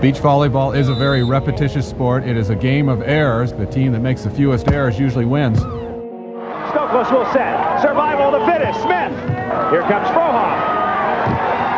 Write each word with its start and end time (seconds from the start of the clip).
Beach 0.00 0.16
volleyball 0.16 0.74
is 0.74 0.88
a 0.88 0.94
very 0.94 1.22
repetitious 1.22 1.86
sport. 1.86 2.24
It 2.24 2.34
is 2.34 2.48
a 2.48 2.54
game 2.54 2.88
of 2.88 3.02
errors. 3.02 3.52
The 3.52 3.66
team 3.66 3.92
that 3.92 4.00
makes 4.00 4.22
the 4.22 4.30
fewest 4.30 4.66
errors 4.68 4.98
usually 4.98 5.26
wins. 5.26 5.58
Stokos 5.58 7.12
will 7.12 7.30
set. 7.34 7.82
Survival 7.82 8.34
of 8.34 8.40
the 8.40 8.46
fittest. 8.50 8.80
Smith. 8.80 9.12
Here 9.68 9.82
comes 9.82 10.08
Frohoff. 10.08 10.56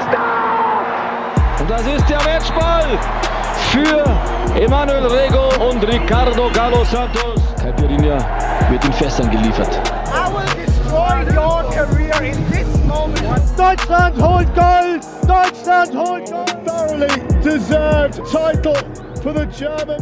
Stop! 0.07 1.63
Und 1.63 1.69
das 1.69 1.85
ist 1.85 2.09
der 2.09 2.23
Matchball 2.23 2.97
für 3.73 4.05
Emanuel 4.55 5.07
Rego 5.09 5.49
und 5.69 5.83
Ricardo 5.83 6.49
Galo 6.53 6.85
Santos. 6.85 7.43
Caipirinha 7.61 8.19
wird 8.71 8.85
in 8.85 8.93
Fässern 8.93 9.33
geliefert. 9.33 9.81
I 10.15 10.31
will 10.33 10.47
destroy 10.65 11.25
your 11.35 11.65
career 11.73 12.23
in 12.23 12.51
this 12.53 12.69
moment. 12.87 13.43
Deutschland 13.59 14.17
holt 14.23 14.55
Gold! 14.55 15.03
Deutschland 15.27 15.93
holt 15.93 16.31
Gold! 16.31 16.65
Thoroughly 16.65 17.32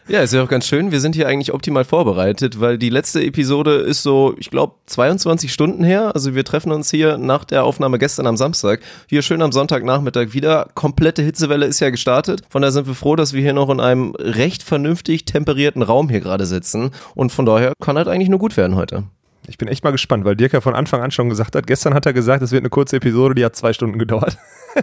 Ja, 0.10 0.22
ist 0.22 0.34
ja 0.34 0.42
auch 0.42 0.48
ganz 0.48 0.66
schön. 0.66 0.94
Wir 0.94 1.02
sind 1.02 1.16
hier 1.16 1.28
eigentlich 1.28 1.54
optimal 1.54 1.84
vorbereitet, 1.84 2.62
weil 2.62 2.78
die 2.78 2.90
letzte 2.90 3.22
Episode 3.22 3.74
ist 3.76 4.04
so, 4.04 4.36
ich 4.38 4.47
glaube, 4.50 4.76
22 4.86 5.52
Stunden 5.52 5.84
her. 5.84 6.12
Also 6.14 6.36
wir 6.36 6.44
treffen 6.44 6.72
uns 6.72 6.92
hier 6.92 7.18
nach 7.18 7.44
der 7.44 7.64
Aufnahme 7.64 8.00
gestern 8.00 8.28
am 8.28 8.38
Samstag. 8.38 8.82
Hier 9.08 9.22
schön 9.22 9.42
am 9.42 9.52
Sonntagnachmittag 9.52 10.34
wieder. 10.34 10.70
Komplette 10.74 11.22
Hitzewelle 11.22 11.66
ist 11.66 11.80
ja 11.80 11.90
gestartet. 11.90 12.42
Von 12.50 12.62
daher 12.62 12.72
sind 12.72 12.88
wir 12.88 12.96
froh, 12.96 13.16
dass 13.16 13.34
wir 13.34 13.42
hier 13.42 13.54
noch 13.54 13.70
in 13.70 13.80
einem 13.80 14.14
recht 14.16 14.64
vernünftig 14.64 15.26
temperierten 15.26 15.82
Raum 15.82 16.10
hier 16.10 16.22
gerade 16.22 16.46
sitzen. 16.46 16.92
Und 17.16 17.32
von 17.32 17.46
daher 17.46 17.74
kann 17.82 17.98
halt 17.98 18.08
eigentlich 18.08 18.30
nur 18.30 18.40
gut 18.40 18.58
werden 18.58 18.76
heute. 18.76 19.04
Ich 19.48 19.58
bin 19.58 19.68
echt 19.70 19.84
mal 19.84 19.92
gespannt, 19.92 20.26
weil 20.26 20.36
Dirk 20.36 20.54
ja 20.54 20.62
von 20.62 20.76
Anfang 20.76 21.02
an 21.02 21.12
schon 21.12 21.30
gesagt 21.30 21.56
hat, 21.56 21.68
gestern 21.68 21.94
hat 21.94 22.06
er 22.06 22.14
gesagt, 22.14 22.44
es 22.44 22.52
wird 22.52 22.62
eine 22.62 22.70
kurze 22.70 22.98
Episode, 22.98 23.34
die 23.34 23.46
hat 23.46 23.56
zwei 23.56 23.72
Stunden 23.72 23.98
gedauert. 23.98 24.38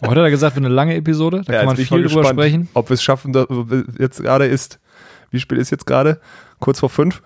Heute 0.00 0.20
hat 0.20 0.26
er 0.26 0.30
gesagt, 0.30 0.56
wird 0.56 0.64
eine 0.64 0.74
lange 0.74 0.96
Episode, 0.96 1.42
da 1.44 1.52
Ja, 1.52 1.58
kann 1.60 1.66
man 1.66 1.76
viel 1.76 1.84
ich 1.84 1.90
drüber 1.90 2.02
gespannt, 2.02 2.28
sprechen. 2.28 2.68
Ob 2.74 2.88
wir 2.88 2.94
es 2.94 3.02
schaffen, 3.02 3.34
jetzt 3.98 4.22
gerade 4.22 4.46
ist, 4.46 4.80
wie 5.30 5.38
spät 5.38 5.58
ist 5.58 5.70
jetzt 5.70 5.86
gerade? 5.86 6.20
Kurz 6.58 6.80
vor 6.80 6.90
fünf? 6.90 7.22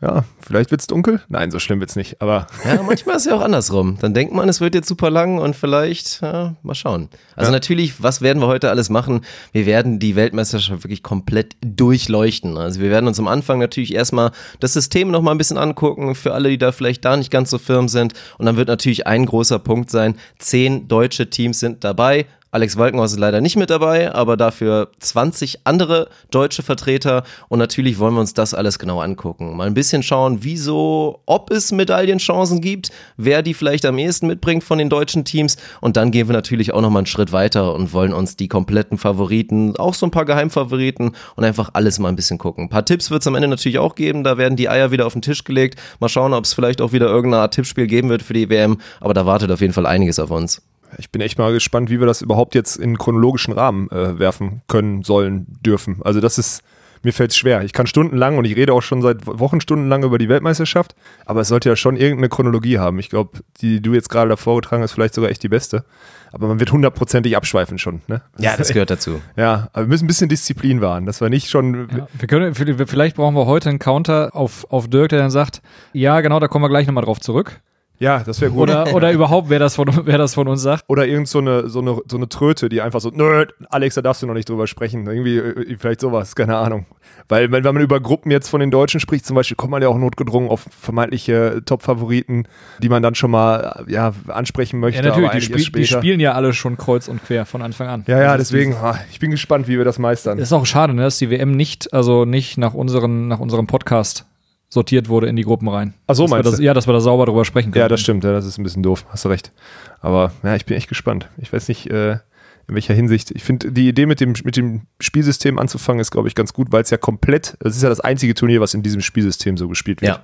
Ja, 0.00 0.24
vielleicht 0.40 0.70
wird 0.70 0.80
es 0.82 0.86
dunkel. 0.86 1.22
Nein, 1.28 1.50
so 1.50 1.58
schlimm 1.58 1.80
wird 1.80 1.88
es 1.90 1.96
nicht, 1.96 2.20
aber 2.20 2.46
Ja, 2.64 2.82
manchmal 2.82 3.16
ist 3.16 3.26
ja 3.26 3.34
auch 3.34 3.40
andersrum. 3.40 3.96
Dann 4.00 4.12
denkt 4.12 4.34
man, 4.34 4.48
es 4.48 4.60
wird 4.60 4.74
jetzt 4.74 4.88
super 4.88 5.08
lang 5.10 5.38
und 5.38 5.56
vielleicht, 5.56 6.20
ja, 6.20 6.54
mal 6.62 6.74
schauen. 6.74 7.08
Also 7.36 7.50
Ja. 7.50 7.52
natürlich, 7.56 8.02
was 8.02 8.20
werden 8.20 8.42
wir 8.42 8.46
heute 8.46 8.68
alles 8.70 8.90
machen? 8.90 9.24
Wir 9.52 9.64
werden 9.66 9.98
die 9.98 10.14
Weltmeisterschaft 10.16 10.84
wirklich 10.84 11.02
komplett 11.02 11.56
durchleuchten. 11.64 12.56
Also 12.58 12.80
wir 12.80 12.90
werden 12.90 13.06
uns 13.06 13.18
am 13.18 13.28
Anfang 13.28 13.58
natürlich 13.58 13.94
erstmal 13.94 14.32
das 14.60 14.72
System 14.74 15.10
nochmal 15.10 15.34
ein 15.34 15.38
bisschen 15.38 15.58
angucken, 15.58 16.14
für 16.14 16.34
alle, 16.34 16.48
die 16.50 16.58
da 16.58 16.72
vielleicht 16.72 17.04
da 17.04 17.16
nicht 17.16 17.30
ganz 17.30 17.50
so 17.50 17.58
firm 17.58 17.88
sind. 17.88 18.12
Und 18.38 18.46
dann 18.46 18.56
wird 18.56 18.68
natürlich 18.68 19.06
ein 19.06 19.24
großer 19.26 19.58
Punkt 19.58 19.90
sein, 19.90 20.16
zehn 20.38 20.88
deutsche 20.88 21.30
Teams 21.30 21.60
sind 21.60 21.84
dabei. 21.84 22.26
Alex 22.54 22.76
Walkenhaus 22.76 23.10
ist 23.10 23.18
leider 23.18 23.40
nicht 23.40 23.56
mit 23.56 23.68
dabei, 23.68 24.14
aber 24.14 24.36
dafür 24.36 24.92
20 25.00 25.66
andere 25.66 26.08
deutsche 26.30 26.62
Vertreter. 26.62 27.24
Und 27.48 27.58
natürlich 27.58 27.98
wollen 27.98 28.14
wir 28.14 28.20
uns 28.20 28.32
das 28.32 28.54
alles 28.54 28.78
genau 28.78 29.00
angucken. 29.00 29.56
Mal 29.56 29.66
ein 29.66 29.74
bisschen 29.74 30.04
schauen, 30.04 30.38
wieso, 30.42 31.20
ob 31.26 31.50
es 31.50 31.72
Medaillenchancen 31.72 32.60
gibt, 32.60 32.92
wer 33.16 33.42
die 33.42 33.54
vielleicht 33.54 33.84
am 33.84 33.98
ehesten 33.98 34.28
mitbringt 34.28 34.62
von 34.62 34.78
den 34.78 34.88
deutschen 34.88 35.24
Teams. 35.24 35.56
Und 35.80 35.96
dann 35.96 36.12
gehen 36.12 36.28
wir 36.28 36.32
natürlich 36.32 36.72
auch 36.72 36.80
nochmal 36.80 37.00
einen 37.00 37.06
Schritt 37.06 37.32
weiter 37.32 37.74
und 37.74 37.92
wollen 37.92 38.12
uns 38.12 38.36
die 38.36 38.46
kompletten 38.46 38.98
Favoriten, 38.98 39.74
auch 39.76 39.94
so 39.94 40.06
ein 40.06 40.12
paar 40.12 40.24
Geheimfavoriten 40.24 41.16
und 41.34 41.44
einfach 41.44 41.70
alles 41.72 41.98
mal 41.98 42.08
ein 42.08 42.14
bisschen 42.14 42.38
gucken. 42.38 42.66
Ein 42.66 42.70
paar 42.70 42.84
Tipps 42.84 43.10
wird 43.10 43.22
es 43.22 43.26
am 43.26 43.34
Ende 43.34 43.48
natürlich 43.48 43.80
auch 43.80 43.96
geben. 43.96 44.22
Da 44.22 44.38
werden 44.38 44.54
die 44.54 44.68
Eier 44.68 44.92
wieder 44.92 45.06
auf 45.06 45.14
den 45.14 45.22
Tisch 45.22 45.42
gelegt. 45.42 45.80
Mal 45.98 46.08
schauen, 46.08 46.32
ob 46.32 46.44
es 46.44 46.54
vielleicht 46.54 46.80
auch 46.80 46.92
wieder 46.92 47.06
irgendeine 47.06 47.42
Art 47.42 47.54
Tippspiel 47.54 47.88
geben 47.88 48.10
wird 48.10 48.22
für 48.22 48.32
die 48.32 48.48
WM. 48.48 48.78
Aber 49.00 49.12
da 49.12 49.26
wartet 49.26 49.50
auf 49.50 49.60
jeden 49.60 49.72
Fall 49.72 49.86
einiges 49.86 50.20
auf 50.20 50.30
uns. 50.30 50.62
Ich 50.98 51.10
bin 51.10 51.20
echt 51.20 51.38
mal 51.38 51.52
gespannt, 51.52 51.90
wie 51.90 52.00
wir 52.00 52.06
das 52.06 52.22
überhaupt 52.22 52.54
jetzt 52.54 52.76
in 52.76 52.98
chronologischen 52.98 53.52
Rahmen 53.52 53.90
äh, 53.90 54.18
werfen 54.18 54.62
können, 54.68 55.02
sollen, 55.02 55.46
dürfen. 55.64 56.00
Also 56.02 56.20
das 56.20 56.38
ist, 56.38 56.62
mir 57.02 57.12
fällt 57.12 57.30
es 57.30 57.36
schwer. 57.36 57.62
Ich 57.62 57.72
kann 57.72 57.86
stundenlang 57.86 58.38
und 58.38 58.44
ich 58.44 58.56
rede 58.56 58.72
auch 58.72 58.82
schon 58.82 59.02
seit 59.02 59.26
Wochen 59.26 59.60
stundenlang 59.60 60.02
über 60.04 60.18
die 60.18 60.28
Weltmeisterschaft, 60.28 60.94
aber 61.26 61.40
es 61.40 61.48
sollte 61.48 61.68
ja 61.68 61.76
schon 61.76 61.96
irgendeine 61.96 62.28
Chronologie 62.28 62.78
haben. 62.78 62.98
Ich 62.98 63.10
glaube, 63.10 63.38
die, 63.60 63.76
die 63.76 63.82
du 63.82 63.94
jetzt 63.94 64.08
gerade 64.08 64.28
davor 64.28 64.60
getragen 64.60 64.82
hast, 64.82 64.92
vielleicht 64.92 65.14
sogar 65.14 65.30
echt 65.30 65.42
die 65.42 65.48
beste. 65.48 65.84
Aber 66.32 66.48
man 66.48 66.58
wird 66.58 66.72
hundertprozentig 66.72 67.36
abschweifen 67.36 67.78
schon. 67.78 68.02
Ne? 68.08 68.20
Ja, 68.38 68.56
das 68.56 68.72
gehört 68.72 68.90
dazu. 68.90 69.20
Ja, 69.36 69.68
aber 69.72 69.84
wir 69.84 69.88
müssen 69.88 70.06
ein 70.06 70.08
bisschen 70.08 70.28
Disziplin 70.28 70.80
wahren, 70.80 71.06
dass 71.06 71.20
wir 71.20 71.30
nicht 71.30 71.48
schon. 71.48 71.88
Ja, 71.96 72.08
wir 72.12 72.26
können, 72.26 72.54
vielleicht 72.54 73.14
brauchen 73.14 73.36
wir 73.36 73.46
heute 73.46 73.68
einen 73.68 73.78
Counter 73.78 74.34
auf, 74.34 74.66
auf 74.68 74.88
Dirk, 74.88 75.10
der 75.10 75.20
dann 75.20 75.30
sagt, 75.30 75.62
ja 75.92 76.20
genau, 76.22 76.40
da 76.40 76.48
kommen 76.48 76.64
wir 76.64 76.68
gleich 76.68 76.88
nochmal 76.88 77.04
drauf 77.04 77.20
zurück. 77.20 77.60
Ja, 78.04 78.22
das 78.22 78.38
wäre 78.42 78.50
gut. 78.50 78.60
Oder, 78.60 78.94
oder 78.94 79.12
überhaupt, 79.12 79.48
wer 79.48 79.58
das, 79.58 79.76
von, 79.76 79.88
wer 80.04 80.18
das 80.18 80.34
von 80.34 80.46
uns 80.46 80.60
sagt. 80.60 80.84
Oder 80.88 81.06
irgend 81.06 81.26
so 81.26 81.38
eine, 81.38 81.70
so, 81.70 81.80
eine, 81.80 81.98
so 82.06 82.18
eine 82.18 82.28
Tröte, 82.28 82.68
die 82.68 82.82
einfach 82.82 83.00
so, 83.00 83.10
nö, 83.10 83.46
Alex, 83.70 83.94
da 83.94 84.02
darfst 84.02 84.22
du 84.22 84.26
noch 84.26 84.34
nicht 84.34 84.48
drüber 84.48 84.66
sprechen. 84.66 85.06
Irgendwie, 85.06 85.38
äh, 85.38 85.76
vielleicht 85.78 86.00
sowas, 86.00 86.36
keine 86.36 86.56
Ahnung. 86.56 86.84
Weil, 87.28 87.50
wenn, 87.50 87.64
wenn 87.64 87.74
man 87.74 87.82
über 87.82 88.00
Gruppen 88.00 88.30
jetzt 88.30 88.48
von 88.48 88.60
den 88.60 88.70
Deutschen 88.70 89.00
spricht, 89.00 89.24
zum 89.24 89.36
Beispiel, 89.36 89.56
kommt 89.56 89.70
man 89.70 89.80
ja 89.80 89.88
auch 89.88 89.96
notgedrungen 89.96 90.50
auf 90.50 90.66
vermeintliche 90.78 91.62
Top-Favoriten, 91.64 92.46
die 92.82 92.90
man 92.90 93.02
dann 93.02 93.14
schon 93.14 93.30
mal 93.30 93.84
ja, 93.88 94.12
ansprechen 94.28 94.80
möchte. 94.80 95.02
Ja, 95.02 95.08
natürlich, 95.08 95.30
aber 95.30 95.38
die, 95.38 95.62
spiel, 95.62 95.82
die 95.82 95.86
spielen 95.86 96.20
ja 96.20 96.32
alle 96.32 96.52
schon 96.52 96.76
kreuz 96.76 97.08
und 97.08 97.24
quer 97.24 97.46
von 97.46 97.62
Anfang 97.62 97.88
an. 97.88 98.04
Ja, 98.06 98.20
ja, 98.20 98.34
ist 98.34 98.50
deswegen, 98.50 98.74
ah, 98.74 98.98
ich 99.10 99.18
bin 99.18 99.30
gespannt, 99.30 99.66
wie 99.66 99.78
wir 99.78 99.84
das 99.84 99.98
meistern. 99.98 100.38
Ist 100.38 100.52
auch 100.52 100.66
schade, 100.66 100.92
ne, 100.92 101.02
dass 101.02 101.16
die 101.16 101.30
WM 101.30 101.52
nicht, 101.52 101.94
also 101.94 102.26
nicht 102.26 102.58
nach, 102.58 102.74
unseren, 102.74 103.28
nach 103.28 103.40
unserem 103.40 103.66
Podcast 103.66 104.26
sortiert 104.74 105.08
wurde 105.08 105.28
in 105.28 105.36
die 105.36 105.44
Gruppen 105.44 105.68
rein. 105.68 105.94
Ach 106.06 106.14
so, 106.14 106.24
dass 106.24 106.30
meinst 106.30 106.46
das, 106.48 106.56
du? 106.56 106.62
Ja, 106.62 106.74
dass 106.74 106.86
wir 106.86 106.92
da 106.92 107.00
sauber 107.00 107.26
drüber 107.26 107.44
sprechen 107.44 107.70
können. 107.70 107.80
Ja, 107.80 107.88
das 107.88 108.00
stimmt, 108.00 108.24
ja, 108.24 108.32
das 108.32 108.44
ist 108.44 108.58
ein 108.58 108.64
bisschen 108.64 108.82
doof, 108.82 109.06
hast 109.08 109.24
du 109.24 109.28
recht. 109.30 109.52
Aber 110.00 110.32
ja, 110.42 110.56
ich 110.56 110.66
bin 110.66 110.76
echt 110.76 110.88
gespannt. 110.88 111.30
Ich 111.38 111.52
weiß 111.52 111.68
nicht, 111.68 111.88
äh, 111.90 112.18
in 112.66 112.74
welcher 112.74 112.92
Hinsicht. 112.92 113.30
Ich 113.30 113.44
finde, 113.44 113.72
die 113.72 113.88
Idee 113.88 114.06
mit 114.06 114.20
dem, 114.20 114.34
mit 114.44 114.56
dem 114.56 114.82
Spielsystem 115.00 115.58
anzufangen, 115.58 116.00
ist, 116.00 116.10
glaube 116.10 116.28
ich, 116.28 116.34
ganz 116.34 116.52
gut, 116.52 116.72
weil 116.72 116.82
es 116.82 116.90
ja 116.90 116.96
komplett, 116.96 117.56
es 117.60 117.76
ist 117.76 117.82
ja 117.82 117.88
das 117.88 118.00
einzige 118.00 118.34
Turnier, 118.34 118.60
was 118.60 118.74
in 118.74 118.82
diesem 118.82 119.00
Spielsystem 119.00 119.56
so 119.56 119.68
gespielt 119.68 120.02
wird. 120.02 120.20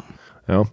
Ja. 0.48 0.54
ja. 0.54 0.64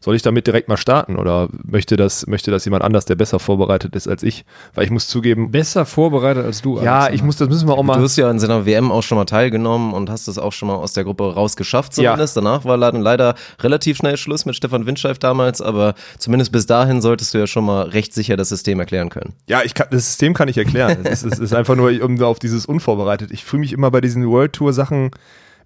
Soll 0.00 0.14
ich 0.14 0.22
damit 0.22 0.46
direkt 0.46 0.68
mal 0.68 0.76
starten 0.76 1.16
oder 1.16 1.48
möchte 1.64 1.96
das, 1.96 2.26
möchte 2.26 2.50
das 2.50 2.64
jemand 2.64 2.84
anders, 2.84 3.04
der 3.06 3.14
besser 3.16 3.38
vorbereitet 3.38 3.96
ist 3.96 4.06
als 4.06 4.22
ich? 4.22 4.44
Weil 4.74 4.84
ich 4.84 4.90
muss 4.90 5.08
zugeben, 5.08 5.50
Besser 5.50 5.84
vorbereitet 5.86 6.44
als 6.44 6.62
du. 6.62 6.76
ja, 6.80 6.92
Alexander. 7.00 7.14
ich 7.14 7.22
muss, 7.22 7.36
das 7.36 7.48
müssen 7.48 7.68
wir 7.68 7.72
auch 7.74 7.78
Du 7.78 7.82
mal. 7.84 8.00
hast 8.00 8.16
ja 8.16 8.30
in 8.30 8.38
seiner 8.38 8.66
WM 8.66 8.92
auch 8.92 9.02
schon 9.02 9.16
mal 9.18 9.24
teilgenommen 9.24 9.94
und 9.94 10.10
hast 10.10 10.28
es 10.28 10.38
auch 10.38 10.52
schon 10.52 10.68
mal 10.68 10.74
aus 10.76 10.92
der 10.92 11.04
Gruppe 11.04 11.34
rausgeschafft 11.34 11.96
Ja. 11.96 12.12
zumindest. 12.12 12.36
Danach 12.36 12.64
war 12.64 12.78
dann 12.78 13.00
leider 13.00 13.34
relativ 13.60 13.96
schnell 13.96 14.16
Schluss 14.16 14.44
mit 14.46 14.54
Stefan 14.54 14.86
Windscheif 14.86 15.18
damals, 15.18 15.60
aber 15.60 15.94
zumindest 16.18 16.52
bis 16.52 16.66
dahin 16.66 17.00
solltest 17.00 17.34
du 17.34 17.38
ja 17.38 17.46
schon 17.46 17.64
mal 17.64 17.82
recht 17.88 18.12
sicher 18.14 18.36
das 18.36 18.48
System 18.50 18.78
erklären 18.80 19.08
können. 19.08 19.34
Ja, 19.48 19.62
ich 19.64 19.74
kann, 19.74 19.88
das 19.90 20.06
System 20.06 20.34
kann 20.34 20.48
ich 20.48 20.58
erklären. 20.58 20.98
es, 21.04 21.22
ist, 21.22 21.32
es 21.34 21.38
ist 21.40 21.54
einfach 21.54 21.74
nur 21.76 21.90
um 22.02 22.22
auf 22.22 22.38
dieses 22.38 22.66
unvorbereitet. 22.66 23.30
Ich 23.32 23.44
fühle 23.44 23.60
mich 23.60 23.72
immer 23.72 23.90
bei 23.90 24.00
diesen 24.00 24.28
World 24.28 24.52
Tour 24.52 24.72
Sachen 24.72 25.10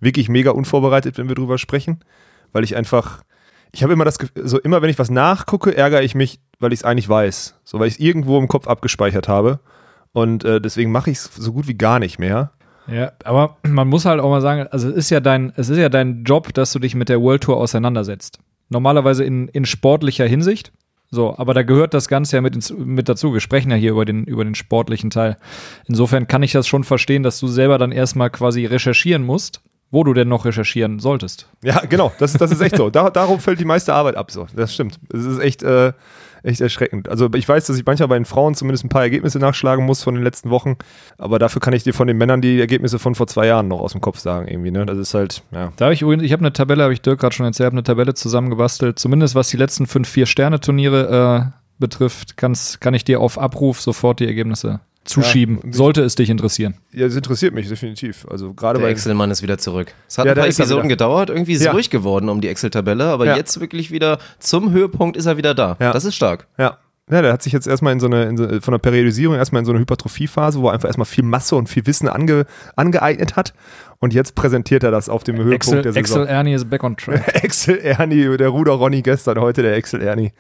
wirklich 0.00 0.29
mega 0.29 0.50
unvorbereitet, 0.53 1.19
wenn 1.19 1.29
wir 1.29 1.35
drüber 1.35 1.59
sprechen, 1.59 2.00
weil 2.53 2.65
ich 2.65 2.75
einfach, 2.76 3.23
ich 3.73 3.83
habe 3.83 3.93
immer 3.93 4.05
das, 4.05 4.19
Gefühl, 4.19 4.47
so 4.47 4.59
immer 4.59 4.83
wenn 4.83 4.91
ich 4.91 4.99
was 4.99 5.11
nachgucke, 5.11 5.77
ärgere 5.77 6.03
ich 6.03 6.15
mich, 6.15 6.41
weil 6.59 6.73
ich 6.73 6.81
es 6.81 6.85
eigentlich 6.85 7.09
weiß, 7.09 7.61
so 7.65 7.79
weil 7.79 7.89
ich 7.89 7.95
es 7.95 8.01
irgendwo 8.01 8.39
im 8.39 8.49
Kopf 8.49 8.67
abgespeichert 8.67 9.29
habe 9.29 9.61
und 10.13 10.45
äh, 10.45 10.61
deswegen 10.61 10.93
mache 10.93 11.11
ich 11.11 11.19
es 11.19 11.25
so 11.35 11.53
gut 11.53 11.69
wie 11.69 11.75
gar 11.75 11.99
nicht 11.99 12.19
mehr. 12.19 12.53
Ja, 12.87 13.13
aber 13.25 13.57
man 13.67 13.89
muss 13.89 14.05
halt 14.05 14.21
auch 14.21 14.31
mal 14.31 14.41
sagen, 14.41 14.67
also 14.71 14.89
es 14.89 14.97
ist 14.97 15.11
ja 15.11 15.21
dein, 15.21 15.53
es 15.57 15.69
ist 15.69 15.79
ja 15.79 15.89
dein 15.89 16.25
Job, 16.25 16.53
dass 16.55 16.73
du 16.73 16.79
dich 16.79 16.95
mit 16.95 17.09
der 17.09 17.21
World 17.21 17.43
Tour 17.43 17.57
auseinandersetzt. 17.57 18.39
Normalerweise 18.69 19.25
in, 19.25 19.49
in 19.49 19.65
sportlicher 19.65 20.27
Hinsicht. 20.27 20.73
So, 21.13 21.37
aber 21.37 21.55
da 21.55 21.65
gehört 21.65 21.93
das 21.93 22.07
Ganze 22.07 22.37
ja 22.37 22.41
mit, 22.41 22.55
ins, 22.55 22.71
mit 22.71 23.09
dazu. 23.09 23.33
Wir 23.33 23.41
sprechen 23.41 23.73
ja 23.73 23.77
hier 23.77 23.91
über 23.91 24.05
den, 24.05 24.25
über 24.25 24.45
den 24.45 24.55
sportlichen 24.55 25.11
Teil. 25.11 25.39
Insofern 25.87 26.29
kann 26.29 26.45
ich 26.45 26.53
das 26.53 26.69
schon 26.69 26.85
verstehen, 26.85 27.25
dass 27.25 27.41
du 27.41 27.49
selber 27.49 27.79
dann 27.79 27.91
erstmal 27.91 28.31
quasi 28.31 28.65
recherchieren 28.65 29.25
musst, 29.25 29.61
wo 29.91 30.05
du 30.05 30.15
denn 30.15 30.29
noch 30.29 30.45
recherchieren 30.45 31.01
solltest. 31.01 31.49
Ja, 31.65 31.81
genau, 31.89 32.13
das, 32.19 32.33
das 32.35 32.53
ist 32.53 32.61
echt 32.61 32.77
so. 32.77 32.91
Da, 32.91 33.11
darum 33.11 33.41
fällt 33.41 33.61
die 33.61 33.65
meiste 33.65 33.93
Arbeit 33.93 34.17
ab. 34.17 34.31
So. 34.31 34.47
Das 34.55 34.73
stimmt. 34.73 35.01
Das 35.09 35.25
ist 35.25 35.41
echt, 35.41 35.63
äh, 35.63 35.93
echt 36.43 36.61
erschreckend. 36.61 37.09
Also 37.09 37.29
ich 37.35 37.49
weiß, 37.49 37.67
dass 37.67 37.77
ich 37.77 37.85
manchmal 37.85 38.09
bei 38.09 38.19
den 38.19 38.25
Frauen 38.25 38.55
zumindest 38.55 38.85
ein 38.85 38.89
paar 38.89 39.03
Ergebnisse 39.03 39.39
nachschlagen 39.39 39.85
muss 39.85 40.03
von 40.03 40.15
den 40.15 40.25
letzten 40.25 40.51
Wochen, 40.51 40.77
aber 41.19 41.39
dafür 41.39 41.61
kann 41.61 41.75
ich 41.75 41.83
dir 41.83 41.93
von 41.93 42.07
den 42.07 42.17
Männern 42.17 42.41
die 42.41 42.59
Ergebnisse 42.61 42.99
von 42.99 43.15
vor 43.15 43.27
zwei 43.27 43.47
Jahren 43.47 43.69
noch 43.69 43.81
aus 43.81 43.93
dem 43.93 44.01
Kopf 44.01 44.19
sagen 44.19 44.49
irgendwie. 44.49 44.71
Ne? 44.71 44.87
Das 44.87 44.99
ist 44.99 45.15
halt, 45.15 45.43
ja. 45.51 45.73
Da 45.77 45.87
habe 45.87 45.95
ich 45.95 46.03
übrigens, 46.03 46.25
ich 46.25 46.33
habe 46.33 46.41
eine 46.41 46.53
Tabelle, 46.53 46.83
habe 46.83 46.93
ich 46.93 47.03
Dirk 47.03 47.21
gerade 47.21 47.35
schon 47.35 47.47
erzählt, 47.47 47.67
habe 47.67 47.75
eine 47.75 47.83
Tabelle 47.83 48.15
zusammengebastelt, 48.15 48.99
zumindest 48.99 49.35
was 49.35 49.49
die 49.49 49.57
letzten 49.57 49.87
fünf, 49.87 50.09
vier 50.09 50.27
Sterne-Turniere 50.27 51.51
äh, 51.51 51.61
betrifft, 51.79 52.37
kann's, 52.37 52.81
kann 52.81 52.95
ich 52.95 53.05
dir 53.05 53.21
auf 53.21 53.39
Abruf 53.39 53.81
sofort 53.81 54.21
die 54.21 54.27
Ergebnisse 54.27 54.81
zuschieben. 55.05 55.61
Ja, 55.64 55.73
Sollte 55.73 56.02
es 56.02 56.14
dich 56.14 56.31
interessieren. 56.31 56.75
Ja, 56.93 57.06
das 57.06 57.17
interessiert 57.17 57.55
mich 57.55 57.69
definitiv. 57.69 58.26
Also 58.31 58.52
gerade 58.52 58.79
Der 58.81 58.88
Excel-Mann 58.88 59.31
ist 59.31 59.43
wieder 59.43 59.58
zurück. 59.58 59.93
Es 60.08 60.19
hat 60.19 60.26
Ja, 60.26 60.32
ein 60.32 60.38
paar 60.38 60.47
Episoden 60.47 60.88
gedauert, 60.88 61.31
irgendwie 61.31 61.52
ist 61.52 61.61
es 61.61 61.64
Ja. 61.67 61.73
ruhig 61.73 61.91
geworden 61.91 62.29
um 62.29 62.41
die 62.41 62.49
Excel-Tabelle, 62.49 63.05
aber 63.05 63.26
Ja. 63.26 63.37
jetzt 63.37 63.61
wirklich 63.61 63.91
wieder 63.91 64.19
zum 64.38 64.73
Höhepunkt 64.73 65.17
ist 65.17 65.26
er 65.26 65.37
wieder 65.37 65.55
da. 65.55 65.76
Ja. 65.81 65.93
Das 65.93 66.05
ist 66.05 66.14
stark. 66.14 66.47
Ja. 66.58 66.79
Ja, 67.11 67.23
der 67.23 67.32
hat 67.32 67.43
sich 67.43 67.52
jetzt 67.52 67.67
erstmal 67.67 67.93
in 67.93 67.99
so 67.99 68.06
eine, 68.06 68.25
in 68.26 68.37
so, 68.37 68.47
von 68.61 68.70
der 68.70 68.79
Periodisierung 68.79 69.35
erstmal 69.35 69.58
in 69.61 69.67
so 69.67 69.73
eine 69.73 69.81
Hypertrophiephase, 69.81 70.61
wo 70.61 70.69
er 70.69 70.75
einfach 70.75 70.88
erstmal 70.88 71.06
viel 71.06 71.25
Masse 71.25 71.56
und 71.56 71.69
viel 71.69 71.85
Wissen 71.87 72.08
ange, 72.08 72.47
angeeignet 72.76 73.35
hat. 73.35 73.52
Und 73.99 74.14
jetzt 74.14 74.37
präsentiert 74.37 74.85
er 74.85 74.93
das 74.93 75.08
auf 75.08 75.25
dem 75.25 75.35
Höhepunkt 75.37 75.55
Excel, 75.56 75.82
der 75.82 75.93
Saison. 75.93 76.23
Excel 76.23 76.26
Ernie 76.29 76.55
ist 76.55 76.70
back 76.70 76.85
on 76.85 76.97
track. 76.97 77.26
Excel 77.44 77.79
Ernie, 77.79 78.37
der 78.37 78.49
Ruder 78.50 78.73
Ronny 78.75 79.02
gestern, 79.02 79.41
heute 79.41 79.62
der 79.62 79.75
Excel 79.75 80.02
Ernie. 80.02 80.31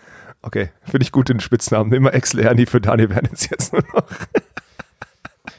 Okay, 0.42 0.70
finde 0.82 1.02
ich 1.02 1.12
gut 1.12 1.28
den 1.28 1.40
Spitznamen. 1.40 1.92
Immer 1.92 2.14
Excel 2.14 2.40
Ernie 2.40 2.66
für 2.66 2.80
Daniel 2.80 3.08
Bernitz 3.08 3.50
jetzt 3.50 3.72
nur 3.72 3.84
noch. 3.94 4.06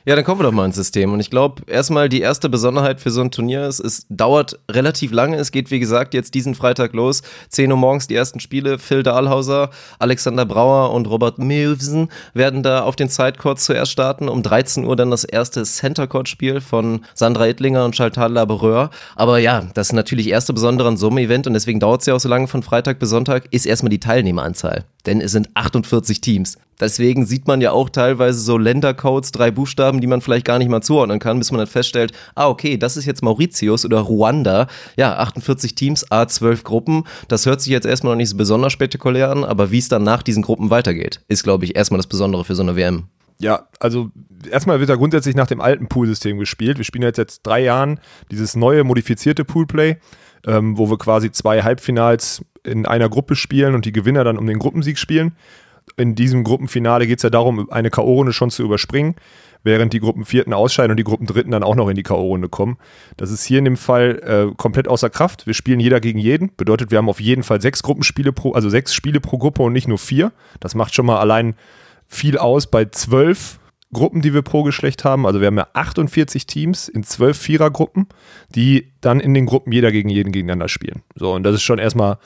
Ja, 0.04 0.16
dann 0.16 0.26
kommen 0.26 0.40
wir 0.40 0.46
doch 0.46 0.52
mal 0.52 0.66
ins 0.66 0.76
System. 0.76 1.14
Und 1.14 1.20
ich 1.20 1.30
glaube, 1.30 1.62
erstmal 1.68 2.10
die 2.10 2.22
erste 2.22 2.50
Besonderheit 2.50 3.00
für 3.00 3.12
so 3.12 3.22
ein 3.22 3.30
Turnier 3.30 3.68
ist, 3.68 3.80
es 3.80 4.08
dauert 4.10 4.60
relativ 4.70 5.12
lange. 5.12 5.38
Es 5.38 5.52
geht, 5.52 5.70
wie 5.70 5.80
gesagt, 5.80 6.16
jetzt 6.16 6.34
diesen 6.34 6.56
Freitag 6.56 6.94
los. 6.94 7.22
10 7.50 7.72
Uhr 7.72 7.78
morgens 7.78 8.08
die 8.08 8.16
ersten 8.16 8.40
Spiele. 8.40 8.80
Phil 8.80 9.04
Dahlhauser, 9.04 9.70
Alexander 10.00 10.46
Brauer 10.46 10.92
und 10.92 11.08
Robert 11.08 11.38
Milvsen 11.38 12.10
werden 12.34 12.64
da 12.64 12.82
auf 12.82 12.96
den 12.96 13.10
Sidecourts 13.10 13.66
zuerst 13.66 13.92
starten. 13.92 14.28
Um 14.28 14.42
13 14.42 14.86
Uhr 14.86 14.96
dann 14.96 15.12
das 15.12 15.24
erste 15.24 15.64
Center-Court-Spiel 15.64 16.62
von 16.62 17.02
Sandra 17.14 17.48
Ettlinger 17.48 17.86
und 17.86 17.96
Chantal 17.96 18.34
Labereur. 18.34 18.90
Aber 19.16 19.38
ja, 19.38 19.68
das 19.76 19.94
natürlich 19.94 20.30
erste 20.30 20.54
Besondere 20.54 20.88
an 20.88 20.98
so 20.98 21.10
einem 21.10 21.20
Event 21.20 21.46
und 21.46 21.54
deswegen 21.54 21.80
dauert 21.80 22.02
es 22.02 22.08
ja 22.08 22.16
auch 22.16 22.20
so 22.20 22.30
lange 22.30 22.48
von 22.48 22.64
Freitag 22.64 22.98
bis 22.98 23.10
Sonntag, 23.10 23.48
ist 23.52 23.68
erstmal 23.68 23.92
die 23.92 24.00
Teilnehmeranzahl. 24.00 24.86
Denn 25.06 25.22
es 25.22 25.32
sind 25.32 25.50
48 25.54 26.22
Teams. 26.22 26.58
Deswegen 26.82 27.28
sieht 27.28 27.48
man 27.48 27.62
ja 27.62 27.72
auch 27.72 27.90
teilweise 27.90 28.40
so 28.40 28.58
Ländercodes, 28.58 29.32
drei 29.32 29.52
Buchstaben, 29.52 29.91
die 30.00 30.08
man 30.08 30.22
vielleicht 30.22 30.46
gar 30.46 30.60
nicht 30.60 30.70
mal 30.70 30.82
zuordnen 30.82 31.20
kann, 31.20 31.40
bis 31.40 31.52
man 31.52 31.58
dann 31.60 31.68
feststellt, 31.68 32.14
ah, 32.36 32.48
okay, 32.48 32.78
das 32.78 32.96
ist 32.96 33.06
jetzt 33.06 33.24
Mauritius 33.24 33.84
oder 33.84 34.00
Ruanda. 34.00 34.68
Ja, 34.96 35.18
48 35.18 35.76
Teams, 35.76 36.10
A12 36.10 36.64
Gruppen. 36.64 37.04
Das 37.28 37.46
hört 37.46 37.62
sich 37.62 37.72
jetzt 37.72 37.86
erstmal 37.86 38.14
noch 38.14 38.18
nicht 38.18 38.30
so 38.30 38.38
besonders 38.38 38.72
spektakulär 38.72 39.30
an, 39.30 39.44
aber 39.44 39.72
wie 39.72 39.80
es 39.80 39.90
dann 39.90 40.04
nach 40.04 40.24
diesen 40.24 40.44
Gruppen 40.44 40.70
weitergeht, 40.70 41.22
ist, 41.28 41.44
glaube 41.44 41.66
ich, 41.66 41.76
erstmal 41.76 41.98
das 41.98 42.08
Besondere 42.08 42.46
für 42.46 42.56
so 42.56 42.64
eine 42.64 42.76
WM. 42.76 43.08
Ja, 43.42 43.68
also 43.80 44.12
erstmal 44.52 44.80
wird 44.80 44.90
da 44.90 44.96
grundsätzlich 44.96 45.36
nach 45.36 45.48
dem 45.48 45.62
alten 45.62 45.88
Poolsystem 45.88 46.38
gespielt. 46.38 46.78
Wir 46.78 46.86
spielen 46.86 47.02
jetzt 47.02 47.18
seit 47.18 47.40
drei 47.44 47.64
Jahren 47.64 48.00
dieses 48.30 48.56
neue 48.56 48.84
modifizierte 48.84 49.44
Poolplay, 49.44 49.98
ähm, 50.46 50.78
wo 50.78 50.92
wir 50.92 51.00
quasi 51.00 51.32
zwei 51.32 51.64
Halbfinals 51.64 52.46
in 52.64 52.86
einer 52.86 53.10
Gruppe 53.10 53.36
spielen 53.36 53.74
und 53.74 53.86
die 53.86 53.92
Gewinner 53.92 54.24
dann 54.24 54.38
um 54.38 54.46
den 54.46 54.60
Gruppensieg 54.60 55.00
spielen. 55.00 55.36
In 55.98 56.14
diesem 56.14 56.44
Gruppenfinale 56.44 57.08
geht 57.08 57.18
es 57.18 57.24
ja 57.24 57.32
darum, 57.32 57.70
eine 57.72 57.90
K.O.-Runde 57.90 58.32
schon 58.32 58.52
zu 58.52 58.64
überspringen, 58.64 59.16
während 59.64 59.94
die 59.94 60.00
Gruppenvierten 60.00 60.54
ausscheiden 60.54 60.92
und 60.92 60.98
die 60.98 61.04
Gruppendritten 61.04 61.52
dann 61.52 61.64
auch 61.64 61.76
noch 61.76 61.90
in 61.90 61.96
die 61.96 62.04
K.O.-Runde 62.04 62.50
kommen. 62.50 62.78
Das 63.18 63.32
ist 63.32 63.44
hier 63.44 63.60
in 63.60 63.66
dem 63.66 63.78
Fall 63.78 64.50
äh, 64.52 64.56
komplett 64.56 64.88
außer 64.88 65.10
Kraft. 65.10 65.48
Wir 65.48 65.54
spielen 65.54 65.80
jeder 65.80 66.00
gegen 66.00 66.20
jeden. 66.20 66.56
Bedeutet, 66.56 66.92
wir 66.92 66.98
haben 66.98 67.10
auf 67.10 67.22
jeden 67.22 67.44
Fall 67.44 67.62
sechs 67.62 67.84
Gruppenspiele 67.84 68.34
pro, 68.34 68.54
also 68.54 68.70
sechs 68.70 68.94
Spiele 68.94 69.20
pro 69.20 69.38
Gruppe 69.38 69.64
und 69.64 69.74
nicht 69.74 69.88
nur 69.88 69.98
vier. 69.98 70.32
Das 70.60 70.76
macht 70.76 70.96
schon 70.96 71.06
mal 71.06 71.20
allein 71.20 71.56
viel 72.08 72.38
aus 72.38 72.68
bei 72.68 72.86
zwölf 72.86 73.60
Gruppen, 73.94 74.22
die 74.22 74.34
wir 74.34 74.42
pro 74.42 74.64
Geschlecht 74.64 75.04
haben. 75.04 75.26
Also 75.26 75.42
wir 75.42 75.48
haben 75.48 75.58
ja 75.58 75.68
48 75.74 76.46
Teams 76.46 76.88
in 76.88 77.04
zwölf 77.04 77.38
Vierergruppen, 77.38 78.08
die 78.50 78.94
dann 79.02 79.20
in 79.20 79.34
den 79.34 79.46
Gruppen 79.46 79.72
jeder 79.72 79.92
gegen 79.92 80.10
jeden 80.10 80.32
gegeneinander 80.32 80.70
spielen. 80.70 81.04
So, 81.16 81.34
und 81.34 81.44
das 81.44 81.56
ist 81.56 81.64
schon 81.64 81.80
erstmal 81.80 82.18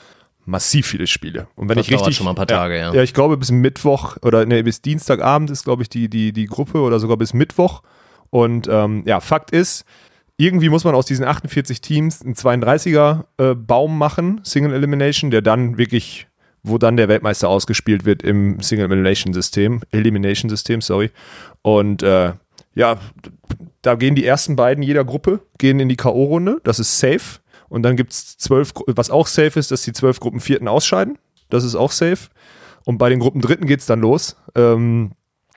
massiv 0.46 0.86
viele 0.86 1.06
Spiele. 1.06 1.48
Und 1.56 1.68
wenn 1.68 1.76
Das 1.76 1.86
ich 1.86 1.92
richtig. 1.92 2.16
schon 2.16 2.24
mal 2.24 2.30
ein 2.30 2.36
paar 2.36 2.46
Tage, 2.46 2.78
ja. 2.78 2.94
Ja, 2.94 3.02
ich 3.02 3.12
glaube, 3.12 3.36
bis 3.36 3.50
Mittwoch 3.50 4.16
oder 4.22 4.46
nee, 4.46 4.62
bis 4.62 4.80
Dienstagabend 4.80 5.50
ist, 5.50 5.64
glaube 5.64 5.82
ich, 5.82 5.88
die, 5.88 6.08
die, 6.08 6.32
die 6.32 6.46
Gruppe 6.46 6.80
oder 6.80 6.98
sogar 7.00 7.16
bis 7.16 7.34
Mittwoch. 7.34 7.82
Und 8.30 8.68
ähm, 8.70 9.02
ja, 9.06 9.20
Fakt 9.20 9.50
ist, 9.50 9.84
irgendwie 10.38 10.68
muss 10.68 10.84
man 10.84 10.94
aus 10.94 11.06
diesen 11.06 11.24
48 11.24 11.80
Teams 11.80 12.22
einen 12.22 12.34
32er 12.34 13.24
äh, 13.38 13.54
Baum 13.54 13.98
machen, 13.98 14.40
Single 14.44 14.72
Elimination, 14.72 15.30
der 15.30 15.42
dann 15.42 15.78
wirklich, 15.78 16.28
wo 16.62 16.78
dann 16.78 16.96
der 16.96 17.08
Weltmeister 17.08 17.48
ausgespielt 17.48 18.04
wird 18.04 18.22
im 18.22 18.60
Single 18.60 18.86
Elimination 18.86 19.32
System, 19.34 19.80
Elimination 19.90 20.48
System, 20.48 20.80
sorry. 20.80 21.10
Und 21.62 22.02
äh, 22.02 22.32
ja, 22.74 22.98
da 23.82 23.94
gehen 23.94 24.14
die 24.14 24.26
ersten 24.26 24.54
beiden 24.54 24.82
jeder 24.82 25.04
Gruppe, 25.04 25.40
gehen 25.58 25.80
in 25.80 25.88
die 25.88 25.96
K.O.-Runde, 25.96 26.58
das 26.62 26.78
ist 26.78 26.98
safe. 26.98 27.40
Und 27.68 27.82
dann 27.82 27.96
gibt 27.96 28.12
es 28.12 28.36
zwölf, 28.38 28.72
was 28.86 29.10
auch 29.10 29.26
safe 29.26 29.58
ist, 29.58 29.70
dass 29.70 29.82
die 29.82 29.92
zwölf 29.92 30.20
Gruppen 30.20 30.40
Vierten 30.40 30.68
ausscheiden. 30.68 31.18
Das 31.50 31.64
ist 31.64 31.74
auch 31.74 31.90
safe. 31.92 32.28
Und 32.84 32.98
bei 32.98 33.08
den 33.08 33.18
Gruppen 33.20 33.40
Dritten 33.40 33.66
geht 33.66 33.80
es 33.80 33.86
dann 33.86 34.00
los. 34.00 34.36
Ähm, 34.54 35.12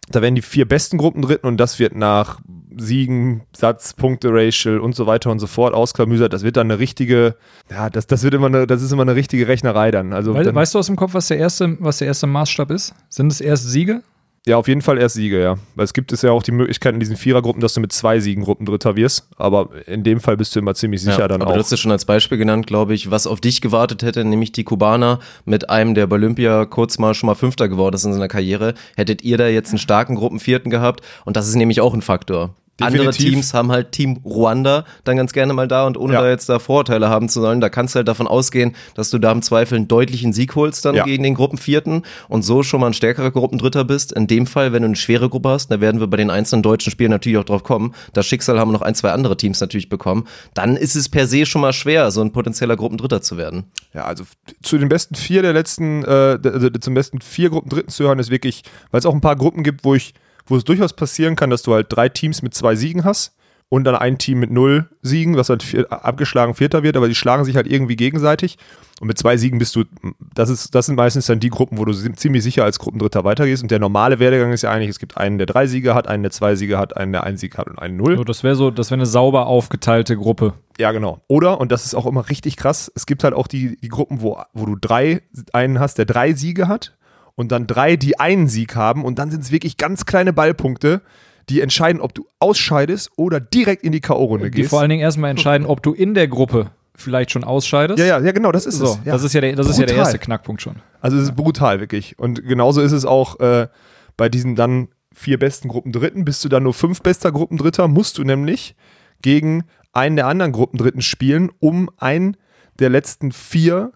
da 0.09 0.21
werden 0.23 0.35
die 0.35 0.41
vier 0.41 0.67
besten 0.67 0.97
Gruppen 0.97 1.21
Dritten 1.21 1.45
und 1.45 1.57
das 1.57 1.77
wird 1.77 1.95
nach 1.95 2.39
Siegen, 2.75 3.43
Satz, 3.55 3.93
Punkte, 3.93 4.29
Racial 4.31 4.79
und 4.79 4.95
so 4.95 5.05
weiter 5.05 5.29
und 5.29 5.39
so 5.39 5.45
fort 5.47 5.73
ausklamüsert. 5.73 6.33
Das 6.33 6.43
wird 6.43 6.57
dann 6.57 6.71
eine 6.71 6.79
richtige, 6.79 7.35
ja, 7.69 7.89
das, 7.89 8.07
das 8.07 8.23
wird 8.23 8.33
immer 8.33 8.47
eine, 8.47 8.65
das 8.65 8.81
ist 8.81 8.91
immer 8.91 9.03
eine 9.03 9.15
richtige 9.15 9.47
Rechnerei 9.47 9.91
dann. 9.91 10.13
Also 10.13 10.33
Wei- 10.33 10.43
dann, 10.43 10.55
weißt 10.55 10.73
du 10.73 10.79
aus 10.79 10.87
dem 10.87 10.95
Kopf, 10.95 11.13
was 11.13 11.27
der 11.27 11.37
erste, 11.37 11.77
was 11.79 11.97
der 11.99 12.07
erste 12.07 12.25
Maßstab 12.25 12.71
ist? 12.71 12.95
Sind 13.09 13.31
es 13.31 13.41
erst 13.41 13.69
Siege? 13.69 14.01
Ja, 14.45 14.57
auf 14.57 14.67
jeden 14.67 14.81
Fall 14.81 14.97
erst 14.97 15.15
Siege, 15.15 15.41
ja. 15.41 15.57
Weil 15.75 15.85
es 15.85 15.93
gibt 15.93 16.11
es 16.11 16.21
ja 16.21 16.31
auch 16.31 16.43
die 16.43 16.51
Möglichkeit 16.51 16.93
in 16.93 16.99
diesen 16.99 17.17
Vierergruppen, 17.17 17.61
dass 17.61 17.73
du 17.73 17.81
mit 17.81 17.91
zwei 17.91 18.19
Siegen 18.19 18.43
Gruppen 18.43 18.65
Dritter 18.65 18.95
wirst. 18.95 19.27
Aber 19.37 19.69
in 19.85 20.03
dem 20.03 20.19
Fall 20.19 20.37
bist 20.37 20.55
du 20.55 20.59
immer 20.59 20.75
ziemlich 20.75 21.01
sicher 21.01 21.19
Ja, 21.19 21.27
dann 21.27 21.41
aber 21.41 21.51
auch. 21.51 21.55
du 21.55 21.59
hast 21.59 21.71
es 21.71 21.79
schon 21.79 21.91
als 21.91 22.05
Beispiel 22.05 22.37
genannt, 22.37 22.65
glaube 22.65 22.93
ich, 22.93 23.11
was 23.11 23.27
auf 23.27 23.41
dich 23.41 23.61
gewartet 23.61 24.01
hätte, 24.01 24.23
nämlich 24.23 24.51
die 24.51 24.63
Kubaner 24.63 25.19
mit 25.45 25.69
einem, 25.69 25.93
der 25.93 26.07
bei 26.07 26.15
Olympia 26.15 26.65
kurz 26.65 26.97
mal 26.97 27.13
schon 27.13 27.27
mal 27.27 27.35
Fünfter 27.35 27.67
geworden 27.67 27.95
ist 27.95 28.05
in 28.05 28.13
seiner 28.13 28.27
Karriere. 28.27 28.73
Hättet 28.95 29.23
ihr 29.23 29.37
da 29.37 29.47
jetzt 29.47 29.69
einen 29.69 29.77
starken 29.79 30.15
Gruppenvierten 30.15 30.71
gehabt 30.71 31.01
und 31.25 31.35
das 31.35 31.47
ist 31.47 31.55
nämlich 31.55 31.81
auch 31.81 31.93
ein 31.93 32.01
Faktor. 32.01 32.55
Andere. 32.85 33.11
Teams 33.11 33.53
haben 33.53 33.71
halt 33.71 33.91
Team 33.91 34.17
Ruanda 34.25 34.85
dann 35.03 35.17
ganz 35.17 35.33
gerne 35.33 35.53
mal 35.53 35.67
da 35.67 35.85
und 35.87 35.97
ohne 35.97 36.13
Ja. 36.13 36.21
da 36.21 36.29
jetzt 36.29 36.47
da 36.49 36.59
Vorurteile 36.59 37.09
haben 37.09 37.29
zu 37.29 37.41
sollen, 37.41 37.61
da 37.61 37.69
kannst 37.69 37.95
du 37.95 37.97
halt 37.97 38.07
davon 38.07 38.27
ausgehen, 38.27 38.75
dass 38.95 39.09
du 39.09 39.17
da 39.19 39.31
im 39.31 39.41
Zweifel 39.41 39.75
einen 39.77 39.87
deutlichen 39.87 40.33
Sieg 40.33 40.55
holst 40.55 40.85
dann 40.85 40.95
Ja. 40.95 41.03
gegen 41.03 41.23
den 41.23 41.35
Gruppenvierten 41.35 42.03
und 42.27 42.43
so 42.43 42.63
schon 42.63 42.81
mal 42.81 42.87
ein 42.87 42.93
stärkerer 42.93 43.31
Gruppendritter 43.31 43.83
bist. 43.85 44.11
In 44.11 44.27
dem 44.27 44.45
Fall, 44.47 44.73
wenn 44.73 44.81
du 44.83 44.87
eine 44.87 44.95
schwere 44.95 45.29
Gruppe 45.29 45.49
hast, 45.49 45.69
da 45.71 45.81
werden 45.81 45.99
wir 45.99 46.07
bei 46.07 46.17
den 46.17 46.29
einzelnen 46.29 46.63
deutschen 46.63 46.91
Spielen 46.91 47.11
natürlich 47.11 47.37
auch 47.37 47.43
drauf 47.43 47.63
kommen. 47.63 47.93
Das 48.13 48.25
Schicksal 48.25 48.59
haben 48.59 48.71
noch 48.71 48.81
ein, 48.81 48.95
zwei 48.95 49.11
andere 49.11 49.37
Teams 49.37 49.59
natürlich 49.61 49.89
bekommen. 49.89 50.25
Dann 50.53 50.75
ist 50.77 50.95
es 50.95 51.09
per 51.09 51.27
se 51.27 51.45
schon 51.45 51.61
mal 51.61 51.73
schwer, 51.73 52.11
so 52.11 52.21
ein 52.21 52.31
potenzieller 52.31 52.75
Gruppendritter 52.75 53.21
zu 53.21 53.37
werden. 53.37 53.65
Ja, 53.93 54.05
also 54.05 54.23
zu 54.61 54.77
den 54.77 54.89
besten 54.89 55.15
vier 55.15 55.41
der 55.41 55.53
letzten, 55.53 56.03
äh, 56.03 56.37
also 56.43 56.69
zum 56.69 56.93
besten 56.93 57.21
vier 57.21 57.49
Gruppen 57.49 57.69
Dritten 57.69 57.89
zu 57.89 58.03
hören, 58.03 58.19
ist 58.19 58.29
wirklich, 58.31 58.63
weil 58.91 58.99
es 58.99 59.05
auch 59.05 59.13
ein 59.13 59.21
paar 59.21 59.35
Gruppen 59.35 59.63
gibt, 59.63 59.83
wo 59.83 59.95
ich, 59.95 60.13
wo 60.49 60.57
es 60.57 60.63
durchaus 60.63 60.93
passieren 60.93 61.35
kann, 61.35 61.49
dass 61.49 61.63
du 61.63 61.73
halt 61.73 61.87
drei 61.89 62.09
Teams 62.09 62.41
mit 62.41 62.53
zwei 62.53 62.75
Siegen 62.75 63.03
hast 63.03 63.35
und 63.69 63.83
dann 63.83 63.95
ein 63.95 64.17
Team 64.17 64.39
mit 64.39 64.51
null 64.51 64.89
Siegen, 65.01 65.37
was 65.37 65.49
halt 65.49 65.61
vier, 65.61 65.91
abgeschlagen 65.91 66.55
Vierter 66.55 66.81
wird, 66.83 66.97
aber 66.97 67.07
die 67.07 67.15
schlagen 67.15 67.45
sich 67.45 67.55
halt 67.55 67.67
irgendwie 67.67 67.95
gegenseitig. 67.95 68.57
Und 68.99 69.07
mit 69.07 69.17
zwei 69.17 69.37
Siegen 69.37 69.59
bist 69.59 69.75
du, 69.75 69.85
das 70.33 70.49
ist, 70.49 70.75
das 70.75 70.87
sind 70.87 70.95
meistens 70.95 71.27
dann 71.27 71.39
die 71.39 71.49
Gruppen, 71.49 71.77
wo 71.77 71.85
du 71.85 71.93
ziemlich 71.93 72.43
sicher 72.43 72.65
als 72.65 72.79
Gruppendritter 72.79 73.23
weitergehst. 73.23 73.63
Und 73.63 73.71
der 73.71 73.79
normale 73.79 74.19
Werdegang 74.19 74.51
ist 74.51 74.63
ja 74.63 74.71
eigentlich, 74.71 74.89
es 74.89 74.99
gibt 74.99 75.15
einen, 75.17 75.37
der 75.37 75.47
drei 75.47 75.67
Siege 75.67 75.93
hat, 75.93 76.07
einen, 76.07 76.23
der 76.23 76.31
zwei 76.31 76.55
Siege 76.55 76.77
hat, 76.77 76.97
einen, 76.97 77.13
der 77.13 77.23
einen 77.23 77.37
Sieg 77.37 77.57
hat 77.57 77.67
und 77.67 77.79
einen 77.79 77.95
Null. 77.95 78.17
So, 78.17 78.23
das 78.23 78.43
wäre 78.43 78.55
so, 78.55 78.71
das 78.71 78.89
wäre 78.89 78.97
eine 78.97 79.05
sauber 79.05 79.45
aufgeteilte 79.45 80.17
Gruppe. 80.17 80.53
Ja, 80.79 80.91
genau. 80.91 81.21
Oder, 81.27 81.61
und 81.61 81.71
das 81.71 81.85
ist 81.85 81.95
auch 81.95 82.07
immer 82.07 82.27
richtig 82.27 82.57
krass, 82.57 82.91
es 82.93 83.05
gibt 83.05 83.23
halt 83.23 83.33
auch 83.33 83.47
die, 83.47 83.77
die 83.77 83.89
Gruppen, 83.89 84.21
wo, 84.21 84.41
wo 84.53 84.65
du 84.65 84.75
drei, 84.75 85.21
einen 85.53 85.79
hast, 85.79 85.97
der 85.97 86.05
drei 86.05 86.33
Siege 86.33 86.67
hat 86.67 86.93
und 87.39 87.53
dann 87.53 87.67
drei, 87.67 87.95
die 87.95 88.19
einen 88.19 88.49
Sieg 88.49 88.75
haben 88.75 89.05
und 89.05 89.17
dann 89.17 89.31
sind 89.31 89.41
es 89.43 89.49
wirklich 89.49 89.77
ganz 89.77 90.05
kleine 90.05 90.33
Ballpunkte, 90.33 91.01
die 91.47 91.61
entscheiden, 91.61 92.01
ob 92.01 92.13
du 92.13 92.27
ausscheidest 92.39 93.11
oder 93.15 93.39
direkt 93.39 93.81
in 93.85 93.93
die 93.93 94.01
K.O.-Runde 94.01 94.49
Die 94.49 94.51
gehst. 94.51 94.69
vor 94.71 94.81
allen 94.81 94.89
Dingen 94.89 95.01
erstmal 95.01 95.31
entscheiden, 95.31 95.65
ob 95.65 95.81
du 95.81 95.93
in 95.93 96.13
der 96.15 96.27
Gruppe 96.27 96.71
vielleicht 96.95 97.31
schon 97.31 97.45
ausscheidest. 97.45 97.97
ja, 97.97 98.05
ja, 98.05 98.19
ja, 98.19 98.33
genau, 98.33 98.51
das 98.51 98.65
ist 98.65 98.75
So, 98.79 98.85
es. 98.87 98.99
Ja. 99.05 99.13
das 99.13 99.23
ist 99.23 99.31
ja 99.31 99.39
der, 99.39 99.55
das 99.55 99.69
ist 99.69 99.79
ja 99.79 99.85
der 99.85 99.95
erste 99.95 100.19
Knackpunkt 100.19 100.61
schon. 100.61 100.75
Also 100.99 101.15
es 101.15 101.23
ist 101.23 101.35
brutal, 101.37 101.79
wirklich. 101.79 102.19
Und 102.19 102.45
genauso 102.45 102.81
ist 102.81 102.91
es 102.91 103.05
auch 103.05 103.39
äh, 103.39 103.69
bei 104.17 104.27
diesen 104.27 104.57
dann 104.57 104.89
vier 105.13 105.39
besten 105.39 105.69
Gruppendritten. 105.69 106.25
Bist 106.25 106.43
du 106.43 106.49
dann 106.49 106.63
nur 106.63 106.73
fünf 106.73 107.01
bester 107.01 107.31
Gruppendritter, 107.31 107.87
musst 107.87 108.17
du 108.17 108.25
nämlich 108.25 108.75
gegen 109.21 109.63
einen 109.93 110.17
der 110.17 110.27
anderen 110.27 110.51
Gruppendritten 110.51 111.01
spielen, 111.01 111.51
um 111.59 111.89
einen 111.97 112.35
der 112.79 112.89
letzten 112.89 113.31
vier 113.31 113.93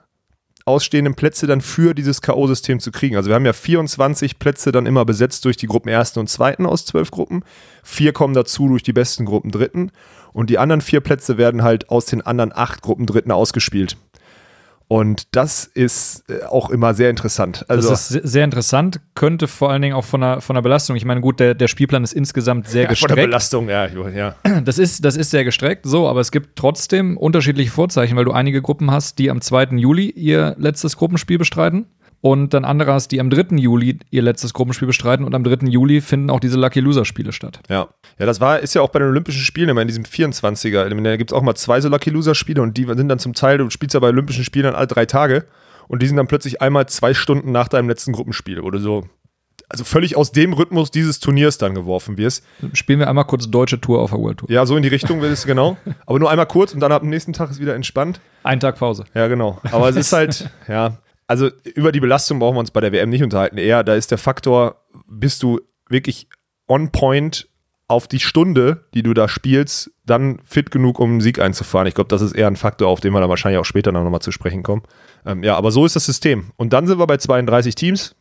ausstehenden 0.66 1.16
Plätze 1.16 1.48
dann 1.48 1.62
für 1.62 1.94
dieses 1.94 2.22
K.O.-System 2.22 2.80
zu 2.80 2.92
kriegen. 2.92 3.16
Also 3.16 3.30
wir 3.30 3.36
haben 3.36 3.46
ja 3.46 3.54
24 3.54 4.40
Plätze 4.40 4.72
dann 4.72 4.86
immer 4.86 5.06
besetzt 5.06 5.46
durch 5.46 5.58
die 5.58 5.68
Gruppen 5.68 5.90
ersten 5.90 6.20
und 6.20 6.30
zweiten 6.30 6.66
aus 6.66 6.86
zwölf 6.86 7.12
Gruppen. 7.12 7.44
Vier 7.84 8.14
kommen 8.14 8.34
dazu 8.34 8.68
durch 8.68 8.84
die 8.84 8.94
besten 8.94 9.26
Gruppen 9.26 9.52
dritten. 9.52 9.92
Und 10.32 10.50
die 10.50 10.58
anderen 10.58 10.82
vier 10.82 11.02
Plätze 11.02 11.38
werden 11.38 11.64
halt 11.64 11.90
aus 11.90 12.06
den 12.06 12.22
anderen 12.22 12.52
acht 12.54 12.82
Gruppen 12.82 13.06
dritten 13.06 13.32
ausgespielt. 13.32 13.98
Und 14.88 15.36
das 15.36 15.66
ist 15.66 16.24
äh, 16.30 16.44
auch 16.46 16.70
immer 16.70 16.94
sehr 16.94 17.10
interessant. 17.10 17.66
Also, 17.68 17.90
das 17.90 18.12
ist 18.12 18.28
sehr 18.28 18.44
interessant, 18.44 19.00
könnte 19.16 19.48
vor 19.48 19.72
allen 19.72 19.82
Dingen 19.82 19.96
auch 19.96 20.06
von 20.06 20.22
der, 20.22 20.42
von 20.42 20.56
der 20.56 20.62
Belastung. 20.62 20.96
Ich 20.96 21.06
meine, 21.06 21.22
gut, 21.22 21.40
der, 21.40 21.56
der 21.56 21.68
Spielplan 21.68 22.04
ist 22.04 22.14
insgesamt 22.14 22.68
sehr 22.68 22.84
ja, 22.84 22.90
gestreckt. 22.90 23.12
Von 23.12 23.18
der 23.18 23.26
Belastung, 23.26 23.70
ja, 23.70 23.88
ja. 23.88 24.36
Das 24.64 24.78
ist, 24.78 25.04
das 25.04 25.18
ist 25.18 25.32
sehr 25.32 25.44
gestreckt, 25.44 25.86
so, 25.86 26.08
aber 26.08 26.20
es 26.20 26.32
gibt 26.32 26.56
trotzdem 26.56 27.18
unterschiedliche 27.18 27.72
Vorzeichen, 27.72 28.16
weil 28.16 28.26
du 28.26 28.32
einige 28.32 28.62
Gruppen 28.62 28.92
hast, 28.92 29.20
die 29.20 29.32
am 29.32 29.42
2. 29.42 29.78
Juli 29.78 30.10
ihr 30.10 30.56
letztes 30.58 30.98
Gruppenspiel 30.98 31.38
bestreiten 31.38 31.88
und 32.24 32.54
dann 32.54 32.64
andere 32.64 32.94
hast, 32.94 33.10
die 33.10 33.20
am 33.20 33.30
3. 33.30 33.58
Juli 33.58 34.00
ihr 34.10 34.22
letztes 34.22 34.54
Gruppenspiel 34.54 34.88
bestreiten 34.88 35.26
und 35.26 35.36
am 35.36 35.44
3. 35.44 35.68
Juli 35.68 36.00
finden 36.00 36.30
auch 36.30 36.40
diese 36.40 36.58
Lucky 36.58 36.80
Loser 36.80 37.04
Spiele 37.04 37.34
statt. 37.34 37.60
Ja. 37.68 37.90
Ja, 38.18 38.26
das 38.26 38.40
war, 38.40 38.60
ist 38.62 38.74
ja 38.74 38.82
auch 38.82 38.92
bei 38.92 39.00
den 39.00 39.10
Olympischen 39.10 39.42
Spielen 39.42 39.68
immer 39.68 39.82
in 39.82 39.90
diesem 39.90 40.06
24er. 40.06 40.88
Da 41.04 41.18
gibt 41.18 41.32
es 41.32 41.36
auch 41.36 41.42
mal 41.42 41.56
zwei 41.56 41.82
so 41.82 41.90
Lucky 41.90 42.12
Loser 42.12 42.34
Spiele 42.34 42.62
und 42.62 42.78
die 42.78 42.86
sind 42.86 43.10
dann 43.10 43.20
zum 43.20 43.34
Teil, 43.34 43.58
du 43.58 43.70
spielst 43.70 43.94
ja 43.94 44.00
bei 44.00 44.08
Olympischen 44.08 44.46
Spielen 44.46 44.64
dann 44.64 44.76
alle 44.76 44.88
drei 44.88 45.06
Tage 45.06 45.48
und 45.90 46.02
die 46.02 46.08
sind 46.08 46.16
dann 46.16 46.28
plötzlich 46.28 46.62
einmal 46.62 46.88
zwei 46.88 47.14
Stunden 47.14 47.52
nach 47.52 47.68
deinem 47.68 47.90
letzten 47.90 48.14
Gruppenspiel 48.14 48.62
oder 48.62 48.80
so. 48.80 49.04
Also 49.68 49.84
völlig 49.84 50.16
aus 50.16 50.32
dem 50.32 50.54
Rhythmus 50.54 50.92
dieses 50.92 51.20
Turniers 51.20 51.58
dann 51.58 51.76
geworfen 51.76 52.18
wirst. 52.18 52.46
Spielen 52.72 53.00
wir 53.00 53.10
einmal 53.10 53.26
kurz 53.26 53.50
deutsche 53.50 53.82
Tour 53.82 54.00
auf 54.00 54.12
der 54.12 54.20
World 54.20 54.38
Tour. 54.38 54.50
Ja, 54.50 54.66
so 54.66 54.78
in 54.78 54.84
die 54.84 54.90
Richtung 54.90 55.22
will 55.22 55.32
es 55.32 55.46
genau. 55.46 55.76
Aber 56.06 56.20
nur 56.20 56.32
einmal 56.32 56.46
kurz 56.46 56.74
und 56.74 56.80
dann 56.80 56.94
ab 56.94 57.02
dem 57.02 57.10
nächsten 57.10 57.34
Tag 57.34 57.52
ist 57.52 57.60
wieder 57.60 57.76
entspannt. 57.76 58.22
Ein 58.44 58.62
Tag 58.62 58.78
Pause. 58.78 59.04
Ja, 59.14 59.28
genau. 59.28 59.60
Aber 59.72 59.90
es 59.90 59.98
ist 59.98 60.14
halt, 60.14 60.50
ja, 60.70 61.00
also 61.34 61.50
über 61.74 61.92
die 61.92 62.00
Belastung 62.00 62.38
brauchen 62.38 62.54
wir 62.54 62.60
uns 62.60 62.70
bei 62.70 62.80
der 62.80 62.92
WM 62.92 63.10
nicht 63.10 63.24
unterhalten. 63.24 63.58
Eher, 63.58 63.84
da 63.84 63.96
ist 63.96 64.12
der 64.12 64.20
Faktor, 64.20 64.84
bist 65.08 65.42
du 65.42 65.62
wirklich 65.90 66.28
on 66.68 66.92
point 66.92 67.48
auf 67.88 68.08
die 68.08 68.20
Stunde, 68.20 68.86
die 68.94 69.02
du 69.02 69.16
da 69.16 69.28
spielst, 69.28 69.90
dann 70.06 70.38
fit 70.44 70.70
genug, 70.70 71.00
um 71.00 71.10
einen 71.10 71.22
Sieg 71.22 71.40
einzufahren. 71.40 71.88
Ich 71.88 71.96
glaube, 71.96 72.10
das 72.10 72.22
ist 72.22 72.34
eher 72.34 72.46
ein 72.46 72.56
Faktor, 72.56 72.88
auf 72.88 73.00
den 73.00 73.14
wir 73.14 73.20
dann 73.20 73.32
wahrscheinlich 73.32 73.60
auch 73.60 73.66
später 73.66 73.92
noch 73.92 74.08
mal 74.08 74.20
zu 74.20 74.32
sprechen 74.32 74.62
kommen. 74.62 74.84
Ähm, 75.26 75.42
ja, 75.42 75.56
aber 75.58 75.72
so 75.72 75.88
ist 75.88 75.96
das 75.96 76.06
System. 76.06 76.52
Und 76.56 76.72
dann 76.72 76.86
sind 76.86 77.00
wir 77.00 77.08
bei 77.08 77.18
32 77.18 77.74
Teams 77.74 78.16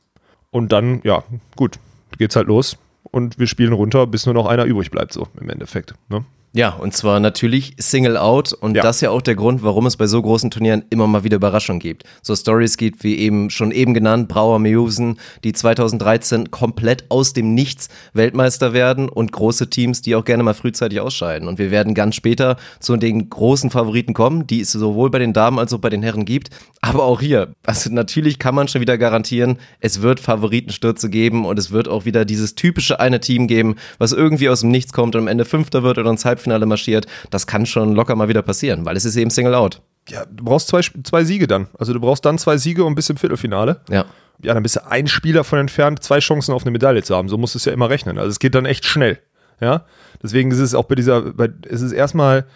und 0.50 0.72
dann, 0.72 1.02
ja, 1.04 1.22
gut, 1.54 1.78
geht's 2.16 2.34
halt 2.34 2.48
los 2.48 2.78
und 3.02 3.38
wir 3.38 3.46
spielen 3.46 3.74
runter, 3.74 4.06
bis 4.06 4.24
nur 4.24 4.34
noch 4.34 4.46
einer 4.46 4.64
übrig 4.64 4.90
bleibt, 4.90 5.12
so 5.12 5.28
im 5.38 5.50
Endeffekt. 5.50 5.94
Ne? 6.08 6.24
Ja, 6.54 6.68
und 6.74 6.94
zwar 6.94 7.18
natürlich 7.18 7.74
Single 7.78 8.18
Out 8.18 8.52
und 8.52 8.74
Ja. 8.76 8.82
das 8.82 8.96
ist 8.96 9.00
ja 9.00 9.10
auch 9.10 9.22
der 9.22 9.34
Grund, 9.34 9.62
warum 9.62 9.86
es 9.86 9.96
bei 9.96 10.06
so 10.06 10.20
großen 10.20 10.50
Turnieren 10.50 10.84
immer 10.90 11.06
mal 11.06 11.24
wieder 11.24 11.36
Überraschungen 11.36 11.80
gibt. 11.80 12.04
So 12.20 12.36
Stories 12.36 12.76
gibt, 12.76 13.04
wie 13.04 13.16
eben 13.16 13.48
schon 13.48 13.72
eben 13.72 13.94
genannt, 13.94 14.28
Brauer 14.28 14.58
Meusen, 14.58 15.18
die 15.44 15.54
2013 15.54 16.50
komplett 16.50 17.06
aus 17.08 17.32
dem 17.32 17.54
Nichts 17.54 17.88
Weltmeister 18.12 18.74
werden 18.74 19.08
und 19.08 19.32
große 19.32 19.70
Teams, 19.70 20.02
die 20.02 20.14
auch 20.14 20.26
gerne 20.26 20.42
mal 20.42 20.52
frühzeitig 20.52 21.00
ausscheiden. 21.00 21.48
Und 21.48 21.58
wir 21.58 21.70
werden 21.70 21.94
ganz 21.94 22.16
später 22.16 22.56
zu 22.80 22.98
den 22.98 23.30
großen 23.30 23.70
Favoriten 23.70 24.12
kommen, 24.12 24.46
die 24.46 24.60
es 24.60 24.72
sowohl 24.72 25.08
bei 25.08 25.20
den 25.20 25.32
Damen 25.32 25.58
als 25.58 25.72
auch 25.72 25.78
bei 25.78 25.88
den 25.88 26.02
Herren 26.02 26.26
gibt. 26.26 26.50
Aber 26.82 27.04
auch 27.04 27.22
hier, 27.22 27.54
also 27.64 27.90
natürlich 27.90 28.38
kann 28.38 28.54
man 28.54 28.68
schon 28.68 28.82
wieder 28.82 28.98
garantieren, 28.98 29.56
es 29.80 30.02
wird 30.02 30.20
Favoritenstürze 30.20 31.08
geben 31.08 31.46
und 31.46 31.58
es 31.58 31.70
wird 31.70 31.88
auch 31.88 32.04
wieder 32.04 32.26
dieses 32.26 32.56
typische 32.56 33.00
eine 33.00 33.20
Team 33.20 33.46
geben, 33.46 33.76
was 33.98 34.12
irgendwie 34.12 34.50
aus 34.50 34.60
dem 34.60 34.70
Nichts 34.70 34.92
kommt 34.92 35.14
und 35.14 35.22
am 35.22 35.28
Ende 35.28 35.46
Fünfter 35.46 35.82
wird 35.82 35.96
oder 35.96 36.10
ins 36.10 36.26
Halbfinale 36.26 36.41
marschiert. 36.46 37.06
Das 37.30 37.46
kann 37.46 37.66
schon 37.66 37.94
locker 37.94 38.16
mal 38.16 38.28
wieder 38.28 38.42
passieren, 38.42 38.84
weil 38.84 38.96
es 38.96 39.04
ist 39.04 39.16
eben 39.16 39.30
Single 39.30 39.54
Out. 39.54 39.82
Ja, 40.08 40.24
du 40.26 40.44
brauchst 40.44 40.68
zwei, 40.68 40.80
zwei 41.04 41.24
Siege 41.24 41.46
dann. 41.46 41.68
Also 41.78 41.92
du 41.92 42.00
brauchst 42.00 42.24
dann 42.24 42.38
zwei 42.38 42.56
Siege 42.56 42.84
und 42.84 42.94
bist 42.94 43.10
im 43.10 43.16
Viertelfinale. 43.16 43.80
Ja. 43.88 44.04
Ja, 44.42 44.54
dann 44.54 44.62
bist 44.62 44.76
du 44.76 44.86
ein 44.86 45.06
Spieler 45.06 45.44
von 45.44 45.60
entfernt, 45.60 46.02
zwei 46.02 46.18
Chancen 46.18 46.52
auf 46.52 46.62
eine 46.62 46.72
Medaille 46.72 47.02
zu 47.02 47.14
haben. 47.14 47.28
So 47.28 47.38
musst 47.38 47.54
du 47.54 47.58
es 47.58 47.64
ja 47.64 47.72
immer 47.72 47.90
rechnen. 47.90 48.18
Also 48.18 48.30
es 48.30 48.40
geht 48.40 48.54
dann 48.54 48.66
echt 48.66 48.84
schnell. 48.84 49.20
Ja, 49.60 49.84
deswegen 50.20 50.50
ist 50.50 50.58
es 50.58 50.74
auch 50.74 50.84
bei 50.84 50.96
dieser, 50.96 51.32
bei, 51.32 51.48
es 51.68 51.82
ist 51.82 51.92
erstmal, 51.92 52.46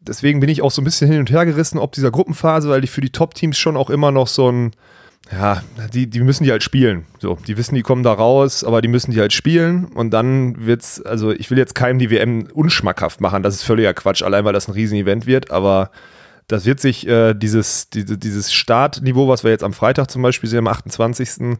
deswegen 0.00 0.40
bin 0.40 0.48
ich 0.48 0.62
auch 0.62 0.70
so 0.70 0.80
ein 0.80 0.84
bisschen 0.84 1.10
hin 1.10 1.20
und 1.20 1.30
her 1.30 1.44
gerissen, 1.44 1.78
ob 1.78 1.92
dieser 1.92 2.10
Gruppenphase, 2.10 2.70
weil 2.70 2.80
die 2.80 2.86
für 2.86 3.02
die 3.02 3.10
Top-Teams 3.10 3.58
schon 3.58 3.76
auch 3.76 3.90
immer 3.90 4.10
noch 4.10 4.28
so 4.28 4.50
ein, 4.50 4.70
ja, 5.32 5.62
die, 5.92 6.06
die 6.08 6.20
müssen 6.20 6.44
die 6.44 6.50
halt 6.50 6.62
spielen. 6.62 7.06
So, 7.18 7.38
die 7.46 7.56
wissen, 7.56 7.74
die 7.74 7.82
kommen 7.82 8.02
da 8.02 8.12
raus, 8.12 8.62
aber 8.62 8.82
die 8.82 8.88
müssen 8.88 9.10
die 9.10 9.20
halt 9.20 9.32
spielen 9.32 9.86
und 9.86 10.10
dann 10.10 10.66
wird's, 10.66 11.00
also 11.00 11.30
ich 11.30 11.50
will 11.50 11.58
jetzt 11.58 11.74
keinem 11.74 11.98
die 11.98 12.10
WM 12.10 12.46
unschmackhaft 12.52 13.20
machen, 13.20 13.42
das 13.42 13.54
ist 13.54 13.62
völliger 13.62 13.94
Quatsch, 13.94 14.22
allein 14.22 14.44
weil 14.44 14.52
das 14.52 14.68
ein 14.68 14.72
Riesenevent 14.72 15.26
wird, 15.26 15.50
aber 15.50 15.90
das 16.46 16.66
wird 16.66 16.78
sich 16.78 17.06
äh, 17.06 17.34
dieses, 17.34 17.88
diese, 17.88 18.18
dieses 18.18 18.52
Startniveau, 18.52 19.28
was 19.28 19.44
wir 19.44 19.50
jetzt 19.50 19.64
am 19.64 19.72
Freitag 19.72 20.10
zum 20.10 20.22
Beispiel 20.22 20.48
sehen, 20.50 20.60
am 20.60 20.68
28. 20.68 21.58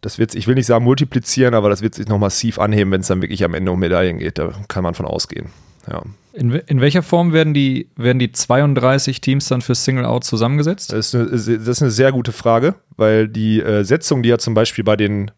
Das 0.00 0.18
wird, 0.18 0.34
ich 0.34 0.46
will 0.46 0.54
nicht 0.54 0.66
sagen 0.66 0.84
multiplizieren, 0.84 1.54
aber 1.54 1.68
das 1.68 1.82
wird 1.82 1.94
sich 1.94 2.06
noch 2.06 2.18
massiv 2.18 2.58
anheben, 2.58 2.92
wenn 2.92 3.00
es 3.00 3.08
dann 3.08 3.20
wirklich 3.20 3.44
am 3.44 3.54
Ende 3.54 3.72
um 3.72 3.80
Medaillen 3.80 4.18
geht. 4.18 4.38
Da 4.38 4.52
kann 4.68 4.84
man 4.84 4.94
von 4.94 5.04
ausgehen. 5.04 5.46
Ja. 5.90 6.02
In, 6.40 6.52
in 6.52 6.80
welcher 6.80 7.02
Form 7.02 7.34
werden 7.34 7.52
die, 7.52 7.90
werden 7.96 8.18
die 8.18 8.32
32 8.32 9.20
Teams 9.20 9.48
dann 9.48 9.60
für 9.60 9.74
Single 9.74 10.06
Out 10.06 10.24
zusammengesetzt? 10.24 10.90
Das 10.90 11.12
ist 11.12 11.14
eine, 11.14 11.26
das 11.30 11.46
ist 11.76 11.82
eine 11.82 11.90
sehr 11.90 12.12
gute 12.12 12.32
Frage, 12.32 12.76
weil 12.96 13.28
die 13.28 13.60
äh, 13.60 13.84
Setzung, 13.84 14.22
die 14.22 14.30
ja 14.30 14.38
zum 14.38 14.54
Beispiel 14.54 14.82
bei 14.82 14.96
den, 14.96 15.30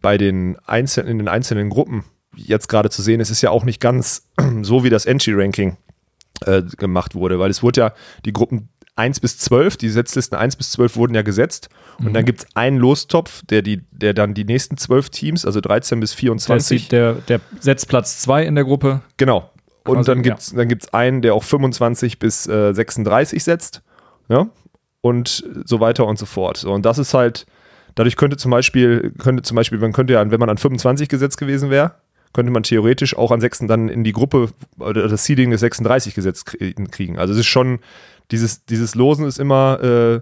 bei 0.00 0.16
den 0.16 0.56
einzelnen, 0.64 1.10
in 1.10 1.18
den 1.18 1.26
einzelnen 1.28 1.70
Gruppen 1.70 2.04
jetzt 2.36 2.68
gerade 2.68 2.88
zu 2.88 3.02
sehen 3.02 3.18
ist, 3.18 3.30
ist 3.30 3.42
ja 3.42 3.50
auch 3.50 3.64
nicht 3.64 3.80
ganz 3.80 4.28
so 4.62 4.84
wie 4.84 4.90
das 4.90 5.06
Entry-Ranking 5.06 5.76
äh, 6.46 6.62
gemacht 6.76 7.16
wurde, 7.16 7.40
weil 7.40 7.50
es 7.50 7.64
wurde 7.64 7.80
ja 7.80 7.92
die 8.24 8.32
Gruppen 8.32 8.68
1 8.94 9.18
bis 9.18 9.38
12, 9.38 9.76
die 9.76 9.88
Setzlisten 9.88 10.38
1 10.38 10.54
bis 10.54 10.70
12 10.70 10.94
wurden 10.96 11.14
ja 11.16 11.22
gesetzt 11.22 11.68
und 11.98 12.14
dann 12.14 12.24
gibt 12.24 12.40
es 12.40 12.46
einen 12.54 12.76
Lostopf, 12.78 13.42
der, 13.50 13.62
die, 13.62 13.82
der 13.90 14.14
dann 14.14 14.34
die 14.34 14.44
nächsten 14.44 14.76
12 14.76 15.10
Teams, 15.10 15.44
also 15.44 15.60
13 15.60 15.98
bis 15.98 16.12
Der, 16.12 16.18
24, 16.18 16.76
ist 16.82 16.84
die- 16.86 16.88
der, 16.96 17.14
der 17.14 17.40
setzt 17.58 17.88
Platz 17.88 18.20
2 18.20 18.44
in 18.44 18.54
der 18.54 18.62
Gruppe. 18.64 19.00
Genau. 19.16 19.50
Und 19.88 19.96
Quasi, 19.96 20.06
dann 20.06 20.18
ja. 20.18 20.22
gibt 20.22 20.38
es 20.40 20.52
dann 20.54 20.68
gibt's 20.68 20.92
einen, 20.92 21.22
der 21.22 21.34
auch 21.34 21.42
25 21.42 22.18
bis 22.18 22.46
äh, 22.46 22.72
36 22.72 23.42
setzt. 23.42 23.82
Ja. 24.28 24.48
Und 25.00 25.44
so 25.64 25.80
weiter 25.80 26.06
und 26.06 26.18
so 26.18 26.26
fort. 26.26 26.56
So, 26.58 26.72
und 26.72 26.84
das 26.84 26.98
ist 26.98 27.14
halt, 27.14 27.46
dadurch 27.94 28.16
könnte 28.16 28.36
zum 28.36 28.50
Beispiel, 28.50 29.12
könnte 29.18 29.42
zum 29.42 29.54
Beispiel, 29.54 29.78
man 29.78 29.92
könnte 29.92 30.12
ja, 30.14 30.30
wenn 30.30 30.40
man 30.40 30.50
an 30.50 30.58
25 30.58 31.08
gesetzt 31.08 31.38
gewesen 31.38 31.70
wäre, 31.70 31.92
könnte 32.32 32.52
man 32.52 32.62
theoretisch 32.62 33.16
auch 33.16 33.30
an 33.30 33.40
6 33.40 33.60
dann 33.68 33.88
in 33.88 34.04
die 34.04 34.12
Gruppe 34.12 34.50
oder 34.78 35.08
das 35.08 35.24
Seeding 35.24 35.50
des 35.50 35.60
36 35.60 36.14
gesetzt 36.14 36.48
krie- 36.48 36.74
kriegen. 36.90 37.18
Also 37.18 37.32
es 37.32 37.40
ist 37.40 37.46
schon, 37.46 37.78
dieses, 38.30 38.64
dieses 38.66 38.94
Losen 38.94 39.24
ist 39.26 39.38
immer, 39.38 39.80
äh, 39.82 40.20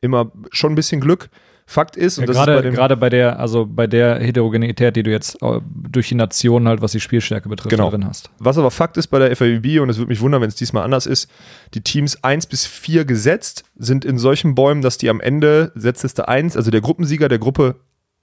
immer 0.00 0.30
schon 0.50 0.72
ein 0.72 0.76
bisschen 0.76 1.00
Glück. 1.00 1.28
Fakt 1.68 1.96
ist, 1.96 2.18
und 2.18 2.22
Ja, 2.22 2.26
das 2.28 2.36
ist 2.36 2.46
bei 2.46 2.52
gerade, 2.52 2.70
gerade 2.70 2.96
bei 2.96 3.08
der, 3.08 3.40
also 3.40 3.66
bei 3.66 3.88
der 3.88 4.20
Heterogenität, 4.20 4.94
die 4.94 5.02
du 5.02 5.10
jetzt 5.10 5.42
äh, 5.42 5.60
durch 5.66 6.08
die 6.08 6.14
Nationen 6.14 6.68
halt, 6.68 6.80
was 6.80 6.92
die 6.92 7.00
Spielstärke 7.00 7.48
betrifft, 7.48 7.70
Genau. 7.70 7.90
drin 7.90 8.06
hast. 8.06 8.30
Was 8.38 8.56
aber 8.56 8.70
Fakt 8.70 8.96
ist 8.96 9.08
bei 9.08 9.18
der 9.18 9.34
FAWB, 9.34 9.80
und 9.80 9.90
es 9.90 9.98
würde 9.98 10.08
mich 10.08 10.20
wundern, 10.20 10.40
wenn 10.42 10.48
es 10.48 10.54
diesmal 10.54 10.84
anders 10.84 11.06
ist, 11.06 11.28
die 11.74 11.80
Teams 11.80 12.22
1 12.22 12.46
bis 12.46 12.66
4 12.66 13.04
gesetzt 13.04 13.64
sind 13.76 14.04
in 14.04 14.16
solchen 14.18 14.54
Bäumen, 14.54 14.80
dass 14.80 14.96
die 14.96 15.10
am 15.10 15.20
Ende 15.20 15.72
Setzliste 15.74 16.28
1, 16.28 16.56
also 16.56 16.70
der 16.70 16.80
Gruppensieger 16.82 17.28
der 17.28 17.40
Gruppe 17.40 17.74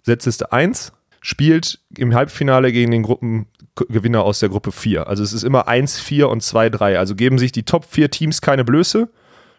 Setzliste 0.04 0.54
1, 0.54 0.94
spielt 1.20 1.80
im 1.98 2.14
Halbfinale 2.16 2.72
gegen 2.72 2.92
den 2.92 3.04
Gruppengewinner 3.04 4.24
aus 4.24 4.40
der 4.40 4.50
Gruppe 4.50 4.72
4. 4.72 5.08
Also 5.08 5.22
es 5.24 5.34
ist 5.34 5.44
immer 5.44 5.68
1, 5.68 6.00
4 6.00 6.30
und 6.30 6.42
2, 6.44 6.70
3. 6.70 6.98
Also 7.00 7.16
geben 7.16 7.38
sich 7.40 7.52
die 7.52 7.64
Top 7.64 7.86
4 7.86 8.10
Teams 8.10 8.42
keine 8.42 8.64
Blöße, 8.64 9.10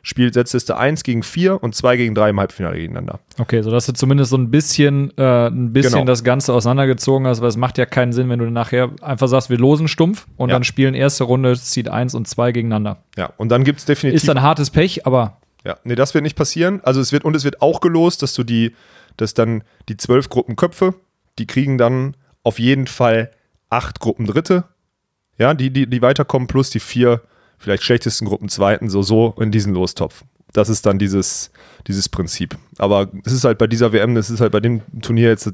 spielt 0.06 0.34
Setzliste 0.34 0.76
1 0.76 1.02
gegen 1.02 1.22
4 1.22 1.60
und 1.62 1.74
2 1.74 1.96
gegen 1.96 2.14
3 2.14 2.28
im 2.30 2.38
Halbfinale 2.38 2.76
gegeneinander. 2.76 3.20
Okay, 3.38 3.62
so 3.62 3.70
dass 3.70 3.86
du 3.86 3.94
zumindest 3.94 4.30
so 4.30 4.36
ein 4.36 4.50
bisschen, 4.50 5.10
äh, 5.16 5.46
ein 5.48 5.72
bisschen 5.72 5.92
Genau. 5.94 6.04
das 6.04 6.22
Ganze 6.22 6.52
auseinandergezogen 6.52 7.26
hast, 7.26 7.40
weil 7.40 7.48
es 7.48 7.56
macht 7.56 7.78
ja 7.78 7.86
keinen 7.86 8.12
Sinn, 8.12 8.28
wenn 8.28 8.38
du 8.38 8.50
nachher 8.50 8.90
einfach 9.00 9.28
sagst, 9.28 9.48
wir 9.50 9.56
losen 9.58 9.88
stumpf 9.88 10.26
und 10.36 10.50
Ja. 10.50 10.56
dann 10.56 10.62
spielen 10.62 10.94
erste 10.94 11.24
Runde 11.24 11.56
Seed 11.56 11.88
1 11.88 12.14
und 12.14 12.28
2 12.28 12.52
gegeneinander. 12.52 12.98
Ja, 13.16 13.32
und 13.38 13.48
dann 13.48 13.64
gibt 13.64 13.78
es 13.80 13.86
definitiv. 13.86 14.22
Ist 14.22 14.28
dann 14.28 14.42
hartes 14.42 14.70
Pech, 14.70 15.06
aber 15.06 15.38
Ja, 15.64 15.78
nee, 15.84 15.94
das 15.94 16.12
wird 16.12 16.22
nicht 16.22 16.36
passieren. 16.36 16.82
Also 16.84 17.00
es 17.00 17.10
wird, 17.10 17.24
und 17.24 17.34
es 17.34 17.42
wird 17.44 17.62
auch 17.62 17.80
gelost, 17.80 18.20
dass 18.22 18.34
du 18.34 18.44
die, 18.44 18.74
dass 19.16 19.32
dann 19.32 19.64
die 19.88 19.96
zwölf 19.96 20.28
Gruppenköpfe, 20.28 20.94
die 21.38 21.46
kriegen 21.46 21.78
dann 21.78 22.14
auf 22.42 22.58
jeden 22.58 22.86
Fall 22.86 23.30
acht 23.70 23.98
Gruppen 24.00 24.26
Dritte. 24.26 24.64
Ja, 25.38 25.54
die, 25.54 25.70
die, 25.70 25.88
die 25.88 26.02
weiterkommen, 26.02 26.46
plus 26.46 26.68
die 26.68 26.80
vier 26.80 27.22
vielleicht 27.64 27.82
schlechtesten 27.82 28.26
Gruppen 28.26 28.48
Zweiten, 28.48 28.88
so, 28.88 29.02
so 29.02 29.34
in 29.40 29.50
diesen 29.50 29.74
Lostopf. 29.74 30.22
Das 30.52 30.68
ist 30.68 30.86
dann 30.86 30.98
dieses, 30.98 31.50
dieses 31.88 32.08
Prinzip. 32.08 32.56
Aber 32.78 33.08
es 33.24 33.32
ist 33.32 33.44
halt 33.44 33.58
bei 33.58 33.66
dieser 33.66 33.92
WM, 33.92 34.14
das 34.14 34.30
ist 34.30 34.40
halt 34.40 34.52
bei 34.52 34.60
dem 34.60 34.82
Turnier 35.02 35.28
jetzt 35.28 35.52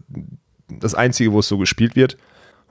das 0.69 0.95
Einzige, 0.95 1.33
wo 1.33 1.39
es 1.39 1.49
so 1.49 1.57
gespielt 1.57 1.97
wird. 1.97 2.19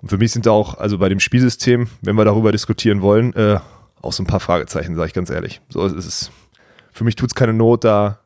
Und 0.01 0.09
für 0.09 0.17
mich 0.17 0.31
sind 0.31 0.45
da 0.45 0.51
auch, 0.51 0.77
also 0.77 0.99
bei 0.99 1.09
dem 1.09 1.19
Spielsystem, 1.19 1.87
wenn 2.01 2.15
wir 2.15 2.25
darüber 2.25 2.51
diskutieren 2.51 3.01
wollen, 3.01 3.33
äh, 3.33 3.59
auch 4.01 4.13
so 4.13 4.23
ein 4.23 4.27
paar 4.27 4.39
Fragezeichen, 4.39 4.95
sage 4.95 5.07
ich 5.07 5.13
ganz 5.13 5.29
ehrlich. 5.29 5.61
So 5.69 5.85
ist 5.85 6.05
es. 6.05 6.31
Für 6.91 7.03
mich 7.03 7.15
tut 7.15 7.31
es 7.31 7.35
keine 7.35 7.53
Not, 7.53 7.83
da 7.83 8.19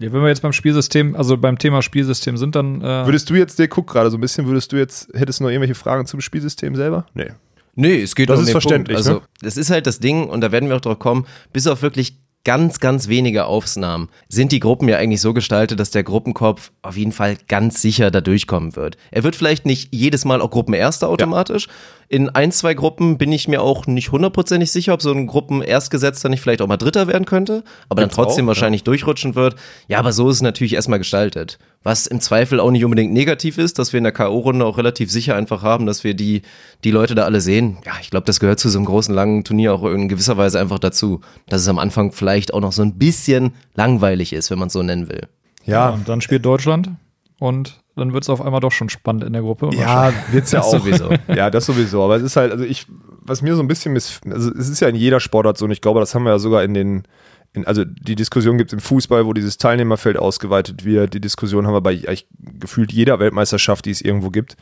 ja, 0.00 0.12
wenn 0.12 0.22
wir 0.22 0.28
jetzt 0.28 0.42
beim 0.42 0.52
Spielsystem, 0.52 1.14
also 1.14 1.36
beim 1.36 1.56
Thema 1.56 1.80
Spielsystem 1.80 2.36
sind, 2.36 2.56
dann 2.56 2.80
äh, 2.80 3.06
Würdest 3.06 3.30
du 3.30 3.34
jetzt, 3.34 3.60
der 3.60 3.68
guck 3.68 3.86
gerade 3.86 4.10
so 4.10 4.16
ein 4.16 4.20
bisschen, 4.20 4.46
würdest 4.46 4.72
du 4.72 4.76
jetzt, 4.76 5.08
hättest 5.14 5.38
du 5.38 5.44
noch 5.44 5.50
irgendwelche 5.50 5.76
Fragen 5.76 6.06
zum 6.06 6.20
Spielsystem 6.20 6.74
selber? 6.74 7.06
Nee. 7.14 7.30
Nee, 7.74 8.02
es 8.02 8.14
geht 8.14 8.30
Das 8.30 8.38
um 8.38 8.42
ist 8.42 8.48
den 8.48 8.52
verständlich, 8.52 8.96
Punkt. 8.96 9.08
Also, 9.08 9.20
ne? 9.20 9.26
das 9.42 9.56
ist 9.56 9.70
halt 9.70 9.86
das 9.86 9.98
Ding, 9.98 10.28
und 10.28 10.40
da 10.40 10.52
werden 10.52 10.68
wir 10.68 10.76
auch 10.76 10.80
drauf 10.80 10.98
kommen, 10.98 11.26
bis 11.52 11.66
auf 11.66 11.82
wirklich 11.82 12.18
ganz, 12.44 12.78
ganz 12.78 13.08
wenige 13.08 13.46
Aufnahmen 13.46 14.08
sind 14.28 14.52
die 14.52 14.60
Gruppen 14.60 14.88
ja 14.88 14.98
eigentlich 14.98 15.20
so 15.20 15.32
gestaltet, 15.32 15.80
dass 15.80 15.90
der 15.90 16.04
Gruppenkopf 16.04 16.72
auf 16.82 16.96
jeden 16.96 17.12
Fall 17.12 17.36
ganz 17.48 17.80
sicher 17.80 18.10
da 18.10 18.20
durchkommen 18.20 18.76
wird. 18.76 18.96
Er 19.10 19.24
wird 19.24 19.34
vielleicht 19.34 19.64
nicht 19.66 19.88
jedes 19.92 20.24
Mal 20.24 20.40
auch 20.40 20.50
Gruppenerster 20.50 21.08
automatisch. 21.08 21.68
In 22.08 22.28
ein, 22.28 22.52
zwei 22.52 22.74
Gruppen 22.74 23.18
bin 23.18 23.32
ich 23.32 23.48
mir 23.48 23.62
auch 23.62 23.86
nicht 23.86 24.12
hundertprozentig 24.12 24.70
sicher, 24.70 24.94
ob 24.94 25.02
so 25.02 25.12
ein 25.12 25.26
Gruppenerstgesetzter 25.26 26.28
nicht 26.28 26.40
vielleicht 26.40 26.62
auch 26.62 26.66
mal 26.66 26.76
Dritter 26.76 27.06
werden 27.06 27.24
könnte, 27.24 27.64
aber 27.88 28.02
Gibt's 28.02 28.16
dann 28.16 28.24
trotzdem 28.24 28.44
auch, 28.44 28.48
wahrscheinlich 28.48 28.84
durchrutschen 28.84 29.34
wird. 29.34 29.56
Ja, 29.88 29.98
aber 29.98 30.12
so 30.12 30.28
ist 30.28 30.36
es 30.36 30.42
natürlich 30.42 30.74
erstmal 30.74 30.98
gestaltet. 30.98 31.58
Was 31.82 32.06
im 32.06 32.20
Zweifel 32.20 32.60
auch 32.60 32.70
nicht 32.70 32.84
unbedingt 32.84 33.12
negativ 33.12 33.58
ist, 33.58 33.78
dass 33.78 33.92
wir 33.92 33.98
in 33.98 34.04
der 34.04 34.12
K.O.-Runde 34.12 34.64
auch 34.64 34.78
relativ 34.78 35.10
sicher 35.10 35.36
einfach 35.36 35.62
haben, 35.62 35.86
dass 35.86 36.02
wir 36.02 36.14
die, 36.14 36.42
die 36.82 36.90
Leute 36.90 37.14
da 37.14 37.24
alle 37.24 37.40
sehen. 37.40 37.78
Ja, 37.84 37.92
ich 38.00 38.10
glaube, 38.10 38.26
das 38.26 38.40
gehört 38.40 38.58
zu 38.58 38.68
so 38.70 38.78
einem 38.78 38.86
großen, 38.86 39.14
langen 39.14 39.44
Turnier 39.44 39.74
auch 39.74 39.84
in 39.84 40.08
gewisser 40.08 40.36
Weise 40.36 40.60
einfach 40.60 40.78
dazu, 40.78 41.20
dass 41.48 41.60
es 41.60 41.68
am 41.68 41.78
Anfang 41.78 42.12
vielleicht 42.12 42.54
auch 42.54 42.60
noch 42.60 42.72
so 42.72 42.82
ein 42.82 42.98
bisschen 42.98 43.52
langweilig 43.74 44.32
ist, 44.32 44.50
wenn 44.50 44.58
man 44.58 44.68
es 44.68 44.72
so 44.72 44.82
nennen 44.82 45.08
will. 45.08 45.28
Ja, 45.66 45.90
Und 45.90 46.08
dann 46.08 46.20
spielt 46.20 46.44
Deutschland 46.44 46.90
und 47.38 47.78
dann 47.96 48.12
wird 48.12 48.24
es 48.24 48.28
auf 48.28 48.40
einmal 48.40 48.60
doch 48.60 48.72
schon 48.72 48.88
spannend 48.88 49.24
in 49.24 49.32
der 49.32 49.42
Gruppe. 49.42 49.70
Ja, 49.72 50.12
schauen. 50.12 50.32
wird's 50.32 50.52
ja 50.52 50.60
auch. 50.62 50.70
sowieso. 50.70 51.10
Ja, 51.28 51.50
das 51.50 51.66
sowieso. 51.66 52.02
Aber 52.02 52.16
es 52.16 52.22
ist 52.22 52.36
halt, 52.36 52.52
also 52.52 52.64
ich, 52.64 52.86
was 53.22 53.42
mir 53.42 53.54
so 53.54 53.62
ein 53.62 53.68
bisschen 53.68 53.92
miss, 53.92 54.20
also 54.28 54.50
es 54.50 54.68
ist 54.68 54.80
ja 54.80 54.88
in 54.88 54.96
jeder 54.96 55.20
Sportart 55.20 55.58
so 55.58 55.64
und 55.64 55.70
ich 55.70 55.80
glaube, 55.80 56.00
das 56.00 56.14
haben 56.14 56.24
wir 56.24 56.30
ja 56.30 56.38
sogar 56.38 56.64
in 56.64 56.74
den, 56.74 57.04
in, 57.52 57.64
also 57.66 57.84
die 57.84 58.16
Diskussion 58.16 58.58
gibt 58.58 58.70
es 58.70 58.74
im 58.74 58.80
Fußball, 58.80 59.26
wo 59.26 59.32
dieses 59.32 59.58
Teilnehmerfeld 59.58 60.16
ausgeweitet 60.16 60.84
wird. 60.84 61.14
Die 61.14 61.20
Diskussion 61.20 61.66
haben 61.66 61.74
wir 61.74 61.80
bei 61.80 61.92
eigentlich 61.92 62.26
gefühlt 62.60 62.92
jeder 62.92 63.20
Weltmeisterschaft, 63.20 63.84
die 63.84 63.92
es 63.92 64.00
irgendwo 64.00 64.30
gibt. 64.30 64.56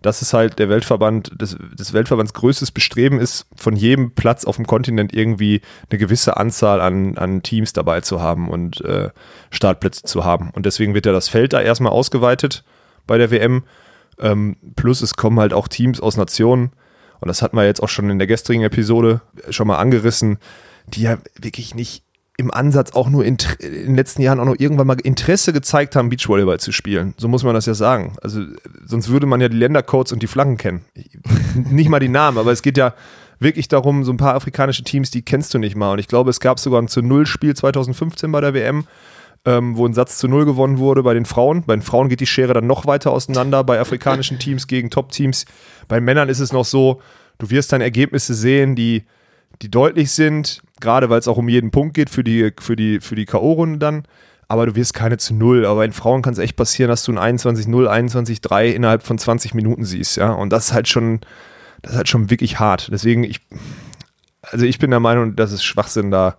Das 0.00 0.22
ist 0.22 0.32
halt 0.32 0.58
der 0.58 0.70
Weltverband, 0.70 1.32
das, 1.36 1.58
das 1.76 1.92
Weltverbands 1.92 2.32
größtes 2.32 2.70
Bestreben 2.70 3.20
ist, 3.20 3.46
von 3.54 3.76
jedem 3.76 4.12
Platz 4.12 4.46
auf 4.46 4.56
dem 4.56 4.66
Kontinent 4.66 5.12
irgendwie 5.12 5.60
eine 5.90 5.98
gewisse 5.98 6.38
Anzahl 6.38 6.80
an, 6.80 7.18
an 7.18 7.42
Teams 7.42 7.74
dabei 7.74 8.00
zu 8.00 8.22
haben 8.22 8.48
und 8.48 8.80
äh, 8.82 9.10
Startplätze 9.50 10.04
zu 10.04 10.24
haben. 10.24 10.50
Und 10.54 10.64
deswegen 10.64 10.94
wird 10.94 11.04
ja 11.04 11.12
das 11.12 11.28
Feld 11.28 11.52
da 11.52 11.60
erstmal 11.60 11.92
ausgeweitet 11.92 12.64
bei 13.08 13.18
der 13.18 13.32
WM. 13.32 13.64
Ähm, 14.20 14.56
plus 14.76 15.02
es 15.02 15.14
kommen 15.14 15.40
halt 15.40 15.52
auch 15.52 15.66
Teams 15.66 16.00
aus 16.00 16.16
Nationen, 16.16 16.70
und 17.20 17.28
das 17.28 17.42
hatten 17.42 17.56
wir 17.56 17.64
jetzt 17.64 17.82
auch 17.82 17.88
schon 17.88 18.10
in 18.10 18.18
der 18.18 18.28
gestrigen 18.28 18.62
Episode 18.62 19.20
schon 19.50 19.66
mal 19.66 19.78
angerissen, 19.78 20.38
die 20.86 21.02
ja 21.02 21.18
wirklich 21.40 21.74
nicht 21.74 22.04
im 22.36 22.52
Ansatz 22.52 22.92
auch 22.92 23.10
nur 23.10 23.24
in, 23.24 23.36
in 23.58 23.86
den 23.86 23.94
letzten 23.96 24.22
Jahren 24.22 24.38
auch 24.38 24.44
noch 24.44 24.58
irgendwann 24.58 24.86
mal 24.86 25.00
Interesse 25.00 25.52
gezeigt 25.52 25.96
haben, 25.96 26.08
Beachvolleyball 26.08 26.60
zu 26.60 26.70
spielen. 26.70 27.14
So 27.18 27.26
muss 27.26 27.42
man 27.42 27.54
das 27.54 27.66
ja 27.66 27.74
sagen. 27.74 28.16
Also 28.22 28.42
sonst 28.86 29.08
würde 29.08 29.26
man 29.26 29.40
ja 29.40 29.48
die 29.48 29.56
Ländercodes 29.56 30.12
und 30.12 30.22
die 30.22 30.28
Flaggen 30.28 30.56
kennen. 30.56 30.84
nicht 31.54 31.88
mal 31.88 31.98
die 31.98 32.08
Namen, 32.08 32.38
aber 32.38 32.52
es 32.52 32.62
geht 32.62 32.78
ja 32.78 32.94
wirklich 33.40 33.66
darum, 33.66 34.04
so 34.04 34.12
ein 34.12 34.18
paar 34.18 34.34
afrikanische 34.34 34.84
Teams, 34.84 35.10
die 35.10 35.22
kennst 35.22 35.52
du 35.52 35.58
nicht 35.58 35.74
mal. 35.74 35.92
Und 35.92 35.98
ich 35.98 36.06
glaube, 36.06 36.30
es 36.30 36.38
gab 36.38 36.60
sogar 36.60 36.80
ein 36.80 36.88
zu 36.88 37.02
Null 37.02 37.26
Spiel 37.26 37.56
2015 37.56 38.30
bei 38.30 38.40
der 38.40 38.54
WM, 38.54 38.86
ähm, 39.44 39.76
wo 39.76 39.86
ein 39.86 39.94
Satz 39.94 40.18
zu 40.18 40.28
Null 40.28 40.44
gewonnen 40.44 40.78
wurde 40.78 41.02
bei 41.02 41.14
den 41.14 41.24
Frauen. 41.24 41.64
Bei 41.64 41.74
den 41.74 41.82
Frauen 41.82 42.08
geht 42.08 42.20
die 42.20 42.26
Schere 42.26 42.52
dann 42.52 42.66
noch 42.66 42.86
weiter 42.86 43.12
auseinander, 43.12 43.64
bei 43.64 43.80
afrikanischen 43.80 44.38
Teams 44.40 44.66
gegen 44.66 44.90
Top-Teams. 44.90 45.44
Bei 45.86 46.00
Männern 46.00 46.28
ist 46.28 46.40
es 46.40 46.52
noch 46.52 46.64
so, 46.64 47.00
du 47.38 47.50
wirst 47.50 47.72
dann 47.72 47.80
Ergebnisse 47.80 48.34
sehen, 48.34 48.74
die, 48.74 49.04
die 49.62 49.70
deutlich 49.70 50.10
sind, 50.10 50.62
gerade 50.80 51.10
weil 51.10 51.18
es 51.18 51.28
auch 51.28 51.36
um 51.36 51.48
jeden 51.48 51.70
Punkt 51.70 51.94
geht 51.94 52.10
für 52.10 52.24
die, 52.24 52.52
für 52.60 52.76
die, 52.76 53.00
für 53.00 53.14
die 53.14 53.26
K.O.-Runde 53.26 53.78
dann. 53.78 54.02
Aber 54.48 54.64
du 54.64 54.74
wirst 54.74 54.94
keine 54.94 55.18
zu 55.18 55.34
Null. 55.34 55.66
Aber 55.66 55.80
bei 55.80 55.86
den 55.86 55.92
Frauen 55.92 56.22
kann 56.22 56.32
es 56.32 56.38
echt 56.38 56.56
passieren, 56.56 56.88
dass 56.88 57.04
du 57.04 57.12
ein 57.12 57.38
21-0, 57.38 57.68
21-3 57.86 58.70
innerhalb 58.70 59.02
von 59.02 59.18
20 59.18 59.54
Minuten 59.54 59.84
siehst, 59.84 60.16
ja. 60.16 60.32
Und 60.32 60.50
das 60.50 60.66
ist 60.66 60.72
halt 60.72 60.88
schon, 60.88 61.20
das 61.82 61.92
ist 61.92 61.98
halt 61.98 62.08
schon 62.08 62.30
wirklich 62.30 62.58
hart. 62.58 62.88
Deswegen, 62.90 63.24
ich, 63.24 63.40
also 64.42 64.64
ich 64.64 64.78
bin 64.78 64.90
der 64.90 65.00
Meinung, 65.00 65.36
das 65.36 65.52
ist 65.52 65.64
Schwachsinn, 65.64 66.10
da, 66.10 66.38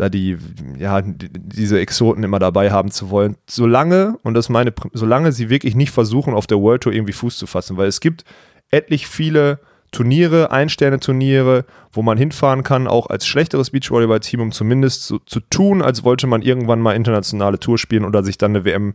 da 0.00 0.08
die, 0.08 0.36
ja, 0.78 1.02
die- 1.02 1.28
diese 1.32 1.78
Exoten 1.80 2.22
immer 2.22 2.38
dabei 2.38 2.70
haben 2.70 2.90
zu 2.90 3.10
wollen. 3.10 3.36
Solange, 3.48 4.16
und 4.22 4.34
das 4.34 4.48
meine, 4.48 4.72
solange 4.92 5.32
sie 5.32 5.50
wirklich 5.50 5.74
nicht 5.74 5.90
versuchen, 5.90 6.34
auf 6.34 6.46
der 6.46 6.58
World 6.60 6.82
Tour 6.82 6.92
irgendwie 6.92 7.12
Fuß 7.12 7.36
zu 7.36 7.46
fassen, 7.46 7.76
weil 7.76 7.88
es 7.88 8.00
gibt 8.00 8.24
etlich 8.70 9.06
viele 9.08 9.58
Turniere, 9.90 10.50
Ein-Sterne-Turniere, 10.50 11.64
wo 11.92 12.02
man 12.02 12.18
hinfahren 12.18 12.62
kann, 12.62 12.86
auch 12.86 13.06
als 13.08 13.26
schlechteres 13.26 13.70
Beachvolleyball-Team, 13.70 14.40
um 14.40 14.52
zumindest 14.52 15.06
so, 15.06 15.18
zu 15.20 15.40
tun, 15.40 15.82
als 15.82 16.04
wollte 16.04 16.26
man 16.26 16.42
irgendwann 16.42 16.80
mal 16.80 16.94
internationale 16.94 17.58
Tour 17.58 17.78
spielen 17.78 18.04
oder 18.04 18.22
sich 18.22 18.36
dann 18.38 18.52
eine 18.54 18.64
WM, 18.64 18.94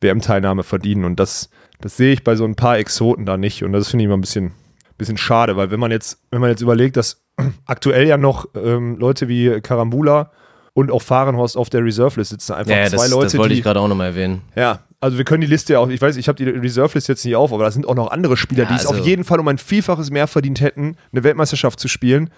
WM-Teilnahme 0.00 0.62
verdienen. 0.62 1.04
Und 1.04 1.20
das, 1.20 1.50
das 1.82 1.96
sehe 1.98 2.12
ich 2.14 2.24
bei 2.24 2.36
so 2.36 2.44
ein 2.46 2.54
paar 2.56 2.78
Exoten 2.78 3.26
da 3.26 3.36
nicht. 3.36 3.62
Und 3.64 3.72
das 3.72 3.88
finde 3.90 4.04
ich 4.04 4.06
immer 4.06 4.16
ein 4.16 4.22
bisschen, 4.22 4.52
bisschen 5.00 5.16
schade, 5.18 5.56
weil 5.56 5.70
wenn 5.70 5.80
man 5.80 5.90
jetzt, 5.90 6.20
wenn 6.30 6.40
man 6.40 6.50
jetzt 6.50 6.60
überlegt, 6.60 6.96
dass 6.96 7.22
aktuell 7.66 8.06
ja 8.06 8.16
noch 8.16 8.46
ähm, 8.54 8.96
Leute 8.98 9.26
wie 9.28 9.60
Karambula 9.60 10.30
und 10.72 10.90
auch 10.92 11.02
Fahrenhorst 11.02 11.56
auf 11.56 11.68
der 11.70 11.84
Reserve-List 11.84 12.30
sitzen, 12.30 12.52
einfach 12.52 12.70
Ja, 12.72 12.86
zwei 12.86 12.96
das, 12.96 13.10
Leute, 13.10 13.24
das 13.26 13.36
wollte 13.38 13.54
die, 13.54 13.58
ich 13.58 13.64
gerade 13.64 13.80
auch 13.80 13.88
nochmal 13.88 14.08
erwähnen. 14.08 14.42
ja, 14.54 14.80
also 15.00 15.16
wir 15.18 15.24
können 15.24 15.40
die 15.40 15.46
Liste 15.46 15.72
ja 15.72 15.78
auch, 15.80 15.88
ich 15.88 16.00
weiß, 16.00 16.16
ich 16.16 16.28
habe 16.28 16.36
die 16.36 16.48
Reserve-List 16.48 17.08
jetzt 17.08 17.24
nicht 17.24 17.34
auf, 17.34 17.52
aber 17.52 17.64
da 17.64 17.70
sind 17.70 17.88
auch 17.88 17.94
noch 17.94 18.10
andere 18.10 18.36
Spieler, 18.36 18.64
Ja, 18.64 18.68
die 18.68 18.74
es 18.76 18.86
also- 18.86 19.00
auf 19.00 19.06
jeden 19.06 19.24
Fall 19.24 19.40
um 19.40 19.48
ein 19.48 19.58
Vielfaches 19.58 20.10
mehr 20.10 20.26
verdient 20.28 20.60
hätten, 20.60 20.96
eine 21.12 21.24
Weltmeisterschaft 21.24 21.80
zu 21.80 21.88
spielen, 21.88 22.30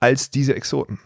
als 0.00 0.30
diese 0.30 0.54
Exoten. 0.54 0.98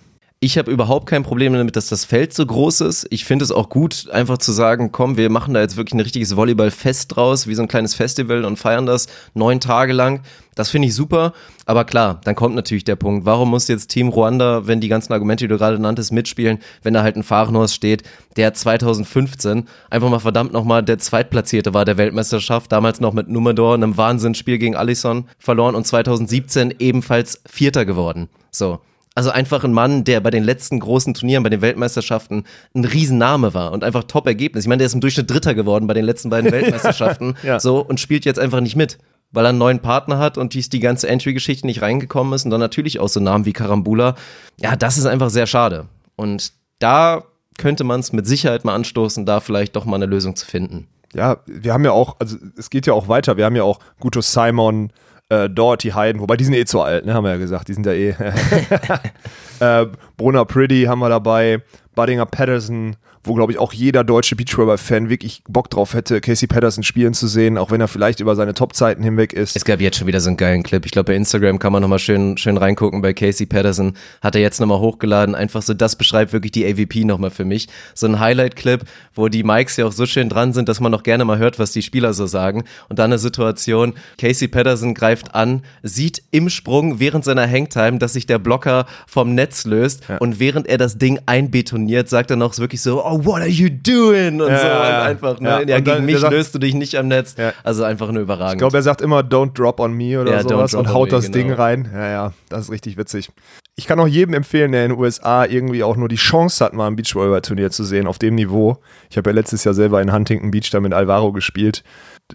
Ich 0.44 0.58
habe 0.58 0.72
überhaupt 0.72 1.06
kein 1.06 1.22
Problem 1.22 1.52
damit, 1.52 1.76
dass 1.76 1.86
das 1.86 2.04
Feld 2.04 2.34
so 2.34 2.44
groß 2.44 2.80
ist. 2.80 3.06
Ich 3.10 3.24
finde 3.24 3.44
es 3.44 3.52
auch 3.52 3.68
gut, 3.68 4.08
einfach 4.10 4.38
zu 4.38 4.50
sagen, 4.50 4.90
komm, 4.90 5.16
wir 5.16 5.30
machen 5.30 5.54
da 5.54 5.60
jetzt 5.60 5.76
wirklich 5.76 5.94
ein 5.94 6.00
richtiges 6.00 6.34
Volleyballfest 6.34 7.14
draus, 7.14 7.46
wie 7.46 7.54
so 7.54 7.62
ein 7.62 7.68
kleines 7.68 7.94
Festival 7.94 8.44
und 8.44 8.56
feiern 8.56 8.84
das 8.84 9.06
neun 9.34 9.60
Tage 9.60 9.92
lang. 9.92 10.22
Das 10.56 10.68
finde 10.68 10.88
ich 10.88 10.96
super. 10.96 11.32
Aber 11.64 11.84
klar, 11.84 12.20
dann 12.24 12.34
kommt 12.34 12.56
natürlich 12.56 12.82
der 12.82 12.96
Punkt, 12.96 13.24
warum 13.24 13.50
muss 13.50 13.68
jetzt 13.68 13.86
Team 13.86 14.08
Ruanda, 14.08 14.66
wenn 14.66 14.80
die 14.80 14.88
ganzen 14.88 15.12
Argumente, 15.12 15.44
die 15.44 15.48
du 15.48 15.58
gerade 15.58 15.78
nanntest, 15.78 16.10
mitspielen, 16.10 16.58
wenn 16.82 16.92
da 16.92 17.04
halt 17.04 17.14
ein 17.14 17.22
Fahrenhorst 17.22 17.76
steht, 17.76 18.02
der 18.36 18.52
2015 18.52 19.68
einfach 19.90 20.10
mal 20.10 20.18
verdammt 20.18 20.52
nochmal 20.52 20.82
der 20.82 20.98
Zweitplatzierte 20.98 21.72
war 21.72 21.84
der 21.84 21.98
Weltmeisterschaft, 21.98 22.72
damals 22.72 22.98
noch 22.98 23.12
mit 23.12 23.28
Numedor, 23.28 23.74
einem 23.74 23.96
Wahnsinnsspiel 23.96 24.58
gegen 24.58 24.74
Allison 24.74 25.28
verloren 25.38 25.76
und 25.76 25.86
2017 25.86 26.74
ebenfalls 26.80 27.40
Vierter 27.46 27.84
geworden. 27.84 28.28
So. 28.50 28.80
Also 29.14 29.30
einfach 29.30 29.62
ein 29.64 29.72
Mann, 29.72 30.04
der 30.04 30.20
bei 30.20 30.30
den 30.30 30.42
letzten 30.42 30.80
großen 30.80 31.12
Turnieren, 31.12 31.42
bei 31.42 31.50
den 31.50 31.60
Weltmeisterschaften 31.60 32.44
ein 32.74 32.84
Riesenname 32.84 33.52
war 33.52 33.72
und 33.72 33.84
einfach 33.84 34.04
Top-Ergebnis. 34.04 34.64
Ich 34.64 34.68
meine, 34.68 34.78
der 34.78 34.86
ist 34.86 34.94
im 34.94 35.00
Durchschnitt 35.00 35.30
Dritter 35.30 35.54
geworden 35.54 35.86
bei 35.86 35.94
den 35.94 36.04
letzten 36.04 36.30
beiden 36.30 36.50
Weltmeisterschaften 36.52 37.34
Ja. 37.42 37.60
so 37.60 37.80
und 37.80 38.00
spielt 38.00 38.24
jetzt 38.24 38.38
einfach 38.38 38.60
nicht 38.60 38.76
mit, 38.76 38.98
weil 39.30 39.44
er 39.44 39.50
einen 39.50 39.58
neuen 39.58 39.80
Partner 39.80 40.18
hat 40.18 40.38
und 40.38 40.54
dies 40.54 40.70
die 40.70 40.80
ganze 40.80 41.08
Entry-Geschichte 41.08 41.66
nicht 41.66 41.82
reingekommen 41.82 42.32
ist 42.32 42.44
und 42.44 42.50
dann 42.50 42.60
natürlich 42.60 43.00
auch 43.00 43.08
so 43.08 43.20
Namen 43.20 43.44
wie 43.44 43.52
Karambula. 43.52 44.14
Ja, 44.60 44.76
das 44.76 44.96
ist 44.96 45.06
einfach 45.06 45.30
sehr 45.30 45.46
schade. 45.46 45.86
Und 46.16 46.52
da 46.78 47.24
könnte 47.58 47.84
man 47.84 48.00
es 48.00 48.12
mit 48.12 48.26
Sicherheit 48.26 48.64
mal 48.64 48.74
anstoßen, 48.74 49.26
da 49.26 49.40
vielleicht 49.40 49.76
doch 49.76 49.84
mal 49.84 49.96
eine 49.96 50.06
Lösung 50.06 50.36
zu 50.36 50.46
finden. 50.46 50.88
Ja, 51.14 51.36
wir 51.46 51.74
haben 51.74 51.84
ja 51.84 51.92
auch, 51.92 52.16
also 52.18 52.38
es 52.56 52.70
geht 52.70 52.86
ja 52.86 52.94
auch 52.94 53.08
weiter, 53.08 53.36
wir 53.36 53.44
haben 53.44 53.56
ja 53.56 53.62
auch 53.64 53.80
Guto 54.00 54.22
Simon, 54.22 54.90
äh, 55.32 55.48
Doherty 55.48 55.90
Hayden, 55.90 56.20
wobei 56.20 56.36
die 56.36 56.44
sind 56.44 56.54
eh 56.54 56.64
zu 56.64 56.80
alt, 56.82 57.06
ne, 57.06 57.14
haben 57.14 57.24
wir 57.24 57.32
ja 57.32 57.38
gesagt, 57.38 57.68
die 57.68 57.74
sind 57.74 57.86
ja 57.86 57.92
eh. 57.92 58.10
äh, 59.60 59.86
Brunner 60.16 60.44
Pretty 60.44 60.84
haben 60.84 60.98
wir 60.98 61.08
dabei, 61.08 61.62
Buddinger 61.94 62.26
Patterson, 62.26 62.96
wo 63.24 63.34
glaube 63.34 63.52
ich 63.52 63.58
auch 63.58 63.72
jeder 63.72 64.02
deutsche 64.02 64.34
Beachvolleyball-Fan 64.34 65.08
wirklich 65.08 65.42
Bock 65.48 65.70
drauf 65.70 65.94
hätte, 65.94 66.20
Casey 66.20 66.48
Patterson 66.48 66.82
spielen 66.82 67.14
zu 67.14 67.28
sehen, 67.28 67.58
auch 67.58 67.70
wenn 67.70 67.80
er 67.80 67.88
vielleicht 67.88 68.20
über 68.20 68.34
seine 68.34 68.54
Top-Zeiten 68.54 69.02
hinweg 69.02 69.32
ist. 69.32 69.54
Es 69.54 69.64
gab 69.64 69.80
jetzt 69.80 69.98
schon 69.98 70.06
wieder 70.06 70.20
so 70.20 70.28
einen 70.28 70.36
geilen 70.36 70.62
Clip. 70.62 70.84
Ich 70.84 70.92
glaube, 70.92 71.12
bei 71.12 71.16
Instagram 71.16 71.58
kann 71.58 71.72
man 71.72 71.82
nochmal 71.82 71.98
schön, 71.98 72.36
schön 72.36 72.56
reingucken. 72.56 73.02
Bei 73.02 73.12
Casey 73.12 73.46
Patterson 73.46 73.94
hat 74.20 74.34
er 74.34 74.40
jetzt 74.40 74.58
nochmal 74.60 74.80
hochgeladen. 74.80 75.34
Einfach 75.34 75.62
so, 75.62 75.74
das 75.74 75.96
beschreibt 75.96 76.32
wirklich 76.32 76.52
die 76.52 76.66
AVP 76.66 77.04
nochmal 77.04 77.30
für 77.30 77.44
mich. 77.44 77.68
So 77.94 78.06
ein 78.06 78.18
Highlight-Clip, 78.18 78.84
wo 79.14 79.28
die 79.28 79.44
Mics 79.44 79.76
ja 79.76 79.86
auch 79.86 79.92
so 79.92 80.06
schön 80.06 80.28
dran 80.28 80.52
sind, 80.52 80.68
dass 80.68 80.80
man 80.80 80.90
noch 80.90 81.02
gerne 81.02 81.24
mal 81.24 81.38
hört, 81.38 81.58
was 81.58 81.72
die 81.72 81.82
Spieler 81.82 82.14
so 82.14 82.26
sagen. 82.26 82.64
Und 82.88 82.98
dann 82.98 83.12
eine 83.12 83.18
Situation, 83.18 83.94
Casey 84.18 84.48
Patterson 84.48 84.94
greift 84.94 85.34
an, 85.34 85.62
sieht 85.82 86.22
im 86.30 86.48
Sprung 86.48 86.98
während 86.98 87.24
seiner 87.24 87.48
Hangtime, 87.48 87.98
dass 87.98 88.14
sich 88.14 88.26
der 88.26 88.38
Blocker 88.38 88.86
vom 89.06 89.34
Netz 89.34 89.64
löst. 89.64 90.02
Und 90.18 90.40
während 90.40 90.66
er 90.66 90.78
das 90.78 90.98
Ding 90.98 91.20
einbetoniert, 91.26 91.81
sagt 92.06 92.30
er 92.30 92.36
noch 92.36 92.56
wirklich 92.58 92.80
so, 92.82 93.04
oh, 93.04 93.24
what 93.24 93.40
are 93.40 93.48
you 93.48 93.68
doing? 93.70 94.40
Und 94.40 94.48
Ja, 94.50 94.58
so. 94.58 94.66
Und 94.66 95.06
einfach, 95.06 95.40
ne, 95.40 95.48
Ja, 95.48 95.58
ja, 95.60 95.64
gegen 95.76 95.84
dann- 95.84 96.04
mich 96.06 96.18
sagt- 96.18 96.32
löst 96.32 96.54
du 96.54 96.58
dich 96.58 96.74
nicht 96.74 96.96
am 96.96 97.08
Netz. 97.08 97.34
Ja. 97.38 97.52
Also 97.64 97.84
einfach 97.84 98.10
nur 98.12 98.22
überragend. 98.22 98.54
Ich 98.54 98.58
glaube, 98.58 98.76
er 98.76 98.82
sagt 98.82 99.00
immer, 99.00 99.20
don't 99.20 99.52
drop 99.54 99.80
on 99.80 99.92
me 99.94 100.20
oder 100.20 100.32
Ja, 100.32 100.42
sowas 100.42 100.74
und 100.74 100.92
haut 100.92 101.08
me, 101.10 101.16
das 101.16 101.24
genau. 101.26 101.34
Ding 101.38 101.52
rein. 101.52 101.90
Ja, 101.94 102.08
ja, 102.10 102.32
das 102.48 102.62
ist 102.66 102.70
richtig 102.70 102.96
witzig. 102.96 103.30
Ich 103.74 103.86
kann 103.86 103.98
auch 104.00 104.06
jedem 104.06 104.34
empfehlen, 104.34 104.72
der 104.72 104.84
in 104.84 104.90
den 104.90 104.98
USA 104.98 105.46
irgendwie 105.46 105.82
auch 105.82 105.96
nur 105.96 106.08
die 106.08 106.16
Chance 106.16 106.62
hat, 106.62 106.74
mal 106.74 106.88
ein 106.88 106.96
Beachvolleyball-Turnier 106.96 107.70
zu 107.70 107.84
sehen 107.84 108.06
auf 108.06 108.18
dem 108.18 108.34
Niveau. 108.34 108.76
Ich 109.08 109.16
habe 109.16 109.30
ja 109.30 109.34
letztes 109.34 109.64
Jahr 109.64 109.72
selber 109.72 110.02
in 110.02 110.12
Huntington 110.12 110.50
Beach 110.50 110.68
da 110.70 110.80
mit 110.80 110.92
Alvaro 110.92 111.32
gespielt. 111.32 111.82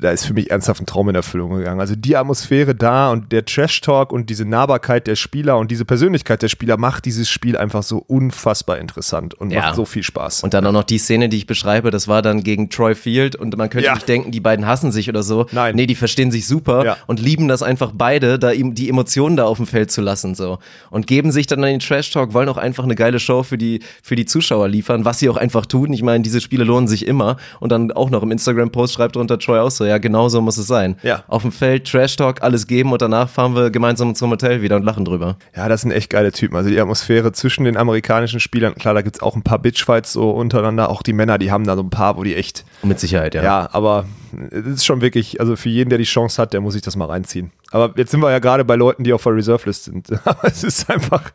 Da 0.01 0.12
ist 0.12 0.25
für 0.25 0.33
mich 0.33 0.51
ernsthaft 0.51 0.81
ein 0.81 0.86
Traum 0.86 1.10
in 1.10 1.15
Erfüllung 1.15 1.55
gegangen. 1.57 1.79
Also 1.79 1.95
die 1.95 2.15
Atmosphäre 2.15 2.75
da 2.75 3.12
und 3.12 3.31
der 3.31 3.45
Trash-Talk 3.45 4.12
und 4.12 4.29
diese 4.29 4.45
Nahbarkeit 4.45 5.07
der 5.07 5.15
Spieler 5.15 5.57
und 5.57 5.71
diese 5.71 5.86
Persönlichkeit 5.86 6.41
der 6.41 6.47
Spieler 6.49 6.77
macht 6.77 7.05
dieses 7.05 7.29
Spiel 7.29 7.57
einfach 7.57 7.83
so 7.83 7.97
unfassbar 8.07 8.77
interessant 8.77 9.33
und 9.33 9.51
Ja. 9.51 9.62
macht 9.62 9.75
so 9.75 9.86
viel 9.86 10.03
Spaß. 10.03 10.43
Und 10.43 10.53
dann 10.53 10.65
auch 10.65 10.71
noch 10.71 10.83
die 10.83 10.97
Szene, 10.97 11.29
die 11.29 11.38
ich 11.38 11.47
beschreibe, 11.47 11.91
das 11.91 12.07
war 12.07 12.21
dann 12.21 12.43
gegen 12.43 12.69
Troy 12.69 12.95
Field 12.95 13.36
und 13.36 13.55
man 13.57 13.69
könnte 13.69 13.86
Ja. 13.88 13.93
nicht 13.95 14.07
denken, 14.07 14.31
die 14.31 14.39
beiden 14.39 14.65
hassen 14.65 14.91
sich 14.91 15.10
oder 15.10 15.23
so. 15.23 15.45
Nein. 15.51 15.75
Nee, 15.75 15.88
die 15.88 15.95
verstehen 15.95 16.31
sich 16.31 16.47
super 16.47 16.86
Ja. 16.86 16.97
und 17.07 17.19
lieben 17.19 17.47
das 17.47 17.63
einfach 17.63 17.91
beide, 17.93 18.39
da 18.39 18.51
ihm 18.51 18.75
die 18.75 18.89
Emotionen 18.89 19.38
da 19.38 19.45
auf 19.45 19.57
dem 19.57 19.67
Feld 19.67 19.91
zu 19.91 20.01
lassen 20.01 20.36
so 20.36 20.60
und 20.89 21.07
geben 21.07 21.31
sich 21.31 21.47
dann 21.47 21.63
an 21.63 21.69
den 21.69 21.79
Trash 21.79 22.12
Talk, 22.12 22.33
wollen 22.33 22.49
auch 22.49 22.57
einfach 22.57 22.83
eine 22.83 22.95
geile 22.95 23.19
Show 23.19 23.43
für 23.43 23.57
die 23.57 23.79
für 24.03 24.15
die 24.15 24.25
Zuschauer 24.25 24.67
liefern, 24.67 25.05
was 25.05 25.19
sie 25.19 25.29
auch 25.29 25.38
einfach 25.38 25.65
tun. 25.65 25.93
Ich 25.93 26.03
meine, 26.03 26.23
diese 26.23 26.41
Spiele 26.41 26.63
lohnen 26.63 26.88
sich 26.88 27.07
immer 27.07 27.38
und 27.60 27.71
dann 27.71 27.91
auch 27.91 28.10
noch 28.10 28.23
im 28.23 28.31
Instagram 28.31 28.71
Post 28.71 28.93
schreibt 28.93 29.15
drunter 29.15 29.39
Troy 29.39 29.60
auch 29.60 29.71
so, 29.71 29.86
ja, 29.88 29.97
genau 29.97 30.30
so 30.30 30.41
muss 30.41 30.58
es 30.58 30.67
sein. 30.67 30.97
Ja. 31.04 31.23
Auf 31.28 31.41
dem 31.41 31.52
Feld 31.52 31.89
Trash 31.89 32.15
Talk 32.15 32.41
alles 32.43 32.67
geben 32.67 32.91
und 32.91 33.02
danach 33.02 33.30
fahren 33.30 33.56
wir 33.56 33.69
gemeinsam 33.69 34.13
zum 34.15 34.30
Hotel 34.32 34.62
wieder 34.62 34.76
und 34.76 34.84
lachen 34.84 35.06
drüber. 35.06 35.38
Ja, 35.56 35.67
das 35.69 35.82
sind 35.82 35.91
echt 35.91 36.10
geile 36.10 36.32
Typen. 36.32 36.56
Also 36.56 36.69
die 36.69 36.80
Atmosphäre 36.80 37.32
zwischen 37.32 37.63
den 37.63 37.78
amerikanischen 37.78 38.39
Spielern, 38.39 38.76
klar, 38.76 38.93
da 38.93 39.02
gibt's 39.02 39.21
auch 39.21 39.36
ein 39.36 39.43
paar 39.43 39.60
Bitchfights 39.60 40.13
so 40.13 40.30
untereinander. 40.32 40.89
Auch 40.89 41.02
die 41.02 41.13
Männer, 41.13 41.38
die 41.38 41.52
haben 41.52 41.63
da 41.65 41.76
so 41.76 41.84
ein 41.84 41.89
paar, 41.89 42.17
wo 42.17 42.23
die 42.23 42.36
echt, 42.36 42.65
Mit 42.84 43.00
Sicherheit, 43.00 43.34
ja. 43.36 43.43
ja, 43.43 43.69
aber 43.71 44.06
es 44.52 44.65
ist 44.65 44.86
schon 44.86 45.02
wirklich, 45.02 45.39
also 45.39 45.56
für 45.56 45.69
jeden, 45.69 45.89
der 45.89 45.97
die 45.97 46.04
Chance 46.04 46.41
hat, 46.41 46.54
der 46.54 46.62
muss 46.62 46.73
sich 46.73 46.82
das 46.82 46.95
mal 46.95 47.06
reinziehen. 47.06 47.52
Aber 47.71 47.93
jetzt 47.97 48.12
sind 48.12 48.19
wir 48.21 48.32
ja 48.32 48.39
gerade 48.39 48.63
bei 48.65 48.76
Leuten, 48.76 49.04
die 49.04 49.13
auf 49.13 49.23
der 49.23 49.36
Reserve 49.36 49.63
List 49.65 49.86
sind. 49.86 50.08
Es 50.43 50.63
ist 50.63 50.89
einfach, 50.89 51.32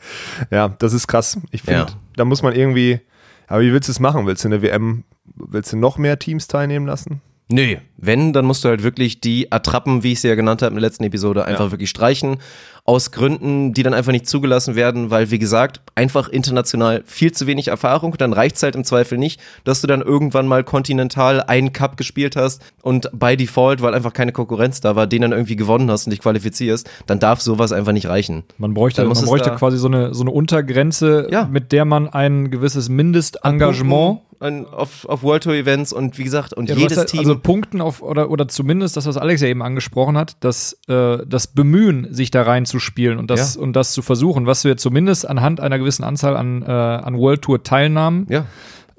ja, 0.51 0.69
das 0.79 0.93
ist 0.93 1.07
krass. 1.07 1.39
Ich 1.51 1.63
finde, 1.63 1.81
Ja. 1.81 1.87
da 2.17 2.25
muss 2.25 2.43
man 2.43 2.55
irgendwie, 2.55 3.01
aber 3.49 3.61
wie 3.63 3.73
willst 3.73 3.89
du 3.89 3.93
es 3.93 4.01
machen? 4.01 4.27
Willst 4.27 4.45
du 4.45 4.49
eine 4.49 4.63
WM, 4.63 5.05
willst 5.35 5.73
du 5.73 5.77
noch 5.77 5.99
mehr 5.99 6.19
Teams 6.19 6.49
teilnehmen 6.49 6.87
lassen? 6.87 7.21
Nö, 7.49 7.77
wenn, 7.99 8.33
dann 8.33 8.47
musst 8.47 8.65
du 8.65 8.69
halt 8.69 8.83
wirklich 8.83 9.21
die 9.21 9.53
Attrappen, 9.53 10.03
wie 10.03 10.13
ich 10.13 10.21
sie 10.21 10.29
ja 10.29 10.35
genannt 10.35 10.63
habe 10.63 10.71
in 10.71 10.81
der 10.81 10.89
letzten 10.89 11.05
Episode, 11.05 11.45
einfach 11.45 11.71
wirklich 11.71 11.91
streichen. 11.91 12.39
Aus 12.85 13.13
Gründen, 13.13 13.73
die 13.75 13.85
dann 13.85 13.95
einfach 13.95 14.11
nicht 14.11 14.27
zugelassen 14.27 14.75
werden, 14.75 15.09
weil, 15.11 15.31
wie 15.31 15.39
gesagt, 15.39 15.81
einfach 15.95 16.29
international 16.29 17.03
viel 17.07 17.31
zu 17.31 17.47
wenig 17.47 17.69
Erfahrung. 17.69 18.17
Dann 18.19 18.33
reicht's 18.33 18.61
halt 18.61 18.75
im 18.75 18.83
Zweifel 18.83 19.19
nicht, 19.19 19.41
dass 19.63 19.81
du 19.83 19.87
dann 19.87 20.03
irgendwann 20.03 20.49
mal 20.49 20.65
kontinental 20.65 21.41
einen 21.43 21.73
Cup 21.73 21.97
gespielt 21.97 22.35
hast 22.35 22.61
und 22.83 23.09
by 23.17 23.37
Default, 23.37 23.83
weil 23.83 23.95
einfach 23.95 24.13
keine 24.13 24.33
Konkurrenz 24.33 24.81
da 24.81 24.97
war, 24.97 25.07
den 25.07 25.23
dann 25.23 25.31
irgendwie 25.31 25.55
gewonnen 25.55 25.89
hast 25.93 26.07
und 26.07 26.11
dich 26.11 26.19
qualifizierst, 26.21 26.91
dann 27.07 27.21
darf 27.21 27.41
sowas 27.41 27.71
einfach 27.71 27.93
nicht 27.93 28.09
reichen. 28.09 28.43
Man 28.59 28.75
bräuchte, 28.75 29.05
man 29.05 29.13
es 29.13 29.23
bräuchte 29.25 29.51
quasi 29.53 29.79
so 29.79 29.87
eine, 29.87 30.13
so 30.13 30.23
eine 30.25 30.33
Untergrenze, 30.33 31.29
Ja. 31.31 31.45
mit 31.51 31.71
der 31.71 31.85
man 31.85 32.09
ein 32.09 32.51
gewisses 32.51 32.89
Mindestengagement 32.89 34.21
An, 34.41 34.67
auf, 34.67 35.09
auf 35.09 35.23
World 35.23 35.45
Tour 35.45 35.55
Events 35.55 35.93
und 35.93 36.19
wie 36.19 36.25
gesagt, 36.25 36.53
und 36.53 36.69
Ja, 36.69 36.75
jedes 36.75 36.99
hast 36.99 37.05
ja- 37.05 37.05
Team. 37.05 37.21
Also 37.21 37.39
Punkten 37.39 37.81
auf, 37.81 38.03
oder, 38.03 38.29
oder 38.29 38.49
zumindest 38.49 38.97
das, 38.97 39.07
was 39.07 39.17
Alex 39.17 39.41
ja 39.41 39.47
eben 39.47 39.63
angesprochen 39.63 40.17
hat, 40.19 40.37
das, 40.41 40.77
äh, 40.89 41.19
das 41.25 41.47
Bemühen, 41.47 42.09
sich 42.13 42.33
da 42.33 42.43
reinzuspielen 42.73 43.19
und 43.19 43.31
das, 43.31 43.55
Ja. 43.55 43.61
und 43.63 43.75
das 43.75 43.93
zu 43.93 44.03
versuchen, 44.03 44.47
was 44.47 44.63
du 44.63 44.69
ja 44.69 44.77
zumindest 44.77 45.29
anhand 45.29 45.61
einer 45.61 45.79
gewissen 45.79 46.05
Anzahl 46.05 46.37
an, 46.37 46.63
äh, 46.63 46.67
an 46.71 47.17
World 47.19 47.43
Tour 47.43 47.63
Teilnahmen 47.63 48.27
ja. 48.29 48.47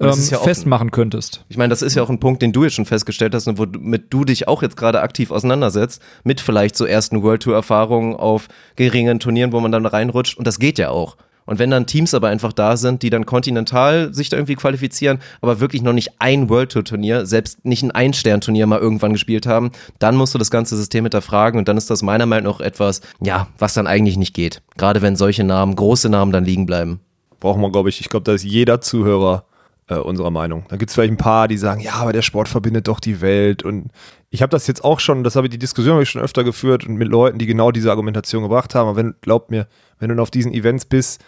Ähm, 0.00 0.12
ja 0.30 0.38
festmachen 0.38 0.90
könntest. 0.90 1.44
Ich 1.48 1.56
meine, 1.56 1.70
das 1.70 1.80
ist 1.80 1.94
ja 1.94 2.02
auch 2.02 2.10
ein 2.10 2.18
Punkt, 2.18 2.42
den 2.42 2.52
du 2.52 2.64
jetzt 2.64 2.74
schon 2.74 2.84
festgestellt 2.84 3.32
hast 3.34 3.46
und 3.46 3.58
womit 3.58 4.12
du 4.12 4.24
dich 4.24 4.48
auch 4.48 4.62
jetzt 4.62 4.76
gerade 4.76 5.00
aktiv 5.00 5.30
auseinandersetzt, 5.30 6.02
mit 6.24 6.40
vielleicht 6.40 6.76
so 6.76 6.84
ersten 6.84 7.22
World 7.22 7.44
Tour 7.44 7.54
Erfahrungen 7.54 8.16
auf 8.16 8.48
geringen 8.76 9.20
Turnieren, 9.20 9.52
wo 9.52 9.60
man 9.60 9.70
dann 9.70 9.86
reinrutscht 9.86 10.36
und 10.36 10.46
das 10.46 10.58
geht 10.58 10.78
ja 10.78 10.90
auch. 10.90 11.16
Und 11.46 11.58
wenn 11.58 11.70
dann 11.70 11.86
Teams 11.86 12.14
aber 12.14 12.28
einfach 12.28 12.52
da 12.52 12.76
sind, 12.76 13.02
die 13.02 13.10
dann 13.10 13.26
kontinental 13.26 14.14
sich 14.14 14.28
da 14.28 14.36
irgendwie 14.36 14.54
qualifizieren, 14.54 15.18
aber 15.40 15.60
wirklich 15.60 15.82
noch 15.82 15.92
nicht 15.92 16.12
ein 16.18 16.48
World 16.48 16.72
Tour 16.72 16.84
Turnier, 16.84 17.26
selbst 17.26 17.64
nicht 17.64 17.82
ein 17.82 17.90
Ein-Stern-Turnier 17.90 18.66
mal 18.66 18.78
irgendwann 18.78 19.12
gespielt 19.12 19.46
haben, 19.46 19.70
dann 19.98 20.16
musst 20.16 20.34
du 20.34 20.38
das 20.38 20.50
ganze 20.50 20.76
System 20.76 21.04
hinterfragen 21.04 21.58
und 21.58 21.68
dann 21.68 21.76
ist 21.76 21.90
das 21.90 22.02
meiner 22.02 22.26
Meinung 22.26 22.52
nach 22.52 22.60
etwas, 22.60 23.00
ja, 23.20 23.48
was 23.58 23.74
dann 23.74 23.86
eigentlich 23.86 24.16
nicht 24.16 24.34
geht. 24.34 24.62
Gerade 24.76 25.02
wenn 25.02 25.16
solche 25.16 25.44
Namen, 25.44 25.76
große 25.76 26.08
Namen 26.08 26.32
dann 26.32 26.44
liegen 26.44 26.66
bleiben. 26.66 27.00
brauchen 27.40 27.60
wir, 27.60 27.70
glaube 27.70 27.88
ich, 27.88 28.00
ich 28.00 28.08
glaube, 28.08 28.24
da 28.24 28.32
ist 28.32 28.44
jeder 28.44 28.80
Zuhörer 28.80 29.44
äh, 29.88 29.96
unserer 29.96 30.30
Meinung. 30.30 30.64
Da 30.68 30.76
gibt 30.76 30.90
es 30.90 30.94
vielleicht 30.94 31.12
ein 31.12 31.18
paar, 31.18 31.48
die 31.48 31.56
sagen, 31.56 31.80
ja, 31.80 31.94
aber 31.94 32.12
der 32.12 32.22
Sport 32.22 32.48
verbindet 32.48 32.88
doch 32.88 33.00
die 33.00 33.20
Welt. 33.20 33.62
Und 33.62 33.90
ich 34.30 34.42
habe 34.42 34.50
das 34.50 34.66
jetzt 34.66 34.84
auch 34.84 35.00
schon, 35.00 35.24
das 35.24 35.36
habe 35.36 35.46
ich, 35.46 35.50
die 35.50 35.58
Diskussion 35.58 35.94
habe 35.94 36.02
ich 36.02 36.10
schon 36.10 36.22
öfter 36.22 36.44
geführt 36.44 36.86
und 36.86 36.96
mit 36.96 37.08
Leuten, 37.08 37.38
die 37.38 37.46
genau 37.46 37.70
diese 37.70 37.90
Argumentation 37.90 38.42
gebracht 38.42 38.74
haben. 38.74 38.88
Aber 38.88 38.96
wenn, 38.96 39.14
glaubt 39.20 39.50
mir, 39.50 39.66
wenn 39.98 40.14
du 40.14 40.22
auf 40.22 40.30
diesen 40.30 40.52
Events 40.52 40.86
bist, 40.86 41.22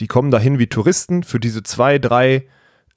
die 0.00 0.06
kommen 0.06 0.30
dahin 0.30 0.58
wie 0.58 0.66
Touristen 0.66 1.22
für 1.22 1.40
diese 1.40 1.62
zwei, 1.62 1.98
drei 1.98 2.46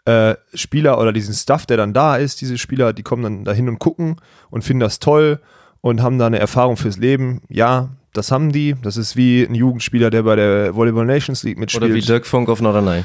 äh, 0.05 0.35
Spieler 0.53 0.99
oder 0.99 1.13
diesen 1.13 1.33
Stuff, 1.33 1.65
der 1.65 1.77
dann 1.77 1.93
da 1.93 2.15
ist, 2.15 2.41
diese 2.41 2.57
Spieler, 2.57 2.93
die 2.93 3.03
kommen 3.03 3.23
dann 3.23 3.45
dahin 3.45 3.69
und 3.69 3.79
gucken 3.79 4.17
und 4.49 4.63
finden 4.63 4.79
das 4.81 4.99
toll 4.99 5.39
und 5.81 6.01
haben 6.01 6.17
da 6.17 6.27
eine 6.27 6.39
Erfahrung 6.39 6.77
fürs 6.77 6.97
Leben. 6.97 7.41
Ja, 7.49 7.89
das 8.13 8.31
haben 8.31 8.51
die. 8.51 8.75
Das 8.81 8.97
ist 8.97 9.15
wie 9.15 9.43
ein 9.43 9.55
Jugendspieler, 9.55 10.09
der 10.09 10.23
bei 10.23 10.35
der 10.35 10.75
Volleyball 10.75 11.05
Nations 11.05 11.43
League 11.43 11.59
mitspielt. 11.59 11.83
Oder 11.83 11.93
wie 11.93 12.01
Dirk 12.01 12.25
Funk 12.25 12.49
auf 12.49 12.61
Norderney. 12.61 13.03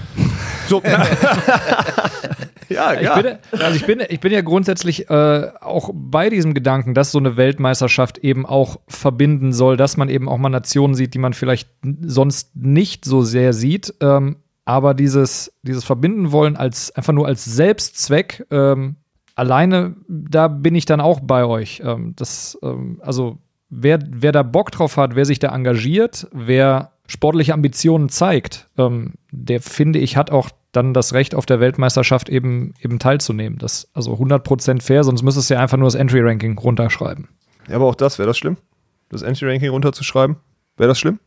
So. 0.69 0.83
ja, 2.69 2.95
Ich, 2.95 3.23
bin, 3.23 3.39
also 3.53 3.77
ich, 3.77 3.87
bin, 3.87 4.03
ich 4.09 4.21
bin 4.21 4.33
ja 4.33 4.41
grundsätzlich 4.41 5.11
äh, 5.11 5.51
auch 5.61 5.91
bei 5.93 6.31
diesem 6.31 6.55
Gedanken, 6.55 6.95
dass 6.95 7.13
so 7.13 7.19
eine 7.19 7.37
Weltmeisterschaft 7.37 8.19
eben 8.19 8.47
auch 8.47 8.81
verbinden 8.89 9.53
soll, 9.53 9.77
dass 9.77 9.97
man 9.97 10.09
eben 10.09 10.29
auch 10.29 10.39
mal 10.39 10.49
Nationen 10.49 10.95
sieht, 10.95 11.15
die 11.15 11.19
man 11.19 11.35
vielleicht 11.35 11.69
sonst 12.03 12.57
nicht 12.57 13.05
so 13.05 13.23
sehr 13.23 13.53
sieht. 13.53 13.95
Ähm, 14.01 14.37
aber 14.65 14.95
dieses, 14.95 15.53
dieses 15.63 15.85
Verbinden 15.85 16.33
wollen 16.33 16.57
als 16.57 16.95
einfach 16.95 17.13
nur 17.13 17.27
als 17.27 17.45
Selbstzweck, 17.45 18.47
ähm, 18.51 18.97
alleine, 19.35 19.97
da 20.09 20.49
bin 20.49 20.75
ich 20.75 20.85
dann 20.85 21.01
auch 21.01 21.21
bei 21.21 21.45
euch. 21.45 21.83
Ähm, 21.85 22.15
das, 22.17 22.59
ähm, 22.63 23.01
also 23.03 23.39
wer, 23.73 23.99
wer 24.07 24.33
da 24.33 24.43
Bock 24.43 24.71
drauf 24.71 24.97
hat, 24.97 25.17
wer 25.17 25.25
sich 25.25 25.39
da 25.39 25.53
engagiert, 25.55 26.29
wer 26.33 26.93
sportliche 27.07 27.55
Ambitionen 27.55 28.09
zeigt, 28.09 28.69
ähm, 28.79 29.15
der 29.31 29.61
finde 29.61 29.99
ich 29.99 30.17
hat 30.17 30.31
auch 30.31 30.51
dann 30.71 30.95
das 30.95 31.13
Recht 31.13 31.35
auf 31.35 31.47
der 31.47 31.61
Weltmeisterschaft 31.61 32.29
eben, 32.29 32.75
eben 32.81 32.99
teilzunehmen. 32.99 33.59
Das 33.59 33.89
also 33.95 34.15
100% 34.15 34.83
fair, 34.83 35.05
sonst 35.05 35.23
müsstest 35.23 35.51
du 35.51 35.55
ja 35.55 35.61
einfach 35.61 35.77
nur 35.77 35.87
das 35.87 35.95
Entry-Ranking 35.95 36.57
runterschreiben. 36.57 37.29
Ja, 37.69 37.77
aber 37.77 37.87
auch 37.87 37.95
das, 37.95 38.19
wäre 38.19 38.27
das 38.27 38.39
schlimm? 38.39 38.57
Das 39.09 39.23
Entry-Ranking 39.23 39.71
runterzuschreiben? 39.71 40.37
Wäre 40.77 40.89
das 40.89 40.99
schlimm? 40.99 41.19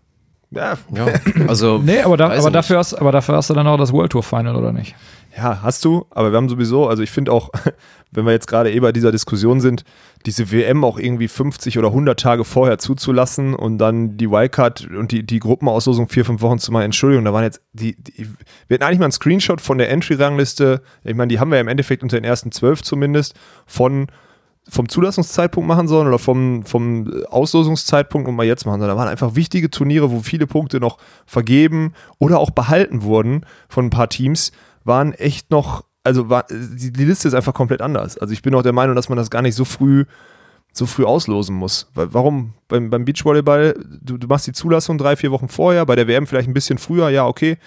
Ja, 0.51 0.77
Ja, 0.93 1.07
also. 1.47 1.77
Nee, 1.83 2.01
aber, 2.01 2.17
da, 2.17 2.29
aber, 2.29 2.51
dafür 2.51 2.77
hast, 2.77 2.93
aber 2.93 3.11
dafür 3.11 3.35
hast 3.35 3.49
du 3.49 3.53
dann 3.53 3.67
auch 3.67 3.77
das 3.77 3.91
World 3.91 4.11
Tour 4.11 4.23
Final, 4.23 4.55
oder 4.55 4.71
nicht? 4.71 4.95
ja, 5.37 5.61
hast 5.61 5.83
du, 5.83 6.05
aber 6.11 6.31
wir 6.31 6.37
haben 6.37 6.47
sowieso, 6.47 6.87
also 6.87 7.03
ich 7.03 7.11
finde 7.11 7.31
auch, 7.31 7.49
wenn 8.11 8.25
wir 8.25 8.31
jetzt 8.31 8.47
gerade 8.47 8.71
eh 8.71 8.79
bei 8.79 8.91
dieser 8.91 9.11
Diskussion 9.11 9.59
sind, 9.59 9.83
diese 10.25 10.51
WM 10.51 10.83
auch 10.83 10.97
irgendwie 10.97 11.27
50 11.27 11.77
oder 11.77 11.89
100 11.89 12.19
Tage 12.19 12.45
vorher 12.45 12.77
zuzulassen 12.77 13.53
und 13.53 13.77
dann 13.77 14.17
die 14.17 14.29
Wildcard 14.31 14.87
und 14.87 15.11
die, 15.11 15.25
die 15.25 15.39
Gruppenauslosung 15.39 16.07
vier, 16.07 16.23
fünf 16.23 16.41
Wochen 16.41 16.57
zu 16.57 16.71
machen. 16.71 16.85
Entschuldigung, 16.85 17.25
da 17.25 17.33
waren 17.33 17.43
jetzt 17.43 17.61
die, 17.73 17.95
die 18.01 18.27
wir 18.67 18.75
hatten 18.75 18.83
eigentlich 18.83 18.99
mal 18.99 19.05
einen 19.05 19.11
Screenshot 19.11 19.59
von 19.59 19.77
der 19.77 19.89
Entry-Rangliste, 19.89 20.81
ich 21.03 21.15
meine, 21.15 21.27
die 21.27 21.39
haben 21.39 21.49
wir 21.49 21.57
ja 21.57 21.61
im 21.61 21.67
Endeffekt 21.67 22.01
unter 22.01 22.17
den 22.17 22.23
ersten 22.23 22.51
zwölf 22.51 22.81
zumindest, 22.81 23.35
von 23.65 24.07
vom 24.67 24.89
Zulassungszeitpunkt 24.89 25.67
machen 25.67 25.87
sollen 25.87 26.07
oder 26.07 26.19
vom, 26.19 26.63
vom 26.63 27.23
Auslosungszeitpunkt 27.29 28.27
und 28.27 28.35
mal 28.35 28.45
jetzt 28.45 28.65
machen 28.65 28.79
sollen. 28.79 28.89
Da 28.89 28.97
waren 28.97 29.07
einfach 29.07 29.35
wichtige 29.35 29.69
Turniere, 29.69 30.11
wo 30.11 30.19
viele 30.21 30.47
Punkte 30.47 30.79
noch 30.79 30.97
vergeben 31.25 31.93
oder 32.17 32.39
auch 32.39 32.49
behalten 32.49 33.03
wurden 33.03 33.45
von 33.69 33.85
ein 33.85 33.89
paar 33.91 34.09
Teams, 34.09 34.51
waren 34.83 35.13
echt 35.13 35.51
noch, 35.51 35.85
also 36.03 36.29
war, 36.29 36.45
die, 36.49 36.91
die 36.91 37.05
Liste 37.05 37.27
ist 37.27 37.33
einfach 37.33 37.53
komplett 37.53 37.81
anders. 37.81 38.17
Also 38.17 38.33
ich 38.33 38.41
bin 38.41 38.55
auch 38.55 38.63
der 38.63 38.73
Meinung, 38.73 38.95
dass 38.95 39.09
man 39.09 39.17
das 39.17 39.29
gar 39.29 39.41
nicht 39.41 39.55
so 39.55 39.65
früh 39.65 40.05
so 40.77 40.85
früh 40.85 41.05
auslosen 41.05 41.55
muss. 41.55 41.89
Warum? 41.93 42.53
Beim, 42.67 42.89
beim 42.89 43.05
Beachvolleyball, 43.05 43.75
du, 44.01 44.17
du 44.17 44.27
machst 44.27 44.45
die 44.45 44.51
Zulassung 44.51 44.97
drei, 44.97 45.15
vier 45.15 45.31
Wochen 45.31 45.47
vorher, 45.47 45.85
bei 45.85 45.95
der 45.95 46.07
WM 46.07 46.27
vielleicht 46.27 46.49
ein 46.49 46.53
bisschen 46.53 46.77
früher, 46.77 47.09
ja, 47.09 47.25
okay. 47.25 47.57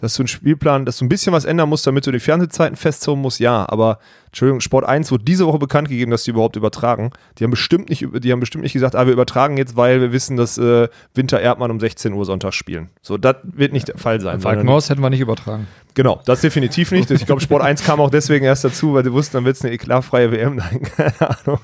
Dass 0.00 0.14
du 0.14 0.22
einen 0.22 0.28
Spielplan, 0.28 0.84
dass 0.84 0.98
du 0.98 1.04
ein 1.04 1.08
bisschen 1.08 1.32
was 1.32 1.44
ändern 1.44 1.68
musst, 1.68 1.86
damit 1.86 2.06
du 2.06 2.12
die 2.12 2.20
Fernsehzeiten 2.20 2.76
festzogen 2.76 3.20
musst, 3.20 3.40
ja. 3.40 3.68
Aber, 3.68 3.98
Entschuldigung, 4.26 4.60
Sport 4.60 4.84
1 4.84 5.10
wurde 5.10 5.24
diese 5.24 5.44
Woche 5.46 5.58
bekannt 5.58 5.88
gegeben, 5.88 6.12
dass 6.12 6.22
die 6.22 6.30
überhaupt 6.30 6.54
übertragen. 6.54 7.10
Die 7.38 7.44
haben 7.44 7.50
bestimmt 7.50 7.88
nicht, 7.88 8.06
die 8.12 8.30
haben 8.30 8.38
bestimmt 8.38 8.62
nicht 8.62 8.72
gesagt, 8.72 8.94
ah, 8.94 9.06
wir 9.06 9.12
übertragen 9.12 9.56
jetzt, 9.56 9.76
weil 9.76 10.00
wir 10.00 10.12
wissen, 10.12 10.36
dass 10.36 10.56
äh, 10.56 10.88
Winter 11.14 11.40
Erdmann 11.40 11.72
um 11.72 11.80
16 11.80 12.12
Uhr 12.12 12.24
Sonntag 12.24 12.54
spielen. 12.54 12.90
So, 13.02 13.18
das 13.18 13.36
wird 13.42 13.72
nicht 13.72 13.88
der 13.88 13.98
Fall 13.98 14.20
sein. 14.20 14.40
Falkenhaus 14.40 14.88
hätten 14.88 15.02
wir 15.02 15.10
nicht 15.10 15.20
übertragen. 15.20 15.66
Genau, 15.94 16.20
das 16.26 16.42
definitiv 16.42 16.92
nicht. 16.92 17.10
Ich 17.10 17.26
glaube, 17.26 17.40
Sport 17.40 17.62
1 17.62 17.82
kam 17.82 18.00
auch 18.00 18.10
deswegen 18.10 18.44
erst 18.44 18.64
dazu, 18.64 18.94
weil 18.94 19.02
sie 19.02 19.12
wussten, 19.12 19.38
dann 19.38 19.44
wird 19.44 19.56
es 19.56 19.64
eine 19.64 19.74
eklatfreie 19.74 20.30
WM. 20.30 20.54
Nein, 20.56 20.82
keine 20.82 21.38
Ahnung. 21.38 21.58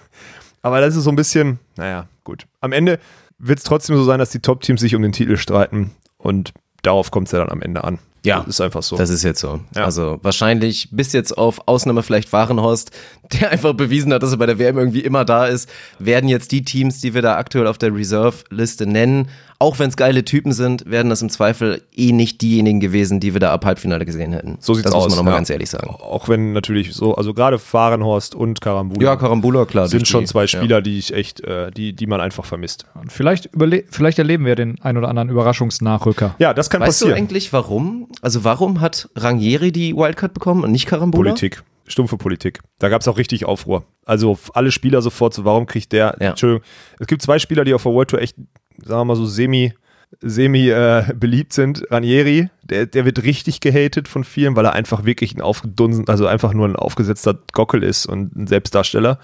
Aber 0.61 0.81
das 0.81 0.97
ist 0.97 1.05
so 1.05 1.11
ein 1.11 1.17
bisschen, 1.17 1.61
naja, 1.77 2.09
gut. 2.25 2.47
Am 2.61 2.73
Ende 2.73 2.99
wird 3.39 3.59
es 3.59 3.65
trotzdem 3.65 3.97
so 3.97 4.03
sein, 4.03 4.19
dass 4.19 4.31
die 4.31 4.41
Top-Teams 4.41 4.81
sich 4.81 4.95
um 4.97 5.03
den 5.03 5.13
Titel 5.13 5.37
streiten 5.37 5.93
und 6.19 6.53
darauf 6.83 7.11
kommt 7.11 7.29
es 7.29 7.33
ja 7.33 7.39
dann 7.39 7.51
am 7.51 7.63
Ende 7.63 7.85
an. 7.85 7.99
Ja, 8.25 8.41
Das 8.41 8.49
ist 8.49 8.61
einfach 8.61 8.83
so. 8.83 8.97
Das 8.97 9.11
ist 9.11 9.23
jetzt 9.23 9.41
so. 9.41 9.61
Ja. 9.77 9.85
Also 9.85 10.19
wahrscheinlich 10.23 10.89
bis 10.91 11.13
jetzt 11.13 11.37
auf 11.37 11.61
Ausnahme 11.67 12.03
vielleicht 12.03 12.33
Warenhorst, 12.33 12.91
der 13.33 13.51
einfach 13.51 13.75
bewiesen 13.75 14.13
hat, 14.13 14.23
dass 14.23 14.33
er 14.33 14.39
bei 14.39 14.47
der 14.47 14.59
WM 14.59 14.79
irgendwie 14.79 15.01
immer 15.01 15.25
da 15.25 15.47
ist, 15.47 15.69
werden 15.99 16.29
jetzt 16.29 16.53
die 16.53 16.65
Teams, 16.65 17.01
die 17.01 17.15
wir 17.15 17.23
da 17.23 17.37
aktuell 17.37 17.67
auf 17.67 17.79
der 17.79 17.95
Reserve-Liste 17.95 18.87
nennen, 18.87 19.29
auch 19.59 19.79
wenn 19.79 19.89
es 19.89 19.97
geile 19.97 20.25
Typen 20.25 20.53
sind, 20.53 20.85
werden 20.91 21.09
das 21.09 21.23
im 21.23 21.31
Zweifel 21.31 21.81
eh 21.95 22.13
nicht 22.13 22.43
diejenigen 22.43 22.81
gewesen, 22.81 23.21
die 23.21 23.33
wir 23.35 23.41
da 23.41 23.53
ab 23.53 23.65
Halbfinale 23.65 24.05
gesehen 24.05 24.33
hätten. 24.33 24.59
so 24.61 24.75
sieht's 24.75 24.85
das 24.85 24.95
aus. 24.95 25.05
muss 25.05 25.13
man 25.13 25.19
nochmal 25.19 25.33
ja. 25.35 25.39
ganz 25.39 25.49
ehrlich 25.49 25.71
sagen. 25.71 25.89
Auch 25.89 26.29
wenn 26.29 26.53
natürlich 26.53 26.93
so, 26.93 27.15
also 27.15 27.33
gerade 27.33 27.59
Fahrenhorst 27.59 28.35
und 28.35 28.61
Karambula 28.61 29.03
Ja, 29.03 29.17
Karambula, 29.17 29.65
klar. 29.65 29.89
sind 29.89 30.09
schon 30.09 30.27
zwei 30.27 30.43
ja. 30.43 30.49
Spieler, 30.49 30.83
die 30.83 30.99
ich 30.99 31.15
echt, 31.15 31.41
äh, 31.45 31.71
die, 31.71 31.93
die 31.93 32.07
man 32.07 32.21
einfach 32.21 32.45
vermisst. 32.45 32.85
Und 32.95 33.13
vielleicht, 33.13 33.47
überle 33.55 33.85
vielleicht 33.89 34.19
erleben 34.19 34.45
wir 34.45 34.57
den 34.57 34.81
ein 34.83 34.99
oder 34.99 35.09
anderen 35.09 35.29
Überraschungsnachrücker. 35.31 36.35
Ja, 36.39 36.53
das 36.53 36.69
kann 36.69 36.81
Weißt 36.81 37.01
du 37.01 37.07
passieren. 37.07 37.19
eigentlich 37.19 37.53
warum? 37.53 38.09
Also 38.21 38.45
warum 38.45 38.81
hat 38.81 39.09
Rangieri 39.17 39.73
die 39.73 39.97
Wildcard 39.97 40.35
bekommen 40.35 40.65
und 40.65 40.73
nicht 40.73 40.87
Karambula? 40.87 41.31
Politik. 41.31 41.63
Stumpfe 41.87 42.17
Politik. 42.17 42.61
Da 42.79 42.89
gab 42.89 43.01
es 43.01 43.09
auch 43.09 43.19
richtig 43.19 43.45
Aufruhr. 43.45 43.85
Also 44.07 44.39
alle 44.55 44.71
Spieler 44.73 45.03
sofort 45.03 45.35
so, 45.35 45.45
warum 45.45 45.67
kriegt 45.67 45.93
der, 45.93 46.17
Ja. 46.21 46.31
Entschuldigung, 46.31 46.65
es 46.99 47.07
gibt 47.07 47.23
zwei 47.23 47.39
Spieler, 47.39 47.65
die 47.65 47.75
auf 47.75 47.83
der 47.83 47.93
World 47.93 48.11
Tour 48.11 48.21
echt, 48.21 48.37
sagen 48.79 49.01
wir 49.01 49.05
mal 49.05 49.17
so, 49.17 49.27
semi, 49.27 49.75
semi 50.21 50.69
äh, 50.69 51.05
beliebt 51.15 51.53
sind. 51.53 51.85
Ranieri, 51.91 52.49
der, 52.63 52.87
der 52.87 53.05
wird 53.05 53.23
richtig 53.23 53.61
gehatet 53.61 54.09
von 54.09 54.25
vielen, 54.25 54.57
weil 54.57 54.65
er 54.65 54.73
einfach 54.73 55.05
wirklich 55.05 55.35
ein 55.35 55.41
aufgedunsen, 55.41 56.09
also 56.09 56.27
einfach 56.27 56.53
nur 56.55 56.67
ein 56.69 56.77
aufgesetzter 56.77 57.39
Gockel 57.53 57.83
ist 57.83 58.07
und 58.07 58.35
ein 58.37 58.47
Selbstdarsteller. 58.47 59.19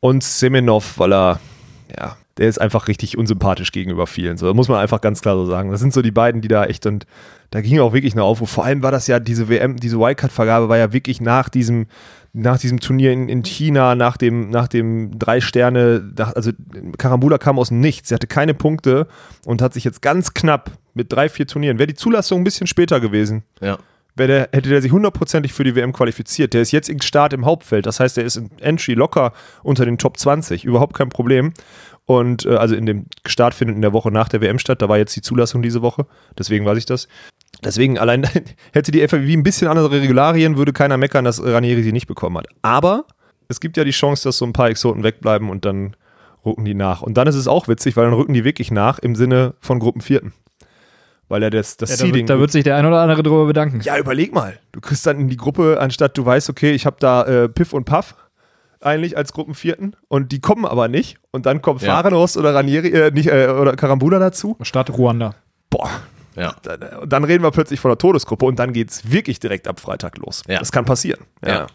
Und 0.00 0.22
Semenov, 0.22 0.98
weil 0.98 1.12
er, 1.12 1.40
ja, 1.98 2.16
der 2.38 2.48
ist 2.48 2.60
einfach 2.60 2.88
richtig 2.88 3.16
unsympathisch 3.16 3.72
gegenüber 3.72 4.06
vielen. 4.06 4.36
So 4.36 4.52
muss 4.52 4.68
man 4.68 4.78
einfach 4.78 5.00
ganz 5.00 5.22
klar 5.22 5.36
so 5.36 5.46
sagen. 5.46 5.70
Das 5.70 5.80
sind 5.80 5.92
so 5.94 6.02
die 6.02 6.10
beiden, 6.10 6.40
die 6.42 6.48
da 6.48 6.64
echt 6.64 6.84
und 6.86 7.06
da 7.50 7.60
ging 7.60 7.78
auch 7.80 7.92
wirklich 7.92 8.12
eine 8.14 8.24
Aufruf. 8.24 8.50
Vor 8.50 8.64
allem 8.64 8.82
war 8.82 8.90
das 8.90 9.06
ja 9.06 9.20
diese 9.20 9.48
WM, 9.48 9.76
diese 9.76 9.98
Wildcard-Vergabe 9.98 10.68
war 10.68 10.76
ja 10.76 10.92
wirklich 10.92 11.20
nach 11.20 11.48
diesem, 11.48 11.86
nach 12.32 12.58
diesem 12.58 12.80
Turnier 12.80 13.12
in, 13.12 13.28
in 13.28 13.42
China, 13.42 13.94
nach 13.94 14.16
dem, 14.18 14.50
nach 14.50 14.68
dem 14.68 15.18
drei 15.18 15.40
Sterne, 15.40 16.12
also 16.34 16.50
Karambula 16.98 17.38
kam 17.38 17.58
aus 17.58 17.68
dem 17.68 17.80
Nichts. 17.80 18.08
Sie 18.10 18.14
hatte 18.14 18.26
keine 18.26 18.52
Punkte 18.52 19.06
und 19.46 19.62
hat 19.62 19.72
sich 19.72 19.84
jetzt 19.84 20.02
ganz 20.02 20.34
knapp 20.34 20.72
mit 20.92 21.12
drei, 21.12 21.28
vier 21.28 21.46
Turnieren. 21.46 21.78
Wäre 21.78 21.86
die 21.86 21.94
Zulassung 21.94 22.40
ein 22.40 22.44
bisschen 22.44 22.66
später 22.66 23.00
gewesen, 23.00 23.44
Ja. 23.62 23.78
der, 24.18 24.48
hätte 24.52 24.68
der 24.68 24.82
sich 24.82 24.92
hundertprozentig 24.92 25.52
für 25.52 25.64
die 25.64 25.74
WM 25.74 25.92
qualifiziert. 25.92 26.52
Der 26.52 26.62
ist 26.62 26.72
jetzt 26.72 26.88
im 26.90 27.00
Start 27.00 27.32
im 27.32 27.46
Hauptfeld. 27.46 27.86
Das 27.86 28.00
heißt, 28.00 28.16
der 28.16 28.24
ist 28.24 28.36
in 28.36 28.50
Entry 28.60 28.94
locker 28.94 29.32
unter 29.62 29.84
den 29.86 29.96
Top 29.98 30.18
20. 30.18 30.64
Überhaupt 30.64 30.94
kein 30.94 31.08
Problem. 31.08 31.52
Und 32.06 32.46
äh, 32.46 32.54
also 32.56 32.74
in 32.74 32.86
dem 32.86 33.06
Start 33.26 33.52
findet 33.52 33.76
in 33.76 33.82
der 33.82 33.92
Woche 33.92 34.10
nach 34.10 34.28
der 34.28 34.40
WM 34.40 34.58
statt. 34.58 34.80
Da 34.80 34.88
war 34.88 34.96
jetzt 34.96 35.14
die 35.16 35.22
Zulassung 35.22 35.60
diese 35.60 35.82
Woche. 35.82 36.06
Deswegen 36.38 36.64
weiß 36.64 36.78
ich 36.78 36.86
das. 36.86 37.08
Deswegen 37.64 37.98
allein 37.98 38.26
hätte 38.72 38.92
die 38.92 39.06
FAW 39.06 39.32
ein 39.32 39.42
bisschen 39.42 39.68
andere 39.68 39.90
Regularien, 39.90 40.56
würde 40.56 40.72
keiner 40.72 40.96
meckern, 40.96 41.24
dass 41.24 41.42
Ranieri 41.42 41.82
sie 41.82 41.92
nicht 41.92 42.06
bekommen 42.06 42.38
hat. 42.38 42.46
Aber 42.62 43.06
es 43.48 43.60
gibt 43.60 43.76
ja 43.76 43.84
die 43.84 43.90
Chance, 43.90 44.24
dass 44.24 44.38
so 44.38 44.44
ein 44.44 44.52
paar 44.52 44.70
Exoten 44.70 45.02
wegbleiben 45.02 45.50
und 45.50 45.64
dann 45.64 45.96
rücken 46.44 46.64
die 46.64 46.74
nach. 46.74 47.02
Und 47.02 47.14
dann 47.14 47.26
ist 47.26 47.34
es 47.34 47.48
auch 47.48 47.66
witzig, 47.66 47.96
weil 47.96 48.04
dann 48.04 48.14
rücken 48.14 48.34
die 48.34 48.44
wirklich 48.44 48.70
nach 48.70 48.98
im 49.00 49.16
Sinne 49.16 49.54
von 49.60 49.80
Gruppenvierten. 49.80 50.32
Weil 51.28 51.42
er 51.42 51.50
das, 51.50 51.76
das 51.76 51.90
Ja, 51.90 51.96
da, 51.96 52.04
Seeding 52.04 52.28
wird, 52.28 52.30
da 52.30 52.38
wird 52.38 52.52
sich 52.52 52.62
der 52.62 52.76
ein 52.76 52.86
oder 52.86 53.00
andere 53.00 53.24
drüber 53.24 53.46
bedanken. 53.46 53.80
ja, 53.80 53.98
überleg 53.98 54.32
mal. 54.32 54.60
Du 54.70 54.80
kriegst 54.80 55.04
dann 55.06 55.18
in 55.18 55.28
die 55.28 55.36
Gruppe, 55.36 55.78
anstatt 55.80 56.16
du 56.16 56.24
weißt, 56.24 56.48
okay, 56.50 56.70
ich 56.70 56.86
habe 56.86 56.96
da 57.00 57.24
äh, 57.24 57.48
Piff 57.48 57.72
und 57.72 57.84
Puff 57.84 58.14
eigentlich 58.80 59.16
als 59.16 59.32
Gruppenvierten 59.32 59.96
und 60.08 60.32
die 60.32 60.40
kommen 60.40 60.64
aber 60.66 60.88
nicht. 60.88 61.18
Und 61.30 61.46
dann 61.46 61.62
kommt 61.62 61.82
Ja. 61.82 61.94
Fahrenhorst 61.94 62.36
oder 62.36 62.54
Ranieri, 62.54 62.88
äh, 62.88 63.10
nicht, 63.10 63.28
äh, 63.28 63.48
oder 63.48 63.76
Karambula 63.76 64.18
dazu. 64.18 64.56
Statt 64.62 64.90
Ruanda. 64.90 65.34
Boah. 65.70 65.88
Ja. 66.36 66.54
Dann, 66.62 66.82
äh, 66.82 67.06
dann 67.06 67.24
reden 67.24 67.42
wir 67.42 67.50
plötzlich 67.50 67.80
von 67.80 67.90
der 67.90 67.98
Todesgruppe 67.98 68.44
und 68.44 68.58
dann 68.58 68.72
geht's 68.72 69.10
wirklich 69.10 69.40
direkt 69.40 69.66
ab 69.68 69.80
Freitag 69.80 70.18
los. 70.18 70.42
Ja. 70.46 70.58
Das 70.58 70.70
kann 70.72 70.84
passieren. 70.84 71.24
Ja. 71.42 71.48
Ja. 71.48 71.66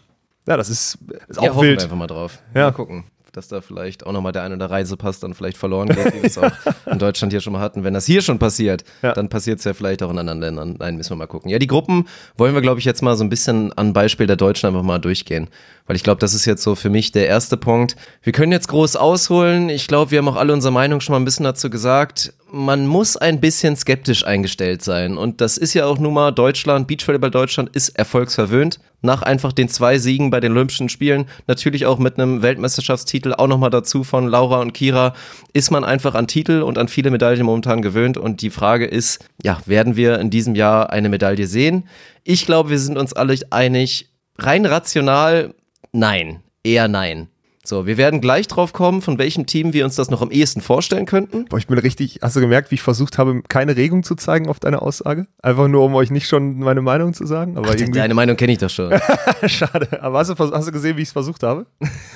Ja, 0.46 0.56
das 0.56 0.68
ist, 0.70 0.98
ist 1.28 1.36
Ja, 1.36 1.42
auch 1.42 1.54
hoffen 1.56 1.62
wir 1.62 1.68
wild. 1.70 1.82
einfach 1.82 1.96
mal 1.96 2.06
drauf. 2.08 2.38
Ja. 2.54 2.66
Mal 2.66 2.72
gucken, 2.72 3.04
dass 3.32 3.48
da 3.48 3.60
vielleicht 3.62 4.04
auch 4.06 4.12
nochmal 4.12 4.32
der 4.32 4.42
eine 4.42 4.56
oder 4.56 4.70
Reisepass 4.70 5.18
dann 5.20 5.32
vielleicht 5.34 5.56
verloren 5.56 5.88
geht, 5.88 6.14
wie 6.14 6.18
wir 6.22 6.24
es 6.24 6.36
auch 6.36 6.50
in 6.90 6.98
Deutschland 6.98 7.32
hier 7.32 7.40
schon 7.40 7.54
mal 7.54 7.60
hatten. 7.60 7.82
Wenn 7.82 7.94
das 7.94 8.04
hier 8.06 8.20
schon 8.22 8.38
passiert, 8.38 8.84
Ja. 9.00 9.12
dann 9.14 9.28
passiert 9.30 9.58
es 9.58 9.64
ja 9.64 9.72
vielleicht 9.74 10.02
auch 10.02 10.10
in 10.10 10.18
anderen 10.18 10.40
Ländern. 10.40 10.76
Nein, 10.78 10.96
müssen 10.96 11.10
wir 11.12 11.16
mal 11.16 11.26
gucken. 11.26 11.50
Ja, 11.50 11.58
die 11.58 11.66
Gruppen 11.66 12.06
wollen 12.36 12.54
wir, 12.54 12.60
glaube 12.60 12.78
ich, 12.78 12.84
jetzt 12.84 13.02
mal 13.02 13.16
so 13.16 13.24
ein 13.24 13.30
bisschen 13.30 13.72
an 13.72 13.92
Beispiel 13.94 14.26
der 14.26 14.36
Deutschen 14.36 14.66
einfach 14.68 14.82
mal 14.82 14.98
durchgehen. 14.98 15.48
Weil 15.86 15.96
ich 15.96 16.02
glaube, 16.04 16.20
das 16.20 16.34
ist 16.34 16.44
jetzt 16.44 16.62
so 16.62 16.74
für 16.74 16.90
mich 16.90 17.10
der 17.12 17.26
erste 17.26 17.56
Punkt. 17.56 17.96
Wir 18.22 18.32
können 18.32 18.52
jetzt 18.52 18.68
groß 18.68 18.96
ausholen. 18.96 19.68
Ich 19.70 19.88
glaube, 19.88 20.10
wir 20.10 20.18
haben 20.18 20.28
auch 20.28 20.36
alle 20.36 20.52
unsere 20.52 20.72
Meinung 20.72 21.00
schon 21.00 21.14
mal 21.14 21.18
ein 21.20 21.24
bisschen 21.24 21.44
dazu 21.44 21.70
gesagt. 21.70 22.34
Man 22.54 22.86
muss 22.86 23.16
ein 23.16 23.40
bisschen 23.40 23.76
skeptisch 23.76 24.26
eingestellt 24.26 24.82
sein. 24.82 25.16
Und 25.16 25.40
das 25.40 25.56
ist 25.56 25.72
ja 25.72 25.86
auch 25.86 25.98
nun 25.98 26.12
mal 26.12 26.32
Deutschland, 26.32 26.86
Beachvolleyball 26.86 27.30
Deutschland 27.30 27.74
ist 27.74 27.88
erfolgsverwöhnt. 27.88 28.78
Nach 29.00 29.22
einfach 29.22 29.54
den 29.54 29.70
zwei 29.70 29.96
Siegen 29.96 30.28
bei 30.28 30.38
den 30.38 30.52
Olympischen 30.52 30.90
Spielen, 30.90 31.24
natürlich 31.46 31.86
auch 31.86 31.98
mit 31.98 32.18
einem 32.18 32.42
Weltmeisterschaftstitel, 32.42 33.32
auch 33.32 33.46
nochmal 33.46 33.70
dazu 33.70 34.04
von 34.04 34.28
Laura 34.28 34.60
und 34.60 34.74
Kira, 34.74 35.14
ist 35.54 35.70
man 35.70 35.82
einfach 35.82 36.14
an 36.14 36.26
Titel 36.26 36.60
und 36.60 36.76
an 36.76 36.88
viele 36.88 37.10
Medaillen 37.10 37.46
momentan 37.46 37.80
gewöhnt. 37.80 38.18
Und 38.18 38.42
die 38.42 38.50
Frage 38.50 38.84
ist, 38.84 39.24
ja, 39.42 39.58
werden 39.64 39.96
wir 39.96 40.20
in 40.20 40.28
diesem 40.28 40.54
Jahr 40.54 40.90
eine 40.90 41.08
Medaille 41.08 41.46
sehen? 41.46 41.88
Ich 42.22 42.44
glaube, 42.44 42.68
wir 42.68 42.78
sind 42.78 42.98
uns 42.98 43.14
alle 43.14 43.34
einig, 43.48 44.10
rein 44.38 44.66
rational, 44.66 45.54
nein, 45.92 46.42
eher 46.62 46.86
nein. 46.86 47.28
So, 47.64 47.86
wir 47.86 47.96
werden 47.96 48.20
gleich 48.20 48.48
drauf 48.48 48.72
kommen, 48.72 49.02
von 49.02 49.18
welchem 49.18 49.46
Team 49.46 49.72
wir 49.72 49.84
uns 49.84 49.94
das 49.94 50.10
noch 50.10 50.20
am 50.20 50.32
ehesten 50.32 50.60
vorstellen 50.60 51.06
könnten. 51.06 51.44
Boah, 51.44 51.58
ich 51.58 51.68
bin 51.68 51.78
richtig, 51.78 52.18
hast 52.20 52.34
du 52.34 52.40
gemerkt, 52.40 52.72
wie 52.72 52.74
ich 52.74 52.82
versucht 52.82 53.18
habe, 53.18 53.40
keine 53.48 53.76
Regung 53.76 54.02
zu 54.02 54.16
zeigen 54.16 54.48
auf 54.48 54.58
deine 54.58 54.82
Aussage? 54.82 55.28
Einfach 55.42 55.68
nur, 55.68 55.84
um 55.84 55.94
euch 55.94 56.10
nicht 56.10 56.26
schon 56.26 56.58
meine 56.58 56.82
Meinung 56.82 57.14
zu 57.14 57.24
sagen? 57.24 57.56
Aber 57.56 57.68
Ach, 57.68 57.74
irgendwie, 57.74 58.00
deine 58.00 58.14
Meinung 58.14 58.36
kenne 58.36 58.52
ich 58.52 58.58
doch 58.58 58.68
schon. 58.68 58.92
schade. 59.46 60.02
Aber 60.02 60.18
hast 60.18 60.30
du, 60.30 60.34
hast 60.36 60.66
du 60.66 60.72
gesehen, 60.72 60.96
wie 60.96 61.02
ich 61.02 61.08
es 61.08 61.12
versucht 61.12 61.44
habe? 61.44 61.66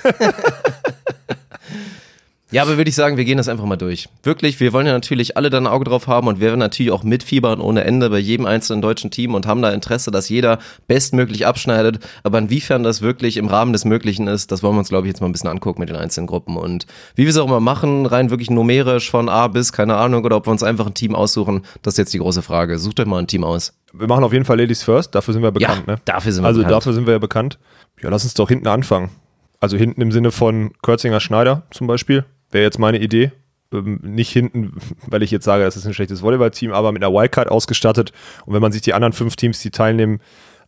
Ja, 2.49 2.61
aber 2.61 2.77
würde 2.77 2.87
ich 2.87 2.95
sagen, 2.95 3.17
wir 3.17 3.25
gehen 3.25 3.37
das 3.37 3.49
einfach 3.49 3.65
mal 3.65 3.75
durch. 3.75 4.07
Wirklich, 4.23 4.61
wir 4.61 4.71
wollen 4.71 4.87
ja 4.87 4.93
natürlich 4.93 5.35
alle 5.35 5.49
da 5.49 5.57
ein 5.57 5.67
Auge 5.67 5.83
drauf 5.83 6.07
haben 6.07 6.27
und 6.27 6.39
wir 6.39 6.47
werden 6.47 6.59
natürlich 6.59 6.93
auch 6.93 7.03
mitfiebern 7.03 7.59
ohne 7.59 7.83
Ende 7.83 8.09
bei 8.09 8.19
jedem 8.19 8.45
einzelnen 8.45 8.81
deutschen 8.81 9.11
Team 9.11 9.33
und 9.35 9.45
haben 9.45 9.61
da 9.61 9.71
Interesse, 9.71 10.11
dass 10.11 10.29
jeder 10.29 10.59
bestmöglich 10.87 11.45
abschneidet. 11.45 11.99
Aber 12.23 12.37
inwiefern 12.37 12.83
das 12.83 13.01
wirklich 13.01 13.35
im 13.35 13.47
Rahmen 13.47 13.73
des 13.73 13.83
Möglichen 13.83 14.27
ist, 14.27 14.49
das 14.53 14.63
wollen 14.63 14.75
wir 14.75 14.79
uns, 14.79 14.87
glaube 14.87 15.07
ich, 15.07 15.11
jetzt 15.11 15.19
mal 15.19 15.27
ein 15.27 15.33
bisschen 15.33 15.49
angucken 15.49 15.81
mit 15.81 15.89
den 15.89 15.97
einzelnen 15.97 16.27
Gruppen. 16.27 16.55
Und 16.55 16.85
wie 17.15 17.23
wir 17.23 17.29
es 17.29 17.37
auch 17.37 17.45
immer 17.47 17.59
machen, 17.59 18.05
rein 18.05 18.29
wirklich 18.29 18.49
numerisch 18.49 19.11
von 19.11 19.27
A 19.27 19.47
bis, 19.49 19.73
keine 19.73 19.97
Ahnung, 19.97 20.23
oder 20.23 20.37
ob 20.37 20.47
wir 20.47 20.51
uns 20.51 20.63
einfach 20.63 20.87
ein 20.87 20.93
Team 20.93 21.15
aussuchen, 21.15 21.63
das 21.81 21.95
ist 21.95 21.97
jetzt 21.97 22.13
die 22.13 22.19
große 22.19 22.43
Frage. 22.43 22.79
Sucht 22.79 23.01
euch 23.01 23.07
mal 23.07 23.19
ein 23.19 23.27
Team 23.27 23.43
aus. 23.43 23.73
Wir 23.91 24.07
machen 24.07 24.23
auf 24.23 24.31
jeden 24.31 24.45
Fall 24.45 24.57
Ladies 24.57 24.83
First, 24.83 25.13
dafür 25.15 25.33
sind 25.33 25.43
wir 25.43 25.51
bekannt, 25.51 25.83
ja, 25.85 25.93
ne? 25.95 26.01
dafür 26.05 26.31
sind 26.31 26.43
wir 26.43 26.47
Also 26.47 26.59
bekannt. 26.61 26.75
dafür 26.77 26.93
sind 26.93 27.07
wir 27.07 27.13
ja 27.13 27.19
bekannt. 27.19 27.59
Ja, 28.01 28.09
lass 28.09 28.23
uns 28.23 28.35
doch 28.35 28.47
hinten 28.47 28.67
anfangen. 28.67 29.09
Also 29.59 29.75
hinten 29.75 30.01
im 30.01 30.11
Sinne 30.11 30.31
von 30.31 30.71
Kürzinger 30.83 31.19
Schneider 31.19 31.63
zum 31.71 31.87
Beispiel, 31.87 32.23
wäre 32.51 32.63
jetzt 32.63 32.79
meine 32.79 32.99
Idee. 32.99 33.31
Ähm, 33.73 33.99
nicht 34.03 34.31
hinten, 34.31 34.73
weil 35.07 35.23
ich 35.23 35.31
jetzt 35.31 35.45
sage, 35.45 35.63
das 35.63 35.75
ist 35.75 35.85
ein 35.85 35.93
schlechtes 35.93 36.21
Volleyballteam, 36.21 36.71
aber 36.71 36.91
mit 36.91 37.03
einer 37.03 37.13
Wildcard 37.13 37.49
ausgestattet. 37.49 38.11
Und 38.45 38.53
wenn 38.53 38.61
man 38.61 38.71
sich 38.71 38.81
die 38.81 38.93
anderen 38.93 39.13
fünf 39.13 39.35
Teams, 39.35 39.59
die 39.59 39.71
teilnehmen, 39.71 40.19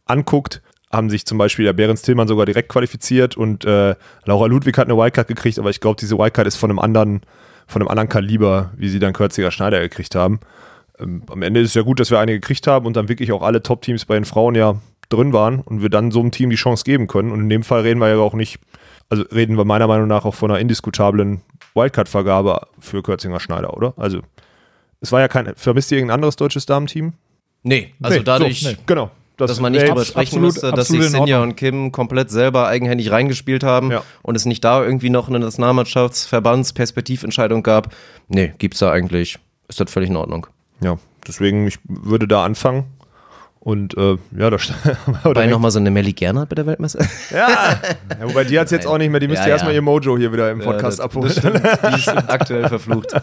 anguckt, 0.05 0.61
haben 0.91 1.09
sich 1.09 1.25
zum 1.25 1.37
Beispiel 1.37 1.65
der 1.65 1.73
Behrens 1.73 2.01
Tillmann 2.01 2.27
sogar 2.27 2.45
direkt 2.45 2.69
qualifiziert 2.69 3.37
und 3.37 3.63
äh, 3.63 3.95
Laura 4.25 4.47
Ludwig 4.47 4.77
hat 4.77 4.87
eine 4.87 4.97
Wildcard 4.97 5.27
gekriegt, 5.27 5.59
aber 5.59 5.69
ich 5.69 5.79
glaube, 5.79 5.97
diese 5.99 6.17
Wildcard 6.17 6.47
ist 6.47 6.55
von 6.55 6.71
einem 6.71 6.79
anderen, 6.79 7.21
von 7.67 7.81
einem 7.81 7.89
anderen 7.89 8.09
Kaliber, 8.09 8.71
wie 8.75 8.89
sie 8.89 8.97
dann 8.97 9.13
Kürziger 9.13 9.51
Schneider 9.51 9.79
gekriegt 9.81 10.15
haben. 10.15 10.39
Ähm, 10.99 11.23
am 11.29 11.43
Ende 11.43 11.59
ist 11.59 11.69
es 11.69 11.73
ja 11.75 11.83
gut, 11.83 11.99
dass 11.99 12.09
wir 12.09 12.19
eine 12.19 12.33
gekriegt 12.33 12.65
haben 12.65 12.87
und 12.87 12.95
dann 12.95 13.07
wirklich 13.07 13.31
auch 13.31 13.43
alle 13.43 13.61
Top-Teams 13.61 14.05
bei 14.05 14.15
den 14.15 14.25
Frauen 14.25 14.55
ja 14.55 14.81
drin 15.09 15.31
waren 15.31 15.59
und 15.59 15.81
wir 15.81 15.89
dann 15.89 16.11
so 16.11 16.21
einem 16.21 16.31
Team 16.31 16.49
die 16.49 16.55
Chance 16.55 16.83
geben 16.83 17.07
können. 17.07 17.31
Und 17.31 17.41
in 17.41 17.49
dem 17.49 17.63
Fall 17.63 17.81
reden 17.81 17.99
wir 17.99 18.09
ja 18.09 18.17
auch 18.17 18.33
nicht, 18.33 18.59
also 19.09 19.23
reden 19.31 19.57
wir 19.57 19.65
meiner 19.65 19.87
Meinung 19.87 20.07
nach 20.07 20.25
auch 20.25 20.35
von 20.35 20.49
einer 20.49 20.59
indiskutablen 20.59 21.41
Wildcard-Vergabe 21.75 22.61
für 22.79 23.01
Kürzinger 23.03 23.39
Schneider, 23.39 23.75
oder? 23.75 23.93
Also 23.97 24.19
es 25.01 25.11
war 25.11 25.19
ja 25.21 25.27
kein, 25.27 25.53
vermisst 25.55 25.91
ihr 25.91 25.97
irgendein 25.97 26.15
anderes 26.15 26.35
deutsches 26.35 26.65
Damenteam? 26.65 27.13
Nee, 27.63 27.93
also 28.01 28.17
Nee, 28.17 28.23
dadurch, 28.23 28.61
so, 28.61 28.69
nee, 28.69 28.77
genau. 28.85 29.11
Das 29.37 29.51
dass 29.51 29.59
man 29.61 29.71
nicht 29.71 29.81
jetzt- 29.83 30.07
sprechen 30.07 30.19
absolut- 30.19 30.43
müsste, 30.53 30.71
dass 30.73 30.87
sich 30.89 30.99
in 30.99 31.07
Sinja 31.09 31.41
und 31.41 31.55
Kim 31.55 31.91
komplett 31.93 32.29
selber 32.29 32.67
eigenhändig 32.67 33.09
reingespielt 33.11 33.63
haben 33.63 33.91
Ja. 33.91 34.03
und 34.21 34.35
es 34.35 34.45
nicht 34.45 34.63
da 34.65 34.83
irgendwie 34.83 35.09
noch 35.09 35.29
eine 35.29 35.39
Nationalmannschaftsverbandsperspektiventscheidung 35.39 37.63
gab. 37.63 37.93
Nee, 38.27 38.53
gibt's 38.57 38.79
da 38.79 38.91
eigentlich. 38.91 39.39
Ist 39.67 39.79
das 39.79 39.91
völlig 39.91 40.09
in 40.09 40.15
Ordnung. 40.17 40.47
Ja, 40.81 40.97
deswegen, 41.27 41.67
ich 41.67 41.79
würde 41.85 42.27
da 42.27 42.43
anfangen. 42.43 42.85
Und 43.61 43.95
äh, 43.97 44.17
ja, 44.37 44.49
da 44.49 44.55
st- 44.57 44.73
Wobei 45.23 45.47
nochmal 45.47 45.69
so 45.71 45.79
eine 45.79 45.91
Melly 45.91 46.13
Gernert 46.13 46.47
bei 46.49 46.55
der 46.55 46.65
Weltmesse. 46.65 46.99
ja. 47.31 47.47
ja, 47.49 47.77
wobei 48.23 48.45
die 48.45 48.57
hat 48.57 48.65
es 48.65 48.71
jetzt 48.71 48.87
auch 48.87 48.97
nicht 48.97 49.09
mehr, 49.11 49.19
die 49.19 49.27
müsste 49.27 49.45
Ja, 49.47 49.51
erstmal 49.55 49.73
ihr 49.73 49.81
Mojo 49.81 50.17
hier 50.17 50.31
wieder 50.31 50.49
im 50.49 50.59
Podcast 50.59 50.99
das- 50.99 51.05
abholen. 51.05 51.33
das. 51.43 51.81
Die 51.93 51.99
ist 51.99 52.07
aktuell 52.29 52.67
verflucht. 52.69 53.13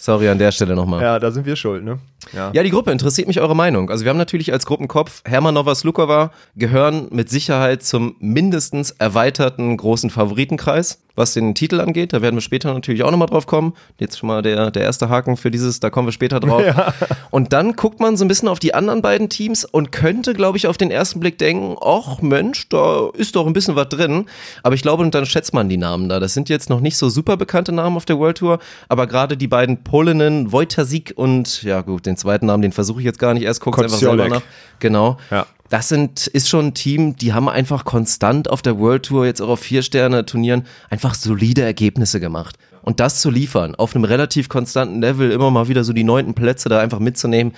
Sorry 0.00 0.28
an 0.28 0.38
der 0.38 0.52
Stelle 0.52 0.76
nochmal. 0.76 1.02
ja, 1.02 1.18
da 1.18 1.32
sind 1.32 1.44
wir 1.44 1.56
schuld, 1.56 1.82
ne? 1.84 1.98
Ja. 2.32 2.50
Ja, 2.54 2.62
die 2.62 2.70
Gruppe 2.70 2.92
interessiert 2.92 3.26
mich 3.26 3.40
eure 3.40 3.56
Meinung. 3.56 3.90
Also 3.90 4.04
wir 4.04 4.10
haben 4.10 4.16
natürlich 4.16 4.52
als 4.52 4.64
Gruppenkopf 4.64 5.22
Hermanova 5.24 5.74
Slukova 5.74 6.30
gehören 6.54 7.08
mit 7.10 7.28
Sicherheit 7.30 7.82
zum 7.82 8.14
mindestens 8.20 8.92
erweiterten 8.92 9.76
großen 9.76 10.08
Favoritenkreis. 10.10 11.00
Was 11.18 11.34
den 11.34 11.54
Titel 11.54 11.80
angeht. 11.80 12.12
Da 12.12 12.22
werden 12.22 12.36
wir 12.36 12.40
später 12.40 12.72
natürlich 12.72 13.02
auch 13.02 13.10
nochmal 13.10 13.28
drauf 13.28 13.46
kommen. 13.46 13.74
Jetzt 13.98 14.18
schon 14.18 14.28
mal 14.28 14.42
der, 14.42 14.70
der 14.70 14.82
erste 14.82 15.08
Haken 15.08 15.36
für 15.36 15.50
dieses, 15.50 15.80
da 15.80 15.90
kommen 15.90 16.08
wir 16.08 16.12
später 16.12 16.40
drauf. 16.40 16.62
Ja. 16.68 16.92
Und 17.30 17.52
dann 17.52 17.76
guckt 17.76 17.98
man 17.98 18.16
so 18.16 18.24
ein 18.24 18.28
bisschen 18.28 18.48
auf 18.48 18.58
die 18.58 18.74
anderen 18.74 19.00
beiden 19.00 19.30
Teams 19.30 19.64
und 19.64 19.90
könnte, 19.90 20.34
glaube 20.34 20.58
ich, 20.58 20.66
auf 20.66 20.76
den 20.76 20.90
ersten 20.90 21.18
Blick 21.18 21.38
denken, 21.38 21.76
ach 21.80 22.20
Mensch, 22.20 22.68
da 22.68 23.08
ist 23.14 23.36
doch 23.36 23.46
ein 23.46 23.52
bisschen 23.52 23.74
was 23.74 23.88
drin. 23.88 24.26
Aber 24.62 24.74
ich 24.74 24.82
glaube, 24.82 25.02
und 25.02 25.14
dann 25.14 25.24
schätzt 25.24 25.54
man 25.54 25.68
die 25.68 25.76
Namen 25.76 26.08
da. 26.08 26.20
Das 26.20 26.34
sind 26.34 26.48
jetzt 26.48 26.68
noch 26.68 26.80
nicht 26.80 26.96
so 26.96 27.08
super 27.08 27.36
bekannte 27.36 27.72
Namen 27.72 27.96
auf 27.96 28.04
der 28.04 28.18
World 28.18 28.38
Tour, 28.38 28.58
aber 28.88 29.06
gerade 29.06 29.36
die 29.36 29.46
beiden 29.46 29.82
Polinnen, 29.82 30.52
Wojtasik 30.52 31.14
und, 31.16 31.62
ja 31.62 31.80
gut, 31.80 32.06
den 32.06 32.16
zweiten 32.16 32.46
Namen, 32.46 32.62
den 32.62 32.72
versuche 32.72 33.00
ich 33.00 33.06
jetzt 33.06 33.18
gar 33.18 33.32
nicht 33.32 33.44
erst, 33.44 33.60
guckt 33.60 33.80
einfach 33.80 33.96
selber 33.96 34.28
nach. 34.28 34.42
Genau. 34.80 35.16
Ja 35.30 35.46
das 35.70 35.88
sind, 35.88 36.26
ist 36.28 36.48
schon 36.48 36.66
ein 36.66 36.74
Team, 36.74 37.16
die 37.16 37.32
haben 37.32 37.48
einfach 37.48 37.84
konstant 37.84 38.48
auf 38.50 38.62
der 38.62 38.78
World 38.78 39.04
Tour, 39.04 39.26
jetzt 39.26 39.40
auch 39.40 39.48
auf 39.48 39.60
Vier-Sterne-Turnieren, 39.60 40.66
einfach 40.90 41.14
solide 41.14 41.62
Ergebnisse 41.62 42.20
gemacht. 42.20 42.56
Und 42.82 43.00
das 43.00 43.20
zu 43.20 43.30
liefern, 43.30 43.74
auf 43.74 43.94
einem 43.94 44.04
relativ 44.04 44.48
konstanten 44.48 45.00
Level, 45.00 45.30
immer 45.30 45.50
mal 45.50 45.68
wieder 45.68 45.84
so 45.84 45.92
die 45.92 46.04
neunten 46.04 46.34
Plätze 46.34 46.68
da 46.68 46.80
einfach 46.80 47.00
mitzunehmen, 47.00 47.52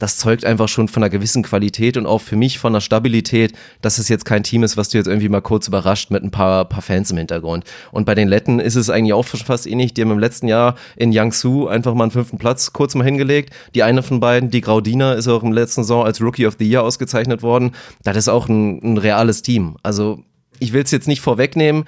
das 0.00 0.16
zeugt 0.16 0.44
einfach 0.44 0.66
schon 0.66 0.88
von 0.88 1.02
einer 1.02 1.10
gewissen 1.10 1.42
Qualität 1.42 1.96
und 1.96 2.06
auch 2.06 2.22
für 2.22 2.34
mich 2.34 2.58
von 2.58 2.72
einer 2.72 2.80
Stabilität, 2.80 3.52
dass 3.82 3.98
es 3.98 4.08
jetzt 4.08 4.24
kein 4.24 4.42
Team 4.42 4.64
ist, 4.64 4.76
was 4.76 4.88
du 4.88 4.98
jetzt 4.98 5.06
irgendwie 5.06 5.28
mal 5.28 5.42
kurz 5.42 5.68
überrascht 5.68 6.10
mit 6.10 6.24
ein 6.24 6.30
paar, 6.30 6.64
paar 6.64 6.82
Fans 6.82 7.10
im 7.10 7.18
Hintergrund. 7.18 7.64
Und 7.92 8.06
bei 8.06 8.14
den 8.14 8.26
Letten 8.26 8.60
ist 8.60 8.76
es 8.76 8.88
eigentlich 8.88 9.12
auch 9.12 9.24
fast 9.24 9.66
ähnlich. 9.66 9.92
Die 9.92 10.00
haben 10.00 10.10
im 10.10 10.18
letzten 10.18 10.48
Jahr 10.48 10.74
in 10.96 11.12
Yangsu 11.12 11.68
einfach 11.68 11.94
mal 11.94 12.04
einen 12.04 12.10
fünften 12.10 12.38
Platz 12.38 12.72
kurz 12.72 12.94
mal 12.94 13.04
hingelegt. 13.04 13.54
Die 13.74 13.82
eine 13.82 14.02
von 14.02 14.20
beiden, 14.20 14.50
die 14.50 14.62
Graudina, 14.62 15.12
ist 15.12 15.28
auch 15.28 15.42
im 15.42 15.52
letzten 15.52 15.82
Saison 15.82 16.04
als 16.04 16.22
Rookie 16.22 16.46
of 16.46 16.56
the 16.58 16.68
Year 16.68 16.82
ausgezeichnet 16.82 17.42
worden. 17.42 17.72
Das 18.02 18.16
ist 18.16 18.28
auch 18.28 18.48
ein, 18.48 18.80
ein 18.82 18.96
reales 18.96 19.42
Team. 19.42 19.76
Also 19.82 20.24
ich 20.60 20.72
will 20.72 20.82
es 20.82 20.90
jetzt 20.90 21.08
nicht 21.08 21.20
vorwegnehmen. 21.20 21.84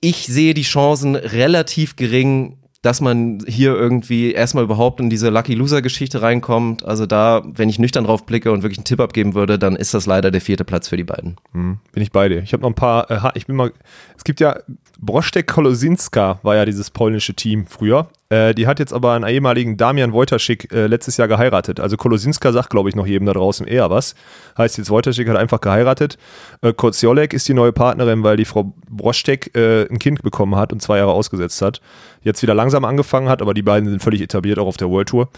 Ich 0.00 0.26
sehe 0.26 0.52
die 0.52 0.62
Chancen 0.62 1.14
relativ 1.14 1.94
gering, 1.94 2.58
dass 2.86 3.00
man 3.00 3.40
hier 3.48 3.74
irgendwie 3.74 4.30
erstmal 4.30 4.62
überhaupt 4.62 5.00
in 5.00 5.10
diese 5.10 5.28
Lucky 5.28 5.54
Loser 5.54 5.82
Geschichte 5.82 6.22
reinkommt. 6.22 6.84
Also 6.84 7.04
da, 7.04 7.42
wenn 7.44 7.68
ich 7.68 7.80
nüchtern 7.80 8.04
drauf 8.04 8.24
blicke 8.24 8.52
und 8.52 8.62
wirklich 8.62 8.78
einen 8.78 8.84
Tipp 8.84 9.00
abgeben 9.00 9.34
würde, 9.34 9.58
dann 9.58 9.74
ist 9.74 9.92
das 9.92 10.06
leider 10.06 10.30
der 10.30 10.40
vierte 10.40 10.64
Platz 10.64 10.86
für 10.86 10.96
die 10.96 11.02
beiden. 11.02 11.36
Hm, 11.50 11.78
bin 11.90 12.02
ich 12.04 12.12
bei 12.12 12.28
dir. 12.28 12.44
Ich 12.44 12.52
habe 12.52 12.62
noch 12.62 12.70
ein 12.70 12.76
paar, 12.76 13.10
äh, 13.10 13.18
ich 13.34 13.48
bin 13.48 13.56
mal, 13.56 13.72
es 14.16 14.22
gibt 14.22 14.38
ja, 14.38 14.60
Brosztek 14.98 15.46
Kolosinska 15.46 16.38
war 16.42 16.56
ja 16.56 16.64
dieses 16.64 16.90
polnische 16.90 17.34
Team 17.34 17.66
früher. 17.66 18.08
Äh, 18.30 18.54
die 18.54 18.66
hat 18.66 18.78
jetzt 18.78 18.92
aber 18.92 19.12
einen 19.12 19.26
ehemaligen 19.26 19.76
Damian 19.76 20.12
Wojtasik 20.12 20.72
äh, 20.72 20.86
letztes 20.86 21.18
Jahr 21.18 21.28
geheiratet. 21.28 21.80
Also 21.80 21.96
Kolosinska 21.96 22.50
sagt, 22.50 22.70
glaube 22.70 22.88
ich, 22.88 22.96
noch 22.96 23.06
jedem 23.06 23.26
da 23.26 23.34
draußen 23.34 23.66
eher 23.66 23.90
was. 23.90 24.14
Heißt 24.56 24.78
jetzt, 24.78 24.90
Wojtasik 24.90 25.28
hat 25.28 25.36
einfach 25.36 25.60
geheiratet. 25.60 26.16
Äh, 26.62 26.72
Koziolek 26.72 27.34
ist 27.34 27.46
die 27.46 27.54
neue 27.54 27.72
Partnerin, 27.72 28.22
weil 28.24 28.38
die 28.38 28.46
Frau 28.46 28.72
Brosztek 28.88 29.54
äh, 29.54 29.86
ein 29.88 29.98
Kind 29.98 30.22
bekommen 30.22 30.56
hat 30.56 30.72
und 30.72 30.80
zwei 30.80 30.98
Jahre 30.98 31.12
ausgesetzt 31.12 31.60
hat. 31.60 31.82
Jetzt 32.22 32.42
wieder 32.42 32.54
langsam 32.54 32.84
angefangen 32.84 33.28
hat, 33.28 33.42
aber 33.42 33.52
die 33.52 33.62
beiden 33.62 33.88
sind 33.88 34.02
völlig 34.02 34.22
etabliert, 34.22 34.58
auch 34.58 34.66
auf 34.66 34.78
der 34.78 34.88
World 34.88 35.08
Tour. 35.08 35.28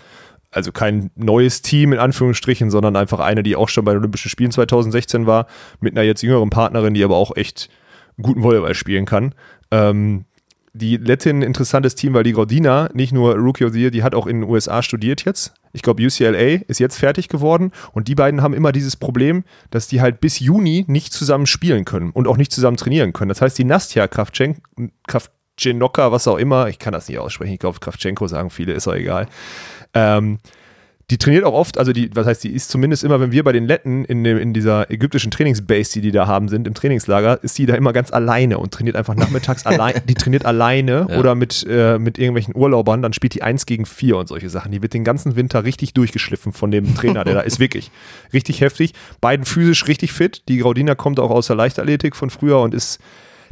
Also 0.50 0.72
kein 0.72 1.10
neues 1.16 1.62
Team 1.62 1.92
in 1.92 1.98
Anführungsstrichen, 1.98 2.70
sondern 2.70 2.96
einfach 2.96 3.18
eine, 3.18 3.42
die 3.42 3.56
auch 3.56 3.68
schon 3.68 3.84
bei 3.84 3.92
den 3.92 3.98
Olympischen 3.98 4.30
Spielen 4.30 4.52
2016 4.52 5.26
war, 5.26 5.46
mit 5.80 5.94
einer 5.94 6.06
jetzt 6.06 6.22
jüngeren 6.22 6.48
Partnerin, 6.48 6.94
die 6.94 7.04
aber 7.04 7.16
auch 7.16 7.36
echt 7.36 7.68
guten 8.20 8.42
Volleyball 8.42 8.74
spielen 8.74 9.06
kann. 9.06 9.34
Ähm, 9.70 10.24
die 10.72 10.96
Lettin 10.96 11.42
interessantes 11.42 11.94
Team, 11.94 12.14
weil 12.14 12.22
die 12.22 12.32
Gordina 12.32 12.88
nicht 12.92 13.12
nur 13.12 13.34
Rookie 13.34 13.64
of 13.64 13.72
the 13.72 13.80
Year, 13.80 13.90
die 13.90 14.02
hat 14.02 14.14
auch 14.14 14.26
in 14.26 14.40
den 14.40 14.50
USA 14.50 14.82
studiert 14.82 15.24
jetzt. 15.24 15.54
Ich 15.72 15.82
glaube, 15.82 16.04
UCLA 16.04 16.62
ist 16.66 16.80
jetzt 16.80 16.98
fertig 16.98 17.28
geworden 17.28 17.72
und 17.92 18.08
die 18.08 18.14
beiden 18.14 18.42
haben 18.42 18.54
immer 18.54 18.72
dieses 18.72 18.96
Problem, 18.96 19.44
dass 19.70 19.88
die 19.88 20.00
halt 20.00 20.20
bis 20.20 20.38
Juni 20.40 20.84
nicht 20.88 21.12
zusammen 21.12 21.46
spielen 21.46 21.84
können 21.84 22.10
und 22.10 22.26
auch 22.26 22.36
nicht 22.36 22.52
zusammen 22.52 22.76
trainieren 22.76 23.12
können. 23.12 23.28
Das 23.28 23.42
heißt, 23.42 23.58
die 23.58 23.64
Nastja 23.64 24.08
Kravchenko, 24.08 24.60
Kravchenko 25.06 26.12
was 26.12 26.28
auch 26.28 26.38
immer, 26.38 26.68
ich 26.68 26.78
kann 26.78 26.92
das 26.92 27.08
nicht 27.08 27.18
aussprechen, 27.18 27.54
ich 27.54 27.60
glaube, 27.60 27.80
Kravchenko 27.80 28.26
sagen 28.28 28.50
viele, 28.50 28.72
ist 28.72 28.88
auch 28.88 28.94
egal. 28.94 29.26
Ähm, 29.94 30.38
die 31.10 31.16
trainiert 31.16 31.44
auch 31.44 31.54
oft, 31.54 31.78
also 31.78 31.92
die, 31.92 32.14
was 32.14 32.26
heißt, 32.26 32.44
die 32.44 32.52
ist 32.52 32.70
zumindest 32.70 33.02
immer, 33.02 33.18
wenn 33.18 33.32
wir 33.32 33.42
bei 33.42 33.52
den 33.52 33.64
Letten 33.64 34.04
in, 34.04 34.24
dem, 34.24 34.36
in 34.36 34.52
dieser 34.52 34.90
ägyptischen 34.90 35.30
Trainingsbase, 35.30 35.94
die 35.94 36.00
die 36.02 36.10
da 36.10 36.26
haben 36.26 36.48
sind, 36.48 36.66
im 36.66 36.74
Trainingslager, 36.74 37.42
ist 37.42 37.56
die 37.56 37.64
da 37.64 37.74
immer 37.76 37.94
ganz 37.94 38.12
alleine 38.12 38.58
und 38.58 38.74
trainiert 38.74 38.94
einfach 38.94 39.14
nachmittags 39.14 39.64
allein, 39.66 40.02
die 40.06 40.14
trainiert 40.14 40.44
alleine 40.44 41.06
ja. 41.08 41.18
oder 41.18 41.34
mit, 41.34 41.66
äh, 41.66 41.98
mit 41.98 42.18
irgendwelchen 42.18 42.54
Urlaubern, 42.54 43.00
dann 43.00 43.14
spielt 43.14 43.32
die 43.32 43.42
eins 43.42 43.64
gegen 43.64 43.86
vier 43.86 44.18
und 44.18 44.28
solche 44.28 44.50
Sachen. 44.50 44.70
Die 44.70 44.82
wird 44.82 44.92
den 44.92 45.02
ganzen 45.02 45.34
Winter 45.34 45.64
richtig 45.64 45.94
durchgeschliffen 45.94 46.52
von 46.52 46.70
dem 46.70 46.94
Trainer, 46.94 47.24
der 47.24 47.34
da 47.34 47.40
ist, 47.40 47.58
wirklich 47.58 47.90
richtig 48.34 48.60
heftig. 48.60 48.92
Beiden 49.22 49.46
physisch 49.46 49.88
richtig 49.88 50.12
fit. 50.12 50.42
Die 50.48 50.58
Graudina 50.58 50.94
kommt 50.94 51.20
auch 51.20 51.30
aus 51.30 51.46
der 51.46 51.56
Leichtathletik 51.56 52.16
von 52.16 52.28
früher 52.28 52.60
und 52.60 52.74
ist, 52.74 53.00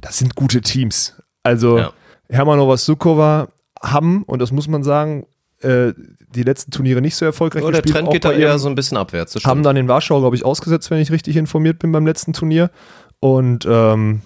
das 0.03 0.19
sind 0.19 0.35
gute 0.35 0.61
Teams. 0.61 1.17
Also 1.43 1.79
ja. 1.79 1.93
Hermanova 2.29 2.77
Sukova 2.77 3.49
haben, 3.83 4.25
und 4.25 4.43
das 4.43 4.53
muss 4.53 4.69
man 4.69 4.83
sagen, 4.83 5.27
äh, 5.61 5.93
die 6.35 6.43
letzten 6.43 6.71
Turniere 6.71 7.01
nicht 7.01 7.17
so 7.17 7.25
erfolgreich 7.25 7.63
oh, 7.63 7.71
der 7.71 7.83
gespielt. 7.83 7.95
Der 7.95 8.03
Trend 8.03 8.13
geht 8.13 8.25
da 8.25 8.33
eher 8.33 8.59
so 8.59 8.69
ein 8.69 8.75
bisschen 8.75 8.97
abwärts. 8.97 9.35
Haben 9.45 9.63
dann 9.63 9.77
in 9.77 9.89
Warschau, 9.89 10.21
glaube 10.21 10.37
ich, 10.37 10.45
ausgesetzt, 10.45 10.91
wenn 10.91 11.01
ich 11.01 11.11
richtig 11.11 11.37
informiert 11.37 11.79
bin 11.79 11.93
beim 11.93 12.07
letzten 12.07 12.33
Turnier. 12.33 12.71
Und 13.21 13.67
ähm, 13.69 14.21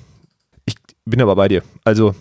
ich 0.65 0.75
bin 1.05 1.23
aber 1.23 1.37
bei 1.37 1.49
dir. 1.49 1.63
Also, 1.85 2.15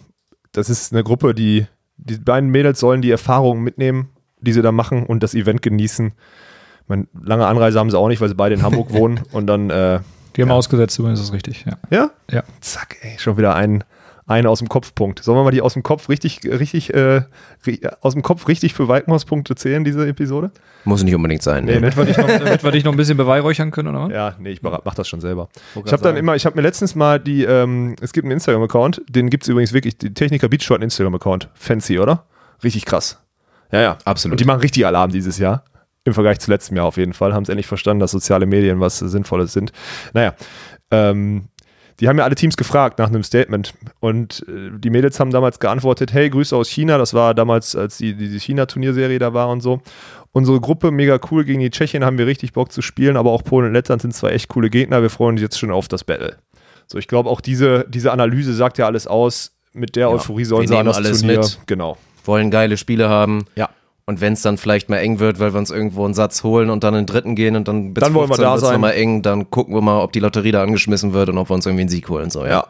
das 0.51 0.69
ist 0.69 0.93
eine 0.93 1.03
Gruppe, 1.03 1.33
die, 1.33 1.65
die 1.97 2.17
beiden 2.17 2.49
Mädels 2.49 2.79
sollen 2.79 3.01
die 3.01 3.11
Erfahrungen 3.11 3.63
mitnehmen, 3.63 4.09
die 4.41 4.53
sie 4.53 4.61
da 4.61 4.71
machen 4.71 5.05
und 5.05 5.23
das 5.23 5.33
Event 5.33 5.61
genießen. 5.61 6.13
Meine, 6.87 7.07
lange 7.21 7.47
Anreise 7.47 7.79
haben 7.79 7.89
sie 7.89 7.97
auch 7.97 8.07
nicht, 8.07 8.21
weil 8.21 8.29
sie 8.29 8.35
beide 8.35 8.55
in 8.55 8.63
Hamburg 8.63 8.93
wohnen 8.93 9.21
und 9.31 9.47
dann. 9.47 9.69
Äh, 9.69 9.99
die 10.35 10.41
haben 10.43 10.49
ja. 10.49 10.55
ausgesetzt, 10.55 10.97
übrigens 10.99 11.19
ist 11.19 11.29
das 11.29 11.33
richtig, 11.33 11.65
ja. 11.65 11.77
Ja? 11.89 12.11
Ja. 12.31 12.43
Zack, 12.61 12.97
ey, 13.01 13.17
schon 13.17 13.37
wieder 13.37 13.55
ein, 13.55 13.83
eine 14.29 14.49
aus 14.49 14.59
dem 14.59 14.69
Kopfpunkt. 14.69 15.23
Sollen 15.23 15.37
wir 15.37 15.43
mal 15.43 15.51
die 15.51 15.61
aus 15.61 15.73
dem 15.73 15.83
Kopf 15.83 16.07
richtig, 16.07 16.41
richtig, 16.45 16.93
äh, 16.93 17.23
aus 18.01 18.13
dem 18.13 18.21
Kopf 18.21 18.47
richtig 18.47 18.73
für 18.73 18.87
Weikmauspunkte 18.87 19.55
zählen, 19.55 19.83
diese 19.83 20.07
Episode? 20.07 20.51
Muss 20.85 21.03
nicht 21.03 21.15
unbedingt 21.15 21.41
sein. 21.41 21.65
Nee, 21.65 21.75
damit, 21.75 21.97
wir 21.97 22.05
dich 22.05 22.17
noch, 22.17 22.27
damit 22.27 22.63
wir 22.63 22.71
dich 22.71 22.83
noch 22.83 22.91
ein 22.91 22.97
bisschen 22.97 23.17
beweihräuchern 23.17 23.71
können, 23.71 23.95
oder? 23.95 24.13
Ja, 24.13 24.35
nee, 24.39 24.51
ich 24.51 24.61
mach 24.61 24.95
das 24.95 25.07
schon 25.07 25.19
selber. 25.19 25.49
Ich 25.83 25.91
habe 25.91 26.03
dann 26.03 26.15
immer, 26.15 26.35
ich 26.35 26.45
habe 26.45 26.55
mir 26.55 26.61
letztens 26.61 26.93
mal 26.93 27.19
die, 27.19 27.43
ähm, 27.43 27.95
es 28.01 28.13
gibt 28.13 28.25
einen 28.25 28.33
Instagram-Account, 28.33 29.01
den 29.09 29.29
gibt 29.29 29.43
es 29.43 29.49
übrigens 29.49 29.73
wirklich, 29.73 29.97
die 29.97 30.13
Techniker 30.13 30.47
Beach 30.47 30.69
hat 30.69 30.75
einen 30.75 30.83
Instagram-Account. 30.83 31.49
Fancy, 31.55 31.99
oder? 31.99 32.25
Richtig 32.63 32.85
krass. 32.85 33.19
Ja, 33.71 33.81
ja. 33.81 33.97
Absolut. 34.05 34.33
Und 34.33 34.39
die 34.39 34.45
machen 34.45 34.61
richtig 34.61 34.85
Alarm 34.85 35.11
dieses 35.11 35.39
Jahr. 35.39 35.63
Im 36.05 36.13
Vergleich 36.13 36.39
zu 36.39 36.49
letztem 36.49 36.77
Jahr 36.77 36.85
auf 36.85 36.97
jeden 36.97 37.13
Fall. 37.13 37.33
Haben 37.33 37.43
es 37.43 37.49
endlich 37.49 37.67
verstanden, 37.67 37.99
dass 37.99 38.11
soziale 38.11 38.45
Medien 38.45 38.79
was 38.79 38.99
Sinnvolles 38.99 39.53
sind. 39.53 39.71
Naja, 40.13 40.33
ähm, 40.91 41.49
die 41.99 42.07
haben 42.07 42.17
ja 42.17 42.23
alle 42.23 42.35
Teams 42.35 42.57
gefragt 42.57 42.99
nach 42.99 43.07
einem 43.07 43.23
Statement. 43.23 43.73
Und 43.99 44.45
äh, 44.47 44.71
die 44.77 44.89
Mädels 44.89 45.19
haben 45.19 45.31
damals 45.31 45.59
geantwortet: 45.59 46.13
Hey, 46.13 46.29
Grüße 46.29 46.55
aus 46.55 46.69
China. 46.69 46.97
Das 46.97 47.13
war 47.13 47.33
damals, 47.33 47.75
als 47.75 47.97
die, 47.97 48.13
diese 48.15 48.39
China-Turnierserie 48.39 49.19
da 49.19 49.33
war 49.33 49.49
und 49.49 49.61
so. 49.61 49.81
Unsere 50.31 50.61
Gruppe 50.61 50.91
mega 50.91 51.19
cool 51.31 51.43
gegen 51.43 51.59
die 51.59 51.71
Tschechien, 51.71 52.05
haben 52.05 52.19
wir 52.19 52.27
richtig 52.27 52.53
Bock 52.53 52.71
zu 52.71 52.81
spielen, 52.81 53.17
aber 53.17 53.31
auch 53.31 53.43
Polen 53.43 53.67
und 53.67 53.73
Lettland 53.73 54.01
sind 54.01 54.13
zwei 54.13 54.29
echt 54.29 54.47
coole 54.47 54.69
Gegner. 54.69 55.01
Wir 55.01 55.09
freuen 55.09 55.33
uns 55.33 55.41
jetzt 55.41 55.57
schon 55.57 55.71
auf 55.71 55.87
das 55.87 56.03
Battle. 56.03 56.37
So, 56.85 56.97
ich 56.97 57.07
glaube, 57.07 57.29
auch 57.29 57.41
diese, 57.41 57.85
diese 57.89 58.11
Analyse 58.11 58.53
sagt 58.53 58.77
ja 58.77 58.85
alles 58.85 59.07
aus. 59.07 59.55
Mit 59.73 59.95
der 59.95 60.07
ja, 60.07 60.09
Euphorie 60.09 60.45
sollen 60.45 60.67
sie 60.67 60.75
an 60.75 60.85
das 60.85 60.97
alles 60.97 61.19
Turnier. 61.19 61.39
Mit. 61.39 61.59
Genau. 61.67 61.97
Wollen 62.25 62.51
geile 62.51 62.77
Spiele 62.77 63.09
haben. 63.09 63.45
Ja. 63.55 63.69
Und 64.09 64.21
wenn 64.21 64.33
es 64.33 64.41
dann 64.41 64.57
vielleicht 64.57 64.89
mal 64.89 64.97
eng 64.97 65.19
wird, 65.19 65.39
weil 65.39 65.53
wir 65.53 65.59
uns 65.59 65.69
irgendwo 65.69 66.03
einen 66.03 66.15
Satz 66.15 66.41
holen 66.41 66.71
und 66.71 66.83
dann 66.83 66.95
in 66.95 67.01
den 67.01 67.05
dritten 67.05 67.35
gehen 67.35 67.55
und 67.55 67.67
dann 67.67 67.93
bis 67.93 68.03
dann 68.03 68.15
wollen 68.15 68.27
wir 68.27 68.37
da 68.37 68.57
sein. 68.57 68.81
mal 68.81 68.89
eng, 68.89 69.21
dann 69.21 69.51
gucken 69.51 69.75
wir 69.75 69.81
mal, 69.81 70.01
ob 70.01 70.13
die 70.13 70.19
Lotterie 70.19 70.51
da 70.51 70.63
angeschmissen 70.63 71.13
wird 71.13 71.29
und 71.29 71.37
ob 71.37 71.51
wir 71.51 71.53
uns 71.53 71.67
irgendwie 71.67 71.81
einen 71.81 71.91
Sieg 71.91 72.09
holen. 72.09 72.31
So, 72.31 72.43
ja. 72.43 72.49
ja. 72.49 72.67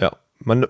ja. 0.00 0.12
Man, 0.42 0.64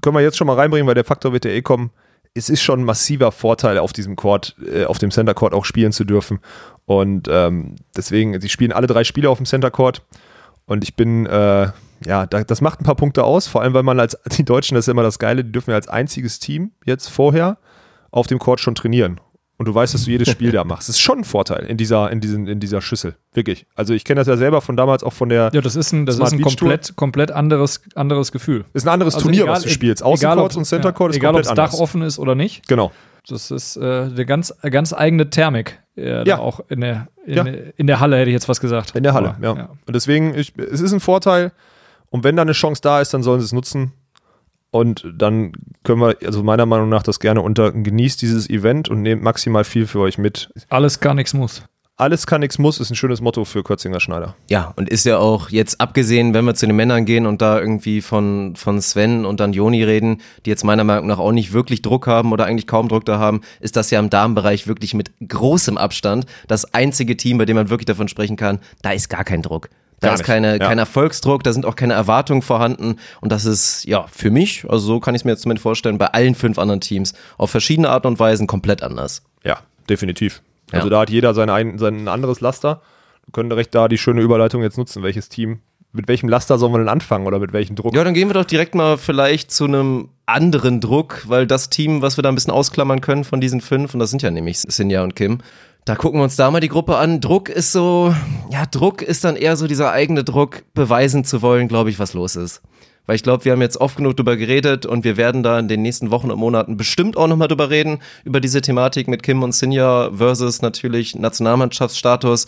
können 0.00 0.16
wir 0.16 0.22
jetzt 0.22 0.38
schon 0.38 0.46
mal 0.46 0.56
reinbringen, 0.56 0.86
weil 0.86 0.94
der 0.94 1.04
Faktor 1.04 1.34
wird 1.34 1.44
ja 1.44 1.50
eh 1.50 1.60
kommen. 1.60 1.90
Es 2.32 2.48
ist 2.48 2.62
schon 2.62 2.80
ein 2.80 2.84
massiver 2.84 3.32
Vorteil, 3.32 3.76
auf 3.76 3.92
diesem 3.92 4.16
Court, 4.16 4.56
äh, 4.66 4.86
auf 4.86 4.96
dem 4.96 5.10
Center 5.10 5.34
Court 5.34 5.52
auch 5.52 5.66
spielen 5.66 5.92
zu 5.92 6.04
dürfen. 6.04 6.38
Und 6.86 7.28
ähm, 7.30 7.76
deswegen, 7.94 8.40
sie 8.40 8.48
spielen 8.48 8.72
alle 8.72 8.86
drei 8.86 9.04
Spiele 9.04 9.28
auf 9.28 9.36
dem 9.36 9.44
Center 9.44 9.70
Court. 9.70 10.00
Und 10.64 10.84
ich 10.84 10.96
bin, 10.96 11.26
äh, 11.26 11.68
ja, 12.06 12.24
das 12.24 12.62
macht 12.62 12.80
ein 12.80 12.84
paar 12.84 12.96
Punkte 12.96 13.24
aus, 13.24 13.46
vor 13.46 13.60
allem, 13.60 13.74
weil 13.74 13.82
man 13.82 14.00
als, 14.00 14.16
die 14.38 14.44
Deutschen, 14.46 14.74
das 14.74 14.86
ist 14.86 14.90
immer 14.90 15.02
das 15.02 15.18
Geile, 15.18 15.44
die 15.44 15.52
dürfen 15.52 15.68
ja 15.68 15.76
als 15.76 15.88
einziges 15.88 16.38
Team 16.38 16.70
jetzt 16.86 17.08
vorher 17.08 17.58
auf 18.10 18.26
dem 18.26 18.38
Court 18.38 18.58
schon 18.58 18.74
trainieren 18.74 19.20
und 19.60 19.66
du 19.66 19.74
weißt, 19.74 19.92
dass 19.92 20.06
du 20.06 20.10
jedes 20.10 20.28
Spiel 20.30 20.52
da 20.52 20.64
machst. 20.64 20.88
Das 20.88 20.96
ist 20.96 21.02
schon 21.02 21.18
ein 21.18 21.24
Vorteil 21.24 21.66
in 21.66 21.76
dieser, 21.76 22.10
in 22.10 22.20
diesen, 22.22 22.48
in 22.48 22.60
dieser 22.60 22.80
Schüssel. 22.80 23.16
Wirklich. 23.34 23.66
Also 23.74 23.92
ich 23.92 24.06
kenne 24.06 24.18
das 24.18 24.26
ja 24.26 24.38
selber 24.38 24.62
von 24.62 24.74
damals 24.74 25.04
auch 25.04 25.12
von 25.12 25.28
der. 25.28 25.50
Ja, 25.52 25.60
das 25.60 25.76
ist 25.76 25.92
ein, 25.92 26.06
das 26.06 26.18
ist 26.18 26.32
ein 26.32 26.40
komplett, 26.40 26.96
komplett 26.96 27.30
anderes, 27.30 27.82
anderes 27.94 28.32
Gefühl. 28.32 28.64
Ist 28.72 28.86
ein 28.86 28.88
anderes 28.88 29.16
also 29.16 29.24
Turnier, 29.24 29.42
egal, 29.42 29.56
was 29.56 29.64
du 29.64 29.68
spielst. 29.68 30.02
Außencourt 30.02 30.56
und 30.56 30.64
Centercourt 30.64 31.10
ja, 31.10 31.10
ist 31.10 31.16
egal, 31.18 31.32
komplett 31.32 31.52
Egal, 31.52 31.56
ob 31.58 31.70
das 31.70 31.72
Dach 31.74 31.78
offen 31.78 32.00
ist 32.00 32.18
oder 32.18 32.34
nicht. 32.34 32.68
Genau. 32.68 32.90
Das 33.28 33.50
ist 33.50 33.76
äh, 33.76 33.80
eine 33.82 34.24
ganz, 34.24 34.54
ganz 34.62 34.94
eigene 34.94 35.28
Thermik. 35.28 35.78
Äh, 35.94 36.26
ja. 36.26 36.38
Auch 36.38 36.60
in 36.70 36.80
der, 36.80 37.08
in, 37.26 37.34
ja. 37.34 37.44
in, 37.76 37.86
der 37.86 38.00
Halle 38.00 38.16
hätte 38.16 38.30
ich 38.30 38.34
jetzt 38.34 38.48
was 38.48 38.62
gesagt. 38.62 38.96
In 38.96 39.02
der 39.02 39.12
Halle, 39.12 39.34
Aber, 39.36 39.46
ja. 39.46 39.56
ja. 39.56 39.68
Und 39.86 39.94
deswegen, 39.94 40.34
ich, 40.34 40.54
es 40.56 40.80
ist 40.80 40.92
ein 40.92 41.00
Vorteil. 41.00 41.52
Und 42.08 42.24
wenn 42.24 42.34
da 42.34 42.42
eine 42.42 42.52
Chance 42.52 42.80
da 42.80 43.02
ist, 43.02 43.12
dann 43.12 43.22
sollen 43.22 43.40
sie 43.40 43.44
es 43.44 43.52
nutzen. 43.52 43.92
Und 44.70 45.04
dann 45.16 45.52
können 45.82 46.00
wir, 46.00 46.16
also 46.24 46.42
meiner 46.42 46.66
Meinung 46.66 46.88
nach, 46.88 47.02
das 47.02 47.18
gerne 47.18 47.42
unter 47.42 47.72
genießt 47.72 48.22
dieses 48.22 48.48
Event 48.48 48.88
und 48.88 49.02
nehmt 49.02 49.22
maximal 49.22 49.64
viel 49.64 49.86
für 49.86 50.00
euch 50.00 50.16
mit. 50.16 50.50
Alles 50.68 51.00
gar 51.00 51.14
nichts 51.14 51.34
muss. 51.34 51.64
alles 51.96 52.26
kann, 52.26 52.40
nichts 52.40 52.58
muss, 52.58 52.80
ist 52.80 52.90
ein 52.90 52.94
schönes 52.94 53.20
Motto 53.20 53.44
für 53.44 53.62
Kürzinger 53.62 54.00
Schneider. 54.00 54.34
Ja, 54.48 54.72
und 54.76 54.88
ist 54.88 55.04
ja 55.04 55.18
auch 55.18 55.50
jetzt 55.50 55.80
abgesehen, 55.80 56.32
wenn 56.32 56.46
wir 56.46 56.54
zu 56.54 56.66
den 56.66 56.76
Männern 56.76 57.04
gehen 57.04 57.26
und 57.26 57.42
da 57.42 57.60
irgendwie 57.60 58.00
von, 58.00 58.54
von 58.56 58.80
Sven 58.80 59.26
und 59.26 59.40
dann 59.40 59.52
Joni 59.52 59.82
reden, 59.82 60.22
die 60.46 60.50
jetzt 60.50 60.64
meiner 60.64 60.84
Meinung 60.84 61.08
nach 61.08 61.18
auch 61.18 61.32
nicht 61.32 61.52
wirklich 61.52 61.82
Druck 61.82 62.06
haben 62.06 62.32
oder 62.32 62.46
eigentlich 62.46 62.66
kaum 62.66 62.88
Druck 62.88 63.04
da 63.04 63.18
haben, 63.18 63.42
ist 63.60 63.76
das 63.76 63.90
ja 63.90 63.98
im 63.98 64.08
Damenbereich 64.08 64.66
wirklich 64.66 64.94
mit 64.94 65.10
großem 65.26 65.76
Abstand 65.76 66.24
das 66.48 66.72
einzige 66.72 67.16
Team, 67.16 67.36
bei 67.38 67.44
dem 67.44 67.56
man 67.56 67.68
wirklich 67.68 67.86
davon 67.86 68.08
sprechen 68.08 68.36
kann, 68.36 68.60
da 68.82 68.92
ist 68.92 69.10
gar 69.10 69.24
kein 69.24 69.42
Druck. 69.42 69.68
Da 70.00 70.08
Gar 70.08 70.14
ist 70.14 70.24
keine, 70.24 70.52
ja. 70.52 70.58
kein 70.58 70.78
Erfolgsdruck, 70.78 71.44
da 71.44 71.52
sind 71.52 71.66
auch 71.66 71.76
keine 71.76 71.92
Erwartungen 71.92 72.40
vorhanden. 72.40 72.96
Und 73.20 73.32
das 73.32 73.44
ist, 73.44 73.84
ja, 73.84 74.06
für 74.10 74.30
mich, 74.30 74.64
also 74.68 74.86
so 74.86 75.00
kann 75.00 75.14
ich 75.14 75.20
es 75.20 75.24
mir 75.24 75.32
jetzt 75.32 75.42
zumindest 75.42 75.62
vorstellen, 75.62 75.98
bei 75.98 76.06
allen 76.06 76.34
fünf 76.34 76.58
anderen 76.58 76.80
Teams 76.80 77.12
auf 77.36 77.50
verschiedene 77.50 77.90
Arten 77.90 78.06
und 78.06 78.18
Weisen 78.18 78.46
komplett 78.46 78.82
anders. 78.82 79.22
Ja, 79.44 79.58
definitiv. 79.88 80.42
Ja. 80.72 80.78
Also 80.78 80.88
da 80.88 81.00
hat 81.00 81.10
jeder 81.10 81.34
sein, 81.34 81.50
ein, 81.50 81.78
sein 81.78 82.08
anderes 82.08 82.40
Laster. 82.40 82.80
Wir 83.26 83.32
können 83.32 83.50
direkt 83.50 83.74
da 83.74 83.88
die 83.88 83.98
schöne 83.98 84.22
Überleitung 84.22 84.62
jetzt 84.62 84.78
nutzen. 84.78 85.02
Welches 85.02 85.28
Team, 85.28 85.60
mit 85.92 86.08
welchem 86.08 86.30
Laster 86.30 86.58
sollen 86.58 86.72
wir 86.72 86.78
denn 86.78 86.88
anfangen 86.88 87.26
oder 87.26 87.38
mit 87.38 87.52
welchem 87.52 87.76
Druck? 87.76 87.94
Ja, 87.94 88.02
dann 88.02 88.14
gehen 88.14 88.28
wir 88.28 88.34
doch 88.34 88.46
direkt 88.46 88.74
mal 88.74 88.96
vielleicht 88.96 89.50
zu 89.50 89.64
einem 89.64 90.08
anderen 90.24 90.80
Druck, 90.80 91.24
weil 91.26 91.46
das 91.46 91.68
Team, 91.68 92.00
was 92.00 92.16
wir 92.16 92.22
da 92.22 92.30
ein 92.30 92.34
bisschen 92.34 92.52
ausklammern 92.52 93.00
können 93.02 93.24
von 93.24 93.40
diesen 93.40 93.60
fünf, 93.60 93.92
und 93.92 94.00
das 94.00 94.10
sind 94.10 94.22
ja 94.22 94.30
nämlich 94.30 94.60
Sinja 94.60 95.02
und 95.02 95.14
Kim, 95.14 95.40
da 95.84 95.96
gucken 95.96 96.20
wir 96.20 96.24
uns 96.24 96.36
da 96.36 96.50
mal 96.50 96.60
die 96.60 96.68
Gruppe 96.68 96.96
an. 96.96 97.20
Druck 97.20 97.48
ist 97.48 97.72
so, 97.72 98.14
ja, 98.50 98.66
Druck 98.66 99.02
ist 99.02 99.24
dann 99.24 99.36
eher 99.36 99.56
so 99.56 99.66
dieser 99.66 99.92
eigene 99.92 100.24
Druck, 100.24 100.62
beweisen 100.74 101.24
zu 101.24 101.42
wollen, 101.42 101.68
glaube 101.68 101.90
ich, 101.90 101.98
was 101.98 102.14
los 102.14 102.36
ist. 102.36 102.62
Weil 103.06 103.16
ich 103.16 103.22
glaube, 103.22 103.44
wir 103.44 103.52
haben 103.52 103.62
jetzt 103.62 103.78
oft 103.78 103.96
genug 103.96 104.16
drüber 104.16 104.36
geredet 104.36 104.86
und 104.86 105.04
wir 105.04 105.16
werden 105.16 105.42
da 105.42 105.58
in 105.58 105.68
den 105.68 105.82
nächsten 105.82 106.10
Wochen 106.10 106.30
und 106.30 106.38
Monaten 106.38 106.76
bestimmt 106.76 107.16
auch 107.16 107.26
nochmal 107.26 107.48
drüber 107.48 107.70
reden, 107.70 107.98
über 108.24 108.40
diese 108.40 108.60
Thematik 108.60 109.08
mit 109.08 109.22
Kim 109.22 109.42
und 109.42 109.52
Sinja 109.52 110.10
versus 110.14 110.62
natürlich 110.62 111.16
Nationalmannschaftsstatus. 111.16 112.46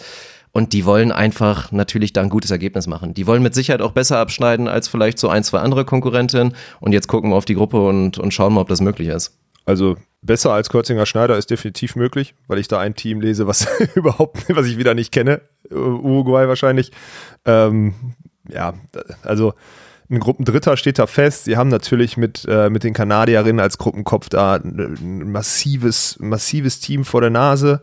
Und 0.52 0.74
die 0.74 0.84
wollen 0.84 1.10
einfach 1.10 1.72
natürlich 1.72 2.12
da 2.12 2.20
ein 2.20 2.28
gutes 2.28 2.50
Ergebnis 2.50 2.86
machen. 2.86 3.14
Die 3.14 3.26
wollen 3.26 3.42
mit 3.42 3.54
Sicherheit 3.54 3.80
auch 3.80 3.92
besser 3.92 4.18
abschneiden 4.18 4.68
als 4.68 4.86
vielleicht 4.86 5.18
so 5.18 5.28
ein, 5.28 5.42
zwei 5.42 5.60
andere 5.60 5.86
Konkurrentinnen. 5.86 6.54
Und 6.78 6.92
jetzt 6.92 7.08
gucken 7.08 7.30
wir 7.30 7.36
auf 7.36 7.46
die 7.46 7.54
Gruppe 7.54 7.84
und, 7.84 8.18
und 8.18 8.34
schauen 8.34 8.52
mal, 8.52 8.60
ob 8.60 8.68
das 8.68 8.82
möglich 8.82 9.08
ist. 9.08 9.41
Also 9.64 9.96
besser 10.22 10.52
als 10.52 10.70
Kürzinger 10.70 11.06
Schneider 11.06 11.36
ist 11.36 11.50
definitiv 11.50 11.96
möglich, 11.96 12.34
weil 12.46 12.58
ich 12.58 12.68
da 12.68 12.78
ein 12.78 12.94
Team 12.94 13.20
lese, 13.20 13.46
was 13.46 13.66
überhaupt, 13.94 14.44
was 14.54 14.66
ich 14.66 14.78
wieder 14.78 14.94
nicht 14.94 15.12
kenne. 15.12 15.42
Uh, 15.70 15.76
Uruguay 15.76 16.48
wahrscheinlich. 16.48 16.92
Ähm, 17.44 17.94
ja, 18.48 18.74
also 19.22 19.54
ein 20.10 20.20
Gruppendritter 20.20 20.76
steht 20.76 20.98
da 20.98 21.06
fest. 21.06 21.44
Sie 21.44 21.56
haben 21.56 21.68
natürlich 21.68 22.16
mit, 22.16 22.44
äh, 22.48 22.70
mit 22.70 22.84
den 22.84 22.92
Kanadierinnen 22.92 23.60
als 23.60 23.78
Gruppenkopf 23.78 24.28
da 24.28 24.56
ein 24.56 25.30
massives, 25.30 26.18
massives 26.20 26.80
Team 26.80 27.04
vor 27.04 27.20
der 27.20 27.30
Nase. 27.30 27.82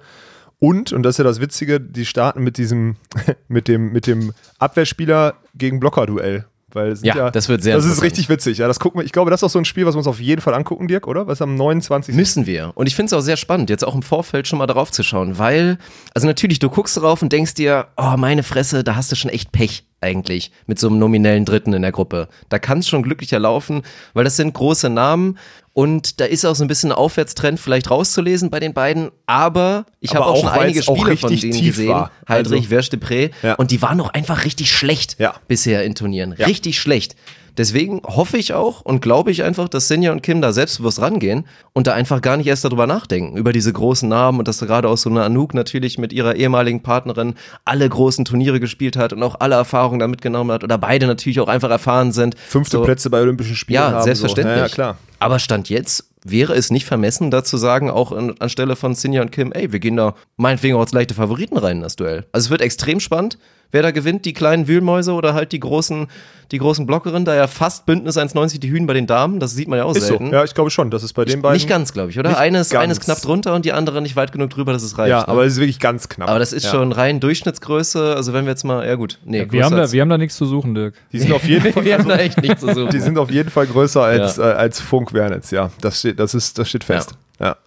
Und, 0.60 0.92
und 0.92 1.04
das 1.04 1.16
ist 1.16 1.18
ja 1.20 1.24
das 1.24 1.40
Witzige, 1.40 1.80
die 1.80 2.06
starten 2.06 2.44
mit 2.44 2.58
diesem, 2.58 2.98
mit 3.48 3.68
dem, 3.68 3.92
mit 3.92 4.08
dem 4.08 4.34
Abwehrspieler 4.60 5.36
gegen 5.56 5.80
Blocker-Duell. 5.80 6.46
Weil 6.72 6.96
sind 6.96 7.06
Ja, 7.08 7.32
das 7.32 7.50
wird 7.50 7.64
sehr 7.64 7.76
Das 7.76 7.86
ist 7.86 8.02
richtig 8.02 8.30
witzig. 8.30 8.60
Ja, 8.60 8.68
das 8.68 8.80
gucken 8.80 9.02
wir. 9.02 9.06
Ich 9.06 9.12
glaube, 9.12 9.32
das 9.32 9.42
ist 9.42 9.44
auch 9.44 9.50
so 9.50 9.60
ein 9.60 9.66
Spiel, 9.66 9.86
was 9.86 9.96
wir 9.96 10.00
uns 10.00 10.08
auf 10.08 10.20
jeden 10.20 10.42
Fall 10.42 10.54
angucken, 10.54 10.88
Dirk, 10.88 11.08
oder? 11.08 11.28
Was 11.28 11.42
am 11.42 11.56
29. 11.56 12.16
Müssen 12.16 12.46
wir. 12.46 12.72
Und 12.76 12.88
ich 12.88 12.96
finde 12.96 13.08
es 13.08 13.14
auch 13.14 13.22
sehr 13.22 13.38
spannend, 13.38 13.70
jetzt 13.70 13.86
auch 13.86 13.96
im 13.96 14.04
Vorfeld 14.04 14.48
schon 14.48 14.60
mal 14.60 14.68
darauf 14.68 14.92
zu 14.92 15.04
schauen, 15.04 15.38
weil, 15.38 15.78
also 16.14 16.28
natürlich, 16.28 16.60
du 16.60 16.70
guckst 16.70 16.98
drauf 16.98 17.22
und 17.22 17.32
denkst 17.32 17.56
dir, 17.56 17.88
oh, 17.98 18.16
meine 18.18 18.44
Fresse, 18.44 18.84
da 18.84 18.96
hast 18.96 19.12
du 19.12 19.16
schon 19.16 19.32
echt 19.32 19.52
Pech 19.52 19.86
eigentlich 20.02 20.52
mit 20.66 20.80
so 20.80 20.88
einem 20.88 21.00
nominellen 21.00 21.46
Dritten 21.46 21.74
in 21.74 21.82
der 21.82 21.92
Gruppe. 21.92 22.28
Da 22.50 22.60
kann 22.60 22.80
es 22.80 22.88
schon 22.88 23.04
glücklicher 23.04 23.40
laufen, 23.40 23.84
weil 24.14 24.24
das 24.24 24.36
sind 24.38 24.54
große 24.54 24.90
Namen 24.90 25.38
und 25.74 26.20
da 26.20 26.26
ist 26.26 26.46
auch 26.46 26.56
so 26.56 26.64
ein 26.64 26.68
bisschen 26.68 26.92
ein 26.92 26.98
Aufwärtstrend 26.98 27.60
vielleicht 27.60 27.90
rauszulesen 27.92 28.50
bei 28.50 28.60
den 28.60 28.74
beiden, 28.74 29.12
aber 29.26 29.86
ich 30.00 30.16
habe 30.16 30.26
auch, 30.26 30.36
auch, 30.36 30.42
schon 30.42 30.50
einige 30.50 30.84
Spiele 30.84 31.18
von 31.18 31.36
denen 31.36 31.64
gesehen, 31.66 31.90
war. 31.90 32.12
Heidrich, 32.28 32.64
Also- 32.72 32.76
Verstepré 32.76 33.32
Ja. 33.44 33.56
und 33.56 33.72
die 33.72 33.82
waren 33.82 34.00
auch 34.02 34.10
einfach 34.10 34.46
richtig 34.46 34.72
schlecht 34.72 35.18
Ja. 35.20 35.36
bisher 35.48 35.84
in 35.84 35.96
Turnieren. 35.96 36.36
Ja. 36.38 36.46
Richtig 36.48 36.80
schlecht. 36.80 37.16
Deswegen 37.60 38.02
hoffe 38.06 38.38
ich 38.38 38.54
auch 38.54 38.80
und 38.82 39.02
glaube 39.02 39.32
ich 39.32 39.44
einfach, 39.44 39.68
dass 39.68 39.90
Sinja 39.90 40.14
und 40.14 40.24
Kim 40.24 40.42
da 40.42 40.54
selbstbewusst 40.54 41.02
rangehen 41.02 41.46
und 41.74 41.88
da 41.88 41.94
einfach 41.94 42.22
gar 42.22 42.38
nicht 42.38 42.48
erst 42.48 42.64
darüber 42.64 42.88
nachdenken, 42.88 43.36
über 43.36 43.52
diese 43.52 43.74
großen 43.74 44.08
Namen 44.08 44.40
und 44.40 44.48
dass 44.48 44.60
da 44.60 44.66
gerade 44.66 44.88
auch 44.88 44.96
so 44.98 45.10
eine 45.10 45.24
Anouk 45.24 45.54
natürlich 45.54 45.98
mit 45.98 46.14
ihrer 46.14 46.36
ehemaligen 46.38 46.82
Partnerin 46.84 47.36
alle 47.66 47.90
großen 47.90 48.24
Turniere 48.24 48.62
gespielt 48.62 48.96
hat 48.96 49.12
und 49.12 49.22
auch 49.24 49.36
alle 49.42 49.56
Erfahrungen 49.56 50.00
da 50.00 50.08
mitgenommen 50.08 50.52
hat 50.54 50.64
oder 50.64 50.78
beide 50.78 51.06
natürlich 51.06 51.42
auch 51.42 51.50
einfach 51.50 51.70
erfahren 51.70 52.14
sind. 52.14 52.36
Fünfte 52.40 52.78
So. 52.78 52.84
Plätze 52.84 53.10
bei 53.10 53.20
Olympischen 53.20 53.58
Spielen 53.58 53.76
Ja, 53.76 53.92
haben. 53.92 54.04
selbstverständlich. 54.04 54.56
So. 54.56 54.60
Ja, 54.62 54.68
ja, 54.68 54.74
klar. 54.74 54.98
Aber 55.20 55.38
Stand 55.40 55.68
jetzt 55.68 56.06
wäre 56.24 56.54
es 56.54 56.72
nicht 56.72 56.86
vermessen, 56.86 57.30
da 57.30 57.44
zu 57.44 57.58
sagen, 57.58 57.90
auch 57.90 58.14
an, 58.14 58.36
anstelle 58.40 58.78
von 58.78 58.96
Sinja 58.96 59.22
und 59.22 59.34
Kim, 59.34 59.52
ey, 59.52 59.74
wir 59.74 59.80
gehen 59.80 59.98
da 59.98 60.16
meinetwegen 60.38 60.76
auch 60.78 60.82
als 60.82 60.94
leichte 60.94 61.14
Favoriten 61.14 61.58
rein 61.58 61.78
in 61.78 61.84
das 61.84 61.98
Duell. 61.98 62.26
Also 62.32 62.46
es 62.48 62.50
wird 62.52 62.62
extrem 62.62 63.02
spannend, 63.02 63.38
wer 63.72 63.82
da 63.82 63.92
gewinnt, 63.92 64.26
die 64.26 64.34
kleinen 64.34 64.68
Wühlmäuse 64.68 65.14
oder 65.14 65.34
halt 65.34 65.52
die 65.52 65.60
großen, 65.60 66.08
die 66.52 66.58
großen 66.58 66.86
Blockerinnen, 66.88 67.26
da 67.26 67.36
ja 67.36 67.48
fast 67.48 67.86
Bündnis 67.86 68.18
1,90 68.18 68.60
die 68.60 68.70
Hühn 68.72 68.88
bei 68.88 68.94
den 68.94 69.06
Damen, 69.06 69.40
das 69.40 69.52
sieht 69.52 69.68
man 69.68 69.78
ja 69.78 69.86
auch 69.86 69.96
Ist 69.96 70.02
so. 70.02 70.08
selten. 70.08 70.32
Ja, 70.32 70.44
ich 70.44 70.54
glaube 70.56 70.72
schon. 70.72 70.90
Das 70.90 71.04
ist 71.04 71.14
bei 71.14 71.26
den 71.26 71.42
beiden. 71.42 71.54
Nicht 71.56 71.70
ganz, 71.70 71.94
glaube 71.94 72.10
ich, 72.10 72.18
oder? 72.18 72.38
Eines, 72.38 72.70
ganz. 72.70 72.84
eines 72.84 73.00
knapp 73.00 73.22
drunter 73.22 73.54
und 73.54 73.66
die 73.66 73.74
andere 73.74 74.02
nicht 74.02 74.16
weit 74.16 74.32
genug 74.32 74.50
drüber, 74.50 74.74
dass 74.74 74.82
es 74.84 74.98
reicht. 74.98 75.10
Ja, 75.12 75.20
ne? 75.20 75.28
aber 75.28 75.46
es 75.46 75.54
ist 75.54 75.60
wirklich 75.60 75.80
ganz 75.80 76.10
knapp. 76.10 76.30
aber 76.30 76.40
das 76.40 76.54
ist 76.54 76.64
ja. 76.66 76.72
schon 76.72 76.92
rein 76.92 77.20
Durchschnittsgröße, 77.20 78.16
also 78.16 78.34
wenn 78.34 78.46
wir 78.46 78.52
jetzt 78.52 78.64
mal, 78.64 78.88
ja 78.88 78.96
gut, 78.96 79.20
nee, 79.26 79.46
Wir 79.50 79.64
haben, 79.64 79.76
da, 79.76 79.92
wir 79.92 80.02
haben 80.02 80.10
da 80.10 80.18
nichts 80.18 80.36
zu 80.36 80.46
suchen, 80.46 80.74
Dirk. 80.74 80.96
Die 81.12 81.20
sind 81.20 81.32
auf 81.32 81.44
jeden 81.44 81.72
Fall. 81.74 81.86
wir 81.86 81.98
haben 81.98 82.08
da 82.08 82.18
echt 82.18 82.42
nichts 82.42 82.62
zu 82.62 82.74
suchen. 82.74 82.90
Die 82.90 83.00
sind 83.00 83.18
auf 83.18 83.30
jeden 83.30 83.50
Fall 83.50 83.68
größer 83.68 84.04
als, 84.04 84.38
Ja. 84.38 84.52
äh, 84.52 84.54
als 84.54 84.80
Funk 84.80 85.14
Wernitz, 85.14 85.52
ja. 85.52 85.70
Das 85.82 86.00
steht, 86.00 86.20
das 86.20 86.34
ist, 86.34 86.58
das 86.58 86.70
steht 86.70 86.84
fest. 86.84 87.12
Ja. 87.40 87.58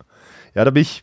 ja. 0.54 0.64
da 0.64 0.70
bin 0.70 0.82
ich. 0.82 1.02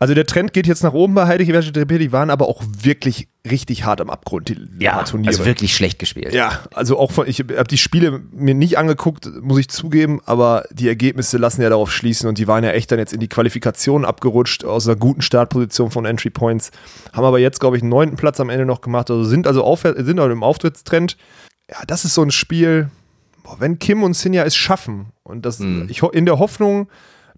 Also 0.00 0.14
der 0.14 0.26
Trend 0.26 0.52
geht 0.52 0.68
jetzt 0.68 0.84
nach 0.84 0.92
oben 0.92 1.14
bei 1.14 1.26
Heidrich 1.26 1.50
Verstetrepé, 1.50 1.98
die 1.98 2.12
waren 2.12 2.30
aber 2.30 2.46
auch 2.48 2.62
wirklich 2.82 3.26
richtig 3.50 3.84
hart 3.84 4.00
am 4.00 4.10
Abgrund, 4.10 4.48
die 4.48 4.56
ja, 4.78 5.02
Turniere. 5.02 5.30
also 5.32 5.44
wirklich 5.44 5.74
schlecht 5.74 5.98
gespielt. 5.98 6.32
Ja, 6.32 6.60
also 6.72 6.96
auch 6.96 7.10
von, 7.10 7.26
ich 7.26 7.40
habe 7.40 7.64
die 7.64 7.78
Spiele 7.78 8.20
mir 8.30 8.54
nicht 8.54 8.78
angeguckt, 8.78 9.28
muss 9.42 9.58
ich 9.58 9.68
zugeben, 9.68 10.20
aber 10.24 10.64
die 10.70 10.86
Ergebnisse 10.86 11.36
lassen 11.36 11.62
ja 11.62 11.68
darauf 11.68 11.90
schließen 11.92 12.28
und 12.28 12.38
die 12.38 12.46
waren 12.46 12.62
ja 12.62 12.70
echt 12.70 12.92
dann 12.92 13.00
jetzt 13.00 13.12
in 13.12 13.18
die 13.18 13.26
Qualifikation 13.28 14.04
abgerutscht 14.04 14.64
aus 14.64 14.86
einer 14.86 14.94
guten 14.96 15.20
Startposition 15.20 15.90
von 15.90 16.04
Entry 16.04 16.30
Points, 16.30 16.70
haben 17.12 17.24
aber 17.24 17.40
jetzt, 17.40 17.58
glaube 17.58 17.76
ich, 17.76 17.82
einen 17.82 17.90
neunten 17.90 18.16
Platz 18.16 18.38
am 18.38 18.50
Ende 18.50 18.66
noch 18.66 18.82
gemacht, 18.82 19.10
also 19.10 19.24
sind 19.24 19.48
also 19.48 19.64
aufwärts, 19.64 19.98
sind 20.04 20.20
also 20.20 20.30
im 20.30 20.44
Auftrittstrend. 20.44 21.16
Ja, 21.68 21.78
das 21.88 22.04
ist 22.04 22.14
so 22.14 22.22
ein 22.22 22.30
Spiel, 22.30 22.88
boah, 23.42 23.56
wenn 23.58 23.80
Kim 23.80 24.04
und 24.04 24.14
Sinja 24.14 24.44
es 24.44 24.54
schaffen 24.54 25.06
und 25.24 25.44
das, 25.44 25.58
ich 25.88 26.02
ho- 26.02 26.10
in 26.10 26.24
der 26.24 26.38
Hoffnung, 26.38 26.88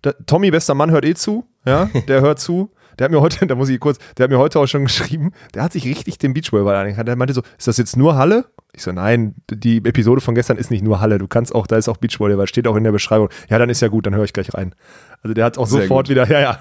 da, 0.03 0.13
Tommy, 0.27 0.51
bester 0.51 0.75
Mann, 0.75 0.91
hört 0.91 1.05
eh 1.05 1.15
zu, 1.15 1.45
ja, 1.65 1.91
der 2.09 2.21
hört 2.21 2.39
zu. 2.39 2.71
Der 2.99 3.07
hat 3.07 3.13
mir 3.13 3.21
heute, 3.21 3.47
da 3.47 3.55
muss 3.55 3.69
ich 3.69 3.81
kurz, 3.81 3.99
der 4.17 4.25
hat 4.25 4.31
mir 4.31 4.39
heute 4.39 4.61
auch 4.61 4.67
schon 4.67 4.85
geschrieben, 4.85 5.33
der 5.55 5.63
hat 5.63 5.73
sich 5.73 5.85
richtig 5.87 6.19
den 6.19 6.35
Beachvolleyball 6.35 6.77
angehört. 6.77 7.09
Der 7.09 7.17
meinte 7.17 7.35
so, 7.35 7.43
ist 7.59 7.67
das 7.67 7.79
jetzt 7.79 7.97
nur 7.97 8.17
Halle? 8.17 8.47
Ich 8.73 8.83
so, 8.83 8.93
nein, 8.93 9.35
die 9.51 9.79
Episode 9.79 10.21
von 10.21 10.35
gestern 10.35 10.57
ist 10.57 10.71
nicht 10.71 10.85
nur 10.85 11.01
Halle. 11.01 11.19
Du 11.19 11.27
kannst 11.27 11.55
auch, 11.55 11.67
da 11.67 11.77
ist 11.77 11.89
auch 11.89 11.97
Beachvolleyball, 11.97 12.47
steht 12.47 12.67
auch 12.69 12.77
in 12.77 12.85
der 12.85 12.93
Beschreibung. 12.93 13.31
Ja, 13.49 13.59
dann 13.59 13.71
ist 13.71 13.81
ja 13.81 13.89
gut, 13.89 14.07
dann 14.07 14.15
höre 14.15 14.25
ich 14.25 14.33
gleich 14.33 14.53
rein. 14.55 14.75
Also 15.23 15.35
der 15.35 15.45
hat 15.45 15.59
auch 15.59 15.67
Sehr 15.67 15.83
sofort 15.83 16.09
gut. 16.09 16.17
wieder, 16.17 16.29
ja, 16.31 16.41
ja. 16.41 16.59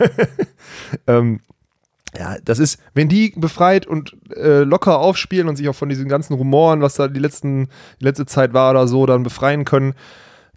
ähm, 1.08 1.42
ja, 2.18 2.38
das 2.44 2.58
ist, 2.58 2.80
wenn 2.94 3.08
die 3.08 3.34
befreit 3.36 3.86
und 3.86 4.16
äh, 4.36 4.64
locker 4.64 5.00
aufspielen 5.00 5.48
und 5.48 5.58
sich 5.58 5.70
auch 5.70 5.76
von 5.76 5.90
diesen 5.90 6.08
ganzen 6.08 6.34
Rumoren, 6.34 6.82
was 6.82 6.96
da 6.96 7.08
die, 7.08 7.20
letzten, 7.20 7.68
die 8.00 8.06
letzte 8.06 8.26
Zeit 8.26 8.54
war 8.54 8.72
oder 8.72 8.88
so, 8.88 9.06
dann 9.06 9.24
befreien 9.24 9.66
können, 9.66 9.94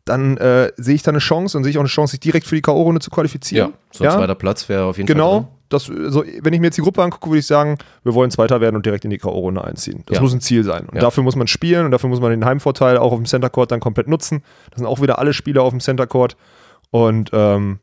dann 0.04 0.36
äh, 0.38 0.72
sehe 0.76 0.94
ich 0.94 1.02
da 1.02 1.10
eine 1.10 1.18
Chance 1.20 1.56
und 1.56 1.64
sehe 1.64 1.70
ich 1.70 1.76
auch 1.78 1.82
eine 1.82 1.88
Chance, 1.88 2.12
sich 2.12 2.20
direkt 2.20 2.46
für 2.46 2.54
die 2.56 2.62
K.O.-Runde 2.62 3.00
zu 3.00 3.10
Ja, 3.10 3.14
qualifizieren. 3.14 3.72
so 3.92 4.04
ein 4.04 4.10
zweiter 4.10 4.34
Platz 4.34 4.68
wäre 4.68 4.84
auf 4.84 4.96
jeden 4.96 5.06
Fall 5.06 5.14
Genau. 5.14 5.38
drin. 5.40 5.48
Das, 5.68 5.84
so, 5.84 6.22
wenn 6.42 6.52
ich 6.52 6.60
mir 6.60 6.66
jetzt 6.66 6.76
die 6.76 6.82
Gruppe 6.82 7.02
angucke, 7.02 7.28
würde 7.30 7.38
ich 7.38 7.46
sagen, 7.46 7.78
wir 8.02 8.12
wollen 8.12 8.30
Zweiter 8.30 8.60
werden 8.60 8.76
und 8.76 8.84
direkt 8.84 9.04
in 9.04 9.10
die 9.10 9.16
K.O.-Runde 9.18 9.60
einziehen. 9.64 10.02
Das 10.06 10.16
Ja. 10.16 10.22
muss 10.22 10.34
ein 10.34 10.40
Ziel 10.42 10.64
sein. 10.64 10.86
Und 10.86 10.96
Ja. 10.96 11.00
dafür 11.00 11.22
muss 11.22 11.34
man 11.36 11.46
spielen 11.46 11.86
und 11.86 11.92
dafür 11.92 12.10
muss 12.10 12.20
man 12.20 12.30
den 12.30 12.44
Heimvorteil 12.44 12.98
auch 12.98 13.12
auf 13.12 13.18
dem 13.18 13.24
Center 13.26 13.48
Court 13.48 13.70
dann 13.70 13.80
komplett 13.80 14.06
nutzen. 14.08 14.42
Das 14.70 14.78
sind 14.80 14.86
auch 14.86 15.00
wieder 15.00 15.18
alle 15.18 15.32
Spieler 15.32 15.62
auf 15.62 15.70
dem 15.70 15.80
Center 15.80 16.06
Court. 16.06 16.36
Und 16.90 17.30
ähm, 17.32 17.78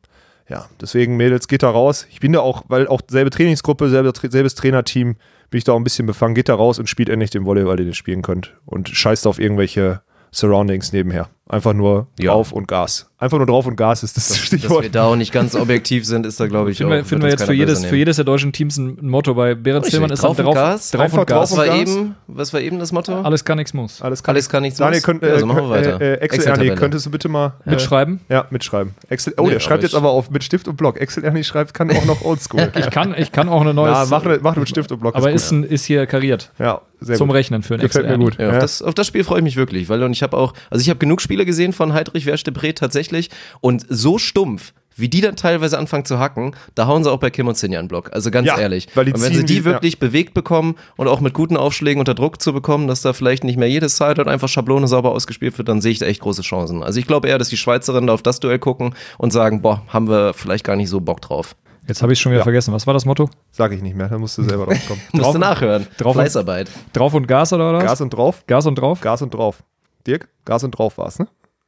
ja, 0.48 0.66
deswegen, 0.82 1.18
Mädels, 1.18 1.48
geht 1.48 1.64
da 1.64 1.70
raus. 1.72 2.06
Ich 2.12 2.20
bin 2.20 2.34
da 2.34 2.42
auch, 2.42 2.64
weil 2.68 2.88
auch 2.88 3.02
selbe 3.10 3.30
Trainingsgruppe, 3.32 3.90
selbe, 3.90 4.12
selbes 4.30 4.54
Trainerteam, 4.56 5.16
bin 5.50 5.58
ich 5.58 5.64
da 5.64 5.72
auch 5.74 5.78
ein 5.78 5.84
bisschen 5.84 6.06
befangen. 6.06 6.36
Geht 6.36 6.50
da 6.50 6.56
raus 6.56 6.78
und 6.78 6.88
spielt 6.90 7.10
endlich 7.10 7.32
den 7.32 7.46
Volleyball, 7.46 7.78
den 7.78 7.88
ihr 7.88 7.94
spielen 7.96 8.22
könnt. 8.22 8.56
Und 8.68 8.90
scheißt 8.90 9.26
auf 9.26 9.40
irgendwelche 9.40 10.02
Surroundings 10.32 10.94
nebenher. 10.94 11.30
Einfach 11.52 11.74
nur 11.74 12.06
Ja. 12.20 12.32
drauf 12.34 12.52
und 12.52 12.68
Gas. 12.68 13.08
Einfach 13.18 13.38
nur 13.40 13.48
drauf 13.48 13.66
und 13.66 13.76
Gas 13.76 14.04
ist 14.04 14.16
das, 14.16 14.28
Dass 14.30 14.38
Stichwort. 14.38 14.84
wir 14.84 14.92
da 14.92 15.06
auch 15.06 15.16
nicht 15.16 15.34
ganz 15.34 15.54
objektiv 15.56 16.06
sind, 16.06 16.26
ist 16.26 16.40
da, 16.40 16.46
glaube 16.48 16.70
ich, 16.72 16.78
Finden 16.78 16.94
auch. 16.94 16.98
wir, 16.98 17.06
finden 17.06 17.24
wir 17.24 17.32
jetzt 17.32 17.44
für 17.44 17.54
jedes, 17.54 17.84
für 17.84 17.96
jedes 17.96 18.16
der 18.18 18.24
deutschen 18.24 18.54
Teams 18.54 18.78
ein 18.78 18.98
Motto. 19.02 19.34
Bei 19.34 19.54
Richtig, 19.54 19.86
Zillmann 19.92 20.12
ist 20.12 20.24
drauf 20.24 20.38
und 20.38 20.46
drauf, 20.46 20.54
Gas. 20.54 20.92
drauf 20.92 21.12
und 21.12 21.26
Gas. 21.28 21.52
Was 21.52 21.58
war, 21.58 21.76
eben, 21.76 22.16
was 22.28 22.54
war 22.54 22.62
eben 22.62 22.78
das 22.80 22.92
Motto? 22.92 23.20
Alles 23.22 23.44
kann, 23.44 23.58
nichts 23.58 23.74
muss. 23.74 24.00
Alles 24.02 24.22
kann, 24.24 24.36
Alles 24.36 24.48
kann 24.48 24.62
nichts 24.62 24.78
Daniel, 24.78 24.98
muss. 25.00 25.04
könnt, 25.04 25.24
Ja, 25.24 25.30
äh, 25.30 25.32
also 25.34 25.46
machen 25.48 25.64
wir 25.64 25.70
weiter. 25.72 26.00
Äh, 26.00 26.14
äh, 26.14 26.18
Excel. 26.20 26.48
Ernie, 26.52 26.70
könntest 26.76 27.08
du 27.08 27.10
bitte 27.12 27.28
mal 27.30 27.54
äh, 27.66 27.72
Mitschreiben? 27.72 28.22
Ja, 28.30 28.46
mitschreiben. 28.52 28.94
Excel, 29.10 29.34
oh, 29.38 29.44
Nee, 29.48 29.50
der 29.54 29.60
schreibt 29.60 29.82
jetzt 29.84 29.96
aber 29.96 30.12
auf 30.12 30.30
mit 30.30 30.44
Stift 30.44 30.68
und 30.68 30.78
Block. 30.78 31.02
Excel 31.02 31.24
Ernie 31.26 31.44
schreibt, 31.44 31.74
kann 31.74 31.90
auch 31.92 32.06
noch 32.06 32.22
oldschool. 32.24 32.72
Ich 32.80 32.90
kann, 32.92 33.16
ich 33.18 33.32
kann 33.34 33.50
auch 33.50 33.62
eine 33.62 33.74
neue. 33.74 33.92
Na, 33.92 34.06
mach, 34.06 34.24
mach 34.42 34.56
mit 34.56 34.70
Stift 34.70 34.92
und 34.92 35.00
Block. 35.00 35.16
aber 35.16 35.32
ist, 35.32 35.52
ein, 35.52 35.64
ist 35.64 35.84
hier 35.86 36.06
kariert. 36.06 36.52
ja, 36.60 36.80
sehr 37.02 37.18
Zum 37.18 37.28
gut. 37.28 37.36
Rechnen 37.38 37.64
für 37.64 37.74
ein 37.74 37.80
Gefällt 37.82 38.06
mir 38.06 38.14
Excel. 38.14 38.24
gut. 38.26 38.38
Ja, 38.40 38.48
auf, 38.50 38.54
Ja. 38.54 38.60
das, 38.60 38.84
das 38.96 39.08
Spiel 39.08 39.24
freue 39.26 39.40
ich 39.40 39.44
mich 39.44 39.56
wirklich, 39.58 39.90
weil 39.90 40.04
und 40.04 40.12
ich 40.14 40.24
habe 40.24 40.38
auch, 40.38 40.54
also 40.70 40.82
ich 40.82 40.90
habe 40.90 41.00
genug 41.00 41.20
Spiele 41.22 41.39
gesehen 41.46 41.74
von 41.74 41.94
Heidrich 41.94 42.26
Verstebré 42.26 42.74
tatsächlich 42.76 43.30
und 43.62 43.86
so 43.90 44.18
stumpf 44.18 44.74
wie 44.96 45.08
die 45.08 45.22
dann 45.22 45.38
teilweise 45.38 45.78
anfangen 45.80 46.04
zu 46.04 46.20
hacken, 46.20 46.54
da 46.76 46.86
hauen 46.86 47.06
sie 47.06 47.10
auch 47.10 47.20
bei 47.20 47.30
Kim 47.30 47.48
und 47.48 47.58
Sinja 47.58 47.80
einen 47.80 47.88
Block. 47.88 48.12
Also 48.12 48.32
ganz 48.32 48.48
Ja, 48.48 48.58
ehrlich. 48.58 48.86
weil 48.96 49.06
die 49.06 49.14
und 49.14 49.22
wenn 49.22 49.34
sie 49.34 49.46
die 49.46 49.54
die- 49.60 49.64
wirklich 49.64 49.98
bewegt 49.98 50.34
bekommen 50.34 50.76
und 50.98 51.08
auch 51.08 51.22
mit 51.22 51.34
guten 51.34 51.56
Aufschlägen 51.56 52.00
unter 52.02 52.16
Druck 52.16 52.42
zu 52.42 52.52
bekommen, 52.52 52.90
dass 52.90 53.02
da 53.02 53.14
vielleicht 53.14 53.46
nicht 53.46 53.58
mehr 53.58 53.70
jedes 53.70 53.96
Side 53.96 54.28
einfach 54.28 54.50
Schablone 54.50 54.90
sauber 54.90 55.12
ausgespielt 55.14 55.58
wird, 55.58 55.70
dann 55.70 55.80
sehe 55.80 55.94
ich 55.94 56.00
da 56.00 56.06
echt 56.06 56.20
große 56.20 56.42
Chancen. 56.42 56.84
Also 56.84 57.00
ich 57.00 57.08
glaube 57.08 57.30
eher, 57.30 57.38
dass 57.38 57.48
die 57.48 57.56
Schweizerinnen 57.56 58.08
da 58.08 58.14
auf 58.14 58.24
das 58.24 58.42
Duell 58.42 58.60
gucken 58.60 58.94
und 59.18 59.32
sagen, 59.32 59.62
boah, 59.62 59.84
haben 59.88 60.10
wir 60.10 60.34
vielleicht 60.34 60.66
gar 60.66 60.76
nicht 60.76 60.90
so 60.90 61.00
Bock 61.00 61.22
drauf. 61.22 61.56
Jetzt 61.88 62.02
habe 62.02 62.12
ich 62.12 62.20
schon 62.20 62.34
wieder 62.34 62.42
Ja. 62.42 62.44
vergessen. 62.44 62.74
Was 62.74 62.86
war 62.86 62.94
das 62.94 63.06
Motto? 63.06 63.30
Sag 63.52 63.72
ich 63.72 63.82
nicht 63.82 63.96
mehr, 63.96 64.10
da 64.10 64.18
musst 64.18 64.38
du 64.38 64.44
selber 64.44 64.66
drauf 64.66 64.86
kommen. 64.86 65.00
Musst 65.14 65.34
du 65.34 65.40
nachhören. 65.40 65.88
drauf- 65.98 66.14
Fleißarbeit. 66.16 66.70
Drauf 66.92 67.14
und 67.14 67.26
Gas 67.26 67.54
oder 67.54 67.72
was? 67.74 67.84
Gas 67.86 68.02
und 68.02 68.10
drauf, 68.10 68.44
Gas 68.48 68.66
und 68.66 68.76
drauf? 68.76 69.00
Gas 69.00 69.22
und 69.22 69.34
drauf. 69.34 69.64
Dirk, 70.10 70.28
Gas 70.46 70.64
und 70.64 70.72
drauf 70.72 70.98
war's, 70.98 71.20
ne? 71.20 71.28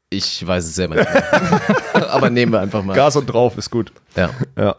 Ich 0.09 0.45
weiß 0.45 0.65
es 0.65 0.75
selber 0.75 0.95
nicht. 0.95 1.07
Aber 1.93 2.29
nehmen 2.29 2.51
wir 2.51 2.59
einfach 2.59 2.83
mal. 2.83 2.95
Gas 2.95 3.15
und 3.15 3.27
drauf 3.27 3.57
ist 3.57 3.69
gut. 3.69 3.93
Ja. 4.15 4.31
Ja. 4.57 4.75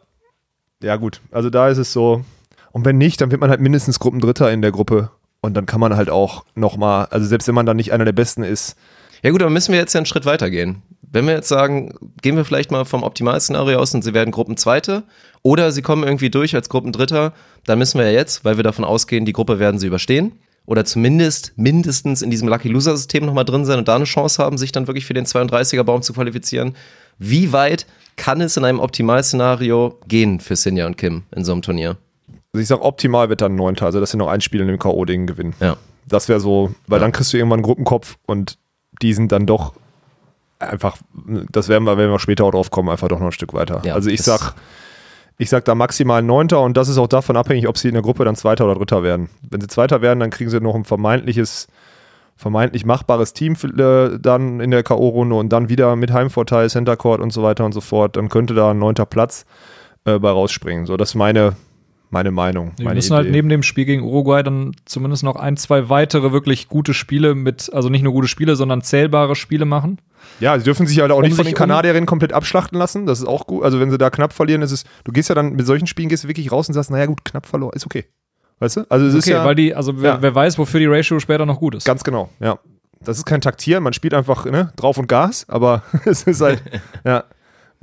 Ja, 0.82 0.96
gut. 0.96 1.20
Also 1.30 1.48
da 1.48 1.68
ist 1.68 1.78
es 1.78 1.92
so. 1.92 2.24
Und 2.72 2.84
wenn 2.84 2.98
nicht, 2.98 3.20
dann 3.20 3.30
wird 3.30 3.40
man 3.40 3.48
halt 3.48 3.60
mindestens 3.60 3.98
Gruppendritter 4.00 4.50
in 4.50 4.62
der 4.62 4.72
Gruppe. 4.72 5.10
Und 5.40 5.54
dann 5.54 5.64
kann 5.64 5.80
man 5.80 5.96
halt 5.96 6.10
auch 6.10 6.44
nochmal, 6.54 7.06
also 7.10 7.26
selbst 7.26 7.46
wenn 7.48 7.54
man 7.54 7.66
dann 7.66 7.76
nicht 7.76 7.92
einer 7.92 8.04
der 8.04 8.12
Besten 8.12 8.42
ist, 8.42 8.76
Ja 9.22 9.30
gut, 9.30 9.40
aber 9.42 9.50
müssen 9.50 9.72
wir 9.72 9.78
jetzt 9.78 9.92
ja 9.92 9.98
einen 10.00 10.06
Schritt 10.06 10.26
weiter 10.26 10.50
gehen. 10.50 10.82
Wenn 11.00 11.26
wir 11.26 11.34
jetzt 11.34 11.48
sagen, 11.48 11.94
gehen 12.20 12.36
wir 12.36 12.44
vielleicht 12.44 12.70
mal 12.72 12.84
vom 12.84 13.02
Optimalszenario 13.02 13.78
aus 13.78 13.94
und 13.94 14.02
sie 14.02 14.14
werden 14.14 14.32
Gruppenzweite 14.32 15.04
oder 15.42 15.70
sie 15.70 15.82
kommen 15.82 16.02
irgendwie 16.02 16.30
durch 16.30 16.54
als 16.54 16.68
Gruppendritter, 16.68 17.32
dann 17.64 17.78
müssen 17.78 17.98
wir 17.98 18.06
ja 18.06 18.12
jetzt, 18.12 18.44
weil 18.44 18.56
wir 18.56 18.64
davon 18.64 18.84
ausgehen, 18.84 19.24
die 19.24 19.32
Gruppe 19.32 19.58
werden 19.58 19.78
sie 19.78 19.86
überstehen 19.86 20.32
oder 20.66 20.84
zumindest 20.84 21.52
mindestens 21.56 22.22
in 22.22 22.30
diesem 22.30 22.48
Lucky 22.48 22.68
Loser 22.68 22.96
System 22.96 23.26
nochmal 23.26 23.44
drin 23.44 23.64
sein 23.64 23.78
und 23.78 23.88
da 23.88 23.96
eine 23.96 24.04
Chance 24.04 24.42
haben, 24.42 24.58
sich 24.58 24.72
dann 24.72 24.86
wirklich 24.86 25.06
für 25.06 25.14
den 25.14 25.26
32er 25.26 25.82
Baum 25.82 26.02
zu 26.02 26.12
qualifizieren. 26.12 26.76
Wie 27.18 27.52
weit 27.52 27.86
kann 28.16 28.40
es 28.40 28.56
in 28.56 28.64
einem 28.64 28.80
Optimalszenario 28.80 29.98
gehen 30.06 30.40
für 30.40 30.56
Sinja 30.56 30.86
und 30.86 30.96
Kim 30.96 31.22
in 31.34 31.44
so 31.44 31.52
einem 31.52 31.62
Turnier? 31.62 31.96
also 32.52 32.60
ich 32.60 32.68
sag 32.68 32.82
optimal 32.82 33.28
wird 33.28 33.40
dann 33.40 33.54
Neunter, 33.54 33.86
also 33.86 33.98
dass 34.00 34.10
sie 34.10 34.18
noch 34.18 34.28
ein 34.28 34.40
Spiel 34.40 34.60
in 34.60 34.68
dem 34.68 34.78
K.O.-Ding 34.78 35.26
gewinnen. 35.26 35.54
Ja. 35.60 35.76
Das 36.06 36.28
wäre 36.28 36.40
so, 36.40 36.74
weil 36.86 37.00
dann 37.00 37.12
kriegst 37.12 37.32
du 37.32 37.38
irgendwann 37.38 37.60
einen 37.60 37.64
Gruppenkopf 37.64 38.18
und 38.26 38.58
die 39.00 39.14
sind 39.14 39.32
dann 39.32 39.46
doch 39.46 39.72
einfach, 40.58 40.98
das 41.50 41.68
werden 41.68 41.84
wir, 41.84 41.96
wenn 41.96 42.10
wir 42.10 42.18
später 42.18 42.44
auch 42.44 42.50
drauf 42.50 42.70
kommen, 42.70 42.90
einfach 42.90 43.08
doch 43.08 43.18
noch 43.18 43.26
ein 43.26 43.32
Stück 43.32 43.54
weiter. 43.54 43.80
Ja, 43.84 43.94
also 43.94 44.10
ich 44.10 44.22
sag, 44.22 44.54
ich 45.38 45.50
sag 45.50 45.64
da 45.64 45.74
maximal 45.74 46.22
Neunter 46.22 46.60
und 46.60 46.76
das 46.76 46.88
ist 46.88 46.98
auch 46.98 47.08
davon 47.08 47.36
abhängig, 47.36 47.68
ob 47.68 47.78
sie 47.78 47.88
in 47.88 47.94
der 47.94 48.02
Gruppe 48.02 48.24
dann 48.24 48.36
Zweiter 48.36 48.64
oder 48.64 48.74
Dritter 48.74 49.02
werden. 49.02 49.28
Wenn 49.48 49.60
sie 49.60 49.66
Zweiter 49.66 50.02
werden, 50.02 50.20
dann 50.20 50.30
kriegen 50.30 50.50
sie 50.50 50.60
noch 50.60 50.74
ein 50.74 50.84
vermeintliches, 50.84 51.68
vermeintlich 52.36 52.84
machbares 52.84 53.32
Team 53.32 53.54
äh, 53.54 54.18
dann 54.18 54.60
in 54.60 54.70
der 54.70 54.82
K.O.-Runde 54.82 55.34
und 55.34 55.50
dann 55.50 55.68
wieder 55.68 55.96
mit 55.96 56.12
Heimvorteil, 56.12 56.68
Center 56.70 56.96
Court 56.96 57.20
und 57.20 57.32
so 57.32 57.42
weiter 57.42 57.64
und 57.64 57.72
so 57.72 57.80
fort. 57.80 58.16
Dann 58.16 58.28
könnte 58.28 58.54
da 58.54 58.70
ein 58.70 58.78
neunter 58.78 59.06
Platz 59.06 59.46
äh, 60.04 60.18
bei 60.18 60.30
rausspringen. 60.30 60.86
So, 60.86 60.96
das 60.96 61.10
ist 61.10 61.14
meine, 61.14 61.54
meine 62.10 62.30
Meinung. 62.30 62.72
Wir 62.76 62.84
meine 62.84 62.96
müssen 62.96 63.14
halt 63.14 63.26
Idee. 63.26 63.36
neben 63.36 63.48
dem 63.48 63.62
Spiel 63.62 63.84
gegen 63.84 64.02
Uruguay 64.02 64.42
dann 64.42 64.72
zumindest 64.84 65.22
noch 65.22 65.36
ein, 65.36 65.56
zwei 65.56 65.88
weitere 65.88 66.32
wirklich 66.32 66.68
gute 66.68 66.94
Spiele 66.94 67.34
mit, 67.34 67.72
also 67.72 67.88
nicht 67.88 68.02
nur 68.02 68.12
gute 68.12 68.28
Spiele, 68.28 68.54
sondern 68.54 68.82
zählbare 68.82 69.34
Spiele 69.34 69.64
machen. 69.64 69.98
Ja, 70.40 70.58
sie 70.58 70.64
dürfen 70.64 70.86
sich 70.86 70.98
halt 71.00 71.10
auch 71.12 71.16
Um 71.18 71.22
nicht 71.22 71.36
von 71.36 71.44
den 71.44 71.54
um- 71.54 71.58
Kanadierinnen 71.58 72.06
komplett 72.06 72.32
abschlachten 72.32 72.78
lassen. 72.78 73.06
Das 73.06 73.20
ist 73.20 73.26
auch 73.26 73.46
gut. 73.46 73.62
Also 73.64 73.78
wenn 73.80 73.90
sie 73.90 73.98
da 73.98 74.10
knapp 74.10 74.32
verlieren, 74.32 74.62
ist 74.62 74.72
es, 74.72 74.84
du 75.04 75.12
gehst 75.12 75.28
ja 75.28 75.34
dann 75.34 75.52
mit 75.52 75.66
solchen 75.66 75.86
Spielen 75.86 76.08
gehst 76.08 76.24
du 76.24 76.28
wirklich 76.28 76.50
raus 76.50 76.68
und 76.68 76.74
sagst, 76.74 76.90
naja 76.90 77.06
gut, 77.06 77.24
knapp 77.24 77.46
verloren, 77.46 77.72
ist 77.74 77.86
okay. 77.86 78.04
Weißt 78.58 78.76
du? 78.78 78.84
Also 78.88 79.06
es 79.06 79.14
ist 79.14 79.24
Okay, 79.24 79.32
ja 79.32 79.44
weil 79.44 79.54
die, 79.54 79.74
also 79.74 80.00
wer, 80.02 80.14
Ja. 80.14 80.22
wer 80.22 80.34
weiß, 80.34 80.58
wofür 80.58 80.80
die 80.80 80.86
Ratio 80.86 81.18
später 81.20 81.46
noch 81.46 81.58
gut 81.58 81.74
ist. 81.74 81.84
ganz 81.84 82.02
genau, 82.04 82.28
ja. 82.40 82.58
Das 83.04 83.18
ist 83.18 83.24
kein 83.26 83.40
Taktieren, 83.40 83.82
man 83.82 83.92
spielt 83.92 84.14
einfach 84.14 84.44
ne, 84.44 84.72
drauf 84.76 84.96
und 84.98 85.08
Gas, 85.08 85.44
aber 85.48 85.82
es 86.04 86.22
ist 86.24 86.40
halt, 86.40 86.62
ja. 87.04 87.24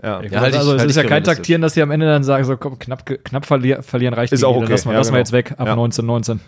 Ja. 0.02 0.22
Ja, 0.24 0.40
halt 0.40 0.54
ich- 0.54 0.60
also 0.60 0.74
es 0.76 0.80
halt 0.80 0.90
ist 0.90 0.96
ich 0.96 1.04
ja 1.04 1.10
kein. 1.10 1.26
Taktieren, 1.26 1.62
dass 1.62 1.74
sie 1.74 1.82
am 1.82 1.92
Ende 1.92 2.06
dann 2.06 2.24
sagen, 2.24 2.46
so 2.46 2.56
komm, 2.56 2.80
knapp, 2.80 3.06
knapp 3.26 3.46
verlier, 3.46 3.84
verlieren 3.84 4.14
reicht 4.14 4.32
Ist 4.32 4.40
gegen 4.42 4.50
auch 4.54 4.56
okay. 4.56 4.72
lassen 4.72 4.86
wir, 4.90 4.94
Ja, 4.94 5.00
wir 5.00 5.04
genau. 5.06 5.18
jetzt 5.18 5.32
weg 5.34 5.54
ab 5.58 5.68
Ja. 5.68 5.76
19, 5.76 6.06
19. 6.06 6.40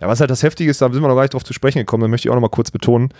Ja. 0.00 0.08
was 0.08 0.20
halt 0.20 0.30
das 0.30 0.42
Heftige 0.42 0.70
ist, 0.70 0.80
da 0.80 0.90
sind 0.90 1.02
wir 1.02 1.08
noch 1.08 1.14
gar 1.14 1.22
nicht 1.22 1.34
drauf 1.34 1.44
zu 1.44 1.52
sprechen 1.52 1.78
gekommen, 1.78 2.02
da 2.02 2.08
möchte 2.08 2.26
ich 2.26 2.30
auch 2.30 2.34
noch 2.34 2.40
mal 2.42 2.48
kurz 2.48 2.70
betonen. 2.70 3.10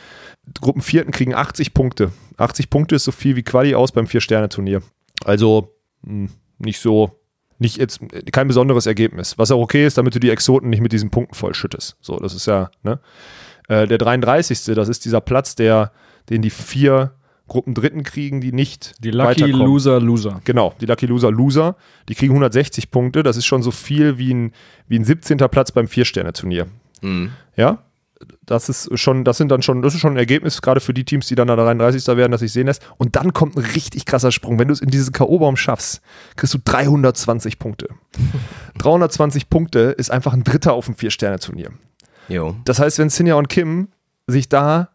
Gruppenvierten 0.61 1.13
kriegen 1.13 1.35
80 1.35 1.75
Punkte. 1.75 2.13
80 2.37 2.71
Punkte 2.71 2.95
ist 2.97 3.05
so 3.05 3.13
viel 3.13 3.37
wie 3.37 3.43
Quali 3.43 3.75
aus 3.75 3.93
beim 3.93 4.07
Vier-Sterne-Turnier. 4.07 4.83
Also 5.25 5.75
mh, 6.03 6.31
nicht 6.59 6.81
so, 6.81 7.21
nicht 7.59 7.77
jetzt, 7.77 8.01
kein 8.33 8.49
besonderes 8.49 8.87
Ergebnis. 8.87 9.39
Was 9.39 9.51
auch 9.51 9.61
okay 9.61 9.87
ist, 9.87 9.99
damit 9.99 10.15
du 10.15 10.21
die 10.21 10.31
Exoten 10.31 10.71
nicht 10.71 10.81
mit 10.81 10.93
diesen 10.93 11.11
Punkten 11.11 11.35
vollschüttest. 11.35 11.97
So, 12.01 12.17
das 12.19 12.35
ist 12.35 12.47
ja, 12.47 12.71
ne? 12.83 13.01
Äh, 13.69 13.87
der 13.87 13.99
33. 13.99 14.75
Das 14.75 14.89
ist 14.89 15.05
dieser 15.05 15.21
Platz, 15.21 15.55
der, 15.55 15.93
den 16.29 16.43
die 16.43 16.51
vier 16.51 17.13
Gruppendritten 17.51 18.05
kriegen, 18.05 18.41
die 18.41 18.53
nicht 18.53 18.95
Die 19.03 19.11
Lucky 19.11 19.43
weiterkommen. 19.43 19.67
Loser 19.67 20.01
Loser. 20.01 20.41
Genau, 20.45 20.73
die 20.81 20.87
Lucky 20.87 21.07
Loser 21.07 21.33
Loser, 21.33 21.77
die 22.09 22.15
kriegen 22.15 22.33
160 22.33 22.91
Punkte. 22.91 23.23
Das 23.23 23.37
ist 23.37 23.45
schon 23.45 23.63
so 23.63 23.73
viel 23.73 24.19
wie 24.19 24.33
ein, 24.33 24.53
wie 24.87 24.99
ein 24.99 25.05
17. 25.05 25.37
Platz 25.37 25.73
beim 25.73 25.89
Vier-Sterne-Turnier. 25.89 26.69
Mhm. 27.03 27.33
Ja, 27.57 27.83
das 28.47 28.69
ist 28.69 28.97
schon, 28.99 29.25
das 29.25 29.39
sind 29.39 29.51
dann 29.51 29.63
schon, 29.63 29.83
das 29.83 29.95
ist 29.95 30.01
schon 30.01 30.15
ein 30.15 30.19
Ergebnis, 30.19 30.63
gerade 30.63 30.81
für 30.81 30.95
die 30.95 31.05
Teams, 31.05 31.27
die 31.27 31.35
dann 31.35 31.49
da 31.49 31.57
33. 31.57 32.07
werden, 32.17 32.31
dass 32.31 32.41
sich 32.41 32.53
sehen 32.53 32.67
lässt. 32.67 32.83
Und 32.99 33.17
dann 33.17 33.33
kommt 33.33 33.57
ein 33.57 33.65
richtig 33.65 34.07
krasser 34.07 34.31
Sprung. 34.31 34.59
Wenn 34.61 34.69
du 34.69 34.73
es 34.73 34.81
in 34.81 34.91
diesen 34.91 35.13
K.O.-Baum 35.13 35.57
schaffst, 35.57 36.03
kriegst 36.37 36.55
du 36.55 36.59
320 36.65 37.59
Punkte. 37.59 37.89
320 38.79 39.51
Punkte 39.51 39.81
ist 39.97 40.11
einfach 40.11 40.35
ein 40.35 40.45
Dritter 40.45 40.73
auf 40.73 40.87
dem 40.87 40.95
Vier-Sterne-Turnier. 40.95 41.71
Das 42.65 42.79
heißt, 42.79 43.01
wenn 43.01 43.11
Sinja 43.11 43.35
und 43.35 43.49
Kim 43.49 43.89
sich 44.29 44.49
da 44.49 44.91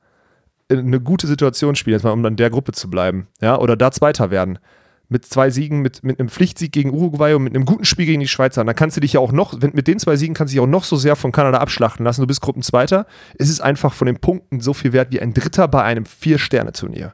eine 0.70 0.99
gute 0.99 1.28
Situation 1.28 1.76
spielen, 1.76 1.95
jetzt 1.95 2.03
mal 2.03 2.11
um 2.11 2.26
an 2.26 2.36
der 2.36 2.49
Gruppe 2.49 2.72
zu 2.72 2.89
bleiben, 2.89 3.28
ja, 3.41 3.57
oder 3.57 3.76
da 3.76 3.91
Zweiter 3.91 4.32
werden, 4.32 4.59
mit 5.07 5.26
zwei 5.26 5.49
Siegen, 5.49 5.82
mit, 5.82 6.03
mit 6.03 6.20
einem 6.20 6.30
Pflichtsieg 6.30 6.72
gegen 6.72 6.91
Uruguay 6.91 7.36
und 7.36 7.43
mit 7.43 7.55
einem 7.55 7.66
guten 7.66 7.86
Spiel 7.86 8.05
gegen 8.07 8.20
die 8.20 8.28
Schweizer, 8.28 8.63
dann 8.63 8.76
kannst 8.76 8.97
du 8.97 9.01
dich 9.01 9.13
ja 9.13 9.20
auch 9.20 9.32
noch, 9.32 9.61
wenn, 9.61 9.74
mit 9.74 9.88
den 9.88 9.99
zwei 9.99 10.16
Siegen 10.16 10.34
kannst 10.34 10.51
du 10.51 10.55
dich 10.55 10.61
auch 10.61 10.70
noch 10.70 10.84
so 10.84 10.95
sehr 10.95 11.16
von 11.16 11.32
Kanada 11.32 11.59
abschlachten 11.59 12.03
lassen, 12.03 12.22
du 12.22 12.28
bist 12.28 12.41
Gruppenzweiter, 12.41 13.05
es 13.38 13.49
ist 13.49 13.61
einfach 13.61 13.93
von 13.93 14.07
den 14.07 14.18
Punkten 14.18 14.59
so 14.59 14.74
viel 14.74 14.93
wert 14.93 15.11
wie 15.11 15.22
ein 15.22 15.34
Dritter 15.34 15.68
bei 15.68 15.84
einem 15.84 16.05
Vier-Sterne-Turnier. 16.05 17.13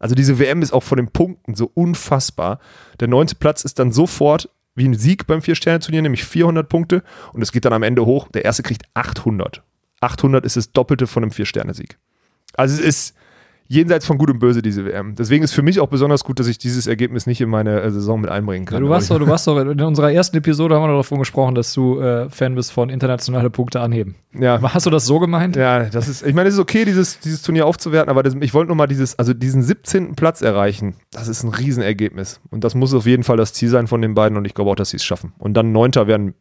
Also 0.00 0.14
diese 0.14 0.38
WM 0.38 0.62
ist 0.62 0.72
auch 0.72 0.82
von 0.82 0.96
den 0.96 1.08
Punkten 1.08 1.54
so 1.54 1.70
unfassbar. 1.74 2.58
Der 3.00 3.06
neunte 3.08 3.34
Platz 3.34 3.64
ist 3.64 3.78
dann 3.78 3.92
sofort 3.92 4.48
wie 4.74 4.88
ein 4.88 4.94
Sieg 4.94 5.26
beim 5.26 5.42
Vier-Sterne-Turnier, 5.42 6.02
nämlich 6.02 6.24
400 6.24 6.68
Punkte 6.68 7.02
und 7.32 7.42
es 7.42 7.52
geht 7.52 7.66
dann 7.66 7.74
am 7.74 7.82
Ende 7.82 8.06
hoch. 8.06 8.28
Der 8.28 8.44
erste 8.44 8.62
kriegt 8.62 8.84
800. 8.94 9.62
800 10.00 10.44
ist 10.46 10.56
das 10.56 10.72
Doppelte 10.72 11.06
von 11.06 11.22
einem 11.22 11.32
Vier-Sterne-Sieg. 11.32 11.98
Also 12.56 12.74
es 12.74 12.80
ist 12.80 13.14
jenseits 13.70 14.04
von 14.04 14.18
Gut 14.18 14.28
und 14.30 14.40
Böse, 14.40 14.62
diese 14.62 14.84
WM. 14.84 15.14
Deswegen 15.14 15.44
ist 15.44 15.52
für 15.52 15.62
mich 15.62 15.78
auch 15.78 15.86
besonders 15.86 16.24
gut, 16.24 16.40
dass 16.40 16.48
ich 16.48 16.58
dieses 16.58 16.88
Ergebnis 16.88 17.26
nicht 17.26 17.40
in 17.40 17.48
meine 17.48 17.80
äh, 17.80 17.90
Saison 17.92 18.20
mit 18.20 18.28
einbringen 18.28 18.66
kann. 18.66 18.78
Ja, 18.78 18.80
du, 18.80 18.88
warst 18.88 19.12
doch, 19.12 19.18
du 19.20 19.28
warst 19.28 19.46
doch, 19.46 19.60
in 19.60 19.80
unserer 19.80 20.10
ersten 20.12 20.36
Episode 20.36 20.74
haben 20.74 20.82
wir 20.82 20.88
doch 20.88 20.98
davon 20.98 21.20
gesprochen, 21.20 21.54
dass 21.54 21.72
du 21.72 22.00
äh, 22.00 22.28
Fan 22.30 22.56
bist 22.56 22.72
von 22.72 22.90
internationale 22.90 23.48
Punkte 23.48 23.80
anheben. 23.80 24.16
ja, 24.32 24.60
Hast 24.60 24.86
du 24.86 24.90
das 24.90 25.06
so 25.06 25.20
gemeint? 25.20 25.54
Ja, 25.54 25.84
das 25.84 26.08
ist, 26.08 26.26
ich 26.26 26.34
meine, 26.34 26.48
es 26.48 26.56
ist 26.56 26.60
okay, 26.60 26.84
dieses, 26.84 27.20
dieses 27.20 27.42
Turnier 27.42 27.64
aufzuwerten, 27.64 28.10
aber 28.10 28.24
das, 28.24 28.34
ich 28.40 28.52
wollte 28.54 28.66
nur 28.66 28.76
mal 28.76 28.88
dieses, 28.88 29.16
also 29.20 29.34
diesen 29.34 29.62
17. 29.62 30.16
Platz 30.16 30.42
erreichen. 30.42 30.96
Das 31.12 31.28
ist 31.28 31.44
ein 31.44 31.50
Riesenergebnis. 31.50 32.40
Und 32.50 32.64
das 32.64 32.74
muss 32.74 32.92
auf 32.92 33.06
jeden 33.06 33.22
Fall 33.22 33.36
das 33.36 33.52
Ziel 33.52 33.68
sein 33.68 33.86
von 33.86 34.02
den 34.02 34.14
beiden 34.14 34.36
und 34.36 34.46
ich 34.46 34.54
glaube 34.54 34.72
auch, 34.72 34.76
dass 34.76 34.90
sie 34.90 34.96
es 34.96 35.04
schaffen. 35.04 35.32
Und 35.38 35.54
dann 35.54 35.70
Neunter 35.70 36.08
werden 36.08 36.34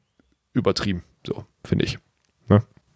übertrieben, 0.53 1.03
so, 1.27 1.45
finde 1.63 1.85
ich. 1.85 1.99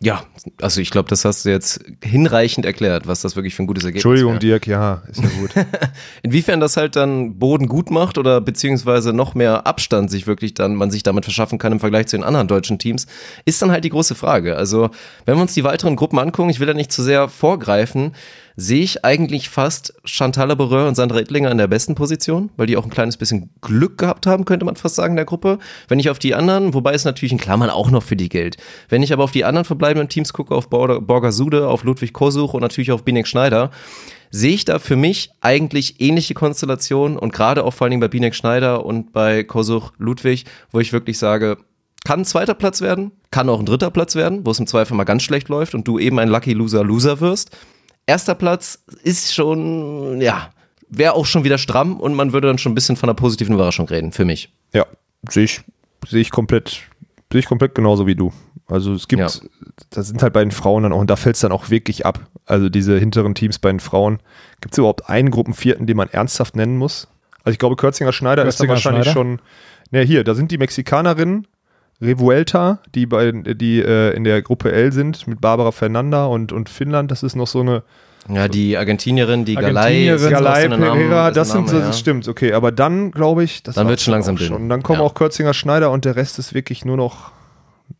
Ja, 0.03 0.21
also 0.61 0.81
ich 0.81 0.89
glaube, 0.89 1.07
das 1.07 1.23
hast 1.23 1.45
du 1.45 1.49
jetzt 1.49 1.79
hinreichend 2.03 2.65
erklärt, 2.65 3.07
was 3.07 3.21
das 3.21 3.37
wirklich 3.37 3.55
für 3.55 3.63
ein 3.63 3.67
gutes 3.67 3.85
Ergebnis 3.85 4.03
Entschuldigung, 4.03 4.33
wäre. 4.33 4.39
Dirk, 4.39 4.67
ja, 4.67 5.01
ist 5.09 5.23
ja 5.23 5.29
gut. 5.39 5.51
Inwiefern 6.23 6.59
das 6.59 6.75
halt 6.75 6.97
dann 6.97 7.39
Boden 7.39 7.69
gut 7.69 7.89
macht 7.89 8.17
oder 8.17 8.41
beziehungsweise 8.41 9.13
noch 9.13 9.33
mehr 9.33 9.65
Abstand 9.65 10.11
sich 10.11 10.27
wirklich 10.27 10.55
dann, 10.55 10.75
man 10.75 10.91
sich 10.91 11.03
damit 11.03 11.23
verschaffen 11.23 11.57
kann 11.57 11.71
im 11.71 11.79
Vergleich 11.79 12.07
zu 12.07 12.17
den 12.17 12.25
anderen 12.25 12.49
deutschen 12.49 12.79
Teams, 12.79 13.07
ist 13.45 13.61
dann 13.61 13.71
halt 13.71 13.85
die 13.85 13.91
große 13.91 14.13
Frage. 14.13 14.57
Also, 14.57 14.89
wenn 15.23 15.37
wir 15.37 15.41
uns 15.41 15.53
die 15.53 15.63
weiteren 15.63 15.95
Gruppen 15.95 16.19
angucken, 16.19 16.49
ich 16.49 16.59
will 16.59 16.67
da 16.67 16.73
nicht 16.73 16.91
zu 16.91 17.01
sehr 17.01 17.29
vorgreifen, 17.29 18.11
sehe 18.55 18.83
ich 18.83 19.03
eigentlich 19.03 19.49
fast 19.49 19.93
Chantal 20.05 20.49
Laboureur 20.49 20.87
und 20.87 20.95
Sandra 20.95 21.19
Ittlinger 21.19 21.51
in 21.51 21.57
der 21.57 21.67
besten 21.67 21.95
Position, 21.95 22.49
weil 22.57 22.67
die 22.67 22.77
auch 22.77 22.83
ein 22.83 22.89
kleines 22.89 23.17
bisschen 23.17 23.49
Glück 23.61 23.97
gehabt 23.97 24.27
haben, 24.27 24.45
könnte 24.45 24.65
man 24.65 24.75
fast 24.75 24.95
sagen, 24.95 25.13
in 25.13 25.17
der 25.17 25.25
Gruppe. 25.25 25.59
Wenn 25.87 25.99
ich 25.99 26.09
auf 26.09 26.19
die 26.19 26.35
anderen, 26.35 26.73
wobei 26.73 26.93
es 26.93 27.05
natürlich 27.05 27.31
in 27.31 27.37
Klammern 27.37 27.69
auch 27.69 27.89
noch 27.89 28.03
für 28.03 28.15
die 28.15 28.29
gilt. 28.29 28.57
Wenn 28.89 29.03
ich 29.03 29.13
aber 29.13 29.23
auf 29.23 29.31
die 29.31 29.45
anderen 29.45 29.65
verbleibenden 29.65 30.09
Teams 30.09 30.33
gucke, 30.33 30.53
auf 30.53 30.69
Borger 30.69 31.31
Sude, 31.31 31.67
auf 31.67 31.83
Ludwig 31.83 32.13
Kosuch 32.13 32.53
und 32.53 32.61
natürlich 32.61 32.91
auf 32.91 33.03
Binek 33.03 33.27
Schneider, 33.27 33.71
sehe 34.29 34.53
ich 34.53 34.65
da 34.65 34.79
für 34.79 34.95
mich 34.95 35.31
eigentlich 35.41 36.01
ähnliche 36.01 36.33
Konstellationen 36.33 37.17
und 37.17 37.33
gerade 37.33 37.63
auch 37.63 37.73
vor 37.73 37.85
allen 37.85 37.91
Dingen 37.91 38.01
bei 38.01 38.07
Binek 38.07 38.35
Schneider 38.35 38.85
und 38.85 39.13
bei 39.13 39.43
Kosuch 39.43 39.91
Ludwig, 39.97 40.45
wo 40.71 40.79
ich 40.79 40.91
wirklich 40.91 41.17
sage, 41.19 41.57
kann 42.03 42.21
ein 42.21 42.25
zweiter 42.25 42.53
Platz 42.53 42.81
werden, 42.81 43.11
kann 43.31 43.47
auch 43.49 43.59
ein 43.59 43.65
dritter 43.65 43.91
Platz 43.91 44.15
werden, 44.15 44.45
wo 44.45 44.51
es 44.51 44.59
im 44.59 44.67
Zweifel 44.67 44.95
mal 44.95 45.05
ganz 45.05 45.23
schlecht 45.23 45.49
läuft 45.49 45.73
und 45.73 45.87
du 45.87 45.99
eben 45.99 46.19
ein 46.19 46.29
Lucky 46.29 46.53
Loser 46.53 46.83
Loser 46.83 47.21
wirst. 47.21 47.55
Erster 48.05 48.35
Platz 48.35 48.83
ist 49.03 49.33
schon, 49.33 50.19
ja, 50.21 50.49
wäre 50.89 51.13
auch 51.13 51.25
schon 51.25 51.43
wieder 51.43 51.57
stramm 51.57 51.99
und 51.99 52.13
man 52.13 52.33
würde 52.33 52.47
dann 52.47 52.57
schon 52.57 52.71
ein 52.71 52.75
bisschen 52.75 52.95
von 52.97 53.09
einer 53.09 53.15
positiven 53.15 53.55
Überraschung 53.55 53.87
reden, 53.87 54.11
für 54.11 54.25
mich. 54.25 54.51
ja, 54.73 54.85
sehe 55.29 55.45
ich, 55.45 55.61
sehe 56.07 56.21
ich 56.21 56.31
komplett, 56.31 56.81
sehe 57.31 57.39
ich 57.39 57.45
komplett 57.45 57.75
genauso 57.75 58.05
wie 58.07 58.15
du. 58.15 58.33
Also 58.67 58.93
es 58.93 59.07
gibt, 59.07 59.21
Ja. 59.21 59.29
da 59.91 60.03
sind 60.03 60.21
halt 60.23 60.33
bei 60.33 60.41
den 60.43 60.51
Frauen 60.51 60.83
dann 60.83 60.93
auch, 60.93 60.99
und 60.99 61.09
da 61.09 61.15
fällt 61.15 61.35
es 61.35 61.41
dann 61.41 61.51
auch 61.51 61.69
wirklich 61.69 62.05
ab. 62.05 62.19
Also 62.45 62.69
diese 62.69 62.97
hinteren 62.97 63.35
Teams 63.35 63.59
bei 63.59 63.69
den 63.69 63.79
Frauen. 63.79 64.19
Gibt 64.61 64.73
es 64.73 64.77
überhaupt 64.77 65.09
einen 65.09 65.31
Gruppenvierten, 65.31 65.85
den 65.87 65.95
man 65.97 66.09
ernsthaft 66.09 66.55
nennen 66.55 66.77
muss? 66.77 67.07
Also 67.43 67.53
ich 67.53 67.59
glaube, 67.59 67.75
Kürzinger 67.75 68.13
Schneider 68.13 68.45
ist 68.45 68.59
dann 68.59 68.67
Kürzinger 68.67 68.93
wahrscheinlich 68.95 69.11
Schneider? 69.13 69.37
schon. 69.37 69.41
Ne, 69.91 70.01
hier, 70.01 70.23
da 70.23 70.33
sind 70.33 70.51
die 70.51 70.57
Mexikanerinnen, 70.57 71.47
Revuelta, 72.03 72.79
die 72.93 73.05
bei 73.05 73.31
die 73.31 73.79
äh, 73.81 74.15
in 74.15 74.23
der 74.23 74.41
Gruppe 74.41 74.71
L 74.71 74.91
sind, 74.91 75.27
mit 75.27 75.41
Barbara 75.41 75.71
Fernanda 75.71 76.25
und, 76.25 76.51
und 76.51 76.69
Finnland. 76.69 77.09
Das 77.11 77.23
ist 77.23 77.35
noch 77.35 77.47
so 77.47 77.61
eine 77.61 77.83
Ja, 78.29 78.47
die 78.47 78.77
Argentinierin, 78.77 79.45
die 79.45 79.57
eine 79.57 79.73
Name- 79.73 80.69
Pereira, 80.77 81.31
das 81.31 81.51
sind 81.51 81.65
Name, 81.65 81.69
so, 81.69 81.79
ja. 81.79 81.87
das 81.87 81.99
stimmt, 81.99 82.27
okay. 82.27 82.53
Aber 82.53 82.71
dann 82.71 83.11
glaube 83.11 83.43
ich, 83.43 83.63
das 83.63 83.75
Dann 83.75 83.87
wird's 83.87 84.03
schon 84.03 84.11
langsam 84.13 84.37
schon. 84.37 84.69
Dann 84.69 84.83
kommen 84.83 84.99
Ja. 84.99 85.05
auch 85.05 85.13
Kürzinger 85.13 85.53
Schneider 85.53 85.91
und 85.91 86.05
der 86.05 86.15
Rest 86.15 86.39
ist 86.39 86.53
wirklich 86.53 86.85
nur 86.85 86.97
noch 86.97 87.31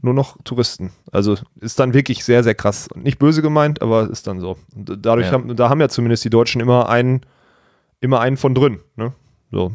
nur 0.01 0.13
noch 0.13 0.37
Touristen. 0.43 0.91
Also 1.11 1.37
ist 1.59 1.77
dann 1.79 1.93
wirklich 1.93 2.23
sehr, 2.23 2.41
sehr 2.43 2.55
krass. 2.55 2.87
Nicht 2.95 3.19
böse 3.19 3.41
gemeint, 3.41 3.81
aber 3.81 4.09
ist 4.09 4.27
dann 4.27 4.39
so. 4.39 4.57
Und 4.75 4.97
dadurch 5.05 5.27
Ja. 5.27 5.33
haben, 5.33 5.55
da 5.55 5.69
haben 5.69 5.81
ja 5.81 5.89
zumindest 5.89 6.23
die 6.25 6.29
Deutschen 6.29 6.61
immer 6.61 6.89
einen, 6.89 7.21
immer 7.99 8.19
einen 8.21 8.37
von 8.37 8.55
drin. 8.55 8.79
Ne? 8.95 9.11
So. 9.51 9.71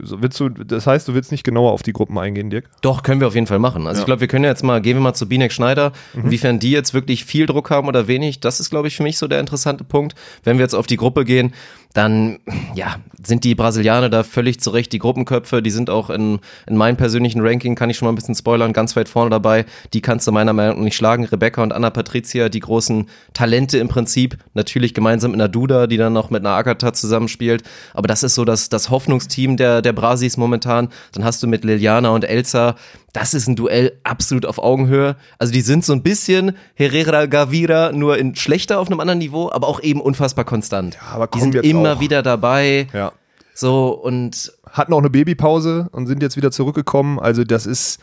Willst 0.00 0.38
du, 0.40 0.48
das 0.48 0.86
heißt, 0.86 1.06
du 1.08 1.14
willst 1.14 1.30
nicht 1.32 1.44
genauer 1.44 1.72
auf 1.72 1.82
die 1.82 1.92
Gruppen 1.92 2.18
eingehen, 2.18 2.50
Dirk? 2.50 2.68
Doch, 2.80 3.02
können 3.02 3.20
wir 3.20 3.26
auf 3.28 3.34
jeden 3.34 3.46
Fall 3.46 3.58
machen. 3.58 3.86
Also 3.86 3.98
Ja. 3.98 4.02
ich 4.02 4.06
glaube, 4.06 4.20
wir 4.20 4.28
können 4.28 4.44
jetzt 4.44 4.62
mal, 4.64 4.80
gehen 4.80 4.96
wir 4.96 5.02
mal 5.02 5.14
zu 5.14 5.28
Binek 5.28 5.52
Schneider, 5.52 5.92
Mhm. 6.14 6.24
inwiefern 6.24 6.58
die 6.58 6.70
jetzt 6.70 6.94
wirklich 6.94 7.24
viel 7.24 7.46
Druck 7.46 7.70
haben 7.70 7.88
oder 7.88 8.06
wenig, 8.08 8.40
das 8.40 8.60
ist, 8.60 8.70
glaube 8.70 8.88
ich, 8.88 8.96
für 8.96 9.02
mich 9.02 9.18
so 9.18 9.28
der 9.28 9.40
interessante 9.40 9.84
Punkt. 9.84 10.14
Wenn 10.42 10.58
wir 10.58 10.62
jetzt 10.64 10.74
auf 10.74 10.86
die 10.86 10.96
Gruppe 10.96 11.24
gehen, 11.24 11.52
dann, 11.94 12.40
ja, 12.74 12.96
sind 13.22 13.44
die 13.44 13.54
Brasilianer 13.54 14.10
da 14.10 14.24
völlig 14.24 14.60
zurecht, 14.60 14.92
die 14.92 14.98
Gruppenköpfe, 14.98 15.62
die 15.62 15.70
sind 15.70 15.90
auch 15.90 16.10
in, 16.10 16.40
in 16.66 16.76
meinem 16.76 16.96
persönlichen 16.96 17.40
Ranking, 17.40 17.76
kann 17.76 17.88
ich 17.88 17.96
schon 17.96 18.06
mal 18.06 18.12
ein 18.12 18.16
bisschen 18.16 18.34
spoilern, 18.34 18.72
ganz 18.72 18.96
weit 18.96 19.08
vorne 19.08 19.30
dabei. 19.30 19.64
Die 19.92 20.02
kannst 20.02 20.26
du 20.26 20.32
meiner 20.32 20.52
Meinung 20.52 20.78
nach 20.78 20.84
nicht 20.84 20.96
schlagen. 20.96 21.24
Rebecca 21.24 21.62
und 21.62 21.72
Anna 21.72 21.90
Patricia, 21.90 22.48
die 22.48 22.58
großen 22.58 23.06
Talente 23.32 23.78
im 23.78 23.88
Prinzip, 23.88 24.36
natürlich 24.54 24.92
gemeinsam 24.92 25.32
in 25.32 25.38
der 25.38 25.48
Duda, 25.48 25.86
die 25.86 25.96
dann 25.96 26.12
noch 26.12 26.30
mit 26.30 26.44
einer 26.44 26.56
Agatha 26.56 26.92
zusammenspielt. 26.92 27.62
Aber 27.94 28.08
das 28.08 28.24
ist 28.24 28.34
so 28.34 28.44
das, 28.44 28.68
das 28.68 28.90
Hoffnungsteam 28.90 29.56
der, 29.56 29.80
der 29.80 29.92
Brasis 29.92 30.36
momentan. 30.36 30.88
Dann 31.12 31.24
hast 31.24 31.44
du 31.44 31.46
mit 31.46 31.64
Liliana 31.64 32.10
und 32.10 32.24
Elsa, 32.24 32.74
das 33.14 33.32
ist 33.32 33.46
ein 33.48 33.56
Duell 33.56 33.92
absolut 34.02 34.44
auf 34.44 34.58
Augenhöhe. 34.58 35.16
Also 35.38 35.52
die 35.52 35.60
sind 35.60 35.84
so 35.84 35.92
ein 35.92 36.02
bisschen 36.02 36.56
Herrera 36.74 37.26
Gavira, 37.26 37.92
nur 37.92 38.18
in 38.18 38.34
schlechter 38.34 38.80
auf 38.80 38.88
einem 38.88 39.00
anderen 39.00 39.20
Niveau, 39.20 39.50
aber 39.50 39.68
auch 39.68 39.80
eben 39.80 40.00
unfassbar 40.00 40.44
konstant. 40.44 40.98
aber 41.12 41.28
die 41.28 41.40
sind 41.40 41.54
immer 41.54 41.94
auch. 41.94 42.00
wieder 42.00 42.22
dabei. 42.22 42.88
Ja. 42.92 43.12
So 43.54 43.90
und 43.90 44.52
Hatten 44.68 44.92
auch 44.92 44.98
eine 44.98 45.10
Babypause 45.10 45.88
und 45.92 46.08
sind 46.08 46.22
jetzt 46.22 46.36
wieder 46.36 46.50
zurückgekommen. 46.50 47.20
Also 47.20 47.44
das 47.44 47.66
ist, 47.66 48.00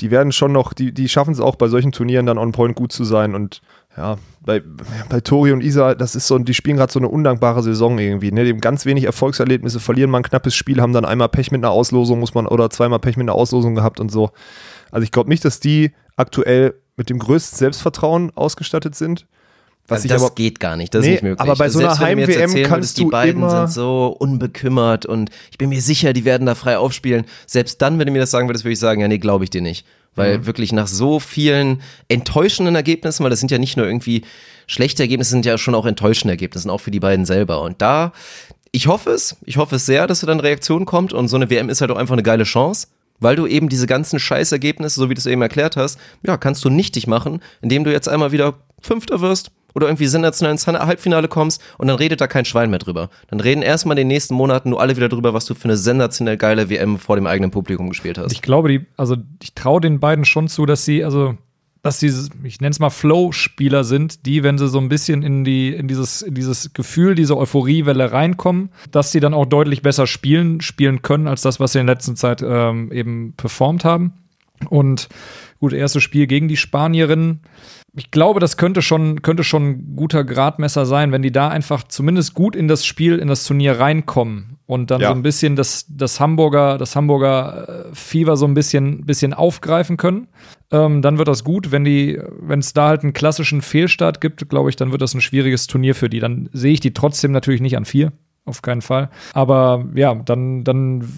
die 0.00 0.10
werden 0.10 0.32
schon 0.32 0.52
noch, 0.52 0.72
die, 0.72 0.92
die 0.92 1.10
schaffen 1.10 1.32
es 1.32 1.40
auch 1.40 1.56
bei 1.56 1.68
solchen 1.68 1.92
Turnieren 1.92 2.24
dann 2.24 2.38
on 2.38 2.52
point 2.52 2.74
gut 2.74 2.92
zu 2.92 3.04
sein. 3.04 3.34
Und 3.34 3.60
ja, 3.96 4.16
bei, 4.44 4.62
bei 5.08 5.20
Tori 5.20 5.52
und 5.52 5.62
Isa, 5.62 5.94
das 5.94 6.14
ist 6.14 6.26
so, 6.26 6.38
die 6.38 6.54
spielen 6.54 6.76
gerade 6.76 6.92
so 6.92 6.98
eine 7.00 7.08
undankbare 7.08 7.62
Saison 7.62 7.98
irgendwie. 7.98 8.30
Ne? 8.30 8.44
Die 8.44 8.50
haben 8.50 8.60
ganz 8.60 8.84
wenig 8.86 9.04
Erfolgserlebnisse, 9.04 9.80
verlieren 9.80 10.10
mal 10.10 10.18
ein 10.18 10.22
knappes 10.24 10.54
Spiel, 10.54 10.80
haben 10.80 10.92
dann 10.92 11.04
einmal 11.04 11.28
Pech 11.28 11.50
mit 11.50 11.64
einer 11.64 11.70
Auslosung, 11.72 12.20
muss 12.20 12.34
man, 12.34 12.46
oder 12.46 12.70
zweimal 12.70 12.98
Pech 13.00 13.16
mit 13.16 13.24
einer 13.24 13.34
Auslosung 13.34 13.74
gehabt 13.74 13.98
und 13.98 14.10
so. 14.12 14.30
Also 14.90 15.02
ich 15.02 15.10
glaube 15.12 15.30
nicht, 15.30 15.44
dass 15.44 15.58
die 15.60 15.92
aktuell 16.16 16.74
mit 16.96 17.10
dem 17.10 17.18
größten 17.18 17.58
Selbstvertrauen 17.58 18.30
ausgestattet 18.36 18.94
sind. 18.94 19.26
Was 19.88 19.98
also 19.98 20.06
ich 20.06 20.12
das 20.12 20.22
aber, 20.24 20.34
geht 20.34 20.58
gar 20.60 20.76
nicht, 20.76 20.92
das 20.94 21.02
Nee, 21.04 21.08
ist 21.08 21.12
nicht 21.14 21.22
möglich. 21.22 21.40
aber 21.40 21.54
bei 21.56 21.68
so 21.68 21.78
Selbst 21.78 21.98
einer 22.00 22.06
Heim-WM 22.08 22.62
kannst 22.64 22.98
du 22.98 23.04
die 23.04 23.10
beiden 23.10 23.42
immer- 23.42 23.66
sind 23.68 23.72
so 23.72 24.08
unbekümmert 24.18 25.06
und 25.06 25.30
ich 25.50 25.58
bin 25.58 25.68
mir 25.68 25.80
sicher, 25.80 26.12
die 26.12 26.24
werden 26.24 26.46
da 26.46 26.54
frei 26.56 26.76
aufspielen. 26.78 27.24
Selbst 27.46 27.80
dann, 27.82 27.98
wenn 27.98 28.06
du 28.06 28.12
mir 28.12 28.18
das 28.20 28.30
sagen 28.32 28.48
würdest, 28.48 28.64
würde 28.64 28.72
ich 28.72 28.78
sagen, 28.80 29.00
ja, 29.00 29.06
nee, 29.08 29.18
glaube 29.18 29.44
ich 29.44 29.50
dir 29.50 29.62
nicht. 29.62 29.86
Weil 30.16 30.38
Mhm. 30.38 30.46
wirklich 30.46 30.72
nach 30.72 30.88
so 30.88 31.20
vielen 31.20 31.82
enttäuschenden 32.08 32.74
Ergebnissen, 32.74 33.22
weil 33.22 33.30
das 33.30 33.38
sind 33.38 33.50
ja 33.50 33.58
nicht 33.58 33.76
nur 33.76 33.86
irgendwie 33.86 34.22
schlechte 34.66 35.02
Ergebnisse, 35.02 35.30
sind 35.30 35.46
ja 35.46 35.58
schon 35.58 35.74
auch 35.74 35.86
enttäuschende 35.86 36.32
Ergebnisse, 36.32 36.70
auch 36.72 36.80
für 36.80 36.90
die 36.90 37.00
beiden 37.00 37.24
selber. 37.24 37.60
Und 37.62 37.80
da, 37.80 38.12
ich 38.72 38.88
hoffe 38.88 39.10
es, 39.10 39.36
ich 39.44 39.56
hoffe 39.58 39.76
es 39.76 39.86
sehr, 39.86 40.06
dass 40.06 40.20
da 40.20 40.26
dann 40.26 40.40
Reaktion 40.40 40.84
kommt 40.84 41.12
und 41.12 41.28
so 41.28 41.36
eine 41.36 41.48
WM 41.50 41.68
ist 41.68 41.80
halt 41.80 41.90
auch 41.90 41.96
einfach 41.96 42.14
eine 42.14 42.22
geile 42.22 42.44
Chance. 42.44 42.88
Weil 43.18 43.36
du 43.36 43.46
eben 43.46 43.70
diese 43.70 43.86
ganzen 43.86 44.18
Scheißergebnisse, 44.18 45.00
so 45.00 45.08
wie 45.08 45.14
du 45.14 45.18
es 45.18 45.24
eben 45.26 45.40
erklärt 45.40 45.76
hast, 45.76 45.98
ja, 46.26 46.36
kannst 46.36 46.62
du 46.66 46.68
nichtig 46.68 47.06
machen, 47.06 47.40
indem 47.62 47.84
du 47.84 47.90
jetzt 47.90 48.08
einmal 48.08 48.30
wieder 48.32 48.54
Fünfter 48.82 49.22
wirst 49.22 49.50
oder 49.76 49.88
irgendwie 49.88 50.06
sensationell 50.06 50.52
ins 50.52 50.66
Halbfinale 50.66 51.28
kommst 51.28 51.62
und 51.76 51.88
dann 51.88 51.96
redet 51.96 52.22
da 52.22 52.26
kein 52.26 52.46
Schwein 52.46 52.70
mehr 52.70 52.78
drüber. 52.78 53.10
Dann 53.28 53.40
reden 53.40 53.60
erstmal 53.60 53.92
in 53.98 54.04
den 54.04 54.08
nächsten 54.08 54.34
Monaten 54.34 54.70
nur 54.70 54.80
alle 54.80 54.96
wieder 54.96 55.10
drüber, 55.10 55.34
was 55.34 55.44
du 55.44 55.54
für 55.54 55.64
eine 55.64 55.76
sensationell 55.76 56.38
geile 56.38 56.70
WM 56.70 56.98
vor 56.98 57.16
dem 57.16 57.26
eigenen 57.26 57.50
Publikum 57.50 57.90
gespielt 57.90 58.16
hast. 58.16 58.32
Ich 58.32 58.40
glaube, 58.40 58.70
die, 58.70 58.86
also 58.96 59.16
ich 59.42 59.52
traue 59.52 59.82
den 59.82 60.00
beiden 60.00 60.24
schon 60.24 60.48
zu, 60.48 60.64
dass 60.64 60.86
sie, 60.86 61.04
also, 61.04 61.36
dass 61.82 62.00
sie, 62.00 62.10
ich 62.42 62.62
nenne 62.62 62.70
es 62.70 62.78
mal 62.78 62.88
Flow-Spieler 62.88 63.84
sind, 63.84 64.24
die, 64.24 64.42
wenn 64.42 64.56
sie 64.56 64.66
so 64.66 64.78
ein 64.78 64.88
bisschen 64.88 65.22
in 65.22 65.44
die, 65.44 65.74
in 65.74 65.88
dieses, 65.88 66.22
in 66.22 66.32
dieses 66.32 66.72
Gefühl, 66.72 67.14
diese 67.14 67.36
Euphoriewelle 67.36 68.12
reinkommen, 68.12 68.70
dass 68.92 69.12
sie 69.12 69.20
dann 69.20 69.34
auch 69.34 69.44
deutlich 69.44 69.82
besser 69.82 70.06
spielen, 70.06 70.62
spielen 70.62 71.02
können, 71.02 71.28
als 71.28 71.42
das, 71.42 71.60
was 71.60 71.72
sie 71.72 71.80
in 71.80 71.86
letzter 71.86 72.14
Zeit 72.14 72.42
ähm, 72.42 72.90
eben 72.92 73.34
performt 73.36 73.84
haben. 73.84 74.14
Und 74.70 75.10
gut, 75.58 75.72
erstes 75.72 76.02
Spiel 76.02 76.26
gegen 76.26 76.48
die 76.48 76.56
Spanierinnen. 76.56 77.40
Ich 77.98 78.10
glaube, 78.10 78.40
das 78.40 78.56
könnte 78.58 78.82
schon, 78.82 79.22
könnte 79.22 79.42
schon 79.42 79.68
ein 79.70 79.96
guter 79.96 80.22
Gradmesser 80.22 80.84
sein, 80.84 81.12
wenn 81.12 81.22
die 81.22 81.32
da 81.32 81.48
einfach 81.48 81.82
zumindest 81.84 82.34
gut 82.34 82.54
in 82.54 82.68
das 82.68 82.84
Spiel, 82.84 83.18
in 83.18 83.28
das 83.28 83.44
Turnier 83.44 83.80
reinkommen 83.80 84.58
und 84.66 84.90
dann 84.90 85.00
Ja. 85.00 85.08
so 85.08 85.14
ein 85.14 85.22
bisschen 85.22 85.56
das, 85.56 85.86
das 85.88 86.20
Hamburger, 86.20 86.76
das 86.76 86.94
Hamburger 86.94 87.86
äh, 87.90 87.94
Fieber 87.94 88.36
so 88.36 88.46
ein 88.46 88.52
bisschen, 88.52 89.06
bisschen 89.06 89.32
aufgreifen 89.32 89.96
können. 89.96 90.28
Ähm, 90.70 91.00
dann 91.00 91.16
wird 91.16 91.28
das 91.28 91.42
gut. 91.42 91.70
Wenn 91.72 91.84
die, 91.84 92.20
wenn 92.40 92.58
es 92.58 92.74
da 92.74 92.88
halt 92.88 93.02
einen 93.02 93.14
klassischen 93.14 93.62
Fehlstart 93.62 94.20
gibt, 94.20 94.46
glaube 94.50 94.68
ich, 94.68 94.76
dann 94.76 94.92
wird 94.92 95.00
das 95.00 95.14
ein 95.14 95.20
schwieriges 95.22 95.66
Turnier 95.66 95.94
für 95.94 96.10
die. 96.10 96.18
Dann 96.20 96.50
sehe 96.52 96.72
ich 96.74 96.80
die 96.80 96.92
trotzdem 96.92 97.32
natürlich 97.32 97.60
nicht 97.62 97.76
an 97.78 97.84
vier. 97.86 98.12
Auf 98.44 98.62
keinen 98.62 98.82
Fall. 98.82 99.10
Aber 99.32 99.86
ja, 99.94 100.14
dann, 100.14 100.62
dann 100.64 101.08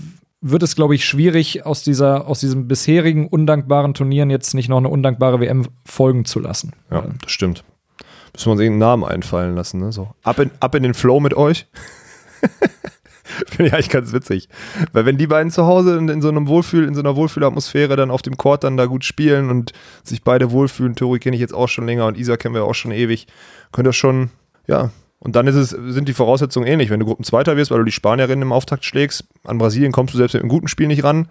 wird 0.40 0.62
es, 0.62 0.76
glaube 0.76 0.94
ich, 0.94 1.04
schwierig, 1.04 1.66
aus, 1.66 1.82
dieser, 1.82 2.26
aus 2.26 2.40
diesem 2.40 2.68
bisherigen 2.68 3.26
undankbaren 3.28 3.94
Turnieren 3.94 4.30
jetzt 4.30 4.54
nicht 4.54 4.68
noch 4.68 4.78
eine 4.78 4.88
undankbare 4.88 5.40
WM 5.40 5.66
folgen 5.84 6.24
zu 6.24 6.38
lassen. 6.38 6.72
Ja, 6.90 7.04
das 7.22 7.32
stimmt. 7.32 7.64
Müssen 8.32 8.46
wir 8.46 8.52
uns 8.52 8.60
irgendeinen 8.60 8.90
Namen 8.90 9.04
einfallen 9.04 9.54
lassen, 9.54 9.80
ne? 9.80 9.90
So. 9.92 10.10
Ab 10.22 10.38
in, 10.38 10.50
ab 10.60 10.74
in 10.74 10.82
den 10.82 10.94
Flow 10.94 11.18
mit 11.18 11.34
euch. 11.34 11.66
Finde 13.46 13.66
ich 13.66 13.74
eigentlich 13.74 13.90
ganz 13.90 14.12
witzig. 14.12 14.48
Weil 14.92 15.04
wenn 15.06 15.18
die 15.18 15.26
beiden 15.26 15.50
zu 15.50 15.66
Hause 15.66 15.98
in, 15.98 16.08
in 16.08 16.22
so 16.22 16.28
einem 16.28 16.48
Wohlfühl, 16.48 16.86
in 16.86 16.94
so 16.94 17.00
einer 17.00 17.16
Wohlfühlatmosphäre 17.16 17.96
dann 17.96 18.10
auf 18.10 18.22
dem 18.22 18.36
Court 18.36 18.64
dann 18.64 18.76
da 18.76 18.86
gut 18.86 19.04
spielen 19.04 19.50
und 19.50 19.72
sich 20.02 20.22
beide 20.22 20.50
wohlfühlen, 20.50 20.94
Tori 20.94 21.18
kenne 21.18 21.36
ich 21.36 21.40
jetzt 21.40 21.54
auch 21.54 21.68
schon 21.68 21.86
länger 21.86 22.06
und 22.06 22.16
Isa 22.16 22.36
kennen 22.36 22.54
wir 22.54 22.64
auch 22.64 22.74
schon 22.74 22.92
ewig, 22.92 23.26
könnte 23.72 23.88
das 23.88 23.96
schon, 23.96 24.30
ja. 24.66 24.90
Und 25.20 25.34
dann 25.34 25.46
ist 25.48 25.56
es, 25.56 25.70
sind 25.70 26.08
die 26.08 26.12
Voraussetzungen 26.14 26.66
ähnlich. 26.66 26.90
Wenn 26.90 27.00
du 27.00 27.06
Gruppenzweiter 27.06 27.56
wirst, 27.56 27.70
weil 27.70 27.78
du 27.78 27.84
die 27.84 27.92
Spanierinnen 27.92 28.42
im 28.42 28.52
Auftakt 28.52 28.84
schlägst, 28.84 29.24
an 29.44 29.58
Brasilien 29.58 29.90
kommst 29.92 30.14
du 30.14 30.18
selbst 30.18 30.34
mit 30.34 30.42
einem 30.42 30.48
guten 30.50 30.68
Spiel 30.68 30.86
nicht 30.86 31.02
ran. 31.02 31.28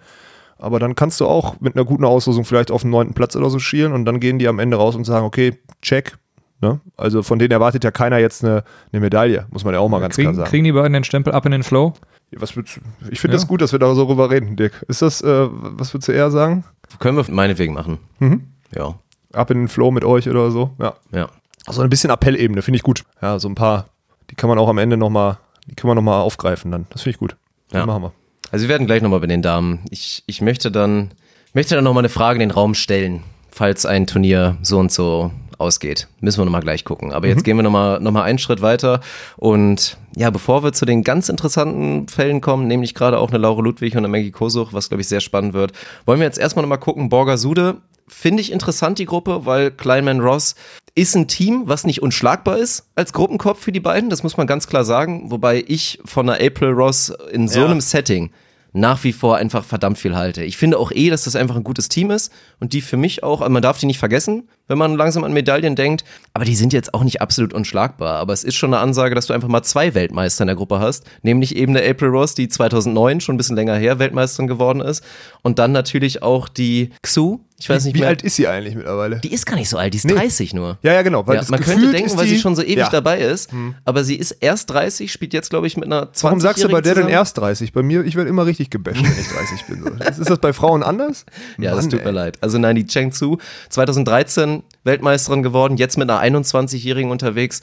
Aber 0.58 0.78
dann 0.78 0.94
kannst 0.94 1.20
du 1.20 1.26
auch 1.26 1.60
mit 1.60 1.76
einer 1.76 1.84
guten 1.84 2.04
Auslosung 2.04 2.44
vielleicht 2.44 2.70
auf 2.70 2.82
den 2.82 2.90
neunten 2.90 3.14
Platz 3.14 3.36
oder 3.36 3.48
so 3.48 3.58
schielen 3.58 3.92
und 3.92 4.04
dann 4.04 4.18
gehen 4.20 4.38
die 4.38 4.48
am 4.48 4.58
Ende 4.58 4.76
raus 4.76 4.94
und 4.96 5.04
sagen, 5.04 5.24
okay, 5.24 5.56
check. 5.82 6.18
Ne? 6.60 6.80
Also 6.96 7.22
von 7.22 7.38
denen 7.38 7.52
erwartet 7.52 7.84
ja 7.84 7.92
keiner 7.92 8.18
jetzt 8.18 8.44
eine, 8.44 8.64
eine 8.92 9.00
Medaille, 9.00 9.46
muss 9.50 9.64
man 9.64 9.72
ja 9.74 9.80
auch 9.80 9.88
mal 9.88 10.00
ganz 10.00 10.16
klar 10.16 10.24
Kriegen, 10.26 10.36
sagen. 10.36 10.50
kriegen 10.50 10.64
die 10.64 10.72
beiden 10.72 10.92
den 10.92 11.04
Stempel 11.04 11.32
ab 11.32 11.46
in 11.46 11.52
den 11.52 11.62
Flow? 11.62 11.92
Was 12.32 12.52
du- 12.52 12.60
ich 12.62 13.20
finde 13.20 13.36
Ja. 13.36 13.40
das 13.40 13.46
gut, 13.46 13.62
dass 13.62 13.70
wir 13.70 13.78
da 13.78 13.94
so 13.94 14.04
drüber 14.06 14.30
reden, 14.30 14.56
Dirk. 14.56 14.84
Ist 14.88 15.00
das, 15.00 15.22
äh, 15.22 15.46
was 15.50 15.94
würdest 15.94 16.08
du 16.08 16.12
eher 16.12 16.32
sagen? 16.32 16.64
Können 16.98 17.16
wir 17.16 17.24
meinetwegen 17.32 17.72
machen. 17.74 17.98
Mhm. 18.18 18.48
Ja, 18.74 18.94
Ab 19.32 19.50
in 19.52 19.58
den 19.58 19.68
Flow 19.68 19.90
mit 19.92 20.04
euch 20.04 20.28
oder 20.28 20.50
so? 20.50 20.72
Ja. 20.80 20.94
ja. 21.12 21.28
So 21.70 21.82
ein 21.82 21.90
bisschen 21.90 22.10
Appellebene, 22.10 22.62
finde 22.62 22.76
ich 22.76 22.82
gut. 22.82 23.02
Ja, 23.22 23.38
so 23.38 23.48
ein 23.48 23.54
paar, 23.54 23.86
die 24.30 24.34
kann 24.34 24.48
man 24.48 24.58
auch 24.58 24.68
am 24.68 24.78
Ende 24.78 24.96
nochmal, 24.96 25.38
die 25.66 25.74
kann 25.74 25.88
man 25.88 25.96
nochmal 25.96 26.20
aufgreifen 26.20 26.70
dann. 26.70 26.86
Das 26.90 27.02
finde 27.02 27.14
ich 27.14 27.18
gut. 27.18 27.36
Das 27.70 27.80
Ja. 27.80 27.86
machen 27.86 28.02
wir. 28.04 28.12
Also 28.50 28.64
wir 28.64 28.68
werden 28.70 28.86
gleich 28.86 29.02
nochmal 29.02 29.20
bei 29.20 29.26
den 29.26 29.42
Damen. 29.42 29.80
Ich, 29.90 30.22
ich 30.26 30.40
möchte 30.40 30.70
dann, 30.70 31.10
möchte 31.52 31.74
dann 31.74 31.84
nochmal 31.84 32.00
eine 32.02 32.08
Frage 32.08 32.36
in 32.36 32.48
den 32.48 32.50
Raum 32.50 32.74
stellen, 32.74 33.22
falls 33.50 33.84
ein 33.84 34.06
Turnier 34.06 34.56
so 34.62 34.78
und 34.78 34.90
so 34.90 35.30
ausgeht. 35.58 36.06
Müssen 36.20 36.40
wir 36.40 36.44
nochmal 36.44 36.62
gleich 36.62 36.84
gucken. 36.84 37.12
Aber 37.12 37.26
jetzt 37.26 37.42
gehen 37.44 37.56
wir 37.56 37.62
nochmal 37.64 37.98
noch 38.00 38.12
mal 38.12 38.22
einen 38.22 38.38
Schritt 38.38 38.62
weiter. 38.62 39.00
Und 39.36 39.98
ja, 40.16 40.30
bevor 40.30 40.62
wir 40.62 40.72
zu 40.72 40.86
den 40.86 41.02
ganz 41.02 41.28
interessanten 41.28 42.06
Fällen 42.08 42.40
kommen, 42.40 42.68
nämlich 42.68 42.94
gerade 42.94 43.18
auch 43.18 43.30
eine 43.30 43.38
Laura 43.38 43.60
Ludwig 43.60 43.92
und 43.94 43.98
eine 43.98 44.08
Maggie 44.08 44.30
Kosuch, 44.30 44.72
was 44.72 44.88
glaube 44.88 45.00
ich 45.02 45.08
sehr 45.08 45.20
spannend 45.20 45.52
wird, 45.54 45.72
wollen 46.06 46.20
wir 46.20 46.26
jetzt 46.26 46.38
erstmal 46.38 46.62
nochmal 46.62 46.78
gucken. 46.78 47.08
Borgasude 47.08 47.78
finde 48.06 48.40
ich 48.40 48.52
interessant, 48.52 48.98
die 49.00 49.04
Gruppe, 49.04 49.46
weil 49.46 49.72
Kleinman 49.72 50.20
Ross 50.20 50.54
ist 50.98 51.14
ein 51.16 51.28
Team, 51.28 51.62
was 51.66 51.84
nicht 51.84 52.02
unschlagbar 52.02 52.58
ist 52.58 52.88
als 52.94 53.12
Gruppenkopf 53.12 53.60
für 53.60 53.72
die 53.72 53.80
beiden. 53.80 54.10
Das 54.10 54.22
muss 54.22 54.36
man 54.36 54.46
ganz 54.46 54.66
klar 54.66 54.84
sagen. 54.84 55.30
Wobei 55.30 55.64
ich 55.66 55.98
von 56.04 56.28
einer 56.28 56.44
April 56.44 56.70
Ross 56.70 57.12
in 57.32 57.48
so 57.48 57.60
Ja. 57.60 57.66
einem 57.66 57.80
Setting 57.80 58.30
nach 58.74 59.02
wie 59.02 59.14
vor 59.14 59.36
einfach 59.36 59.64
verdammt 59.64 59.96
viel 59.98 60.14
halte. 60.14 60.44
Ich 60.44 60.58
finde 60.58 60.78
auch 60.78 60.92
eh, 60.92 61.08
dass 61.08 61.24
das 61.24 61.34
einfach 61.36 61.56
ein 61.56 61.64
gutes 61.64 61.88
Team 61.88 62.10
ist 62.10 62.30
und 62.60 62.74
die 62.74 62.82
für 62.82 62.98
mich 62.98 63.22
auch, 63.24 63.48
man 63.48 63.62
darf 63.62 63.78
die 63.78 63.86
nicht 63.86 63.98
vergessen, 63.98 64.46
wenn 64.68 64.76
man 64.76 64.94
langsam 64.94 65.24
an 65.24 65.32
Medaillen 65.32 65.74
denkt. 65.74 66.04
Aber 66.34 66.44
die 66.44 66.54
sind 66.54 66.74
jetzt 66.74 66.92
auch 66.92 67.02
nicht 67.02 67.22
absolut 67.22 67.54
unschlagbar. 67.54 68.16
Aber 68.18 68.34
es 68.34 68.44
ist 68.44 68.56
schon 68.56 68.74
eine 68.74 68.82
Ansage, 68.82 69.14
dass 69.14 69.26
du 69.26 69.32
einfach 69.32 69.48
mal 69.48 69.62
zwei 69.62 69.94
Weltmeister 69.94 70.42
in 70.42 70.48
der 70.48 70.56
Gruppe 70.56 70.80
hast. 70.80 71.04
Nämlich 71.22 71.56
eben 71.56 71.72
der 71.72 71.88
April 71.88 72.10
Ross, 72.10 72.34
die 72.34 72.48
2009 72.48 73.20
schon 73.22 73.36
ein 73.36 73.38
bisschen 73.38 73.56
länger 73.56 73.74
her 73.74 73.98
Weltmeisterin 73.98 74.46
geworden 74.48 74.80
ist. 74.82 75.02
Und 75.42 75.58
dann 75.58 75.72
natürlich 75.72 76.22
auch 76.22 76.46
die 76.48 76.90
Xu. 77.02 77.38
Ich 77.60 77.68
weiß 77.68 77.84
nicht 77.86 77.94
Wie 77.96 78.00
mehr. 78.00 78.08
alt 78.08 78.22
ist 78.22 78.36
sie 78.36 78.46
eigentlich 78.46 78.76
mittlerweile? 78.76 79.16
die 79.18 79.32
ist 79.32 79.44
gar 79.44 79.56
nicht 79.56 79.68
so 79.68 79.78
alt, 79.78 79.92
die 79.92 79.98
ist 79.98 80.04
Nee. 80.04 80.12
30 80.14 80.54
nur. 80.54 80.78
Ja, 80.82 80.92
ja, 80.92 81.02
genau. 81.02 81.26
Weil 81.26 81.34
Ja, 81.34 81.40
das 81.40 81.48
man 81.50 81.58
gefühlt 81.58 81.78
könnte 81.78 81.90
denken, 81.92 82.06
ist 82.10 82.16
weil 82.16 82.26
die, 82.26 82.36
sie 82.36 82.40
schon 82.40 82.54
so 82.54 82.62
ewig 82.62 82.76
ja. 82.76 82.86
Hm. 82.86 82.92
dabei 82.92 83.18
ist, 83.18 83.50
aber 83.84 84.04
sie 84.04 84.14
ist 84.14 84.30
erst 84.30 84.70
30, 84.70 85.10
spielt 85.10 85.32
jetzt, 85.32 85.50
glaube 85.50 85.66
ich, 85.66 85.76
mit 85.76 85.86
einer 85.86 86.12
20 86.12 86.22
Warum 86.22 86.40
sagst 86.40 86.62
du 86.62 86.68
bei 86.68 86.80
der 86.80 86.94
denn 86.94 87.08
erst 87.08 87.36
30? 87.38 87.72
Bei 87.72 87.82
mir, 87.82 88.04
ich 88.04 88.14
werde 88.14 88.30
immer 88.30 88.46
richtig 88.46 88.70
gebasht, 88.70 89.02
wenn 89.02 89.10
ich 89.10 89.28
30 89.28 89.64
bin. 89.66 89.82
So. 89.82 90.04
Ist, 90.04 90.18
ist 90.20 90.30
das 90.30 90.38
bei 90.38 90.52
Frauen 90.52 90.82
anders? 90.84 91.24
Ja, 91.58 91.72
das 91.74 91.82
Mann, 91.84 91.90
tut 91.90 92.00
ey. 92.00 92.06
mir 92.06 92.12
leid. 92.12 92.38
Also 92.40 92.58
nein, 92.58 92.76
die 92.76 92.86
Cheng 92.86 93.10
Tzu, 93.10 93.38
2013 93.70 94.62
Weltmeisterin 94.84 95.42
geworden, 95.42 95.76
jetzt 95.76 95.98
mit 95.98 96.08
einer 96.08 96.22
21-Jährigen 96.22 97.10
unterwegs. 97.10 97.60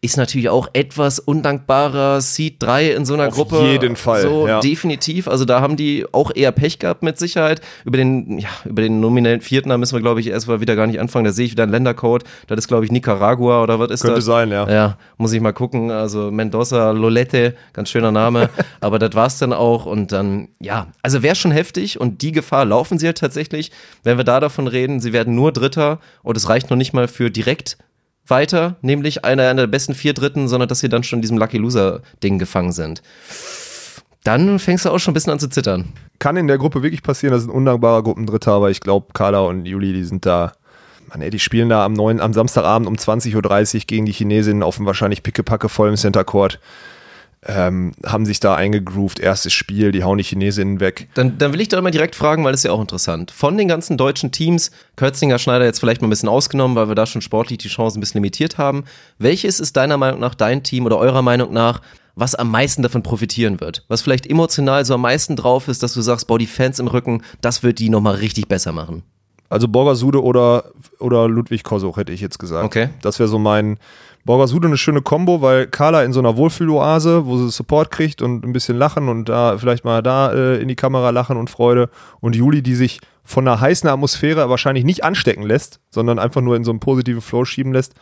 Ist 0.00 0.16
natürlich 0.16 0.48
auch 0.50 0.68
etwas 0.74 1.18
undankbarer 1.18 2.20
Seed 2.20 2.62
3 2.62 2.90
in 2.92 3.04
so 3.06 3.14
einer 3.14 3.28
Auf 3.28 3.34
Gruppe. 3.34 3.60
jeden 3.70 3.96
Fall, 3.96 4.22
So 4.22 4.46
ja. 4.46 4.60
definitiv. 4.60 5.28
Also 5.28 5.44
da 5.44 5.60
haben 5.60 5.76
die 5.76 6.04
auch 6.12 6.30
eher 6.34 6.52
Pech 6.52 6.78
gehabt 6.78 7.02
mit 7.02 7.18
Sicherheit. 7.18 7.60
Über 7.84 7.96
den, 7.96 8.38
ja, 8.38 8.48
über 8.64 8.82
den 8.82 9.00
nominellen 9.00 9.40
Vierten, 9.40 9.70
da 9.70 9.78
müssen 9.78 9.94
wir, 9.94 10.00
glaube 10.02 10.20
ich, 10.20 10.26
erstmal 10.28 10.60
wieder 10.60 10.76
gar 10.76 10.86
nicht 10.86 11.00
anfangen. 11.00 11.24
Da 11.24 11.32
sehe 11.32 11.46
ich 11.46 11.52
wieder 11.52 11.62
einen 11.62 11.72
Ländercode. 11.72 12.24
Das 12.48 12.58
ist, 12.58 12.68
glaube 12.68 12.84
ich, 12.84 12.92
Nicaragua 12.92 13.62
oder 13.62 13.78
was 13.78 13.90
ist 13.90 14.02
Könnte 14.02 14.16
das? 14.16 14.24
sein, 14.26 14.50
ja. 14.50 14.68
Ja, 14.70 14.98
muss 15.16 15.32
ich 15.32 15.40
mal 15.40 15.52
gucken. 15.52 15.90
Also 15.90 16.30
Mendoza, 16.30 16.90
Lolete, 16.90 17.54
ganz 17.72 17.88
schöner 17.88 18.12
Name. 18.12 18.50
Aber 18.80 18.98
das 18.98 19.14
war's 19.14 19.38
dann 19.38 19.52
auch. 19.52 19.86
Und 19.86 20.12
dann, 20.12 20.48
ja, 20.60 20.88
also 21.02 21.22
wäre 21.22 21.34
schon 21.34 21.50
heftig. 21.52 21.98
Und 21.98 22.20
die 22.22 22.32
Gefahr 22.32 22.64
laufen 22.64 22.98
sie 22.98 23.06
halt 23.06 23.18
tatsächlich, 23.18 23.70
wenn 24.02 24.16
wir 24.18 24.24
da 24.24 24.40
davon 24.40 24.66
reden, 24.66 25.00
sie 25.00 25.12
werden 25.14 25.34
nur 25.34 25.52
Dritter 25.52 25.98
und 26.22 26.36
es 26.36 26.48
reicht 26.48 26.68
noch 26.70 26.76
nicht 26.76 26.92
mal 26.92 27.08
für 27.08 27.30
direkt 27.30 27.78
weiter, 28.26 28.76
nämlich 28.80 29.24
einer 29.24 29.54
der 29.54 29.66
besten 29.66 29.94
vier 29.94 30.14
Dritten, 30.14 30.48
sondern 30.48 30.68
dass 30.68 30.80
sie 30.80 30.88
dann 30.88 31.02
schon 31.02 31.18
in 31.18 31.22
diesem 31.22 31.38
Lucky 31.38 31.58
Loser-Ding 31.58 32.38
gefangen 32.38 32.72
sind. 32.72 33.02
Dann 34.24 34.58
fängst 34.58 34.86
du 34.86 34.90
auch 34.90 34.98
schon 34.98 35.12
ein 35.12 35.14
bisschen 35.14 35.32
an 35.32 35.38
zu 35.38 35.48
zittern. 35.48 35.92
Kann 36.18 36.38
in 36.38 36.48
der 36.48 36.56
Gruppe 36.56 36.82
wirklich 36.82 37.02
passieren, 37.02 37.34
das 37.34 37.42
ist 37.42 37.48
ein 37.48 37.54
undankbarer 37.54 38.02
Gruppendritter, 38.02 38.52
aber 38.52 38.70
ich 38.70 38.80
glaube, 38.80 39.08
Carla 39.12 39.40
und 39.40 39.66
Juli, 39.66 39.92
die 39.92 40.04
sind 40.04 40.24
da. 40.24 40.52
Mann, 41.08 41.20
ey, 41.20 41.28
die 41.28 41.38
spielen 41.38 41.68
da 41.68 41.84
am, 41.84 41.92
9, 41.92 42.20
am 42.20 42.32
Samstagabend 42.32 42.88
um 42.88 42.94
20.30 42.94 43.34
Uhr 43.74 43.80
gegen 43.86 44.06
die 44.06 44.12
Chinesinnen 44.12 44.62
auf 44.62 44.76
dem 44.76 44.86
wahrscheinlich 44.86 45.22
pickepacke 45.22 45.68
vollen 45.68 45.96
Center 45.98 46.24
Court. 46.24 46.58
Ähm, 47.46 47.92
haben 48.06 48.24
sich 48.24 48.40
da 48.40 48.54
eingegroovt, 48.54 49.20
erstes 49.20 49.52
Spiel, 49.52 49.92
die 49.92 50.02
hauen 50.02 50.16
die 50.16 50.24
Chinesinnen 50.24 50.80
weg. 50.80 51.08
Dann, 51.14 51.36
dann 51.36 51.52
will 51.52 51.60
ich 51.60 51.68
doch 51.68 51.82
mal 51.82 51.90
direkt 51.90 52.14
fragen, 52.14 52.42
weil 52.42 52.52
das 52.52 52.60
ist 52.60 52.64
ja 52.64 52.72
auch 52.72 52.80
interessant. 52.80 53.30
Von 53.30 53.58
den 53.58 53.68
ganzen 53.68 53.98
deutschen 53.98 54.32
Teams, 54.32 54.70
Kürzinger, 54.96 55.38
Schneider 55.38 55.66
jetzt 55.66 55.78
vielleicht 55.78 56.00
mal 56.00 56.08
ein 56.08 56.10
bisschen 56.10 56.30
ausgenommen, 56.30 56.74
weil 56.74 56.88
wir 56.88 56.94
da 56.94 57.04
schon 57.04 57.20
sportlich 57.20 57.58
die 57.58 57.68
Chancen 57.68 57.98
ein 57.98 58.00
bisschen 58.00 58.20
limitiert 58.20 58.56
haben. 58.56 58.84
Welches 59.18 59.60
ist 59.60 59.76
deiner 59.76 59.98
Meinung 59.98 60.20
nach 60.20 60.34
dein 60.34 60.62
Team 60.62 60.86
oder 60.86 60.96
eurer 60.96 61.20
Meinung 61.22 61.52
nach, 61.52 61.82
was 62.14 62.34
am 62.34 62.50
meisten 62.50 62.82
davon 62.82 63.02
profitieren 63.02 63.60
wird? 63.60 63.84
Was 63.88 64.02
vielleicht 64.02 64.26
emotional 64.26 64.84
so 64.84 64.94
am 64.94 65.02
meisten 65.02 65.36
drauf 65.36 65.68
ist, 65.68 65.82
dass 65.82 65.94
du 65.94 66.00
sagst, 66.00 66.26
boah, 66.26 66.38
die 66.38 66.46
Fans 66.46 66.78
im 66.78 66.86
Rücken, 66.86 67.22
das 67.40 67.62
wird 67.62 67.78
die 67.78 67.90
nochmal 67.90 68.14
richtig 68.16 68.48
besser 68.48 68.72
machen. 68.72 69.02
Also 69.50 69.68
Borgasude 69.68 70.22
oder, 70.22 70.64
oder 70.98 71.28
Ludwig 71.28 71.64
Kosuch, 71.64 71.96
hätte 71.96 72.12
ich 72.12 72.20
jetzt 72.20 72.38
gesagt. 72.38 72.64
Okay. 72.64 72.88
Das 73.02 73.18
wäre 73.18 73.28
so 73.28 73.38
mein 73.38 73.78
Borgasude 74.24 74.68
eine 74.68 74.78
schöne 74.78 75.02
Kombo, 75.02 75.42
weil 75.42 75.66
Carla 75.66 76.02
in 76.02 76.14
so 76.14 76.20
einer 76.20 76.36
Wohlfühloase, 76.36 77.26
wo 77.26 77.36
sie 77.36 77.50
Support 77.50 77.90
kriegt 77.90 78.22
und 78.22 78.44
ein 78.44 78.52
bisschen 78.52 78.78
lachen 78.78 79.08
und 79.08 79.28
da 79.28 79.58
vielleicht 79.58 79.84
mal 79.84 80.02
da 80.02 80.32
äh, 80.32 80.60
in 80.60 80.68
die 80.68 80.76
Kamera 80.76 81.10
lachen 81.10 81.36
und 81.36 81.50
Freude. 81.50 81.90
Und 82.20 82.34
Juli, 82.34 82.62
die 82.62 82.74
sich 82.74 83.00
von 83.22 83.46
einer 83.46 83.60
heißen 83.60 83.88
Atmosphäre 83.88 84.48
wahrscheinlich 84.48 84.84
nicht 84.84 85.04
anstecken 85.04 85.42
lässt, 85.42 85.80
sondern 85.90 86.18
einfach 86.18 86.40
nur 86.40 86.56
in 86.56 86.64
so 86.64 86.70
einen 86.70 86.80
positiven 86.80 87.20
Flow 87.20 87.44
schieben 87.44 87.72
lässt, 87.72 87.94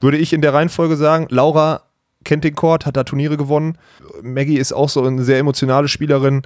würde 0.00 0.16
ich 0.16 0.32
in 0.32 0.42
der 0.42 0.54
Reihenfolge 0.54 0.96
sagen, 0.96 1.26
Laura 1.30 1.82
kennt 2.24 2.44
den 2.44 2.54
Court, 2.54 2.84
hat 2.84 2.96
da 2.96 3.04
Turniere 3.04 3.36
gewonnen. 3.36 3.78
Maggie 4.22 4.58
ist 4.58 4.72
auch 4.72 4.88
so 4.88 5.04
eine 5.04 5.22
sehr 5.22 5.38
emotionale 5.38 5.88
Spielerin 5.88 6.42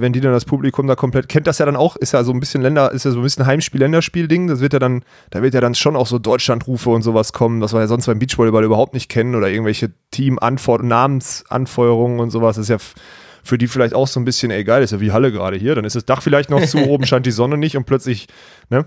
wenn 0.00 0.12
die 0.12 0.20
dann 0.20 0.32
das 0.32 0.44
Publikum 0.44 0.86
da 0.86 0.94
komplett 0.94 1.28
kennt, 1.28 1.46
das 1.46 1.58
ja 1.58 1.66
dann 1.66 1.76
auch, 1.76 1.96
ist 1.96 2.12
ja 2.12 2.24
so 2.24 2.32
ein 2.32 2.40
bisschen 2.40 2.62
Länder, 2.62 2.92
ist 2.92 3.04
ja 3.04 3.10
so 3.10 3.18
ein 3.18 3.22
bisschen 3.22 3.46
Heimspiel-Länderspiel-Ding. 3.46 4.46
Das 4.46 4.60
wird 4.60 4.72
ja 4.72 4.78
dann, 4.78 5.04
da 5.30 5.42
wird 5.42 5.54
ja 5.54 5.60
dann 5.60 5.74
schon 5.74 5.96
auch 5.96 6.06
so 6.06 6.18
Deutschlandrufe 6.18 6.90
und 6.90 7.02
sowas 7.02 7.32
kommen, 7.32 7.60
was 7.60 7.72
wir 7.72 7.80
ja 7.80 7.86
sonst 7.86 8.06
beim 8.06 8.18
Beachvolleyball 8.18 8.64
überhaupt 8.64 8.94
nicht 8.94 9.08
kennen 9.08 9.34
oder 9.34 9.48
irgendwelche 9.48 9.92
Team-Antwort, 10.10 10.82
Namensanfeuerungen 10.82 12.20
und 12.20 12.30
sowas. 12.30 12.56
Das 12.56 12.64
ist 12.64 12.68
ja 12.70 12.78
für 13.42 13.58
die 13.58 13.66
vielleicht 13.66 13.94
auch 13.94 14.06
so 14.06 14.20
ein 14.20 14.24
bisschen, 14.24 14.50
ey 14.50 14.64
geil, 14.64 14.82
ist 14.82 14.92
ja 14.92 15.00
wie 15.00 15.12
Halle 15.12 15.32
gerade 15.32 15.56
hier. 15.56 15.74
Dann 15.74 15.84
ist 15.84 15.96
das 15.96 16.04
Dach 16.04 16.22
vielleicht 16.22 16.50
noch 16.50 16.64
zu, 16.64 16.78
oben 16.88 17.04
scheint 17.06 17.26
die 17.26 17.32
Sonne 17.32 17.58
nicht 17.58 17.76
und 17.76 17.84
plötzlich, 17.84 18.28
ne? 18.70 18.86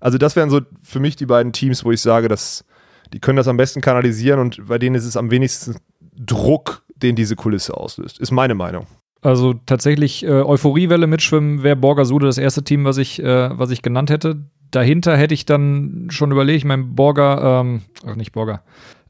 Also 0.00 0.18
das 0.18 0.36
wären 0.36 0.50
so 0.50 0.60
für 0.82 1.00
mich 1.00 1.16
die 1.16 1.24
beiden 1.24 1.52
Teams, 1.54 1.82
wo 1.84 1.90
ich 1.90 2.02
sage, 2.02 2.28
dass 2.28 2.66
die 3.14 3.20
können 3.20 3.36
das 3.36 3.48
am 3.48 3.56
besten 3.56 3.80
kanalisieren 3.80 4.38
und 4.38 4.66
bei 4.68 4.78
denen 4.78 4.96
ist 4.96 5.06
es 5.06 5.16
am 5.16 5.30
wenigsten 5.30 5.76
Druck, 6.14 6.82
den 6.94 7.16
diese 7.16 7.36
Kulisse 7.36 7.74
auslöst. 7.74 8.18
Ist 8.18 8.30
meine 8.30 8.54
Meinung. 8.54 8.86
Also 9.24 9.54
tatsächlich 9.66 10.22
äh, 10.24 10.28
Euphoriewelle 10.28 11.06
mitschwimmen 11.06 11.62
wäre 11.62 11.76
Borgasude 11.76 12.26
das 12.26 12.36
erste 12.38 12.62
Team, 12.62 12.84
was 12.84 12.98
ich, 12.98 13.22
äh, 13.22 13.58
was 13.58 13.70
ich 13.70 13.80
genannt 13.82 14.10
hätte. 14.10 14.36
Dahinter 14.70 15.16
hätte 15.16 15.32
ich 15.34 15.46
dann 15.46 16.08
schon 16.10 16.30
überlegt, 16.30 16.64
mein 16.66 16.94
Borger, 16.94 17.60
ähm, 17.62 17.80
ach 18.06 18.16
nicht 18.16 18.32
Borger, 18.32 18.62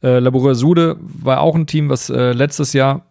äh, 0.02 0.20
Laboureur 0.20 0.54
Sude 0.54 0.96
war 1.00 1.40
auch 1.40 1.56
ein 1.56 1.66
Team, 1.66 1.88
was 1.88 2.10
äh, 2.10 2.32
letztes 2.32 2.72
Jahr 2.74 3.06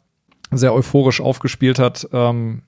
sehr 0.51 0.73
euphorisch 0.73 1.19
aufgespielt 1.19 1.77
hat. 1.77 2.07
Ähm, 2.13 2.61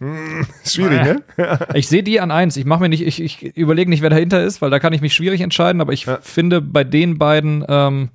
Schwierig, 0.66 1.02
ne? 1.02 1.22
ich 1.74 1.86
sehe 1.86 2.02
die 2.02 2.20
an 2.20 2.30
eins. 2.30 2.56
Ich 2.56 2.64
mache 2.64 2.80
mir 2.80 2.88
nicht, 2.88 3.06
ich, 3.06 3.22
ich 3.22 3.56
überlege 3.56 3.88
nicht, 3.88 4.02
wer 4.02 4.10
dahinter 4.10 4.42
ist, 4.42 4.62
weil 4.62 4.70
da 4.70 4.78
kann 4.80 4.92
ich 4.92 5.00
mich 5.00 5.14
schwierig 5.14 5.40
entscheiden. 5.40 5.80
Aber 5.80 5.92
ich 5.92 6.06
Ja. 6.06 6.18
finde 6.20 6.60
bei 6.60 6.82
den 6.82 7.18
beiden, 7.18 7.64
ähm, 7.68 8.08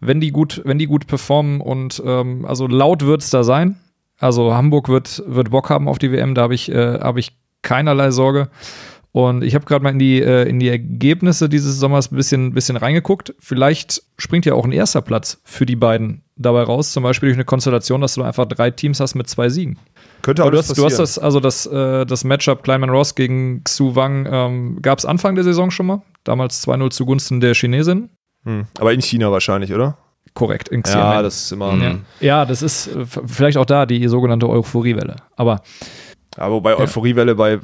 wenn 0.00 0.20
die 0.20 0.30
gut, 0.30 0.62
wenn 0.64 0.78
die 0.78 0.86
gut 0.86 1.06
performen 1.06 1.60
und 1.60 2.02
ähm, 2.04 2.46
also 2.46 2.66
laut 2.66 3.04
wird's 3.04 3.28
da 3.30 3.44
sein. 3.44 3.76
Also 4.20 4.54
Hamburg 4.54 4.88
wird 4.88 5.22
wird 5.26 5.50
Bock 5.50 5.70
haben 5.70 5.88
auf 5.88 5.98
die 5.98 6.12
WM. 6.12 6.34
Da 6.34 6.42
habe 6.42 6.54
ich 6.54 6.70
äh, 6.70 7.00
habe 7.00 7.18
ich 7.20 7.36
keinerlei 7.62 8.10
Sorge. 8.10 8.50
Und 9.12 9.42
ich 9.42 9.56
habe 9.56 9.64
gerade 9.64 9.82
mal 9.82 9.90
in 9.90 9.98
die, 9.98 10.22
äh, 10.22 10.48
in 10.48 10.60
die 10.60 10.68
Ergebnisse 10.68 11.48
dieses 11.48 11.80
Sommers 11.80 12.12
ein 12.12 12.16
bisschen, 12.16 12.54
bisschen 12.54 12.76
reingeguckt. 12.76 13.34
Vielleicht 13.40 14.02
springt 14.18 14.46
ja 14.46 14.54
auch 14.54 14.64
ein 14.64 14.70
erster 14.70 15.02
Platz 15.02 15.40
für 15.42 15.66
die 15.66 15.74
beiden 15.74 16.22
dabei 16.36 16.62
raus. 16.62 16.92
Zum 16.92 17.02
Beispiel 17.02 17.28
durch 17.28 17.36
eine 17.36 17.44
Konstellation, 17.44 18.00
dass 18.00 18.14
du 18.14 18.22
einfach 18.22 18.46
drei 18.46 18.70
Teams 18.70 19.00
hast 19.00 19.16
mit 19.16 19.28
zwei 19.28 19.48
Siegen. 19.48 19.78
Könnte 20.22 20.42
Aber 20.42 20.52
du 20.52 20.58
hast, 20.58 20.68
du 20.68 20.84
hast 20.84 20.98
passieren. 20.98 21.02
das, 21.02 21.18
also 21.18 21.40
das, 21.40 21.66
äh, 21.66 22.06
das 22.06 22.22
Matchup 22.22 22.62
Kleiman 22.62 22.90
Ross 22.90 23.16
gegen 23.16 23.64
Xu 23.64 23.96
Wang 23.96 24.28
ähm, 24.30 24.78
gab 24.80 25.00
es 25.00 25.04
Anfang 25.04 25.34
der 25.34 25.42
Saison 25.42 25.72
schon 25.72 25.86
mal. 25.86 26.02
Damals 26.22 26.64
2-0 26.64 26.90
zugunsten 26.90 27.40
der 27.40 27.54
Chinesin. 27.54 28.10
Hm. 28.44 28.66
Aber 28.78 28.92
in 28.92 29.02
China 29.02 29.32
wahrscheinlich, 29.32 29.74
oder? 29.74 29.98
Korrekt, 30.34 30.68
in 30.68 30.78
Ja, 30.78 30.82
Xiamen. 30.82 31.22
das 31.24 31.42
ist 31.42 31.52
immer. 31.52 31.74
ja. 31.74 31.94
ja, 32.20 32.44
das 32.44 32.62
ist 32.62 32.86
äh, 32.88 33.04
vielleicht 33.26 33.56
auch 33.58 33.66
da 33.66 33.86
die 33.86 34.06
sogenannte 34.08 34.48
Euphoriewelle. 34.48 35.16
Aber 35.36 35.60
Aber 36.36 36.54
wobei 36.54 36.76
Euphoriewelle 36.76 37.34
bei 37.34 37.58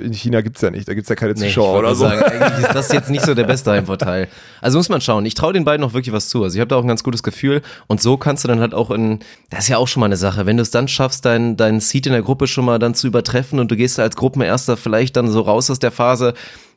in 0.00 0.12
China 0.12 0.42
gibt 0.42 0.56
es 0.56 0.62
ja 0.62 0.70
nicht. 0.70 0.86
Da 0.86 0.92
gibt 0.94 1.04
es 1.04 1.08
ja 1.08 1.16
keine 1.16 1.32
Nee, 1.32 1.46
Zuschauer 1.48 1.72
wollte 1.72 1.86
oder 1.86 1.94
so. 1.94 2.04
Sagen, 2.04 2.22
eigentlich 2.22 2.66
ist 2.66 2.74
das 2.74 2.92
jetzt 2.92 3.08
nicht 3.10 3.24
so 3.24 3.34
der 3.34 3.44
beste 3.44 3.70
Heimvorteil. 3.72 4.28
Also 4.60 4.76
muss 4.78 4.90
man 4.90 5.00
schauen. 5.00 5.24
Ich 5.24 5.32
traue 5.34 5.54
den 5.54 5.64
beiden 5.64 5.80
noch 5.80 5.94
wirklich 5.94 6.12
was 6.12 6.28
zu. 6.28 6.42
Also 6.44 6.54
ich 6.56 6.60
habe 6.60 6.68
da 6.68 6.76
auch 6.76 6.82
ein 6.82 6.88
ganz 6.88 7.02
gutes 7.02 7.22
Gefühl. 7.22 7.62
Und 7.86 8.02
so 8.02 8.18
kannst 8.18 8.44
du 8.44 8.48
dann 8.48 8.60
halt 8.60 8.74
auch 8.74 8.90
in, 8.90 9.20
das 9.48 9.60
ist 9.60 9.68
ja 9.68 9.78
auch 9.78 9.88
schon 9.88 10.00
mal 10.00 10.06
eine 10.06 10.18
Sache, 10.18 10.44
wenn 10.44 10.58
du 10.58 10.62
es 10.62 10.70
dann 10.70 10.88
schaffst, 10.88 11.24
deinen 11.24 11.56
dein 11.56 11.80
Seed 11.80 12.06
in 12.06 12.12
der 12.12 12.22
Gruppe 12.22 12.46
schon 12.46 12.66
mal 12.66 12.78
dann 12.78 12.94
zu 12.94 13.06
übertreffen 13.06 13.58
und 13.58 13.70
du 13.70 13.76
gehst 13.76 13.96
da 13.96 14.02
als 14.02 14.16
Gruppenerster 14.16 14.76
vielleicht 14.76 15.16
dann 15.16 15.28
so 15.30 15.40
raus 15.40 15.70
aus 15.70 15.78
der 15.78 15.90
Phase, 15.92 16.34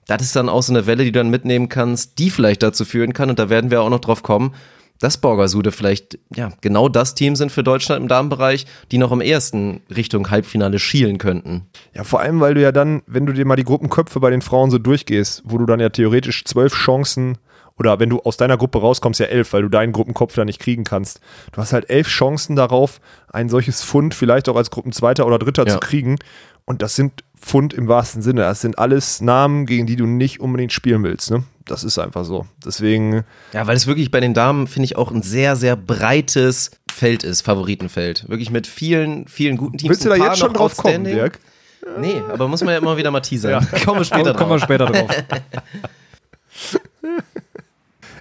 das 0.08 0.22
ist 0.22 0.36
dann 0.36 0.48
auch 0.50 0.62
so 0.64 0.72
eine 0.72 0.86
Welle, 0.88 1.04
die 1.04 1.12
du 1.12 1.20
dann 1.20 1.30
mitnehmen 1.30 1.68
kannst, 1.68 2.20
die 2.20 2.30
vielleicht 2.30 2.62
dazu 2.64 2.86
führen 2.86 3.12
kann, 3.14 3.30
und 3.30 3.40
da 3.40 3.50
werden 3.50 3.72
wir 3.72 3.82
auch 3.82 3.90
noch 3.90 4.00
drauf 4.00 4.22
kommen, 4.24 4.54
dass 5.00 5.18
Borgasude 5.18 5.72
vielleicht 5.72 6.18
ja 6.36 6.52
genau 6.62 6.88
das 6.90 7.16
Team 7.16 7.36
sind 7.36 7.52
für 7.52 7.64
Deutschland 7.64 8.02
im 8.02 8.08
Damenbereich, 8.08 8.66
die 8.92 8.98
noch 8.98 9.12
am 9.12 9.22
ehesten 9.22 9.82
Richtung 9.94 10.30
Halbfinale 10.32 10.80
schielen 10.80 11.18
könnten. 11.18 11.68
Ja, 11.94 12.04
vor 12.04 12.22
allem, 12.22 12.40
weil 12.40 12.54
du 12.54 12.62
ja 12.62 12.72
dann, 12.72 13.02
wenn 13.06 13.26
du 13.26 13.34
dir 13.34 13.46
mal 13.46 13.56
die 13.58 13.64
Gruppenköpfe 13.66 14.20
bei 14.20 14.30
den 14.30 14.42
Frauen 14.42 14.72
so 14.72 14.78
durchgehst, 14.78 15.44
wo 15.46 15.58
du 15.58 15.66
dann 15.66 15.80
ja 15.80 15.90
theoretisch 15.90 16.46
zwölf 16.46 16.74
Chancen 16.74 17.38
oder 17.78 18.00
wenn 18.00 18.10
du 18.10 18.22
aus 18.22 18.38
deiner 18.38 18.56
Gruppe 18.56 18.80
rauskommst, 18.80 19.20
ja 19.20 19.26
elf, 19.26 19.52
weil 19.52 19.64
du 19.64 19.68
deinen 19.70 19.92
Gruppenkopf 19.92 20.34
da 20.34 20.46
nicht 20.46 20.62
kriegen 20.62 20.86
kannst. 20.86 21.20
Du 21.52 21.60
hast 21.60 21.74
halt 21.74 21.90
elf 21.90 22.08
Chancen 22.08 22.56
darauf, 22.56 23.02
ein 23.34 23.50
solches 23.50 23.84
Fund 23.84 24.16
vielleicht 24.16 24.48
auch 24.48 24.56
als 24.56 24.72
Gruppenzweiter 24.72 25.28
oder 25.28 25.40
Dritter 25.40 25.68
Ja. 25.68 25.74
zu 25.74 25.80
kriegen. 25.80 26.16
Und 26.64 26.82
das 26.82 26.96
sind 26.96 27.25
Fund 27.40 27.74
im 27.74 27.88
wahrsten 27.88 28.22
Sinne. 28.22 28.42
Das 28.42 28.62
sind 28.62 28.78
alles 28.80 29.22
Namen, 29.22 29.66
gegen 29.66 29.86
die 29.86 29.96
du 29.96 30.06
nicht 30.06 30.40
unbedingt 30.40 30.72
spielen 30.74 31.04
willst. 31.04 31.32
Ne? 31.32 31.44
Das 31.66 31.84
ist 31.84 31.98
einfach 32.00 32.26
so. 32.26 32.46
Deswegen, 32.66 33.24
Ja, 33.54 33.66
weil 33.68 33.76
es 33.76 33.88
wirklich 33.88 34.12
bei 34.12 34.20
den 34.20 34.34
Damen, 34.34 34.68
finde 34.68 34.86
ich, 34.86 34.96
auch 34.98 35.12
ein 35.12 35.22
sehr, 35.22 35.56
sehr 35.56 35.76
breites 35.76 36.72
Feld 36.92 37.24
ist, 37.24 37.42
Favoritenfeld. 37.42 38.30
Wirklich 38.30 38.52
mit 38.52 38.68
vielen, 38.68 39.28
vielen 39.28 39.58
guten 39.58 39.78
Teams. 39.78 39.90
willst 39.90 40.06
du 40.06 40.10
da 40.10 40.16
jetzt 40.16 40.40
schon 40.40 40.54
drauf 40.54 40.78
kommen. 40.78 41.04
Dirk? 41.04 41.40
Nee, 42.00 42.22
aber 42.32 42.48
muss 42.48 42.62
man 42.64 42.72
ja 42.74 42.78
immer 42.80 42.98
wieder 42.98 43.12
mal 43.12 43.20
teasern. 43.22 43.66
Kommen 43.86 44.00
wir 44.00 44.06
später 44.06 44.34
kommen 44.34 44.50
wir 44.52 44.58
drauf. 44.58 44.64
später 44.64 44.86
drauf. 44.88 45.10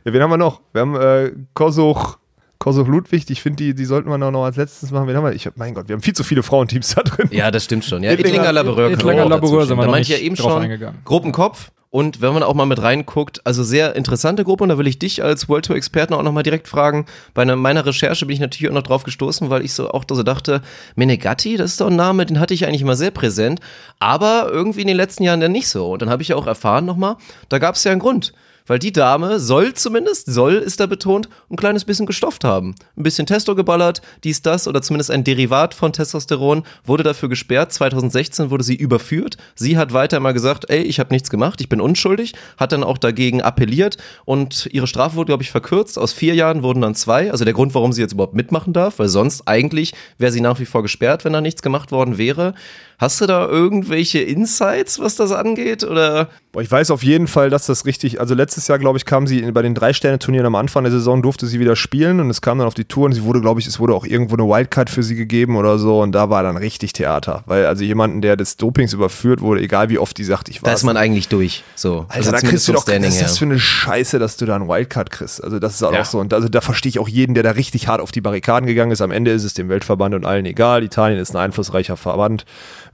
Ja, 0.07 0.13
wen 0.13 0.21
haben 0.23 0.31
wir 0.31 0.37
noch? 0.37 0.61
Wir 0.75 0.83
haben 0.83 0.97
äh, 0.97 1.33
Kosuch, 1.55 2.19
Kosuch 2.65 2.89
Ludwig. 2.89 3.29
Ich 3.29 3.43
finde, 3.43 3.63
die, 3.63 3.75
die 3.75 3.85
sollten 3.85 4.09
wir 4.09 4.17
noch, 4.17 4.31
noch 4.31 4.45
als 4.45 4.57
letztes 4.57 4.91
machen. 4.91 5.07
Wen 5.07 5.15
haben 5.15 5.25
wir? 5.25 5.35
Ich 5.35 5.47
mein 5.57 5.75
Gott, 5.75 5.87
wir 5.87 5.93
haben 5.93 6.01
viel 6.01 6.15
zu 6.15 6.25
viele 6.25 6.43
Frauenteams 6.43 6.95
da 6.95 7.03
drin. 7.03 7.29
Ja, 7.31 7.51
das 7.51 7.65
stimmt 7.65 7.85
schon. 7.85 8.03
Ja, 8.03 8.13
Ittlinger- 8.13 8.53
Laboureur. 8.53 8.91
Ittlinger 8.91 9.29
Laboureur 9.29 9.67
sind 9.67 9.77
wir 9.77 9.83
Da 9.83 9.87
noch 9.89 9.93
meinte 9.93 10.05
ich 10.05 10.09
ja 10.09 10.17
nicht 10.17 10.25
eben 10.25 10.35
drauf 10.35 10.53
schon, 10.53 10.63
eingegangen. 10.63 10.99
Gruppenkopf 11.05 11.73
Und 11.91 12.23
wenn 12.23 12.33
man 12.33 12.43
auch 12.43 12.55
mal 12.55 12.65
mit 12.65 12.81
reinguckt, 12.81 13.47
also 13.47 13.63
sehr 13.63 13.95
interessante 13.97 14.45
Gruppe 14.45 14.63
und 14.63 14.71
da 14.71 14.79
will 14.79 14.87
ich 14.87 14.99
dich 14.99 15.23
als 15.23 15.47
World 15.51 15.67
Tour 15.67 15.77
Experten 15.77 16.15
auch 16.15 16.23
nochmal 16.23 16.43
direkt 16.43 16.67
fragen. 16.67 17.05
Bei 17.35 17.43
einer, 17.43 17.55
meiner 17.55 17.85
Recherche 17.85 18.25
bin 18.25 18.33
ich 18.33 18.41
natürlich 18.41 18.71
auch 18.71 18.75
noch 18.75 18.83
drauf 18.83 19.03
gestoßen, 19.03 19.51
weil 19.51 19.63
ich 19.63 19.75
so 19.75 19.91
auch 19.91 20.05
so 20.09 20.23
dachte, 20.23 20.63
Menegatti, 20.97 21.59
das 21.59 21.73
ist 21.73 21.83
doch 21.83 21.89
ein 21.89 21.97
Name, 21.97 22.25
den 22.25 22.41
hatte 22.41 22.55
ich 22.55 22.67
eigentlich 22.67 22.81
immer 22.81 22.97
sehr 22.97 23.11
präsent, 23.11 23.61
aber 23.99 24.49
irgendwie 24.51 24.81
in 24.81 24.89
den 24.89 24.97
letzten 24.97 25.23
Jahren 25.23 25.41
dann 25.41 25.53
nicht 25.53 25.69
so. 25.69 25.93
Und 25.93 26.01
dann 26.01 26.09
habe 26.09 26.23
ich 26.23 26.29
ja 26.29 26.37
auch 26.37 26.47
erfahren 26.47 26.87
nochmal, 26.87 27.17
da 27.51 27.59
gab 27.59 27.75
es 27.75 27.85
ja 27.85 27.93
einen 27.93 28.01
Grund. 28.01 28.33
Weil 28.67 28.79
die 28.79 28.93
Dame 28.93 29.41
soll 29.41 29.75
zumindest, 29.75 30.33
soll 30.33 30.55
ist 30.55 30.81
da 30.81 30.87
betont, 30.87 31.29
ein 31.51 31.57
kleines 31.57 31.85
bisschen 31.85 32.07
gestofft 32.07 32.45
haben. 32.45 32.75
Ein 32.97 33.03
bisschen 33.03 33.27
Testo 33.27 33.55
geballert, 33.55 34.01
dies, 34.25 34.41
das 34.41 34.67
oder 34.67 34.81
zumindest 34.81 35.11
ein 35.11 35.23
Derivat 35.23 35.75
von 35.75 35.93
Testosteron, 35.93 36.63
wurde 36.83 37.03
dafür 37.03 37.29
gesperrt. 37.29 37.75
2016 37.75 38.51
wurde 38.51 38.65
sie 38.65 38.75
überführt. 38.75 39.37
Sie 39.55 39.77
hat 39.77 39.93
weiter 39.93 40.19
mal 40.19 40.33
gesagt, 40.33 40.71
ey, 40.71 40.81
ich 40.81 40.99
habe 40.99 41.13
nichts 41.13 41.29
gemacht, 41.29 41.61
ich 41.61 41.69
bin 41.69 41.79
unschuldig, 41.79 42.33
hat 42.57 42.73
dann 42.73 42.85
auch 42.85 42.97
dagegen 42.97 43.43
appelliert 43.43 43.99
und 44.25 44.67
ihre 44.73 44.87
Strafe 44.87 45.17
wurde, 45.17 45.27
glaube 45.27 45.43
ich, 45.43 45.51
verkürzt. 45.51 45.99
Aus 45.99 46.15
vier 46.15 46.35
Jahren 46.35 46.63
wurden 46.63 46.81
dann 46.81 46.95
zwei. 46.95 47.31
Also 47.31 47.45
der 47.45 47.53
Grund, 47.53 47.75
warum 47.75 47.93
sie 47.93 48.01
jetzt 48.01 48.15
überhaupt 48.15 48.35
mitmachen 48.35 48.73
darf, 48.73 48.99
weil 48.99 49.09
sonst 49.09 49.47
eigentlich 49.47 49.93
wäre 50.17 50.33
sie 50.33 50.41
nach 50.41 50.59
wie 50.59 50.65
vor 50.65 50.81
gesperrt, 50.81 51.27
wenn 51.27 51.35
da 51.35 51.43
nichts 51.43 51.61
gemacht 51.61 51.93
worden 51.93 52.17
wäre. 52.17 52.55
Hast 52.99 53.21
du 53.21 53.27
da 53.27 53.47
irgendwelche 53.47 54.21
Insights, 54.21 55.01
was 55.01 55.17
das 55.17 55.33
angeht? 55.33 55.85
Oder? 55.85 56.31
Boah, 56.55 56.63
ich 56.63 56.71
weiß 56.71 56.93
auf 56.93 57.03
jeden 57.03 57.27
Fall, 57.27 57.51
dass 57.51 57.67
das 57.67 57.85
richtig, 57.85 58.21
also 58.21 58.33
letztes 58.33 58.69
Jahr, 58.69 58.79
glaube 58.79 58.97
ich, 58.97 59.05
kam 59.05 59.27
sie 59.27 59.43
bei 59.51 59.61
den 59.61 59.75
Drei-Sterne-Turnieren 59.75 60.47
am 60.47 60.55
Anfang 60.55 60.85
der 60.85 60.93
Saison, 60.93 61.21
durfte 61.21 61.49
sie 61.49 61.59
wieder 61.59 61.75
spielen 61.75 62.21
und 62.21 62.31
es 62.31 62.43
kam 62.43 62.59
dann 62.59 62.69
auf 62.69 62.75
die 62.75 62.85
Tour 62.85 63.07
und 63.07 63.13
sie 63.13 63.25
wurde, 63.25 63.41
glaube 63.41 63.59
ich, 63.59 63.67
es 63.67 63.81
wurde 63.81 63.93
auch 63.93 64.05
irgendwo 64.05 64.37
eine 64.37 64.45
Wildcard 64.45 64.89
für 64.89 65.03
sie 65.03 65.17
gegeben 65.17 65.57
oder 65.57 65.81
so 65.81 66.01
und 66.01 66.13
da 66.13 66.31
war 66.31 66.45
dann 66.45 66.57
richtig 66.57 66.93
Theater. 66.93 67.43
Weil 67.47 67.67
also 67.67 67.83
jemanden, 67.83 68.23
der 68.23 68.37
des 68.37 68.57
Dopings 68.57 68.93
überführt 68.93 69.41
wurde, 69.41 69.63
egal 69.63 69.89
wie 69.89 69.99
oft 69.99 70.17
die 70.17 70.23
sagt, 70.23 70.49
ich 70.49 70.63
war. 70.63 70.69
Da 70.69 70.75
ist 70.75 70.85
man 70.85 70.97
eigentlich 70.97 71.27
durch. 71.27 71.65
So. 71.75 72.07
Also 72.09 72.31
da 72.31 72.39
kriegst 72.39 72.69
du 72.69 72.73
doch, 72.73 72.87
was 72.87 73.05
ist 73.05 73.21
das 73.21 73.39
für 73.39 73.47
eine 73.47 73.59
Scheiße, 73.59 74.21
dass 74.21 74.37
du 74.37 74.47
da 74.47 74.55
einen 74.55 74.69
Wildcard 74.69 75.11
kriegst? 75.11 75.43
Also 75.43 75.59
das 75.59 75.75
ist 75.75 75.83
auch, 75.83 75.93
ja. 75.93 76.03
auch 76.03 76.05
so. 76.05 76.21
Und 76.21 76.33
also 76.33 76.49
da 76.49 76.61
verstehe 76.61 76.91
ich 76.91 77.01
auch 77.01 77.09
jeden, 77.09 77.35
der 77.35 77.43
da 77.43 77.51
richtig 77.51 77.89
hart 77.89 78.01
auf 78.01 78.13
die 78.13 78.21
Barrikaden 78.21 78.69
gegangen 78.69 78.93
ist. 78.93 79.01
Am 79.01 79.11
Ende 79.11 79.33
ist 79.33 79.43
es 79.43 79.55
dem 79.55 79.69
Weltverband 79.69 80.15
und 80.15 80.25
allen 80.25 80.47
egal. 80.47 80.85
Italien 80.85 81.19
ist 81.19 81.35
ein 81.35 81.43
einflussreicher 81.43 81.97
Verband, 81.97 82.45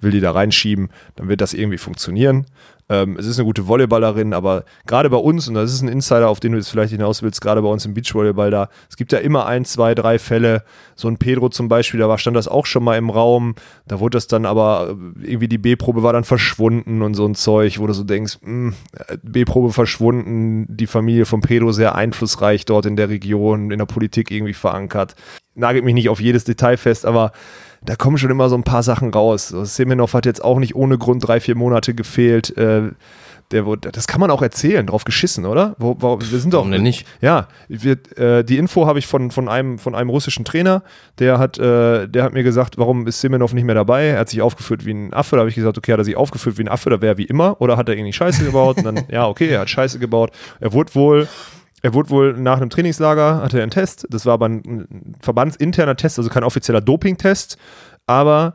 will 0.00 0.12
die 0.12 0.20
da 0.20 0.30
reinschieben, 0.30 0.88
dann 1.16 1.28
wird 1.28 1.42
das 1.42 1.52
irgendwie 1.52 1.76
funktionieren. 1.76 2.46
Ähm, 2.90 3.16
es 3.16 3.26
ist 3.26 3.38
eine 3.38 3.46
gute 3.46 3.68
Volleyballerin, 3.68 4.34
aber 4.34 4.64
gerade 4.84 5.08
bei 5.10 5.16
uns, 5.16 5.46
und 5.46 5.54
das 5.54 5.72
ist 5.72 5.80
ein 5.80 5.88
Insider, 5.88 6.28
auf 6.28 6.40
den 6.40 6.52
du 6.52 6.58
jetzt 6.58 6.70
vielleicht 6.70 6.90
hinaus 6.90 7.22
willst, 7.22 7.40
gerade 7.40 7.62
bei 7.62 7.68
uns 7.68 7.86
im 7.86 7.94
Beachvolleyball 7.94 8.50
da, 8.50 8.68
es 8.88 8.96
gibt 8.96 9.12
ja 9.12 9.20
immer 9.20 9.46
ein, 9.46 9.64
zwei, 9.64 9.94
drei 9.94 10.18
Fälle. 10.18 10.64
So 10.96 11.06
ein 11.06 11.16
Pedro 11.16 11.50
zum 11.50 11.68
Beispiel, 11.68 12.00
da 12.00 12.08
war, 12.08 12.18
stand 12.18 12.36
das 12.36 12.48
auch 12.48 12.66
schon 12.66 12.82
mal 12.82 12.98
im 12.98 13.08
Raum. 13.08 13.54
Da 13.86 14.00
wurde 14.00 14.16
das 14.16 14.26
dann 14.26 14.44
aber, 14.44 14.96
irgendwie 15.22 15.46
die 15.46 15.58
B-Probe 15.58 16.02
war 16.02 16.12
dann 16.12 16.24
verschwunden 16.24 17.02
und 17.02 17.14
so 17.14 17.24
ein 17.24 17.36
Zeug, 17.36 17.78
wo 17.78 17.86
du 17.86 17.92
so 17.92 18.02
denkst, 18.02 18.38
hm, 18.42 18.74
B-Probe 19.22 19.72
verschwunden, 19.72 20.66
die 20.68 20.88
Familie 20.88 21.26
von 21.26 21.42
Pedro 21.42 21.70
sehr 21.70 21.94
einflussreich 21.94 22.64
dort 22.64 22.86
in 22.86 22.96
der 22.96 23.08
Region, 23.08 23.70
in 23.70 23.78
der 23.78 23.86
Politik 23.86 24.32
irgendwie 24.32 24.52
verankert. 24.52 25.14
Nagelt 25.54 25.84
mich 25.84 25.94
nicht 25.94 26.08
auf 26.08 26.20
jedes 26.20 26.42
Detail 26.42 26.76
fest, 26.76 27.06
aber 27.06 27.30
da 27.82 27.96
kommen 27.96 28.18
schon 28.18 28.30
immer 28.30 28.48
so 28.48 28.56
ein 28.56 28.64
paar 28.64 28.82
Sachen 28.82 29.10
raus. 29.10 29.48
So, 29.48 29.64
Semenov 29.64 30.14
hat 30.14 30.26
jetzt 30.26 30.44
auch 30.44 30.58
nicht 30.58 30.74
ohne 30.74 30.98
Grund 30.98 31.26
drei, 31.26 31.40
vier 31.40 31.56
Monate 31.56 31.94
gefehlt. 31.94 32.56
Äh, 32.56 32.90
der, 33.50 33.64
das 33.76 34.06
kann 34.06 34.20
man 34.20 34.30
auch 34.30 34.42
erzählen, 34.42 34.86
drauf 34.86 35.04
geschissen, 35.04 35.44
oder? 35.44 35.74
Wo, 35.78 35.96
wo, 35.98 36.20
wir 36.20 36.38
sind 36.38 36.54
doch, 36.54 36.60
Warum 36.60 36.70
denn 36.70 36.82
nicht? 36.82 37.06
Ja, 37.20 37.48
wir, 37.68 37.96
äh, 38.16 38.44
die 38.44 38.58
Info 38.58 38.86
habe 38.86 39.00
ich 39.00 39.08
von, 39.08 39.32
von, 39.32 39.48
einem, 39.48 39.78
von 39.78 39.94
einem 39.96 40.08
russischen 40.10 40.44
Trainer, 40.44 40.82
der 41.18 41.38
hat, 41.38 41.58
äh, 41.58 42.06
der 42.06 42.22
hat 42.22 42.32
mir 42.32 42.44
gesagt, 42.44 42.78
warum 42.78 43.08
ist 43.08 43.20
Semenov 43.20 43.52
nicht 43.52 43.64
mehr 43.64 43.74
dabei? 43.74 44.06
Er 44.06 44.20
hat 44.20 44.28
sich 44.28 44.40
aufgeführt 44.40 44.84
wie 44.84 44.92
ein 44.92 45.12
Affe. 45.12 45.34
Da 45.34 45.40
habe 45.40 45.48
ich 45.48 45.56
gesagt, 45.56 45.76
okay, 45.76 45.92
hat 45.92 45.98
er 45.98 46.04
sich 46.04 46.16
aufgeführt 46.16 46.58
wie 46.58 46.62
ein 46.62 46.68
Affe, 46.68 46.90
da 46.90 47.00
wäre 47.00 47.18
wie 47.18 47.24
immer. 47.24 47.60
Oder 47.60 47.76
hat 47.76 47.88
er 47.88 47.96
irgendwie 47.96 48.12
Scheiße 48.12 48.44
gebaut? 48.44 48.78
Und 48.78 48.84
dann, 48.84 49.04
ja, 49.10 49.26
okay, 49.26 49.48
er 49.48 49.60
hat 49.60 49.70
Scheiße 49.70 49.98
gebaut. 49.98 50.30
Er 50.60 50.72
wurde 50.72 50.94
wohl 50.94 51.28
er 51.82 51.94
wurde 51.94 52.10
wohl 52.10 52.32
nach 52.34 52.58
einem 52.58 52.70
Trainingslager, 52.70 53.42
hatte 53.42 53.58
er 53.58 53.62
einen 53.62 53.70
Test. 53.70 54.06
Das 54.10 54.26
war 54.26 54.34
aber 54.34 54.48
ein 54.48 55.16
verbandsinterner 55.20 55.96
Test, 55.96 56.18
also 56.18 56.30
kein 56.30 56.44
offizieller 56.44 56.80
Doping-Test. 56.80 57.56
Aber 58.06 58.54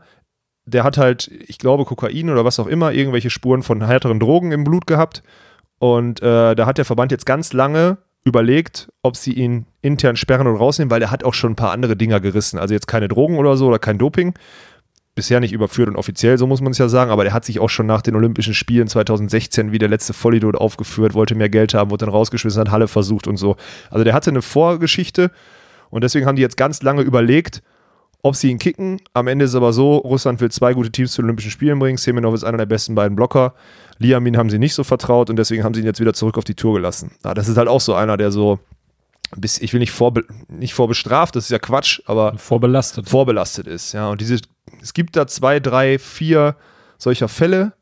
der 0.65 0.83
hat 0.83 0.97
halt, 0.97 1.29
ich 1.47 1.57
glaube, 1.57 1.85
Kokain 1.85 2.29
oder 2.29 2.45
was 2.45 2.59
auch 2.59 2.67
immer, 2.67 2.91
irgendwelche 2.91 3.29
Spuren 3.29 3.63
von 3.63 3.85
härteren 3.85 4.19
Drogen 4.19 4.51
im 4.51 4.63
Blut 4.63 4.87
gehabt. 4.87 5.23
Und 5.79 6.21
äh, 6.21 6.55
da 6.55 6.65
hat 6.65 6.77
der 6.77 6.85
Verband 6.85 7.11
jetzt 7.11 7.25
ganz 7.25 7.53
lange 7.53 7.97
überlegt, 8.23 8.89
ob 9.03 9.15
sie 9.15 9.33
ihn 9.33 9.67
intern 9.81 10.15
sperren 10.15 10.47
oder 10.47 10.57
rausnehmen, 10.57 10.89
weil 10.89 11.01
er 11.01 11.11
hat 11.11 11.23
auch 11.23 11.35
schon 11.35 11.51
ein 11.51 11.55
paar 11.55 11.71
andere 11.71 11.95
Dinger 11.95 12.19
gerissen. 12.19 12.57
Also 12.57 12.73
jetzt 12.73 12.87
keine 12.87 13.07
Drogen 13.07 13.37
oder 13.37 13.55
so 13.55 13.67
oder 13.67 13.79
kein 13.79 13.99
Doping. 13.99 14.33
Bisher 15.15 15.39
nicht 15.39 15.53
überführt 15.53 15.87
und 15.87 15.95
offiziell, 15.95 16.37
so 16.37 16.45
muss 16.45 16.59
man 16.59 16.71
es 16.71 16.77
ja 16.77 16.89
sagen, 16.89 17.09
aber 17.09 17.23
der 17.23 17.31
hat 17.31 17.45
sich 17.45 17.59
auch 17.59 17.69
schon 17.69 17.85
nach 17.85 18.01
den 18.01 18.15
Olympischen 18.15 18.53
Spielen 18.53 18.89
2016 18.89 19.71
wie 19.71 19.77
der 19.77 19.87
letzte 19.87 20.11
Vollidiot 20.13 20.55
aufgeführt, 20.55 21.13
wollte 21.13 21.35
mehr 21.35 21.47
Geld 21.47 21.73
haben, 21.73 21.89
wurde 21.89 22.05
dann 22.05 22.13
rausgeschmissen, 22.13 22.59
hat 22.59 22.71
Halle 22.71 22.89
versucht 22.89 23.25
und 23.25 23.37
so. 23.37 23.55
Also 23.89 24.03
der 24.03 24.13
hatte 24.13 24.29
eine 24.29 24.41
Vorgeschichte 24.41 25.31
und 25.89 26.03
deswegen 26.03 26.25
haben 26.25 26.35
die 26.35 26.41
jetzt 26.41 26.57
ganz 26.57 26.81
lange 26.81 27.01
überlegt, 27.01 27.63
ob 28.23 28.35
sie 28.35 28.49
ihn 28.49 28.59
kicken. 28.59 28.99
Am 29.13 29.27
Ende 29.27 29.45
ist 29.45 29.51
es 29.51 29.55
aber 29.55 29.71
so, 29.71 29.97
Russland 29.97 30.41
will 30.41 30.51
zwei 30.51 30.73
gute 30.73 30.91
Teams 30.91 31.11
zu 31.11 31.21
den 31.21 31.27
Olympischen 31.27 31.51
Spielen 31.51 31.79
bringen. 31.79 31.97
Semenov 31.97 32.33
ist 32.33 32.43
einer 32.43 32.57
der 32.57 32.65
besten 32.65 32.95
beiden 32.95 33.15
Blocker. 33.15 33.53
Liamin 33.99 34.35
haben 34.35 34.49
sie 34.49 34.59
nicht 34.59 34.73
so 34.73 34.83
vertraut 34.83 35.29
und 35.29 35.37
deswegen 35.37 35.63
haben 35.63 35.73
sie 35.73 35.81
ihn 35.81 35.85
jetzt 35.85 35.99
wieder 35.99 36.13
zurück 36.13 36.37
auf 36.37 36.43
die 36.43 36.55
Tour 36.55 36.73
gelassen. 36.73 37.11
Ja, 37.23 37.33
das 37.33 37.47
ist 37.47 37.55
halt 37.55 37.67
auch 37.67 37.81
so 37.81 37.93
einer, 37.93 38.17
der 38.17 38.31
so, 38.31 38.59
bis, 39.37 39.59
ich 39.59 39.73
will 39.73 39.79
nicht, 39.79 39.91
vorbe 39.91 40.25
nicht 40.49 40.73
vorbestraft, 40.73 41.35
das 41.35 41.45
ist 41.45 41.51
ja 41.51 41.59
Quatsch, 41.59 42.01
aber 42.05 42.37
vorbelastet. 42.37 43.07
vorbelastet 43.07 43.67
ist. 43.67 43.93
Ja, 43.93 44.09
und 44.09 44.19
diese, 44.19 44.39
es 44.85 44.93
gibt 44.93 45.15
da 45.15 45.25
zwei, 45.25 45.59
drei, 45.59 45.97
vier 45.97 46.55
solcher 46.99 47.27
Fälle 47.27 47.73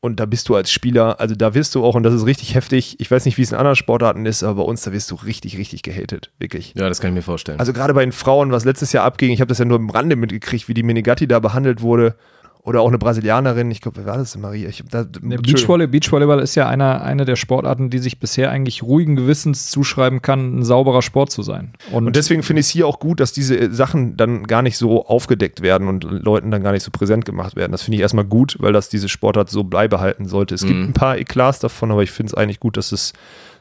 und 0.00 0.18
da 0.18 0.24
bist 0.24 0.48
du 0.48 0.56
als 0.56 0.72
Spieler, 0.72 1.20
also 1.20 1.34
da 1.34 1.54
wirst 1.54 1.74
du 1.74 1.84
auch, 1.84 1.94
und 1.94 2.04
das 2.04 2.14
ist 2.14 2.24
richtig 2.24 2.54
heftig, 2.54 2.98
ich 2.98 3.10
weiß 3.10 3.26
nicht, 3.26 3.36
wie 3.36 3.42
es 3.42 3.52
in 3.52 3.58
anderen 3.58 3.76
Sportarten 3.76 4.24
ist, 4.24 4.42
aber 4.42 4.62
bei 4.62 4.68
uns, 4.68 4.82
da 4.82 4.92
wirst 4.92 5.10
du 5.10 5.14
richtig, 5.14 5.58
richtig 5.58 5.82
gehatet. 5.82 6.32
Wirklich. 6.38 6.72
Ja, 6.74 6.88
das 6.88 7.00
kann 7.00 7.10
ich 7.10 7.14
mir 7.16 7.22
vorstellen. 7.22 7.60
Also 7.60 7.74
gerade 7.74 7.92
bei 7.92 8.02
den 8.02 8.12
Frauen, 8.12 8.50
was 8.50 8.64
letztes 8.64 8.92
Jahr 8.92 9.04
abging, 9.04 9.30
ich 9.30 9.40
habe 9.40 9.50
das 9.50 9.58
ja 9.58 9.66
nur 9.66 9.76
im 9.76 9.90
Rande 9.90 10.16
mitgekriegt, 10.16 10.68
wie 10.68 10.74
die 10.74 10.82
Menegatti 10.82 11.28
da 11.28 11.38
behandelt 11.38 11.82
wurde. 11.82 12.16
Oder 12.64 12.80
auch 12.80 12.88
eine 12.88 12.98
Brasilianerin, 12.98 13.72
ich 13.72 13.80
glaube, 13.80 13.96
wer 13.96 14.06
war 14.06 14.18
das 14.18 14.38
Maria? 14.38 14.68
Ich 14.68 14.84
da, 14.88 15.04
Beachvolley, 15.04 15.88
Beachvolleyball 15.88 16.38
ist 16.38 16.54
ja 16.54 16.68
einer, 16.68 17.02
eine 17.02 17.24
der 17.24 17.34
Sportarten, 17.34 17.90
die 17.90 17.98
sich 17.98 18.20
bisher 18.20 18.52
eigentlich 18.52 18.84
ruhigen 18.84 19.16
Gewissens 19.16 19.68
zuschreiben 19.68 20.22
kann, 20.22 20.60
ein 20.60 20.62
sauberer 20.62 21.02
Sport 21.02 21.32
zu 21.32 21.42
sein. 21.42 21.72
Und, 21.90 22.06
und 22.06 22.14
deswegen 22.14 22.44
finde 22.44 22.60
ich 22.60 22.66
es 22.66 22.70
hier 22.70 22.86
auch 22.86 23.00
gut, 23.00 23.18
dass 23.18 23.32
diese 23.32 23.58
äh, 23.58 23.70
Sachen 23.70 24.16
dann 24.16 24.44
gar 24.44 24.62
nicht 24.62 24.78
so 24.78 25.04
aufgedeckt 25.04 25.60
werden 25.60 25.88
und 25.88 26.04
Leuten 26.04 26.52
dann 26.52 26.62
gar 26.62 26.70
nicht 26.70 26.84
so 26.84 26.92
präsent 26.92 27.24
gemacht 27.24 27.56
werden. 27.56 27.72
Das 27.72 27.82
finde 27.82 27.96
ich 27.96 28.02
erstmal 28.02 28.24
gut, 28.24 28.56
weil 28.60 28.72
das 28.72 28.88
diese 28.88 29.08
Sportart 29.08 29.50
so 29.50 29.64
beibehalten 29.64 30.26
sollte. 30.26 30.54
Es 30.54 30.62
mhm. 30.62 30.68
gibt 30.68 30.80
ein 30.82 30.92
paar 30.92 31.18
Eklats 31.18 31.58
davon, 31.58 31.90
aber 31.90 32.04
ich 32.04 32.12
finde 32.12 32.30
es 32.30 32.34
eigentlich 32.34 32.60
gut, 32.60 32.76
dass 32.76 32.92
es 32.92 33.12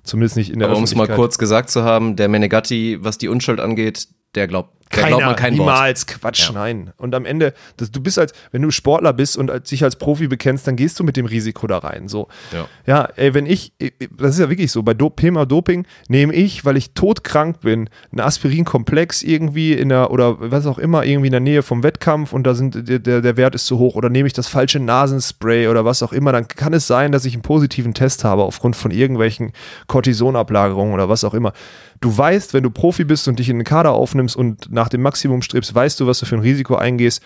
zumindest 0.04 0.38
nicht 0.38 0.52
in 0.52 0.60
der 0.60 0.68
Aber 0.68 0.78
um 0.78 0.84
es 0.84 0.93
mal 0.93 1.08
kurz 1.08 1.39
gesagt 1.39 1.72
zu 1.72 1.84
haben, 1.84 2.18
der 2.18 2.28
Menegatti, 2.28 2.99
was 3.02 3.18
die 3.18 3.30
Unschuld 3.30 3.60
angeht, 3.60 4.08
der 4.36 4.48
glaubt 4.48 4.82
der 4.92 5.04
Keiner, 5.04 5.18
glaubt 5.18 5.26
man 5.26 5.36
kein 5.36 5.54
niemals, 5.54 6.08
Wort. 6.08 6.20
Quatsch, 6.20 6.48
ja. 6.48 6.52
nein. 6.54 6.92
Und 6.98 7.16
am 7.16 7.26
Ende, 7.26 7.54
das, 7.78 7.92
du 7.92 8.02
bist 8.02 8.20
als, 8.20 8.34
wenn 8.52 8.62
du 8.62 8.72
Sportler 8.72 9.14
bist 9.14 9.38
und 9.38 9.50
als, 9.50 9.70
dich 9.70 9.84
als 9.84 9.96
Profi 9.96 10.28
bekennst, 10.28 10.68
dann 10.68 10.76
gehst 10.76 11.00
du 11.00 11.04
mit 11.04 11.18
dem 11.18 11.26
Risiko 11.26 11.68
da 11.68 11.78
rein. 11.78 12.08
So. 12.08 12.28
Ja, 12.52 12.68
ja 12.86 13.10
ey, 13.16 13.34
wenn 13.34 13.46
ich, 13.46 13.74
das 14.18 14.32
ist 14.34 14.40
ja 14.40 14.50
wirklich 14.50 14.72
so, 14.72 14.84
bei 14.84 14.94
Do 14.94 15.10
Thema 15.10 15.46
Doping 15.46 15.86
nehme 16.08 16.34
ich, 16.34 16.66
weil 16.66 16.78
ich 16.78 16.94
todkrank 16.94 17.62
bin, 17.62 17.90
einen 18.12 18.20
Aspirinkomplex 18.20 19.24
irgendwie 19.24 19.74
in 19.74 19.90
der, 19.90 20.12
oder 20.12 20.38
was 20.40 20.66
auch 20.66 20.78
immer, 20.78 21.06
irgendwie 21.06 21.28
in 21.28 21.34
der 21.34 21.42
Nähe 21.42 21.64
vom 21.64 21.84
Wettkampf 21.84 22.34
und 22.34 22.44
da 22.44 22.54
sind, 22.54 22.88
der, 22.88 23.00
der 23.00 23.38
Wert 23.38 23.56
ist 23.56 23.68
zu 23.68 23.78
hoch 23.78 23.96
oder 23.96 24.10
nehme 24.10 24.28
ich 24.28 24.34
das 24.34 24.48
falsche 24.48 24.80
Nasenspray 24.80 25.68
oder 25.68 25.86
was 25.86 26.04
auch 26.04 26.12
immer, 26.12 26.32
dann 26.32 26.48
kann 26.48 26.74
es 26.74 26.88
sein, 26.88 27.12
dass 27.12 27.26
ich 27.26 27.34
einen 27.34 27.44
positiven 27.44 27.94
Test 27.94 28.24
habe 28.24 28.44
aufgrund 28.44 28.76
von 28.76 28.92
irgendwelchen 28.92 29.54
Cortisonablagerungen 29.88 30.94
oder 30.94 31.08
was 31.08 31.24
auch 31.24 31.34
immer 31.34 31.54
du 32.02 32.18
weißt, 32.18 32.54
wenn 32.54 32.64
du 32.64 32.70
Profi 32.70 33.04
bist 33.04 33.28
und 33.28 33.39
dich 33.39 33.49
in 33.49 33.60
den 33.60 33.64
Kader 33.64 33.91
aufnimmst 33.91 34.36
und 34.36 34.72
nach 34.72 34.89
dem 34.89 35.02
Maximum 35.02 35.41
strebst, 35.41 35.74
weißt 35.74 35.99
du, 35.99 36.08
was 36.08 36.20
du 36.20 36.26
für 36.26 36.36
ein 36.36 36.41
Risiko 36.41 36.76
eingehst. 36.76 37.22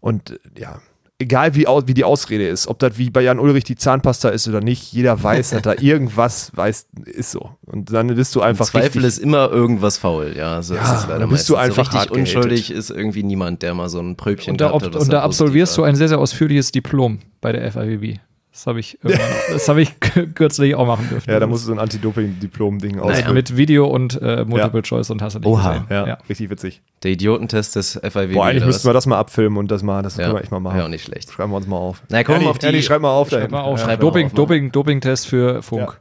Und 0.00 0.38
ja, 0.58 0.80
egal 1.20 1.54
wie, 1.54 1.66
wie 1.86 1.94
die 1.94 2.04
Ausrede 2.04 2.48
ist, 2.48 2.66
ob 2.66 2.78
das 2.78 2.98
wie 2.98 3.10
bei 3.10 3.22
Jan 3.22 3.38
Ulrich 3.38 3.64
die 3.64 3.76
Zahnpasta 3.76 4.30
ist 4.30 4.48
oder 4.48 4.60
nicht, 4.60 4.92
jeder 4.92 5.22
weiß, 5.22 5.50
dass 5.50 5.62
da 5.62 5.74
irgendwas 5.78 6.50
weiß, 6.54 6.86
ist 7.04 7.30
so. 7.30 7.50
Und 7.66 7.92
dann 7.92 8.08
bist 8.08 8.34
du 8.34 8.40
einfach. 8.40 8.66
Im 8.66 8.80
Zweifel 8.80 9.04
ist 9.04 9.18
immer 9.18 9.50
irgendwas 9.50 9.98
faul, 9.98 10.34
ja. 10.36 10.60
So 10.62 10.74
ja, 10.74 10.82
ist 10.82 11.02
es 11.02 11.08
leider 11.08 11.26
bist 11.28 11.48
du 11.48 11.56
einfach 11.56 11.92
so 11.92 11.98
richtig 11.98 12.18
unschuldig 12.18 12.70
ist 12.70 12.90
irgendwie 12.90 13.22
niemand, 13.22 13.62
der 13.62 13.74
mal 13.74 13.88
so 13.88 14.00
ein 14.00 14.16
Pröbchen 14.16 14.52
und 14.52 14.60
da, 14.60 14.72
hat. 14.72 14.96
Und 14.96 15.12
da 15.12 15.22
absolvierst 15.22 15.76
du 15.76 15.84
ein 15.84 15.94
sehr, 15.94 16.08
sehr 16.08 16.18
ausführliches 16.18 16.72
Diplom 16.72 17.20
bei 17.40 17.52
der 17.52 17.70
FIWB. 17.70 18.18
Das 18.52 18.66
habe 18.66 18.80
ich, 18.80 18.98
das 19.02 19.68
hab 19.68 19.76
ich 19.76 20.00
kürzlich 20.34 20.74
auch 20.74 20.86
machen 20.86 21.08
dürfen. 21.08 21.30
Ja, 21.30 21.38
da 21.38 21.46
musst 21.46 21.64
du 21.64 21.66
so 21.68 21.72
ein 21.72 21.78
Anti-Doping-Diplom-Ding 21.78 22.96
naja. 22.96 23.02
ausfüllen. 23.04 23.34
Mit 23.34 23.56
Video 23.56 23.86
und 23.86 24.20
äh, 24.20 24.44
Multiple 24.44 24.80
ja. 24.80 24.82
Choice 24.82 25.10
und 25.10 25.22
hast 25.22 25.34
du 25.34 25.38
nicht 25.38 25.48
Oha. 25.48 25.72
gesehen. 25.72 25.86
Ja, 25.88 26.06
ja, 26.06 26.18
richtig 26.28 26.50
witzig. 26.50 26.82
Der 27.04 27.12
Idiotentest 27.12 27.76
des 27.76 28.00
FIW. 28.02 28.34
Boah, 28.34 28.46
eigentlich 28.46 28.64
müssten 28.64 28.88
wir 28.88 28.92
das 28.92 29.06
mal 29.06 29.18
abfilmen 29.18 29.56
und 29.56 29.70
das 29.70 29.84
mal, 29.84 30.02
das 30.02 30.16
ja. 30.16 30.24
können 30.24 30.36
wir 30.36 30.42
echt 30.42 30.50
mal 30.50 30.58
machen. 30.58 30.78
Ja, 30.78 30.84
auch 30.84 30.88
nicht 30.88 31.04
schlecht. 31.04 31.30
Schreiben 31.30 31.52
wir 31.52 31.56
uns 31.58 31.68
mal 31.68 31.76
auf. 31.76 32.02
Na, 32.08 32.24
komm 32.24 32.42
mal 32.42 32.50
auf 32.50 32.58
die. 32.58 32.66
Ernie, 32.66 32.82
schreib 32.82 33.02
mal 33.02 33.12
auf. 33.12 33.30
Schreib 33.30 33.52
mal 33.52 33.60
auf. 33.60 33.86
Ja, 33.86 33.96
Doping, 33.96 34.32
Doping, 34.34 34.72
Doping-Test 34.72 35.28
für 35.28 35.62
Funk. 35.62 36.00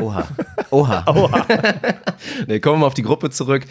Oha. 0.00 0.26
Oha. 0.70 1.04
Oha. 1.14 1.46
nee, 2.46 2.60
kommen 2.60 2.76
wir 2.76 2.80
mal 2.80 2.86
auf 2.86 2.94
die 2.94 3.02
Gruppe 3.02 3.30
zurück. 3.30 3.66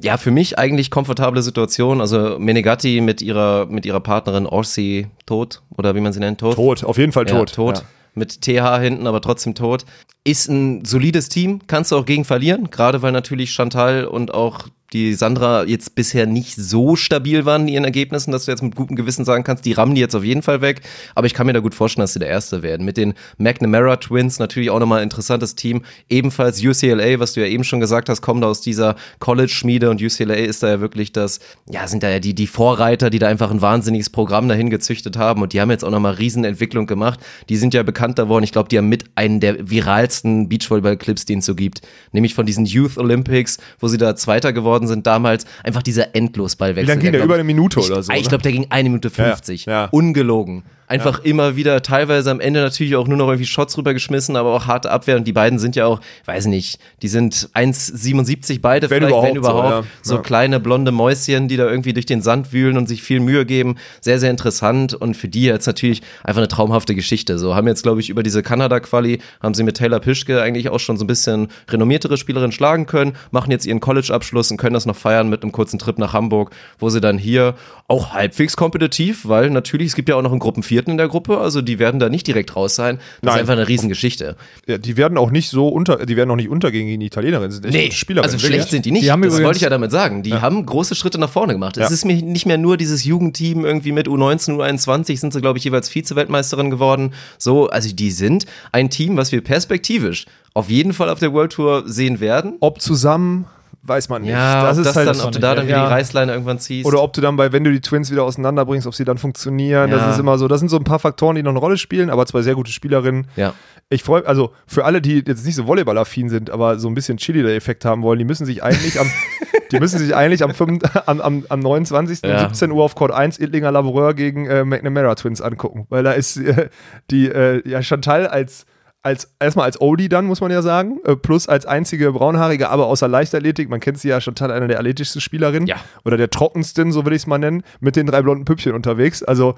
Ja, 0.00 0.16
für 0.16 0.30
mich 0.30 0.58
eigentlich 0.58 0.90
komfortable 0.90 1.42
Situation. 1.42 2.00
Also 2.00 2.38
Menegatti 2.38 3.00
mit 3.00 3.22
ihrer, 3.22 3.66
mit 3.66 3.86
ihrer 3.86 4.00
Partnerin 4.00 4.46
Orsi 4.46 5.08
tot, 5.24 5.62
oder 5.76 5.94
wie 5.94 6.00
man 6.00 6.12
sie 6.12 6.20
nennt, 6.20 6.40
tot. 6.40 6.56
Tot, 6.56 6.84
auf 6.84 6.98
jeden 6.98 7.12
Fall 7.12 7.24
tot. 7.24 7.50
Ja, 7.50 7.54
tot. 7.56 7.78
Ja 7.78 7.84
mit 8.16 8.40
TH 8.40 8.80
hinten, 8.80 9.06
aber 9.06 9.20
trotzdem 9.20 9.54
tot. 9.54 9.84
Ist 10.24 10.48
ein 10.48 10.84
solides 10.84 11.28
Team, 11.28 11.60
kannst 11.66 11.92
du 11.92 11.96
auch 11.96 12.06
gegen 12.06 12.24
verlieren, 12.24 12.70
gerade 12.70 13.02
weil 13.02 13.12
natürlich 13.12 13.52
Chantal 13.52 14.06
und 14.06 14.34
auch 14.34 14.66
die 14.92 15.14
Sandra 15.14 15.64
jetzt 15.64 15.94
bisher 15.94 16.26
nicht 16.26 16.54
so 16.56 16.96
stabil 16.96 17.44
waren 17.44 17.62
in 17.62 17.68
ihren 17.68 17.84
Ergebnissen, 17.84 18.32
dass 18.32 18.44
du 18.44 18.50
jetzt 18.50 18.62
mit 18.62 18.74
gutem 18.74 18.96
Gewissen 18.96 19.24
sagen 19.24 19.44
kannst, 19.44 19.64
die 19.64 19.72
rammen 19.72 19.94
die 19.94 20.00
jetzt 20.00 20.14
auf 20.14 20.24
jeden 20.24 20.42
Fall 20.42 20.60
weg. 20.60 20.82
Aber 21.14 21.26
ich 21.26 21.34
kann 21.34 21.46
mir 21.46 21.52
da 21.52 21.60
gut 21.60 21.74
vorstellen, 21.74 22.02
dass 22.02 22.12
sie 22.12 22.18
der 22.18 22.28
Erste 22.28 22.62
werden. 22.62 22.84
Mit 22.84 22.96
den 22.96 23.14
McNamara 23.38 23.96
Twins 23.96 24.38
natürlich 24.38 24.70
auch 24.70 24.80
nochmal 24.80 24.98
ein 24.98 25.04
interessantes 25.04 25.54
Team. 25.54 25.82
Ebenfalls 26.08 26.62
UCLA, 26.62 27.20
was 27.20 27.34
du 27.34 27.40
ja 27.40 27.46
eben 27.46 27.64
schon 27.64 27.80
gesagt 27.80 28.08
hast, 28.08 28.20
kommen 28.20 28.40
da 28.40 28.48
aus 28.48 28.60
dieser 28.60 28.96
College-Schmiede 29.20 29.90
und 29.90 30.02
UCLA 30.02 30.34
ist 30.34 30.62
da 30.62 30.68
ja 30.68 30.80
wirklich 30.80 31.12
das, 31.12 31.40
ja, 31.70 31.86
sind 31.88 32.02
da 32.02 32.10
ja 32.10 32.20
die, 32.20 32.34
die 32.34 32.46
Vorreiter, 32.46 33.10
die 33.10 33.18
da 33.18 33.28
einfach 33.28 33.50
ein 33.50 33.62
wahnsinniges 33.62 34.10
Programm 34.10 34.48
dahin 34.48 34.70
gezüchtet 34.70 35.16
haben 35.16 35.42
und 35.42 35.52
die 35.52 35.60
haben 35.60 35.70
jetzt 35.70 35.84
auch 35.84 35.90
nochmal 35.90 36.14
Riesenentwicklung 36.14 36.86
gemacht. 36.86 37.20
Die 37.48 37.56
sind 37.56 37.74
ja 37.74 37.82
bekannt 37.82 38.16
geworden. 38.16 38.44
Ich 38.44 38.52
glaube, 38.52 38.68
die 38.68 38.78
haben 38.78 38.88
mit 38.88 39.04
einen 39.14 39.40
der 39.40 39.70
viralsten 39.70 40.48
Beachvolleyball-Clips, 40.48 41.24
den 41.24 41.40
es 41.40 41.46
so 41.46 41.54
gibt. 41.54 41.82
Nämlich 42.12 42.34
von 42.34 42.46
diesen 42.46 42.64
Youth 42.64 42.98
Olympics, 42.98 43.58
wo 43.78 43.88
sie 43.88 43.98
da 43.98 44.16
Zweiter 44.16 44.52
geworden 44.52 44.75
sind 44.84 45.06
damals. 45.06 45.46
Einfach 45.62 45.82
dieser 45.82 46.14
Endlosballwechsel. 46.14 46.86
Wie 46.86 46.90
lange 46.90 47.02
ging 47.02 47.12
der? 47.12 47.24
Über 47.24 47.34
eine 47.34 47.44
Minute 47.44 47.80
oder 47.80 48.02
so? 48.02 48.12
Ich, 48.12 48.22
ich 48.22 48.28
glaube, 48.28 48.42
der 48.42 48.52
ging 48.52 48.66
eine 48.70 48.88
Minute 48.88 49.10
50. 49.10 49.66
Ja, 49.66 49.72
ja. 49.72 49.88
Ungelogen. 49.90 50.64
Einfach 50.88 51.18
ja. 51.18 51.30
immer 51.30 51.56
wieder, 51.56 51.82
teilweise 51.82 52.30
am 52.30 52.40
Ende 52.40 52.60
natürlich 52.60 52.96
auch 52.96 53.08
nur 53.08 53.18
noch 53.18 53.28
irgendwie 53.28 53.46
Shots 53.46 53.76
rübergeschmissen, 53.76 54.36
aber 54.36 54.54
auch 54.54 54.66
harte 54.66 54.90
Abwehr. 54.90 55.16
Und 55.16 55.24
die 55.24 55.32
beiden 55.32 55.58
sind 55.58 55.76
ja 55.76 55.86
auch, 55.86 56.00
weiß 56.26 56.46
nicht, 56.46 56.78
die 57.02 57.08
sind 57.08 57.50
1,77 57.54 58.60
beide, 58.60 58.88
wenn 58.90 58.98
vielleicht, 58.98 59.10
überhaupt, 59.10 59.28
wenn 59.28 59.36
überhaupt. 59.36 59.88
So, 60.02 60.14
ja. 60.14 60.18
so 60.18 60.22
kleine 60.22 60.60
blonde 60.60 60.92
Mäuschen, 60.92 61.48
die 61.48 61.56
da 61.56 61.68
irgendwie 61.68 61.92
durch 61.92 62.06
den 62.06 62.22
Sand 62.22 62.52
wühlen 62.52 62.76
und 62.76 62.88
sich 62.88 63.02
viel 63.02 63.20
Mühe 63.20 63.44
geben. 63.44 63.76
Sehr, 64.00 64.18
sehr 64.18 64.30
interessant. 64.30 64.94
Und 64.94 65.16
für 65.16 65.28
die 65.28 65.42
jetzt 65.42 65.66
natürlich 65.66 66.02
einfach 66.22 66.40
eine 66.40 66.48
traumhafte 66.48 66.94
Geschichte. 66.94 67.38
So 67.38 67.54
haben 67.54 67.66
jetzt, 67.66 67.82
glaube 67.82 68.00
ich, 68.00 68.08
über 68.08 68.22
diese 68.22 68.42
Kanada-Quali, 68.42 69.18
haben 69.42 69.54
sie 69.54 69.64
mit 69.64 69.76
Taylor 69.76 70.00
Pischke 70.00 70.40
eigentlich 70.40 70.68
auch 70.68 70.80
schon 70.80 70.96
so 70.96 71.04
ein 71.04 71.08
bisschen 71.08 71.48
renommiertere 71.68 72.16
Spielerin 72.16 72.52
schlagen 72.52 72.86
können, 72.86 73.14
machen 73.30 73.50
jetzt 73.50 73.66
ihren 73.66 73.80
College-Abschluss 73.80 74.50
und 74.50 74.56
können 74.56 74.74
das 74.74 74.86
noch 74.86 74.96
feiern 74.96 75.28
mit 75.28 75.42
einem 75.42 75.52
kurzen 75.52 75.78
Trip 75.78 75.98
nach 75.98 76.12
Hamburg, 76.12 76.50
wo 76.78 76.90
sie 76.90 77.00
dann 77.00 77.18
hier 77.18 77.54
auch 77.88 78.12
halbwegs 78.12 78.56
kompetitiv, 78.56 79.28
weil 79.28 79.50
natürlich, 79.50 79.88
es 79.88 79.94
gibt 79.94 80.08
ja 80.08 80.16
auch 80.16 80.22
noch 80.22 80.32
einen 80.32 80.40
Gruppenvierten 80.76 80.90
in 80.92 80.98
der 80.98 81.08
Gruppe, 81.08 81.38
also 81.38 81.62
die 81.62 81.78
werden 81.78 82.00
da 82.00 82.08
nicht 82.08 82.26
direkt 82.26 82.54
raus 82.56 82.74
sein. 82.74 82.96
Das 82.96 83.04
Nein. 83.22 83.34
ist 83.34 83.40
einfach 83.40 83.52
eine 83.54 83.68
Riesengeschichte. 83.68 84.36
Ja, 84.66 84.78
die 84.78 84.96
werden 84.96 85.18
auch 85.18 85.30
nicht 85.30 85.48
so 85.50 85.68
unter, 85.68 86.04
die 86.06 86.16
werden 86.16 86.30
auch 86.30 86.36
nicht 86.36 86.48
untergehen 86.48 86.86
gegen 86.86 87.00
die 87.00 87.06
Italienerinnen. 87.06 87.50
Sind 87.50 87.66
Nee, 87.70 87.90
Spielerinnen. 87.90 88.24
also 88.32 88.42
wirklich. 88.42 88.56
schlecht 88.60 88.70
sind 88.70 88.84
die 88.84 88.92
nicht. 88.92 89.04
Die 89.04 89.10
haben 89.10 89.22
das 89.22 89.42
wollte 89.42 89.56
ich 89.56 89.62
ja 89.62 89.70
damit 89.70 89.90
sagen. 89.90 90.22
Die 90.22 90.34
haben 90.34 90.64
große 90.66 90.94
Schritte 90.94 91.18
nach 91.18 91.30
vorne 91.30 91.52
gemacht. 91.54 91.76
Es 91.76 91.88
Ja. 91.88 91.94
ist 91.94 92.04
mir 92.04 92.14
nicht 92.16 92.46
mehr 92.46 92.58
nur 92.58 92.76
dieses 92.76 93.04
Jugendteam 93.04 93.64
irgendwie 93.64 93.92
mit 93.92 94.08
U19, 94.08 94.56
U21 94.56 95.18
sind 95.18 95.32
sie, 95.32 95.40
glaube 95.40 95.58
ich, 95.58 95.64
jeweils 95.64 95.88
Vize-Weltmeisterin 95.88 96.70
geworden. 96.70 97.12
So, 97.38 97.68
also 97.68 97.94
die 97.94 98.10
sind 98.10 98.44
ein 98.72 98.90
Team, 98.90 99.16
was 99.16 99.32
wir 99.32 99.40
perspektivisch 99.42 100.26
auf 100.54 100.70
jeden 100.70 100.92
Fall 100.94 101.10
auf 101.10 101.18
der 101.18 101.32
World 101.32 101.52
Tour 101.52 101.82
sehen 101.86 102.20
werden. 102.20 102.54
Ob 102.60 102.80
zusammen, 102.80 103.44
weiß 103.86 104.08
man 104.08 104.22
nicht. 104.22 104.30
Ja, 104.30 104.62
das 104.62 104.78
ob 104.78 104.80
ist 104.80 104.86
das 104.88 104.96
halt 104.96 105.08
dann, 105.08 105.20
ob 105.20 105.32
du 105.32 105.38
da 105.38 105.54
dann 105.54 105.66
wieder 105.66 105.76
ja. 105.78 105.86
die 105.86 105.92
Reißleine 105.92 106.32
irgendwann 106.32 106.58
ziehst. 106.58 106.86
Oder 106.86 107.02
ob 107.02 107.12
du 107.12 107.20
dann 107.20 107.36
bei, 107.36 107.52
wenn 107.52 107.64
du 107.64 107.72
die 107.72 107.80
Twins 107.80 108.10
wieder 108.10 108.24
auseinanderbringst, 108.24 108.86
ob 108.86 108.94
sie 108.94 109.04
dann 109.04 109.18
funktionieren. 109.18 109.90
Ja. 109.90 109.96
Das 109.96 110.14
ist 110.14 110.20
immer 110.20 110.38
so. 110.38 110.48
Das 110.48 110.60
sind 110.60 110.68
so 110.68 110.76
ein 110.76 110.84
paar 110.84 110.98
Faktoren, 110.98 111.36
die 111.36 111.42
noch 111.42 111.50
eine 111.50 111.60
Rolle 111.60 111.78
spielen, 111.78 112.10
aber 112.10 112.26
zwei 112.26 112.42
sehr 112.42 112.54
gute 112.54 112.72
Spielerinnen. 112.72 113.28
ja. 113.36 113.54
Ich 113.88 114.02
freue 114.02 114.26
also 114.26 114.52
für 114.66 114.84
alle, 114.84 115.00
die 115.00 115.22
jetzt 115.24 115.46
nicht 115.46 115.54
so 115.54 115.68
Volleyball-affin 115.68 116.28
sind, 116.28 116.50
aber 116.50 116.80
so 116.80 116.88
ein 116.88 116.94
bisschen 116.94 117.18
Chili-Effekt 117.18 117.84
haben 117.84 118.02
wollen, 118.02 118.18
die 118.18 118.24
müssen 118.24 118.44
sich 118.44 118.60
eigentlich 118.64 118.98
am, 118.98 119.08
die 119.70 119.78
müssen 119.78 120.00
sich 120.00 120.12
eigentlich 120.16 120.42
am, 120.42 120.52
5, 120.52 120.82
am, 121.06 121.20
am, 121.20 121.46
am 121.48 121.60
29. 121.60 122.24
um 122.24 122.30
Ja. 122.30 122.40
17 122.48 122.72
Uhr 122.72 122.82
auf 122.82 122.96
Court 122.96 123.12
1 123.12 123.38
Idlinger 123.38 123.70
Laboureur 123.70 124.14
gegen 124.14 124.46
äh, 124.46 124.64
McNamara 124.64 125.14
Twins 125.14 125.40
angucken. 125.40 125.86
Weil 125.88 126.02
da 126.02 126.12
ist 126.12 126.36
äh, 126.36 126.68
die 127.12 127.28
äh, 127.28 127.62
ja, 127.68 127.80
Chantal 127.80 128.26
als 128.26 128.66
als, 129.06 129.30
erstmal 129.38 129.66
als 129.66 129.80
Oldie 129.80 130.08
dann, 130.08 130.26
muss 130.26 130.40
man 130.40 130.50
ja 130.50 130.62
sagen, 130.62 130.98
äh, 131.04 131.14
plus 131.14 131.48
als 131.48 131.64
einzige 131.64 132.10
Braunhaarige, 132.12 132.68
aber 132.70 132.86
außer 132.86 133.06
Leichtathletik, 133.06 133.70
man 133.70 133.78
kennt 133.78 133.98
sie 134.00 134.08
ja 134.08 134.20
Chantal, 134.20 134.50
eine 134.50 134.66
der 134.66 134.78
athletischsten 134.80 135.20
Spielerinnen 135.20 135.68
Ja. 135.68 135.76
oder 136.04 136.16
der 136.16 136.28
trockensten, 136.28 136.90
so 136.90 137.06
will 137.06 137.12
ich 137.12 137.22
es 137.22 137.26
mal 137.28 137.38
nennen, 137.38 137.62
mit 137.78 137.94
den 137.94 138.06
drei 138.06 138.20
blonden 138.22 138.44
Püppchen 138.44 138.72
unterwegs. 138.74 139.22
Also 139.22 139.54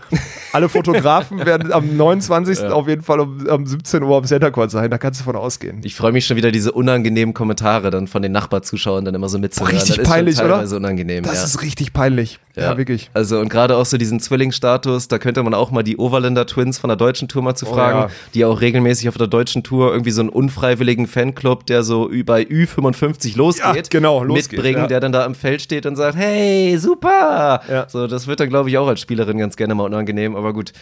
alle 0.53 0.68
Fotografen 0.68 1.38
werden 1.46 1.72
am 1.72 1.96
29. 1.96 2.61
auf 2.64 2.86
jeden 2.88 3.01
Fall 3.03 3.20
um, 3.20 3.46
um 3.46 3.66
17 3.66 4.03
Uhr 4.03 4.18
am 4.18 4.24
Center 4.24 4.51
Court 4.51 4.70
sein, 4.70 4.90
da 4.90 4.99
kannst 4.99 5.20
du 5.20 5.24
von 5.24 5.34
ausgehen. 5.34 5.80
Ich 5.82 5.94
freue 5.96 6.12
mich 6.12 6.26
schon 6.26 6.36
wieder, 6.36 6.53
diese 6.53 6.72
unangenehmen 6.72 7.32
Kommentare 7.32 7.90
dann 7.90 8.07
von 8.07 8.20
den 8.20 8.32
Nachbarzuschauern 8.32 9.05
dann 9.07 9.14
immer 9.14 9.30
so 9.30 9.38
mitzuhören. 9.38 9.74
Richtig 9.74 9.96
das 9.96 10.05
ist 10.07 10.11
peinlich, 10.12 10.36
schon 10.36 10.44
oder? 10.44 10.55
teilweise 10.57 10.76
unangenehm. 10.76 11.24
Das 11.24 11.36
ja. 11.38 11.44
ist 11.44 11.62
richtig 11.62 11.94
peinlich. 11.94 12.38
Ja, 12.55 12.76
wirklich. 12.76 13.09
Also 13.14 13.38
und 13.38 13.49
gerade 13.51 13.76
auch 13.76 13.86
so 13.86 13.96
diesen 13.99 14.18
Zwillingsstatus, 14.18 15.07
da 15.09 15.18
könnte 15.18 15.42
man 15.44 15.55
auch 15.55 15.70
mal 15.70 15.84
die 15.84 15.96
Overländer 15.96 16.44
Twins 16.44 16.76
von 16.78 16.88
der 16.88 16.96
deutschen 16.96 17.28
Tour 17.28 17.40
mal 17.42 17.55
zu 17.55 17.66
Oh, 17.68 17.72
fragen, 17.74 17.99
ja. 17.99 18.09
die 18.34 18.44
auch 18.44 18.61
regelmäßig 18.61 19.09
auf 19.09 19.16
der 19.16 19.28
deutschen 19.28 19.38
Tour 19.47 19.91
irgendwie 19.91 20.11
so 20.11 20.20
einen 20.20 20.30
unfreiwilligen 20.30 21.07
Fanclub, 21.07 21.66
der 21.66 21.82
so 21.82 22.11
bei 22.24 22.43
Ü55 22.43 23.36
losgeht, 23.36 23.76
Ja, 23.76 23.82
genau, 23.91 24.22
losgeht, 24.22 24.53
mitbringen, 24.53 24.82
ja. 24.82 24.86
der 24.86 25.01
dann 25.01 25.12
da 25.12 25.24
am 25.24 25.34
Feld 25.34 25.62
steht 25.62 25.86
und 25.86 25.97
sagt, 25.97 26.16
hey, 26.16 26.76
super! 26.78 27.61
Ja. 27.68 27.86
So, 27.89 28.07
das 28.07 28.26
wird 28.26 28.41
dann 28.41 28.49
glaube 28.49 28.70
ich 28.70 28.78
auch 28.78 28.89
als 28.89 29.01
Spielerin 29.01 29.39
ganz 29.39 29.57
gerne 29.57 29.74
mal 29.74 29.84
unangenehm, 29.84 30.36
aber 30.36 30.53
gut. 30.53 30.72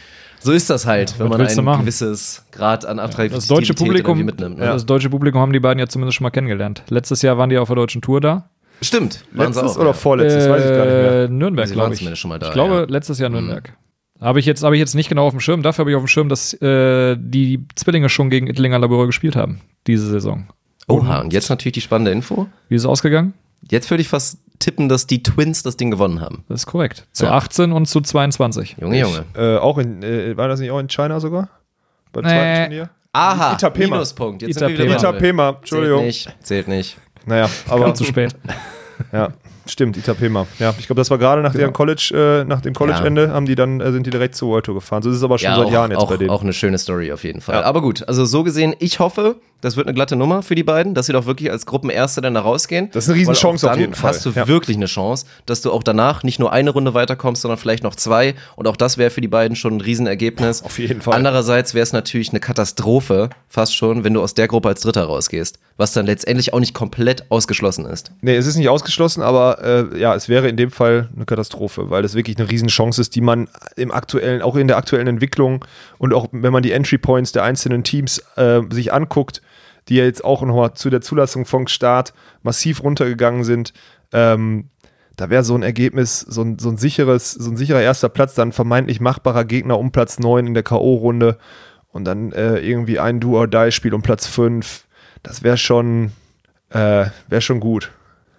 So 0.40 0.52
ist 0.52 0.68
das 0.70 0.86
halt, 0.86 1.18
wenn 1.18 1.30
was 1.30 1.56
man 1.56 1.68
ein 1.68 1.80
gewisses 1.80 2.44
Grad 2.52 2.84
an 2.84 2.98
Attraktivität 2.98 3.38
Das 3.38 3.46
deutsche 3.46 3.74
Publikum, 3.74 4.22
mitnimmt. 4.22 4.58
Ne? 4.58 4.66
das 4.66 4.86
deutsche 4.86 5.10
Publikum 5.10 5.40
haben 5.40 5.52
die 5.52 5.60
beiden 5.60 5.78
ja 5.78 5.86
zumindest 5.86 6.16
schon 6.16 6.24
mal 6.24 6.30
kennengelernt. 6.30 6.82
Letztes 6.88 7.22
Jahr 7.22 7.38
waren 7.38 7.50
die 7.50 7.58
auf 7.58 7.68
der 7.68 7.76
deutschen 7.76 8.02
Tour 8.02 8.20
da. 8.20 8.50
Stimmt, 8.82 9.24
waren 9.32 9.52
sie 9.52 9.60
Letztes 9.60 9.76
auch, 9.76 9.80
oder 9.80 9.90
ja. 9.90 9.92
vorletztes, 9.94 10.48
weiß 10.48 10.64
ich 10.64 10.70
gar 10.70 10.84
nicht 10.84 10.94
mehr. 10.94 11.12
Äh, 11.24 11.28
Nürnberg, 11.28 11.66
glaube 11.66 11.80
waren 11.82 11.92
ich. 11.92 11.98
zumindest 11.98 12.20
schon 12.20 12.28
mal 12.28 12.38
da, 12.38 12.48
ich 12.48 12.52
glaube, 12.52 12.74
ja. 12.74 12.84
letztes 12.88 13.18
Jahr 13.18 13.30
Nürnberg. 13.30 13.72
Habe 14.20 14.40
ich, 14.40 14.46
jetzt, 14.46 14.62
habe 14.62 14.74
ich 14.76 14.80
jetzt 14.80 14.94
nicht 14.94 15.08
genau 15.08 15.26
auf 15.26 15.32
dem 15.32 15.40
Schirm. 15.40 15.62
Dafür 15.62 15.82
habe 15.82 15.90
ich 15.90 15.96
auf 15.96 16.02
dem 16.02 16.08
Schirm, 16.08 16.28
dass 16.28 16.54
äh, 16.54 17.16
die 17.18 17.64
Zwillinge 17.74 18.08
schon 18.08 18.30
gegen 18.30 18.46
Ittlinger 18.46 18.78
Laboureur 18.78 19.06
gespielt 19.06 19.36
haben, 19.36 19.60
diese 19.86 20.06
Saison. 20.06 20.46
Oha, 20.88 21.20
und 21.20 21.32
jetzt 21.32 21.50
natürlich 21.50 21.74
die 21.74 21.80
spannende 21.80 22.12
Info. 22.12 22.46
Wie 22.68 22.76
ist 22.76 22.82
es 22.82 22.86
ausgegangen? 22.86 23.34
Jetzt 23.70 23.90
würde 23.90 24.00
ich 24.02 24.08
fast 24.08 24.38
tippen, 24.58 24.88
dass 24.88 25.06
die 25.06 25.22
Twins 25.22 25.62
das 25.62 25.76
Ding 25.76 25.90
gewonnen 25.90 26.20
haben. 26.20 26.44
Das 26.48 26.60
ist 26.60 26.66
korrekt. 26.66 27.06
Zu 27.12 27.26
Ja. 27.26 27.32
18 27.32 27.72
und 27.72 27.86
zu 27.86 28.00
22. 28.00 28.76
Junge, 28.80 28.98
Junge. 29.00 29.24
Äh, 29.34 29.58
auch 29.58 29.78
in, 29.78 30.02
äh, 30.02 30.36
war 30.36 30.48
das 30.48 30.60
nicht 30.60 30.70
auch 30.70 30.78
in 30.78 30.88
China 30.88 31.20
sogar? 31.20 31.48
Beim 32.12 32.24
Nee. 32.24 32.30
zweiten 32.30 32.62
Turnier? 32.70 32.90
Aha, 33.12 33.52
Itapema. 33.54 33.96
Minuspunkt. 33.96 34.42
Jetzt 34.42 34.56
Itapema. 34.56 34.68
sind 34.68 34.78
wir 34.78 34.84
wieder 34.84 34.96
bei 34.96 35.02
Null. 35.02 35.10
Itapema, 35.18 35.48
Entschuldigung. 35.58 35.98
Zählt 36.00 36.06
nicht, 36.06 36.36
zählt 36.46 36.68
nicht. 36.68 36.96
Naja, 37.26 37.50
aber 37.68 37.84
Kam 37.86 37.94
zu 37.94 38.04
spät. 38.04 38.34
Ja, 39.12 39.28
stimmt, 39.70 39.96
Itapema. 39.96 40.46
Ja, 40.58 40.74
ich 40.78 40.86
glaube, 40.86 41.00
das 41.00 41.10
war 41.10 41.18
gerade 41.18 41.42
nach 41.42 41.52
deren 41.54 41.72
College, 41.72 42.42
äh, 42.42 42.44
nach 42.44 42.60
dem 42.60 42.74
College-Ende, 42.74 43.30
haben 43.32 43.46
die 43.46 43.54
dann, 43.54 43.80
äh, 43.80 43.92
sind 43.92 44.06
die 44.06 44.10
direkt 44.10 44.34
zur 44.34 44.48
World 44.50 44.66
Tour 44.66 44.74
gefahren. 44.76 45.02
So 45.02 45.10
ist 45.10 45.16
es 45.16 45.22
aber 45.22 45.38
schon 45.38 45.50
Ja, 45.50 45.56
seit 45.56 45.66
auch, 45.66 45.72
Jahren 45.72 45.90
jetzt 45.90 46.00
auch, 46.00 46.08
bei 46.08 46.16
denen. 46.16 46.30
auch 46.30 46.42
eine 46.42 46.52
schöne 46.52 46.78
Story 46.78 47.12
auf 47.12 47.24
jeden 47.24 47.40
Fall. 47.40 47.56
Ja. 47.56 47.62
Aber 47.62 47.80
gut, 47.82 48.06
also 48.08 48.24
so 48.24 48.42
gesehen, 48.44 48.74
ich 48.78 48.98
hoffe, 48.98 49.36
das 49.62 49.76
wird 49.76 49.86
eine 49.86 49.94
glatte 49.94 50.16
Nummer 50.16 50.42
für 50.42 50.54
die 50.54 50.62
beiden, 50.62 50.94
dass 50.94 51.06
sie 51.06 51.12
doch 51.12 51.26
wirklich 51.26 51.50
als 51.50 51.64
Gruppenerste 51.66 52.20
dann 52.20 52.34
da 52.34 52.40
rausgehen. 52.42 52.90
Das 52.92 53.04
ist 53.04 53.10
eine 53.10 53.18
Riesenchance 53.20 53.66
auf 53.66 53.72
dann 53.72 53.80
jeden 53.80 53.94
Fall. 53.94 54.10
hast 54.10 54.24
du 54.26 54.30
Ja. 54.30 54.46
wirklich 54.48 54.76
eine 54.76 54.86
Chance, 54.86 55.26
dass 55.46 55.62
du 55.62 55.72
auch 55.72 55.82
danach 55.82 56.22
nicht 56.22 56.38
nur 56.38 56.52
eine 56.52 56.70
Runde 56.70 56.92
weiterkommst, 56.94 57.42
sondern 57.42 57.58
vielleicht 57.58 57.82
noch 57.82 57.94
zwei. 57.96 58.34
Und 58.56 58.68
auch 58.68 58.76
das 58.76 58.98
wäre 58.98 59.10
für 59.10 59.20
die 59.22 59.28
beiden 59.28 59.56
schon 59.56 59.78
ein 59.78 59.80
Riesenergebnis. 59.80 60.62
Auf 60.62 60.78
jeden 60.78 61.00
Fall. 61.00 61.14
Andererseits 61.14 61.72
wäre 61.74 61.82
es 61.82 61.92
natürlich 61.92 62.30
eine 62.30 62.40
Katastrophe, 62.40 63.30
fast 63.48 63.74
schon, 63.74 64.04
wenn 64.04 64.12
du 64.14 64.20
aus 64.22 64.34
der 64.34 64.46
Gruppe 64.48 64.68
als 64.68 64.82
Dritter 64.82 65.04
rausgehst. 65.04 65.58
Was 65.78 65.92
dann 65.92 66.06
letztendlich 66.06 66.52
auch 66.52 66.60
nicht 66.60 66.74
komplett 66.74 67.30
ausgeschlossen 67.30 67.86
ist. 67.86 68.10
Nee, 68.20 68.36
es 68.36 68.46
ist 68.46 68.56
nicht 68.56 68.68
ausgeschlossen, 68.68 69.22
aber 69.22 69.55
äh, 69.62 69.98
ja, 69.98 70.14
es 70.14 70.28
wäre 70.28 70.48
in 70.48 70.56
dem 70.56 70.70
Fall 70.70 71.08
eine 71.14 71.24
Katastrophe, 71.24 71.90
weil 71.90 72.04
es 72.04 72.14
wirklich 72.14 72.38
eine 72.38 72.50
Riesenchance 72.50 73.00
ist, 73.00 73.14
die 73.14 73.20
man 73.20 73.48
im 73.76 73.90
aktuellen, 73.90 74.42
auch 74.42 74.56
in 74.56 74.68
der 74.68 74.76
aktuellen 74.76 75.06
Entwicklung 75.06 75.64
und 75.98 76.14
auch 76.14 76.28
wenn 76.32 76.52
man 76.52 76.62
die 76.62 76.72
Entry 76.72 76.98
Points 76.98 77.32
der 77.32 77.44
einzelnen 77.44 77.84
Teams 77.84 78.18
äh, 78.36 78.60
sich 78.70 78.92
anguckt, 78.92 79.42
die 79.88 79.96
ja 79.96 80.04
jetzt 80.04 80.24
auch 80.24 80.42
nochmal 80.42 80.74
zu 80.74 80.90
der 80.90 81.00
Zulassung 81.00 81.44
vom 81.44 81.66
Start 81.66 82.12
massiv 82.42 82.82
runtergegangen 82.82 83.44
sind, 83.44 83.72
ähm, 84.12 84.70
da 85.16 85.30
wäre 85.30 85.44
so 85.44 85.54
ein 85.54 85.62
Ergebnis, 85.62 86.20
so 86.20 86.42
ein, 86.42 86.58
so 86.58 86.68
ein 86.68 86.76
sicheres, 86.76 87.32
so 87.32 87.50
ein 87.50 87.56
sicherer 87.56 87.80
erster 87.80 88.08
Platz, 88.08 88.34
dann 88.34 88.52
vermeintlich 88.52 89.00
machbarer 89.00 89.44
Gegner 89.44 89.78
um 89.78 89.90
Platz 89.90 90.18
9 90.18 90.46
in 90.46 90.54
der 90.54 90.62
K.O.-Runde 90.62 91.36
und 91.90 92.04
dann 92.04 92.32
äh, 92.32 92.58
irgendwie 92.58 92.98
ein 92.98 93.20
Do-or-Die-Spiel 93.20 93.94
um 93.94 94.02
Platz 94.02 94.26
5. 94.26 94.86
Das 95.22 95.42
wäre 95.42 95.56
schon, 95.56 96.12
äh, 96.70 97.06
wäre 97.28 97.40
schon 97.40 97.60
gut. 97.60 97.90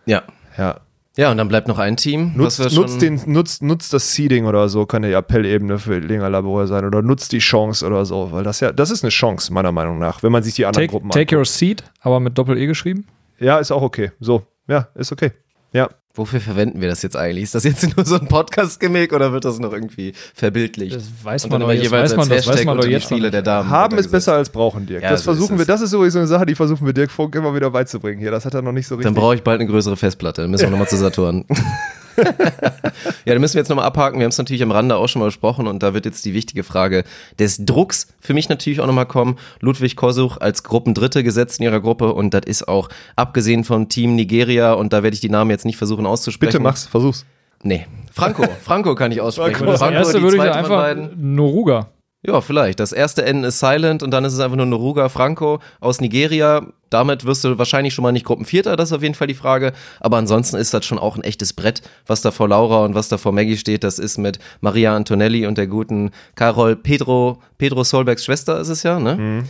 Ja. 0.05 0.23
Ja. 0.57 0.79
Ja, 1.17 1.31
und 1.31 1.37
dann 1.37 1.47
bleibt 1.47 1.67
noch 1.67 1.79
ein 1.79 1.97
Team. 1.97 2.33
Nutzt, 2.35 2.59
nutzt, 2.73 3.01
den, 3.01 3.19
nutzt, 3.25 3.63
nutzt 3.63 3.91
das 3.91 4.13
Seeding 4.13 4.45
oder 4.45 4.69
so, 4.69 4.85
kann 4.85 5.01
die 5.01 5.11
Appellebene 5.11 5.79
für 5.79 5.97
Linger 5.97 6.29
Labor 6.29 6.67
sein. 6.67 6.85
Oder 6.85 7.01
nutzt 7.01 7.31
die 7.31 7.39
Chance 7.39 7.85
oder 7.85 8.05
so, 8.05 8.31
weil 8.31 8.43
das 8.43 8.59
ja, 8.59 8.71
das 8.71 8.91
ist 8.91 9.03
eine 9.03 9.09
Chance, 9.09 9.51
meiner 9.51 9.71
Meinung 9.71 9.97
nach, 9.97 10.21
wenn 10.21 10.31
man 10.31 10.43
sich 10.43 10.53
die 10.53 10.65
anderen 10.65 10.83
Take, 10.83 10.91
Gruppen 10.91 11.09
take 11.09 11.35
your 11.35 11.43
seat, 11.43 11.83
aber 12.01 12.19
mit 12.19 12.37
Doppel-E 12.37 12.67
geschrieben. 12.67 13.07
Ja, 13.39 13.57
ist 13.57 13.71
auch 13.71 13.81
okay. 13.81 14.11
So, 14.19 14.43
ja, 14.67 14.89
ist 14.93 15.11
okay. 15.11 15.31
Ja. 15.73 15.89
Wofür 16.17 16.39
verwenden 16.39 16.81
wir 16.81 16.89
das 16.89 17.03
jetzt 17.03 17.15
eigentlich? 17.15 17.43
Ist 17.43 17.53
das 17.55 17.63
jetzt 17.63 17.95
nur 17.95 18.03
so 18.03 18.15
ein 18.15 18.27
Podcast-Gimmick 18.27 19.13
oder 19.13 19.31
wird 19.33 19.45
das 19.45 19.59
noch 19.59 19.71
irgendwie 19.71 20.13
verbildlicht? 20.33 20.95
Das 20.95 21.05
weiß 21.23 21.47
man 21.49 21.61
doch 21.61 21.71
jeweils 21.71 22.11
weiß 22.11 22.17
man, 22.17 22.19
als 22.21 22.29
das 22.29 22.47
weiß 22.47 22.47
Hashtag 22.47 22.65
man 22.65 22.77
doch 22.77 22.83
unter 22.83 22.87
die 22.87 22.93
jetzt 22.93 23.03
Spiele 23.03 23.29
der 23.29 23.43
Damen. 23.43 23.69
Haben 23.69 23.97
ist 23.99 24.11
besser 24.11 24.33
als 24.33 24.49
brauchen, 24.49 24.87
Dirk. 24.87 25.03
Ja, 25.03 25.11
das 25.11 25.23
so 25.23 25.31
ist 25.31 25.37
versuchen 25.37 25.59
wir, 25.59 25.65
das 25.65 25.81
ist 25.81 25.91
sowieso 25.91 26.17
eine 26.17 26.27
Sache, 26.27 26.47
die 26.47 26.55
versuchen 26.55 26.85
wir 26.87 26.93
Dirk 26.93 27.11
Funk 27.11 27.35
immer 27.35 27.53
wieder 27.53 27.69
beizubringen 27.69 28.19
hier. 28.19 28.31
Das 28.31 28.45
hat 28.45 28.55
er 28.55 28.63
noch 28.63 28.71
nicht 28.71 28.87
so 28.87 28.95
richtig. 28.95 29.13
Dann 29.13 29.13
brauche 29.13 29.35
ich 29.35 29.43
bald 29.43 29.61
eine 29.61 29.69
größere 29.69 29.95
Festplatte. 29.95 30.41
Dann 30.41 30.49
müssen 30.49 30.63
wir 30.63 30.71
nochmal 30.71 30.87
zu 30.87 30.97
Saturn. 30.97 31.45
ja, 33.25 33.33
da 33.33 33.39
müssen 33.39 33.55
wir 33.55 33.61
jetzt 33.61 33.69
nochmal 33.69 33.85
abhaken. 33.85 34.19
Wir 34.19 34.25
haben 34.25 34.31
es 34.31 34.37
natürlich 34.37 34.63
am 34.63 34.71
Rande 34.71 34.95
auch 34.95 35.07
schon 35.07 35.19
mal 35.19 35.25
besprochen 35.25 35.67
und 35.67 35.83
da 35.83 35.93
wird 35.93 36.05
jetzt 36.05 36.25
die 36.25 36.33
wichtige 36.33 36.63
Frage 36.63 37.03
des 37.39 37.63
Drucks 37.65 38.07
für 38.19 38.33
mich 38.33 38.49
natürlich 38.49 38.81
auch 38.81 38.87
nochmal 38.87 39.05
kommen. 39.05 39.37
Ludwig 39.59 39.95
Kosuch 39.95 40.37
als 40.37 40.63
Gruppendritte 40.63 41.23
gesetzt 41.23 41.59
in 41.59 41.65
ihrer 41.65 41.79
Gruppe 41.79 42.13
und 42.13 42.33
das 42.33 42.43
ist 42.45 42.67
auch 42.67 42.89
abgesehen 43.15 43.63
vom 43.63 43.89
Team 43.89 44.15
Nigeria 44.15 44.73
und 44.73 44.93
da 44.93 45.03
werde 45.03 45.13
ich 45.13 45.21
die 45.21 45.29
Namen 45.29 45.51
jetzt 45.51 45.65
nicht 45.65 45.77
versuchen 45.77 46.05
auszusprechen. 46.05 46.51
Bitte 46.51 46.63
mach's, 46.63 46.87
versuch's. 46.87 47.25
Nee, 47.63 47.85
Franco. 48.11 48.43
Franco 48.63 48.95
kann 48.95 49.11
ich 49.11 49.21
aussprechen. 49.21 49.65
Das 49.65 49.79
Franco, 49.79 49.95
erste 49.95 50.17
die 50.17 50.23
würde 50.23 50.37
ich 50.37 50.51
einfach. 50.51 50.95
Noruga. 51.15 51.89
Ja, 52.23 52.41
vielleicht. 52.41 52.79
Das 52.79 52.91
erste 52.91 53.23
N 53.25 53.43
ist 53.43 53.59
Silent 53.59 54.01
und 54.01 54.11
dann 54.11 54.25
ist 54.25 54.33
es 54.33 54.39
einfach 54.39 54.57
nur 54.57 54.65
Noruga 54.65 55.07
Franco 55.07 55.59
aus 55.79 56.01
Nigeria. 56.01 56.65
Damit 56.89 57.25
wirst 57.25 57.43
du 57.43 57.57
wahrscheinlich 57.57 57.93
schon 57.93 58.03
mal 58.03 58.11
nicht 58.11 58.25
Gruppenvierter, 58.25 58.75
das 58.75 58.89
ist 58.89 58.97
auf 58.97 59.03
jeden 59.03 59.13
Fall 59.13 59.27
die 59.27 59.33
Frage. 59.33 59.71
Aber 59.99 60.17
ansonsten 60.17 60.57
ist 60.57 60.73
das 60.73 60.85
schon 60.85 60.99
auch 60.99 61.15
ein 61.15 61.23
echtes 61.23 61.53
Brett, 61.53 61.81
was 62.05 62.21
da 62.21 62.31
vor 62.31 62.47
Laura 62.49 62.85
und 62.85 62.95
was 62.95 63.09
da 63.09 63.17
vor 63.17 63.33
Maggie 63.33 63.57
steht. 63.57 63.83
Das 63.83 63.99
ist 63.99 64.17
mit 64.17 64.39
Maria 64.61 64.95
Antonelli 64.95 65.45
und 65.45 65.57
der 65.57 65.67
guten 65.67 66.11
Carol 66.35 66.75
Pedro, 66.75 67.41
Pedro 67.57 67.83
Solbergs 67.83 68.25
Schwester 68.25 68.59
ist 68.59 68.69
es 68.69 68.83
ja, 68.83 68.99
ne? 68.99 69.43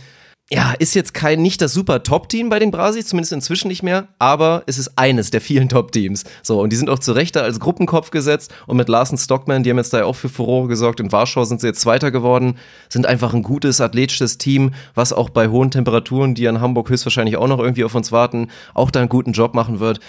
Ja, 0.50 0.72
ist 0.78 0.94
jetzt 0.94 1.12
kein, 1.12 1.42
nicht 1.42 1.60
das 1.60 1.74
super 1.74 2.02
Top-Team 2.02 2.48
bei 2.48 2.58
den 2.58 2.70
Brasis, 2.70 3.06
zumindest 3.08 3.34
inzwischen 3.34 3.68
nicht 3.68 3.82
mehr, 3.82 4.08
aber 4.18 4.62
es 4.64 4.78
ist 4.78 4.92
eines 4.96 5.30
der 5.30 5.42
vielen 5.42 5.68
Top-Teams. 5.68 6.24
So, 6.42 6.62
und 6.62 6.70
die 6.72 6.76
sind 6.76 6.88
auch 6.88 6.98
zu 7.00 7.12
Recht 7.12 7.36
da 7.36 7.40
als 7.42 7.60
Gruppenkopf 7.60 8.10
gesetzt 8.10 8.50
und 8.66 8.78
mit 8.78 8.88
Larsen 8.88 9.18
Stockman, 9.18 9.62
die 9.62 9.68
haben 9.68 9.76
jetzt 9.76 9.92
da 9.92 9.98
ja 9.98 10.04
auch 10.06 10.16
für 10.16 10.30
Furore 10.30 10.66
gesorgt. 10.68 11.00
In 11.00 11.12
Warschau 11.12 11.44
sind 11.44 11.60
sie 11.60 11.66
jetzt 11.66 11.82
Zweiter 11.82 12.10
geworden, 12.10 12.56
sind 12.88 13.04
einfach 13.04 13.34
ein 13.34 13.42
gutes, 13.42 13.82
athletisches 13.82 14.38
Team, 14.38 14.72
was 14.94 15.12
auch 15.12 15.28
bei 15.28 15.48
hohen 15.48 15.70
Temperaturen, 15.70 16.34
die 16.34 16.48
an 16.48 16.62
Hamburg 16.62 16.88
höchstwahrscheinlich 16.88 17.36
auch 17.36 17.48
noch 17.48 17.58
irgendwie 17.58 17.84
auf 17.84 17.94
uns 17.94 18.10
warten, 18.10 18.48
auch 18.72 18.90
da 18.90 19.00
einen 19.00 19.10
guten 19.10 19.32
Job 19.32 19.52
machen 19.54 19.80
wird. 19.80 20.00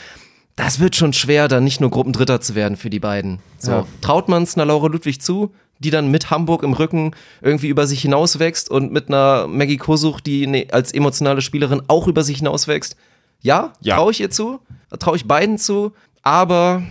Das 0.55 0.79
wird 0.79 0.95
schon 0.95 1.11
schwer, 1.11 1.49
da 1.49 1.59
nicht 1.59 1.81
nur 1.81 1.89
Gruppendritter 1.89 2.39
zu 2.39 2.55
werden 2.55 2.77
für 2.77 2.89
die 2.89 2.99
beiden. 2.99 3.39
So, 3.57 3.71
Ja. 3.71 3.85
traut 3.99 4.29
man 4.29 4.43
es 4.43 4.55
einer 4.55 4.65
Laura 4.65 4.87
Ludwig 4.87 5.21
zu, 5.21 5.51
die 5.79 5.89
dann 5.89 6.11
mit 6.11 6.29
Hamburg 6.29 6.63
im 6.63 6.73
Rücken 6.73 7.11
irgendwie 7.41 7.67
über 7.69 7.87
sich 7.87 8.01
hinauswächst 8.01 8.69
und 8.69 8.91
mit 8.91 9.07
einer 9.07 9.47
Maggie 9.47 9.77
Kosuch, 9.77 10.19
die 10.19 10.45
ne, 10.47 10.67
als 10.71 10.93
emotionale 10.93 11.41
Spielerin 11.41 11.81
auch 11.87 12.07
über 12.07 12.23
sich 12.23 12.37
hinauswächst? 12.37 12.95
Ja, 13.41 13.73
Ja. 13.81 13.95
traue 13.95 14.11
ich 14.11 14.19
ihr 14.19 14.29
zu, 14.29 14.59
traue 14.99 15.15
ich 15.15 15.25
beiden 15.25 15.57
zu, 15.57 15.93
aber 16.23 16.83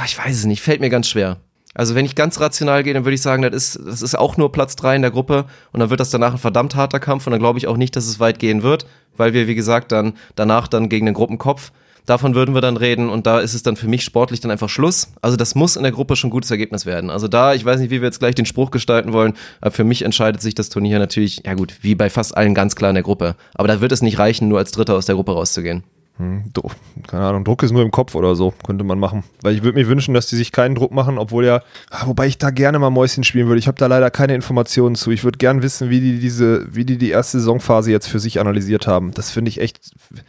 ah, 0.00 0.04
ich 0.04 0.16
weiß 0.16 0.36
es 0.36 0.44
nicht, 0.44 0.62
fällt 0.62 0.80
mir 0.80 0.90
ganz 0.90 1.08
schwer. 1.08 1.38
Also 1.74 1.94
wenn 1.94 2.06
ich 2.06 2.14
ganz 2.14 2.40
rational 2.40 2.82
gehe, 2.84 2.94
dann 2.94 3.04
würde 3.04 3.16
ich 3.16 3.20
sagen, 3.22 3.42
das 3.42 3.52
ist, 3.52 3.80
das 3.84 4.00
ist 4.00 4.16
auch 4.16 4.38
nur 4.38 4.50
Platz 4.50 4.76
drei 4.76 4.96
in 4.96 5.02
der 5.02 5.10
Gruppe 5.10 5.44
und 5.72 5.80
dann 5.80 5.90
wird 5.90 6.00
das 6.00 6.08
danach 6.10 6.32
ein 6.32 6.38
verdammt 6.38 6.74
harter 6.74 7.00
Kampf 7.00 7.26
und 7.26 7.32
dann 7.32 7.40
glaube 7.40 7.58
ich 7.58 7.66
auch 7.66 7.76
nicht, 7.76 7.96
dass 7.96 8.06
es 8.06 8.18
weit 8.18 8.38
gehen 8.38 8.62
wird, 8.62 8.86
weil 9.16 9.34
wir, 9.34 9.46
wie 9.46 9.54
gesagt, 9.54 9.92
dann 9.92 10.14
danach 10.36 10.68
dann 10.68 10.88
gegen 10.88 11.04
den 11.04 11.14
Gruppenkopf 11.14 11.72
Davon 12.06 12.36
würden 12.36 12.54
wir 12.54 12.60
dann 12.60 12.76
reden 12.76 13.08
und 13.08 13.26
da 13.26 13.40
ist 13.40 13.54
es 13.54 13.64
dann 13.64 13.76
für 13.76 13.88
mich 13.88 14.04
sportlich 14.04 14.38
dann 14.40 14.52
einfach 14.52 14.68
Schluss. 14.68 15.08
Also 15.22 15.36
das 15.36 15.56
muss 15.56 15.74
in 15.74 15.82
der 15.82 15.90
Gruppe 15.90 16.14
schon 16.14 16.28
ein 16.28 16.30
gutes 16.30 16.52
Ergebnis 16.52 16.86
werden. 16.86 17.10
Also 17.10 17.26
da, 17.26 17.52
ich 17.52 17.64
weiß 17.64 17.80
nicht, 17.80 17.90
wie 17.90 18.00
wir 18.00 18.06
jetzt 18.06 18.20
gleich 18.20 18.36
den 18.36 18.46
Spruch 18.46 18.70
gestalten 18.70 19.12
wollen, 19.12 19.34
aber 19.60 19.72
für 19.72 19.84
mich 19.84 20.02
entscheidet 20.02 20.40
sich 20.40 20.54
das 20.54 20.68
Turnier 20.68 21.00
natürlich, 21.00 21.42
ja 21.44 21.54
gut, 21.54 21.74
wie 21.82 21.96
bei 21.96 22.08
fast 22.08 22.36
allen 22.36 22.54
ganz 22.54 22.76
klar 22.76 22.90
in 22.90 22.94
der 22.94 23.02
Gruppe. 23.02 23.34
Aber 23.54 23.66
da 23.66 23.80
wird 23.80 23.90
es 23.90 24.02
nicht 24.02 24.18
reichen, 24.18 24.46
nur 24.46 24.58
als 24.58 24.70
Dritter 24.70 24.94
aus 24.94 25.06
der 25.06 25.16
Gruppe 25.16 25.32
rauszugehen. 25.32 25.82
Dro- 26.18 26.70
keine 27.06 27.24
Ahnung, 27.26 27.44
Druck 27.44 27.62
ist 27.62 27.72
nur 27.72 27.82
im 27.82 27.90
Kopf 27.90 28.14
oder 28.14 28.34
so, 28.34 28.54
könnte 28.64 28.84
man 28.84 28.98
machen. 28.98 29.22
Weil 29.42 29.54
ich 29.54 29.62
würde 29.62 29.78
mir 29.78 29.86
wünschen, 29.86 30.14
dass 30.14 30.28
die 30.28 30.36
sich 30.36 30.50
keinen 30.50 30.74
Druck 30.74 30.90
machen, 30.90 31.18
obwohl 31.18 31.44
ja, 31.44 31.62
ah, 31.90 32.06
wobei 32.06 32.26
ich 32.26 32.38
da 32.38 32.48
gerne 32.50 32.78
mal 32.78 32.88
Mäuschen 32.88 33.22
spielen 33.22 33.48
würde. 33.48 33.58
Ich 33.58 33.66
habe 33.68 33.76
da 33.76 33.86
leider 33.86 34.10
keine 34.10 34.34
Informationen 34.34 34.94
zu. 34.94 35.10
Ich 35.10 35.24
würde 35.24 35.36
gern 35.36 35.62
wissen, 35.62 35.90
wie 35.90 36.00
die 36.00 36.18
diese, 36.18 36.74
wie 36.74 36.86
die 36.86 36.96
die 36.96 37.10
erste 37.10 37.38
Saisonphase 37.38 37.90
jetzt 37.90 38.06
für 38.08 38.18
sich 38.18 38.40
analysiert 38.40 38.86
haben. 38.86 39.12
Das 39.12 39.30
finde 39.30 39.50
ich 39.50 39.60
echt, 39.60 39.78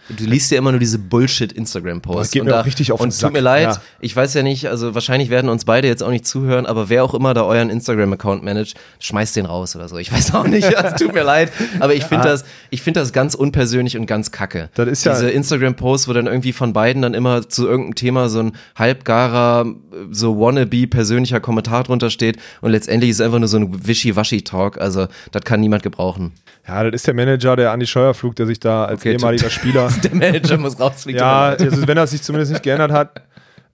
Du 0.10 0.26
liest 0.26 0.52
ja 0.52 0.58
immer 0.58 0.72
nur 0.72 0.80
diese 0.82 1.00
Bullshit-Instagram-Posts. 1.00 2.20
das 2.20 2.32
geht 2.32 2.44
mir 2.44 2.52
da- 2.52 2.62
richtig 2.62 2.92
auf 2.92 3.00
den 3.00 3.06
Und 3.06 3.12
Sack. 3.14 3.30
tut 3.30 3.34
mir 3.34 3.42
leid, 3.42 3.70
Ja. 3.76 3.82
ich 4.02 4.16
weiß 4.16 4.34
ja 4.34 4.44
nicht, 4.44 4.68
also 4.68 4.94
wahrscheinlich 4.94 5.30
werden 5.30 5.50
uns 5.50 5.64
beide 5.66 5.88
jetzt 5.88 6.04
auch 6.04 6.10
nicht 6.10 6.26
zuhören, 6.28 6.66
aber 6.66 6.90
wer 6.90 7.04
auch 7.04 7.14
immer 7.14 7.34
da 7.34 7.44
euren 7.44 7.70
Instagram-Account 7.70 8.44
managt, 8.44 8.76
schmeißt 9.00 9.36
den 9.38 9.46
raus 9.46 9.76
oder 9.76 9.88
so. 9.88 9.98
Ich 9.98 10.12
weiß 10.12 10.34
auch 10.34 10.48
nicht, 10.48 10.64
es 10.84 10.96
tut 10.96 11.14
mir 11.14 11.24
leid, 11.24 11.52
aber 11.80 11.94
ich 11.96 12.04
finde 12.04 12.26
das, 12.28 12.44
ich 12.72 12.82
finde 12.82 13.00
das 13.00 13.14
ganz 13.14 13.36
unpersönlich 13.36 13.98
und 13.98 14.06
ganz 14.06 14.32
kacke. 14.32 14.70
Das 14.76 14.88
ist 14.88 15.06
ja- 15.06 15.14
Diese 15.14 15.30
Instagram-Posts, 15.78 16.08
wo 16.08 16.14
dann 16.14 16.28
irgendwie 16.28 16.54
von 16.54 16.74
beiden 16.74 17.02
dann 17.02 17.14
immer 17.14 17.48
zu 17.48 17.68
irgendeinem 17.68 17.96
Thema 17.96 18.30
so 18.30 18.40
ein 18.40 18.52
halbgarer, 18.76 19.66
so 20.12 20.40
wannabe 20.40 20.88
persönlicher 20.88 21.40
Kommentar 21.40 21.84
drunter 21.84 22.10
steht 22.10 22.38
und 22.62 22.72
letztendlich 22.72 23.12
ist 23.12 23.20
es 23.20 23.26
einfach 23.26 23.40
nur 23.40 23.48
so 23.48 23.58
ein 23.58 23.88
Wischi-Waschi-Talk, 23.88 24.80
also 24.80 25.08
das 25.32 25.44
kann 25.44 25.60
niemand 25.60 25.84
gebrauchen. 25.84 26.34
ja, 26.68 26.84
das 26.84 27.02
ist 27.02 27.08
der 27.08 27.14
Manager, 27.14 27.56
der 27.56 27.72
Andi 27.72 27.88
Scheuerflug, 27.88 28.36
der 28.36 28.46
sich 28.48 28.60
da 28.60 28.86
als 28.86 29.02
Okay, 29.02 29.14
ehemaliger 29.14 29.50
Spieler 29.50 29.90
Der 30.04 30.16
Manager 30.16 30.58
muss 30.58 30.80
rausfliegen. 30.80 31.20
Ja, 31.20 31.50
also 31.50 31.88
wenn 31.88 31.98
er 31.98 32.08
sich 32.08 32.22
zumindest 32.22 32.52
nicht 32.52 32.64
geändert 32.64 32.92
hat, 32.92 33.22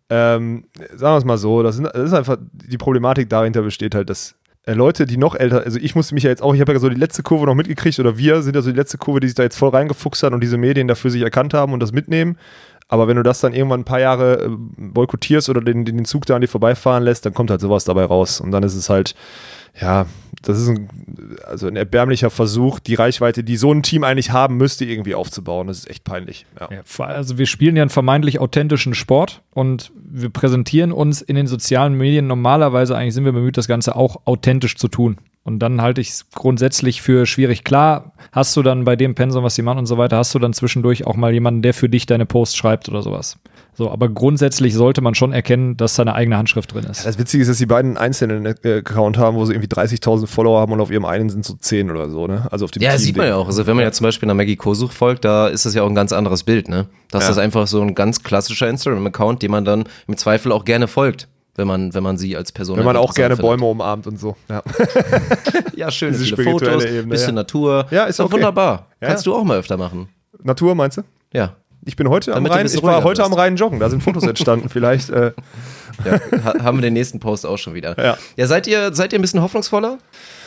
ähm, 0.09 0.65
sagen 0.93 1.13
wir 1.13 1.17
es 1.17 1.25
mal 1.25 1.37
so, 1.37 1.63
das, 1.63 1.75
sind, 1.75 1.85
das 1.85 2.03
ist 2.03 2.13
einfach, 2.13 2.37
die 2.51 2.77
Problematik 2.77 3.29
dahinter 3.29 3.61
besteht 3.61 3.95
halt, 3.95 4.09
dass 4.09 4.35
Leute, 4.65 5.05
die 5.05 5.17
noch 5.17 5.35
älter, 5.35 5.63
also 5.63 5.77
ich 5.77 5.93
musste 5.93 6.13
mich 6.13 6.23
ja 6.23 6.29
jetzt 6.29 6.41
auch, 6.41 6.53
ich 6.53 6.61
habe 6.61 6.71
ja 6.71 6.79
so 6.79 6.87
die 6.87 6.95
letzte 6.95 7.21
Kurve 7.21 7.45
noch 7.45 7.55
mitgekriegt 7.55 7.99
oder 7.99 8.17
wir 8.17 8.41
sind 8.41 8.55
ja 8.55 8.61
so 8.61 8.71
die 8.71 8.77
letzte 8.77 8.97
Kurve, 8.97 9.19
die 9.19 9.27
sich 9.27 9.35
da 9.35 9.43
jetzt 9.43 9.57
voll 9.57 9.69
reingefuchst 9.69 10.23
hat 10.23 10.31
und 10.31 10.41
diese 10.41 10.57
Medien 10.57 10.87
dafür 10.87 11.11
sich 11.11 11.21
erkannt 11.21 11.53
haben 11.53 11.73
und 11.73 11.81
das 11.81 11.91
mitnehmen. 11.91 12.37
Aber 12.87 13.07
wenn 13.07 13.17
du 13.17 13.23
das 13.23 13.41
dann 13.41 13.53
irgendwann 13.53 13.81
ein 13.81 13.85
paar 13.85 13.99
Jahre 13.99 14.45
äh, 14.45 14.49
boykottierst 14.77 15.49
oder 15.49 15.61
den, 15.61 15.83
den 15.83 16.05
Zug 16.05 16.25
da 16.25 16.35
an 16.35 16.41
dir 16.41 16.47
vorbeifahren 16.47 17.03
lässt, 17.03 17.25
dann 17.25 17.33
kommt 17.33 17.49
halt 17.49 17.59
sowas 17.59 17.83
dabei 17.83 18.05
raus. 18.05 18.39
Und 18.39 18.51
dann 18.51 18.63
ist 18.63 18.75
es 18.75 18.89
halt, 18.89 19.15
ja, 19.79 20.05
das 20.43 20.59
ist 20.59 20.67
ein, 20.67 20.89
also 21.45 21.67
ein 21.67 21.75
erbärmlicher 21.75 22.29
Versuch, 22.29 22.79
die 22.79 22.95
Reichweite, 22.95 23.43
die 23.43 23.55
so 23.55 23.71
ein 23.71 23.81
Team 23.81 24.03
eigentlich 24.03 24.31
haben 24.31 24.57
müsste, 24.57 24.85
irgendwie 24.85 25.15
aufzubauen. 25.15 25.67
Das 25.67 25.79
ist 25.79 25.89
echt 25.89 26.03
peinlich. 26.03 26.45
Ja. 26.59 26.69
Ja, 26.71 27.05
also 27.05 27.37
wir 27.37 27.45
spielen 27.45 27.75
ja 27.75 27.81
einen 27.81 27.89
vermeintlich 27.89 28.39
authentischen 28.39 28.93
Sport 28.93 29.41
und 29.51 29.91
wir 29.95 30.29
präsentieren 30.29 30.91
uns 30.91 31.21
in 31.21 31.35
den 31.35 31.47
sozialen 31.47 31.95
Medien. 31.95 32.27
Normalerweise 32.27 32.95
eigentlich 32.95 33.13
sind 33.13 33.25
wir 33.25 33.31
bemüht, 33.31 33.57
das 33.57 33.67
Ganze 33.67 33.95
auch 33.95 34.21
authentisch 34.25 34.75
zu 34.75 34.89
tun. 34.89 35.17
Und 35.45 35.59
dann 35.59 35.81
halte 35.81 36.01
ich 36.01 36.09
es 36.09 36.29
grundsätzlich 36.31 37.01
für 37.01 37.25
schwierig. 37.25 37.63
Klar, 37.63 38.13
hast 38.31 38.55
du 38.55 38.63
dann 38.63 38.85
bei 38.85 38.95
dem 38.95 39.15
Pensum, 39.15 39.43
was 39.43 39.55
sie 39.55 39.61
machen 39.61 39.79
und 39.79 39.85
so 39.85 39.97
weiter, 39.97 40.17
hast 40.17 40.33
du 40.35 40.39
dann 40.39 40.53
zwischendurch 40.53 41.05
auch 41.05 41.15
mal 41.15 41.33
jemanden, 41.33 41.61
der 41.61 41.73
für 41.73 41.89
dich 41.89 42.05
deine 42.05 42.25
Posts 42.25 42.55
schreibt 42.55 42.89
oder 42.89 43.01
sowas. 43.01 43.37
So, 43.75 43.89
aber 43.89 44.07
grundsätzlich 44.07 44.75
sollte 44.75 45.01
man 45.01 45.15
schon 45.15 45.33
erkennen, 45.33 45.77
dass 45.77 45.95
seine 45.95 46.13
eigene 46.13 46.37
Handschrift 46.37 46.73
drin 46.73 46.83
ist. 46.83 47.05
Das 47.05 47.17
Witzige 47.17 47.41
ist, 47.41 47.47
dass 47.47 47.57
die 47.57 47.65
beiden 47.65 47.91
einen 47.91 47.97
einzelnen 47.97 48.45
äh, 48.45 48.77
Account 48.77 49.17
haben, 49.17 49.35
wo 49.35 49.45
sie 49.45 49.53
irgendwie 49.53 49.67
30.000 49.73 50.27
Follower 50.27 50.59
haben 50.59 50.71
und 50.73 50.79
auf 50.81 50.91
ihrem 50.91 51.05
einen 51.05 51.29
sind 51.29 51.43
so 51.43 51.55
10 51.55 51.89
oder 51.89 52.09
so, 52.09 52.27
ne? 52.27 52.47
Also 52.51 52.65
auf 52.65 52.71
dem 52.71 52.83
Ja, 52.83 52.91
Team 52.91 52.99
sieht 52.99 53.17
man 53.17 53.27
ja 53.27 53.35
auch. 53.35 53.47
Also 53.47 53.65
wenn 53.65 53.75
man 53.75 53.83
ja 53.83 53.91
zum 53.91 54.03
Beispiel 54.05 54.27
einer 54.27 54.35
Maggie 54.35 54.55
Kosuch 54.55 54.91
folgt, 54.91 55.25
da 55.25 55.47
ist 55.47 55.65
das 55.65 55.73
ja 55.73 55.81
auch 55.81 55.89
ein 55.89 55.95
ganz 55.95 56.13
anderes 56.13 56.43
Bild, 56.43 56.69
ne? 56.69 56.85
Das 57.09 57.23
Ja. 57.25 57.31
ist 57.31 57.37
einfach 57.39 57.65
so 57.65 57.81
ein 57.81 57.95
ganz 57.95 58.21
klassischer 58.21 58.67
Instagram-Account, 58.69 59.41
dem 59.41 59.51
man 59.51 59.65
dann 59.65 59.85
im 60.07 60.17
Zweifel 60.17 60.51
auch 60.51 60.65
gerne 60.65 60.87
folgt, 60.87 61.27
wenn 61.55 61.67
man, 61.67 61.93
wenn 61.95 62.03
man 62.03 62.17
sie 62.17 62.37
als 62.37 62.51
Person 62.51 62.77
Wenn 62.77 62.85
man 62.85 62.95
einfach 62.95 63.09
auch 63.09 63.15
gerne 63.15 63.33
interessant 63.33 63.59
Bäume 63.59 63.71
umarmt 63.71 64.05
und 64.05 64.19
so. 64.19 64.35
Ja, 64.49 64.61
findet. 64.61 65.73
Ja, 65.75 65.89
schön, 65.89 66.13
viele 66.13 66.43
Fotos, 66.43 66.85
Ebene, 66.85 67.07
bisschen 67.07 67.29
ja. 67.29 67.33
Natur. 67.41 67.87
Ja, 67.89 68.03
ist 68.05 68.19
doch 68.19 68.25
okay. 68.25 68.35
wunderbar. 68.35 68.87
Ja, 69.01 69.07
Kannst 69.09 69.25
ja. 69.25 69.31
du 69.31 69.37
auch 69.37 69.43
mal 69.43 69.57
öfter 69.57 69.77
machen. 69.77 70.07
Natur, 70.43 70.75
meinst 70.75 70.97
du? 70.97 71.01
Ja. 71.33 71.55
Ich 71.85 71.95
bin 71.95 72.07
heute 72.09 72.31
am 72.31 72.35
Damit 72.43 72.51
ein 72.51 72.57
Rhein, 72.65 72.65
ich 72.75 72.83
war 72.83 73.03
heute 73.03 73.21
bist. 73.21 73.31
am 73.31 73.33
Rhein 73.33 73.55
joggen, 73.55 73.79
da 73.79 73.89
sind 73.89 74.01
Fotos 74.01 74.23
entstanden. 74.23 74.69
Vielleicht, 74.69 75.09
äh, 75.09 75.31
ja. 76.05 76.19
Ha- 76.43 76.63
haben 76.63 76.77
wir 76.77 76.81
den 76.81 76.93
nächsten 76.93 77.19
Post 77.19 77.45
auch 77.45 77.57
schon 77.57 77.73
wieder. 77.73 77.97
Ja. 78.01 78.17
ja 78.35 78.47
seid 78.47 78.67
ihr, 78.67 78.93
seid 78.93 79.13
ihr 79.13 79.19
ein 79.19 79.21
bisschen 79.21 79.41
hoffnungsvoller? 79.41 79.97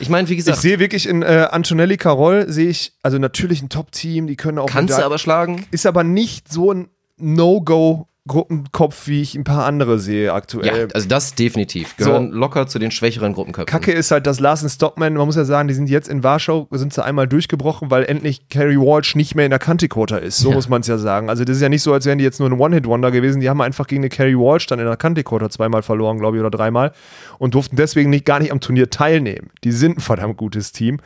Ich 0.00 0.08
meine, 0.08 0.28
wie 0.28 0.32
ich 0.32 0.38
gesagt, 0.38 0.60
sehe 0.60 0.78
wirklich 0.78 1.08
in 1.08 1.22
äh, 1.22 1.48
Antonelli 1.50 1.96
Carol, 1.96 2.46
sehe 2.48 2.68
ich, 2.68 2.92
also 3.02 3.18
natürlich 3.18 3.62
ein 3.62 3.68
Top-Team, 3.68 4.26
die 4.26 4.36
können 4.36 4.58
auch. 4.58 4.66
kannst 4.68 4.96
du 4.98 5.04
aber 5.04 5.18
schlagen. 5.18 5.66
Ist 5.70 5.86
aber 5.86 6.04
nicht 6.04 6.50
so 6.52 6.72
ein 6.72 6.88
No-Go 7.18 8.08
Gruppenkopf, 8.26 9.06
wie 9.06 9.22
ich 9.22 9.34
ein 9.34 9.44
paar 9.44 9.64
andere 9.64 9.98
sehe 9.98 10.32
aktuell. 10.32 10.66
Ja, 10.88 10.94
also 10.94 11.08
das 11.08 11.34
definitiv. 11.34 11.96
Gehören 11.96 12.30
locker 12.32 12.66
zu 12.66 12.78
den 12.78 12.90
schwächeren 12.90 13.32
Gruppenköpfen. 13.32 13.66
Kacke 13.70 13.92
ist 13.92 14.10
halt, 14.10 14.26
dass 14.26 14.40
Larsen 14.40 14.68
Stockman, 14.68 15.14
man 15.14 15.26
muss 15.26 15.36
ja 15.36 15.44
sagen, 15.44 15.68
die 15.68 15.74
sind 15.74 15.88
jetzt 15.88 16.08
in 16.08 16.22
Warschau, 16.24 16.66
sind 16.72 16.92
sie 16.92 17.04
einmal 17.04 17.28
durchgebrochen, 17.28 17.90
weil 17.90 18.04
endlich 18.04 18.48
Carrie 18.48 18.76
Walsh 18.78 19.14
nicht 19.14 19.34
mehr 19.34 19.44
in 19.46 19.50
der 19.50 19.58
Kantikota 19.58 20.16
ist. 20.16 20.38
So 20.38 20.50
Ja. 20.50 20.54
muss 20.56 20.68
man 20.68 20.80
es 20.80 20.86
ja 20.86 20.98
sagen. 20.98 21.30
Also 21.30 21.44
das 21.44 21.56
ist 21.56 21.62
ja 21.62 21.68
nicht 21.68 21.82
so, 21.82 21.92
als 21.92 22.04
wären 22.06 22.18
die 22.18 22.24
jetzt 22.24 22.40
nur 22.40 22.48
ein 22.48 22.58
One-Hit-Wonder 22.58 23.10
gewesen. 23.10 23.40
Die 23.40 23.48
haben 23.48 23.60
einfach 23.60 23.86
gegen 23.86 24.02
eine 24.02 24.08
Carrie 24.08 24.36
Walsh 24.36 24.66
dann 24.66 24.78
in 24.78 24.86
der 24.86 24.96
Kantikota 24.96 25.48
zweimal 25.50 25.82
verloren, 25.82 26.18
glaube 26.18 26.36
ich, 26.36 26.40
oder 26.40 26.50
dreimal 26.50 26.92
und 27.38 27.54
durften 27.54 27.76
deswegen 27.76 28.10
nicht, 28.10 28.24
gar 28.24 28.40
nicht 28.40 28.52
am 28.52 28.60
Turnier 28.60 28.90
teilnehmen. 28.90 29.50
Die 29.64 29.72
sind 29.72 29.98
ein 29.98 30.00
verdammt 30.00 30.36
gutes 30.36 30.72
Team. 30.72 30.98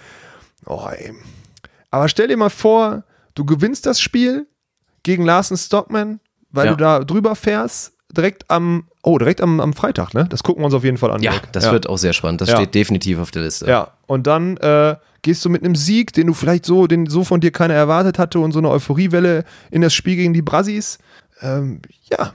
Oh, 0.67 0.87
ey. 0.91 1.13
Aber 1.91 2.09
stell 2.09 2.29
dir 2.29 2.37
mal 2.37 2.51
vor, 2.51 3.05
du 3.35 3.45
gewinnst 3.45 3.87
das 3.87 4.01
Spiel 4.01 4.47
gegen 5.03 5.25
Larsen 5.25 5.57
Stockman, 5.57 6.21
weil 6.53 6.67
Ja. 6.67 6.71
du 6.73 6.77
da 6.77 7.01
drüber 7.05 7.35
fährst, 7.37 7.93
direkt 8.17 8.51
am, 8.51 8.85
oh, 9.03 9.19
direkt 9.19 9.41
am, 9.41 9.61
am 9.61 9.73
Freitag, 9.73 10.15
ne? 10.15 10.27
Das 10.29 10.43
gucken 10.43 10.63
wir 10.63 10.67
uns 10.67 10.75
auf 10.75 10.83
jeden 10.85 10.99
Fall 10.99 11.11
an. 11.13 11.23
Ja, 11.23 11.33
Dirk. 11.33 11.53
das 11.53 11.71
wird 11.71 11.89
auch 11.89 11.99
sehr 11.99 12.13
spannend. 12.13 12.41
Das 12.41 12.49
Ja. 12.51 12.57
steht 12.57 12.75
definitiv 12.75 13.19
auf 13.21 13.31
der 13.31 13.43
Liste. 13.43 13.67
Ja, 13.69 13.89
und 14.07 14.27
dann 14.27 14.57
äh, 14.57 14.97
gehst 15.23 15.45
du 15.45 15.49
mit 15.51 15.63
einem 15.63 15.77
Sieg, 15.77 16.13
den 16.13 16.27
du 16.27 16.35
vielleicht 16.35 16.67
so, 16.67 16.87
den 16.87 17.07
so 17.07 17.23
von 17.25 17.41
dir 17.41 17.53
keiner 17.53 17.75
erwartet 17.75 18.19
hatte 18.19 18.41
und 18.41 18.53
so 18.53 18.59
eine 18.59 18.69
Euphoriewelle 18.71 19.45
in 19.71 19.83
das 19.83 19.95
Spiel 19.95 20.17
gegen 20.17 20.33
die 20.35 20.43
Brasis. 20.43 20.99
Ähm, 21.43 21.81
ja, 22.11 22.35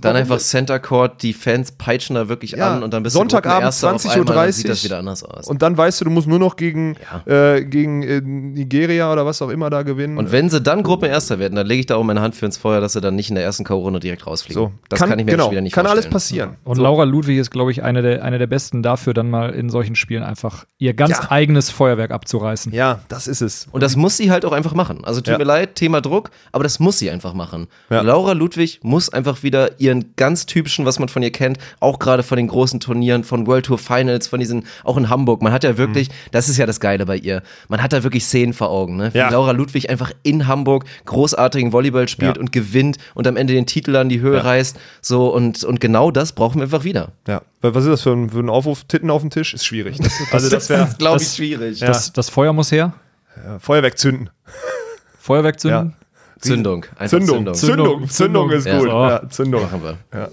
Dann 0.00 0.16
einfach 0.16 0.38
Center 0.38 0.78
Court, 0.78 1.22
die 1.22 1.32
Fans 1.32 1.72
peitschen 1.72 2.14
da 2.16 2.28
wirklich 2.28 2.52
Ja, 2.52 2.76
an 2.76 2.82
und 2.82 2.92
dann 2.94 3.02
bist 3.02 3.14
Sonntagabend, 3.14 3.62
du 3.64 3.66
auf 3.86 3.96
20:30 3.96 4.10
einmal, 4.20 4.34
dann 4.36 4.52
sieht 4.52 4.68
das 4.68 4.84
wieder 4.84 4.98
anders 4.98 5.22
aus. 5.22 5.46
Und 5.48 5.62
dann 5.62 5.76
weißt 5.76 6.00
du, 6.00 6.04
du 6.06 6.10
musst 6.10 6.26
nur 6.28 6.38
noch 6.38 6.56
gegen, 6.56 6.96
äh, 7.26 7.62
gegen 7.64 8.02
äh, 8.02 8.20
Nigeria 8.20 9.12
oder 9.12 9.26
was 9.26 9.40
auch 9.42 9.48
immer 9.48 9.70
da 9.70 9.82
gewinnen. 9.82 10.18
Und 10.18 10.32
wenn 10.32 10.50
sie 10.50 10.60
dann 10.60 10.82
Gruppenerster 10.82 11.38
werden, 11.38 11.54
dann 11.56 11.66
lege 11.66 11.80
ich 11.80 11.86
da 11.86 11.96
auch 11.96 12.04
meine 12.04 12.20
Hand 12.20 12.34
für 12.34 12.46
ins 12.46 12.56
Feuer, 12.56 12.80
dass 12.80 12.92
sie 12.94 13.00
dann 13.00 13.14
nicht 13.16 13.28
in 13.28 13.34
der 13.36 13.44
ersten 13.44 13.64
K.O.-Runde 13.64 13.98
direkt 14.00 14.26
rausfliegen. 14.26 14.62
so, 14.62 14.72
Das 14.88 14.98
kann, 15.00 15.10
kann 15.10 15.18
ich 15.18 15.24
mir 15.26 15.32
genau, 15.32 15.44
jetzt 15.44 15.50
wieder 15.52 15.60
nicht 15.60 15.72
kann 15.74 15.86
alles 15.86 16.06
vorstellen. 16.06 16.12
passieren. 16.12 16.56
Und 16.64 16.78
Laura 16.78 17.04
Ludwig 17.04 17.38
ist, 17.38 17.50
glaube 17.50 17.70
ich, 17.72 17.82
eine 17.82 18.02
der, 18.02 18.24
eine 18.24 18.38
der 18.38 18.46
besten 18.46 18.82
dafür, 18.82 19.14
dann 19.14 19.30
mal 19.30 19.50
in 19.50 19.70
solchen 19.70 19.94
Spielen 19.96 20.22
einfach 20.22 20.64
ihr 20.78 20.94
ganz 20.94 21.12
Ja. 21.18 21.30
eigenes 21.30 21.70
Feuerwerk 21.70 22.10
abzureißen. 22.10 22.72
Ja, 22.72 23.00
das 23.08 23.26
ist 23.26 23.40
es. 23.42 23.68
Und 23.72 23.82
das 23.82 23.96
muss 23.96 24.16
sie 24.16 24.30
halt 24.30 24.44
auch 24.44 24.52
einfach 24.52 24.74
machen. 24.74 25.04
Also 25.04 25.20
tut 25.20 25.32
Ja. 25.32 25.38
mir 25.38 25.44
leid, 25.44 25.74
Thema 25.76 26.00
Druck, 26.00 26.30
aber 26.52 26.64
das 26.64 26.78
muss 26.78 26.98
sie 26.98 27.10
einfach 27.10 27.34
machen. 27.34 27.66
Ja. 27.90 28.00
Laura 28.02 28.32
Ludwig 28.32 28.80
muss 28.82 29.08
einfach 29.10 29.42
wieder 29.42 29.71
ihren 29.78 30.14
ganz 30.16 30.46
typischen, 30.46 30.84
was 30.86 30.98
man 30.98 31.08
von 31.08 31.22
ihr 31.22 31.32
kennt, 31.32 31.58
auch 31.80 31.98
gerade 31.98 32.22
von 32.22 32.36
den 32.36 32.48
großen 32.48 32.80
Turnieren, 32.80 33.24
von 33.24 33.46
World 33.46 33.66
Tour 33.66 33.78
Finals, 33.78 34.28
von 34.28 34.40
diesen, 34.40 34.64
auch 34.84 34.96
in 34.96 35.08
Hamburg. 35.08 35.42
Man 35.42 35.52
hat 35.52 35.64
ja 35.64 35.76
wirklich, 35.78 36.08
das 36.30 36.48
ist 36.48 36.56
ja 36.58 36.66
das 36.66 36.80
Geile 36.80 37.06
bei 37.06 37.16
ihr, 37.16 37.42
man 37.68 37.82
hat 37.82 37.92
da 37.92 38.02
wirklich 38.02 38.24
Szenen 38.24 38.52
vor 38.52 38.70
Augen, 38.70 38.96
ne? 38.96 39.12
Wie 39.14 39.18
Ja. 39.18 39.30
Laura 39.30 39.52
Ludwig 39.52 39.90
einfach 39.90 40.12
in 40.22 40.46
Hamburg 40.46 40.84
großartigen 41.04 41.72
Volleyball 41.72 42.08
spielt 42.08 42.36
Ja. 42.36 42.40
und 42.40 42.52
gewinnt 42.52 42.98
und 43.14 43.26
am 43.26 43.36
Ende 43.36 43.52
den 43.54 43.66
Titel 43.66 43.96
an 43.96 44.08
die 44.08 44.20
Höhe 44.20 44.36
Ja. 44.36 44.42
reißt. 44.42 44.78
So, 45.00 45.32
und, 45.32 45.62
und 45.64 45.80
genau 45.80 46.10
das 46.10 46.32
brauchen 46.32 46.56
wir 46.58 46.64
einfach 46.64 46.84
wieder. 46.84 47.12
Ja. 47.26 47.42
Was 47.60 47.84
ist 47.84 47.90
das 47.90 48.02
für 48.02 48.10
ein, 48.12 48.30
für 48.30 48.40
ein 48.40 48.50
Aufruf? 48.50 48.84
Titten 48.84 49.10
auf 49.10 49.20
dem 49.22 49.30
Tisch? 49.30 49.54
Ist 49.54 49.64
schwierig. 49.66 49.98
Das, 49.98 50.12
also 50.32 50.48
das 50.50 50.68
wäre 50.68 50.88
glaube 50.98 51.18
das- 51.18 51.28
ich, 51.28 51.36
schwierig. 51.36 51.80
Ja. 51.80 51.86
Das, 51.88 52.12
das 52.12 52.28
Feuer 52.28 52.52
muss 52.52 52.72
her. 52.72 52.92
ja, 53.36 53.58
Feuerwerk 53.58 53.98
zünden. 53.98 54.30
Feuerwerk 55.18 55.60
zünden. 55.60 55.94
Zündung. 56.42 56.84
Zündung. 57.06 57.28
Zündung. 57.28 57.54
Zündung. 57.54 58.08
Zündung 58.08 58.50
ist 58.50 58.66
Ja, 58.66 58.78
gut. 58.78 58.88
Ja, 58.88 59.28
Zündung. 59.28 59.62
Machen 59.62 59.82
wir. 59.82 60.30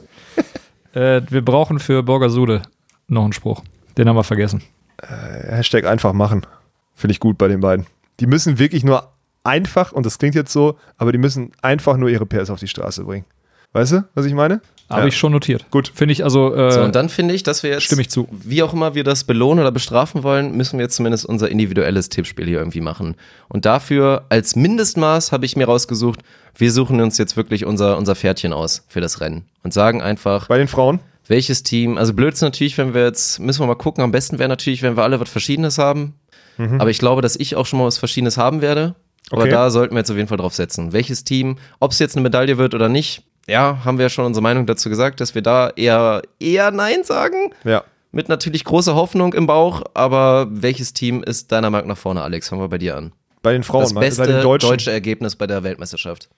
Äh, 0.93 1.21
wir 1.29 1.43
brauchen 1.45 1.79
für 1.79 2.03
Borgasude 2.03 2.63
noch 3.07 3.23
einen 3.23 3.33
Spruch. 3.33 3.63
Den 3.97 4.09
haben 4.09 4.15
wir 4.15 4.23
vergessen. 4.23 4.61
Hashtag 5.01 5.85
einfach 5.85 6.13
machen. 6.13 6.45
Finde 6.93 7.11
ich 7.13 7.19
gut 7.19 7.37
bei 7.37 7.47
den 7.47 7.61
beiden. 7.61 7.85
Die 8.19 8.27
müssen 8.27 8.59
wirklich 8.59 8.83
nur 8.83 9.13
einfach, 9.43 9.91
und 9.91 10.05
das 10.05 10.17
klingt 10.17 10.35
jetzt 10.35 10.51
so, 10.51 10.77
aber 10.97 11.11
die 11.11 11.17
müssen 11.17 11.51
einfach 11.61 11.95
nur 11.97 12.09
ihre 12.09 12.25
PS 12.25 12.49
auf 12.49 12.59
die 12.59 12.67
Straße 12.67 13.03
bringen. 13.05 13.25
Weißt 13.71 13.93
du, 13.93 14.03
was 14.15 14.25
ich 14.25 14.33
meine? 14.33 14.61
Habe 14.89 15.01
Ja. 15.01 15.07
ich 15.07 15.17
schon 15.17 15.31
notiert. 15.31 15.65
Gut. 15.69 15.91
Finde 15.93 16.13
ich 16.13 16.23
also. 16.23 16.53
Äh, 16.55 16.71
So, 16.71 16.81
und 16.81 16.95
dann 16.95 17.09
finde 17.09 17.33
ich, 17.35 17.43
dass 17.43 17.61
wir 17.63 17.69
jetzt, 17.69 17.83
Stimme 17.83 18.01
ich 18.01 18.09
zu. 18.09 18.27
wie 18.31 18.63
auch 18.63 18.73
immer 18.73 18.95
wir 18.95 19.03
das 19.03 19.23
belohnen 19.23 19.59
oder 19.61 19.71
bestrafen 19.71 20.23
wollen, 20.23 20.57
müssen 20.57 20.79
wir 20.79 20.85
jetzt 20.85 20.95
zumindest 20.95 21.25
unser 21.25 21.49
individuelles 21.49 22.09
Tippspiel 22.09 22.45
hier 22.47 22.57
irgendwie 22.59 22.81
machen. 22.81 23.15
Und 23.47 23.65
dafür 23.65 24.25
als 24.29 24.55
Mindestmaß 24.55 25.31
habe 25.31 25.45
ich 25.45 25.55
mir 25.55 25.65
rausgesucht, 25.65 26.21
wir 26.55 26.71
suchen 26.71 26.99
uns 27.01 27.17
jetzt 27.17 27.37
wirklich 27.37 27.65
unser, 27.65 27.97
unser 27.97 28.15
Pferdchen 28.15 28.51
aus 28.53 28.83
für 28.87 28.99
das 29.01 29.21
Rennen 29.21 29.45
und 29.63 29.73
sagen 29.73 30.01
einfach, 30.01 30.47
Bei 30.47 30.57
den 30.57 30.67
Frauen? 30.67 30.99
welches 31.27 31.61
Team, 31.61 31.97
also 31.99 32.13
blöd 32.15 32.33
ist 32.33 32.41
natürlich, 32.41 32.77
wenn 32.79 32.95
wir 32.95 33.03
jetzt, 33.03 33.39
müssen 33.39 33.61
wir 33.61 33.67
mal 33.67 33.75
gucken, 33.75 34.03
am 34.03 34.11
besten 34.11 34.39
wäre 34.39 34.49
natürlich, 34.49 34.81
wenn 34.81 34.97
wir 34.97 35.03
alle 35.03 35.19
was 35.19 35.29
Verschiedenes 35.29 35.77
haben. 35.77 36.15
Aber 36.57 36.89
ich 36.89 36.97
glaube, 36.97 37.21
dass 37.21 37.37
ich 37.37 37.55
auch 37.55 37.65
schon 37.65 37.79
mal 37.79 37.85
was 37.85 37.97
Verschiedenes 37.99 38.37
haben 38.37 38.61
werde. 38.61 38.95
Aber 39.31 39.43
Okay. 39.43 39.51
da 39.51 39.69
sollten 39.69 39.93
wir 39.93 39.99
jetzt 39.99 40.09
auf 40.11 40.17
jeden 40.17 40.27
Fall 40.27 40.39
drauf 40.39 40.53
setzen. 40.55 40.91
Welches 40.91 41.23
Team, 41.23 41.57
ob 41.79 41.91
es 41.91 41.99
jetzt 41.99 42.15
eine 42.17 42.23
Medaille 42.23 42.57
wird 42.57 42.73
oder 42.73 42.89
nicht, 42.89 43.21
ja, 43.49 43.83
haben 43.83 43.97
wir 43.97 44.03
ja 44.05 44.09
schon 44.09 44.25
unsere 44.25 44.41
Meinung 44.43 44.65
dazu 44.65 44.89
gesagt, 44.89 45.19
dass 45.21 45.35
wir 45.35 45.41
da 45.41 45.69
eher, 45.75 46.21
eher 46.39 46.71
Nein 46.71 47.03
sagen. 47.03 47.53
Ja. 47.63 47.83
Mit 48.11 48.27
natürlich 48.29 48.63
großer 48.63 48.95
Hoffnung 48.95 49.33
im 49.33 49.45
Bauch, 49.45 49.83
aber 49.93 50.47
welches 50.49 50.93
Team 50.93 51.21
ist 51.23 51.51
deiner 51.51 51.69
Meinung 51.69 51.89
nach 51.89 51.97
vorne, 51.97 52.21
Alex? 52.23 52.49
Fangen 52.49 52.61
wir 52.61 52.67
bei 52.69 52.77
dir 52.79 52.97
an. 52.97 53.11
Bei 53.41 53.53
den 53.53 53.63
Frauen, 53.63 53.83
Das 53.83 53.93
bei 53.93 54.01
den 54.01 54.09
beste 54.17 54.41
Deutschen. 54.41 54.69
deutsche 54.69 54.91
Ergebnis 54.91 55.35
bei 55.35 55.47
der 55.47 55.63
Weltmeisterschaft. 55.63 56.29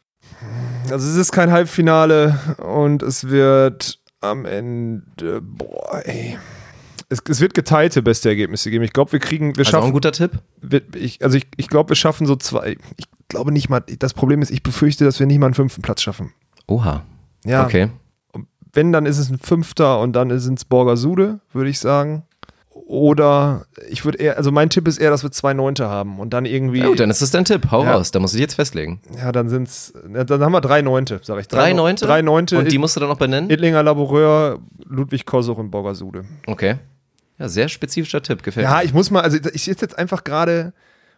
Also 0.90 1.08
es 1.08 1.16
ist 1.16 1.32
kein 1.32 1.52
Halbfinale 1.52 2.38
und 2.58 3.02
es 3.04 3.28
wird 3.30 4.00
am 4.20 4.46
Ende, 4.46 5.42
boah, 5.42 6.02
ey. 6.06 6.38
Es, 7.10 7.20
es 7.28 7.42
wird 7.42 7.54
geteilte 7.54 8.02
beste 8.02 8.30
Ergebnisse 8.30 8.70
geben. 8.70 8.84
Ich 8.84 8.94
glaube, 8.94 9.12
wir 9.14 9.20
kriegen, 9.20 9.56
wir 9.58 9.66
Also 9.66 9.72
auch 9.78 9.82
ein 9.82 9.82
schaffen, 9.84 9.94
guter 9.94 10.12
Tipp. 10.12 10.32
wir, 10.62 10.82
ich, 10.96 11.24
also 11.24 11.38
ich, 11.38 11.48
ich 11.58 11.68
glaube, 11.68 11.90
wir 11.90 11.96
schaffen 11.96 12.26
so 12.28 12.36
zwei. 12.36 12.78
Ich 12.98 13.06
glaube 13.28 13.52
nicht 13.52 13.70
mal, 13.70 13.82
das 13.82 14.14
Problem 14.14 14.42
ist, 14.42 14.52
ich 14.52 14.62
befürchte, 14.64 15.04
dass 15.06 15.20
wir 15.20 15.26
nicht 15.28 15.40
mal 15.40 15.48
einen 15.48 15.54
fünften 15.56 15.82
Platz 15.82 16.02
schaffen. 16.02 16.34
Oha. 16.68 17.04
Ja, 17.46 17.66
Okay. 17.66 17.90
wenn, 18.74 18.92
dann 18.94 19.06
ist 19.06 19.18
es 19.18 19.30
ein 19.30 19.40
Fünfter 19.40 20.00
und 20.00 20.14
dann 20.14 20.38
sind 20.40 20.60
es 20.60 20.66
Borgasude, 20.66 21.40
würde 21.54 21.70
ich 21.70 21.80
sagen. 21.80 22.24
Oder 22.74 23.66
ich 23.90 24.06
würde 24.06 24.18
eher, 24.18 24.38
also 24.38 24.52
mein 24.52 24.70
Tipp 24.70 24.88
ist 24.88 24.98
eher, 24.98 25.10
dass 25.12 25.24
wir 25.24 25.32
zwei 25.32 25.54
Neunte 25.54 25.88
haben 25.90 26.20
und 26.20 26.32
dann 26.34 26.46
irgendwie, 26.46 26.80
Ja, 26.80 26.88
gut, 26.88 27.00
dann 27.00 27.10
ist 27.10 27.22
das 27.22 27.32
dein 27.32 27.46
Tipp. 27.46 27.70
Hau 27.72 27.84
Ja. 27.84 27.94
raus. 27.94 28.12
Da 28.12 28.20
musst 28.20 28.34
du 28.34 28.38
dich 28.38 28.42
jetzt 28.44 28.56
festlegen. 28.56 29.02
ja, 29.18 29.32
dann 29.32 29.50
sind 29.50 29.68
es, 29.68 29.94
dann 30.12 30.42
haben 30.44 30.52
wir 30.52 30.62
drei 30.62 30.82
Neunte, 30.82 31.20
sage 31.24 31.42
ich. 31.42 31.48
Drei 31.48 31.72
Neu- 31.74 31.78
Neunte? 31.84 32.06
Drei 32.06 32.22
Neunte. 32.22 32.58
Und 32.60 32.72
die 32.72 32.78
musst 32.78 32.96
du 32.96 33.00
dann 33.02 33.10
noch 33.10 33.18
benennen? 33.18 33.50
Idlinger 33.50 33.84
Laboureur, 33.84 34.60
Ludwig 34.86 35.26
Kosuch 35.26 35.58
und 35.58 35.70
Borgasude. 35.72 36.24
Okay. 36.48 36.76
Ja, 37.40 37.50
sehr 37.50 37.70
spezifischer 37.70 38.22
Tipp. 38.22 38.44
Gefällt 38.44 38.66
Ja, 38.66 38.78
mir. 38.78 38.84
ich 38.86 38.94
muss 38.94 39.10
mal, 39.12 39.22
also 39.22 39.38
ich 39.54 39.64
sitze 39.64 39.86
jetzt 39.86 39.98
einfach 39.98 40.24
gerade, 40.24 40.74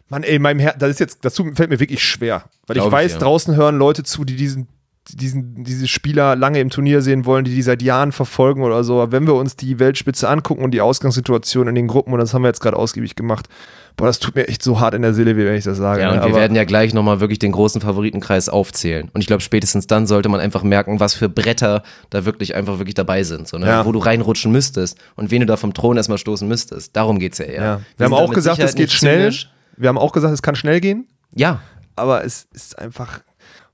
Mann, 0.08 0.22
ey, 0.22 0.38
meinem 0.38 0.58
Herz, 0.60 0.76
das 0.78 0.90
ist 0.90 1.00
jetzt, 1.00 1.24
das 1.24 1.36
fällt 1.36 1.70
mir 1.70 1.80
wirklich 1.80 2.02
schwer. 2.04 2.44
Weil 2.66 2.74
Glaub 2.74 2.86
ich 2.86 2.88
ich, 2.88 2.92
weiß, 2.92 3.12
ja. 3.14 3.18
draußen 3.18 3.56
hören 3.56 3.76
Leute 3.78 4.02
zu, 4.04 4.24
die 4.24 4.36
diesen, 4.36 4.68
diesen, 5.08 5.64
diese 5.64 5.86
Spieler 5.86 6.34
lange 6.36 6.60
im 6.60 6.70
Turnier 6.70 7.02
sehen 7.02 7.26
wollen, 7.26 7.44
die 7.44 7.54
die 7.54 7.62
seit 7.62 7.82
Jahren 7.82 8.10
verfolgen 8.12 8.62
oder 8.62 8.84
so. 8.84 9.00
Aber 9.02 9.12
wenn 9.12 9.26
wir 9.26 9.34
uns 9.34 9.54
die 9.56 9.78
Weltspitze 9.78 10.28
angucken 10.28 10.64
und 10.64 10.70
die 10.70 10.80
Ausgangssituation 10.80 11.68
in 11.68 11.74
den 11.74 11.88
Gruppen, 11.88 12.12
und 12.14 12.20
das 12.20 12.32
haben 12.32 12.42
wir 12.42 12.48
jetzt 12.48 12.60
gerade 12.60 12.76
ausgiebig 12.78 13.14
gemacht, 13.14 13.48
boah, 13.96 14.06
das 14.06 14.18
tut 14.18 14.34
mir 14.34 14.48
echt 14.48 14.62
so 14.62 14.80
hart 14.80 14.94
in 14.94 15.02
der 15.02 15.12
Seele, 15.14 15.36
wie 15.36 15.44
wenn 15.44 15.54
ich 15.56 15.64
das 15.64 15.76
sage. 15.76 16.00
Ja, 16.00 16.08
ne? 16.08 16.14
und 16.14 16.20
wir 16.20 16.30
Aber- 16.30 16.36
werden 16.40 16.56
ja 16.56 16.64
gleich 16.64 16.94
nochmal 16.94 17.20
wirklich 17.20 17.38
den 17.38 17.52
großen 17.52 17.80
Favoritenkreis 17.80 18.48
aufzählen. 18.48 19.10
Und 19.12 19.20
ich 19.20 19.26
glaube, 19.26 19.42
spätestens 19.42 19.86
dann 19.86 20.06
sollte 20.06 20.28
man 20.30 20.40
einfach 20.40 20.62
merken, 20.62 21.00
was 21.00 21.14
für 21.14 21.28
Bretter 21.28 21.82
da 22.10 22.24
wirklich 22.24 22.54
einfach 22.54 22.78
wirklich 22.78 22.94
dabei 22.94 23.22
sind. 23.24 23.46
So, 23.46 23.58
ne? 23.58 23.66
Ja. 23.66 23.84
Wo 23.86 23.92
du 23.92 23.98
reinrutschen 23.98 24.52
müsstest 24.52 24.98
und 25.16 25.30
wen 25.30 25.40
du 25.40 25.46
da 25.46 25.56
vom 25.56 25.74
Thron 25.74 25.96
erstmal 25.96 26.18
stoßen 26.18 26.48
müsstest. 26.48 26.96
Darum 26.96 27.18
geht's 27.18 27.38
ja 27.38 27.44
eher. 27.44 27.62
ja. 27.62 27.80
Wir, 27.96 28.06
sind 28.08 28.16
haben 28.16 28.24
auch 28.24 28.32
gesagt, 28.32 28.58
es 28.58 28.74
geht 28.74 28.90
schnell. 28.90 29.20
zynisch. 29.30 29.50
Wir 29.76 29.88
haben 29.90 29.98
auch 29.98 30.12
gesagt, 30.12 30.32
es 30.32 30.40
kann 30.42 30.56
schnell 30.56 30.80
gehen, 30.80 31.06
Ja. 31.34 31.60
aber 31.96 32.24
es 32.24 32.46
ist 32.52 32.78
einfach, 32.78 33.20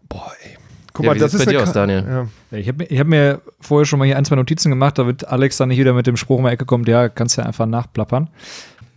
boah, 0.09 0.33
ey. 0.43 0.57
Guck 0.93 1.05
Ja, 1.05 1.11
mal, 1.11 1.15
wie 1.17 1.21
das 1.21 1.35
ist 1.35 1.45
bei 1.45 1.51
dir 1.53 1.63
aus, 1.63 1.73
Daniel? 1.73 2.05
Ja. 2.51 2.59
Ich 2.59 2.69
habe 2.69 2.85
hab 2.85 3.07
mir 3.07 3.41
vorher 3.61 3.87
schon 3.87 3.99
mal 3.99 4.05
hier 4.07 4.17
ein, 4.17 4.25
zwei 4.25 4.37
Notizen 4.37 4.71
gemacht, 4.71 4.99
damit 4.99 5.27
Alex 5.27 5.57
dann 5.57 5.69
nicht 5.69 5.79
wieder 5.79 5.93
mit 5.95 6.07
dem 6.07 6.17
Spruch 6.17 6.39
um 6.39 6.45
die 6.45 6.51
Ecke 6.51 6.65
kommt, 6.65 6.89
ja, 6.89 7.09
kannst 7.09 7.37
ja 7.37 7.45
einfach 7.45 7.67
nachplappern. 7.67 8.29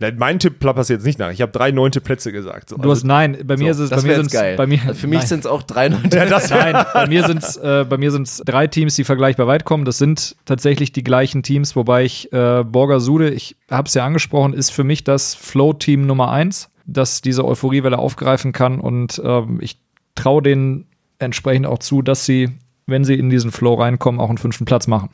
Nein, 0.00 0.16
Mein 0.18 0.38
Tipp 0.40 0.58
plapperst 0.58 0.90
jetzt 0.90 1.06
nicht 1.06 1.20
nach. 1.20 1.30
Ich 1.30 1.40
habe 1.40 1.52
drei 1.52 1.70
neunte 1.70 2.00
Plätze 2.00 2.32
gesagt. 2.32 2.68
So. 2.68 2.76
Du 2.76 2.90
hast 2.90 3.04
nein, 3.04 3.38
bei 3.44 3.56
mir 3.56 3.72
so, 3.74 3.84
ist 3.84 3.84
es, 3.84 3.90
Das 3.90 4.02
bei 4.02 4.08
mir 4.08 4.08
wäre 4.14 4.24
sind 4.24 4.32
jetzt 4.32 4.40
geil. 4.40 4.56
bei 4.56 4.66
mir, 4.66 4.80
Also 4.88 4.94
für 4.94 5.06
mich 5.06 5.22
sind 5.22 5.40
es 5.40 5.46
auch 5.46 5.62
drei 5.62 5.88
Neunte. 5.88 6.16
ja, 6.16 6.26
das 6.26 6.50
Nein, 6.50 6.84
bei 6.92 7.06
mir 7.06 7.24
sind 7.24 7.42
es 7.42 7.56
äh, 7.56 7.86
bei 7.88 7.96
mir 7.96 8.10
sind's 8.10 8.42
drei 8.44 8.66
Teams, 8.66 8.96
die 8.96 9.04
vergleichbar 9.04 9.46
weit 9.46 9.64
kommen. 9.64 9.84
Das 9.84 9.96
sind 9.98 10.34
tatsächlich 10.46 10.90
die 10.92 11.04
gleichen 11.04 11.44
Teams, 11.44 11.76
wobei 11.76 12.02
ich 12.04 12.32
äh, 12.32 12.64
Borger 12.64 12.98
Sude, 12.98 13.30
ich 13.30 13.56
habe 13.70 13.86
es 13.86 13.94
ja 13.94 14.04
angesprochen, 14.04 14.52
ist 14.52 14.70
für 14.70 14.82
mich 14.84 15.04
das 15.04 15.36
Flow-Team 15.36 16.06
Nummer 16.06 16.30
eins, 16.32 16.70
das 16.86 17.22
diese 17.22 17.44
Euphoriewelle 17.44 17.98
aufgreifen 17.98 18.50
kann 18.50 18.80
und 18.80 19.22
ähm, 19.24 19.58
ich 19.62 19.78
traue 20.16 20.42
denen 20.42 20.86
entsprechend 21.24 21.66
auch 21.66 21.78
zu, 21.78 22.02
dass 22.02 22.24
sie, 22.26 22.50
wenn 22.86 23.04
sie 23.04 23.14
in 23.14 23.30
diesen 23.30 23.50
Flow 23.50 23.74
reinkommen, 23.74 24.20
auch 24.20 24.28
einen 24.28 24.38
fünften 24.38 24.64
Platz 24.64 24.86
machen. 24.86 25.10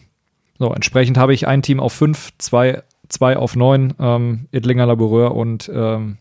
So, 0.59 0.73
entsprechend 0.75 1.17
habe 1.17 1.33
ich 1.33 1.47
ein 1.47 1.63
Team 1.63 1.81
auf 1.81 1.93
fünf, 1.93 2.31
zwei, 2.39 2.83
zwei 3.09 3.37
auf 3.37 3.57
neun, 3.57 3.95
ähm, 3.99 4.47
Idlinger 4.53 4.87
Laboureur 4.87 5.35
und 5.35 5.71
ähm, 5.75 6.19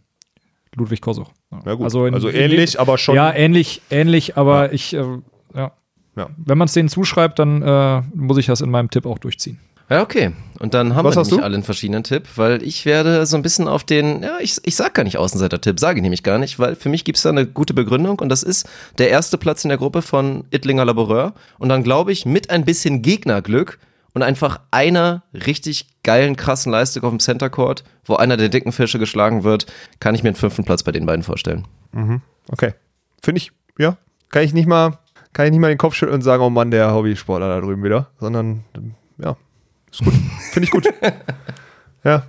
Ludwig 0.75 1.01
Kosuch. 1.01 1.31
Ja. 1.51 1.59
Also, 1.79 2.05
Also, 2.05 2.27
in- 2.29 2.35
in 2.35 2.41
ähnlich, 2.51 2.71
dem- 2.73 2.81
aber 2.81 2.97
schon. 2.97 3.15
ja, 3.15 3.33
ähnlich, 3.33 3.81
ähnlich, 3.89 4.37
aber 4.37 4.71
ich, 4.71 4.93
äh, 4.93 5.03
ja. 5.55 5.71
Ja. 6.15 6.29
Wenn 6.37 6.57
man 6.57 6.65
es 6.67 6.73
denen 6.73 6.89
zuschreibt, 6.89 7.39
dann 7.39 7.61
äh, 7.61 8.01
muss 8.13 8.37
ich 8.37 8.45
das 8.47 8.61
in 8.61 8.69
meinem 8.71 8.89
Tipp 8.89 9.05
auch 9.05 9.19
durchziehen. 9.19 9.59
Ja, 9.89 10.01
okay. 10.01 10.31
Und 10.59 10.73
dann 10.73 10.93
haben 10.95 11.05
Was 11.05 11.15
wir 11.15 11.37
du? 11.37 11.43
alle 11.43 11.55
einen 11.55 11.63
verschiedenen 11.63 12.03
Tipp, 12.03 12.27
weil 12.35 12.61
ich 12.63 12.85
werde 12.85 13.25
so 13.25 13.37
ein 13.37 13.41
bisschen 13.41 13.67
auf 13.67 13.83
den, 13.83 14.21
ja, 14.21 14.37
ich, 14.39 14.57
ich 14.63 14.75
sag 14.75 14.93
gar 14.93 15.03
nicht 15.03 15.17
Außenseiter-Tipp, 15.17 15.79
sage 15.79 15.99
ich 15.99 16.03
nämlich 16.03 16.21
gar 16.21 16.37
nicht, 16.37 16.59
weil 16.59 16.75
für 16.75 16.89
mich 16.89 17.05
gibt 17.05 17.17
es 17.17 17.23
da 17.23 17.29
eine 17.29 17.47
gute 17.47 17.73
Begründung 17.73 18.19
und 18.19 18.29
das 18.29 18.43
ist 18.43 18.67
der 18.97 19.09
erste 19.09 19.37
Platz 19.37 19.63
in 19.63 19.69
der 19.69 19.77
Gruppe 19.77 20.01
von 20.01 20.43
Ittlinger 20.51 20.85
Laboureur 20.85 21.33
und 21.59 21.69
dann 21.69 21.81
glaube 21.83 22.11
ich 22.11 22.25
mit 22.25 22.49
ein 22.49 22.65
bisschen 22.65 23.01
Gegnerglück 23.01 23.79
und 24.13 24.21
einfach 24.21 24.59
einer 24.69 25.23
richtig 25.33 25.87
geilen, 26.03 26.35
krassen 26.35 26.71
Leistung 26.71 27.03
auf 27.03 27.11
dem 27.11 27.19
Center 27.19 27.49
Court, 27.49 27.83
wo 28.03 28.15
einer 28.15 28.35
der 28.37 28.49
dicken 28.49 28.73
Fische 28.73 28.99
geschlagen 28.99 29.43
wird, 29.43 29.65
kann 29.99 30.13
ich 30.13 30.23
mir 30.23 30.29
einen 30.29 30.35
fünften 30.35 30.65
Platz 30.65 30.83
bei 30.83 30.91
den 30.91 31.05
beiden 31.05 31.23
vorstellen. 31.23 31.65
Okay. 32.51 32.73
Finde 33.23 33.37
ich, 33.37 33.51
ja. 33.77 33.97
Kann 34.29 34.43
ich 34.43 34.53
nicht 34.53 34.67
mal, 34.67 34.99
kann 35.31 35.45
ich 35.45 35.51
nicht 35.51 35.61
mal 35.61 35.69
den 35.69 35.77
Kopf 35.77 35.95
schütteln 35.95 36.15
und 36.15 36.21
sagen, 36.21 36.43
oh 36.43 36.49
Mann, 36.49 36.69
der 36.69 36.93
Hobbysportler 36.93 37.47
da 37.47 37.61
drüben 37.61 37.83
wieder, 37.83 38.09
sondern, 38.19 38.65
ja, 39.17 39.37
ist 39.91 40.03
gut. 40.03 40.13
Finde 40.51 40.65
ich 40.65 40.71
gut. 40.71 40.85
ja. 42.03 42.23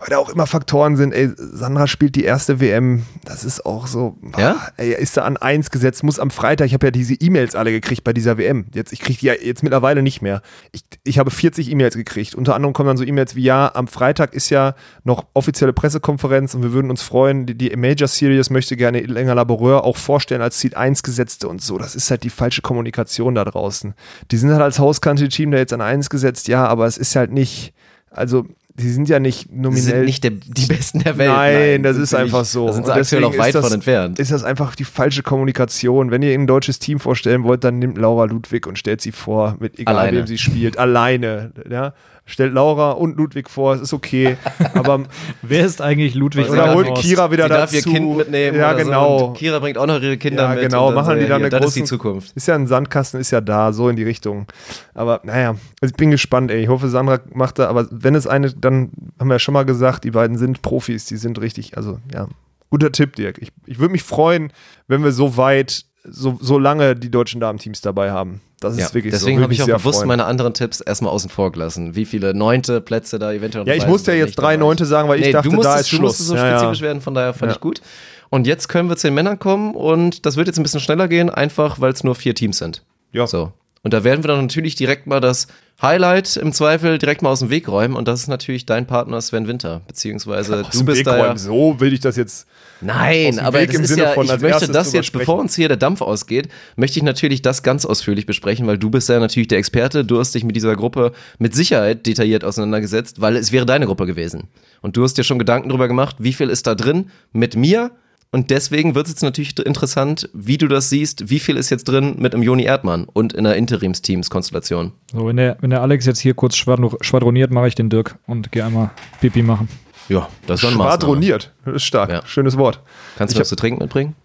Weil 0.00 0.08
da 0.08 0.18
auch 0.18 0.30
immer 0.30 0.46
Faktoren 0.46 0.96
sind. 0.96 1.12
Ey, 1.12 1.30
Sandra 1.36 1.86
spielt 1.86 2.16
die 2.16 2.24
erste 2.24 2.58
WM, 2.58 3.04
das 3.24 3.44
ist 3.44 3.66
auch 3.66 3.86
so. 3.86 4.16
Ja? 4.38 4.68
Ey, 4.78 4.94
ist 4.94 5.16
da 5.16 5.24
an 5.24 5.36
eins 5.36 5.70
gesetzt, 5.70 6.02
muss 6.02 6.18
am 6.18 6.30
Freitag, 6.30 6.66
ich 6.66 6.74
habe 6.74 6.86
ja 6.86 6.90
diese 6.90 7.14
E-Mails 7.14 7.54
alle 7.54 7.70
gekriegt 7.70 8.02
bei 8.02 8.14
dieser 8.14 8.38
WM. 8.38 8.66
Jetzt, 8.74 8.92
ich 8.92 9.00
kriege 9.00 9.18
die 9.18 9.26
ja 9.26 9.34
jetzt 9.34 9.62
mittlerweile 9.62 10.02
nicht 10.02 10.22
mehr. 10.22 10.40
Ich, 10.72 10.82
ich 11.04 11.18
habe 11.18 11.30
40 11.30 11.70
E-Mails 11.70 11.96
gekriegt. 11.96 12.34
Unter 12.34 12.54
anderem 12.54 12.72
kommen 12.72 12.86
dann 12.86 12.96
so 12.96 13.04
E-Mails 13.04 13.36
wie, 13.36 13.42
ja, 13.42 13.70
am 13.74 13.88
Freitag 13.88 14.32
ist 14.32 14.48
ja 14.48 14.74
noch 15.04 15.26
offizielle 15.34 15.74
Pressekonferenz 15.74 16.54
und 16.54 16.62
wir 16.62 16.72
würden 16.72 16.90
uns 16.90 17.02
freuen, 17.02 17.44
die, 17.44 17.54
die 17.54 17.76
Major 17.76 18.08
Series 18.08 18.48
möchte 18.48 18.76
gerne 18.76 19.00
länger 19.00 19.34
Laboreur 19.34 19.84
auch 19.84 19.98
vorstellen 19.98 20.40
als 20.40 20.60
Seed 20.60 20.76
1 20.76 21.02
Gesetzte 21.02 21.46
und 21.46 21.60
so. 21.60 21.76
Das 21.76 21.94
ist 21.94 22.10
halt 22.10 22.24
die 22.24 22.30
falsche 22.30 22.62
Kommunikation 22.62 23.34
da 23.34 23.44
draußen. 23.44 23.94
Die 24.30 24.36
sind 24.38 24.50
halt 24.50 24.62
als 24.62 24.78
Hauscountry-Team 24.78 25.50
da 25.50 25.58
jetzt 25.58 25.74
an 25.74 25.82
1 25.82 26.08
gesetzt, 26.08 26.48
ja, 26.48 26.66
aber 26.66 26.86
es 26.86 26.96
ist 26.96 27.14
halt 27.16 27.32
nicht, 27.32 27.74
also 28.10 28.46
die 28.74 28.88
sind 28.88 29.08
ja 29.08 29.18
nicht 29.18 29.48
Sie 29.50 29.56
nominell. 29.56 29.82
sind 29.82 30.04
nicht 30.04 30.24
der, 30.24 30.30
die 30.30 30.66
Besten 30.66 31.00
der 31.00 31.18
Welt. 31.18 31.30
Nein, 31.30 31.82
das 31.82 31.94
sind 31.94 32.02
ist 32.04 32.10
sie 32.10 32.18
einfach 32.18 32.40
nicht. 32.40 32.50
so. 32.50 32.66
Da 32.66 32.72
sind 32.72 32.86
sie 32.86 32.92
aktuell 32.92 33.24
auch 33.24 33.36
weit 33.38 33.48
ist 33.48 33.54
das- 33.56 33.64
von 33.66 33.74
entfernt. 33.74 34.18
Ist 34.18 34.32
das 34.32 34.44
einfach 34.44 34.74
die 34.74 34.84
falsche 34.84 35.22
Kommunikation? 35.22 36.10
Wenn 36.10 36.22
ihr 36.22 36.32
ein 36.34 36.46
deutsches 36.46 36.78
Team 36.78 36.98
vorstellen 37.00 37.42
wollt, 37.44 37.64
dann 37.64 37.78
nimmt 37.78 37.98
Laura 37.98 38.24
Ludwig 38.24 38.66
und 38.66 38.78
stellt 38.78 39.00
sie 39.00 39.12
vor, 39.12 39.56
mit 39.60 39.78
egal 39.78 39.96
Alleine. 39.96 40.18
wem 40.18 40.26
sie 40.26 40.38
spielt, 40.38 40.78
alleine. 40.78 41.52
Ja? 41.68 41.94
Stellt 42.26 42.52
Laura 42.54 42.92
und 42.92 43.16
Ludwig 43.16 43.50
vor, 43.50 43.74
es 43.74 43.80
ist 43.80 43.92
okay. 43.92 44.36
Aber 44.74 45.04
Wer 45.42 45.64
ist 45.66 45.80
eigentlich 45.82 46.14
Ludwig 46.14 46.48
oder 46.48 46.74
holt? 46.74 46.94
Kira 46.96 47.30
wieder 47.32 47.44
Sie 47.44 47.48
darf 47.48 47.72
dazu. 47.72 47.88
ihr 47.88 47.94
Kind 47.94 48.16
mitnehmen. 48.16 48.56
Ja, 48.58 48.72
genau. 48.74 49.18
So. 49.18 49.30
Kira 49.32 49.58
bringt 49.58 49.78
auch 49.78 49.86
noch 49.86 50.00
ihre 50.00 50.16
Kinder 50.16 50.44
Ja, 50.44 50.54
mit. 50.54 50.60
genau, 50.62 50.92
machen 50.92 51.18
die 51.18 51.22
dann 51.26 51.40
ja, 51.40 51.46
eine 51.46 51.50
Das 51.50 51.66
ist 51.66 51.76
die 51.76 51.84
Zukunft. 51.84 52.32
Ist 52.36 52.46
ja 52.46 52.54
ein 52.54 52.66
Sandkasten, 52.66 53.20
ist 53.20 53.30
ja 53.32 53.40
da, 53.40 53.72
so 53.72 53.88
in 53.88 53.96
die 53.96 54.04
Richtung. 54.04 54.46
Aber 54.94 55.20
naja, 55.24 55.56
also 55.80 55.92
ich 55.92 55.96
bin 55.96 56.10
gespannt, 56.10 56.50
ey. 56.50 56.62
Ich 56.62 56.68
hoffe, 56.68 56.88
Sandra 56.88 57.18
macht 57.32 57.58
da, 57.58 57.68
aber 57.68 57.88
wenn 57.90 58.14
es 58.14 58.26
eine, 58.26 58.52
dann 58.52 58.90
haben 59.18 59.28
wir 59.28 59.34
ja 59.34 59.38
schon 59.40 59.54
mal 59.54 59.64
gesagt, 59.64 60.04
die 60.04 60.12
beiden 60.12 60.38
sind 60.38 60.62
Profis, 60.62 61.06
die 61.06 61.16
sind 61.16 61.40
richtig, 61.40 61.76
also 61.76 61.98
ja, 62.14 62.28
guter 62.70 62.92
Tipp, 62.92 63.16
Dirk. 63.16 63.38
Ich, 63.40 63.50
ich 63.66 63.78
würde 63.80 63.90
mich 63.92 64.02
freuen, 64.04 64.52
wenn 64.86 65.02
wir 65.02 65.10
so 65.12 65.36
weit, 65.36 65.84
so, 66.04 66.38
so 66.40 66.58
lange 66.58 66.96
die 66.96 67.10
deutschen 67.10 67.40
Damenteams 67.40 67.80
dabei 67.80 68.10
haben. 68.10 68.40
Das 68.60 68.76
Ja, 68.76 68.86
ist 68.86 68.94
wirklich 68.94 69.12
deswegen 69.12 69.38
so. 69.38 69.42
habe 69.42 69.52
ich 69.52 69.62
auch 69.62 69.66
bewusst 69.66 69.98
freuen. 69.98 70.08
meine 70.08 70.24
anderen 70.26 70.52
Tipps 70.54 70.80
erstmal 70.80 71.12
außen 71.12 71.30
vor 71.30 71.50
gelassen. 71.52 71.94
Wie 71.96 72.04
viele 72.04 72.34
neunte 72.34 72.80
Plätze 72.80 73.18
da 73.18 73.32
eventuell 73.32 73.64
noch 73.64 73.68
Ja, 73.68 73.74
ich 73.74 73.86
musste 73.86 74.12
ja 74.12 74.18
jetzt 74.18 74.36
drei 74.36 74.56
Neunte 74.56 74.84
sagen, 74.86 75.08
weil 75.08 75.18
ich 75.20 75.26
Nee, 75.26 75.32
dachte, 75.32 75.48
du 75.48 75.54
musstest, 75.54 75.76
da 75.76 75.80
ist 75.80 75.92
du 75.92 75.96
Schluss. 75.96 76.18
so 76.18 76.34
Ja, 76.34 76.46
ja. 76.46 76.58
spezifisch 76.58 76.80
werden, 76.82 77.00
von 77.00 77.14
daher 77.14 77.32
fand 77.32 77.50
Ja. 77.52 77.56
ich 77.56 77.60
gut. 77.60 77.80
Und 78.28 78.46
jetzt 78.46 78.68
können 78.68 78.88
wir 78.88 78.96
zu 78.96 79.06
den 79.08 79.14
Männern 79.14 79.38
kommen 79.38 79.74
und 79.74 80.24
das 80.26 80.36
wird 80.36 80.46
jetzt 80.46 80.58
ein 80.58 80.62
bisschen 80.62 80.80
schneller 80.80 81.08
gehen, 81.08 81.30
einfach 81.30 81.80
weil 81.80 81.92
es 81.92 82.04
nur 82.04 82.14
vier 82.14 82.34
Teams 82.34 82.58
sind. 82.58 82.82
Ja. 83.12 83.26
So. 83.26 83.52
Und 83.82 83.94
da 83.94 84.04
werden 84.04 84.22
wir 84.22 84.28
dann 84.28 84.42
natürlich 84.42 84.74
direkt 84.74 85.06
mal 85.06 85.20
das 85.20 85.46
Highlight 85.80 86.36
im 86.36 86.52
Zweifel 86.52 86.98
direkt 86.98 87.22
mal 87.22 87.30
aus 87.30 87.38
dem 87.40 87.48
Weg 87.48 87.66
räumen 87.66 87.96
und 87.96 88.06
das 88.08 88.20
ist 88.20 88.28
natürlich 88.28 88.66
dein 88.66 88.86
Partner 88.86 89.20
Sven 89.22 89.48
Winter, 89.48 89.80
beziehungsweise 89.86 90.60
Aus 90.60 90.70
du 90.70 90.78
dem 90.80 90.86
bist 90.86 90.98
Weg 90.98 91.04
da 91.06 91.16
ja. 91.16 91.36
So 91.36 91.80
will 91.80 91.92
ich 91.94 92.00
das 92.00 92.16
jetzt. 92.16 92.46
Nein, 92.80 93.36
dem 93.36 93.38
aber 93.44 93.60
Weg 93.60 93.68
das 93.68 93.76
im 93.76 93.82
ist 93.82 93.88
Sinne 93.90 94.02
ja, 94.02 94.08
von 94.12 94.26
ich 94.26 94.40
möchte 94.40 94.68
das 94.68 94.92
jetzt, 94.92 95.12
bevor 95.12 95.38
uns 95.38 95.54
hier 95.54 95.68
der 95.68 95.76
Dampf 95.76 96.00
ausgeht, 96.00 96.48
möchte 96.76 96.98
ich 96.98 97.02
natürlich 97.02 97.42
das 97.42 97.62
ganz 97.62 97.84
ausführlich 97.84 98.26
besprechen, 98.26 98.66
weil 98.66 98.78
du 98.78 98.90
bist 98.90 99.08
ja 99.08 99.18
natürlich 99.18 99.48
der 99.48 99.58
Experte, 99.58 100.04
du 100.04 100.18
hast 100.18 100.34
dich 100.34 100.44
mit 100.44 100.56
dieser 100.56 100.76
Gruppe 100.76 101.12
mit 101.38 101.54
Sicherheit 101.54 102.06
detailliert 102.06 102.44
auseinandergesetzt, 102.44 103.20
weil 103.20 103.36
es 103.36 103.52
wäre 103.52 103.66
deine 103.66 103.86
Gruppe 103.86 104.06
gewesen. 104.06 104.44
Und 104.80 104.96
du 104.96 105.02
hast 105.02 105.14
dir 105.18 105.24
schon 105.24 105.38
Gedanken 105.38 105.68
darüber 105.68 105.88
gemacht, 105.88 106.16
wie 106.18 106.32
viel 106.32 106.48
ist 106.48 106.66
da 106.66 106.74
drin 106.74 107.10
mit 107.32 107.56
mir 107.56 107.90
und 108.32 108.50
deswegen 108.50 108.94
wird 108.94 109.06
es 109.06 109.12
jetzt 109.14 109.22
natürlich 109.22 109.58
interessant, 109.58 110.30
wie 110.32 110.56
du 110.56 110.68
das 110.68 110.88
siehst, 110.88 111.30
wie 111.30 111.40
viel 111.40 111.56
ist 111.56 111.68
jetzt 111.68 111.88
drin 111.88 112.14
mit 112.18 112.32
einem 112.32 112.44
Joni 112.44 112.62
Erdmann 112.62 113.06
und 113.12 113.32
in 113.32 113.44
einer 113.44 113.56
Interimsteams-Konstellation. 113.56 114.92
So, 115.12 115.26
wenn 115.26 115.36
der, 115.36 115.56
wenn 115.60 115.70
der 115.70 115.82
Alex 115.82 116.06
jetzt 116.06 116.20
hier 116.20 116.34
kurz 116.34 116.54
schwadro- 116.54 116.96
schwadroniert, 117.02 117.50
mache 117.50 117.66
ich 117.68 117.74
den 117.74 117.90
Dirk 117.90 118.16
und 118.26 118.52
gehe 118.52 118.64
einmal 118.64 118.92
Pipi 119.20 119.42
machen. 119.42 119.68
Ja, 120.10 120.28
das 120.46 120.62
ist 120.62 120.70
Maßnahme. 120.70 120.90
Schwadroniert. 120.90 121.52
Das 121.64 121.76
ist 121.76 121.84
stark. 121.84 122.10
Ja. 122.10 122.20
Schönes 122.26 122.58
Wort. 122.58 122.80
Kannst 123.16 123.32
du 123.32 123.36
Ich 123.36 123.40
was 123.40 123.48
zu 123.48 123.56
trinken 123.56 123.80
mitbringen? 123.80 124.16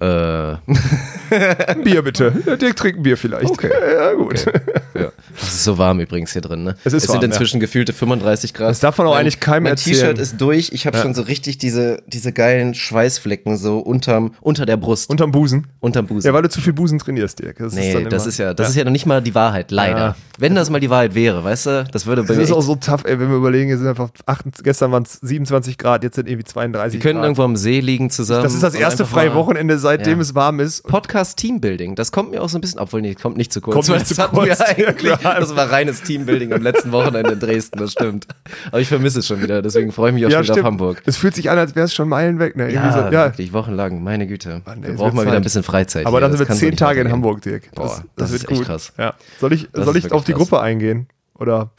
Äh, 0.00 0.56
Bier 1.84 2.02
bitte. 2.02 2.32
Ja, 2.46 2.56
Dirk 2.56 2.76
trinkt 2.76 2.98
ein 3.00 3.02
Bier 3.02 3.16
vielleicht. 3.16 3.50
Okay. 3.50 3.70
Ja, 3.94 4.12
gut. 4.14 4.44
Ja. 4.94 5.12
Es 5.36 5.48
ist 5.48 5.64
so 5.64 5.78
warm 5.78 6.00
übrigens 6.00 6.32
hier 6.32 6.42
drin, 6.42 6.64
ne? 6.64 6.76
Es 6.84 6.92
ist 6.92 7.02
sind 7.06 7.14
warm, 7.16 7.24
inzwischen 7.24 7.60
gefühlte 7.60 7.92
35 7.92 8.54
Grad. 8.54 8.70
Das 8.70 8.80
darf 8.80 8.98
man 8.98 9.06
auch 9.06 9.12
Mein- 9.12 9.20
eigentlich 9.20 9.40
keinem 9.40 9.64
mein 9.64 9.72
erzählen. 9.72 9.96
T-Shirt 10.00 10.18
ist 10.18 10.40
durch. 10.40 10.70
Ich 10.72 10.86
habe 10.86 10.98
schon 10.98 11.14
so 11.14 11.22
richtig 11.22 11.58
diese, 11.58 12.02
diese 12.06 12.32
geilen 12.32 12.74
Schweißflecken 12.74 13.56
so 13.56 13.78
unterm, 13.78 14.34
unter 14.40 14.66
der 14.66 14.76
Brust, 14.76 15.08
Unterm 15.10 15.30
Busen. 15.30 15.66
unterm 15.80 16.06
Busen. 16.06 16.26
Ja, 16.28 16.34
weil 16.34 16.42
du 16.42 16.48
zu 16.50 16.60
viel 16.60 16.72
Busen 16.72 16.98
trainierst, 16.98 17.38
Dirk. 17.38 17.58
Das 17.58 17.74
nee, 17.74 17.92
dann 17.92 18.08
das 18.08 18.26
ist 18.26 18.38
ja, 18.38 18.52
das 18.54 18.70
ist 18.70 18.76
ja 18.76 18.84
noch 18.84 18.90
nicht 18.90 19.06
mal 19.06 19.22
die 19.22 19.34
Wahrheit, 19.34 19.70
leider. 19.70 19.98
Ja. 19.98 20.16
Wenn 20.38 20.54
das 20.54 20.70
mal 20.70 20.80
die 20.80 20.90
Wahrheit 20.90 21.14
wäre, 21.14 21.44
weißt 21.44 21.66
du, 21.66 21.84
das 21.92 22.06
würde 22.06 22.22
bei 22.22 22.28
Das 22.28 22.36
mir 22.38 22.42
ist 22.44 22.52
auch 22.52 22.62
so 22.62 22.74
tough, 22.74 23.04
ey, 23.04 23.18
wenn 23.20 23.28
wir 23.28 23.36
überlegen, 23.36 23.68
hier 23.68 23.78
sind 23.78 23.86
einfach, 23.86 24.10
8, 24.26 24.64
gestern 24.64 24.90
waren 24.92 25.02
es 25.04 25.14
27 25.20 25.78
Grad, 25.78 26.02
jetzt 26.02 26.16
sind 26.16 26.28
irgendwie 26.28 26.44
32 26.44 26.94
Wir 26.94 27.00
könnten 27.00 27.18
Grad. 27.18 27.24
irgendwo 27.26 27.42
am 27.44 27.56
See 27.56 27.80
liegen 27.80 28.10
zusammen. 28.10 28.42
das 28.42 28.54
ist 28.54 28.62
das 28.62 28.74
erste 28.74 29.06
freie 29.06 29.34
Wochenende, 29.34 29.78
seitdem 29.90 30.18
Ja. 30.18 30.22
es 30.22 30.34
warm 30.34 30.60
ist. 30.60 30.82
Podcast 30.86 31.38
Teambuilding, 31.38 31.94
das 31.96 32.12
kommt 32.12 32.30
mir 32.30 32.42
auch 32.42 32.48
so 32.48 32.58
ein 32.58 32.60
bisschen, 32.60 32.78
obwohl 32.78 33.00
nee, 33.00 33.14
kommt 33.14 33.36
nicht 33.36 33.52
zu 33.52 33.60
kurz. 33.60 33.74
Kommt 33.74 33.88
nicht 33.88 34.10
das 34.10 34.16
zu 34.16 34.28
kurz, 34.28 34.58
ja, 35.02 35.16
das 35.40 35.56
war 35.56 35.70
reines 35.70 36.02
Teambuilding 36.02 36.52
am 36.52 36.62
letzten 36.62 36.92
Wochenende 36.92 37.32
in 37.32 37.40
Dresden, 37.40 37.78
das 37.78 37.92
stimmt. 37.92 38.26
Aber 38.68 38.80
ich 38.80 38.88
vermisse 38.88 39.18
es 39.18 39.26
schon 39.26 39.42
wieder, 39.42 39.62
deswegen 39.62 39.90
freue 39.92 40.10
ich 40.10 40.14
mich 40.14 40.26
auch 40.26 40.30
schon 40.30 40.42
wieder 40.44 40.54
auf 40.54 40.62
Hamburg. 40.64 41.02
Es 41.06 41.16
fühlt 41.16 41.34
sich 41.34 41.50
an, 41.50 41.58
als 41.58 41.74
wäre 41.74 41.86
es 41.86 41.94
schon 41.94 42.08
Meilen 42.08 42.38
weg. 42.38 42.56
Ne? 42.56 42.72
Ja, 42.72 42.92
so, 42.92 42.98
ja. 43.00 43.10
wirklich, 43.10 43.52
wochenlang, 43.52 44.02
meine 44.02 44.26
Güte. 44.26 44.62
Mann, 44.64 44.82
wir 44.82 44.94
brauchen 44.94 45.16
mal 45.16 45.26
wieder 45.26 45.36
ein 45.36 45.42
bisschen 45.42 45.62
Freizeit. 45.62 46.06
Aber 46.06 46.20
dann 46.20 46.30
Das 46.30 46.38
sind 46.38 46.48
wir 46.48 46.54
zehn 46.56 46.76
Tage 46.76 47.00
in. 47.00 47.10
Hamburg, 47.10 47.42
Dirk. 47.42 47.70
Boah, 47.74 47.86
das, 47.86 48.02
das 48.16 48.32
wird 48.32 48.42
ist 48.44 48.50
echt 48.50 48.58
gut. 48.60 48.66
krass. 48.66 48.92
Ja. 48.96 49.14
Soll 49.40 49.52
ich, 49.52 49.68
Das 49.72 49.84
soll 49.84 49.96
ich 49.96 50.12
auf 50.12 50.24
die 50.24 50.32
krass. 50.32 50.42
Gruppe 50.42 50.60
eingehen? 50.60 51.08
Oder 51.34 51.70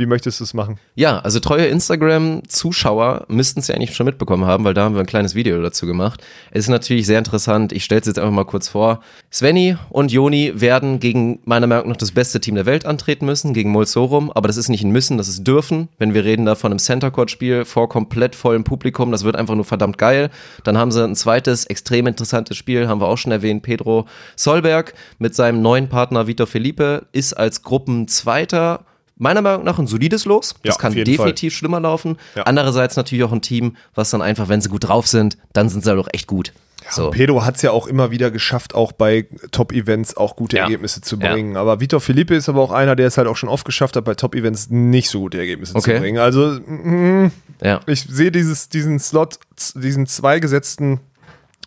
wie 0.00 0.06
möchtest 0.06 0.40
du 0.40 0.44
es 0.44 0.54
machen? 0.54 0.78
Ja, 0.94 1.18
also 1.18 1.40
treue 1.40 1.66
Instagram-Zuschauer 1.66 3.26
müssten 3.28 3.60
es 3.60 3.68
ja 3.68 3.74
eigentlich 3.74 3.94
schon 3.94 4.06
mitbekommen 4.06 4.46
haben, 4.46 4.64
weil 4.64 4.72
da 4.72 4.84
haben 4.84 4.94
wir 4.94 5.00
ein 5.00 5.06
kleines 5.06 5.34
Video 5.34 5.60
dazu 5.60 5.86
gemacht. 5.86 6.24
Es 6.50 6.64
ist 6.64 6.70
natürlich 6.70 7.06
sehr 7.06 7.18
interessant. 7.18 7.72
Ich 7.72 7.84
stelle 7.84 8.00
es 8.00 8.06
jetzt 8.06 8.18
einfach 8.18 8.32
mal 8.32 8.46
kurz 8.46 8.68
vor. 8.68 9.00
Svenny 9.30 9.76
und 9.90 10.10
Joni 10.10 10.58
werden 10.58 11.00
gegen 11.00 11.40
meiner 11.44 11.66
Meinung 11.66 11.90
nach 11.90 11.96
das 11.98 12.12
beste 12.12 12.40
Team 12.40 12.54
der 12.54 12.64
Welt 12.64 12.86
antreten 12.86 13.26
müssen, 13.26 13.52
gegen 13.52 13.70
Mulsorum. 13.70 14.32
Aber 14.32 14.48
das 14.48 14.56
ist 14.56 14.70
nicht 14.70 14.82
ein 14.82 14.90
Müssen, 14.90 15.18
das 15.18 15.28
ist 15.28 15.46
Dürfen. 15.46 15.88
Wenn 15.98 16.14
wir 16.14 16.24
reden 16.24 16.46
da 16.46 16.54
von 16.54 16.72
einem 16.72 16.78
Center 16.78 17.10
Court 17.10 17.30
Spiel 17.30 17.66
vor 17.66 17.90
komplett 17.90 18.34
vollem 18.34 18.64
Publikum, 18.64 19.12
das 19.12 19.22
wird 19.22 19.36
einfach 19.36 19.54
nur 19.54 19.66
verdammt 19.66 19.98
geil. 19.98 20.30
Dann 20.64 20.78
haben 20.78 20.90
sie 20.90 21.04
ein 21.04 21.14
zweites 21.14 21.66
extrem 21.66 22.06
interessantes 22.06 22.56
Spiel, 22.56 22.88
haben 22.88 23.02
wir 23.02 23.08
auch 23.08 23.18
schon 23.18 23.32
erwähnt. 23.32 23.62
Pedro 23.62 24.06
Solberg 24.34 24.94
mit 25.18 25.34
seinem 25.34 25.60
neuen 25.60 25.90
Partner 25.90 26.26
Vitor 26.26 26.46
Felipe 26.46 27.06
ist 27.12 27.34
als 27.34 27.62
Gruppenzweiter 27.62 28.86
meiner 29.20 29.42
Meinung 29.42 29.64
nach 29.64 29.78
ein 29.78 29.86
solides 29.86 30.24
Los. 30.24 30.54
Das 30.64 30.74
Ja, 30.76 30.80
kann 30.80 30.94
definitiv 30.94 31.54
schlimmer 31.54 31.78
laufen. 31.78 32.16
Ja. 32.34 32.42
Andererseits 32.44 32.96
natürlich 32.96 33.22
auch 33.24 33.32
ein 33.32 33.42
Team, 33.42 33.76
was 33.94 34.10
dann 34.10 34.22
einfach, 34.22 34.48
wenn 34.48 34.60
sie 34.60 34.68
gut 34.68 34.88
drauf 34.88 35.06
sind, 35.06 35.36
dann 35.52 35.68
sind 35.68 35.84
sie 35.84 35.90
halt 35.90 36.00
auch 36.00 36.08
echt 36.12 36.26
gut. 36.26 36.52
so. 36.88 37.10
Pedro 37.10 37.44
hat 37.44 37.54
es 37.56 37.62
ja 37.62 37.70
auch 37.70 37.86
immer 37.86 38.10
wieder 38.10 38.30
geschafft, 38.32 38.74
auch 38.74 38.90
bei 38.92 39.26
Top-Events 39.52 40.16
auch 40.16 40.34
gute 40.34 40.56
Ja. 40.56 40.62
Ergebnisse 40.64 41.00
zu 41.02 41.16
Ja. 41.16 41.32
bringen. 41.32 41.56
Aber 41.56 41.78
Vitor 41.80 42.00
Felipe 42.00 42.34
ist 42.34 42.48
aber 42.48 42.62
auch 42.62 42.72
einer, 42.72 42.96
der 42.96 43.06
es 43.06 43.16
halt 43.18 43.28
auch 43.28 43.36
schon 43.36 43.48
oft 43.50 43.64
geschafft 43.64 43.94
hat, 43.96 44.04
bei 44.04 44.14
Top-Events 44.14 44.70
nicht 44.70 45.08
so 45.10 45.20
gute 45.20 45.38
Ergebnisse 45.38 45.76
Okay. 45.76 45.94
zu 45.96 46.00
bringen. 46.00 46.18
Also 46.18 46.58
mm, 46.66 47.30
Ja. 47.62 47.80
ich 47.86 48.00
sehe 48.08 48.32
dieses, 48.32 48.70
diesen 48.70 48.98
Slot, 48.98 49.38
diesen 49.76 50.06
zweigesetzten 50.06 50.98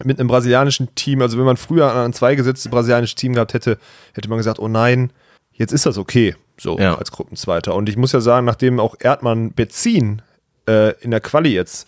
mit 0.04 0.20
einem 0.20 0.28
brasilianischen 0.28 0.94
Team. 0.96 1.22
Also 1.22 1.38
wenn 1.38 1.46
man 1.46 1.56
früher 1.58 1.90
an 1.92 1.98
ein 2.06 2.14
zweigesetztes 2.14 2.70
brasilianisches 2.72 3.16
Team 3.16 3.34
gehabt 3.34 3.54
hätte, 3.54 3.78
hätte 4.14 4.28
man 4.28 4.40
gesagt, 4.40 4.58
oh 4.60 4.68
nein, 4.68 5.12
jetzt 5.54 5.72
ist 5.72 5.86
das 5.86 5.98
okay, 6.00 6.36
so 6.60 6.78
Ja. 6.80 6.96
als 6.98 7.12
Gruppenzweiter. 7.12 7.76
Und 7.76 7.90
ich 7.90 7.98
muss 7.98 8.12
ja 8.12 8.22
sagen, 8.22 8.46
nachdem 8.46 8.80
auch 8.80 8.96
Erdmann 9.00 9.54
Bezin 9.54 10.22
äh, 10.68 10.94
in 11.02 11.12
der 11.12 11.20
Quali 11.22 11.54
jetzt 11.54 11.88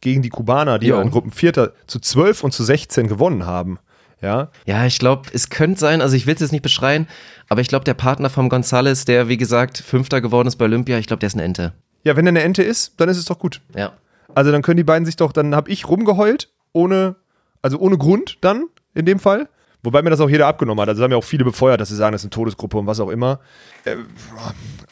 gegen 0.00 0.22
die 0.22 0.28
Kubaner, 0.28 0.78
die 0.78 0.88
ja 0.88 1.00
in 1.02 1.10
Gruppenvierter 1.10 1.72
zu 1.86 1.98
12 1.98 2.44
und 2.44 2.52
zu 2.52 2.64
16 2.64 3.08
gewonnen 3.08 3.46
haben, 3.46 3.78
ja, 4.20 4.48
Ja, 4.66 4.84
ich 4.84 4.98
glaube, 4.98 5.28
es 5.32 5.48
könnte 5.48 5.78
sein, 5.78 6.00
also 6.00 6.16
ich 6.16 6.26
will 6.26 6.34
es 6.34 6.40
jetzt 6.40 6.50
nicht 6.52 6.62
beschreien, 6.62 7.06
aber 7.48 7.60
ich 7.60 7.68
glaube, 7.68 7.84
der 7.84 7.94
Partner 7.94 8.30
vom 8.30 8.48
Gonzales, 8.48 9.04
der 9.04 9.28
wie 9.28 9.36
gesagt 9.36 9.78
Fünfter 9.78 10.20
geworden 10.20 10.48
ist 10.48 10.56
bei 10.56 10.64
Olympia, 10.64 10.98
ich 10.98 11.06
glaube, 11.06 11.20
der 11.20 11.28
ist 11.28 11.34
eine 11.34 11.44
Ente. 11.44 11.72
ja, 12.02 12.16
wenn 12.16 12.26
er 12.26 12.30
eine 12.30 12.42
Ente 12.42 12.62
ist, 12.64 12.94
dann 12.96 13.08
ist 13.08 13.16
es 13.16 13.26
doch 13.26 13.38
gut. 13.38 13.60
Ja. 13.76 13.92
Also 14.34 14.50
dann 14.52 14.62
können 14.62 14.76
die 14.76 14.84
beiden 14.84 15.06
sich 15.06 15.16
doch, 15.16 15.32
dann 15.32 15.54
habe 15.54 15.70
ich 15.70 15.88
rumgeheult, 15.88 16.48
ohne, 16.72 17.14
also 17.62 17.78
ohne 17.78 17.96
Grund 17.96 18.38
dann, 18.40 18.66
in 18.94 19.04
dem 19.06 19.18
Fall. 19.20 19.48
Wobei 19.84 20.02
mir 20.02 20.10
das 20.10 20.18
auch 20.20 20.28
jeder 20.28 20.46
abgenommen 20.48 20.80
hat. 20.82 20.88
Also 20.88 21.02
haben 21.04 21.12
ja 21.12 21.16
auch 21.16 21.24
viele 21.24 21.44
befeuert, 21.44 21.80
dass 21.80 21.88
sie 21.88 21.94
sagen, 21.96 22.12
das 22.12 22.22
ist 22.22 22.26
eine 22.26 22.30
Todesgruppe 22.30 22.78
und 22.78 22.86
was 22.86 22.98
auch 22.98 23.10
immer. 23.10 23.38
Äh, 23.84 23.94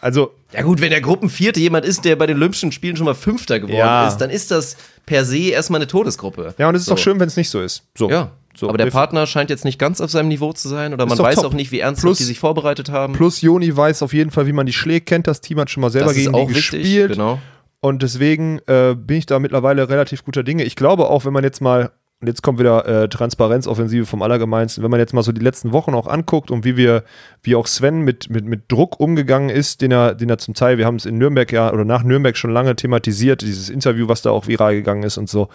also, 0.00 0.32
Ja 0.52 0.62
gut, 0.62 0.80
wenn 0.80 0.90
der 0.90 1.00
Gruppenvierte 1.00 1.58
jemand 1.60 1.84
ist, 1.84 2.04
der 2.04 2.16
bei 2.16 2.26
den 2.26 2.36
Olympischen 2.36 2.70
Spielen 2.72 2.96
schon 2.96 3.06
mal 3.06 3.14
Fünfter 3.14 3.58
geworden 3.58 3.76
Ja. 3.78 4.06
ist, 4.08 4.18
dann 4.18 4.30
ist 4.30 4.50
das 4.50 4.76
per 5.04 5.24
se 5.24 5.38
erstmal 5.50 5.80
eine 5.80 5.88
Todesgruppe. 5.88 6.54
ja, 6.58 6.68
und 6.68 6.74
es 6.74 6.82
ist 6.82 6.86
So. 6.86 6.94
doch 6.94 6.98
schön, 6.98 7.18
wenn 7.20 7.28
es 7.28 7.36
nicht 7.36 7.50
so 7.50 7.60
ist. 7.60 7.82
So. 7.96 8.08
Ja. 8.10 8.30
So, 8.56 8.68
aber 8.70 8.78
der 8.78 8.86
Partner 8.86 9.26
scheint 9.26 9.50
jetzt 9.50 9.66
nicht 9.66 9.78
ganz 9.78 10.00
auf 10.00 10.10
seinem 10.10 10.28
Niveau 10.28 10.50
zu 10.54 10.68
sein 10.68 10.94
oder 10.94 11.04
man 11.04 11.18
weiß 11.18 11.34
top. 11.36 11.44
auch 11.46 11.52
nicht, 11.52 11.72
wie 11.72 11.80
ernsthaft 11.80 12.04
Plus- 12.06 12.18
die 12.18 12.24
sich 12.24 12.38
vorbereitet 12.38 12.88
haben. 12.90 13.12
Plus 13.12 13.42
Joni 13.42 13.76
weiß 13.76 14.02
auf 14.02 14.14
jeden 14.14 14.30
Fall, 14.30 14.46
wie 14.46 14.52
man 14.54 14.64
die 14.64 14.72
schlägt, 14.72 15.06
kennt 15.06 15.26
das 15.26 15.42
Team, 15.42 15.60
hat 15.60 15.68
schon 15.68 15.82
mal 15.82 15.90
selber 15.90 16.06
das 16.06 16.16
gegen 16.16 16.32
die 16.32 16.38
wichtig, 16.54 16.54
gespielt. 16.70 17.12
genau. 17.12 17.38
Und 17.80 18.02
deswegen 18.02 18.60
äh, 18.66 18.94
bin 18.96 19.18
ich 19.18 19.26
da 19.26 19.38
mittlerweile 19.40 19.90
relativ 19.90 20.24
guter 20.24 20.42
Dinge. 20.42 20.64
Ich 20.64 20.74
glaube 20.74 21.10
auch, 21.10 21.26
wenn 21.26 21.34
man 21.34 21.44
jetzt 21.44 21.60
mal 21.60 21.90
und 22.20 22.28
jetzt 22.28 22.42
kommt 22.42 22.58
wieder 22.58 22.86
äh, 22.86 23.08
Transparenzoffensive 23.10 24.06
vom 24.06 24.22
Allergemeinsten. 24.22 24.82
Wenn 24.82 24.90
man 24.90 25.00
jetzt 25.00 25.12
mal 25.12 25.22
so 25.22 25.32
die 25.32 25.42
letzten 25.42 25.72
Wochen 25.72 25.94
auch 25.94 26.06
anguckt 26.06 26.50
und 26.50 26.64
wie 26.64 26.76
wir, 26.78 27.04
wie 27.42 27.54
auch 27.54 27.66
Sven 27.66 28.00
mit, 28.00 28.30
mit, 28.30 28.46
mit 28.46 28.72
Druck 28.72 28.98
umgegangen 28.98 29.50
ist, 29.50 29.82
den 29.82 29.92
er, 29.92 30.14
den 30.14 30.30
er 30.30 30.38
zum 30.38 30.54
Teil, 30.54 30.78
wir 30.78 30.86
haben 30.86 30.96
es 30.96 31.04
in 31.04 31.18
Nürnberg 31.18 31.52
ja 31.52 31.70
oder 31.70 31.84
nach 31.84 32.04
Nürnberg 32.04 32.34
schon 32.34 32.52
lange 32.52 32.74
thematisiert, 32.74 33.42
dieses 33.42 33.68
Interview, 33.68 34.08
was 34.08 34.22
da 34.22 34.30
auch 34.30 34.46
viral 34.46 34.74
gegangen 34.74 35.02
ist 35.02 35.18
und 35.18 35.28
so, 35.28 35.48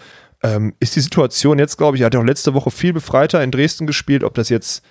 ähm, 0.44 0.76
ist 0.80 0.96
die 0.96 1.02
Situation 1.02 1.58
jetzt, 1.58 1.78
glaube 1.78 1.98
ich, 1.98 2.04
er 2.04 2.06
hat 2.06 2.14
ja 2.14 2.20
auch 2.20 2.26
letzte 2.26 2.54
Woche 2.54 2.70
viel 2.70 2.94
befreiter 2.94 3.44
in 3.44 3.50
Dresden 3.50 3.88
gespielt, 3.88 4.24
ob 4.24 4.36
das 4.36 4.50
jetzt 4.50 4.84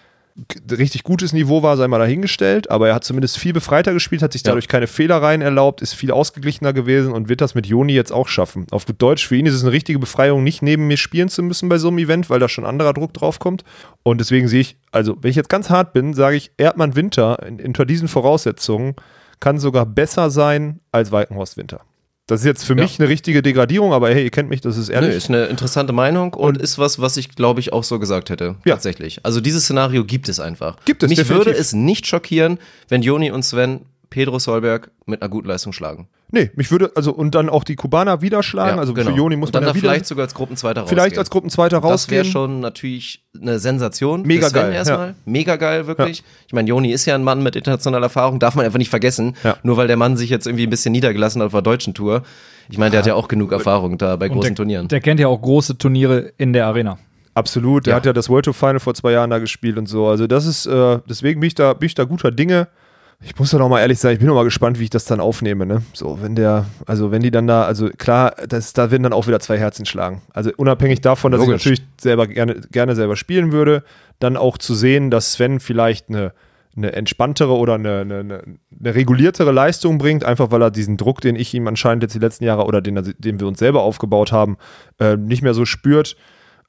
richtig 0.70 1.02
gutes 1.02 1.32
Niveau 1.32 1.62
war, 1.62 1.76
sei 1.76 1.88
mal 1.88 1.98
dahingestellt, 1.98 2.70
aber 2.70 2.88
er 2.88 2.94
hat 2.94 3.04
zumindest 3.04 3.38
viel 3.38 3.52
befreiter 3.52 3.92
gespielt, 3.92 4.22
hat 4.22 4.32
sich 4.32 4.42
dadurch 4.42 4.64
ja. 4.64 4.70
keine 4.70 4.86
Fehlereien 4.86 5.42
erlaubt, 5.42 5.82
ist 5.82 5.94
viel 5.94 6.10
ausgeglichener 6.10 6.72
gewesen 6.72 7.12
und 7.12 7.28
wird 7.28 7.40
das 7.40 7.54
mit 7.54 7.66
Joni 7.66 7.92
jetzt 7.92 8.12
auch 8.12 8.28
schaffen. 8.28 8.66
Auf 8.70 8.86
gut 8.86 9.00
Deutsch, 9.00 9.26
für 9.26 9.36
ihn 9.36 9.46
ist 9.46 9.54
es 9.54 9.62
eine 9.62 9.72
richtige 9.72 9.98
Befreiung, 9.98 10.42
nicht 10.44 10.62
neben 10.62 10.86
mir 10.86 10.96
spielen 10.96 11.28
zu 11.28 11.42
müssen 11.42 11.68
bei 11.68 11.78
so 11.78 11.88
einem 11.88 11.98
Event, 11.98 12.30
weil 12.30 12.40
da 12.40 12.48
schon 12.48 12.64
anderer 12.64 12.92
Druck 12.92 13.12
drauf 13.14 13.38
kommt. 13.38 13.64
Und 14.02 14.20
deswegen 14.20 14.48
sehe 14.48 14.60
ich, 14.60 14.76
also 14.92 15.16
wenn 15.20 15.30
ich 15.30 15.36
jetzt 15.36 15.48
ganz 15.48 15.70
hart 15.70 15.92
bin, 15.92 16.14
sage 16.14 16.36
ich, 16.36 16.52
Erdmann 16.56 16.96
Winter 16.96 17.38
unter 17.64 17.84
diesen 17.84 18.08
Voraussetzungen 18.08 18.94
kann 19.40 19.58
sogar 19.58 19.86
besser 19.86 20.30
sein 20.30 20.80
als 20.92 21.12
Walkenhorst 21.12 21.56
Winter. 21.56 21.80
Das 22.30 22.40
ist 22.40 22.46
jetzt 22.46 22.64
für 22.64 22.76
ja. 22.76 22.82
mich 22.82 23.00
eine 23.00 23.08
richtige 23.08 23.42
Degradierung, 23.42 23.92
aber 23.92 24.10
hey, 24.10 24.22
ihr 24.22 24.30
kennt 24.30 24.48
mich, 24.48 24.60
das 24.60 24.76
ist 24.76 24.88
ehrlich. 24.88 25.10
Nö, 25.10 25.16
ist 25.16 25.28
eine 25.30 25.46
interessante 25.46 25.92
Meinung 25.92 26.32
und, 26.34 26.56
und 26.56 26.62
ist 26.62 26.78
was, 26.78 27.00
was 27.00 27.16
ich 27.16 27.34
glaube 27.34 27.58
ich 27.58 27.72
auch 27.72 27.82
so 27.82 27.98
gesagt 27.98 28.30
hätte. 28.30 28.54
Ja. 28.64 28.74
Tatsächlich. 28.74 29.18
Also 29.24 29.40
dieses 29.40 29.64
Szenario 29.64 30.04
gibt 30.04 30.28
es 30.28 30.38
einfach. 30.38 30.76
Gibt 30.84 31.02
es. 31.02 31.08
Mich 31.08 31.18
definitiv. 31.18 31.46
würde 31.46 31.58
es 31.58 31.72
nicht 31.72 32.06
schockieren, 32.06 32.58
wenn 32.88 33.02
Joni 33.02 33.32
und 33.32 33.42
Sven 33.42 33.80
Pedro 34.10 34.38
Solberg 34.38 34.90
mit 35.06 35.22
einer 35.22 35.28
guten 35.28 35.48
Leistung 35.48 35.72
schlagen. 35.72 36.08
Nee, 36.32 36.50
mich 36.54 36.70
würde, 36.70 36.92
also 36.94 37.12
und 37.12 37.34
dann 37.34 37.48
auch 37.48 37.64
die 37.64 37.76
Kubaner 37.76 38.22
wieder 38.22 38.42
schlagen. 38.42 38.76
Ja, 38.76 38.80
also 38.80 38.94
genau. 38.94 39.10
für 39.10 39.16
Joni 39.16 39.36
muss 39.36 39.48
und 39.48 39.54
dann 39.54 39.64
man 39.64 39.70
ja 39.70 39.74
wieder, 39.74 39.88
vielleicht 39.88 40.06
sogar 40.06 40.24
als 40.24 40.34
Gruppenzweiter 40.34 40.82
rausgehen. 40.82 40.98
Vielleicht 40.98 41.18
als 41.18 41.30
Gruppenzweiter 41.30 41.78
rausgehen. 41.78 42.18
Das 42.18 42.26
wäre 42.26 42.32
schon 42.32 42.60
natürlich 42.60 43.24
eine 43.40 43.58
Sensation. 43.58 44.22
Mega 44.22 44.48
geil. 44.48 44.72
Erstmal. 44.72 45.08
Ja. 45.08 45.14
Mega 45.24 45.56
geil, 45.56 45.86
wirklich. 45.86 46.18
Ja. 46.18 46.24
Ich 46.48 46.52
meine, 46.52 46.68
Joni 46.68 46.92
ist 46.92 47.06
ja 47.06 47.14
ein 47.14 47.24
Mann 47.24 47.42
mit 47.42 47.56
internationaler 47.56 48.06
Erfahrung, 48.06 48.38
darf 48.38 48.54
man 48.54 48.64
einfach 48.64 48.78
nicht 48.78 48.90
vergessen. 48.90 49.36
Nur 49.62 49.76
weil 49.76 49.86
der 49.86 49.96
Mann 49.96 50.16
sich 50.16 50.30
jetzt 50.30 50.46
irgendwie 50.46 50.66
ein 50.66 50.70
bisschen 50.70 50.92
niedergelassen 50.92 51.40
hat 51.40 51.46
auf 51.46 51.52
der 51.52 51.62
deutschen 51.62 51.94
Tour. 51.94 52.22
Ich 52.68 52.78
meine, 52.78 52.90
der 52.90 53.00
hat 53.00 53.06
ja 53.06 53.14
auch 53.14 53.28
genug 53.28 53.50
Erfahrung 53.50 53.98
da 53.98 54.16
bei 54.16 54.28
großen 54.28 54.50
der, 54.50 54.54
Turnieren. 54.54 54.88
Der 54.88 55.00
kennt 55.00 55.18
ja 55.18 55.26
auch 55.26 55.40
große 55.40 55.78
Turniere 55.78 56.32
in 56.36 56.52
der 56.52 56.66
Arena. 56.66 56.98
Absolut, 57.34 57.86
der 57.86 57.92
ja. 57.92 57.96
hat 57.96 58.06
ja 58.06 58.12
das 58.12 58.28
World 58.28 58.44
Tour 58.44 58.54
Final 58.54 58.80
vor 58.80 58.94
zwei 58.94 59.12
Jahren 59.12 59.30
da 59.30 59.38
gespielt 59.38 59.78
und 59.78 59.86
so. 59.86 60.06
Also 60.06 60.26
das 60.26 60.46
ist, 60.46 60.66
äh, 60.66 60.98
deswegen 61.08 61.40
bin 61.40 61.48
ich 61.48 61.54
da, 61.54 61.74
bin 61.74 61.86
ich 61.86 61.94
da 61.94 62.04
guter 62.04 62.30
Dinge. 62.30 62.68
Ich 63.22 63.38
muss 63.38 63.50
doch 63.50 63.58
noch 63.58 63.68
mal 63.68 63.80
ehrlich 63.80 63.98
sein, 63.98 64.14
ich 64.14 64.18
bin 64.18 64.28
noch 64.28 64.34
mal 64.34 64.44
gespannt, 64.44 64.78
wie 64.78 64.84
ich 64.84 64.90
das 64.90 65.04
dann 65.04 65.20
aufnehme, 65.20 65.66
ne? 65.66 65.82
So, 65.92 66.22
wenn 66.22 66.34
der, 66.34 66.64
also 66.86 67.10
wenn 67.10 67.20
die 67.20 67.30
dann 67.30 67.46
da, 67.46 67.64
also 67.64 67.90
klar, 67.90 68.34
das, 68.48 68.72
da 68.72 68.90
werden 68.90 69.02
dann 69.02 69.12
auch 69.12 69.26
wieder 69.26 69.40
zwei 69.40 69.58
Herzen 69.58 69.84
schlagen. 69.84 70.22
Also 70.32 70.50
unabhängig 70.56 71.02
davon, 71.02 71.30
dass 71.30 71.40
Logisch. 71.40 71.66
ich 71.66 71.80
natürlich 71.80 71.82
selber 72.00 72.26
gerne, 72.26 72.62
gerne 72.70 72.94
selber 72.94 73.16
spielen 73.16 73.52
würde, 73.52 73.84
dann 74.20 74.38
auch 74.38 74.56
zu 74.56 74.74
sehen, 74.74 75.10
dass 75.10 75.32
Sven 75.32 75.60
vielleicht 75.60 76.08
eine, 76.08 76.32
eine 76.74 76.92
entspanntere 76.92 77.54
oder 77.54 77.74
eine, 77.74 78.00
eine, 78.00 78.20
eine, 78.20 78.94
reguliertere 78.94 79.52
Leistung 79.52 79.98
bringt, 79.98 80.24
einfach 80.24 80.50
weil 80.50 80.62
er 80.62 80.70
diesen 80.70 80.96
Druck, 80.96 81.20
den 81.20 81.36
ich 81.36 81.52
ihm 81.52 81.68
anscheinend 81.68 82.02
jetzt 82.02 82.14
die 82.14 82.20
letzten 82.20 82.44
Jahre 82.44 82.64
oder 82.64 82.80
den, 82.80 83.14
den 83.18 83.38
wir 83.38 83.46
uns 83.46 83.58
selber 83.58 83.82
aufgebaut 83.82 84.32
haben, 84.32 84.56
äh, 84.98 85.18
nicht 85.18 85.42
mehr 85.42 85.52
so 85.52 85.66
spürt 85.66 86.16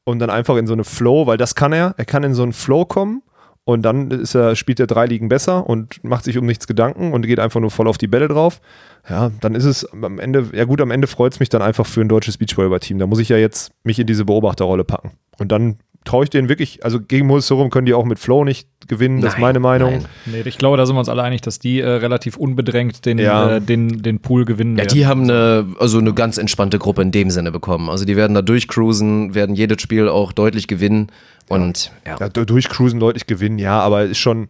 und 0.04 0.20
dann 0.20 0.30
einfach 0.30 0.58
in 0.58 0.68
so 0.68 0.74
eine 0.74 0.84
Flow, 0.84 1.28
weil 1.28 1.38
das 1.38 1.56
kann 1.56 1.72
er, 1.72 1.94
er 1.96 2.06
kann 2.06 2.24
in 2.24 2.34
so 2.34 2.44
einen 2.44 2.54
Flow 2.54 2.84
kommen 2.84 3.22
und 3.64 3.84
dann 3.84 4.10
ist 4.12 4.36
er, 4.36 4.56
spielt 4.56 4.80
er 4.80 4.88
drei 4.88 5.06
Ligen 5.06 5.30
besser 5.30 5.68
und 5.68 6.04
macht 6.04 6.24
sich 6.24 6.38
um 6.38 6.46
nichts 6.46 6.68
Gedanken 6.68 7.14
und 7.14 7.26
geht 7.26 7.40
einfach 7.40 7.60
nur 7.60 7.72
voll 7.72 7.88
auf 7.88 7.98
die 7.98 8.08
Bälle 8.08 8.28
drauf. 8.28 8.60
Ja, 9.08 9.32
dann 9.42 9.56
ist 9.56 9.66
es 9.66 9.86
am 9.92 10.20
Ende, 10.20 10.50
ja 10.54 10.66
gut, 10.66 10.82
am 10.82 10.92
Ende 10.92 11.08
freut 11.08 11.34
es 11.34 11.40
mich 11.40 11.50
dann 11.50 11.62
einfach 11.62 11.86
für 11.86 12.02
ein 12.02 12.10
deutsches 12.10 12.38
Beachvolleyball-Team. 12.38 13.00
Da 13.00 13.08
muss 13.08 13.20
ich 13.20 13.30
ja 13.30 13.38
jetzt 13.38 13.72
mich 13.84 14.00
in 14.00 14.08
diese 14.08 14.26
Beobachterrolle 14.26 14.84
packen. 14.84 15.12
Und 15.38 15.52
dann 15.52 15.78
traue 16.04 16.24
ich 16.24 16.30
denen 16.30 16.50
wirklich, 16.50 16.84
also 16.84 17.00
gegen 17.00 17.28
Mulserum 17.28 17.70
können 17.70 17.86
die 17.86 17.94
auch 17.94 18.06
mit 18.06 18.18
Flow 18.18 18.44
nicht 18.44 18.68
gewinnen, 18.88 19.16
nein, 19.16 19.24
das 19.24 19.34
ist 19.36 19.40
meine 19.40 19.60
Meinung. 19.60 19.92
Nein. 19.92 20.06
Nee, 20.26 20.42
ich 20.46 20.58
glaube, 20.58 20.78
da 20.78 20.86
sind 20.86 20.96
wir 20.96 21.00
uns 21.00 21.10
alle 21.10 21.24
einig, 21.24 21.42
dass 21.42 21.60
die 21.60 21.80
äh, 21.80 21.88
relativ 21.88 22.38
unbedrängt 22.38 23.06
den, 23.06 23.20
ja. 23.20 23.58
äh, 23.58 23.62
den, 23.62 24.02
den 24.02 24.20
Pool 24.20 24.46
gewinnen 24.46 24.78
ja, 24.78 24.84
werden. 24.84 24.94
Die 24.96 25.06
haben 25.06 25.24
eine, 25.24 25.68
also 25.80 26.00
eine 26.00 26.14
ganz 26.14 26.38
entspannte 26.38 26.80
Gruppe 26.80 27.04
in 27.04 27.12
dem 27.12 27.30
Sinne 27.30 27.52
bekommen. 27.52 27.90
Also 27.90 28.06
die 28.06 28.16
werden 28.16 28.34
da 28.34 28.42
durchcruisen, 28.42 29.36
werden 29.36 29.56
jedes 29.56 29.82
Spiel 29.82 30.10
auch 30.10 30.32
deutlich 30.32 30.68
gewinnen 30.68 31.08
und 31.48 31.92
ja. 32.06 32.18
ja 32.20 32.30
durchcruisen, 32.30 33.00
deutlich 33.00 33.28
gewinnen, 33.28 33.60
ja, 33.60 33.80
aber 33.80 34.04
ist 34.04 34.18
schon 34.18 34.50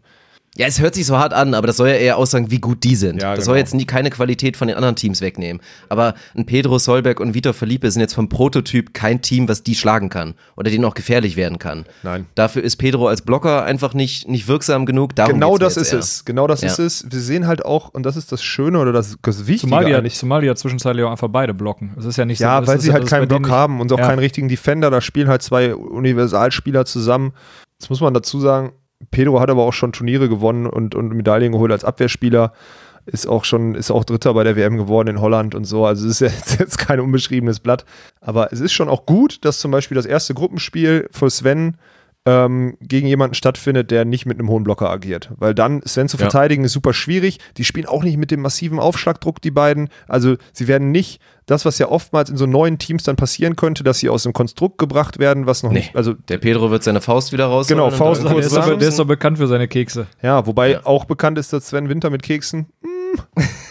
ja, 0.58 0.68
es 0.68 0.82
hört 0.82 0.96
sich 0.96 1.06
so 1.06 1.18
hart 1.18 1.34
an, 1.34 1.54
aber 1.54 1.66
das 1.66 1.78
soll 1.78 1.88
ja 1.88 1.96
eher 1.96 2.18
aussagen, 2.18 2.52
wie 2.52 2.60
gut 2.60 2.84
die 2.84 2.98
sind. 2.98 3.22
Ja, 3.22 3.30
das 3.30 3.40
genau. 3.40 3.46
soll 3.46 3.58
jetzt 3.58 3.74
nie 3.74 3.86
keine 3.86 4.10
Qualität 4.10 4.58
von 4.58 4.68
den 4.68 4.76
anderen 4.76 4.98
Teams 4.98 5.22
wegnehmen. 5.22 5.62
Aber 5.88 6.14
ein 6.36 6.46
Pedro 6.46 6.78
Solberg 6.78 7.22
und 7.22 7.34
Vitor 7.34 7.54
Felipe 7.54 7.90
sind 7.90 8.02
jetzt 8.02 8.16
vom 8.16 8.28
Prototyp 8.28 8.94
kein 8.94 9.22
Team, 9.22 9.48
was 9.48 9.64
die 9.64 9.76
schlagen 9.76 10.10
kann 10.10 10.34
oder 10.58 10.70
denen 10.70 10.84
auch 10.84 10.94
gefährlich 10.94 11.38
werden 11.38 11.58
kann. 11.58 11.86
Nein. 12.04 12.26
Dafür 12.36 12.64
ist 12.64 12.76
Pedro 12.76 13.08
als 13.08 13.22
Blocker 13.22 13.64
einfach 13.64 13.94
nicht, 13.94 14.28
nicht 14.28 14.50
wirksam 14.50 14.86
genug. 14.86 15.16
Darum 15.16 15.36
genau 15.36 15.58
das 15.58 15.78
ist 15.78 15.94
eher. 15.94 16.00
es. 16.00 16.26
Genau 16.26 16.48
das 16.48 16.62
ja. 16.62 16.68
ist 16.68 16.80
es. 16.80 17.06
Wir 17.10 17.22
sehen 17.22 17.48
halt 17.48 17.64
auch, 17.64 17.88
und 17.88 18.06
das 18.06 18.18
ist 18.18 18.34
das 18.34 18.44
Schöne 18.44 18.78
oder 18.80 18.92
das, 18.92 19.18
das 19.22 19.48
Wichtige 19.48 19.70
zumal 19.70 19.86
die, 19.86 19.96
eigentlich. 19.96 20.16
Zumal 20.16 20.42
die 20.42 20.48
ja 20.48 20.56
zwischenzeitlich 20.56 21.06
auch 21.06 21.12
einfach 21.12 21.30
beide 21.30 21.54
blocken. 21.54 21.96
Es 21.98 22.04
ist 22.04 22.18
ja 22.18 22.26
nicht 22.26 22.40
ja, 22.40 22.58
so. 22.58 22.64
Ja, 22.64 22.68
weil 22.68 22.82
sie 22.82 22.92
halt 22.92 23.08
keinen 23.08 23.30
Block 23.30 23.50
haben 23.50 23.80
und 23.80 23.94
auch 23.94 24.00
ja. 24.00 24.08
keinen 24.08 24.20
richtigen 24.20 24.50
Defender. 24.50 24.92
Da 24.92 25.00
spielen 25.00 25.30
halt 25.30 25.44
zwei 25.44 25.74
Universalspieler 25.74 26.84
zusammen. 26.84 27.32
Das 27.80 27.90
muss 27.90 28.02
man 28.02 28.14
dazu 28.14 28.42
sagen 28.42 28.74
Pedro 29.10 29.40
hat 29.40 29.50
aber 29.50 29.64
auch 29.64 29.74
schon 29.74 29.94
Turniere 29.94 30.30
gewonnen 30.30 30.68
und, 30.68 30.96
und 30.96 31.14
Medaillen 31.14 31.54
geholt 31.54 31.72
als 31.72 31.84
Abwehrspieler. 31.84 32.54
Ist 33.08 33.28
auch 33.28 33.46
schon, 33.46 33.74
ist 33.74 33.90
auch 33.90 34.04
Dritter 34.04 34.34
bei 34.36 34.44
der 34.44 34.56
WM 34.56 34.78
geworden 34.78 35.10
in 35.10 35.22
Holland 35.22 35.56
und 35.56 35.66
so. 35.66 35.86
Also 35.86 36.08
es 36.08 36.22
ist 36.22 36.32
jetzt, 36.36 36.60
jetzt 36.60 36.78
kein 36.78 37.00
unbeschriebenes 37.00 37.60
Blatt. 37.60 37.86
Aber 38.20 38.54
es 38.54 38.60
ist 38.60 38.74
schon 38.74 38.90
auch 38.90 39.06
gut, 39.06 39.44
dass 39.44 39.60
zum 39.60 39.72
Beispiel 39.72 39.96
das 39.96 40.06
erste 40.06 40.34
Gruppenspiel 40.34 41.10
für 41.12 41.30
Sven 41.30 41.78
ähm, 42.26 42.78
gegen 42.82 43.08
jemanden 43.08 43.34
stattfindet, 43.34 43.90
der 43.90 44.06
nicht 44.06 44.26
mit 44.26 44.38
einem 44.38 44.50
hohen 44.50 44.64
Blocker 44.64 44.90
agiert. 44.90 45.32
Weil 45.38 45.56
dann 45.56 45.82
Sven 45.84 46.08
zu 46.08 46.18
verteidigen 46.18 46.62
ja. 46.64 46.66
ist 46.68 46.74
super 46.74 46.94
schwierig. 46.94 47.40
Die 47.58 47.64
spielen 47.64 47.88
auch 47.88 48.04
nicht 48.04 48.18
mit 48.18 48.30
dem 48.30 48.42
massiven 48.42 48.80
Aufschlagdruck, 48.80 49.42
die 49.42 49.52
beiden. 49.52 49.90
Also 50.08 50.36
sie 50.54 50.68
werden 50.68 50.92
nicht 50.92 51.20
das, 51.48 51.66
was 51.66 51.80
ja 51.80 51.90
oftmals 51.90 52.30
in 52.30 52.38
so 52.38 52.46
neuen 52.46 52.78
Teams 52.78 53.04
dann 53.04 53.16
passieren 53.16 53.56
könnte, 53.56 53.84
dass 53.84 54.00
sie 54.00 54.10
aus 54.10 54.24
dem 54.24 54.34
Konstrukt 54.34 54.78
gebracht 54.78 55.18
werden, 55.18 55.48
was 55.48 55.64
noch 55.64 55.72
nee. 55.72 55.80
nicht. 55.80 55.96
Also 55.96 56.14
der 56.14 56.38
Pedro 56.38 56.70
wird 56.70 56.84
seine 56.84 57.02
Faust 57.02 57.34
wieder 57.34 57.46
raus. 57.46 57.68
Genau, 57.68 57.90
Faust 57.90 58.24
kurz 58.24 58.36
der, 58.36 58.46
ist 58.46 58.58
aber, 58.58 58.78
der 58.78 58.90
ist 58.90 59.00
doch 59.00 59.08
bekannt 59.08 59.40
für 59.40 59.48
seine 59.48 59.68
Kekse. 59.68 60.06
Ja, 60.22 60.46
wobei 60.46 60.72
ja. 60.72 60.86
auch 60.86 61.06
bekannt 61.06 61.40
ist, 61.40 61.52
dass 61.54 61.70
Sven 61.70 61.90
Winter 61.90 62.12
mit 62.12 62.22
Keksen. 62.22 62.68
Mh, 62.82 62.91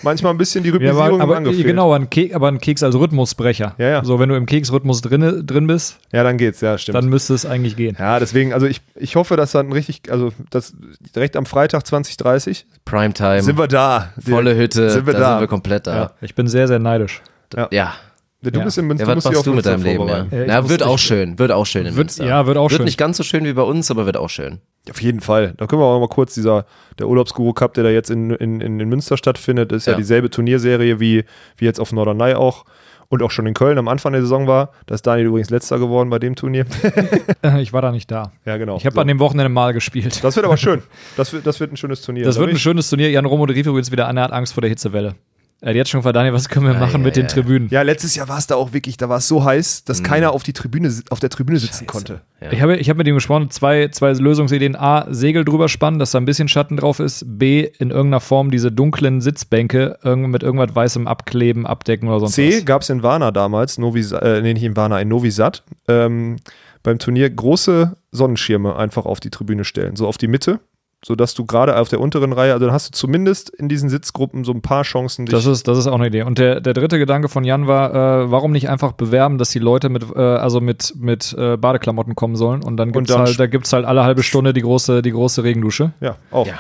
manchmal 0.03 0.33
ein 0.33 0.39
bisschen 0.39 0.65
die 0.65 0.71
Rhythmisierung 0.71 1.19
ja, 1.19 1.25
aber, 1.25 1.37
aber 1.39 1.53
Genau, 1.53 1.93
ein 1.93 2.11
Keks, 2.11 2.35
aber 2.35 2.49
ein 2.49 2.59
Keks 2.59 2.83
als 2.83 2.95
Rhythmusbrecher. 2.95 3.75
Ja, 3.79 3.89
ja. 3.89 4.05
So, 4.05 4.19
wenn 4.19 4.29
du 4.29 4.35
im 4.37 4.47
Keksrhythmus 4.47 5.01
drin, 5.03 5.47
drin 5.47 5.67
bist, 5.67 5.99
ja, 6.13 6.23
dann 6.23 6.37
geht's, 6.37 6.61
ja, 6.61 6.79
stimmt. 6.79 6.97
Dann 6.97 7.09
müsste 7.09 7.35
es 7.35 7.47
eigentlich 7.47 7.77
gehen. 7.77 7.97
Ja, 7.99 8.19
deswegen, 8.19 8.53
also 8.53 8.67
ich, 8.67 8.81
ich 8.95 9.17
hoffe, 9.17 9.37
dass 9.37 9.53
dann 9.53 9.73
richtig, 9.73 10.11
also 10.11 10.33
das 10.51 10.75
direkt 11.15 11.37
am 11.37 11.47
Freitag 11.47 11.87
2030 11.87 12.67
Primetime. 12.85 13.43
Sind 13.43 13.59
wir 13.59 13.69
da. 13.69 14.13
Volle 14.19 14.57
Hütte, 14.57 14.91
sind 14.91 15.07
wir 15.07 15.15
da, 15.15 15.21
da. 15.21 15.31
sind 15.33 15.41
wir 15.41 15.49
komplett 15.49 15.87
da. 15.87 15.95
Ja, 15.95 16.11
ich 16.21 16.35
bin 16.35 16.49
sehr, 16.49 16.69
sehr 16.69 16.79
neidisch. 16.79 17.23
Ja. 17.71 17.95
Ja. 18.43 18.51
Du 18.51 18.59
ja. 18.59 18.65
bist 18.65 18.79
in 18.79 18.87
Münster. 18.87 19.09
Ja, 19.09 19.17
was 19.17 19.25
machst 19.25 19.47
du 19.47 19.53
mit 19.53 19.67
deinem 19.67 19.83
Leben? 19.83 20.09
Ja, 20.09 20.27
ja 20.31 20.69
wird 20.69 20.83
auch 20.83 20.99
schön. 20.99 21.39
Wird 21.39 21.53
auch 21.53 21.67
schön 21.67 21.83
in 21.83 21.89
wird, 21.89 21.97
Münster. 21.97 22.27
Ja, 22.27 22.47
wird 22.47 22.57
auch 22.57 22.65
wird 22.65 22.73
schön. 22.73 22.79
Wird 22.79 22.87
nicht 22.87 22.99
ganz 22.99 23.17
so 23.17 23.23
schön 23.23 23.45
wie 23.45 23.53
bei 23.53 23.63
uns, 23.63 23.91
aber 23.91 24.07
wird 24.07 24.17
auch 24.17 24.31
schön. 24.31 24.61
Auf 24.89 25.03
jeden 25.03 25.21
Fall. 25.21 25.55
Da 25.59 25.67
können 25.67 25.83
wir 25.83 25.87
auch 25.87 26.01
mal 26.01 26.09
kurz 26.09 26.35
dieser, 26.35 26.65
der 26.99 27.09
Urlaubsguru 27.09 27.53
Cup, 27.53 27.75
der 27.75 27.85
da 27.85 27.91
jetzt 27.91 28.11
in, 28.11 28.31
in, 28.31 28.61
in, 28.61 28.77
Münster 28.89 29.17
stattfindet, 29.17 29.73
ist 29.73 29.87
ja. 29.87 29.93
ja 29.93 29.99
dieselbe 29.99 30.31
Turnierserie 30.31 31.01
wie, 31.01 31.25
wie 31.59 31.65
jetzt 31.65 31.81
auf 31.81 31.93
Norderney 31.93 32.35
auch 32.35 32.65
und 33.11 33.23
auch 33.23 33.31
schon 33.31 33.47
in 33.47 33.55
Köln 33.55 33.77
am 33.77 33.89
Anfang 33.89 34.13
der 34.13 34.23
Saison 34.23 34.47
war. 34.47 34.71
Da 34.87 34.95
ist 34.95 35.07
Daniel 35.07 35.27
übrigens 35.27 35.51
letzter 35.51 35.79
geworden 35.79 36.09
bei 36.09 36.19
dem 36.19 36.37
Turnier. 36.37 36.65
ich 37.59 37.73
war 37.73 37.83
da 37.83 37.93
nicht 37.93 38.11
da. 38.11 38.33
Ja, 38.47 38.57
genau. 38.57 38.77
Ich 38.77 38.87
habe 38.87 38.95
so. 38.95 39.01
an 39.01 39.09
dem 39.09 39.19
Wochenende 39.19 39.51
mal 39.51 39.73
gespielt. 39.73 40.23
Das 40.25 40.37
wird 40.37 40.47
aber 40.47 40.57
schön. 40.57 40.83
Das 41.17 41.33
wird, 41.33 41.47
das 41.47 41.61
wird 41.61 41.73
ein 41.73 41.77
schönes 41.77 42.03
Turnier. 42.03 42.25
Das 42.25 42.37
da 42.37 42.41
wird 42.41 42.53
ein 42.53 42.59
schönes 42.59 42.89
Turnier. 42.89 43.11
Jan 43.11 43.27
Romo 43.27 43.45
rief 43.45 43.67
übrigens 43.67 43.91
wieder 43.91 44.07
an, 44.07 44.17
er 44.17 44.25
hat 44.25 44.33
Angst 44.33 44.55
vor 44.55 44.61
der 44.61 44.71
Hitzewelle. 44.71 45.17
Er 45.63 45.71
hat 45.71 45.77
jetzt 45.77 45.91
schon 45.91 46.01
gefragt, 46.01 46.17
Daniel, 46.17 46.33
was 46.33 46.49
können 46.49 46.67
wir 46.67 46.73
machen 46.73 46.93
ja, 46.93 46.99
mit 46.99 47.17
ja, 47.17 47.23
den 47.23 47.29
Tribünen? 47.29 47.69
Ja, 47.71 47.83
letztes 47.83 48.15
Jahr 48.15 48.29
war 48.29 48.39
es 48.39 48.47
da 48.47 48.55
auch 48.55 48.73
wirklich, 48.73 48.97
da 48.97 49.11
war 49.11 49.19
es 49.19 49.29
so 49.29 49.45
heiß, 49.45 49.85
dass 49.85 50.01
mhm. 50.01 50.05
keiner 50.05 50.33
auf, 50.33 50.43
die 50.43 50.55
Tribüne, 50.55 50.91
auf 51.11 51.21
der 51.21 51.29
Tribüne 51.29 51.59
sitzen 51.59 51.81
Scheiße. 51.81 51.85
konnte. 51.85 52.21
Ich 52.51 52.63
habe 52.63 52.77
ich 52.79 52.89
hab 52.89 52.97
mit 52.97 53.07
ihm 53.07 53.15
gesprochen, 53.15 53.51
zwei, 53.51 53.89
zwei 53.89 54.13
Lösungsideen. 54.13 54.75
A, 54.75 55.07
Segel 55.11 55.45
drüber 55.45 55.69
spannen, 55.69 55.99
dass 55.99 56.13
da 56.13 56.19
ein 56.19 56.25
bisschen 56.25 56.49
Schatten 56.49 56.79
drauf 56.79 56.99
ist. 56.99 57.25
B, 57.27 57.69
in 57.79 57.91
irgendeiner 57.91 58.21
Form 58.21 58.51
diese 58.51 58.73
dunklen 58.73 59.21
Sitzbänke 59.21 59.99
mit 60.17 60.43
irgendwas 60.43 60.75
Weißem 60.75 61.07
abkleben, 61.07 61.67
abdecken 61.67 62.09
oder 62.09 62.21
sonst 62.21 62.35
C, 62.35 62.49
was. 62.49 62.55
C, 62.61 62.65
gab 62.65 62.81
es 62.81 62.89
in 62.89 63.03
Warna 63.03 63.31
damals, 63.31 63.77
Novi, 63.77 64.01
äh, 64.15 64.41
nee, 64.41 64.55
nicht 64.55 64.63
in 64.63 64.77
Warna, 64.77 64.99
in 64.99 65.09
Novi 65.09 65.31
Sad, 65.31 65.63
ähm, 65.89 66.37
beim 66.83 66.99
Turnier 66.99 67.29
große 67.29 67.95
Sonnenschirme 68.13 68.77
einfach 68.77 69.05
auf 69.05 69.21
die 69.21 69.31
Tribüne 69.31 69.65
stellen, 69.65 69.97
so 69.97 70.07
auf 70.07 70.17
die 70.17 70.29
Mitte 70.29 70.61
sodass 71.05 71.35
du 71.35 71.47
gerade 71.47 71.79
auf 71.79 71.89
der 71.89 72.01
unteren 72.01 72.33
Reihe, 72.33 72.53
also 72.53 72.67
dann 72.67 72.75
hast 72.75 72.89
du 72.89 72.93
zumindest 72.93 73.49
in 73.51 73.69
diesen 73.69 73.89
Sitzgruppen 73.89 74.45
so 74.45 74.53
ein 74.53 74.61
paar 74.61 74.83
Chancen. 74.83 75.27
das 75.27 75.47
ist, 75.47 75.67
das 75.67 75.79
ist 75.79 75.87
auch 75.87 75.95
eine 75.95 76.09
Idee. 76.09 76.23
Und 76.23 76.39
der, 76.39 76.61
der 76.61 76.75
dritte 76.75 76.99
Gedanke 76.99 77.29
von 77.29 77.45
Jan 77.45 77.67
war, 77.67 77.95
äh, 77.95 78.31
warum 78.31 78.53
nicht 78.53 78.69
einfach 78.69 78.93
bewerben, 78.93 79.39
dass 79.39 79.51
die 79.51 79.59
Leute 79.59 79.89
mit, 79.89 80.05
äh, 80.15 80.19
also 80.19 80.61
mit, 80.61 80.95
mit 80.99 81.35
äh, 81.39 81.57
Badeklamotten 81.57 82.15
kommen 82.15 82.37
sollen 82.37 82.63
und 82.63 82.77
dann 82.77 82.93
gibt's 82.93 83.11
und 83.11 83.19
dann 83.19 83.27
halt, 83.27 83.41
da 83.41 83.47
gibt's 83.47 83.73
halt 83.73 83.87
alle 83.87 84.05
halbe 84.05 84.23
Stunde 84.23 84.53
die 84.53 84.63
große, 84.63 85.01
die 85.03 85.13
große 85.13 85.43
Regendusche. 85.43 85.93
Ja, 86.01 86.17
auch. 86.31 86.47
Ja. 86.47 86.59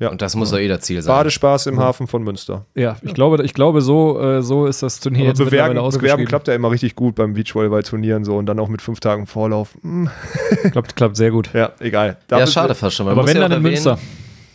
Ja. 0.00 0.10
Und 0.10 0.22
das 0.22 0.36
muss 0.36 0.50
doch 0.52 0.58
eh 0.58 0.68
das 0.68 0.82
Ziel 0.82 1.02
sein. 1.02 1.12
Badespaß 1.12 1.66
im 1.66 1.80
Hafen 1.80 2.06
von 2.06 2.22
Münster. 2.22 2.66
Ja, 2.76 2.96
ich 3.02 3.14
glaube, 3.14 3.42
ich 3.44 3.52
glaube 3.52 3.80
so, 3.82 4.20
äh, 4.20 4.42
so 4.42 4.66
ist 4.66 4.80
das 4.82 5.00
Turnier 5.00 5.20
Aber 5.22 5.28
jetzt 5.30 5.38
bewerben, 5.38 5.74
mittlerweile 5.74 5.98
bewerben 5.98 6.24
klappt 6.24 6.46
ja 6.48 6.54
immer 6.54 6.70
richtig 6.70 6.94
gut 6.94 7.16
beim 7.16 7.32
Beachvolleyball-Turnieren 7.34 8.24
so 8.24 8.36
und 8.36 8.46
dann 8.46 8.60
auch 8.60 8.68
mit 8.68 8.80
fünf 8.80 9.00
Tagen 9.00 9.26
Vorlauf. 9.26 9.70
Hm, 9.82 10.08
klappt, 10.70 10.94
klappt 10.94 11.16
sehr 11.16 11.32
gut. 11.32 11.50
ja, 11.52 11.72
egal. 11.80 12.08
ja, 12.08 12.16
Dafür- 12.28 12.46
schade 12.46 12.74
fast 12.76 12.94
schon. 12.96 13.06
Man 13.06 13.18
Aber 13.18 13.26
wenn 13.26 13.36
ja 13.36 13.42
dann 13.42 13.50
in 13.52 13.58
erwähnen, 13.58 13.72
Münster. 13.72 13.98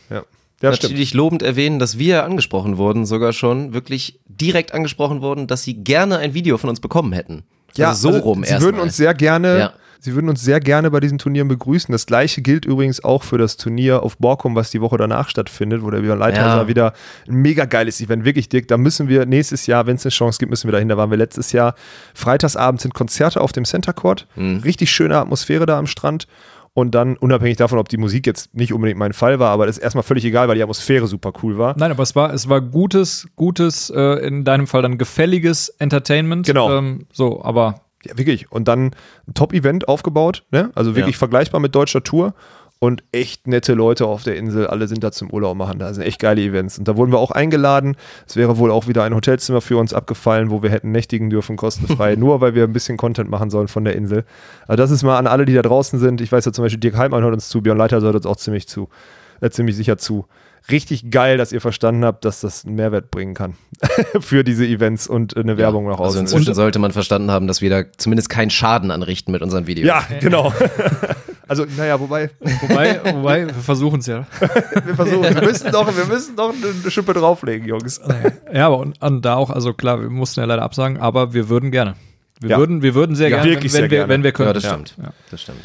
Ja, 0.09 0.23
ja 0.61 0.73
stimmt. 0.73 0.91
natürlich 0.91 1.13
lobend 1.13 1.41
erwähnen, 1.43 1.77
dass 1.77 1.97
wir 1.99 2.23
angesprochen 2.23 2.77
wurden, 2.77 3.05
sogar 3.05 3.33
schon 3.33 3.73
wirklich 3.73 4.19
direkt 4.27 4.73
angesprochen 4.73 5.21
wurden, 5.21 5.47
dass 5.47 5.63
sie 5.63 5.73
gerne 5.75 6.19
ein 6.19 6.33
Video 6.33 6.57
von 6.57 6.69
uns 6.69 6.79
bekommen 6.79 7.11
hätten. 7.11 7.43
also 7.77 8.11
so 8.13 8.17
rum 8.19 8.43
Sie 8.45 8.51
erst 8.51 8.63
würden 8.63 8.77
mal. 8.77 8.83
uns 8.83 8.95
sehr 8.95 9.13
gerne, 9.13 9.59
Ja. 9.59 9.73
Sie 10.03 10.15
würden 10.15 10.27
uns 10.27 10.41
sehr 10.41 10.59
gerne 10.59 10.91
bei 10.91 10.99
diesen 10.99 11.17
Turnieren 11.17 11.47
begrüßen. 11.47 11.89
Das 11.93 12.05
gleiche 12.05 12.41
gilt 12.41 12.65
übrigens 12.65 13.01
auch 13.05 13.23
für 13.23 13.37
das 13.37 13.55
Turnier 13.55 14.03
auf 14.03 14.17
Borkum, 14.17 14.53
was 14.53 14.69
die 14.69 14.81
Woche 14.81 14.97
danach 14.97 15.29
stattfindet, 15.29 15.81
wo 15.81 15.89
der 15.91 16.01
Björn 16.01 16.19
Leithauser 16.19 16.63
Ja. 16.63 16.67
wieder 16.67 16.91
ein 17.25 17.35
mega 17.35 17.63
geiles 17.63 18.01
Event, 18.01 18.25
wirklich 18.25 18.49
dick. 18.49 18.67
Da 18.67 18.75
müssen 18.77 19.07
wir 19.07 19.25
nächstes 19.25 19.65
Jahr, 19.65 19.87
wenn 19.87 19.95
es 19.95 20.05
eine 20.05 20.11
Chance 20.11 20.39
gibt, 20.39 20.49
müssen 20.49 20.67
wir 20.67 20.73
dahin. 20.73 20.89
Da 20.89 20.97
waren 20.97 21.09
wir 21.09 21.15
letztes 21.17 21.53
Jahr. 21.53 21.73
Freitagsabend 22.13 22.81
sind 22.81 22.93
Konzerte 22.93 23.39
auf 23.39 23.53
dem 23.53 23.63
Center 23.63 23.93
Court. 23.93 24.27
Mhm. 24.35 24.57
Richtig 24.57 24.91
schöne 24.91 25.17
Atmosphäre 25.17 25.65
da 25.65 25.79
am 25.79 25.87
Strand. 25.87 26.27
Und 26.75 26.95
dann, 26.95 27.15
unabhängig 27.15 27.55
davon, 27.57 27.77
ob 27.77 27.87
die 27.87 27.97
Musik 27.97 28.25
jetzt 28.27 28.53
nicht 28.55 28.73
unbedingt 28.73 28.99
mein 28.99 29.13
Fall 29.13 29.39
war, 29.39 29.51
aber 29.51 29.67
das 29.67 29.77
ist 29.77 29.83
erstmal 29.83 30.03
völlig 30.03 30.25
egal, 30.25 30.47
weil 30.49 30.55
die 30.55 30.63
Atmosphäre 30.63 31.05
super 31.07 31.31
cool 31.43 31.57
war. 31.57 31.75
Nein, 31.77 31.91
aber 31.91 32.03
es 32.03 32.13
war, 32.15 32.33
es 32.33 32.49
war 32.49 32.61
gutes, 32.61 33.27
gutes, 33.35 33.89
äh, 33.95 34.25
in 34.27 34.43
deinem 34.43 34.65
Fall 34.67 34.81
dann 34.81 34.97
gefälliges 34.97 35.69
Entertainment. 35.69 36.47
Genau. 36.47 36.75
Ähm, 36.75 37.05
so, 37.13 37.43
aber 37.43 37.82
Ja, 38.05 38.17
wirklich. 38.17 38.51
Und 38.51 38.67
dann 38.67 38.91
ein 39.27 39.33
Top-Event 39.33 39.87
aufgebaut, 39.87 40.43
ne? 40.51 40.71
Also 40.75 40.95
wirklich 40.95 41.15
Ja. 41.15 41.19
vergleichbar 41.19 41.59
mit 41.61 41.73
deutscher 41.75 42.03
Tour. 42.03 42.33
Und 42.79 43.01
echt 43.13 43.47
nette 43.47 43.75
Leute 43.75 44.05
auf 44.07 44.23
der 44.23 44.35
Insel, 44.35 44.67
alle 44.67 44.89
sind 44.89 45.05
da 45.05 45.13
zum 45.13 45.31
Urlaub 45.31 45.55
machen. 45.55 45.79
Da 45.79 45.93
sind 45.93 46.03
echt 46.03 46.19
geile 46.19 46.41
Events. 46.41 46.77
Und 46.77 46.85
da 46.85 46.97
wurden 46.97 47.13
wir 47.13 47.17
auch 47.19 47.31
eingeladen. 47.31 47.95
Es 48.27 48.35
wäre 48.35 48.57
wohl 48.57 48.71
auch 48.71 48.89
wieder 48.89 49.05
ein 49.05 49.15
Hotelzimmer 49.15 49.61
für 49.61 49.77
uns 49.77 49.93
abgefallen, 49.93 50.49
wo 50.51 50.63
wir 50.63 50.69
hätten 50.69 50.91
nächtigen 50.91 51.29
dürfen, 51.29 51.55
kostenfrei, 51.55 52.15
nur 52.17 52.41
weil 52.41 52.55
wir 52.55 52.65
ein 52.65 52.73
bisschen 52.73 52.97
Content 52.97 53.29
machen 53.29 53.49
sollen 53.49 53.69
von 53.69 53.85
der 53.85 53.95
Insel. 53.95 54.25
Also 54.67 54.75
das 54.83 54.91
ist 54.91 55.01
mal 55.03 55.17
an 55.17 55.27
alle, 55.27 55.45
die 55.45 55.53
da 55.53 55.61
draußen 55.61 55.97
sind. 55.97 56.19
Ich 56.19 56.29
weiß 56.29 56.43
ja 56.43 56.51
zum 56.51 56.65
Beispiel, 56.65 56.81
Dirk 56.81 56.97
Heimmann 56.97 57.23
hört 57.23 57.33
uns 57.33 57.47
zu, 57.47 57.61
Björn 57.61 57.77
Leiter 57.77 58.01
hört 58.01 58.15
uns 58.15 58.25
auch 58.25 58.35
ziemlich 58.35 58.67
zu, 58.67 58.89
äh, 59.39 59.49
ziemlich 59.49 59.77
sicher 59.77 59.97
zu. 59.97 60.25
Richtig 60.71 61.11
geil, 61.11 61.37
dass 61.37 61.51
ihr 61.51 61.59
verstanden 61.59 62.05
habt, 62.05 62.23
dass 62.25 62.39
das 62.41 62.65
einen 62.65 62.75
Mehrwert 62.75 63.11
bringen 63.11 63.33
kann 63.33 63.55
für 64.21 64.43
diese 64.45 64.65
Events 64.65 65.07
und 65.07 65.35
äh, 65.35 65.41
eine 65.41 65.57
Werbung 65.57 65.85
nach 65.85 65.99
Also 65.99 66.03
außen. 66.03 66.21
inzwischen 66.21 66.53
sollte 66.53 66.79
man 66.79 66.91
verstanden 66.91 67.31
haben, 67.31 67.47
dass 67.47 67.61
wir 67.61 67.69
da 67.69 67.83
zumindest 67.97 68.29
keinen 68.29 68.49
Schaden 68.49 68.89
anrichten 68.91 69.31
mit 69.33 69.41
unseren 69.41 69.67
Videos. 69.67 69.87
Ja, 69.87 70.05
genau. 70.21 70.53
also, 71.49 71.65
naja, 71.77 71.99
wobei, 71.99 72.29
wobei, 72.61 73.01
wobei, 73.13 73.47
wir 73.47 73.53
versuchen 73.55 73.99
es 73.99 74.05
ja. 74.07 74.25
wir 74.85 74.95
versuchen, 74.95 75.23
wir 75.35 75.41
müssen 75.41 75.71
doch, 75.71 75.95
wir 75.97 76.05
müssen 76.05 76.35
doch 76.37 76.53
eine 76.53 76.91
Schippe 76.91 77.13
drauflegen, 77.13 77.67
Jungs. 77.67 77.99
Ja, 78.53 78.67
aber 78.67 78.77
und, 78.77 79.01
und 79.01 79.21
da 79.23 79.35
auch, 79.35 79.49
also 79.49 79.73
klar, 79.73 80.01
wir 80.01 80.09
mussten 80.09 80.39
ja 80.39 80.45
leider 80.45 80.61
absagen, 80.61 80.97
aber 80.97 81.33
wir 81.33 81.49
würden 81.49 81.71
gerne. 81.71 81.95
Wir 82.39 82.51
Ja. 82.51 82.57
würden, 82.57 82.81
wir 82.81 82.95
würden 82.95 83.15
sehr 83.15 83.29
Ja, 83.29 83.37
gerne, 83.37 83.51
wirklich 83.51 83.73
wenn, 83.73 83.81
sehr 83.81 83.91
wir, 83.91 83.97
gerne. 83.99 84.09
wenn 84.13 84.23
wir 84.23 84.31
können. 84.31 84.47
Ja, 84.47 84.53
das 84.53 84.63
Ja. 84.63 84.69
stimmt. 84.69 84.95
Ja. 85.01 85.13
Das 85.29 85.41
stimmt. 85.41 85.59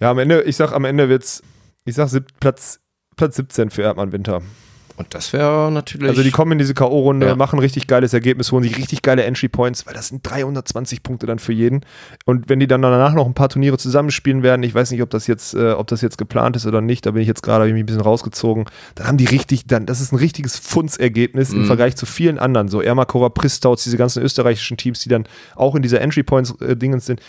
Ja, 0.00 0.10
am 0.10 0.18
Ende, 0.18 0.42
ich 0.42 0.56
sag, 0.56 0.72
am 0.72 0.84
Ende 0.84 1.08
wird's, 1.08 1.42
ich 1.84 1.94
sag 1.94 2.08
Platz, 2.40 2.80
Platz 3.16 3.36
17 3.36 3.70
für 3.70 3.82
Erdmann 3.82 4.12
Winter. 4.12 4.42
Und 4.96 5.12
das 5.12 5.32
wäre 5.32 5.72
natürlich. 5.72 6.08
Also 6.08 6.22
die 6.22 6.30
kommen 6.30 6.52
in 6.52 6.58
diese 6.58 6.72
K.O.-Runde, 6.72 7.26
Ja. 7.26 7.34
machen 7.34 7.58
richtig 7.58 7.88
geiles 7.88 8.12
Ergebnis, 8.12 8.52
holen 8.52 8.62
sich 8.62 8.76
richtig 8.76 9.02
geile 9.02 9.24
Entry 9.24 9.48
Points, 9.48 9.86
weil 9.86 9.94
das 9.94 10.08
sind 10.08 10.20
320 10.22 11.02
Punkte 11.02 11.26
dann 11.26 11.40
für 11.40 11.52
jeden. 11.52 11.80
Und 12.26 12.48
wenn 12.48 12.60
die 12.60 12.68
dann 12.68 12.80
danach 12.80 13.12
noch 13.12 13.26
ein 13.26 13.34
paar 13.34 13.48
Turniere 13.48 13.76
zusammenspielen 13.76 14.44
werden, 14.44 14.62
ich 14.62 14.72
weiß 14.72 14.92
nicht, 14.92 15.02
ob 15.02 15.10
das 15.10 15.26
jetzt, 15.26 15.54
äh, 15.54 15.72
ob 15.72 15.88
das 15.88 16.00
jetzt 16.00 16.16
geplant 16.16 16.54
ist 16.54 16.64
oder 16.66 16.80
nicht, 16.80 17.06
da 17.06 17.10
bin 17.10 17.22
ich 17.22 17.28
jetzt 17.28 17.42
gerade 17.42 17.62
hab 17.62 17.66
ich 17.68 17.72
mich 17.74 17.82
ein 17.82 17.86
bisschen 17.86 18.02
rausgezogen, 18.02 18.66
dann 18.94 19.08
haben 19.08 19.16
die 19.16 19.24
richtig, 19.24 19.66
dann, 19.66 19.84
das 19.84 20.00
ist 20.00 20.12
ein 20.12 20.16
richtiges 20.16 20.58
Funsergebnis 20.58 21.52
im 21.52 21.64
Vergleich 21.64 21.96
zu 21.96 22.06
vielen 22.06 22.38
anderen, 22.38 22.68
so 22.68 22.80
Ermakova, 22.80 23.30
Pristauz, 23.30 23.82
diese 23.82 23.96
ganzen 23.96 24.22
österreichischen 24.22 24.76
Teams, 24.76 25.00
die 25.00 25.08
dann 25.08 25.24
auch 25.56 25.74
in 25.74 25.82
dieser 25.82 26.00
Entry 26.02 26.22
Points 26.22 26.54
äh, 26.60 26.76
sind, 27.00 27.20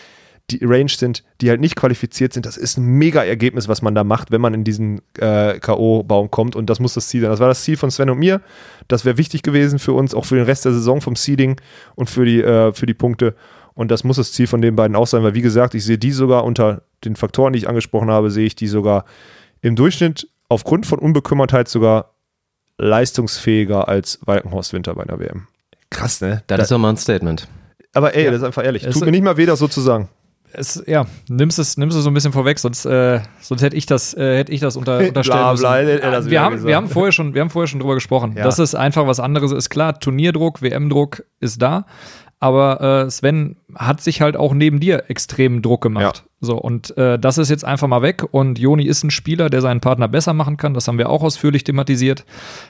die 0.51 0.59
Range 0.63 0.89
sind, 0.89 1.23
die 1.41 1.49
halt 1.49 1.59
nicht 1.59 1.75
qualifiziert 1.75 2.33
sind. 2.33 2.45
Das 2.45 2.55
ist 2.57 2.77
ein 2.77 2.85
mega 2.85 3.23
Ergebnis, 3.23 3.67
was 3.67 3.81
man 3.81 3.95
da 3.95 4.03
macht, 4.03 4.31
wenn 4.31 4.41
man 4.41 4.53
in 4.53 4.63
diesen 4.63 5.01
äh, 5.17 5.57
K.O.-Baum 5.59 6.29
kommt. 6.29 6.55
Und 6.55 6.69
das 6.69 6.79
muss 6.79 6.93
das 6.93 7.07
Ziel 7.07 7.21
sein. 7.21 7.31
Das 7.31 7.39
war 7.39 7.47
das 7.47 7.63
Ziel 7.63 7.77
von 7.77 7.89
Sven 7.89 8.09
und 8.11 8.19
mir. 8.19 8.41
Das 8.87 9.05
wäre 9.05 9.17
wichtig 9.17 9.41
gewesen 9.41 9.79
für 9.79 9.93
uns, 9.93 10.13
auch 10.13 10.25
für 10.25 10.35
den 10.35 10.45
Rest 10.45 10.65
der 10.65 10.71
Saison 10.73 11.01
vom 11.01 11.15
Seeding 11.15 11.59
und 11.95 12.09
für 12.09 12.25
die, 12.25 12.41
äh, 12.43 12.71
für 12.73 12.85
die 12.85 12.93
Punkte. 12.93 13.33
Und 13.73 13.89
das 13.91 14.03
muss 14.03 14.17
das 14.17 14.31
Ziel 14.33 14.45
von 14.47 14.61
den 14.61 14.75
beiden 14.75 14.95
auch 14.95 15.07
sein, 15.07 15.23
weil 15.23 15.33
wie 15.33 15.41
gesagt, 15.41 15.73
ich 15.73 15.83
sehe 15.83 15.97
die 15.97 16.11
sogar 16.11 16.43
unter 16.45 16.83
den 17.03 17.15
Faktoren, 17.15 17.53
die 17.53 17.59
ich 17.59 17.67
angesprochen 17.67 18.09
habe, 18.11 18.29
sehe 18.31 18.45
ich 18.45 18.55
die 18.55 18.67
sogar 18.67 19.05
im 19.61 19.75
Durchschnitt 19.75 20.29
aufgrund 20.47 20.85
von 20.85 20.99
Unbekümmertheit 20.99 21.67
sogar 21.67 22.11
leistungsfähiger 22.77 23.87
als 23.87 24.19
Walkenhorst 24.25 24.73
Winter 24.73 24.93
bei 24.95 25.03
einer 25.03 25.19
WM. 25.19 25.47
Krass, 25.89 26.21
ne? 26.21 26.43
das 26.47 26.61
ist 26.63 26.71
doch 26.71 26.77
mal 26.77 26.89
ein 26.89 26.97
Statement. 26.97 27.47
Aber 27.93 28.13
ey, 28.15 28.25
Ja. 28.25 28.31
das 28.31 28.41
ist 28.41 28.45
einfach 28.45 28.63
ehrlich. 28.63 28.83
Es- 28.85 28.93
Tut 28.93 29.05
mir 29.05 29.11
nicht 29.11 29.23
mal 29.23 29.37
weh, 29.37 29.45
das 29.45 29.59
so 29.59 29.67
zu 29.67 29.81
sagen. 29.81 30.09
Es, 30.57 30.83
ja, 30.87 31.05
nimmst 31.29 31.59
es, 31.59 31.77
nimmst 31.77 31.97
es 31.97 32.03
so 32.03 32.09
ein 32.09 32.13
bisschen 32.13 32.31
vorweg, 32.31 32.59
sonst, 32.59 32.85
äh, 32.85 33.19
sonst 33.41 33.61
hätte 33.61 33.75
ich 33.75 33.85
das, 33.85 34.13
äh, 34.13 34.37
hätte 34.37 34.51
ich 34.51 34.59
das 34.59 34.77
unter, 34.77 34.97
Bla, 34.99 35.07
unterstellen 35.07 35.39
bla, 35.39 35.51
müssen. 35.51 35.67
hätte 35.67 36.01
er 36.01 36.11
das 36.11 36.29
wir, 36.29 36.41
haben, 36.41 36.53
gesagt. 36.53 36.67
wir, 36.67 36.75
haben 36.75 36.87
vorher 36.89 37.11
schon, 37.11 37.33
wir 37.33 37.41
haben 37.41 37.49
vorher 37.49 37.67
schon 37.67 37.79
drüber 37.79 37.95
gesprochen. 37.95 38.33
Ja. 38.37 38.43
Das 38.43 38.59
ist 38.59 38.75
einfach 38.75 39.07
was 39.07 39.19
anderes. 39.19 39.51
Ist 39.51 39.69
klar, 39.69 39.99
Turnierdruck, 39.99 40.61
WM-Druck 40.61 41.23
ist 41.39 41.61
da. 41.61 41.85
Aber 42.39 43.05
äh, 43.05 43.09
Sven 43.09 43.55
hat 43.73 44.01
sich 44.01 44.21
halt 44.21 44.35
auch 44.35 44.53
neben 44.53 44.79
dir 44.79 45.05
extremen 45.07 45.61
Druck 45.61 45.81
gemacht. 45.81 46.23
Ja. 46.25 46.31
So, 46.41 46.57
und 46.57 46.95
äh, 46.97 47.17
das 47.17 47.37
ist 47.37 47.49
jetzt 47.49 47.63
einfach 47.63 47.87
mal 47.87 48.01
weg. 48.01 48.23
Und 48.29 48.59
Joni 48.59 48.85
ist 48.85 49.03
ein 49.03 49.09
Spieler, 49.09 49.49
der 49.49 49.61
seinen 49.61 49.79
Partner 49.79 50.07
besser 50.07 50.33
machen 50.33 50.57
kann. 50.57 50.73
Das 50.73 50.87
haben 50.87 50.97
wir 50.97 51.09
auch 51.09 51.23
ausführlich 51.23 51.63
thematisiert. 51.63 52.25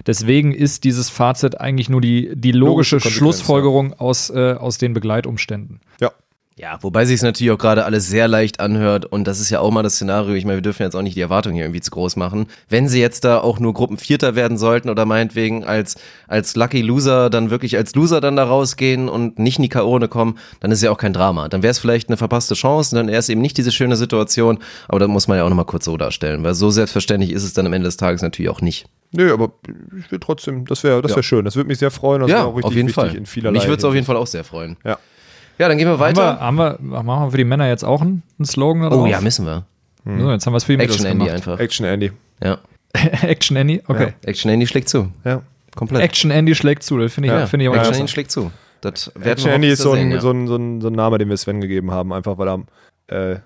Deswegen 0.05 0.53
ist 0.53 0.83
dieses 0.83 1.09
Fazit 1.09 1.59
eigentlich 1.59 1.89
nur 1.89 1.99
die, 1.99 2.31
die 2.35 2.51
logische, 2.51 2.97
Logische 2.97 3.11
Schlussfolgerung 3.11 3.93
aus, 3.93 4.29
äh, 4.29 4.53
aus 4.53 4.77
den 4.77 4.93
Begleitumständen. 4.93 5.81
Ja. 5.99 6.11
Ja, 6.57 6.77
wobei 6.81 7.03
sich 7.03 7.15
es 7.17 7.21
natürlich 7.21 7.51
auch 7.51 7.57
gerade 7.57 7.83
alles 7.83 8.07
sehr 8.07 8.29
leicht 8.29 8.61
anhört 8.61 9.05
und 9.05 9.27
das 9.27 9.41
ist 9.41 9.49
ja 9.49 9.59
auch 9.59 9.71
mal 9.71 9.83
das 9.83 9.95
Szenario. 9.95 10.35
Ich 10.35 10.45
meine, 10.45 10.57
wir 10.57 10.61
dürfen 10.61 10.83
jetzt 10.83 10.95
auch 10.95 11.01
nicht 11.01 11.17
die 11.17 11.21
Erwartungen 11.21 11.55
hier 11.55 11.65
irgendwie 11.65 11.81
zu 11.81 11.91
groß 11.91 12.15
machen. 12.15 12.47
Wenn 12.69 12.87
sie 12.87 13.01
jetzt 13.01 13.25
da 13.25 13.39
auch 13.39 13.59
nur 13.59 13.73
Gruppenvierter 13.73 14.35
werden 14.35 14.57
sollten 14.57 14.89
oder 14.89 15.03
meinetwegen 15.05 15.65
als, 15.65 15.95
als 16.29 16.55
Lucky 16.55 16.81
Loser 16.81 17.29
dann 17.29 17.49
wirklich 17.49 17.75
als 17.75 17.93
Loser 17.93 18.21
dann 18.21 18.37
da 18.37 18.45
rausgehen 18.45 19.09
und 19.09 19.37
nicht 19.37 19.57
in 19.57 19.63
die 19.63 19.69
K.O.-Runde 19.69 20.07
kommen, 20.07 20.37
dann 20.61 20.71
ist 20.71 20.81
ja 20.81 20.91
auch 20.91 20.97
kein 20.97 21.11
Drama. 21.11 21.49
Dann 21.49 21.61
wäre 21.61 21.71
es 21.71 21.79
vielleicht 21.79 22.07
eine 22.07 22.15
verpasste 22.15 22.53
Chance 22.53 22.95
und 22.95 23.05
dann 23.05 23.13
erst 23.13 23.29
eben 23.29 23.41
nicht 23.41 23.57
diese 23.57 23.73
schöne 23.73 23.97
Situation, 23.97 24.59
aber 24.87 24.99
da 24.99 25.07
muss 25.09 25.27
man 25.27 25.37
ja 25.37 25.43
auch 25.43 25.49
nochmal 25.49 25.65
kurz 25.65 25.83
so 25.83 25.97
darstellen, 25.97 26.41
weil 26.45 26.53
so 26.53 26.69
selbstverständlich 26.71 27.31
ist 27.31 27.43
es 27.43 27.51
dann 27.51 27.65
am 27.65 27.73
Ende 27.73 27.89
des 27.89 27.97
Tages 27.97 28.21
natürlich 28.21 28.49
auch 28.49 28.61
nicht. 28.61 28.85
Nö, 29.11 29.33
aber 29.33 29.51
ich 29.99 30.09
will 30.09 30.19
trotzdem, 30.21 30.63
das 30.65 30.85
wäre 30.85 31.01
das 31.01 31.11
Ja. 31.11 31.17
wär 31.17 31.23
schön. 31.23 31.43
Das 31.43 31.57
würde 31.57 31.67
mich 31.67 31.79
sehr 31.79 31.91
freuen. 31.91 32.21
Das 32.21 32.31
ja, 32.31 32.45
auch 32.45 32.55
richtig 32.55 32.65
auf 32.65 32.75
jeden 32.75 32.89
Fall. 32.89 33.13
in 33.13 33.25
vielerlei. 33.25 33.59
Mich 33.59 33.67
würde 33.67 33.79
es 33.79 33.83
auf 33.83 33.93
jeden. 33.93 34.05
Fall 34.05 34.15
auch 34.15 34.27
sehr 34.27 34.45
freuen. 34.45 34.77
Ja. 34.85 34.97
Ja, 35.57 35.67
dann 35.67 35.77
gehen 35.77 35.87
wir 35.87 35.93
Haben 35.93 35.99
weiter. 35.99 36.35
wir, 36.35 36.39
haben, 36.39 36.57
wir, 36.57 37.03
machen 37.03 37.25
wir 37.25 37.31
für 37.31 37.37
die 37.37 37.43
Männer 37.43 37.67
jetzt 37.67 37.83
auch 37.83 38.01
einen, 38.01 38.23
einen 38.37 38.45
Slogan? 38.45 38.89
Da 38.89 38.95
oh 38.95 39.05
ja, 39.05 39.21
müssen 39.21 39.45
wir. 39.45 39.65
So, 40.05 40.31
jetzt 40.31 40.45
haben 40.45 40.53
wir 40.53 40.57
es 40.57 40.63
für 40.65 40.73
die 40.73 40.77
Mädels 40.77 40.95
Action 40.97 41.11
Andy 41.11 41.25
gemacht. 41.25 41.35
einfach. 41.35 41.59
Action 41.59 41.85
Andy. 41.85 42.11
Ja. 42.43 42.57
Action 42.93 43.57
Andy? 43.57 43.81
Okay. 43.87 44.13
Action 44.25 44.51
Andy 44.51 44.67
schlägt 44.67 44.89
zu. 44.89 45.11
Ja. 45.23 45.41
Komplett. 45.75 46.03
Action 46.03 46.31
Andy 46.31 46.55
schlägt 46.55 46.83
zu, 46.83 46.97
das 46.97 47.13
finde 47.13 47.27
ich, 47.27 47.33
Ja, 47.33 47.47
finde 47.47 47.65
ich 47.65 47.69
aber 47.69 47.79
Action. 47.79 47.95
Andy 47.95 48.07
schlägt 48.07 48.31
zu. 48.31 48.51
Das 48.81 49.11
Action 49.21 49.49
Andy 49.49 49.69
ist 49.69 49.81
so 49.81 49.93
ein, 49.93 50.11
sehen, 50.11 50.21
so, 50.21 50.31
ein, 50.31 50.47
so, 50.47 50.55
ein, 50.55 50.81
so 50.81 50.87
ein 50.87 50.93
Name, 50.93 51.17
den 51.17 51.29
wir 51.29 51.37
Sven 51.37 51.59
gegeben 51.59 51.91
haben, 51.91 52.13
einfach 52.13 52.37
weil 52.37 52.47
er 52.47 52.59
äh, 53.07 53.39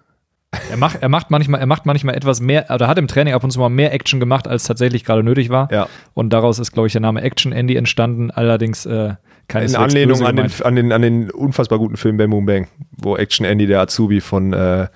Er 0.69 0.77
macht, 0.77 1.02
er 1.02 1.10
macht 1.10 1.31
manchmal, 1.31 1.61
er 1.61 1.65
macht 1.65 1.86
manchmal 1.86 2.15
etwas 2.15 2.41
mehr, 2.41 2.65
oder 2.69 2.88
hat 2.88 2.98
im 2.98 3.07
Training 3.07 3.34
ab 3.34 3.44
und 3.44 3.52
zu 3.52 3.60
mal 3.60 3.69
mehr 3.69 3.94
Action 3.94 4.19
gemacht, 4.19 4.48
als 4.48 4.65
tatsächlich 4.65 5.06
gerade 5.06 5.23
nötig 5.23 5.49
war. 5.49 5.72
Ja. 5.72 5.88
Und 6.14 6.31
daraus 6.31 6.60
ist, 6.60 6.73
glaube 6.73 6.88
ich, 6.88 6.91
der 6.94 7.02
Name 7.02 7.22
Action 7.22 7.52
Andy 7.52 7.76
entstanden, 7.76 8.31
allerdings 8.31 8.86
äh, 8.86 9.14
in 9.49 9.73
keineswegs 9.73 9.80
Anlehnung 9.84 10.26
an 10.26 10.35
den, 10.35 10.51
an, 10.63 10.76
den, 10.76 10.91
an 10.91 11.01
den 11.01 11.31
unfassbar 11.31 11.80
guten 11.80 11.97
Film 11.97 12.17
Bang 12.17 12.30
Boom 12.30 12.45
Bang, 12.45 12.67
wo 12.91 13.17
Action 13.17 13.45
Andy 13.45 13.67
der 13.67 13.81
Azubi 13.81 14.21
von, 14.21 14.53
äh, 14.53 14.88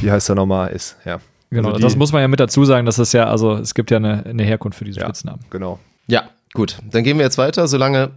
wie 0.00 0.10
heißt 0.10 0.28
er 0.30 0.34
nochmal, 0.34 0.70
ist. 0.72 0.96
Ja. 1.04 1.20
Genau, 1.50 1.68
Also 1.68 1.78
die- 1.78 1.82
das 1.84 1.96
muss 1.96 2.12
man 2.12 2.22
ja 2.22 2.28
mit 2.28 2.40
dazu 2.40 2.64
sagen, 2.64 2.86
dass 2.86 2.98
es 2.98 3.12
ja, 3.12 3.24
also 3.26 3.54
es 3.54 3.74
gibt 3.74 3.90
ja 3.90 3.96
eine, 3.98 4.24
eine 4.26 4.42
Herkunft 4.44 4.78
für 4.78 4.84
diese 4.84 5.00
Ja, 5.00 5.06
Spitznamen. 5.06 5.40
genau. 5.50 5.78
Ja, 6.06 6.24
gut. 6.54 6.78
Dann 6.90 7.02
gehen 7.04 7.18
wir 7.18 7.24
jetzt 7.24 7.38
weiter, 7.38 7.66
solange 7.68 8.10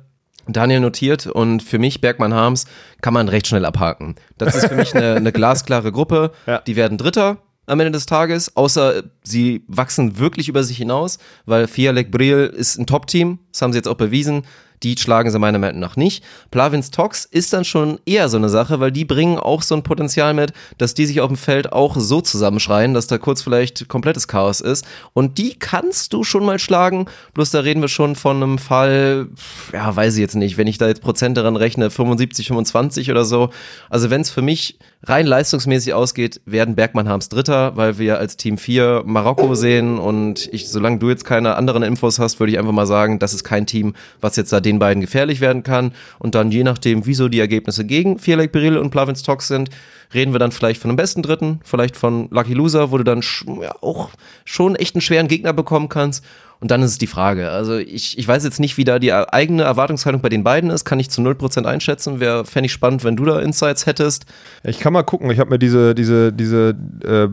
Daniel 0.48 0.82
notiert 0.82 1.26
und 1.28 1.64
für 1.64 1.80
mich, 1.80 2.02
Bergmann 2.02 2.34
Harms, 2.34 2.66
kann 3.02 3.14
man 3.14 3.30
recht 3.30 3.48
schnell 3.48 3.66
abhaken. 3.66 4.16
Das 4.38 4.56
ist 4.56 4.68
für 4.68 4.76
mich 4.76 4.94
eine, 4.96 5.16
eine 5.16 5.32
glasklare 5.32 5.92
Gruppe. 5.92 6.32
Ja. 6.48 6.60
Die 6.60 6.76
werden 6.76 6.98
Dritter 6.98 7.38
am 7.66 7.80
Ende 7.80 7.92
des 7.94 8.06
Tages, 8.06 8.56
außer 8.58 9.04
sie 9.24 9.64
wachsen 9.68 10.20
wirklich 10.20 10.50
über 10.50 10.64
sich 10.64 10.76
hinaus, 10.78 11.18
weil 11.46 11.68
Fialek 11.68 12.12
Briel 12.12 12.52
ist 12.54 12.78
ein 12.78 12.86
Top-Team, 12.86 13.40
das 13.52 13.62
haben 13.62 13.72
sie 13.72 13.78
jetzt 13.80 13.88
auch 13.88 13.96
bewiesen. 13.96 14.44
Die 14.84 14.98
schlagen 14.98 15.32
sie 15.32 15.40
meiner 15.40 15.60
Meinung 15.60 15.80
nach 15.80 15.96
nicht. 15.96 16.24
Plavins 16.52 16.92
Tox 16.92 17.26
ist 17.26 17.54
dann 17.54 17.66
schon 17.66 18.00
eher 18.06 18.30
so 18.30 18.38
eine 18.38 18.50
Sache, 18.50 18.80
weil 18.80 18.92
die 18.92 19.06
bringen 19.06 19.40
auch 19.40 19.62
so 19.62 19.76
ein 19.76 19.84
Potenzial 19.84 20.34
mit, 20.34 20.54
dass 20.78 20.94
die 20.94 21.06
sich 21.06 21.22
auf 21.22 21.30
dem 21.30 21.38
Feld 21.38 21.72
auch 21.72 21.96
so 21.98 22.22
zusammenschreien, 22.22 22.94
dass 22.94 23.08
da 23.08 23.18
kurz 23.18 23.42
vielleicht 23.42 23.88
komplettes 23.88 24.28
Chaos 24.28 24.62
ist. 24.62 24.86
Und 25.14 25.38
die 25.38 25.56
kannst 25.56 26.14
du 26.14 26.24
schon 26.24 26.46
mal 26.46 26.60
schlagen. 26.60 27.06
Bloß 27.34 27.52
da 27.52 27.62
reden 27.62 27.82
wir 27.82 27.88
schon 27.88 28.16
von 28.16 28.44
einem 28.44 28.58
Fall, 28.58 29.28
ja, 29.72 29.96
weiß 29.96 30.16
ich 30.16 30.22
jetzt 30.22 30.36
nicht, 30.36 30.58
wenn 30.58 30.68
ich 30.68 30.78
da 30.78 30.88
jetzt 30.88 31.02
Prozent 31.02 31.38
daran 31.38 31.56
rechne, 31.56 31.90
75, 31.90 32.48
25 32.48 33.12
oder 33.12 33.26
so. 33.26 33.50
Also 33.90 34.10
wenn 34.10 34.22
es 34.22 34.30
für 34.30 34.42
mich 34.42 34.78
rein 35.04 35.28
leistungsmäßig 35.28 35.94
ausgeht, 35.94 36.42
werden 36.46 36.76
Bergmann 36.76 37.10
Harms 37.10 37.30
Dritter, 37.30 37.76
weil 37.76 37.98
wir 37.98 38.20
als 38.20 38.38
Team 38.38 38.58
4 38.58 39.04
Marokko 39.06 39.54
sehen 39.54 40.00
und 40.00 40.48
ich, 40.54 40.70
solange 40.70 41.00
du 41.00 41.10
jetzt 41.10 41.26
keine 41.26 41.56
anderen 41.56 41.84
Infos 41.84 42.20
hast, 42.20 42.40
würde 42.40 42.54
ich 42.54 42.60
einfach 42.60 42.72
mal 42.72 42.88
sagen, 42.88 43.20
das 43.20 43.34
ist 43.34 43.44
kein 43.44 43.68
Team, 43.68 43.94
was 44.22 44.38
jetzt 44.38 44.54
da 44.54 44.62
den 44.62 44.80
beiden 44.80 45.02
gefährlich 45.02 45.42
werden 45.42 45.64
kann. 45.64 45.94
Und 46.20 46.36
dann 46.36 46.52
je 46.52 46.64
nachdem, 46.64 47.06
wieso 47.06 47.28
die 47.28 47.40
Ergebnisse 47.40 47.86
gegen 47.86 48.18
Vierleck 48.18 48.52
Beril 48.52 48.78
und 48.78 48.92
Plavins 48.92 49.24
Tox 49.24 49.48
sind, 49.48 49.70
reden 50.14 50.34
wir 50.34 50.40
dann 50.40 50.52
vielleicht 50.52 50.82
von 50.82 50.90
einem 50.90 50.98
besten 50.98 51.22
Dritten, 51.22 51.60
vielleicht 51.64 51.98
von 51.98 52.30
Lucky 52.30 52.54
Loser, 52.54 52.92
wo 52.92 52.98
du 52.98 53.04
dann 53.04 53.22
ja, 53.62 53.76
auch 53.82 54.10
schon 54.46 54.76
echt 54.76 54.96
einen 54.96 55.02
schweren 55.02 55.28
Gegner 55.28 55.54
bekommen 55.54 55.90
kannst. 55.90 56.24
Und 56.60 56.72
dann 56.72 56.82
ist 56.82 56.92
es 56.92 56.98
die 56.98 57.08
Frage. 57.08 57.50
Also 57.50 57.78
ich, 57.78 58.18
ich 58.18 58.26
weiß 58.26 58.44
jetzt 58.46 58.60
nicht, 58.60 58.78
wie 58.78 58.86
da 58.86 58.98
die 58.98 59.12
eigene 59.12 59.64
Erwartungshaltung 59.64 60.22
bei 60.22 60.30
den 60.30 60.46
beiden 60.46 60.70
ist, 60.70 60.86
kann 60.86 61.00
ich 61.00 61.10
zu 61.10 61.22
0% 61.22 61.66
einschätzen. 61.66 62.22
Wäre, 62.22 62.46
fände 62.46 62.68
ich 62.68 62.72
spannend, 62.72 63.04
wenn 63.04 63.18
du 63.18 63.26
da 63.26 63.40
Insights 63.40 63.86
hättest. 63.86 64.26
Ich 64.64 64.80
kann 64.80 64.94
mal 64.94 65.04
gucken, 65.04 65.30
ich 65.30 65.40
habe 65.40 65.50
mir 65.50 65.60
diese, 65.60 65.94
diese, 65.94 66.32
diese, 66.32 66.70
äh, 67.04 67.28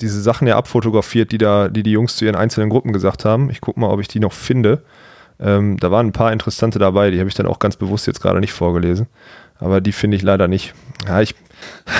diese 0.00 0.20
Sachen 0.20 0.46
ja 0.46 0.56
abfotografiert, 0.56 1.32
die 1.32 1.38
da, 1.38 1.68
die 1.68 1.82
die 1.82 1.92
Jungs 1.92 2.16
zu 2.16 2.26
ihren 2.26 2.36
einzelnen 2.36 2.68
Gruppen 2.68 2.92
gesagt 2.92 3.24
haben. 3.24 3.48
Ich 3.48 3.62
gucke 3.62 3.80
mal, 3.80 3.88
ob 3.88 4.00
ich 4.00 4.08
die 4.08 4.20
noch 4.20 4.34
finde. 4.34 4.82
Ähm, 5.40 5.78
da 5.78 5.90
waren 5.90 6.08
ein 6.08 6.12
paar 6.12 6.32
interessante 6.32 6.78
dabei, 6.78 7.10
die 7.10 7.18
habe 7.18 7.28
ich 7.28 7.34
dann 7.34 7.46
auch 7.46 7.58
ganz 7.58 7.76
bewusst 7.76 8.06
jetzt 8.06 8.20
gerade 8.20 8.40
nicht 8.40 8.52
vorgelesen. 8.52 9.06
Aber 9.58 9.80
die 9.80 9.92
finde 9.92 10.18
ich 10.18 10.22
leider 10.22 10.48
nicht. 10.48 10.74
Ja, 11.06 11.22
ich, 11.22 11.34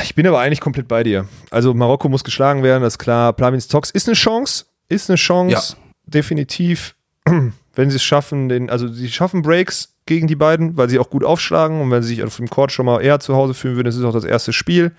ich 0.03 0.15
bin 0.15 0.27
aber 0.27 0.41
eigentlich 0.41 0.61
komplett 0.61 0.89
bei 0.89 1.03
dir. 1.03 1.27
Also 1.51 1.73
Marokko 1.73 2.11
muss 2.11 2.23
geschlagen 2.23 2.63
werden, 2.63 2.83
das 2.83 2.95
ist 2.95 2.99
klar. 2.99 3.33
Plavins 3.33 3.69
Tox 3.69 3.91
ist 3.91 4.09
eine 4.09 4.15
Chance, 4.15 4.67
ist 4.89 5.09
eine 5.09 5.17
Chance. 5.17 5.77
Ja 5.77 5.86
definitiv, 6.07 6.95
wenn 7.27 7.91
sie 7.91 7.97
es 7.97 8.03
schaffen, 8.03 8.49
den, 8.49 8.71
also 8.71 8.89
sie 8.89 9.09
schaffen 9.11 9.43
Breaks 9.43 9.95
gegen 10.07 10.27
die 10.27 10.37
beiden, 10.37 10.77
weil 10.77 10.89
sie 10.89 10.99
auch 10.99 11.11
gut 11.11 11.25
aufschlagen 11.25 11.81
und 11.81 11.91
wenn 11.91 12.03
sie 12.03 12.15
sich 12.15 12.25
auf 12.25 12.37
dem 12.37 12.49
Court 12.49 12.73
schon 12.73 12.87
mal 12.87 13.01
eher 13.01 13.21
zu 13.21 13.35
Hause 13.35 13.55
fühlen 13.55 13.77
würden, 13.77 13.87
das 13.87 13.97
ist 13.97 14.05
auch 14.05 14.13
das 14.13 14.25
erste 14.25 14.53
Spiel 14.53 14.93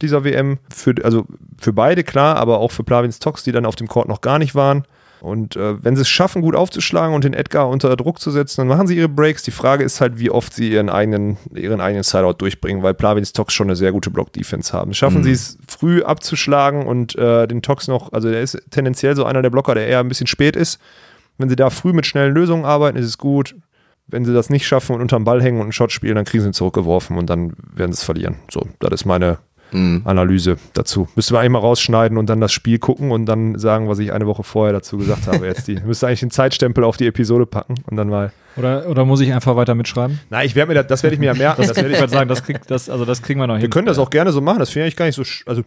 dieser 0.00 0.24
WM. 0.24 0.58
Für, 0.72 0.94
also 1.04 1.26
für 1.58 1.72
beide 1.72 2.04
klar, 2.04 2.36
aber 2.36 2.58
auch 2.58 2.70
für 2.70 2.84
Plavins 2.84 3.18
Tox, 3.18 3.42
die 3.42 3.52
dann 3.52 3.66
auf 3.66 3.76
dem 3.76 3.88
Court 3.88 4.08
noch 4.08 4.20
gar 4.20 4.38
nicht 4.38 4.54
waren. 4.54 4.84
Und 5.22 5.54
äh, 5.54 5.84
wenn 5.84 5.94
sie 5.94 6.02
es 6.02 6.08
schaffen, 6.08 6.42
gut 6.42 6.56
aufzuschlagen 6.56 7.14
und 7.14 7.22
den 7.22 7.32
Edgar 7.32 7.68
unter 7.68 7.94
Druck 7.94 8.18
zu 8.18 8.32
setzen, 8.32 8.62
dann 8.62 8.66
machen 8.66 8.88
sie 8.88 8.96
ihre 8.96 9.08
Breaks. 9.08 9.44
Die 9.44 9.52
Frage 9.52 9.84
ist 9.84 10.00
halt, 10.00 10.18
wie 10.18 10.32
oft 10.32 10.52
sie 10.52 10.72
ihren 10.72 10.90
eigenen, 10.90 11.36
ihren 11.54 11.80
eigenen 11.80 12.02
Sideout 12.02 12.34
durchbringen, 12.38 12.82
weil 12.82 12.92
Plavins 12.92 13.32
Tox 13.32 13.54
schon 13.54 13.68
eine 13.68 13.76
sehr 13.76 13.92
gute 13.92 14.10
Block-Defense 14.10 14.72
haben. 14.72 14.94
Schaffen 14.94 15.18
mhm. 15.18 15.22
sie 15.22 15.30
es 15.30 15.58
früh 15.68 16.02
abzuschlagen 16.02 16.86
und 16.86 17.14
äh, 17.14 17.46
den 17.46 17.62
Tox 17.62 17.86
noch, 17.86 18.12
also 18.12 18.32
der 18.32 18.40
ist 18.40 18.60
tendenziell 18.70 19.14
so 19.14 19.24
einer 19.24 19.42
der 19.42 19.50
Blocker, 19.50 19.76
der 19.76 19.86
eher 19.86 20.00
ein 20.00 20.08
bisschen 20.08 20.26
spät 20.26 20.56
ist. 20.56 20.80
Wenn 21.38 21.48
sie 21.48 21.54
da 21.54 21.70
früh 21.70 21.92
mit 21.92 22.04
schnellen 22.04 22.34
Lösungen 22.34 22.64
arbeiten, 22.64 22.98
ist 22.98 23.06
es 23.06 23.16
gut. 23.16 23.54
Wenn 24.08 24.24
sie 24.24 24.34
das 24.34 24.50
nicht 24.50 24.66
schaffen 24.66 24.96
und 24.96 25.02
unterm 25.02 25.22
Ball 25.22 25.40
hängen 25.40 25.58
und 25.58 25.66
einen 25.66 25.72
Shot 25.72 25.92
spielen, 25.92 26.16
dann 26.16 26.24
kriegen 26.24 26.42
sie 26.42 26.50
ihn 26.50 26.52
zurückgeworfen 26.52 27.16
und 27.16 27.30
dann 27.30 27.52
werden 27.72 27.92
sie 27.92 27.98
es 27.98 28.02
verlieren. 28.02 28.38
So, 28.50 28.66
das 28.80 28.90
ist 28.90 29.04
meine 29.04 29.38
mhm. 29.72 30.02
Analyse 30.04 30.56
dazu. 30.74 31.08
Müssen 31.16 31.34
wir 31.34 31.40
eigentlich 31.40 31.52
mal 31.52 31.58
rausschneiden 31.58 32.18
und 32.18 32.28
dann 32.28 32.40
das 32.40 32.52
Spiel 32.52 32.78
gucken 32.78 33.10
und 33.10 33.26
dann 33.26 33.58
sagen, 33.58 33.88
was 33.88 33.98
ich 33.98 34.12
eine 34.12 34.26
Woche 34.26 34.42
vorher 34.42 34.72
dazu 34.72 34.98
gesagt 34.98 35.26
habe. 35.26 35.46
Jetzt 35.46 35.68
die 35.68 35.80
müsste 35.84 36.06
eigentlich 36.06 36.22
einen 36.22 36.30
Zeitstempel 36.30 36.84
auf 36.84 36.96
die 36.96 37.06
Episode 37.06 37.46
packen 37.46 37.74
und 37.90 37.96
dann 37.96 38.08
mal. 38.08 38.32
Oder, 38.56 38.88
oder 38.88 39.04
muss 39.04 39.20
ich 39.20 39.32
einfach 39.32 39.56
weiter 39.56 39.74
mitschreiben? 39.74 40.20
Nein, 40.30 40.46
ich 40.46 40.54
werde 40.54 40.68
mir 40.68 40.74
das, 40.74 40.86
das 40.86 41.02
werde 41.02 41.14
ich 41.14 41.20
mir 41.20 41.26
ja 41.26 41.34
merken. 41.34 41.62
das, 41.66 41.76
werde 41.76 41.90
ich 41.90 42.10
sagen, 42.10 42.28
das, 42.28 42.44
krieg, 42.44 42.66
das, 42.66 42.90
also 42.90 43.04
das 43.04 43.22
kriegen 43.22 43.40
wir 43.40 43.46
noch 43.46 43.54
wir 43.54 43.60
hin. 43.60 43.62
Wir 43.62 43.70
können 43.70 43.86
das 43.86 43.98
auch 43.98 44.10
gerne 44.10 44.32
so 44.32 44.40
machen. 44.40 44.58
Das 44.58 44.70
finde 44.70 44.88
ich 44.88 44.96
gar 44.96 45.06
nicht 45.06 45.16
so. 45.16 45.22
Also 45.46 45.62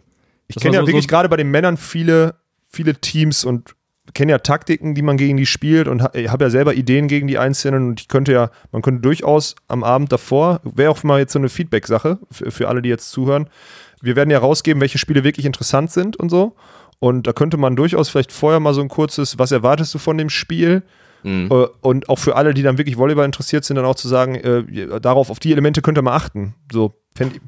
ich 0.47 0.57
kenne 0.57 0.75
ja 0.75 0.81
so, 0.81 0.87
wirklich 0.87 1.05
so 1.05 1.09
gerade 1.09 1.29
bei 1.29 1.37
den 1.37 1.49
Männern 1.49 1.77
viele, 1.77 2.35
viele 2.69 2.95
Teams 2.95 3.43
und 3.43 3.75
kenne 4.13 4.33
ja 4.33 4.39
Taktiken, 4.39 4.93
die 4.93 5.01
man 5.01 5.17
gegen 5.17 5.37
die 5.37 5.45
spielt 5.45 5.87
und 5.87 6.03
habe 6.03 6.43
ja 6.43 6.49
selber 6.49 6.73
Ideen 6.75 7.07
gegen 7.07 7.27
die 7.27 7.37
Einzelnen 7.37 7.87
und 7.89 8.01
ich 8.01 8.07
könnte 8.07 8.31
ja, 8.31 8.51
man 8.71 8.81
könnte 8.81 9.01
durchaus 9.01 9.55
am 9.67 9.83
Abend 9.83 10.11
davor, 10.11 10.61
wäre 10.63 10.91
auch 10.91 11.03
mal 11.03 11.19
jetzt 11.19 11.33
so 11.33 11.39
eine 11.39 11.49
Feedback-Sache 11.49 12.19
für, 12.29 12.51
für 12.51 12.67
alle, 12.67 12.81
die 12.81 12.89
jetzt 12.89 13.09
zuhören, 13.11 13.49
wir 14.01 14.15
werden 14.15 14.29
ja 14.29 14.39
rausgeben, 14.39 14.81
welche 14.81 14.97
Spiele 14.97 15.23
wirklich 15.23 15.45
interessant 15.45 15.91
sind 15.91 16.17
und 16.17 16.29
so. 16.29 16.55
Und 16.99 17.27
da 17.27 17.33
könnte 17.33 17.57
man 17.57 17.75
durchaus 17.75 18.09
vielleicht 18.09 18.31
vorher 18.31 18.59
mal 18.59 18.73
so 18.73 18.81
ein 18.81 18.87
kurzes, 18.87 19.37
was 19.37 19.51
erwartest 19.51 19.93
du 19.93 19.97
von 19.97 20.17
dem 20.17 20.29
Spiel? 20.29 20.83
Mhm. 21.23 21.49
Äh, 21.51 21.67
und 21.81 22.09
auch 22.09 22.19
für 22.19 22.35
alle, 22.35 22.53
die 22.53 22.61
dann 22.61 22.77
wirklich 22.77 22.97
Volleyball 22.97 23.25
interessiert 23.25 23.65
sind, 23.65 23.75
dann 23.75 23.85
auch 23.85 23.95
zu 23.95 24.07
sagen, 24.07 24.35
äh, 24.35 24.99
darauf, 24.99 25.29
auf 25.29 25.39
die 25.39 25.51
Elemente 25.51 25.81
könnt 25.81 25.97
ihr 25.97 26.01
mal 26.01 26.15
achten. 26.15 26.55
So, 26.71 26.93
fänd, 27.15 27.41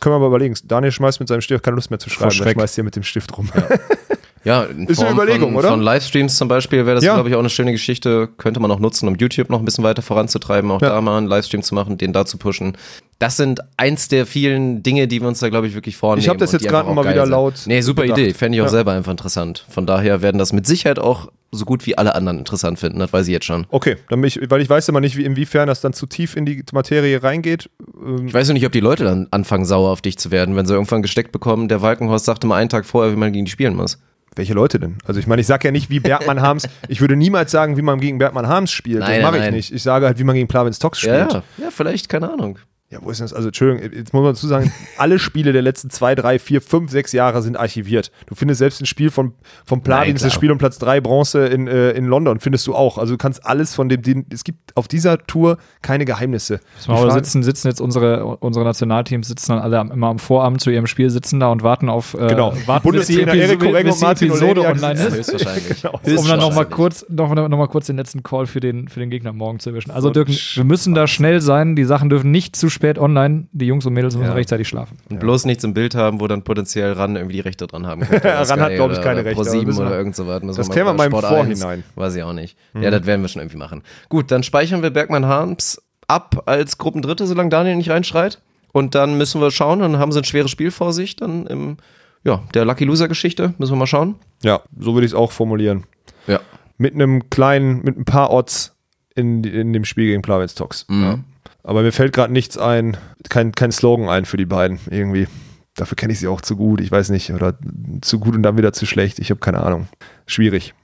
können 0.00 0.14
wir 0.14 0.18
mal 0.20 0.28
überlegen. 0.28 0.54
Daniel 0.64 0.92
schmeißt 0.92 1.20
mit 1.20 1.28
seinem 1.28 1.40
Stift 1.40 1.64
keine 1.64 1.74
Lust 1.74 1.90
mehr 1.90 1.98
zu 1.98 2.08
schreiben, 2.08 2.38
er 2.38 2.52
schmeißt 2.52 2.74
hier 2.76 2.84
mit 2.84 2.96
dem 2.96 3.02
Stift 3.02 3.36
rum. 3.36 3.50
Ja. 3.54 3.68
Ja, 4.46 4.62
in 4.62 4.86
ist 4.86 4.98
Form 4.98 5.08
eine 5.08 5.14
Überlegung, 5.16 5.50
von, 5.50 5.58
oder? 5.58 5.70
Von 5.70 5.82
Livestreams 5.82 6.36
zum 6.36 6.46
Beispiel 6.46 6.86
wäre 6.86 6.94
das, 6.94 7.04
ja. 7.04 7.14
glaube 7.14 7.28
ich, 7.28 7.34
auch 7.34 7.40
eine 7.40 7.50
schöne 7.50 7.72
Geschichte. 7.72 8.28
Könnte 8.38 8.60
man 8.60 8.70
auch 8.70 8.78
nutzen, 8.78 9.08
um 9.08 9.16
YouTube 9.16 9.50
noch 9.50 9.58
ein 9.58 9.64
bisschen 9.64 9.82
weiter 9.82 10.02
voranzutreiben, 10.02 10.70
auch 10.70 10.80
ja. 10.80 10.90
da 10.90 11.00
mal 11.00 11.18
einen 11.18 11.26
Livestream 11.26 11.62
zu 11.62 11.74
machen, 11.74 11.98
den 11.98 12.12
da 12.12 12.24
zu 12.24 12.38
pushen. 12.38 12.76
Das 13.18 13.36
sind 13.36 13.58
eins 13.76 14.06
der 14.06 14.24
vielen 14.24 14.84
Dinge, 14.84 15.08
die 15.08 15.20
wir 15.20 15.26
uns 15.26 15.40
da, 15.40 15.48
glaube 15.48 15.66
ich, 15.66 15.74
wirklich 15.74 15.96
vornehmen. 15.96 16.22
Ich 16.22 16.28
habe 16.28 16.38
das 16.38 16.52
jetzt 16.52 16.68
gerade 16.68 16.88
mal 16.92 17.02
wieder 17.02 17.22
sind. 17.22 17.30
laut. 17.30 17.54
Nee, 17.66 17.80
super 17.80 18.02
gedacht. 18.02 18.20
Idee. 18.20 18.34
Fände 18.34 18.56
ich 18.56 18.62
auch 18.62 18.66
ja. 18.66 18.70
selber 18.70 18.92
einfach 18.92 19.10
interessant. 19.10 19.66
Von 19.68 19.84
daher 19.84 20.22
werden 20.22 20.38
das 20.38 20.52
mit 20.52 20.64
Sicherheit 20.64 21.00
auch 21.00 21.28
so 21.50 21.64
gut 21.64 21.84
wie 21.86 21.98
alle 21.98 22.14
anderen 22.14 22.38
interessant 22.38 22.78
finden. 22.78 23.00
Das 23.00 23.12
weiß 23.12 23.26
ich 23.26 23.32
jetzt 23.32 23.46
schon. 23.46 23.66
Okay, 23.70 23.96
dann 24.10 24.22
ich, 24.22 24.38
weil 24.48 24.60
ich 24.60 24.70
weiß 24.70 24.88
immer 24.88 25.00
nicht, 25.00 25.16
wie, 25.16 25.24
inwiefern 25.24 25.66
das 25.66 25.80
dann 25.80 25.92
zu 25.92 26.06
tief 26.06 26.36
in 26.36 26.46
die 26.46 26.62
Materie 26.72 27.20
reingeht. 27.20 27.68
Ähm 28.00 28.28
ich 28.28 28.34
weiß 28.34 28.48
nicht, 28.50 28.66
ob 28.66 28.72
die 28.72 28.80
Leute 28.80 29.02
dann 29.02 29.26
anfangen, 29.32 29.64
sauer 29.64 29.90
auf 29.90 30.02
dich 30.02 30.18
zu 30.18 30.30
werden, 30.30 30.54
wenn 30.54 30.66
sie 30.66 30.74
irgendwann 30.74 31.02
gesteckt 31.02 31.32
bekommen. 31.32 31.66
Der 31.66 31.82
Walkenhorst 31.82 32.26
sagte 32.26 32.46
mal 32.46 32.56
einen 32.56 32.68
Tag 32.68 32.86
vorher, 32.86 33.12
wie 33.12 33.16
man 33.16 33.32
gegen 33.32 33.46
die 33.46 33.50
spielen 33.50 33.74
muss. 33.74 33.98
Welche 34.36 34.52
Leute 34.52 34.78
denn? 34.78 34.98
Also 35.06 35.18
ich 35.18 35.26
meine, 35.26 35.40
ich 35.40 35.46
sage 35.46 35.66
ja 35.66 35.72
nicht 35.72 35.88
wie 35.90 35.98
Bergmann 35.98 36.40
Harms. 36.40 36.68
Ich 36.88 37.00
würde 37.00 37.16
niemals 37.16 37.50
sagen, 37.50 37.76
wie 37.76 37.82
man 37.82 38.00
gegen 38.00 38.18
Bergmann 38.18 38.46
Harms 38.46 38.70
spielt. 38.70 39.00
Nein, 39.00 39.22
das 39.22 39.32
mache 39.32 39.44
ich 39.44 39.50
nicht. 39.50 39.72
Ich 39.72 39.82
sage 39.82 40.06
halt, 40.06 40.18
wie 40.18 40.24
man 40.24 40.34
gegen 40.34 40.46
Plavins 40.46 40.78
Tox 40.78 41.00
spielt. 41.00 41.32
Ja, 41.32 41.42
ja, 41.56 41.70
vielleicht, 41.70 42.08
keine 42.08 42.30
Ahnung. 42.30 42.58
Ja, 42.88 43.00
wo 43.02 43.10
ist 43.10 43.20
das? 43.20 43.32
Also, 43.32 43.48
Entschuldigung, 43.48 43.92
jetzt 43.92 44.12
muss 44.12 44.22
man 44.22 44.32
dazu 44.32 44.46
sagen, 44.46 44.72
alle 44.96 45.18
Spiele 45.18 45.52
der 45.52 45.62
letzten 45.62 45.90
zwei, 45.90 46.14
drei, 46.14 46.38
vier, 46.38 46.60
fünf, 46.60 46.92
sechs 46.92 47.10
Jahre 47.10 47.42
sind 47.42 47.56
archiviert. 47.56 48.12
Du 48.26 48.36
findest 48.36 48.58
selbst 48.58 48.80
ein 48.80 48.86
Spiel 48.86 49.10
von, 49.10 49.32
vom 49.64 49.82
Plavins, 49.82 50.22
das 50.22 50.32
Spiel 50.32 50.52
um 50.52 50.58
Platz 50.58 50.78
drei 50.78 51.00
Bronze 51.00 51.46
in, 51.46 51.66
äh, 51.66 51.90
in 51.90 52.06
London, 52.06 52.38
findest 52.38 52.64
du 52.68 52.76
auch. 52.76 52.98
Also, 52.98 53.14
du 53.14 53.18
kannst 53.18 53.44
alles 53.44 53.74
von 53.74 53.88
dem, 53.88 54.02
den, 54.02 54.26
es 54.30 54.44
gibt 54.44 54.76
auf 54.76 54.86
dieser 54.86 55.18
Tour 55.18 55.58
keine 55.82 56.04
Geheimnisse. 56.04 56.60
Aber 56.86 57.10
sitzen, 57.10 57.42
sitzen 57.42 57.66
jetzt 57.66 57.80
unsere, 57.80 58.24
unsere 58.24 58.64
Nationalteams 58.64 59.26
sitzen 59.26 59.52
dann 59.52 59.58
alle 59.58 59.80
immer 59.92 60.06
am 60.06 60.20
Vorabend 60.20 60.60
zu 60.60 60.70
ihrem 60.70 60.86
Spiel, 60.86 61.10
sitzen 61.10 61.40
da 61.40 61.48
und 61.48 61.64
warten 61.64 61.88
auf, 61.88 62.14
äh, 62.14 62.28
genau. 62.28 62.54
warten, 62.66 62.92
bis 62.92 63.08
die, 63.08 63.20
Episode, 63.22 63.82
bis 63.82 63.98
die 63.98 64.26
Episode 64.26 64.60
online 64.60 64.94
ist. 65.08 65.32
Höchstwahrscheinlich. 65.32 65.82
genau. 65.82 66.00
Um 66.04 66.28
dann 66.28 66.38
nochmal 66.38 66.66
kurz, 66.66 67.04
noch, 67.08 67.34
noch 67.34 67.48
mal 67.48 67.66
kurz 67.66 67.86
den 67.86 67.96
letzten 67.96 68.22
Call 68.22 68.46
für 68.46 68.60
den, 68.60 68.86
für 68.86 69.00
den 69.00 69.10
Gegner 69.10 69.32
morgen 69.32 69.58
zu 69.58 69.70
erwischen. 69.70 69.90
Also, 69.90 70.10
Dirk, 70.10 70.28
wir 70.28 70.64
müssen 70.64 70.94
da 70.94 71.08
schnell 71.08 71.40
sein. 71.40 71.74
Die 71.74 71.84
Sachen 71.84 72.10
dürfen 72.10 72.30
nicht 72.30 72.54
zu 72.54 72.70
spät 72.76 72.98
online 72.98 73.48
die 73.50 73.66
Jungs 73.66 73.84
und 73.86 73.92
Mädels 73.92 74.14
müssen 74.14 74.28
ja. 74.28 74.34
rechtzeitig 74.34 74.68
schlafen. 74.68 74.98
Und 75.10 75.18
bloß 75.18 75.44
nichts 75.44 75.64
im 75.64 75.74
Bild 75.74 75.94
haben, 75.94 76.20
wo 76.20 76.28
dann 76.28 76.42
potenziell 76.42 76.92
RAN 76.92 77.16
irgendwie 77.16 77.34
die 77.34 77.40
Rechte 77.40 77.66
dran 77.66 77.86
haben 77.86 78.02
könnte. 78.02 78.28
RAN 78.48 78.60
hat, 78.60 78.74
glaube 78.74 78.94
ich, 78.94 79.00
keine 79.00 79.24
Rechte. 79.24 79.42
Pro 79.42 79.42
7 79.42 79.76
oder 79.76 79.96
irgend 79.96 80.14
so 80.14 80.26
was. 80.26 80.40
Das 80.56 80.70
kennen 80.70 80.86
wir 80.86 80.92
mal 80.92 81.06
im 81.06 81.10
Vorhinein. 81.10 81.82
Weiß 81.96 82.14
ich 82.14 82.22
auch 82.22 82.32
nicht. 82.32 82.56
Mhm. 82.72 82.82
Ja, 82.82 82.90
das 82.90 83.04
werden 83.06 83.22
wir 83.22 83.28
schon 83.28 83.42
irgendwie 83.42 83.58
machen. 83.58 83.82
Gut, 84.08 84.30
dann 84.30 84.42
speichern 84.42 84.82
wir 84.82 84.90
Bergmann 84.90 85.26
Harms 85.26 85.82
ab 86.06 86.44
als 86.46 86.78
Gruppendritte, 86.78 87.26
solange 87.26 87.50
Daniel 87.50 87.76
nicht 87.76 87.90
reinschreit. 87.90 88.40
Und 88.72 88.94
dann 88.94 89.16
müssen 89.16 89.40
wir 89.40 89.50
schauen, 89.50 89.80
dann 89.80 89.98
haben 89.98 90.12
sie 90.12 90.18
ein 90.18 90.24
schweres 90.24 90.50
Spiel 90.50 90.70
vor 90.70 90.92
sich, 90.92 91.16
dann 91.16 91.46
im, 91.46 91.78
ja, 92.24 92.42
der 92.52 92.64
Lucky 92.64 92.84
Loser 92.84 93.08
Geschichte, 93.08 93.54
müssen 93.58 93.72
wir 93.72 93.78
mal 93.78 93.86
schauen. 93.86 94.16
Ja, 94.42 94.60
so 94.78 94.94
würde 94.94 95.06
ich 95.06 95.12
es 95.12 95.16
auch 95.16 95.32
formulieren. 95.32 95.84
Ja. 96.26 96.40
Mit 96.76 96.94
einem 96.94 97.30
kleinen, 97.30 97.82
mit 97.82 97.96
ein 97.96 98.04
paar 98.04 98.32
Odds 98.32 98.76
in, 99.14 99.42
in 99.44 99.72
dem 99.72 99.84
Spiel 99.84 100.08
gegen 100.08 100.22
Plavitz 100.22 100.54
Tox. 100.54 100.86
Mhm. 100.88 101.02
Ja. 101.02 101.18
Aber 101.62 101.82
mir 101.82 101.92
fällt 101.92 102.12
gerade 102.12 102.32
nichts 102.32 102.58
ein, 102.58 102.96
kein, 103.28 103.52
kein 103.52 103.72
Slogan 103.72 104.08
ein 104.08 104.24
für 104.24 104.36
die 104.36 104.46
beiden 104.46 104.78
irgendwie. 104.90 105.28
Dafür 105.74 105.96
kenne 105.96 106.12
ich 106.12 106.20
sie 106.20 106.28
auch 106.28 106.40
zu 106.40 106.56
gut, 106.56 106.80
ich 106.80 106.90
weiß 106.90 107.10
nicht. 107.10 107.32
Oder 107.32 107.54
zu 108.00 108.18
gut 108.18 108.34
und 108.34 108.42
dann 108.42 108.56
wieder 108.56 108.72
zu 108.72 108.86
schlecht. 108.86 109.18
Ich 109.18 109.30
habe 109.30 109.40
keine 109.40 109.62
Ahnung. 109.62 109.88
Schwierig. 110.26 110.74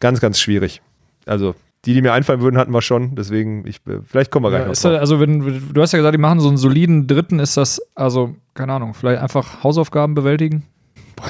Ganz, 0.00 0.20
ganz 0.20 0.40
schwierig. 0.40 0.82
Also, 1.26 1.54
die, 1.84 1.94
die 1.94 2.02
mir 2.02 2.12
einfallen 2.12 2.40
würden, 2.40 2.58
hatten 2.58 2.72
wir 2.72 2.82
schon. 2.82 3.14
Deswegen, 3.14 3.66
ich, 3.66 3.80
vielleicht 4.04 4.30
kommen 4.30 4.44
wir 4.44 4.52
ja, 4.52 4.64
gleich 4.64 4.82
noch 4.82 4.90
Also, 4.90 5.20
wenn, 5.20 5.72
du 5.72 5.80
hast 5.80 5.92
ja 5.92 5.98
gesagt, 5.98 6.14
die 6.14 6.20
machen 6.20 6.40
so 6.40 6.48
einen 6.48 6.56
soliden 6.56 7.06
Dritten. 7.06 7.38
Ist 7.38 7.56
das, 7.56 7.80
also, 7.94 8.34
keine 8.54 8.74
Ahnung, 8.74 8.94
vielleicht 8.94 9.22
einfach 9.22 9.62
Hausaufgaben 9.62 10.14
bewältigen? 10.14 10.64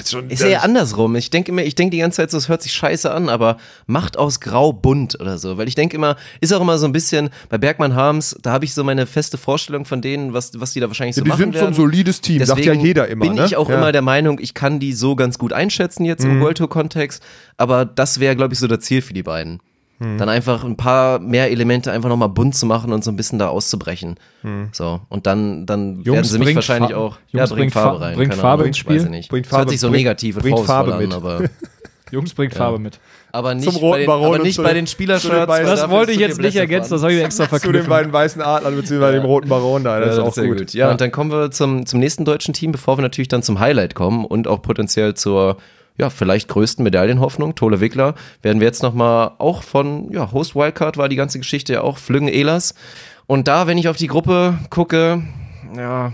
Schon, 0.09 0.31
ist 0.31 0.43
eher 0.43 0.63
andersrum. 0.63 1.17
Ich 1.17 1.31
denke 1.31 1.53
immer, 1.53 1.63
ich 1.63 1.75
denke 1.75 1.91
die 1.91 1.99
ganze 1.99 2.17
Zeit 2.17 2.31
so, 2.31 2.39
es 2.39 2.49
hört 2.49 2.63
sich 2.63 2.73
scheiße 2.73 3.11
an, 3.11 3.29
aber 3.29 3.57
macht 3.87 4.17
aus 4.17 4.41
Grau 4.41 4.73
bunt 4.73 5.21
oder 5.21 5.39
so. 5.39 5.59
Weil 5.59 5.69
ich 5.69 5.75
denke 5.75 5.97
immer, 5.97 6.17
ist 6.41 6.53
auch 6.53 6.61
immer 6.61 6.79
so 6.79 6.87
ein 6.87 6.93
bisschen, 6.93 7.31
bei 7.49 7.59
Bergmann 7.59 7.95
Harms, 7.95 8.37
da 8.43 8.53
habe 8.53 8.65
ich 8.65 8.75
so 8.75 8.85
meine 8.85 9.07
feste 9.07 9.39
Vorstellung 9.39 9.85
von 9.85 10.01
denen, 10.03 10.33
was, 10.33 10.59
was 10.61 10.73
die 10.73 10.81
da 10.81 10.89
wahrscheinlich 10.89 11.17
so 11.17 11.21
ja, 11.21 11.25
die 11.25 11.31
machen. 11.31 11.53
Die 11.53 11.59
sind 11.59 11.61
so 11.61 11.67
ein 11.67 11.75
solides 11.75 12.21
Team, 12.21 12.39
Deswegen 12.39 12.65
sagt 12.65 12.67
ja 12.67 12.73
jeder 12.75 13.09
immer. 13.09 13.27
Bin 13.27 13.35
ne? 13.35 13.45
ich 13.45 13.57
auch 13.57 13.69
ja. 13.69 13.77
immer 13.77 13.93
der 13.93 14.03
Meinung, 14.03 14.39
ich 14.41 14.55
kann 14.55 14.81
die 14.81 14.93
so 14.93 15.17
ganz 15.17 15.39
gut 15.39 15.53
einschätzen 15.53 16.05
jetzt 16.05 16.25
mhm. 16.25 16.33
im 16.33 16.41
World 16.41 16.59
Tour-Kontext, 16.59 17.23
aber 17.57 17.85
das 17.85 18.21
wäre, 18.21 18.37
glaube 18.37 18.55
ich, 18.55 18.61
so 18.61 18.67
das 18.67 18.81
Ziel 18.81 19.03
für 19.03 19.15
die 19.15 19.23
beiden. 19.23 19.61
Hm. 20.03 20.19
Dann 20.19 20.29
einfach 20.29 20.65
ein 20.65 20.77
paar 20.77 21.19
mehr 21.21 21.51
Elemente 21.51 21.93
einfach 21.93 22.09
nochmal 22.09 22.29
bunt 22.29 22.57
zu 22.57 22.67
machen 22.67 22.93
und 22.93 23.05
so 23.05 23.11
ein 23.11 23.17
bisschen 23.17 23.39
da 23.39 23.49
auszubrechen. 23.49 24.17
Hm. 24.43 24.69
So. 24.73 25.01
Und 25.09 25.27
dann, 25.27 25.65
dann 25.67 25.97
Jungs, 26.03 26.07
werden 26.07 26.25
sie 26.25 26.39
mich 26.41 26.55
wahrscheinlich 26.57 26.91
Fa 26.93 26.97
auch. 26.97 27.19
Jungs, 27.31 27.51
ja, 27.51 27.57
bringt 27.57 27.73
Farbe 27.73 28.01
rein. 28.01 28.17
Bringt 28.17 28.35
Farbe 28.35 28.65
ins 28.65 28.79
Spiel. 28.79 29.09
Nicht. 29.09 29.31
Bringt 29.31 29.47
Farbe, 29.47 29.65
das 29.65 29.67
hört 29.67 29.71
sich 29.71 29.81
so 29.81 29.91
negativ 29.91 30.37
und 30.37 30.43
bringt 30.43 30.61
Farbe 30.61 30.95
an, 30.95 31.01
mit. 31.01 31.15
aber. 31.15 31.43
Jungs, 32.11 32.35
bringt 32.35 32.53
Farbe 32.53 32.79
mit. 32.79 32.99
Aber 33.35 33.55
nicht, 33.55 33.65
Zum 33.65 33.77
roten 33.77 34.05
bei 34.05 34.17
den, 34.17 34.25
aber 34.27 34.39
nicht 34.41 34.63
bei 34.63 34.75
den- 34.75 34.87
Spielershirts. 34.87 35.47
Das 35.47 35.89
wollte 35.89 36.13
ich 36.13 36.19
jetzt 36.19 36.39
nicht 36.39 36.57
ergänzen, 36.57 36.91
das 36.93 37.03
habe 37.03 37.15
ich 37.15 37.23
extra 37.25 37.45
Zu 37.49 37.51
den 37.51 37.61
verknüpft. 37.61 37.89
beiden 37.89 38.13
weißen 38.13 38.43
Adlern 38.43 38.77
beziehungsweise 38.77 39.15
dem 39.19 39.25
roten 39.25 39.49
Baron 39.49 39.83
da. 39.85 39.99
Das 39.99 40.09
Ja, 40.09 40.23
ist 40.23 40.29
auch 40.29 40.35
sehr 40.35 40.47
gut. 40.49 40.75
Ja, 40.75 40.91
und 40.91 41.01
dann 41.01 41.11
kommen 41.11 41.31
wir 41.31 41.51
zum, 41.51 41.87
zum 41.87 42.01
nächsten 42.01 42.27
deutschen 42.27 42.53
Team, 42.53 42.73
bevor 42.73 42.99
wir 42.99 43.03
natürlich 43.03 43.29
dann 43.29 43.43
zum 43.43 43.59
Highlight 43.61 43.95
kommen 43.95 44.27
und 44.27 44.47
auch 44.49 44.61
potenziell 44.61 45.15
zur 45.15 45.57
ja, 45.99 46.11
vielleicht 46.11 46.49
größten 46.49 46.83
Medaillenhoffnung, 46.83 47.55
Tole 47.55 47.81
Wickler, 47.81 48.15
werden 48.43 48.61
wir 48.61 48.67
jetzt 48.67 48.83
nochmal 48.83 49.33
auch 49.39 49.63
von, 49.63 50.11
ja, 50.13 50.33
Host 50.33 50.55
Wildcard 50.55 50.97
war 50.97 51.09
die 51.09 51.17
ganze 51.17 51.39
Geschichte 51.39 51.75
ja 51.75 51.81
auch, 51.83 51.99
Flüggen 51.99 52.29
Elas. 52.29 52.75
Und 53.27 53.49
da, 53.49 53.67
wenn 53.67 53.79
ich 53.79 53.89
auf 53.89 53.97
die 53.97 54.09
Gruppe 54.09 54.59
gucke, 54.71 55.23
ja, 55.77 56.13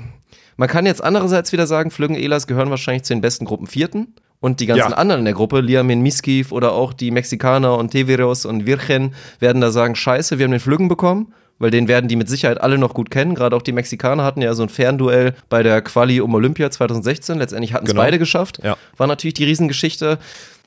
man 0.56 0.68
kann 0.68 0.86
jetzt 0.86 1.02
andererseits 1.02 1.52
wieder 1.52 1.66
sagen, 1.66 1.90
Flüggen 1.90 2.16
Elas 2.16 2.46
gehören 2.46 2.70
wahrscheinlich 2.70 3.04
zu 3.04 3.14
den 3.14 3.20
besten 3.20 3.44
Gruppen 3.44 3.66
Vierten. 3.66 4.14
Und 4.40 4.60
die 4.60 4.66
ganzen 4.66 4.90
Ja. 4.90 4.96
anderen 4.98 5.20
in 5.20 5.24
der 5.24 5.34
Gruppe, 5.34 5.60
Liamin 5.60 6.00
Miskiv 6.00 6.52
oder 6.52 6.72
auch 6.72 6.92
die 6.92 7.10
Mexikaner 7.10 7.76
und 7.76 7.90
Teveros 7.90 8.44
und 8.46 8.66
Virgen, 8.66 9.14
werden 9.40 9.60
da 9.60 9.72
sagen, 9.72 9.96
scheiße, 9.96 10.38
wir 10.38 10.44
haben 10.44 10.52
den 10.52 10.60
Flüggen 10.60 10.86
bekommen. 10.86 11.32
Weil 11.58 11.70
den 11.70 11.88
werden 11.88 12.08
die 12.08 12.16
mit 12.16 12.28
Sicherheit 12.28 12.60
alle 12.60 12.78
noch 12.78 12.94
gut 12.94 13.10
kennen. 13.10 13.34
Gerade 13.34 13.56
auch 13.56 13.62
die 13.62 13.72
Mexikaner 13.72 14.24
hatten 14.24 14.40
ja 14.42 14.54
so 14.54 14.62
ein 14.62 14.68
Fernduell 14.68 15.34
bei 15.48 15.62
der 15.62 15.82
Quali 15.82 16.20
um 16.20 16.32
Olympia 16.34 16.70
2016. 16.70 17.38
Letztendlich 17.38 17.72
hatten 17.74 17.86
es 17.86 17.92
Genau. 17.92 18.02
beide 18.02 18.18
geschafft. 18.18 18.60
Ja. 18.62 18.76
War 18.96 19.06
natürlich 19.08 19.34
die 19.34 19.44
Riesengeschichte. 19.44 20.18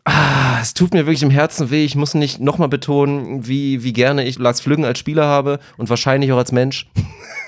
Ah, 0.04 0.58
es 0.60 0.74
tut 0.74 0.94
mir 0.96 1.06
wirklich 1.06 1.22
im 1.22 1.30
Herzen 1.30 1.70
weh. 1.70 1.86
Ich 1.86 1.96
muss 1.96 2.16
nicht 2.16 2.40
nochmal 2.42 2.70
betonen, 2.70 3.48
wie, 3.48 3.84
wie 3.84 3.94
gerne 3.94 4.26
ich 4.26 4.40
Lars 4.40 4.60
Flüggen 4.60 4.84
als 4.84 4.98
Spieler 4.98 5.26
habe 5.26 5.60
und 5.78 5.90
wahrscheinlich 5.92 6.32
auch 6.32 6.38
als 6.38 6.52
Mensch. 6.52 6.88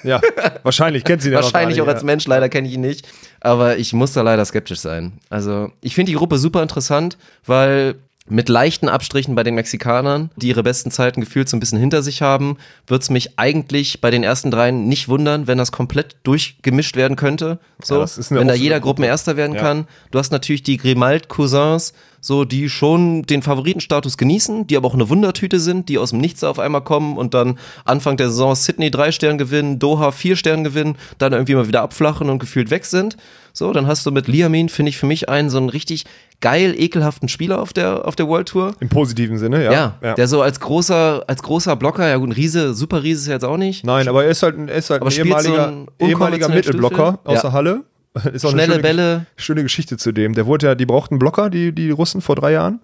Ja, 0.05 0.19
wahrscheinlich 0.63 1.05
kennt 1.05 1.21
sie 1.21 1.29
den 1.29 1.37
Wahrscheinlich 1.37 1.79
auch 1.79 1.85
gar 1.85 1.93
als 1.93 2.03
nicht, 2.03 2.07
Mensch, 2.07 2.27
leider 2.27 2.49
kenne 2.49 2.67
ich 2.67 2.73
ihn 2.73 2.81
nicht. 2.81 3.07
Aber 3.39 3.77
ich 3.77 3.93
muss 3.93 4.11
da 4.11 4.21
leider 4.21 4.43
skeptisch 4.43 4.79
sein. 4.81 5.13
Also, 5.29 5.71
ich 5.79 5.95
finde 5.95 6.11
die 6.11 6.17
Gruppe 6.17 6.37
super 6.37 6.61
interessant, 6.61 7.17
weil 7.45 7.95
mit 8.29 8.47
leichten 8.47 8.87
Abstrichen 8.87 9.35
bei 9.35 9.43
den 9.43 9.53
Mexikanern, 9.55 10.31
die 10.37 10.47
ihre 10.47 10.63
besten 10.63 10.91
Zeiten 10.91 11.19
gefühlt 11.19 11.49
so 11.49 11.57
ein 11.57 11.59
bisschen 11.59 11.77
hinter 11.79 12.01
sich 12.01 12.21
haben, 12.21 12.57
wird 12.87 13.01
es 13.01 13.09
mich 13.09 13.37
eigentlich 13.37 13.99
bei 13.99 14.11
den 14.11 14.23
ersten 14.23 14.49
dreien 14.49 14.87
nicht 14.87 15.09
wundern, 15.09 15.45
wenn 15.45 15.57
das 15.57 15.73
komplett 15.73 16.15
durchgemischt 16.23 16.95
werden 16.95 17.17
könnte. 17.17 17.59
So, 17.83 17.99
Ja, 18.01 18.07
wenn 18.29 18.47
da 18.47 18.53
jeder 18.53 18.79
Gruppe. 18.79 18.93
Gruppenerster 19.01 19.35
werden 19.35 19.55
Ja. 19.55 19.61
kann. 19.61 19.87
Du 20.11 20.19
hast 20.19 20.31
natürlich 20.31 20.63
die 20.63 20.77
Grimald-Cousins, 20.77 21.93
so, 22.21 22.45
die 22.45 22.69
schon 22.69 23.23
den 23.23 23.41
Favoritenstatus 23.41 24.17
genießen, 24.17 24.67
die 24.67 24.77
aber 24.77 24.87
auch 24.87 24.93
eine 24.93 25.09
Wundertüte 25.09 25.59
sind, 25.59 25.89
die 25.89 25.97
aus 25.97 26.11
dem 26.11 26.19
Nichts 26.19 26.43
auf 26.45 26.59
einmal 26.59 26.81
kommen 26.81 27.17
und 27.17 27.33
dann 27.33 27.59
Anfang 27.83 28.15
der 28.15 28.29
Saison 28.29 28.55
Sydney 28.55 28.89
drei 28.91 29.11
Stern 29.11 29.37
gewinnen, 29.37 29.79
Doha 29.79 30.11
vier 30.11 30.37
Stern 30.37 30.63
gewinnen, 30.63 30.95
dann 31.17 31.33
irgendwie 31.33 31.55
mal 31.55 31.67
wieder 31.67 31.81
abflachen 31.81 32.29
und 32.29 32.39
gefühlt 32.39 32.69
weg 32.69 32.85
sind. 32.85 33.17
So, 33.51 33.73
dann 33.73 33.87
hast 33.87 34.05
du 34.05 34.11
mit 34.11 34.27
Liamin, 34.29 34.69
finde 34.69 34.89
ich 34.89 34.97
für 34.97 35.05
mich 35.05 35.27
einen 35.27 35.49
so 35.49 35.57
einen 35.57 35.69
richtig 35.69 36.05
geil 36.43 36.75
ekelhaften 36.77 37.29
Spieler 37.29 37.59
auf 37.61 37.73
der, 37.73 38.05
auf 38.07 38.15
der 38.15 38.27
World 38.27 38.49
Tour. 38.49 38.75
Im 38.81 38.89
positiven 38.89 39.37
Sinne, 39.39 39.63
ja. 39.63 39.95
Ja, 40.01 40.13
der 40.13 40.27
so 40.27 40.41
als 40.43 40.59
großer, 40.59 41.23
als 41.25 41.41
großer 41.41 41.75
Blocker, 41.75 42.07
ja 42.07 42.17
gut, 42.17 42.29
ein 42.29 42.33
Riese, 42.33 42.73
super 42.75 43.01
Riese 43.01 43.21
ist 43.21 43.27
er 43.29 43.33
jetzt 43.35 43.45
auch 43.45 43.57
nicht. 43.57 43.83
Nein, 43.85 44.07
aber 44.07 44.25
er 44.25 44.29
ist 44.31 44.43
halt, 44.43 44.57
ein- 44.59 44.67
er 44.69 44.75
ist 44.75 44.89
halt 44.89 45.01
ein 45.01 45.09
spielt 45.09 45.39
so 45.41 45.49
ehemaliger, 45.53 45.85
ehemaliger 45.99 46.49
Mittelblocker 46.49 47.07
Stiefel. 47.13 47.19
aus 47.31 47.35
Ja. 47.35 47.41
der 47.41 47.51
Halle. 47.53 47.83
Ist 48.33 48.45
auch 48.45 48.51
Schnelle 48.51 48.73
schöne, 48.73 48.83
Bälle. 48.83 49.25
Schöne 49.37 49.63
Geschichte 49.63 49.97
zu 49.97 50.11
dem. 50.11 50.35
Der 50.35 50.45
wurde 50.45 50.67
ja, 50.67 50.75
die 50.75 50.85
brauchten 50.85 51.15
einen 51.15 51.19
Blocker, 51.19 51.49
die, 51.49 51.71
die 51.71 51.89
Russen 51.89 52.21
vor 52.21 52.35
drei 52.35 52.51
Jahren. 52.51 52.79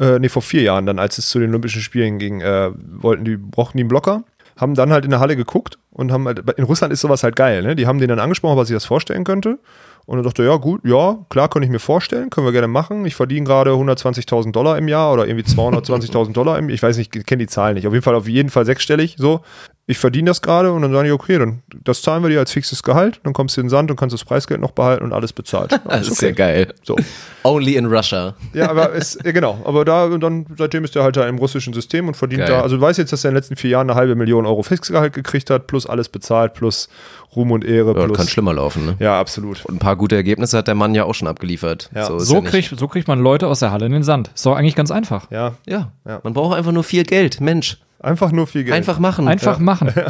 Äh, 0.00 0.18
nee, 0.18 0.28
vor 0.28 0.42
vier 0.42 0.62
Jahren 0.62 0.86
dann, 0.86 0.98
als 0.98 1.18
es 1.18 1.28
zu 1.28 1.38
den 1.38 1.50
Olympischen 1.50 1.82
Spielen 1.82 2.18
ging, 2.18 2.40
äh, 2.40 2.70
wollten 2.98 3.24
die, 3.24 3.36
brauchten 3.36 3.76
die 3.78 3.82
einen 3.82 3.88
Blocker. 3.88 4.24
Haben 4.58 4.74
dann 4.74 4.90
halt 4.90 5.04
in 5.04 5.10
der 5.12 5.20
Halle 5.20 5.36
geguckt 5.36 5.78
und 5.92 6.10
haben 6.10 6.26
halt, 6.26 6.40
in 6.56 6.64
Russland 6.64 6.92
ist 6.92 7.00
sowas 7.00 7.22
halt 7.22 7.36
geil, 7.36 7.62
ne? 7.62 7.76
Die 7.76 7.86
haben 7.86 8.00
den 8.00 8.08
dann 8.08 8.18
angesprochen, 8.18 8.54
ob 8.54 8.58
er 8.58 8.64
sich 8.64 8.74
das 8.74 8.84
vorstellen 8.84 9.22
könnte. 9.22 9.58
Und 10.06 10.18
er 10.18 10.24
dachte, 10.24 10.44
ja, 10.44 10.56
gut, 10.56 10.80
ja, 10.84 11.18
klar, 11.28 11.48
kann 11.48 11.62
ich 11.62 11.70
mir 11.70 11.78
vorstellen, 11.78 12.30
können 12.30 12.46
wir 12.46 12.52
gerne 12.52 12.68
machen. 12.68 13.06
Ich 13.06 13.14
verdiene 13.14 13.46
gerade 13.46 13.70
120.000 13.70 14.52
Dollar 14.52 14.76
im 14.78 14.88
Jahr 14.88 15.12
oder 15.12 15.26
irgendwie 15.26 15.48
220.000 15.48 16.32
Dollar 16.32 16.58
im 16.58 16.68
Jahr. 16.68 16.74
Ich 16.74 16.82
weiß 16.82 16.96
nicht, 16.96 17.14
ich 17.14 17.26
kenne 17.26 17.44
die 17.44 17.48
Zahlen 17.48 17.74
nicht. 17.74 17.86
Auf 17.86 17.92
jeden 17.92 18.02
Fall, 18.02 18.14
auf 18.14 18.28
jeden 18.28 18.50
Fall 18.50 18.64
sechsstellig, 18.66 19.16
so. 19.18 19.40
Ich 19.86 19.98
verdiene 19.98 20.30
das 20.30 20.40
gerade 20.42 20.72
und 20.72 20.82
dann 20.82 20.92
sagen 20.92 21.06
die, 21.06 21.10
okay, 21.10 21.38
dann 21.38 21.62
das 21.82 22.02
zahlen 22.02 22.22
wir 22.22 22.30
dir 22.30 22.38
als 22.38 22.52
fixes 22.52 22.84
Gehalt, 22.84 23.20
dann 23.24 23.32
kommst 23.32 23.56
du 23.56 23.60
in 23.60 23.64
den 23.66 23.70
Sand 23.70 23.90
und 23.90 23.96
kannst 23.96 24.14
das 24.14 24.24
Preisgeld 24.24 24.60
noch 24.60 24.70
behalten 24.70 25.02
und 25.04 25.12
alles 25.12 25.32
bezahlt. 25.32 25.72
Das 25.84 25.86
Alles 25.86 26.08
ist 26.10 26.22
ja 26.22 26.30
geil. 26.30 26.72
So. 26.84 26.94
Only 27.42 27.74
in 27.74 27.86
Russia. 27.86 28.34
Ja, 28.54 28.70
aber 28.70 28.94
es, 28.94 29.18
ja, 29.24 29.32
genau, 29.32 29.60
aber 29.64 29.84
da 29.84 30.04
und 30.04 30.20
dann 30.20 30.46
seitdem 30.56 30.84
ist 30.84 30.94
er 30.94 31.02
halt 31.02 31.16
da 31.16 31.26
im 31.26 31.36
russischen 31.36 31.72
System 31.74 32.06
und 32.06 32.16
verdient 32.16 32.42
Geil. 32.42 32.50
da, 32.52 32.60
also 32.62 32.76
du 32.76 32.82
weißt 32.82 32.98
jetzt, 33.00 33.12
dass 33.12 33.24
er 33.24 33.30
in 33.30 33.34
den 33.34 33.38
letzten 33.38 33.56
vier 33.56 33.70
Jahren 33.70 33.90
eine 33.90 33.98
halbe 33.98 34.14
Million 34.14 34.46
Euro 34.46 34.62
Fixgehalt 34.62 35.14
gekriegt 35.14 35.50
hat, 35.50 35.66
plus 35.66 35.86
alles 35.86 36.08
bezahlt, 36.08 36.54
plus 36.54 36.88
Ruhm 37.34 37.50
und 37.50 37.64
Ehre, 37.64 37.96
Ja, 37.98 38.04
plus. 38.04 38.16
kann 38.16 38.28
schlimmer 38.28 38.54
laufen, 38.54 38.86
ne? 38.86 38.96
Ja, 39.00 39.18
absolut. 39.18 39.64
Und 39.64 39.74
ein 39.76 39.78
paar 39.80 39.96
gute 39.96 40.14
Ergebnisse 40.14 40.58
hat 40.58 40.68
der 40.68 40.76
Mann 40.76 40.94
ja 40.94 41.04
auch 41.04 41.14
schon 41.14 41.26
abgeliefert. 41.26 41.90
Ja. 41.92 42.02
ist 42.16 42.26
So, 42.26 42.36
ja 42.36 42.40
kriegt, 42.42 42.78
so 42.78 42.86
kriegt 42.86 43.08
man 43.08 43.18
Leute 43.20 43.48
aus 43.48 43.58
der 43.58 43.72
Halle 43.72 43.86
in 43.86 43.92
den 43.92 44.02
Sand. 44.04 44.30
Ist 44.34 44.46
doch 44.46 44.54
eigentlich 44.54 44.76
ganz 44.76 44.92
einfach. 44.92 45.28
Ja, 45.32 45.54
Ja. 45.66 45.90
Ja. 46.06 46.20
man 46.22 46.34
braucht 46.34 46.56
einfach 46.56 46.72
nur 46.72 46.84
viel 46.84 47.02
Geld. 47.04 47.40
Mensch, 47.40 47.78
einfach 48.02 48.32
nur 48.32 48.46
viel 48.46 48.64
Geld. 48.64 48.76
einfach 48.76 48.98
machen. 48.98 49.28
Einfach 49.28 49.58
machen. 49.58 49.92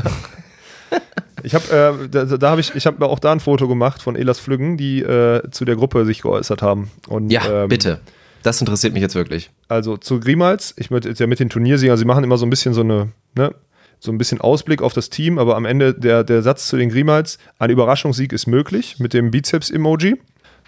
Ich 1.45 1.55
habe 1.57 1.99
äh, 2.05 2.09
da, 2.09 2.25
da 2.25 2.51
habe 2.51 2.61
ich 2.61 2.75
ich 2.77 2.87
habe 2.87 3.05
auch 3.05 3.19
da 3.19 3.33
ein 3.33 3.41
Foto 3.41 3.67
gemacht 3.67 4.01
von 4.01 4.15
Elas 4.15 4.39
Flüggen, 4.39 4.77
die 4.77 5.01
äh, 5.03 5.43
zu 5.51 5.65
der 5.65 5.75
Gruppe 5.75 6.05
sich 6.05 6.23
geäußert 6.23 6.63
haben. 6.63 6.91
Und, 7.09 7.31
Ja, 7.33 7.65
ähm, 7.65 7.69
bitte. 7.69 7.99
Das 8.45 8.61
interessiert 8.61 8.93
mich 8.93 9.03
jetzt 9.03 9.15
wirklich. 9.17 9.51
Also 9.69 9.97
zu 9.97 10.21
Grimals, 10.21 10.75
ich 10.77 10.91
möchte 10.93 11.09
jetzt 11.09 11.19
ja 11.19 11.27
mit 11.27 11.41
den 11.41 11.49
Turniersiegern, 11.49 11.97
sie 11.97 12.05
machen 12.05 12.23
immer 12.23 12.37
so 12.39 12.47
ein 12.47 12.51
bisschen 12.51 12.75
so 12.75 12.83
eine, 12.83 13.09
ne, 13.35 13.53
so 13.99 14.13
ein 14.13 14.19
bisschen 14.19 14.41
Ausblick 14.41 14.83
auf 14.83 14.93
das 14.95 15.11
Team, 15.11 15.39
aber 15.39 15.57
am 15.57 15.65
Ende 15.65 15.95
der, 15.95 16.23
der 16.23 16.43
Satz 16.43 16.69
zu 16.69 16.77
den 16.77 16.91
Grimals, 16.91 17.39
ein 17.59 17.71
Überraschungssieg 17.71 18.33
ist 18.33 18.47
möglich 18.47 18.97
mit 19.01 19.13
dem 19.13 19.31
Bizeps-Emoji. 19.33 20.17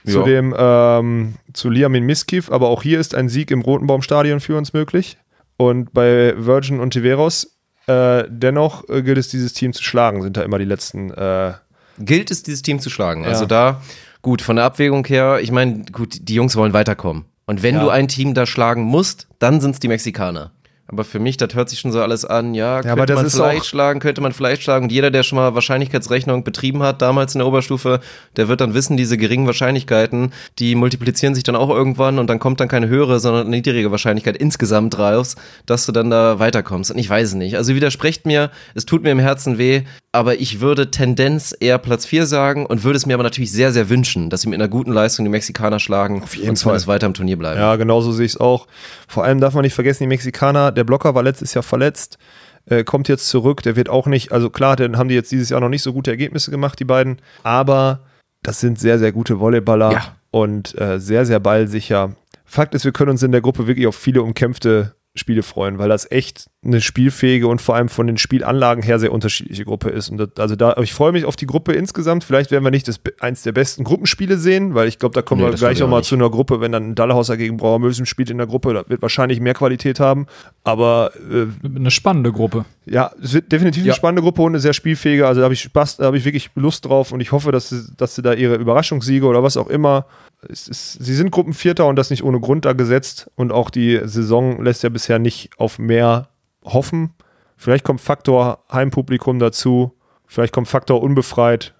Zu 0.06 0.18
Ja. 0.18 0.24
dem, 0.24 0.54
ähm, 0.58 1.34
zu 1.52 1.70
Liamin 1.70 2.04
Miskiv, 2.04 2.50
aber 2.50 2.68
auch 2.68 2.82
hier 2.82 3.00
ist 3.00 3.14
ein 3.14 3.28
Sieg 3.30 3.50
im 3.50 3.62
Rotenbaumstadion 3.62 4.40
für 4.40 4.56
uns 4.58 4.72
möglich. 4.74 5.16
Und 5.56 5.92
bei 5.92 6.34
Virgin 6.36 6.80
und 6.80 6.90
Tiveros, 6.90 7.56
äh, 7.86 8.24
dennoch 8.28 8.88
äh, 8.88 9.02
gilt 9.02 9.18
es, 9.18 9.28
dieses 9.28 9.52
Team 9.52 9.72
zu 9.72 9.82
schlagen, 9.82 10.22
sind 10.22 10.36
da 10.36 10.42
immer 10.42 10.58
die 10.58 10.64
letzten, 10.64 11.10
äh, 11.12 11.52
Gilt 11.98 12.30
es, 12.32 12.42
dieses 12.42 12.62
Team 12.62 12.80
zu 12.80 12.90
schlagen? 12.90 13.22
Ja. 13.22 13.28
Also 13.28 13.46
da, 13.46 13.80
gut, 14.20 14.42
von 14.42 14.56
der 14.56 14.64
Abwägung 14.64 15.06
her, 15.06 15.38
ich 15.40 15.52
meine, 15.52 15.84
gut, 15.92 16.28
die 16.28 16.34
Jungs 16.34 16.56
wollen 16.56 16.72
weiterkommen. 16.72 17.24
Und 17.46 17.62
wenn 17.62 17.76
Ja. 17.76 17.82
du 17.82 17.90
ein 17.90 18.08
Team 18.08 18.34
da 18.34 18.46
schlagen 18.46 18.82
musst, 18.82 19.28
dann 19.38 19.60
sind 19.60 19.72
es 19.72 19.80
die 19.80 19.86
Mexikaner. 19.88 20.50
Aber 20.86 21.04
für 21.04 21.18
mich, 21.18 21.38
das 21.38 21.54
hört 21.54 21.70
sich 21.70 21.78
schon 21.80 21.92
so 21.92 22.02
alles 22.02 22.26
an, 22.26 22.52
ja, 22.52 22.76
könnte 22.76 22.92
aber 22.92 23.06
das 23.06 23.16
man 23.16 23.26
ist 23.26 23.34
vielleicht 23.34 23.64
schlagen, 23.64 24.00
könnte 24.00 24.20
man 24.20 24.32
vielleicht 24.32 24.62
schlagen. 24.62 24.84
Und 24.84 24.92
jeder, 24.92 25.10
der 25.10 25.22
schon 25.22 25.36
mal 25.36 25.54
Wahrscheinlichkeitsrechnung 25.54 26.44
betrieben 26.44 26.82
hat, 26.82 27.00
damals 27.00 27.34
in 27.34 27.38
der 27.38 27.48
Oberstufe, 27.48 28.00
der 28.36 28.48
wird 28.48 28.60
dann 28.60 28.74
wissen, 28.74 28.98
diese 28.98 29.16
geringen 29.16 29.46
Wahrscheinlichkeiten, 29.46 30.32
die 30.58 30.74
multiplizieren 30.74 31.34
sich 31.34 31.42
dann 31.42 31.56
auch 31.56 31.70
irgendwann 31.70 32.18
und 32.18 32.28
dann 32.28 32.38
kommt 32.38 32.60
dann 32.60 32.68
keine 32.68 32.88
höhere, 32.88 33.18
sondern 33.18 33.46
eine 33.46 33.56
niedrige 33.56 33.90
Wahrscheinlichkeit 33.90 34.36
insgesamt 34.36 34.98
raus, 34.98 35.36
dass 35.64 35.86
du 35.86 35.92
dann 35.92 36.10
da 36.10 36.38
weiterkommst. 36.38 36.90
Und 36.90 36.98
ich 36.98 37.08
weiß 37.08 37.28
es 37.28 37.34
nicht. 37.34 37.56
Also 37.56 37.74
widersprecht 37.74 38.26
mir, 38.26 38.50
es 38.74 38.84
tut 38.84 39.02
mir 39.02 39.10
im 39.10 39.18
Herzen 39.18 39.56
weh, 39.56 39.84
aber 40.14 40.38
ich 40.40 40.60
würde 40.60 40.90
Tendenz 40.92 41.54
eher 41.58 41.78
Platz 41.78 42.06
4 42.06 42.26
sagen 42.26 42.66
und 42.66 42.84
würde 42.84 42.96
es 42.96 43.04
mir 43.04 43.14
aber 43.14 43.24
natürlich 43.24 43.50
sehr, 43.50 43.72
sehr 43.72 43.88
wünschen, 43.88 44.30
dass 44.30 44.42
sie 44.42 44.48
mit 44.48 44.60
einer 44.60 44.68
guten 44.68 44.92
Leistung 44.92 45.24
die 45.24 45.30
Mexikaner 45.30 45.80
schlagen 45.80 46.22
Auf 46.22 46.36
jeden 46.36 46.50
und 46.50 46.56
zumindest 46.56 46.86
Fall. 46.86 46.94
weiter 46.94 47.06
im 47.06 47.14
Turnier 47.14 47.36
bleiben. 47.36 47.58
Ja, 47.58 47.74
genauso 47.76 48.12
sehe 48.12 48.24
ich 48.26 48.32
es 48.34 48.40
auch. 48.40 48.68
Vor 49.08 49.24
allem 49.24 49.40
darf 49.40 49.54
man 49.54 49.62
nicht 49.62 49.74
vergessen, 49.74 50.04
die 50.04 50.08
Mexikaner, 50.08 50.70
der 50.70 50.84
Blocker 50.84 51.14
war 51.16 51.24
letztes 51.24 51.52
Jahr 51.54 51.64
verletzt, 51.64 52.18
äh, 52.66 52.84
kommt 52.84 53.08
jetzt 53.08 53.28
zurück, 53.28 53.62
der 53.62 53.74
wird 53.76 53.88
auch 53.88 54.06
nicht, 54.06 54.30
also 54.30 54.50
klar, 54.50 54.76
dann 54.76 54.96
haben 54.96 55.08
die 55.08 55.16
jetzt 55.16 55.32
dieses 55.32 55.48
Jahr 55.50 55.60
noch 55.60 55.68
nicht 55.68 55.82
so 55.82 55.92
gute 55.92 56.12
Ergebnisse 56.12 56.50
gemacht, 56.52 56.78
die 56.78 56.84
beiden, 56.84 57.18
aber 57.42 58.00
das 58.42 58.60
sind 58.60 58.78
sehr, 58.78 58.98
sehr 59.00 59.10
gute 59.10 59.40
Volleyballer 59.40 59.90
Ja. 59.92 60.16
und 60.30 60.78
äh, 60.80 61.00
sehr, 61.00 61.26
sehr 61.26 61.40
ballsicher. 61.40 62.14
Fakt 62.44 62.74
ist, 62.74 62.84
wir 62.84 62.92
können 62.92 63.10
uns 63.10 63.22
in 63.24 63.32
der 63.32 63.40
Gruppe 63.40 63.66
wirklich 63.66 63.86
auf 63.88 63.96
viele 63.96 64.22
umkämpfte 64.22 64.94
Spiele 65.16 65.44
freuen, 65.44 65.78
weil 65.78 65.88
das 65.88 66.10
echt 66.10 66.50
eine 66.64 66.80
spielfähige 66.80 67.46
und 67.46 67.62
vor 67.62 67.76
allem 67.76 67.88
von 67.88 68.08
den 68.08 68.16
Spielanlagen 68.16 68.82
her 68.82 68.98
sehr 68.98 69.12
unterschiedliche 69.12 69.64
Gruppe 69.64 69.90
ist. 69.90 70.08
Und 70.08 70.18
das, 70.18 70.28
also 70.38 70.56
da, 70.56 70.74
ich 70.82 70.92
freue 70.92 71.12
mich 71.12 71.24
auf 71.24 71.36
die 71.36 71.46
Gruppe 71.46 71.72
insgesamt. 71.72 72.24
Vielleicht 72.24 72.50
werden 72.50 72.64
wir 72.64 72.72
nicht 72.72 72.88
das, 72.88 73.00
eins 73.20 73.44
der 73.44 73.52
besten 73.52 73.84
Gruppenspiele 73.84 74.36
sehen, 74.38 74.74
weil 74.74 74.88
ich 74.88 74.98
glaube, 74.98 75.14
da 75.14 75.22
kommen 75.22 75.40
Nee, 75.40 75.46
wir 75.46 75.50
das 75.52 75.60
gleich 75.60 75.78
nochmal 75.78 76.02
zu 76.02 76.16
einer 76.16 76.28
Gruppe, 76.30 76.60
wenn 76.60 76.72
dann 76.72 76.90
ein 76.90 76.94
Dallhauser 76.96 77.36
gegen 77.36 77.58
Brauermösen 77.58 78.06
spielt 78.06 78.28
in 78.30 78.38
der 78.38 78.48
Gruppe, 78.48 78.74
da 78.74 78.82
wird 78.88 79.02
wahrscheinlich 79.02 79.38
mehr 79.38 79.54
Qualität 79.54 80.00
haben. 80.00 80.26
Aber 80.64 81.12
äh, 81.30 81.46
Eine 81.64 81.92
spannende 81.92 82.32
Gruppe. 82.32 82.64
ja, 82.84 83.12
es 83.22 83.34
wird 83.34 83.52
definitiv 83.52 83.84
Ja. 83.84 83.92
eine 83.92 83.96
spannende 83.96 84.22
Gruppe 84.22 84.42
und 84.42 84.50
eine 84.52 84.58
sehr 84.60 84.72
spielfähige. 84.72 85.28
Also 85.28 85.42
da 85.42 85.44
habe 85.44 85.54
ich 85.54 85.60
Spaß, 85.60 85.98
da 85.98 86.06
habe 86.06 86.16
ich 86.18 86.24
wirklich 86.24 86.50
Lust 86.56 86.86
drauf 86.86 87.12
und 87.12 87.20
ich 87.20 87.30
hoffe, 87.30 87.52
dass 87.52 87.68
sie, 87.68 87.82
dass 87.96 88.16
sie 88.16 88.22
da 88.22 88.32
ihre 88.32 88.56
Überraschungssiege 88.56 89.26
oder 89.26 89.44
was 89.44 89.56
auch 89.56 89.68
immer. 89.68 90.06
Es 90.48 90.68
ist, 90.68 90.92
sie 90.94 91.14
sind 91.14 91.30
Gruppenvierter 91.30 91.86
und 91.86 91.96
das 91.96 92.10
nicht 92.10 92.24
ohne 92.24 92.40
Grund 92.40 92.64
da 92.64 92.72
gesetzt. 92.72 93.30
Und 93.36 93.52
auch 93.52 93.70
die 93.70 94.00
Saison 94.04 94.62
lässt 94.62 94.82
ja 94.82 94.88
bisher 94.88 95.18
nicht 95.18 95.50
auf 95.58 95.78
mehr 95.78 96.28
hoffen. 96.64 97.14
Vielleicht 97.56 97.84
kommt 97.84 98.00
Faktor 98.00 98.64
Heimpublikum 98.72 99.38
dazu. 99.38 99.92
Vielleicht 100.26 100.52
kommt 100.52 100.68
Faktor 100.68 101.02
unbefreit, 101.02 101.74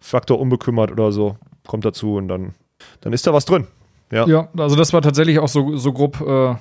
Faktor 0.00 0.40
unbekümmert 0.40 0.90
oder 0.90 1.12
so. 1.12 1.36
Kommt 1.66 1.84
dazu 1.84 2.16
und 2.16 2.28
dann, 2.28 2.54
dann 3.00 3.12
ist 3.12 3.26
da 3.26 3.32
was 3.32 3.44
drin. 3.44 3.66
Ja. 4.10 4.26
Ja, 4.26 4.48
also 4.56 4.76
das 4.76 4.92
war 4.92 5.02
tatsächlich 5.02 5.38
auch 5.38 5.48
so, 5.48 5.76
so 5.76 5.92
grob, 5.92 6.20
äh, 6.20 6.54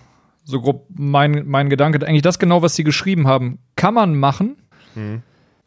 so 0.44 0.62
grob 0.62 0.86
mein, 0.90 1.44
mein 1.48 1.70
Gedanke. 1.70 2.06
Eigentlich 2.06 2.22
das 2.22 2.40
genau, 2.40 2.62
was 2.62 2.76
sie 2.76 2.84
geschrieben 2.84 3.28
haben, 3.28 3.60
kann 3.76 3.94
man 3.94 4.16
machen. 4.16 4.58
Mhm. 4.96 5.24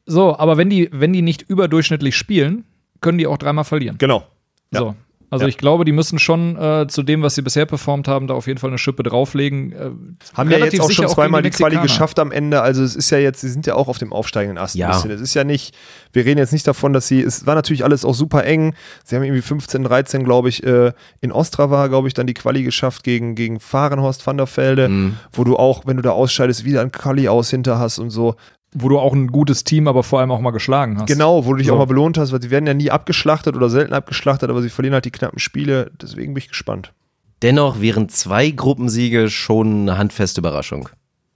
So, 0.06 0.36
aber 0.36 0.56
wenn 0.56 0.70
die, 0.70 0.88
wenn 0.92 1.12
die 1.12 1.22
nicht 1.22 1.42
überdurchschnittlich 1.42 2.16
spielen, 2.16 2.64
können 3.00 3.18
die 3.18 3.26
auch 3.26 3.38
dreimal 3.38 3.64
verlieren. 3.64 3.98
Genau. 3.98 4.24
Ja. 4.72 4.80
So. 4.80 4.94
Also 5.32 5.44
Ja. 5.46 5.48
ich 5.48 5.56
glaube, 5.56 5.86
die 5.86 5.92
müssen 5.92 6.18
schon 6.18 6.56
äh, 6.58 6.86
zu 6.88 7.02
dem, 7.02 7.22
was 7.22 7.34
sie 7.34 7.40
bisher 7.40 7.64
performt 7.64 8.06
haben, 8.06 8.26
da 8.26 8.34
auf 8.34 8.46
jeden 8.46 8.58
Fall 8.58 8.68
eine 8.68 8.76
Schippe 8.76 9.02
drauflegen. 9.02 9.72
Äh, 9.72 9.90
Haben 10.36 10.50
ja 10.50 10.58
jetzt 10.58 10.78
auch 10.78 10.90
schon 10.90 11.08
zweimal 11.08 11.40
die 11.40 11.48
gegen 11.48 11.56
Quali 11.56 11.78
geschafft 11.78 12.18
am 12.18 12.30
Ende. 12.30 12.60
Also 12.60 12.82
es 12.84 12.94
ist 12.94 13.08
ja 13.08 13.16
jetzt, 13.16 13.40
sie 13.40 13.48
sind 13.48 13.66
ja 13.66 13.74
auch 13.74 13.88
auf 13.88 13.96
dem 13.96 14.12
aufsteigenden 14.12 14.58
Ast 14.62 14.74
Ja. 14.74 14.88
ein 14.88 14.92
bisschen. 14.92 15.10
Es 15.12 15.22
ist 15.22 15.32
ja 15.32 15.44
nicht, 15.44 15.74
wir 16.12 16.26
reden 16.26 16.36
jetzt 16.38 16.52
nicht 16.52 16.66
davon, 16.66 16.92
dass 16.92 17.08
sie, 17.08 17.22
es 17.22 17.46
war 17.46 17.54
natürlich 17.54 17.82
alles 17.82 18.04
auch 18.04 18.12
super 18.14 18.44
eng. 18.44 18.74
Sie 19.04 19.16
haben 19.16 19.22
irgendwie 19.22 19.40
15, 19.40 19.84
13, 19.84 20.22
glaube 20.22 20.50
ich, 20.50 20.62
äh, 20.64 20.92
in 21.22 21.32
Ostrava, 21.32 21.86
glaube 21.86 22.08
ich, 22.08 22.14
dann 22.14 22.26
die 22.26 22.34
Quali 22.34 22.62
geschafft 22.62 23.02
gegen, 23.02 23.34
gegen 23.34 23.58
Fahrenhorst 23.58 24.26
van 24.26 24.36
der 24.36 24.46
Velde, 24.54 24.90
Mhm. 24.90 25.16
wo 25.32 25.44
du 25.44 25.56
auch, 25.56 25.86
wenn 25.86 25.96
du 25.96 26.02
da 26.02 26.10
ausscheidest, 26.10 26.64
wieder 26.66 26.82
ein 26.82 26.92
Quali 26.92 27.28
aus 27.28 27.48
hinter 27.48 27.78
hast 27.78 27.98
und 27.98 28.10
so. 28.10 28.34
Wo 28.74 28.88
du 28.88 28.98
auch 28.98 29.12
ein 29.12 29.26
gutes 29.26 29.64
Team, 29.64 29.86
aber 29.86 30.02
vor 30.02 30.20
allem 30.20 30.30
auch 30.30 30.40
mal 30.40 30.50
geschlagen 30.50 30.98
hast. 30.98 31.06
Genau, 31.06 31.44
wo 31.44 31.50
du 31.52 31.58
dich 31.58 31.66
So. 31.66 31.74
auch 31.74 31.78
mal 31.78 31.84
belohnt 31.86 32.16
hast, 32.16 32.32
weil 32.32 32.40
sie 32.40 32.50
werden 32.50 32.66
ja 32.66 32.72
nie 32.74 32.90
abgeschlachtet 32.90 33.54
oder 33.54 33.68
selten 33.68 33.92
abgeschlachtet, 33.92 34.48
aber 34.48 34.62
sie 34.62 34.70
verlieren 34.70 34.94
halt 34.94 35.04
die 35.04 35.10
knappen 35.10 35.38
Spiele. 35.38 35.90
Deswegen 36.00 36.32
bin 36.34 36.38
ich 36.42 36.48
gespannt. 36.48 36.92
Dennoch 37.42 37.80
wären 37.80 38.08
zwei 38.08 38.50
Gruppensiege 38.50 39.28
schon 39.28 39.82
eine 39.82 39.98
handfeste 39.98 40.40
Überraschung. 40.40 40.88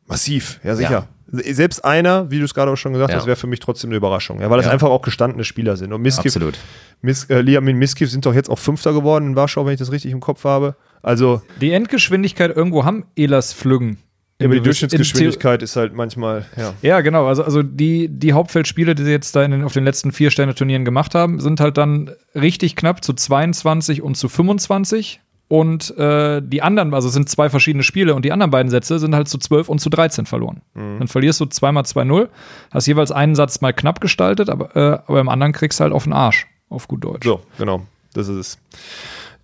Massiv, 0.07 0.61
ja 0.65 0.77
sicher. 0.77 1.09
Selbst 1.29 1.85
einer, 1.85 2.31
wie 2.31 2.39
du 2.39 2.45
es 2.45 2.55
gerade 2.55 2.71
auch 2.71 2.77
schon 2.77 2.93
gesagt 2.93 3.11
Ja. 3.11 3.19
hast, 3.19 3.27
wäre 3.27 3.37
für 3.37 3.49
mich 3.49 3.59
trotzdem 3.59 3.91
eine 3.91 3.97
Überraschung. 3.97 4.41
Ja, 4.41 4.49
weil 4.49 4.59
das 4.59 4.67
Ja. 4.67 4.73
einfach 4.73 4.89
auch 4.89 5.03
gestandene 5.03 5.43
Spieler 5.43 5.77
sind. 5.77 5.93
Und 5.93 6.01
Miskiv, 6.01 6.27
Absolut. 6.37 6.57
Mis, 7.03 7.25
äh, 7.25 7.41
Liamin 7.41 7.77
Miskiv 7.77 8.09
sind 8.11 8.25
doch 8.25 8.33
jetzt 8.33 8.49
auch 8.49 8.61
Fünfter 8.61 8.93
geworden 8.93 9.27
in 9.27 9.37
Warschau, 9.37 9.67
wenn 9.67 9.73
ich 9.73 9.81
das 9.81 9.91
richtig 9.91 10.13
im 10.13 10.21
Kopf 10.21 10.45
habe. 10.45 10.77
Also, 11.03 11.43
Die 11.61 11.73
Endgeschwindigkeit 11.73 12.57
irgendwo 12.57 12.85
haben 12.85 13.07
Elas 13.17 13.53
Flüggen. 13.53 13.99
Aber 14.45 14.53
die 14.55 14.59
In- 14.59 14.65
Durchschnittsgeschwindigkeit 14.65 15.63
ist 15.63 15.77
halt 15.77 15.95
manchmal, 15.95 16.45
ja. 16.57 16.75
Ja, 16.83 17.01
genau. 17.01 17.27
Also, 17.27 17.43
also 17.43 17.63
die, 17.63 18.09
die 18.09 18.33
Hauptfeldspiele, 18.35 18.95
die 18.95 19.05
sie 19.05 19.11
jetzt 19.11 19.35
da 19.35 19.43
in 19.45 19.51
den, 19.51 19.65
auf 19.65 19.73
den 19.73 19.85
letzten 19.85 20.13
vier 20.13 20.31
Sterne-Turnieren 20.31 20.85
gemacht 20.85 21.15
haben, 21.15 21.41
sind 21.41 21.61
halt 21.61 21.79
dann 21.79 22.11
richtig 22.35 22.77
knapp 22.77 23.03
zu 23.03 23.15
22 23.15 24.03
und 24.03 24.17
zu 24.17 24.29
25. 24.29 25.21
Und 25.49 25.97
äh, 25.97 26.43
die 26.43 26.61
anderen, 26.61 26.93
also 26.93 27.07
es 27.07 27.15
sind 27.15 27.29
zwei 27.29 27.49
verschiedene 27.49 27.85
Spiele 27.85 28.17
und 28.17 28.25
die 28.25 28.33
anderen 28.33 28.51
beiden 28.51 28.69
Sätze 28.69 28.99
sind 28.99 29.15
halt 29.15 29.29
zu 29.29 29.39
12 29.39 29.69
und 29.69 29.79
zu 29.79 29.91
13 29.91 30.27
verloren. 30.27 30.61
Mhm. 30.75 30.99
Dann 30.99 31.09
verlierst 31.09 31.41
du 31.41 31.47
zweimal 31.47 31.85
2-0, 31.85 32.29
hast 32.73 32.87
jeweils 32.89 33.13
einen 33.13 33.37
Satz 33.37 33.61
mal 33.61 33.73
knapp 33.73 34.01
gestaltet, 34.01 34.51
aber, 34.51 34.75
äh, 34.75 34.99
aber 35.07 35.21
im 35.21 35.29
anderen 35.29 35.53
kriegst 35.53 35.79
du 35.79 35.85
halt 35.85 35.93
auf 35.93 36.03
den 36.03 36.13
Arsch, 36.13 36.49
auf 36.69 36.89
gut 36.89 37.05
Deutsch. 37.05 37.25
So, 37.25 37.43
genau. 37.59 37.87
Das 38.13 38.27
ist 38.27 38.37
es. 38.37 38.59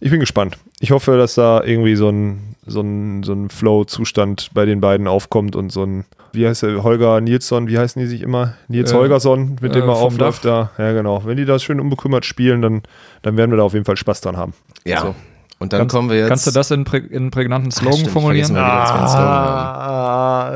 Ich 0.04 0.10
bin 0.10 0.18
gespannt. 0.18 0.58
Ich 0.80 0.90
hoffe, 0.90 1.16
dass 1.16 1.36
da 1.36 1.62
irgendwie 1.62 1.94
so 1.94 2.08
ein, 2.08 2.56
so 2.66 2.80
ein, 2.80 3.22
so 3.22 3.32
ein 3.34 3.48
Flow-Zustand 3.48 4.50
bei 4.52 4.66
den 4.66 4.80
beiden 4.80 5.06
aufkommt 5.06 5.54
und 5.54 5.70
so 5.70 5.84
ein, 5.84 6.04
wie 6.32 6.44
heißt 6.44 6.64
der, 6.64 6.82
Holger 6.82 7.20
Nilsson, 7.20 7.68
wie 7.68 7.78
heißen 7.78 8.02
die 8.02 8.08
sich 8.08 8.20
immer? 8.20 8.54
Nils 8.66 8.90
Äh, 8.90 8.96
Holgersson, 8.96 9.58
mit 9.60 9.76
dem 9.76 9.84
äh, 9.84 9.86
er 9.86 9.94
vom 9.94 10.06
aufläuft 10.06 10.44
da. 10.44 10.72
Ja, 10.76 10.92
genau. 10.92 11.22
Wenn 11.24 11.36
die 11.36 11.44
das 11.44 11.62
schön 11.62 11.78
unbekümmert 11.78 12.24
spielen, 12.24 12.62
dann, 12.62 12.82
dann 13.22 13.36
werden 13.36 13.52
wir 13.52 13.58
da 13.58 13.62
auf 13.62 13.74
jeden 13.74 13.84
Fall 13.84 13.96
Spaß 13.96 14.22
dran 14.22 14.36
haben. 14.36 14.54
Ja. 14.84 15.02
So. 15.02 15.14
Und 15.60 15.72
dann 15.72 15.82
kannst, 15.82 15.94
kommen 15.94 16.10
wir 16.10 16.16
jetzt. 16.18 16.28
Kannst 16.28 16.48
du 16.48 16.50
das 16.50 16.72
in, 16.72 16.82
prä 16.82 16.98
in 16.98 17.16
einen 17.16 17.30
prägnanten 17.30 17.68
Ah, 17.70 17.76
Slogan 17.76 17.92
stimmt, 17.92 18.06
ich 18.08 18.12
formulieren? 18.12 18.56
einen 18.56 18.86
Slogan. 19.08 19.22
Ah, 19.22 20.50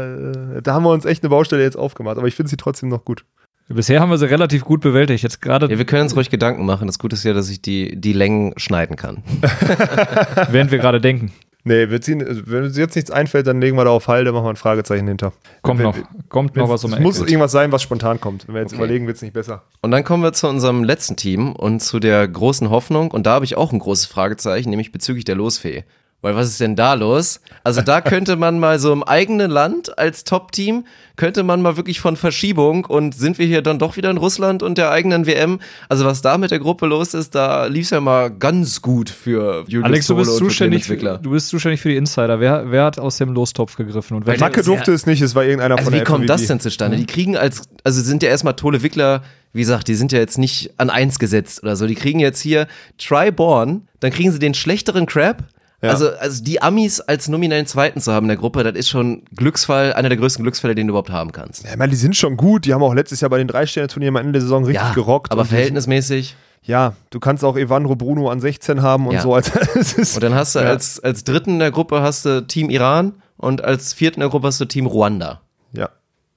da 0.60 0.74
haben 0.74 0.82
wir 0.82 0.90
uns 0.90 1.04
echt 1.04 1.22
eine 1.22 1.30
Baustelle 1.30 1.62
jetzt 1.62 1.76
aufgemacht, 1.76 2.18
aber 2.18 2.26
ich 2.26 2.34
finde 2.34 2.50
sie 2.50 2.56
trotzdem 2.56 2.88
noch 2.88 3.04
gut. 3.04 3.24
Bisher 3.68 4.00
haben 4.00 4.10
wir 4.10 4.18
sie 4.18 4.30
relativ 4.30 4.64
gut 4.64 4.80
bewältigt. 4.80 5.22
Jetzt 5.24 5.42
gerade, 5.42 5.68
Ja, 5.70 5.76
wir 5.78 5.84
können 5.84 6.02
uns 6.02 6.14
ruhig 6.16 6.30
Gedanken 6.30 6.64
machen. 6.66 6.86
Das 6.86 6.98
Gute 6.98 7.14
ist 7.16 7.24
ja, 7.24 7.32
dass 7.32 7.48
ich 7.50 7.60
die, 7.60 7.96
die 8.00 8.12
Längen 8.12 8.52
schneiden 8.56 8.94
kann. 8.96 9.22
während 10.50 10.70
wir 10.70 10.78
gerade 10.78 11.00
denken. 11.00 11.32
Nee, 11.64 11.90
wir 11.90 12.00
ziehen, 12.00 12.24
wenn 12.46 12.62
uns 12.62 12.76
jetzt 12.76 12.94
nichts 12.94 13.10
einfällt, 13.10 13.48
dann 13.48 13.60
legen 13.60 13.76
wir 13.76 13.84
da 13.84 13.90
auf 13.90 14.06
Halde, 14.06 14.30
machen 14.30 14.44
wir 14.44 14.50
ein 14.50 14.56
Fragezeichen 14.56 15.08
hinter. 15.08 15.32
Kommt 15.62 15.80
Wenn- 15.80 15.86
noch, 15.86 15.96
kommt 16.28 16.54
noch 16.54 16.68
was 16.68 16.84
um 16.84 16.92
Es 16.92 17.00
muss 17.00 17.18
irgendwas 17.18 17.50
sein, 17.50 17.72
was 17.72 17.82
spontan 17.82 18.20
kommt. 18.20 18.46
Wenn 18.46 18.54
wir 18.54 18.60
jetzt 18.62 18.72
Okay. 18.74 18.84
überlegen, 18.84 19.06
wird 19.08 19.16
es 19.16 19.22
nicht 19.22 19.32
besser. 19.34 19.64
Und 19.80 19.90
dann 19.90 20.04
kommen 20.04 20.22
wir 20.22 20.32
zu 20.32 20.46
unserem 20.46 20.84
letzten 20.84 21.16
Team 21.16 21.52
und 21.52 21.80
zu 21.82 21.98
der 21.98 22.28
großen 22.28 22.70
Hoffnung. 22.70 23.10
Und 23.10 23.26
da 23.26 23.32
habe 23.32 23.44
ich 23.44 23.56
auch 23.56 23.72
ein 23.72 23.80
großes 23.80 24.06
Fragezeichen, 24.06 24.70
nämlich 24.70 24.92
bezüglich 24.92 25.24
der 25.24 25.34
Losfee. 25.34 25.82
Weil 26.26 26.34
was 26.34 26.48
ist 26.48 26.60
denn 26.60 26.74
da 26.74 26.94
los? 26.94 27.40
Also 27.62 27.82
da 27.82 28.00
könnte 28.02 28.34
man 28.34 28.58
mal 28.58 28.80
so 28.80 28.92
im 28.92 29.04
eigenen 29.04 29.48
Land 29.48 29.96
als 29.96 30.24
Top-Team, 30.24 30.84
könnte 31.14 31.44
man 31.44 31.62
mal 31.62 31.76
wirklich 31.76 32.00
von 32.00 32.16
Verschiebung 32.16 32.84
und 32.84 33.14
sind 33.14 33.38
wir 33.38 33.46
hier 33.46 33.62
dann 33.62 33.78
doch 33.78 33.96
wieder 33.96 34.10
in 34.10 34.16
Russland 34.16 34.64
und 34.64 34.76
der 34.76 34.90
eigenen 34.90 35.26
WM. 35.26 35.60
Also 35.88 36.04
was 36.04 36.22
da 36.22 36.36
mit 36.36 36.50
der 36.50 36.58
Gruppe 36.58 36.86
los 36.86 37.14
ist, 37.14 37.36
da 37.36 37.66
lief 37.66 37.84
es 37.84 37.90
ja 37.90 38.00
mal 38.00 38.32
ganz 38.32 38.82
gut 38.82 39.08
für 39.08 39.66
Julius 39.68 39.84
Alex, 39.84 40.06
du 40.08 40.14
Solo 40.14 40.24
bist, 40.24 40.38
zuständig 40.38 40.84
für, 40.86 40.96
du 40.96 41.30
bist 41.30 41.46
zuständig 41.46 41.80
für 41.80 41.90
die 41.90 41.96
Insider. 41.96 42.40
Wer, 42.40 42.72
wer 42.72 42.86
hat 42.86 42.98
aus 42.98 43.18
dem 43.18 43.32
Lostopf 43.32 43.76
gegriffen? 43.76 44.16
Und 44.16 44.26
wer 44.26 44.36
Macke 44.40 44.64
durfte 44.64 44.92
es 44.92 45.06
nicht, 45.06 45.22
es 45.22 45.36
war 45.36 45.44
irgendeiner 45.44 45.76
Also 45.76 45.84
von 45.84 45.92
wie 45.92 45.98
der 45.98 46.06
kommt 46.06 46.28
das 46.28 46.40
FWB. 46.40 46.48
denn 46.48 46.60
zustande? 46.60 46.96
Die 46.96 47.06
kriegen 47.06 47.36
als, 47.36 47.62
also 47.84 48.02
sind 48.02 48.24
ja 48.24 48.30
erstmal 48.30 48.56
Tole 48.56 48.82
Wickler, 48.82 49.22
wie 49.52 49.60
gesagt, 49.60 49.86
die 49.86 49.94
sind 49.94 50.10
ja 50.10 50.18
jetzt 50.18 50.38
nicht 50.38 50.72
an 50.76 50.90
eins 50.90 51.20
gesetzt 51.20 51.62
oder 51.62 51.76
so. 51.76 51.86
Die 51.86 51.94
kriegen 51.94 52.18
jetzt 52.18 52.40
hier 52.40 52.66
Tryborn, 52.98 53.86
dann 54.00 54.10
kriegen 54.10 54.32
sie 54.32 54.40
den 54.40 54.54
schlechteren 54.54 55.06
Crab. 55.06 55.44
Ja. 55.86 55.92
Also, 55.92 56.10
also 56.10 56.42
die 56.44 56.60
Amis 56.62 57.00
als 57.00 57.28
nominellen 57.28 57.66
Zweiten 57.66 58.00
zu 58.00 58.12
haben 58.12 58.24
in 58.24 58.28
der 58.28 58.36
Gruppe, 58.36 58.62
das 58.62 58.74
ist 58.74 58.88
schon 58.88 59.22
Glücksfall, 59.34 59.92
einer 59.94 60.08
der 60.08 60.18
größten 60.18 60.42
Glücksfälle, 60.42 60.74
den 60.74 60.86
du 60.86 60.92
überhaupt 60.92 61.10
haben 61.10 61.32
kannst. 61.32 61.64
Ja, 61.64 61.70
ich 61.72 61.76
meine, 61.76 61.90
die 61.90 61.96
sind 61.96 62.16
schon 62.16 62.36
gut. 62.36 62.64
Die 62.64 62.74
haben 62.74 62.82
auch 62.82 62.94
letztes 62.94 63.20
Jahr 63.20 63.30
bei 63.30 63.38
den 63.38 63.48
Drei-Sterne-Turnieren 63.48 64.16
am 64.16 64.20
Ende 64.20 64.32
der 64.32 64.42
Saison 64.42 64.64
richtig 64.64 64.92
gerockt. 64.94 65.32
aber 65.32 65.44
verhältnismäßig. 65.44 66.36
Ja, 66.62 66.94
du 67.10 67.20
kannst 67.20 67.44
auch 67.44 67.56
Evandro 67.56 67.94
Bruno 67.94 68.28
an 68.28 68.40
16 68.40 68.82
haben 68.82 69.06
und 69.06 69.14
Ja. 69.14 69.20
so. 69.22 69.34
Also, 69.34 69.52
ist, 69.74 70.14
Und 70.16 70.22
dann 70.22 70.34
hast 70.34 70.54
du 70.56 70.58
ja, 70.60 70.66
als, 70.70 70.98
als 70.98 71.22
Dritten 71.24 71.50
in 71.50 71.58
der 71.60 71.70
Gruppe 71.70 72.02
hast 72.02 72.24
du 72.24 72.44
Team 72.46 72.70
Iran 72.70 73.14
und 73.36 73.62
als 73.62 73.92
Vierten 73.92 74.16
in 74.16 74.20
der 74.22 74.30
Gruppe 74.30 74.48
hast 74.48 74.60
du 74.60 74.64
Team 74.64 74.86
Ruanda. 74.86 75.42
Ja, 75.72 75.90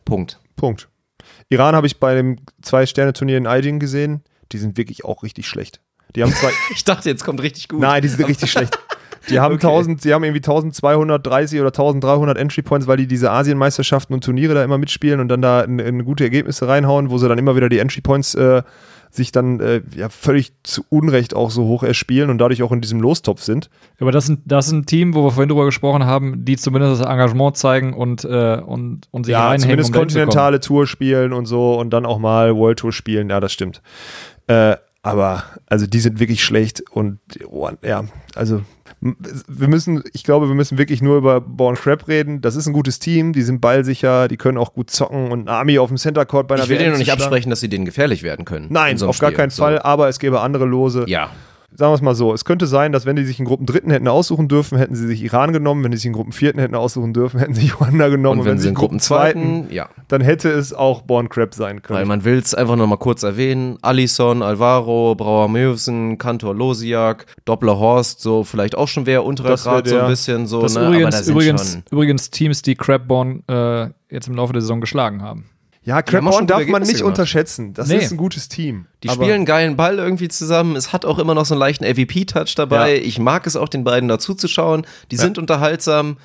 Punkt. 0.06 0.40
Punkt. 0.56 0.88
Iran 1.50 1.76
habe 1.76 1.88
ich 1.88 2.00
bei 2.00 2.14
dem 2.14 2.38
Zwei-Sterne-Turnier 2.62 3.38
in 3.38 3.48
Aydin 3.48 3.80
gesehen. 3.80 4.24
Die 4.52 4.58
sind 4.60 4.78
wirklich 4.78 5.04
auch 5.04 5.24
richtig 5.24 5.48
schlecht. 5.48 5.80
Die 6.16 6.22
haben 6.24 6.34
zwei. 6.34 6.52
Ich 6.76 6.84
dachte, 6.84 7.10
jetzt 7.10 7.24
kommt 7.24 7.42
richtig 7.42 7.68
gut. 7.68 7.80
Nein, 7.80 8.02
die 8.04 8.08
sind 8.08 8.24
richtig 8.28 8.52
schlecht. 8.52 8.78
Die 9.30 9.40
haben, 9.40 9.56
Okay. 9.56 9.68
1000, 9.68 10.04
die 10.04 10.14
haben 10.14 10.24
irgendwie 10.24 10.40
1230 10.40 11.60
oder 11.60 11.70
1300 11.70 12.38
Entry 12.38 12.62
Points, 12.62 12.88
weil 12.88 12.98
die 12.98 13.08
diese 13.08 13.32
Asienmeisterschaften 13.32 14.14
und 14.14 14.24
Turniere 14.24 14.54
da 14.54 14.64
immer 14.64 14.78
mitspielen 14.78 15.20
und 15.20 15.28
dann 15.30 15.42
da 15.42 15.62
in, 15.62 15.80
in 15.80 16.06
gute 16.06 16.24
Ergebnisse 16.24 16.68
reinhauen, 16.68 17.10
wo 17.10 17.18
sie 17.18 17.28
dann 17.28 17.38
immer 17.38 17.56
wieder 17.56 17.70
die 17.70 17.80
Entry 17.80 18.02
Points 18.02 18.36
äh, 18.36 18.64
sich 19.12 19.32
dann 19.32 19.60
äh, 19.60 19.82
ja 19.96 20.10
völlig 20.10 20.54
zu 20.64 20.84
Unrecht 20.90 21.36
auch 21.36 21.50
so 21.50 21.64
hoch 21.64 21.82
erspielen 21.82 22.30
und 22.30 22.38
dadurch 22.38 22.62
auch 22.62 22.72
in 22.72 22.80
diesem 22.80 23.02
Lostopf 23.02 23.42
sind. 23.42 23.70
Aber 24.00 24.12
das, 24.12 24.28
sind, 24.28 24.42
das 24.46 24.68
ist 24.68 24.74
ein 24.74 24.86
Team, 24.86 25.16
wo 25.16 25.24
wir 25.24 25.32
vorhin 25.32 25.50
drüber 25.50 25.66
gesprochen 25.66 26.06
haben, 26.06 26.46
die 26.46 26.58
zumindest 26.58 27.02
das 27.02 27.10
Engagement 27.10 27.58
zeigen 27.58 27.94
und, 27.94 28.24
äh, 28.24 28.62
und, 28.64 29.08
und 29.10 29.26
sich 29.26 29.32
Ja, 29.32 29.48
reinhängen, 29.48 29.62
zumindest 29.62 29.90
um 29.90 29.96
kontinentale 29.96 30.60
Tour 30.60 30.86
spielen 30.86 31.34
und 31.34 31.48
so 31.48 31.80
und 31.80 31.90
dann 31.90 32.06
auch 32.06 32.20
mal 32.20 32.56
World 32.56 32.80
Tour 32.80 32.94
spielen, 32.94 33.30
ja, 33.32 33.40
das 33.40 33.52
stimmt. 33.52 33.82
Äh, 34.46 34.76
aber 35.02 35.44
also 35.68 35.88
die 35.88 36.00
sind 36.00 36.20
wirklich 36.20 36.44
schlecht 36.44 36.84
und 36.92 37.20
oh, 37.48 37.70
ja, 37.84 38.04
also 38.36 38.62
wir 39.02 39.68
müssen, 39.70 40.04
ich 40.12 40.26
glaube, 40.26 40.50
wir 40.50 40.56
müssen 40.56 40.78
wirklich 40.78 41.02
nur 41.02 41.18
über 41.18 41.40
Born 41.40 41.76
Crab 41.76 42.10
reden. 42.10 42.42
Das 42.42 42.58
ist 42.58 42.68
ein 42.68 42.74
gutes 42.74 43.00
Team, 43.00 43.32
die 43.32 43.44
sind 43.44 43.62
ballsicher, 43.62 44.28
die 44.28 44.36
können 44.36 44.58
auch 44.58 44.74
gut 44.74 44.90
zocken 44.90 45.32
und 45.32 45.42
ein 45.46 45.48
Army 45.48 45.80
auf 45.80 45.88
dem 45.88 45.96
Center 45.98 46.26
Court 46.26 46.50
bei 46.50 46.56
einer 46.56 46.66
Ich 46.66 46.70
will 46.70 46.78
WM 46.80 46.86
dir 46.88 46.92
noch 46.92 46.98
nicht 46.98 47.12
absprechen, 47.12 47.50
dass 47.50 47.62
sie 47.62 47.70
denen 47.70 47.86
gefährlich 47.86 48.24
werden 48.24 48.44
können. 48.44 48.66
in 48.68 48.74
Nein, 48.74 48.98
so 48.98 49.08
auf 49.08 49.18
gar 49.20 49.30
Spiel. 49.30 49.38
keinen 49.38 49.50
So. 49.52 49.64
Fall, 49.64 49.80
aber 49.80 50.10
es 50.10 50.20
gäbe 50.20 50.42
andere 50.42 50.66
Lose. 50.66 51.06
Ja. 51.08 51.30
Sagen 51.72 51.92
wir 51.92 51.96
es 51.96 52.02
mal 52.02 52.16
so, 52.16 52.34
es 52.34 52.46
könnte 52.46 52.68
sein, 52.68 52.92
dass 52.92 53.06
wenn 53.06 53.16
die 53.16 53.24
sich 53.24 53.40
in 53.40 53.46
Gruppen 53.46 53.66
Dritten 53.66 53.92
hätten 53.92 54.08
aussuchen 54.08 54.48
dürfen, 54.48 54.78
hätten 54.78 54.96
sie 54.96 55.08
sich 55.08 55.24
Iran 55.24 55.54
genommen, 55.54 55.84
wenn 55.84 55.92
die 55.92 55.98
sich 55.98 56.08
in 56.08 56.14
Gruppen 56.14 56.32
Vierten 56.32 56.60
hätten 56.60 56.76
aussuchen 56.76 57.14
dürfen, 57.14 57.40
hätten 57.40 57.54
sie 57.54 57.70
Ruanda 57.70 58.10
genommen 58.10 58.42
Und 58.42 58.46
wenn 58.46 58.58
sie 58.58 58.70
in 58.70 58.76
Gruppen 58.76 59.00
Zweiten, 59.00 59.68
ja. 59.72 59.88
dann 60.08 60.22
hätte 60.22 60.50
es 60.50 60.74
auch 60.74 61.04
Born 61.04 61.30
Crab 61.30 61.54
sein 61.54 61.82
können. 61.82 62.00
Weil 62.00 62.06
man 62.06 62.26
will 62.26 62.38
es 62.38 62.54
einfach 62.56 62.76
noch 62.76 62.88
mal 62.88 62.98
kurz 62.98 63.24
erwähnen. 63.24 63.78
Alisson, 63.82 64.42
Alvaro, 64.42 65.16
Brauer 65.16 65.48
Mösen, 65.48 66.18
Kantor 66.18 66.56
Losiak, 66.56 67.26
Doppler 67.46 67.80
Horst, 67.80 68.22
so 68.22 68.44
vielleicht 68.44 68.76
auch 68.76 68.88
schon 68.88 69.06
wer 69.06 69.24
unterer 69.24 69.56
Grad 69.56 69.88
so 69.88 70.00
ein 70.00 70.08
bisschen 70.08 70.48
so, 70.48 70.62
Das 70.62 70.76
ne? 70.76 70.82
ist 70.82 70.86
Aber 70.86 70.96
da 70.96 71.00
übrigens, 71.00 71.26
sind 71.26 71.34
übrigens, 71.36 71.72
schon. 71.72 71.84
übrigens 71.92 72.30
Teams, 72.32 72.62
die 72.62 72.76
Crabborn 72.76 73.44
äh, 73.48 73.90
jetzt 74.10 74.28
im 74.28 74.36
Laufe 74.36 74.54
der 74.54 74.62
Saison 74.62 74.82
geschlagen 74.82 75.22
haben. 75.22 75.46
Ja, 75.82 76.02
schon 76.06 76.46
darf 76.48 76.66
man 76.68 76.84
nicht 76.84 77.02
unterschätzen. 77.02 77.74
Das 77.74 77.88
Nee. 77.88 77.98
ist 77.98 78.12
ein 78.12 78.18
gutes 78.18 78.50
Team. 78.50 78.86
Die 79.04 79.10
Aber- 79.10 79.24
spielen 79.24 79.36
einen 79.38 79.46
geilen 79.46 79.76
Ball 79.78 79.98
irgendwie 79.98 80.28
zusammen. 80.28 80.76
Es 80.76 80.92
hat 80.94 81.06
auch 81.06 81.20
immer 81.20 81.34
noch 81.34 81.46
so 81.46 81.54
einen 81.56 81.60
leichten 81.60 81.86
AVP-Touch 81.86 82.54
dabei. 82.56 82.96
Ja. 82.98 83.02
Ich 83.02 83.18
mag 83.20 83.48
es 83.48 83.56
auch, 83.56 83.70
den 83.70 83.84
beiden 83.84 84.10
dazu 84.10 84.34
zu 84.36 84.48
schauen. 84.48 84.86
Die 85.12 85.16
sind 85.18 85.38
unterhaltsam. 85.38 86.18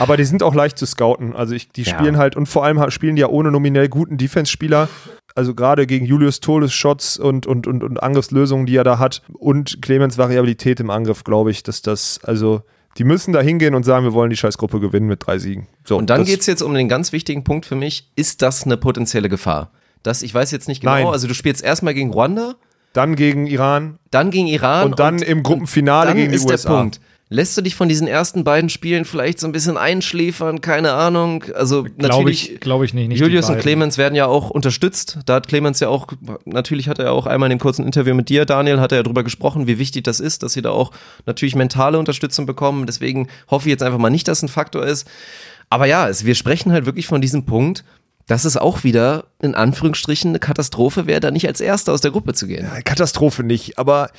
Aber 0.00 0.16
die 0.16 0.24
sind 0.24 0.42
auch 0.42 0.54
leicht 0.54 0.78
zu 0.78 0.86
scouten. 0.86 1.36
Also 1.36 1.54
ich, 1.54 1.70
die 1.70 1.82
Ja. 1.82 1.94
spielen 1.94 2.16
halt 2.16 2.34
und 2.34 2.46
vor 2.46 2.64
allem 2.64 2.90
spielen 2.90 3.14
die 3.14 3.20
ja 3.20 3.28
ohne 3.28 3.52
nominell 3.52 3.88
guten 3.88 4.16
Defense-Spieler. 4.16 4.88
Also 5.36 5.54
gerade 5.54 5.86
gegen 5.86 6.06
Julius 6.06 6.40
Toles 6.40 6.72
Shots 6.72 7.18
und, 7.18 7.46
und, 7.46 7.66
und, 7.66 7.84
und 7.84 8.02
Angriffslösungen, 8.02 8.64
die 8.66 8.74
er 8.76 8.84
da 8.84 8.98
hat 8.98 9.22
und 9.34 9.82
Clemens 9.82 10.16
Variabilität 10.16 10.80
im 10.80 10.88
Angriff, 10.90 11.22
glaube 11.22 11.50
ich, 11.50 11.62
dass 11.62 11.82
das, 11.82 12.18
also 12.24 12.62
die 12.98 13.04
müssen 13.04 13.32
da 13.32 13.40
hingehen 13.40 13.74
und 13.74 13.84
sagen, 13.84 14.04
wir 14.04 14.12
wollen 14.12 14.30
die 14.30 14.36
Scheißgruppe 14.36 14.80
gewinnen 14.80 15.06
mit 15.06 15.26
drei 15.26 15.38
Siegen. 15.38 15.66
So, 15.84 15.96
Und 15.96 16.08
dann 16.10 16.24
geht 16.24 16.40
es 16.40 16.46
jetzt 16.46 16.62
um 16.62 16.72
den 16.74 16.88
ganz 16.88 17.12
wichtigen 17.12 17.44
Punkt 17.44 17.66
für 17.66 17.76
mich. 17.76 18.10
Ist 18.16 18.42
das 18.42 18.64
eine 18.64 18.76
potenzielle 18.76 19.28
Gefahr? 19.28 19.70
Das, 20.02 20.22
ich 20.22 20.32
weiß 20.32 20.50
jetzt 20.50 20.68
nicht 20.68 20.80
genau. 20.80 20.92
Nein. 20.92 21.06
Also 21.06 21.28
du 21.28 21.34
spielst 21.34 21.62
erstmal 21.62 21.94
gegen 21.94 22.10
Ruanda, 22.10 22.54
dann 22.92 23.16
gegen 23.16 23.46
Iran 23.46 23.98
dann 24.10 24.30
gegen 24.30 24.46
Iran 24.46 24.86
und 24.86 24.98
dann 24.98 25.18
im 25.18 25.42
Gruppenfinale 25.42 26.08
dann 26.08 26.16
gegen 26.16 26.30
die 26.30 26.36
ist 26.36 26.50
USA. 26.50 26.68
der 26.70 26.76
Punkt. 26.76 27.00
Lässt 27.28 27.56
du 27.56 27.62
dich 27.62 27.74
von 27.74 27.88
diesen 27.88 28.06
ersten 28.06 28.44
beiden 28.44 28.70
Spielen 28.70 29.04
vielleicht 29.04 29.40
so 29.40 29.48
ein 29.48 29.52
bisschen 29.52 29.76
einschläfern? 29.76 30.60
Keine 30.60 30.92
Ahnung. 30.92 31.42
Also 31.54 31.82
Glaube 31.82 32.02
natürlich. 32.02 32.52
ich, 32.52 32.60
glaube 32.60 32.84
ich 32.84 32.94
nicht. 32.94 33.08
nicht 33.08 33.18
Julius 33.18 33.50
und. 33.50 33.58
Clemens 33.58 33.98
werden 33.98 34.14
ja 34.14 34.26
auch 34.26 34.50
unterstützt. 34.50 35.18
Da 35.26 35.34
hat 35.34 35.48
Clemens 35.48 35.80
ja 35.80 35.88
auch, 35.88 36.06
natürlich 36.44 36.88
hat 36.88 37.00
er 37.00 37.06
ja 37.06 37.10
auch 37.10 37.26
einmal 37.26 37.50
in 37.50 37.58
dem 37.58 37.60
kurzen 37.60 37.84
Interview 37.84 38.14
mit 38.14 38.28
dir, 38.28 38.44
Daniel, 38.44 38.78
hat 38.78 38.92
er 38.92 38.98
ja 38.98 39.02
drüber 39.02 39.24
gesprochen, 39.24 39.66
wie 39.66 39.80
wichtig 39.80 40.04
das 40.04 40.20
ist, 40.20 40.44
dass 40.44 40.52
sie 40.52 40.62
da 40.62 40.70
auch 40.70 40.92
natürlich 41.26 41.56
mentale 41.56 41.98
Unterstützung 41.98 42.46
bekommen. 42.46 42.86
Deswegen 42.86 43.26
hoffe 43.50 43.68
ich 43.68 43.72
jetzt 43.72 43.82
einfach 43.82 43.98
mal 43.98 44.10
nicht, 44.10 44.28
dass 44.28 44.42
ein 44.42 44.48
Faktor 44.48 44.86
ist. 44.86 45.08
Aber 45.68 45.86
ja, 45.86 46.08
es, 46.08 46.24
wir 46.24 46.36
sprechen 46.36 46.70
halt 46.70 46.86
wirklich 46.86 47.08
von 47.08 47.20
diesem 47.20 47.44
Punkt, 47.44 47.84
dass 48.28 48.44
es 48.44 48.56
auch 48.56 48.82
wieder 48.82 49.24
in 49.40 49.54
Anführungsstrichen 49.54 50.30
eine 50.30 50.40
Katastrophe 50.40 51.06
wäre, 51.06 51.20
da 51.20 51.30
nicht 51.30 51.46
als 51.46 51.60
Erster 51.60 51.92
aus 51.92 52.00
der 52.00 52.10
Gruppe 52.10 52.34
zu 52.34 52.46
gehen. 52.48 52.66
Katastrophe 52.84 53.44
nicht, 53.44 53.78
aber 53.78 54.10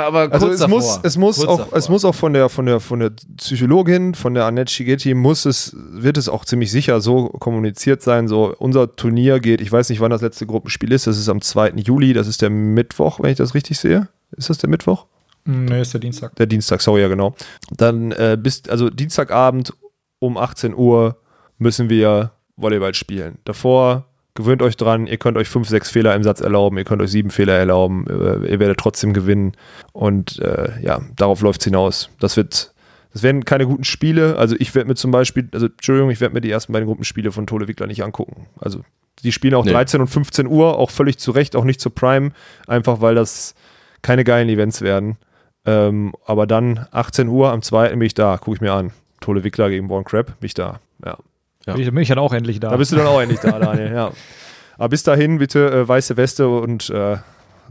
aber 0.00 0.32
also 0.32 0.46
kurz 0.46 0.54
es 0.54 0.60
davor. 0.60 0.76
muss, 0.78 1.00
es 1.02 1.16
muss 1.16 1.36
Kurz 1.36 1.48
auch, 1.48 1.58
davor. 1.58 1.78
es 1.78 1.88
muss 1.88 2.04
auch 2.04 2.14
von 2.14 2.32
der, 2.32 2.48
von 2.48 2.66
der, 2.66 2.80
von 2.80 2.98
der 3.00 3.12
Psychologin, 3.36 4.14
von 4.14 4.34
der 4.34 4.46
Annette 4.46 4.72
Shigetti, 4.72 5.14
muss 5.14 5.44
es, 5.44 5.76
wird 5.76 6.16
es 6.16 6.28
auch 6.28 6.44
ziemlich 6.44 6.70
sicher 6.70 7.00
so 7.00 7.28
kommuniziert 7.28 8.02
sein. 8.02 8.26
So, 8.26 8.54
unser 8.58 8.96
Turnier 8.96 9.38
geht, 9.40 9.60
ich 9.60 9.70
weiß 9.70 9.90
nicht, 9.90 10.00
wann 10.00 10.10
das 10.10 10.22
letzte 10.22 10.46
Gruppenspiel 10.46 10.90
ist, 10.92 11.06
das 11.06 11.18
ist 11.18 11.28
am 11.28 11.40
2. 11.40 11.74
Juli, 11.76 12.14
das 12.14 12.26
ist 12.26 12.42
der 12.42 12.50
Mittwoch, 12.50 13.20
wenn 13.20 13.30
ich 13.30 13.36
das 13.38 13.54
richtig 13.54 13.78
sehe. 13.78 14.08
Ist 14.36 14.50
das 14.50 14.58
der 14.58 14.70
Mittwoch? 14.70 15.06
Hm, 15.46 15.66
Nee, 15.66 15.82
ist 15.82 15.92
der 15.92 16.00
Dienstag. 16.00 16.34
Der 16.36 16.46
Dienstag, 16.46 16.80
sorry, 16.80 17.02
ja 17.02 17.08
genau. 17.08 17.34
Dann 17.76 18.10
äh, 18.12 18.36
bis, 18.40 18.62
also 18.68 18.90
Dienstagabend 18.90 19.72
um 20.18 20.36
18 20.38 20.74
Uhr 20.74 21.16
müssen 21.58 21.88
wir 21.90 22.32
Volleyball 22.56 22.94
spielen. 22.94 23.38
Davor 23.44 24.06
gewöhnt 24.34 24.62
euch 24.62 24.76
dran, 24.76 25.06
ihr 25.06 25.16
könnt 25.16 25.36
euch 25.36 25.48
fünf, 25.48 25.68
sechs 25.68 25.90
Fehler 25.90 26.14
im 26.14 26.24
Satz 26.24 26.40
erlauben, 26.40 26.76
ihr 26.76 26.84
könnt 26.84 27.00
euch 27.02 27.10
sieben 27.10 27.30
Fehler 27.30 27.54
erlauben, 27.54 28.06
äh, 28.08 28.50
ihr 28.50 28.58
werdet 28.58 28.78
trotzdem 28.78 29.12
gewinnen. 29.12 29.52
Und 29.92 30.40
äh, 30.40 30.72
ja, 30.82 31.00
darauf 31.16 31.40
läuft 31.40 31.60
es 31.60 31.64
hinaus. 31.66 32.10
Das 32.18 32.36
wird, 32.36 32.74
das 33.12 33.22
werden 33.22 33.44
keine 33.44 33.66
guten 33.66 33.84
Spiele. 33.84 34.36
Also 34.36 34.56
ich 34.58 34.74
werde 34.74 34.88
mir 34.88 34.96
zum 34.96 35.10
Beispiel, 35.12 35.48
also 35.52 35.66
Entschuldigung, 35.66 36.10
ich 36.10 36.20
werde 36.20 36.34
mir 36.34 36.40
die 36.40 36.50
ersten 36.50 36.72
beiden 36.72 36.86
Gruppenspiele 36.86 37.30
von 37.30 37.46
Tole 37.46 37.68
Wickler 37.68 37.86
nicht 37.86 38.02
angucken. 38.02 38.46
Also 38.58 38.80
die 39.22 39.30
spielen 39.30 39.54
auch 39.54 39.64
Nee. 39.64 39.70
13 39.70 40.00
und 40.00 40.08
15 40.08 40.48
Uhr, 40.48 40.78
auch 40.78 40.90
völlig 40.90 41.18
zu 41.18 41.30
Recht, 41.30 41.54
auch 41.54 41.64
nicht 41.64 41.80
zur 41.80 41.94
Prime, 41.94 42.32
einfach 42.66 43.00
weil 43.00 43.14
das 43.14 43.54
keine 44.02 44.24
geilen 44.24 44.48
Events 44.48 44.80
werden. 44.82 45.16
Ähm, 45.64 46.12
aber 46.26 46.46
dann 46.46 46.86
18 46.90 47.28
Uhr 47.28 47.50
am 47.52 47.62
2. 47.62 47.90
bin 47.90 48.02
ich 48.02 48.14
da, 48.14 48.36
gucke 48.36 48.56
ich 48.56 48.60
mir 48.60 48.72
an. 48.72 48.90
Tole 49.20 49.44
Wickler 49.44 49.70
gegen 49.70 49.86
Born 49.88 50.04
Crab, 50.04 50.26
bin 50.40 50.46
ich 50.46 50.54
da. 50.54 50.80
Ja. 51.04 51.16
Ja. 51.66 51.74
Bin 51.74 51.96
ich, 51.98 52.08
dann 52.08 52.18
auch 52.18 52.32
endlich 52.32 52.60
da. 52.60 52.70
Da 52.70 52.76
bist 52.76 52.92
du 52.92 52.96
dann 52.96 53.06
auch 53.06 53.20
endlich 53.20 53.40
da, 53.40 53.58
Daniel. 53.58 53.92
Ja. 53.92 54.10
Aber 54.76 54.88
bis 54.88 55.02
dahin 55.02 55.38
bitte 55.38 55.70
äh, 55.70 55.88
weiße 55.88 56.16
Weste 56.16 56.48
und 56.48 56.90
äh, 56.90 57.16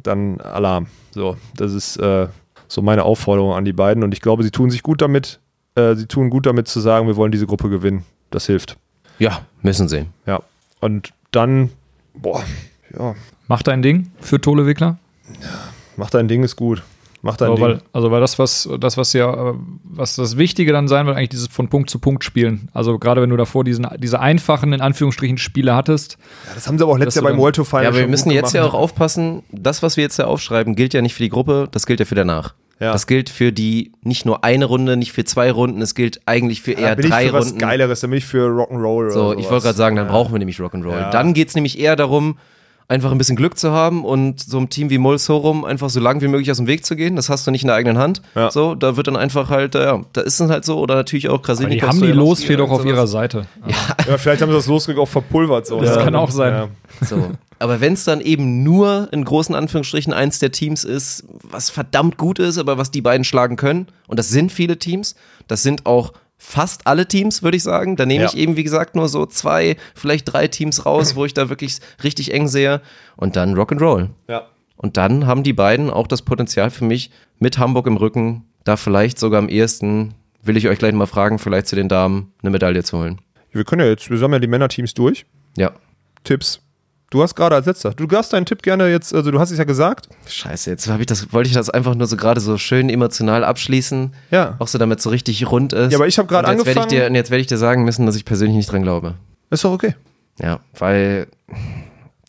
dann 0.01 0.39
Alarm. 0.41 0.87
So, 1.11 1.37
das 1.55 1.73
ist 1.73 1.97
äh, 1.97 2.27
so 2.67 2.81
meine 2.81 3.03
Aufforderung 3.03 3.53
an 3.53 3.65
die 3.65 3.73
beiden. 3.73 4.03
Und 4.03 4.13
ich 4.13 4.21
glaube, 4.21 4.43
sie 4.43 4.51
tun 4.51 4.71
sich 4.71 4.83
gut 4.83 5.01
damit. 5.01 5.39
Äh, 5.75 5.95
sie 5.95 6.07
tun 6.07 6.29
gut 6.29 6.45
damit 6.45 6.67
zu 6.67 6.79
sagen, 6.79 7.07
wir 7.07 7.15
wollen 7.15 7.31
diese 7.31 7.45
Gruppe 7.45 7.69
gewinnen. 7.69 8.03
Das 8.31 8.45
hilft. 8.45 8.77
Ja, 9.19 9.41
müssen 9.61 9.87
sie. 9.87 10.05
Ja. 10.25 10.41
Und 10.79 11.13
dann, 11.31 11.69
boah, 12.13 12.43
ja, 12.97 13.15
Mach 13.47 13.61
dein 13.61 13.81
Ding 13.81 14.11
für 14.19 14.39
Tole 14.39 14.65
Wickler. 14.65 14.97
mach 15.97 16.09
dein 16.09 16.27
Ding 16.27 16.43
ist 16.43 16.55
gut. 16.55 16.81
Mach 17.25 17.37
dein 17.37 17.57
weil, 17.57 17.79
also 17.93 18.11
weil 18.11 18.19
das, 18.19 18.37
was, 18.37 18.67
das, 18.81 18.97
was 18.97 19.13
ja, 19.13 19.53
was 19.85 20.17
das 20.17 20.37
Wichtige 20.37 20.73
dann 20.73 20.89
sein 20.89 21.05
wird, 21.05 21.15
eigentlich 21.15 21.29
dieses 21.29 21.47
von 21.47 21.69
Punkt 21.69 21.89
zu 21.89 21.97
Punkt 21.99 22.25
spielen. 22.25 22.67
Also 22.73 22.99
gerade 22.99 23.21
wenn 23.21 23.29
du 23.29 23.37
davor 23.37 23.63
diesen, 23.63 23.87
diese 23.97 24.19
einfachen, 24.19 24.73
in 24.73 24.81
Anführungsstrichen, 24.81 25.37
Spiele 25.37 25.73
hattest. 25.73 26.17
ja, 26.47 26.51
das 26.55 26.67
haben 26.67 26.77
sie 26.77 26.83
aber 26.83 26.91
auch 26.91 26.97
letztes 26.97 27.15
Jahr 27.23 27.31
beim 27.31 27.39
World 27.39 27.55
Tour 27.55 27.65
Final 27.65 27.83
Ja, 27.83 27.89
aber 27.89 27.99
wir 27.99 28.07
müssen 28.09 28.29
jetzt 28.29 28.53
ja 28.53 28.65
auch 28.65 28.73
aufpassen, 28.73 29.41
das, 29.53 29.81
was 29.81 29.95
wir 29.95 30.03
jetzt 30.03 30.19
ja 30.19 30.25
aufschreiben, 30.25 30.75
gilt 30.75 30.93
ja 30.93 31.01
nicht 31.01 31.13
für 31.15 31.23
die 31.23 31.29
Gruppe, 31.29 31.69
das 31.71 31.85
gilt 31.85 32.01
ja 32.01 32.05
für 32.05 32.15
danach. 32.15 32.55
Ja. 32.81 32.91
Das 32.91 33.07
gilt 33.07 33.29
für 33.29 33.53
die 33.53 33.93
nicht 34.01 34.25
nur 34.25 34.43
eine 34.43 34.65
Runde, 34.65 34.97
nicht 34.97 35.13
für 35.13 35.23
zwei 35.23 35.49
Runden, 35.49 35.81
es 35.81 35.95
gilt 35.95 36.19
eigentlich 36.25 36.61
für 36.61 36.73
Da 36.73 36.81
eher 36.81 36.95
bin 36.97 37.05
ich 37.05 37.11
drei 37.11 37.27
für 37.27 37.33
was 37.33 37.45
Runden. 37.45 37.59
Geileres, 37.59 38.01
da 38.01 38.07
bin 38.07 38.17
ich 38.17 38.25
für 38.25 38.49
Rock'n'Roll. 38.49 39.11
So, 39.11 39.27
oder 39.29 39.39
ich 39.39 39.49
wollte 39.49 39.63
gerade 39.63 39.77
sagen, 39.77 39.95
dann 39.95 40.07
Ja. 40.07 40.11
brauchen 40.11 40.33
wir 40.33 40.39
nämlich 40.39 40.57
Rock'n'Roll. 40.57 40.91
Ja. 40.91 41.09
Dann 41.09 41.33
geht 41.33 41.47
es 41.47 41.55
nämlich 41.55 41.79
eher 41.79 41.95
darum, 41.95 42.37
einfach 42.87 43.11
ein 43.11 43.17
bisschen 43.17 43.35
Glück 43.35 43.57
zu 43.57 43.71
haben 43.71 44.03
und 44.05 44.39
so 44.41 44.57
einem 44.57 44.69
Team 44.69 44.89
wie 44.89 44.97
Molsorum 44.97 45.65
einfach 45.65 45.89
so 45.89 45.99
lang 45.99 46.21
wie 46.21 46.27
möglich 46.27 46.51
aus 46.51 46.57
dem 46.57 46.67
Weg 46.67 46.85
zu 46.85 46.95
gehen. 46.95 47.15
Das 47.15 47.29
hast 47.29 47.47
du 47.47 47.51
nicht 47.51 47.63
in 47.63 47.67
der 47.67 47.75
eigenen 47.75 47.97
Hand. 47.97 48.21
Ja. 48.35 48.51
So, 48.51 48.75
da 48.75 48.97
wird 48.97 49.07
dann 49.07 49.15
einfach 49.15 49.49
halt, 49.49 49.75
äh, 49.75 49.83
ja, 49.85 50.01
da 50.13 50.21
ist 50.21 50.39
es 50.39 50.49
halt 50.49 50.65
so. 50.65 50.77
Oder 50.79 50.95
natürlich 50.95 51.29
auch 51.29 51.35
Aber 51.35 51.43
Krasilnik. 51.43 51.79
die 51.81 51.87
haben 51.87 52.01
die 52.01 52.07
Losfee 52.11 52.55
doch 52.55 52.69
auf 52.69 52.85
ihrer 52.85 53.07
Seite. 53.07 53.45
Ja, 54.07 54.17
vielleicht 54.17 54.41
haben 54.41 54.49
sie 54.49 54.55
das 54.57 54.67
Losglück 54.67 54.97
auch 54.97 55.07
verpulvert. 55.07 55.65
So. 55.65 55.79
Das 55.79 55.95
Ja. 55.95 56.03
kann 56.03 56.15
auch 56.15 56.29
sein. 56.29 56.53
Ja. 56.53 56.67
So. 57.07 57.31
Aber 57.59 57.79
wenn 57.79 57.93
es 57.93 58.03
dann 58.03 58.19
eben 58.19 58.63
nur 58.63 59.07
in 59.11 59.23
großen 59.23 59.55
Anführungsstrichen 59.55 60.11
eins 60.11 60.39
der 60.39 60.51
Teams 60.51 60.83
ist, 60.83 61.23
was 61.43 61.69
verdammt 61.69 62.17
gut 62.17 62.37
ist, 62.39 62.57
aber 62.57 62.77
was 62.77 62.91
die 62.91 63.01
beiden 63.01 63.23
schlagen 63.23 63.55
können, 63.55 63.87
und 64.07 64.19
das 64.19 64.27
sind 64.29 64.51
viele 64.51 64.77
Teams, 64.77 65.15
das 65.47 65.63
sind 65.63 65.85
auch 65.85 66.11
fast 66.45 66.85
alle 66.87 67.07
Teams, 67.07 67.41
würde 67.41 67.57
ich 67.57 67.63
sagen. 67.63 67.95
Da 67.95 68.05
nehme 68.05 68.23
Ja. 68.25 68.29
ich 68.29 68.37
eben, 68.37 68.57
wie 68.57 68.63
gesagt, 68.63 68.95
nur 68.95 69.07
so 69.07 69.25
zwei, 69.25 69.77
vielleicht 69.95 70.31
drei 70.31 70.47
Teams 70.47 70.85
raus, 70.85 71.15
wo 71.15 71.23
ich 71.25 71.33
da 71.33 71.49
wirklich 71.49 71.79
richtig 72.03 72.33
eng 72.33 72.47
sehe. 72.47 72.81
Und 73.15 73.35
dann 73.37 73.55
Rock'n'Roll. 73.55 74.09
Ja. 74.27 74.47
Und 74.75 74.97
dann 74.97 75.25
haben 75.25 75.43
die 75.43 75.53
beiden 75.53 75.89
auch 75.89 76.07
das 76.07 76.21
Potenzial 76.21 76.69
für 76.69 76.83
mich 76.83 77.11
mit 77.39 77.57
Hamburg 77.57 77.87
im 77.87 77.95
Rücken, 77.97 78.43
da 78.65 78.75
vielleicht 78.75 79.17
sogar 79.19 79.39
am 79.39 79.47
ehesten, 79.49 80.13
will 80.43 80.57
ich 80.57 80.67
euch 80.67 80.79
gleich 80.79 80.93
mal 80.93 81.05
fragen, 81.07 81.39
vielleicht 81.39 81.67
zu 81.67 81.75
den 81.77 81.87
Damen 81.87 82.33
eine 82.41 82.51
Medaille 82.51 82.83
zu 82.83 82.97
holen. 82.99 83.19
Wir 83.51 83.63
können 83.63 83.81
ja 83.81 83.87
jetzt, 83.87 84.09
wir 84.09 84.19
haben 84.19 84.33
ja 84.33 84.39
die 84.39 84.47
Männerteams 84.47 84.93
durch. 84.93 85.25
Ja. 85.57 85.71
Tipps. 86.23 86.59
Du 87.13 87.21
hast 87.21 87.35
gerade 87.35 87.55
als 87.55 87.67
letzter. 87.67 87.91
Du 87.93 88.07
darfst 88.07 88.33
deinen 88.33 88.47
Tipp 88.47 88.63
gerne 88.63 88.89
jetzt, 88.89 89.13
also 89.13 89.29
du 89.29 89.39
hast 89.39 89.51
es 89.51 89.59
ja 89.59 89.65
gesagt. 89.65 90.09
Scheiße, 90.27 90.71
jetzt 90.71 90.87
ich 90.87 91.05
das, 91.05 91.31
wollte 91.31 91.47
ich 91.47 91.53
das 91.53 91.69
einfach 91.69 91.93
nur 91.93 92.07
so 92.07 92.17
gerade 92.17 92.41
so 92.41 92.57
schön 92.57 92.89
emotional 92.89 93.43
abschließen. 93.43 94.15
Ja. 94.31 94.55
Auch 94.57 94.67
so 94.67 94.79
damit 94.79 94.99
so 94.99 95.11
richtig 95.11 95.45
rund 95.51 95.73
ist. 95.73 95.91
Ja, 95.91 95.99
aber 95.99 96.07
ich 96.07 96.17
hab 96.17 96.27
gerade 96.27 96.47
jetzt 96.51 96.65
werd 96.65 96.75
angefangen- 96.75 96.91
Ich 96.91 96.99
dir, 96.99 97.05
und 97.07 97.13
jetzt 97.13 97.29
werde 97.29 97.41
ich 97.41 97.45
dir 97.47 97.59
sagen 97.59 97.83
müssen, 97.83 98.07
dass 98.07 98.15
ich 98.15 98.25
persönlich 98.25 98.57
nicht 98.57 98.71
dran 98.71 98.81
glaube. 98.81 99.13
Ist 99.51 99.63
doch 99.63 99.73
okay. 99.73 99.93
Ja, 100.41 100.59
weil 100.79 101.27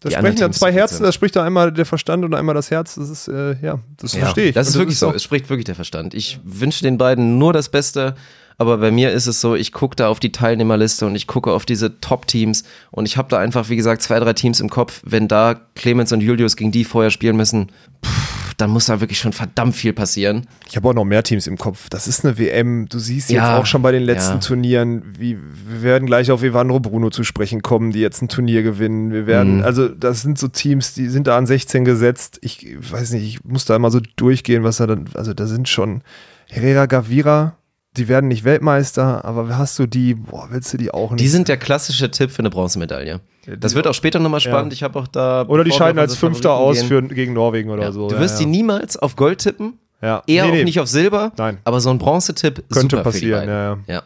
Da 0.02 0.10
sprechen 0.10 0.22
dann 0.22 0.34
Teams 0.50 0.58
zwei 0.58 0.70
Herzen, 0.70 1.02
da 1.02 1.12
spricht 1.12 1.34
da 1.34 1.42
einmal 1.44 1.72
der 1.72 1.86
Verstand 1.86 2.22
und 2.26 2.34
einmal 2.34 2.54
das 2.54 2.70
Herz. 2.70 2.96
Das 2.96 3.08
ist, 3.08 3.26
äh, 3.28 3.56
ja, 3.62 3.78
das 3.96 4.12
ja, 4.12 4.20
verstehe 4.20 4.48
ich. 4.48 4.54
das 4.54 4.68
ist 4.68 4.74
Und 4.74 4.80
wirklich 4.82 4.98
so. 4.98 5.08
auch- 5.08 5.14
Es 5.14 5.22
spricht 5.22 5.48
wirklich 5.48 5.64
der 5.64 5.76
Verstand. 5.76 6.12
Ich 6.12 6.40
wünsche 6.44 6.82
den 6.82 6.98
beiden 6.98 7.38
nur 7.38 7.54
das 7.54 7.70
Beste. 7.70 8.16
Aber 8.58 8.78
bei 8.78 8.90
mir 8.90 9.10
ist 9.12 9.26
es 9.26 9.40
so, 9.40 9.54
ich 9.54 9.72
gucke 9.72 9.96
da 9.96 10.08
auf 10.08 10.20
die 10.20 10.32
Teilnehmerliste 10.32 11.06
und 11.06 11.14
ich 11.16 11.26
gucke 11.26 11.50
auf 11.52 11.66
diese 11.66 12.00
Top-Teams 12.00 12.64
und 12.90 13.06
ich 13.06 13.16
habe 13.16 13.28
da 13.28 13.38
einfach, 13.38 13.68
wie 13.68 13.76
gesagt, 13.76 14.02
zwei, 14.02 14.20
drei 14.20 14.32
Teams 14.32 14.60
im 14.60 14.70
Kopf. 14.70 15.02
Wenn 15.04 15.26
da 15.28 15.56
Clemens 15.74 16.12
und 16.12 16.20
Julius 16.20 16.56
gegen 16.56 16.70
die 16.72 16.84
vorher 16.84 17.10
spielen 17.10 17.36
müssen, 17.36 17.72
pff, 18.04 18.54
dann 18.56 18.70
muss 18.70 18.86
da 18.86 19.00
wirklich 19.00 19.18
schon 19.18 19.32
verdammt 19.32 19.74
viel 19.74 19.92
passieren. 19.92 20.46
Ich 20.70 20.76
habe 20.76 20.88
auch 20.88 20.94
noch 20.94 21.04
mehr 21.04 21.24
Teams 21.24 21.48
im 21.48 21.58
Kopf. 21.58 21.88
Das 21.90 22.06
ist 22.06 22.24
eine 22.24 22.38
WM. 22.38 22.86
Du 22.88 23.00
siehst 23.00 23.28
Ja, 23.28 23.42
jetzt 23.50 23.60
auch 23.60 23.66
schon 23.66 23.82
bei 23.82 23.90
den 23.90 24.04
letzten 24.04 24.34
ja. 24.34 24.38
Turnieren, 24.38 25.02
wie 25.18 25.36
wir 25.66 25.82
werden 25.82 26.06
gleich 26.06 26.30
auf 26.30 26.44
Evandro 26.44 26.78
Bruno 26.78 27.10
zu 27.10 27.24
sprechen 27.24 27.62
kommen, 27.62 27.90
die 27.90 27.98
jetzt 27.98 28.22
ein 28.22 28.28
Turnier 28.28 28.62
gewinnen. 28.62 29.10
Wir 29.12 29.26
werden, 29.26 29.56
Mhm. 29.58 29.64
also 29.64 29.88
das 29.88 30.22
sind 30.22 30.38
so 30.38 30.46
Teams, 30.46 30.94
die 30.94 31.08
sind 31.08 31.26
da 31.26 31.36
an 31.36 31.46
16 31.48 31.84
gesetzt. 31.84 32.38
Ich 32.42 32.76
weiß 32.92 33.10
nicht, 33.10 33.24
ich 33.26 33.44
muss 33.44 33.64
da 33.64 33.74
immer 33.74 33.90
so 33.90 33.98
durchgehen, 34.14 34.62
was 34.62 34.76
da 34.76 34.86
dann, 34.86 35.06
also 35.14 35.34
da 35.34 35.48
sind 35.48 35.68
schon 35.68 36.02
Herrera 36.48 36.86
Gavira, 36.86 37.56
die 37.96 38.08
werden 38.08 38.28
nicht 38.28 38.44
Weltmeister, 38.44 39.24
aber 39.24 39.56
hast 39.56 39.78
du 39.78 39.86
die, 39.86 40.14
boah, 40.14 40.48
willst 40.50 40.72
du 40.72 40.76
die 40.78 40.92
auch 40.92 41.12
nicht? 41.12 41.20
Die 41.20 41.28
sind 41.28 41.48
der 41.48 41.56
klassische 41.56 42.10
Tipp 42.10 42.30
für 42.30 42.40
eine 42.40 42.50
Bronzemedaille. 42.50 43.20
Das 43.58 43.74
wird 43.74 43.86
auch 43.86 43.94
später 43.94 44.18
nochmal 44.18 44.40
spannend. 44.40 44.72
Ich 44.72 44.82
habe 44.82 44.98
auch 44.98 45.06
da. 45.06 45.44
oder 45.46 45.64
die 45.64 45.70
scheiden 45.72 45.98
als 45.98 46.16
Fünfter 46.16 46.54
aus 46.54 46.82
für, 46.82 47.02
gegen 47.02 47.34
Norwegen 47.34 47.70
oder 47.70 47.82
ja. 47.84 47.92
so. 47.92 48.08
Du 48.08 48.14
Ja, 48.14 48.20
wirst 48.20 48.40
ja. 48.40 48.46
die 48.46 48.50
niemals 48.50 48.96
auf 48.96 49.16
Gold 49.16 49.38
tippen. 49.40 49.74
ja. 50.02 50.22
Eher 50.26 50.44
Nee, 50.44 50.50
auch 50.50 50.54
nee. 50.54 50.64
nicht 50.64 50.80
auf 50.80 50.88
Silber. 50.88 51.32
Nein. 51.36 51.58
Aber 51.64 51.80
so 51.80 51.90
ein 51.90 51.98
Bronzetipp 51.98 52.64
Könnte 52.70 52.96
super 52.96 53.12
für 53.12 53.20
die 53.20 53.30
passieren, 53.30 53.48
ja, 53.48 53.64
ja. 53.64 53.78
ja. 53.86 54.02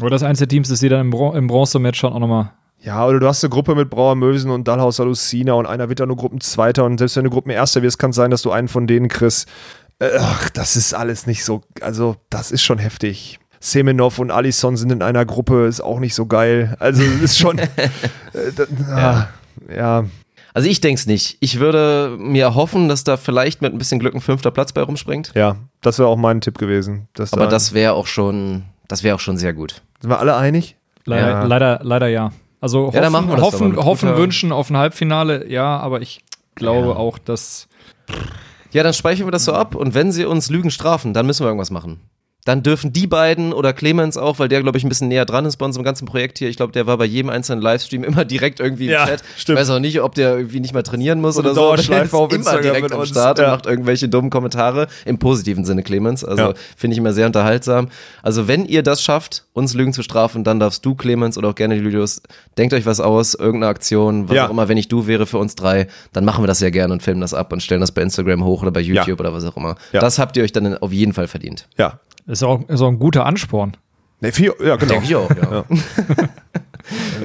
Aber 0.00 0.08
das 0.10 0.22
eins 0.22 0.38
der 0.38 0.48
Teams 0.48 0.70
ist, 0.70 0.82
die 0.82 0.88
dann 0.88 1.00
im, 1.00 1.10
Bron 1.10 1.36
im 1.36 1.46
Bronze-Match 1.48 1.98
schon 1.98 2.12
auch 2.12 2.20
nochmal. 2.20 2.52
Ja, 2.82 3.06
oder 3.06 3.20
du 3.20 3.26
hast 3.26 3.44
eine 3.44 3.50
Gruppe 3.50 3.74
mit 3.74 3.90
Brauer 3.90 4.14
Mösen 4.14 4.50
und 4.50 4.66
Dallhauser 4.66 5.04
Lucina 5.04 5.52
und 5.52 5.66
einer 5.66 5.90
wird 5.90 6.00
dann 6.00 6.08
nur 6.08 6.16
Gruppenzweiter 6.16 6.84
und 6.84 6.96
selbst 6.96 7.14
wenn 7.16 7.24
du 7.24 7.30
Gruppenerster 7.30 7.82
wirst, 7.82 7.98
kann 7.98 8.10
es 8.10 8.16
sein, 8.16 8.30
dass 8.30 8.40
du 8.40 8.50
einen 8.52 8.68
von 8.68 8.86
denen 8.86 9.08
kriegst. 9.08 9.46
Ach, 10.18 10.48
das 10.50 10.76
ist 10.76 10.94
alles 10.94 11.26
nicht 11.26 11.44
so, 11.44 11.60
also 11.80 12.16
das 12.30 12.50
ist 12.50 12.62
schon 12.62 12.78
heftig. 12.78 13.38
Semenov 13.60 14.18
und 14.18 14.30
Alisson 14.30 14.76
sind 14.78 14.90
in 14.90 15.02
einer 15.02 15.26
Gruppe, 15.26 15.66
ist 15.66 15.82
auch 15.82 15.98
nicht 16.00 16.14
so 16.14 16.24
geil. 16.26 16.76
Also 16.80 17.02
es 17.02 17.20
ist 17.22 17.38
schon, 17.38 17.58
äh, 17.58 17.68
da, 18.56 19.28
ja. 19.68 19.74
ja, 19.76 20.04
Also 20.54 20.68
ich 20.68 20.80
denke 20.80 20.98
es 20.98 21.06
nicht. 21.06 21.36
Ich 21.40 21.60
würde 21.60 22.16
mir 22.18 22.54
hoffen, 22.54 22.88
dass 22.88 23.04
da 23.04 23.18
vielleicht 23.18 23.60
mit 23.60 23.72
ein 23.74 23.78
bisschen 23.78 24.00
Glück 24.00 24.14
ein 24.14 24.22
fünfter 24.22 24.50
Platz 24.50 24.72
bei 24.72 24.80
rumspringt. 24.82 25.32
ja, 25.34 25.56
das 25.82 25.98
wäre 25.98 26.08
auch 26.08 26.16
mein 26.16 26.40
Tipp 26.40 26.56
gewesen. 26.56 27.08
Dass 27.12 27.34
Aber 27.34 27.44
da, 27.44 27.50
das 27.50 27.74
wäre 27.74 27.92
auch 27.92 28.06
schon, 28.06 28.62
das 28.88 29.02
wäre 29.02 29.16
auch 29.16 29.20
schon 29.20 29.36
sehr 29.36 29.52
gut. 29.52 29.82
sind 30.00 30.08
wir 30.10 30.18
alle 30.18 30.34
einig? 30.36 30.76
Leider, 31.04 31.28
Ja. 31.28 31.42
leider, 31.44 31.80
leider 31.82 32.08
ja. 32.08 32.32
Also 32.62 32.86
hoffen, 32.86 33.02
Ja, 33.02 33.12
hoffen, 33.12 33.76
hoffen 33.76 34.08
guter- 34.08 34.16
wünschen 34.18 34.52
auf 34.52 34.70
ein 34.70 34.76
Halbfinale, 34.78 35.46
ja, 35.50 35.78
aber 35.78 36.00
ich 36.00 36.20
glaube 36.54 36.88
Ja. 36.88 36.94
auch, 36.96 37.18
dass. 37.18 37.68
Ja, 38.72 38.82
dann 38.82 38.94
speichern 38.94 39.26
wir 39.26 39.32
das 39.32 39.44
so 39.44 39.52
ab 39.52 39.74
und 39.74 39.94
wenn 39.94 40.12
sie 40.12 40.24
uns 40.24 40.48
Lügen 40.50 40.70
strafen, 40.70 41.12
dann 41.12 41.26
müssen 41.26 41.44
wir 41.44 41.48
irgendwas 41.48 41.70
machen. 41.70 42.00
Dann 42.44 42.62
dürfen 42.62 42.92
die 42.92 43.06
beiden 43.06 43.52
oder 43.52 43.72
Clemens 43.72 44.16
auch, 44.16 44.38
weil 44.38 44.48
der, 44.48 44.62
glaube 44.62 44.78
ich, 44.78 44.84
ein 44.84 44.88
bisschen 44.88 45.08
näher 45.08 45.26
dran 45.26 45.44
ist 45.44 45.56
bei 45.56 45.66
unserem 45.66 45.84
ganzen 45.84 46.06
Projekt 46.06 46.38
hier. 46.38 46.48
Ich 46.48 46.56
glaube, 46.56 46.72
der 46.72 46.86
war 46.86 46.96
bei 46.96 47.04
jedem 47.04 47.30
einzelnen 47.30 47.60
Livestream 47.60 48.02
immer 48.02 48.24
direkt 48.24 48.60
irgendwie 48.60 48.86
im 48.86 48.92
Ja, 48.92 49.06
Chat. 49.06 49.22
stimmt. 49.36 49.58
Ich 49.58 49.62
weiß 49.62 49.70
auch 49.70 49.78
nicht, 49.78 50.00
ob 50.00 50.14
der 50.14 50.36
irgendwie 50.36 50.60
nicht 50.60 50.72
mal 50.72 50.82
trainieren 50.82 51.20
muss 51.20 51.36
eine 51.36 51.50
oder 51.50 51.54
so. 51.54 51.76
der 51.92 52.02
ist 52.04 52.14
auf 52.14 52.30
immer 52.30 52.36
Instagram 52.38 52.62
direkt 52.62 52.92
am 52.92 53.04
Start 53.04 53.38
und 53.38 53.44
ja. 53.44 53.50
macht 53.50 53.66
irgendwelche 53.66 54.08
dummen 54.08 54.30
Kommentare. 54.30 54.86
Im 55.04 55.18
positiven 55.18 55.64
Sinne, 55.64 55.82
Clemens. 55.82 56.24
Also 56.24 56.42
Ja. 56.42 56.54
finde 56.76 56.94
ich 56.94 56.98
immer 56.98 57.12
sehr 57.12 57.26
unterhaltsam. 57.26 57.88
Also 58.22 58.48
wenn 58.48 58.64
ihr 58.64 58.82
das 58.82 59.02
schafft, 59.02 59.44
uns 59.52 59.74
Lügen 59.74 59.92
zu 59.92 60.02
strafen, 60.02 60.42
dann 60.42 60.58
darfst 60.60 60.84
du, 60.86 60.94
Clemens, 60.94 61.36
oder 61.36 61.48
auch 61.50 61.54
gerne 61.54 61.74
Julius, 61.74 62.22
denkt 62.56 62.72
euch 62.74 62.86
was 62.86 63.00
aus, 63.00 63.34
irgendeine 63.34 63.70
Aktion, 63.70 64.28
was 64.28 64.38
auch 64.38 64.50
immer, 64.50 64.68
wenn 64.68 64.78
ich 64.78 64.88
du 64.88 65.06
wäre 65.06 65.26
für 65.26 65.38
uns 65.38 65.54
drei, 65.56 65.88
dann 66.12 66.24
machen 66.24 66.42
wir 66.42 66.46
das 66.48 66.60
ja 66.60 66.70
gerne 66.70 66.92
und 66.94 67.02
filmen 67.02 67.20
das 67.20 67.34
ab 67.34 67.52
und 67.52 67.62
stellen 67.62 67.80
das 67.82 67.92
bei 67.92 68.00
Instagram 68.02 68.44
hoch 68.44 68.62
oder 68.62 68.70
bei 68.70 68.80
YouTube 68.80 69.20
oder 69.20 69.34
was 69.34 69.44
auch 69.44 69.56
immer. 69.56 69.76
Ja. 69.92 70.00
Das 70.00 70.18
habt 70.18 70.36
ihr 70.36 70.42
euch 70.42 70.52
dann 70.52 70.78
auf 70.78 70.92
jeden 70.92 71.12
Fall 71.12 71.28
verdient. 71.28 71.68
Ja. 71.76 72.00
Ist 72.30 72.44
auch, 72.44 72.60
ist 72.68 72.80
auch 72.80 72.88
ein 72.88 72.98
guter 72.98 73.26
Ansporn. 73.26 73.76
Nee, 74.20 74.32
viel, 74.32 74.52
ja, 74.64 74.76
genau. 74.76 74.92
Denke 74.92 75.06
ich 75.06 75.16
auch, 75.16 75.30
ja. 75.30 75.64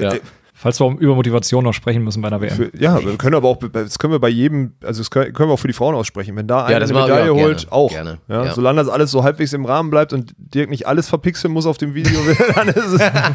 ja. 0.00 0.14
Falls 0.58 0.80
wir 0.80 0.96
über 0.98 1.14
Motivation 1.14 1.62
noch 1.62 1.74
sprechen 1.74 2.02
müssen 2.02 2.22
bei 2.22 2.28
einer 2.28 2.40
WM. 2.40 2.56
Für, 2.56 2.70
ja, 2.76 2.98
wir 3.04 3.16
können 3.18 3.34
aber 3.34 3.46
auch, 3.46 3.58
das 3.58 3.98
können 3.98 4.14
wir 4.14 4.18
bei 4.18 4.30
jedem, 4.30 4.72
also 4.82 5.02
das 5.02 5.10
können 5.10 5.32
können 5.34 5.50
wir 5.50 5.54
auch 5.54 5.58
für 5.58 5.68
die 5.68 5.74
Frauen 5.74 5.94
aussprechen. 5.94 6.34
Wenn 6.34 6.46
da 6.46 6.64
einer 6.64 6.80
das 6.80 6.90
eine 6.90 7.02
Medaille 7.02 7.30
auch 7.30 7.36
holt, 7.36 7.58
gerne. 7.58 7.72
auch. 7.72 7.90
Gerne. 7.90 8.18
Ja, 8.26 8.44
Ja. 8.46 8.54
Solange 8.54 8.80
das 8.80 8.88
alles 8.88 9.10
so 9.10 9.22
halbwegs 9.22 9.52
im 9.52 9.66
Rahmen 9.66 9.90
bleibt 9.90 10.14
und 10.14 10.34
Dirk 10.38 10.70
nicht 10.70 10.86
alles 10.86 11.08
verpixeln 11.08 11.52
muss 11.52 11.66
auf 11.66 11.76
dem 11.76 11.94
Video, 11.94 12.18
dann 12.54 12.68
ist 12.68 12.76
es. 12.94 13.00
Ja, 13.00 13.30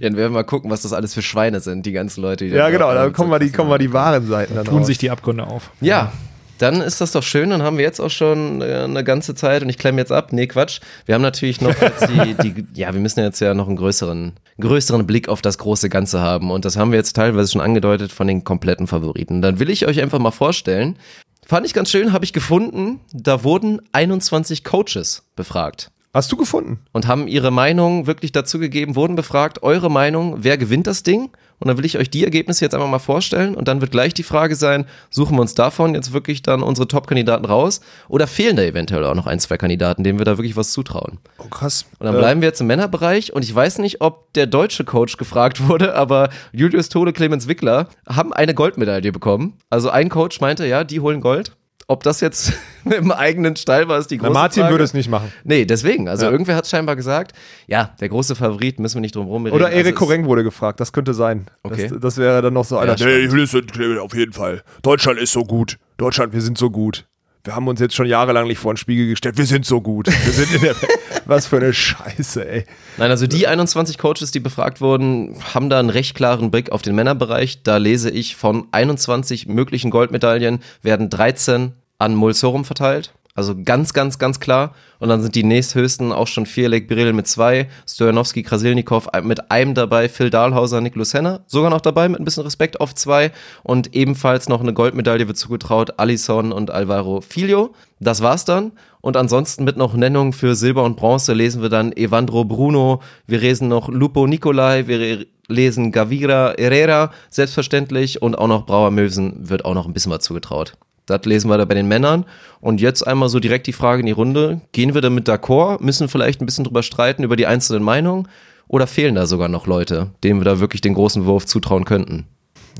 dann 0.00 0.16
werden 0.16 0.16
wir 0.16 0.30
mal 0.30 0.42
gucken, 0.44 0.70
was 0.70 0.82
das 0.82 0.94
alles 0.94 1.12
für 1.12 1.22
Schweine 1.22 1.60
sind, 1.60 1.84
die 1.84 1.92
ganzen 1.92 2.22
Leute. 2.22 2.46
Die 2.46 2.50
ja, 2.50 2.70
genau, 2.70 2.92
da 2.92 3.10
kommen 3.10 3.30
wir 3.30 3.38
die, 3.38 3.52
kommen 3.52 3.70
wir 3.70 3.78
die 3.78 3.92
wahren 3.92 4.26
Seiten 4.26 4.54
dann 4.54 4.64
Tun 4.64 4.78
raus. 4.78 4.86
sich 4.86 4.96
die 4.98 5.10
Abgründe 5.10 5.46
auf. 5.46 5.70
Ja, 5.80 6.12
dann 6.60 6.80
ist 6.82 7.00
das 7.00 7.12
doch 7.12 7.22
schön. 7.22 7.50
Dann 7.50 7.62
haben 7.62 7.78
wir 7.78 7.84
jetzt 7.84 8.00
auch 8.00 8.10
schon 8.10 8.60
äh, 8.60 8.84
eine 8.84 9.02
ganze 9.02 9.34
Zeit 9.34 9.62
und 9.62 9.68
ich 9.68 9.78
klemme 9.78 9.98
jetzt 9.98 10.12
ab. 10.12 10.32
Nee, 10.32 10.46
Quatsch. 10.46 10.80
Wir 11.06 11.14
haben 11.14 11.22
natürlich 11.22 11.60
noch 11.60 11.74
die, 12.08 12.34
die, 12.34 12.66
ja, 12.74 12.92
wir 12.92 13.00
müssen 13.00 13.20
jetzt 13.20 13.40
ja 13.40 13.54
noch 13.54 13.66
einen 13.66 13.76
größeren, 13.76 14.32
größeren 14.60 15.06
Blick 15.06 15.28
auf 15.28 15.40
das 15.40 15.58
große 15.58 15.88
Ganze 15.88 16.20
haben. 16.20 16.50
Und 16.50 16.64
das 16.64 16.76
haben 16.76 16.90
wir 16.92 16.98
jetzt 16.98 17.14
teilweise 17.14 17.50
schon 17.50 17.60
angedeutet 17.60 18.12
von 18.12 18.26
den 18.26 18.44
kompletten 18.44 18.86
Favoriten. 18.86 19.40
Dann 19.40 19.58
will 19.58 19.70
ich 19.70 19.86
euch 19.86 20.00
einfach 20.00 20.18
mal 20.18 20.30
vorstellen. 20.30 20.98
Fand 21.46 21.66
ich 21.66 21.74
ganz 21.74 21.90
schön, 21.90 22.12
habe 22.12 22.24
ich 22.24 22.32
gefunden. 22.32 23.00
Da 23.12 23.42
wurden 23.42 23.80
21 23.92 24.62
Coaches 24.62 25.24
befragt. 25.36 25.90
Hast 26.12 26.32
du 26.32 26.36
gefunden? 26.36 26.80
und 26.92 27.06
haben 27.06 27.28
ihre 27.28 27.52
Meinung 27.52 28.06
wirklich 28.08 28.32
dazu 28.32 28.58
gegeben, 28.58 28.96
wurden 28.96 29.14
befragt, 29.14 29.62
eure 29.62 29.88
Meinung, 29.90 30.38
wer 30.40 30.58
gewinnt 30.58 30.88
das 30.88 31.04
Ding? 31.04 31.30
Und 31.60 31.68
dann 31.68 31.76
will 31.76 31.84
ich 31.84 31.98
euch 31.98 32.10
die 32.10 32.24
Ergebnisse 32.24 32.64
jetzt 32.64 32.74
einfach 32.74 32.88
mal 32.88 32.98
vorstellen 32.98 33.54
und 33.54 33.68
dann 33.68 33.80
wird 33.80 33.92
gleich 33.92 34.14
die 34.14 34.22
Frage 34.22 34.56
sein, 34.56 34.86
suchen 35.10 35.36
wir 35.36 35.42
uns 35.42 35.54
davon 35.54 35.94
jetzt 35.94 36.12
wirklich 36.12 36.42
dann 36.42 36.62
unsere 36.62 36.88
Top-Kandidaten 36.88 37.44
raus 37.44 37.80
oder 38.08 38.26
fehlen 38.26 38.56
da 38.56 38.62
eventuell 38.62 39.04
auch 39.04 39.14
noch 39.14 39.26
ein, 39.26 39.38
zwei 39.38 39.56
Kandidaten, 39.58 40.02
denen 40.02 40.18
wir 40.18 40.24
da 40.24 40.38
wirklich 40.38 40.56
was 40.56 40.72
zutrauen? 40.72 41.18
Oh, 41.38 41.48
krass. 41.48 41.84
Und 41.98 42.06
dann 42.06 42.14
Äh, 42.16 42.18
bleiben 42.18 42.40
wir 42.40 42.48
jetzt 42.48 42.60
im 42.62 42.66
Männerbereich 42.66 43.32
und 43.34 43.44
ich 43.44 43.54
weiß 43.54 43.78
nicht, 43.78 44.00
ob 44.00 44.32
der 44.32 44.46
deutsche 44.46 44.84
Coach 44.84 45.16
gefragt 45.18 45.68
wurde, 45.68 45.94
aber 45.94 46.30
Julius 46.52 46.88
Tode, 46.88 47.12
Clemens 47.12 47.46
Wickler 47.46 47.88
haben 48.08 48.32
eine 48.32 48.54
Goldmedaille 48.54 49.12
bekommen. 49.12 49.58
Also 49.68 49.90
ein 49.90 50.08
Coach 50.08 50.40
meinte, 50.40 50.66
ja, 50.66 50.82
die 50.82 51.00
holen 51.00 51.20
Gold. 51.20 51.52
Ob 51.90 52.04
das 52.04 52.20
jetzt 52.20 52.52
im 52.84 53.10
eigenen 53.10 53.56
Stall 53.56 53.88
war, 53.88 53.98
ist 53.98 54.12
die 54.12 54.16
na, 54.16 54.22
große 54.28 54.32
Martin 54.32 54.60
Frage. 54.62 54.74
würde 54.74 54.84
es 54.84 54.94
nicht 54.94 55.10
machen. 55.10 55.32
Nee, 55.42 55.64
deswegen. 55.64 56.08
Also 56.08 56.26
Ja. 56.26 56.30
irgendwer 56.30 56.54
hat 56.54 56.68
scheinbar 56.68 56.94
gesagt, 56.94 57.32
ja, 57.66 57.96
der 58.00 58.08
große 58.08 58.36
Favorit, 58.36 58.78
müssen 58.78 58.94
wir 58.94 59.00
nicht 59.00 59.16
drum 59.16 59.26
rumreden. 59.26 59.56
Oder 59.56 59.70
Erik 59.70 59.78
also 59.86 59.90
es- 59.90 59.94
Koreng 59.96 60.24
wurde 60.26 60.44
gefragt, 60.44 60.78
das 60.78 60.92
könnte 60.92 61.14
sein. 61.14 61.46
Okay. 61.64 61.88
Das, 61.88 61.98
das 62.00 62.16
wäre 62.18 62.42
dann 62.42 62.54
noch 62.54 62.64
so 62.64 62.78
einer. 62.78 62.96
spannend. 62.96 63.18
nee, 63.18 63.24
Julius 63.24 63.54
und 63.54 63.72
Clemens, 63.72 63.98
auf 64.00 64.14
jeden 64.14 64.32
Fall. 64.32 64.62
Deutschland 64.82 65.18
ist 65.18 65.32
so 65.32 65.42
gut. 65.42 65.78
Deutschland, 65.96 66.32
wir 66.32 66.40
sind 66.40 66.56
so 66.58 66.70
gut. 66.70 67.06
Wir 67.44 67.56
haben 67.56 67.68
uns 67.68 67.80
jetzt 67.80 67.94
schon 67.94 68.06
jahrelang 68.06 68.46
nicht 68.46 68.58
vor 68.58 68.74
den 68.74 68.76
Spiegel 68.76 69.08
gestellt. 69.08 69.38
Wir 69.38 69.46
sind 69.46 69.64
so 69.64 69.80
gut. 69.80 70.08
Wir 70.08 70.32
sind 70.32 70.52
in 70.52 70.60
der. 70.60 70.74
Was 71.24 71.46
für 71.46 71.56
eine 71.56 71.72
Scheiße, 71.72 72.46
ey. 72.46 72.64
Nein, 72.98 73.10
also 73.10 73.26
die 73.26 73.46
21 73.46 73.98
Coaches, 73.98 74.30
die 74.30 74.40
befragt 74.40 74.80
wurden, 74.80 75.36
haben 75.54 75.70
da 75.70 75.78
einen 75.78 75.90
recht 75.90 76.14
klaren 76.16 76.50
Blick 76.50 76.72
auf 76.72 76.82
den 76.82 76.94
Männerbereich. 76.94 77.62
Da 77.62 77.76
lese 77.76 78.10
ich 78.10 78.36
von 78.36 78.66
21 78.72 79.46
möglichen 79.46 79.90
Goldmedaillen 79.90 80.60
werden 80.82 81.08
13 81.08 81.72
an 81.98 82.14
Mulsorum 82.14 82.64
verteilt. 82.64 83.12
Also 83.34 83.54
ganz, 83.64 83.92
ganz, 83.92 84.18
ganz 84.18 84.40
klar. 84.40 84.74
Und 84.98 85.08
dann 85.08 85.22
sind 85.22 85.34
die 85.34 85.44
nächsthöchsten 85.44 86.12
auch 86.12 86.26
schon 86.26 86.46
Vierlek 86.46 86.88
Biril 86.88 87.12
mit 87.12 87.26
zwei, 87.28 87.68
Stojanowski, 87.88 88.42
Krasilnikov 88.42 89.08
mit 89.22 89.50
einem 89.50 89.74
dabei, 89.74 90.08
Phil 90.08 90.30
Dahlhauser, 90.30 90.80
Niklas 90.80 91.14
Henner 91.14 91.40
sogar 91.46 91.70
noch 91.70 91.80
dabei 91.80 92.08
mit 92.08 92.20
ein 92.20 92.24
bisschen 92.24 92.42
Respekt 92.42 92.80
auf 92.80 92.94
zwei. 92.94 93.30
Und 93.62 93.94
ebenfalls 93.94 94.48
noch 94.48 94.60
eine 94.60 94.74
Goldmedaille 94.74 95.28
wird 95.28 95.38
zugetraut, 95.38 95.98
Alisson 95.98 96.52
und 96.52 96.70
Alvaro 96.70 97.20
Filho. 97.20 97.72
Das 98.00 98.20
war's 98.20 98.44
dann. 98.44 98.72
Und 99.00 99.16
ansonsten 99.16 99.64
mit 99.64 99.76
noch 99.76 99.94
Nennungen 99.94 100.32
für 100.32 100.54
Silber 100.54 100.82
und 100.82 100.96
Bronze 100.96 101.32
lesen 101.32 101.62
wir 101.62 101.68
dann 101.68 101.92
Evandro 101.92 102.44
Bruno, 102.44 103.00
wir 103.26 103.38
lesen 103.38 103.68
noch 103.68 103.88
Lupo 103.88 104.26
Nicolai, 104.26 104.86
wir 104.88 105.24
lesen 105.48 105.92
Gavira 105.92 106.54
Herrera, 106.58 107.10
selbstverständlich, 107.30 108.20
und 108.20 108.36
auch 108.36 108.48
noch 108.48 108.66
Brauer 108.66 108.90
Mösen 108.90 109.48
wird 109.48 109.64
auch 109.64 109.74
noch 109.74 109.86
ein 109.86 109.92
bisschen 109.92 110.12
was 110.12 110.22
zugetraut. 110.22 110.76
Das 111.10 111.24
lesen 111.24 111.50
wir 111.50 111.58
da 111.58 111.64
bei 111.64 111.74
den 111.74 111.88
Männern. 111.88 112.24
Und 112.60 112.80
jetzt 112.80 113.06
einmal 113.06 113.28
so 113.28 113.40
direkt 113.40 113.66
die 113.66 113.72
Frage 113.72 114.00
in 114.00 114.06
die 114.06 114.12
Runde. 114.12 114.60
Gehen 114.72 114.94
wir 114.94 115.00
damit 115.00 115.28
d'accord? 115.28 115.82
Müssen 115.82 116.08
vielleicht 116.08 116.40
ein 116.40 116.46
bisschen 116.46 116.64
drüber 116.64 116.82
streiten 116.82 117.22
über 117.22 117.36
die 117.36 117.46
einzelnen 117.46 117.82
Meinungen? 117.82 118.28
Oder 118.68 118.86
fehlen 118.86 119.16
da 119.16 119.26
sogar 119.26 119.48
noch 119.48 119.66
Leute, 119.66 120.08
denen 120.22 120.40
wir 120.40 120.44
da 120.44 120.60
wirklich 120.60 120.80
den 120.80 120.94
großen 120.94 121.26
Wurf 121.26 121.44
zutrauen 121.44 121.84
könnten? 121.84 122.26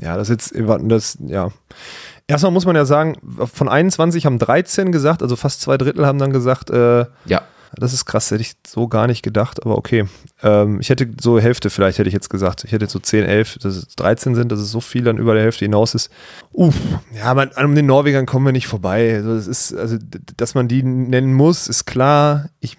Ja, 0.01 0.17
das 0.17 0.29
jetzt, 0.29 0.53
das, 0.55 1.17
ja. 1.27 1.49
Erstmal 2.27 2.51
muss 2.51 2.65
man 2.65 2.75
ja 2.75 2.85
sagen, 2.85 3.17
von 3.53 3.67
21 3.67 4.25
haben 4.25 4.39
13 4.39 4.91
gesagt, 4.91 5.21
also 5.21 5.35
fast 5.35 5.61
zwei 5.61 5.77
Drittel 5.77 6.05
haben 6.05 6.17
dann 6.17 6.31
gesagt, 6.31 6.69
äh, 6.69 7.05
Ja. 7.25 7.41
Das 7.77 7.93
ist 7.93 8.05
krass, 8.05 8.29
hätte 8.31 8.41
ich 8.41 8.53
so 8.67 8.87
gar 8.87 9.07
nicht 9.07 9.21
gedacht, 9.23 9.63
aber 9.63 9.77
okay. 9.77 10.05
Ähm, 10.43 10.79
ich 10.81 10.89
hätte 10.89 11.09
so 11.19 11.39
Hälfte 11.39 11.69
vielleicht, 11.69 11.99
hätte 11.99 12.07
ich 12.09 12.13
jetzt 12.13 12.29
gesagt. 12.29 12.63
Ich 12.63 12.71
hätte 12.71 12.87
so 12.87 12.99
10, 12.99 13.23
11, 13.25 13.59
dass 13.59 13.75
es 13.75 13.87
13 13.95 14.35
sind, 14.35 14.51
dass 14.51 14.59
es 14.59 14.71
so 14.71 14.81
viel 14.81 15.03
dann 15.03 15.17
über 15.17 15.33
der 15.33 15.43
Hälfte 15.43 15.65
hinaus 15.65 15.95
ist. 15.95 16.11
Uff, 16.51 16.75
ja, 17.15 17.33
man, 17.33 17.49
an 17.53 17.75
den 17.75 17.85
Norwegern 17.85 18.25
kommen 18.25 18.45
wir 18.45 18.51
nicht 18.51 18.67
vorbei. 18.67 19.15
Also, 19.15 19.35
das 19.35 19.47
ist, 19.47 19.73
also, 19.73 19.97
dass 20.37 20.53
man 20.53 20.67
die 20.67 20.83
nennen 20.83 21.33
muss, 21.33 21.67
ist 21.67 21.85
klar. 21.85 22.49
Ich, 22.59 22.77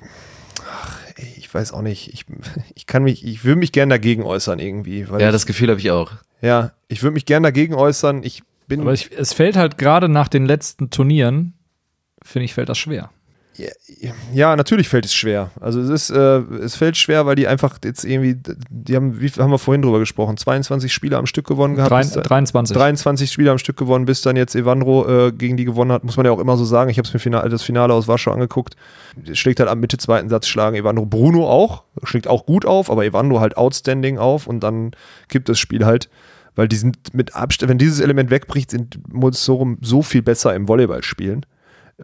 ach, 0.71 0.99
ey, 1.17 1.33
ich 1.39 1.53
weiß 1.53 1.73
auch 1.73 1.83
nicht. 1.83 2.13
Ich, 2.13 2.27
ich 2.75 2.87
kann 2.87 3.03
mich, 3.05 3.25
ich 3.25 3.45
würde 3.45 3.59
mich 3.59 3.73
gern 3.73 3.89
dagegen 3.89 4.23
äußern 4.25 4.59
irgendwie. 4.59 5.09
Weil 5.09 5.21
Ja, 5.21 5.29
ich, 5.29 5.33
das 5.33 5.47
Gefühl 5.47 5.71
habe 5.71 5.81
ich 5.81 5.91
auch. 5.91 6.13
ja, 6.41 6.73
ich 6.89 7.03
würde 7.03 7.15
mich 7.15 7.25
gern 7.25 7.43
dagegen 7.43 7.75
äußern. 7.75 8.23
Ich 8.25 8.43
bin. 8.69 8.81
Aber 8.83 8.93
ich, 8.93 9.11
es 9.17 9.33
fällt 9.33 9.57
halt 9.57 9.79
gerade 9.79 10.09
nach 10.09 10.29
den 10.29 10.45
letzten 10.45 10.91
Turnieren, 10.91 11.55
finde 12.23 12.45
ich, 12.45 12.55
fällt 12.55 12.69
das 12.69 12.79
schwer. 12.79 13.11
Ja, 14.33 14.57
natürlich 14.57 14.89
fällt 14.89 15.05
es 15.05 15.15
schwer. 15.15 15.51
Also 15.61 15.81
es 15.81 15.89
ist, 15.89 16.11
äh, 16.11 16.39
es 16.63 16.75
fällt 16.77 16.97
schwer, 16.97 17.27
weil 17.27 17.35
die 17.37 17.47
einfach 17.47 17.79
jetzt 17.85 18.05
irgendwie, 18.05 18.37
die 18.71 18.97
haben, 18.97 19.21
wie 19.21 19.29
haben 19.29 19.51
wir 19.51 19.59
vorhin 19.59 19.83
drüber 19.83 19.99
gesprochen, 19.99 20.37
22 20.37 20.93
Spiele 20.93 21.17
am 21.19 21.27
Stück 21.27 21.47
gewonnen 21.47 21.75
gehabt. 21.77 21.91
Drei, 21.91 22.01
bis 22.03 22.13
da- 22.13 22.21
23. 22.23 22.75
23 22.77 23.31
Spiele 23.31 23.51
am 23.51 23.59
Stück 23.59 23.77
gewonnen, 23.77 24.07
bis 24.07 24.23
dann 24.23 24.37
jetzt 24.37 24.55
Evandro 24.55 25.27
äh, 25.29 25.33
gegen 25.33 25.57
die 25.57 25.65
gewonnen 25.65 25.93
hat, 25.93 26.03
muss 26.05 26.17
man 26.17 26.25
ja 26.27 26.33
auch 26.33 26.39
immer 26.39 26.57
so 26.57 26.65
sagen. 26.65 26.91
Ich 26.91 26.99
habe 26.99 27.09
mir 27.13 27.19
Finale, 27.19 27.49
das 27.51 27.63
Finale 27.63 27.93
aus 27.93 28.09
Warschau 28.09 28.33
angeguckt. 28.33 28.75
Schlägt 29.35 29.61
halt 29.61 29.69
am 29.69 29.81
Mitte 29.81 29.99
zweiten 29.99 30.29
Satz 30.31 30.47
schlagen 30.47 30.77
Evandro 30.77 31.05
Bruno 31.05 31.47
auch, 31.49 31.83
schlägt 32.05 32.29
auch 32.29 32.47
gut 32.47 32.65
auf, 32.65 32.91
aber 32.91 33.05
Evandro 33.05 33.41
halt 33.41 33.57
outstanding 33.57 34.19
auf 34.19 34.47
und 34.47 34.61
dann 34.61 34.93
gibt 35.29 35.49
das 35.49 35.59
Spiel 35.59 35.85
halt, 35.85 36.09
weil 36.55 36.69
die 36.69 36.77
sind 36.77 37.13
mit 37.15 37.35
Abstand, 37.35 37.69
wenn 37.71 37.79
dieses 37.79 38.01
Element 38.01 38.31
wegbricht, 38.31 38.71
sind 38.71 38.99
Mozorum 39.13 39.79
so 39.83 40.03
viel 40.03 40.23
besser 40.23 40.55
im 40.55 40.69
Volleyballspielen. 40.69 41.45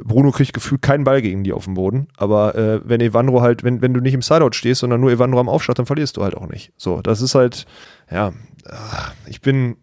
Bruno 0.05 0.31
kriegt 0.31 0.53
gefühlt 0.53 0.83
keinen 0.83 1.05
Ball 1.05 1.23
gegen 1.23 1.45
die 1.45 1.53
auf 1.53 1.65
dem 1.65 1.75
Boden. 1.75 2.09
Aber 2.17 2.55
äh, 2.55 2.81
wenn 2.85 3.01
Evandro 3.01 3.43
halt, 3.43 3.65
wenn, 3.65 3.83
wenn 3.83 3.95
du 3.95 4.01
nicht 4.01 4.15
im 4.15 4.23
Sideout 4.23 4.53
stehst, 4.53 4.81
sondern 4.81 5.01
nur 5.01 5.11
Evandro 5.11 5.41
am 5.41 5.49
Aufschlag, 5.49 5.77
dann 5.77 5.87
verlierst 5.87 6.17
du 6.17 6.23
halt 6.23 6.37
auch 6.37 6.49
nicht. 6.49 6.73
So, 6.77 7.03
das 7.03 7.21
ist 7.21 7.35
halt, 7.35 7.67
ja, 8.11 8.33
ah, 8.67 9.13
ich 9.27 9.41
bin. 9.41 9.77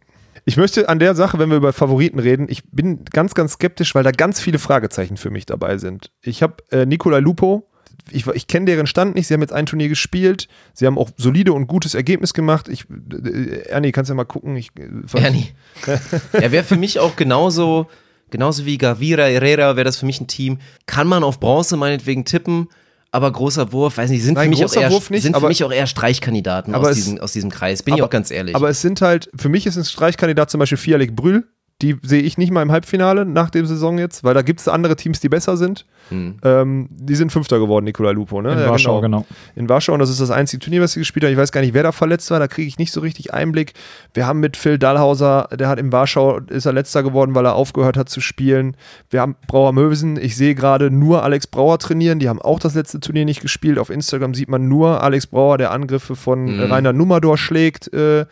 Ich 0.47 0.57
möchte 0.57 0.89
an 0.89 0.99
der 0.99 1.15
Sache, 1.15 1.39
wenn 1.39 1.49
wir 1.49 1.57
über 1.57 1.73
Favoriten 1.73 2.19
reden, 2.19 2.45
ich 2.47 2.69
bin 2.69 3.03
ganz, 3.05 3.33
ganz 3.33 3.53
skeptisch, 3.53 3.95
weil 3.95 4.03
da 4.03 4.11
ganz 4.11 4.39
viele 4.39 4.59
Fragezeichen 4.59 5.17
für 5.17 5.31
mich 5.31 5.47
dabei 5.47 5.79
sind. 5.79 6.11
Ich 6.21 6.43
habe 6.43 6.57
äh, 6.69 6.85
Nikolai 6.85 7.19
Lupo, 7.19 7.67
ich, 8.11 8.27
ich 8.27 8.47
kenne 8.47 8.67
deren 8.67 8.87
Stand 8.87 9.15
nicht, 9.15 9.27
sie 9.27 9.33
haben 9.33 9.41
jetzt 9.41 9.53
ein 9.53 9.65
Turnier 9.65 9.89
gespielt, 9.89 10.47
sie 10.73 10.85
haben 10.85 10.97
auch 10.97 11.09
solide 11.17 11.53
und 11.53 11.67
gutes 11.67 11.95
Ergebnis 11.95 12.33
gemacht. 12.33 12.67
Ich, 12.67 12.85
äh, 12.89 13.67
Ernie, 13.67 13.91
kannst 13.91 14.09
ja 14.09 14.15
mal 14.15 14.25
gucken. 14.25 14.55
Ich, 14.55 14.71
äh, 14.77 15.19
Ernie. 15.19 15.47
er 16.31 16.51
wäre 16.51 16.63
für 16.63 16.77
mich 16.77 16.99
auch 16.99 17.15
genauso, 17.15 17.87
genauso 18.35 18.65
wie 18.65 18.77
Gavira 18.77 19.23
Herrera 19.23 19.75
wäre 19.75 19.85
das 19.85 19.97
für 19.97 20.05
mich 20.05 20.19
ein 20.21 20.27
Team. 20.27 20.59
Kann 20.85 21.07
man 21.07 21.23
auf 21.23 21.39
Bronze 21.39 21.77
meinetwegen 21.77 22.25
tippen, 22.25 22.67
aber 23.11 23.31
großer 23.31 23.71
Wurf, 23.71 23.97
weiß 23.97 24.09
nicht, 24.09 24.23
sind 24.23 24.33
Nein, 24.35 24.45
für 24.45 24.49
mich 24.49 24.65
auch 24.65 24.73
eher, 24.73 24.89
nicht, 24.89 25.21
sind 25.23 25.37
für 25.37 25.47
mich 25.47 25.63
auch 25.63 25.71
eher 25.71 25.87
Streichkandidaten 25.87 26.75
aus, 26.75 26.89
es- 26.89 26.95
diesem, 26.95 27.19
aus 27.19 27.31
diesem 27.33 27.49
Kreis. 27.49 27.81
Bin 27.83 27.93
ich 27.93 28.01
aber- 28.01 28.07
auch 28.07 28.11
ganz 28.11 28.29
ehrlich. 28.31 28.55
Aber 28.55 28.69
es 28.69 28.81
sind 28.81 29.01
halt, 29.01 29.29
für 29.35 29.49
mich 29.49 29.65
ist 29.65 29.77
ein 29.77 29.85
Streichkandidat 29.85 30.49
zum 30.51 30.59
Beispiel 30.59 30.77
Fialek 30.77 31.15
Brühl. 31.15 31.47
Die 31.81 31.97
sehe 32.03 32.21
ich 32.21 32.37
nicht 32.37 32.51
mal 32.51 32.61
im 32.61 32.71
Halbfinale 32.71 33.25
nach 33.25 33.49
dem 33.49 33.65
Saison 33.65 33.97
jetzt, 33.97 34.23
weil 34.23 34.33
da 34.33 34.43
gibt 34.43 34.61
es 34.61 34.69
andere 34.69 34.95
Teams, 34.95 35.19
die 35.19 35.27
besser 35.27 35.57
sind. 35.57 35.85
Mhm. 36.09 36.37
Ähm, 36.41 36.87
die 36.89 37.15
sind 37.15 37.33
Fünfter 37.33 37.59
geworden, 37.59 37.83
Nikolai 37.83 38.13
Lupo. 38.13 38.41
Ne? 38.41 38.53
In 38.53 38.59
Ja, 38.59 38.69
Warschau, 38.69 39.01
genau. 39.01 39.25
In 39.57 39.67
Warschau 39.67 39.91
und 39.91 39.99
das 39.99 40.09
ist 40.09 40.21
das 40.21 40.31
einzige 40.31 40.61
Turnier, 40.63 40.81
was 40.81 40.93
sie 40.93 41.01
gespielt 41.01 41.25
haben. 41.25 41.33
Ich 41.33 41.37
weiß 41.37 41.51
gar 41.51 41.59
nicht, 41.59 41.73
wer 41.73 41.83
da 41.83 41.91
verletzt 41.91 42.31
war, 42.31 42.39
da 42.39 42.47
kriege 42.47 42.65
ich 42.69 42.77
nicht 42.77 42.93
so 42.93 43.01
richtig 43.01 43.33
Einblick. 43.33 43.73
Wir 44.13 44.25
haben 44.25 44.39
mit 44.39 44.55
Phil 44.55 44.77
Dahlhauser, 44.79 45.49
der 45.51 45.67
hat 45.67 45.77
in 45.77 45.91
Warschau, 45.91 46.37
ist 46.47 46.65
er 46.65 46.71
letzter 46.71 47.03
geworden, 47.03 47.35
weil 47.35 47.45
er 47.45 47.55
aufgehört 47.55 47.97
hat 47.97 48.07
zu 48.07 48.21
spielen. 48.21 48.77
Wir 49.09 49.19
haben 49.19 49.35
Brauer 49.45 49.73
Möwesen, 49.73 50.15
ich 50.17 50.37
sehe 50.37 50.55
gerade 50.55 50.89
nur 50.91 51.23
Alex 51.23 51.45
Brauer 51.47 51.77
trainieren, 51.77 52.19
die 52.19 52.29
haben 52.29 52.41
auch 52.41 52.59
das 52.61 52.75
letzte 52.75 53.01
Turnier 53.01 53.25
nicht 53.25 53.41
gespielt. 53.41 53.79
Auf 53.79 53.89
Instagram 53.89 54.33
sieht 54.33 54.47
man 54.47 54.69
nur 54.69 55.03
Alex 55.03 55.27
Brauer, 55.27 55.57
der 55.57 55.71
Angriffe 55.71 56.15
von 56.15 56.45
Mhm. 56.45 56.71
Rainer 56.71 56.93
Nummerdor 56.93 57.37
schlägt. 57.37 57.93
Äh, 57.93 58.27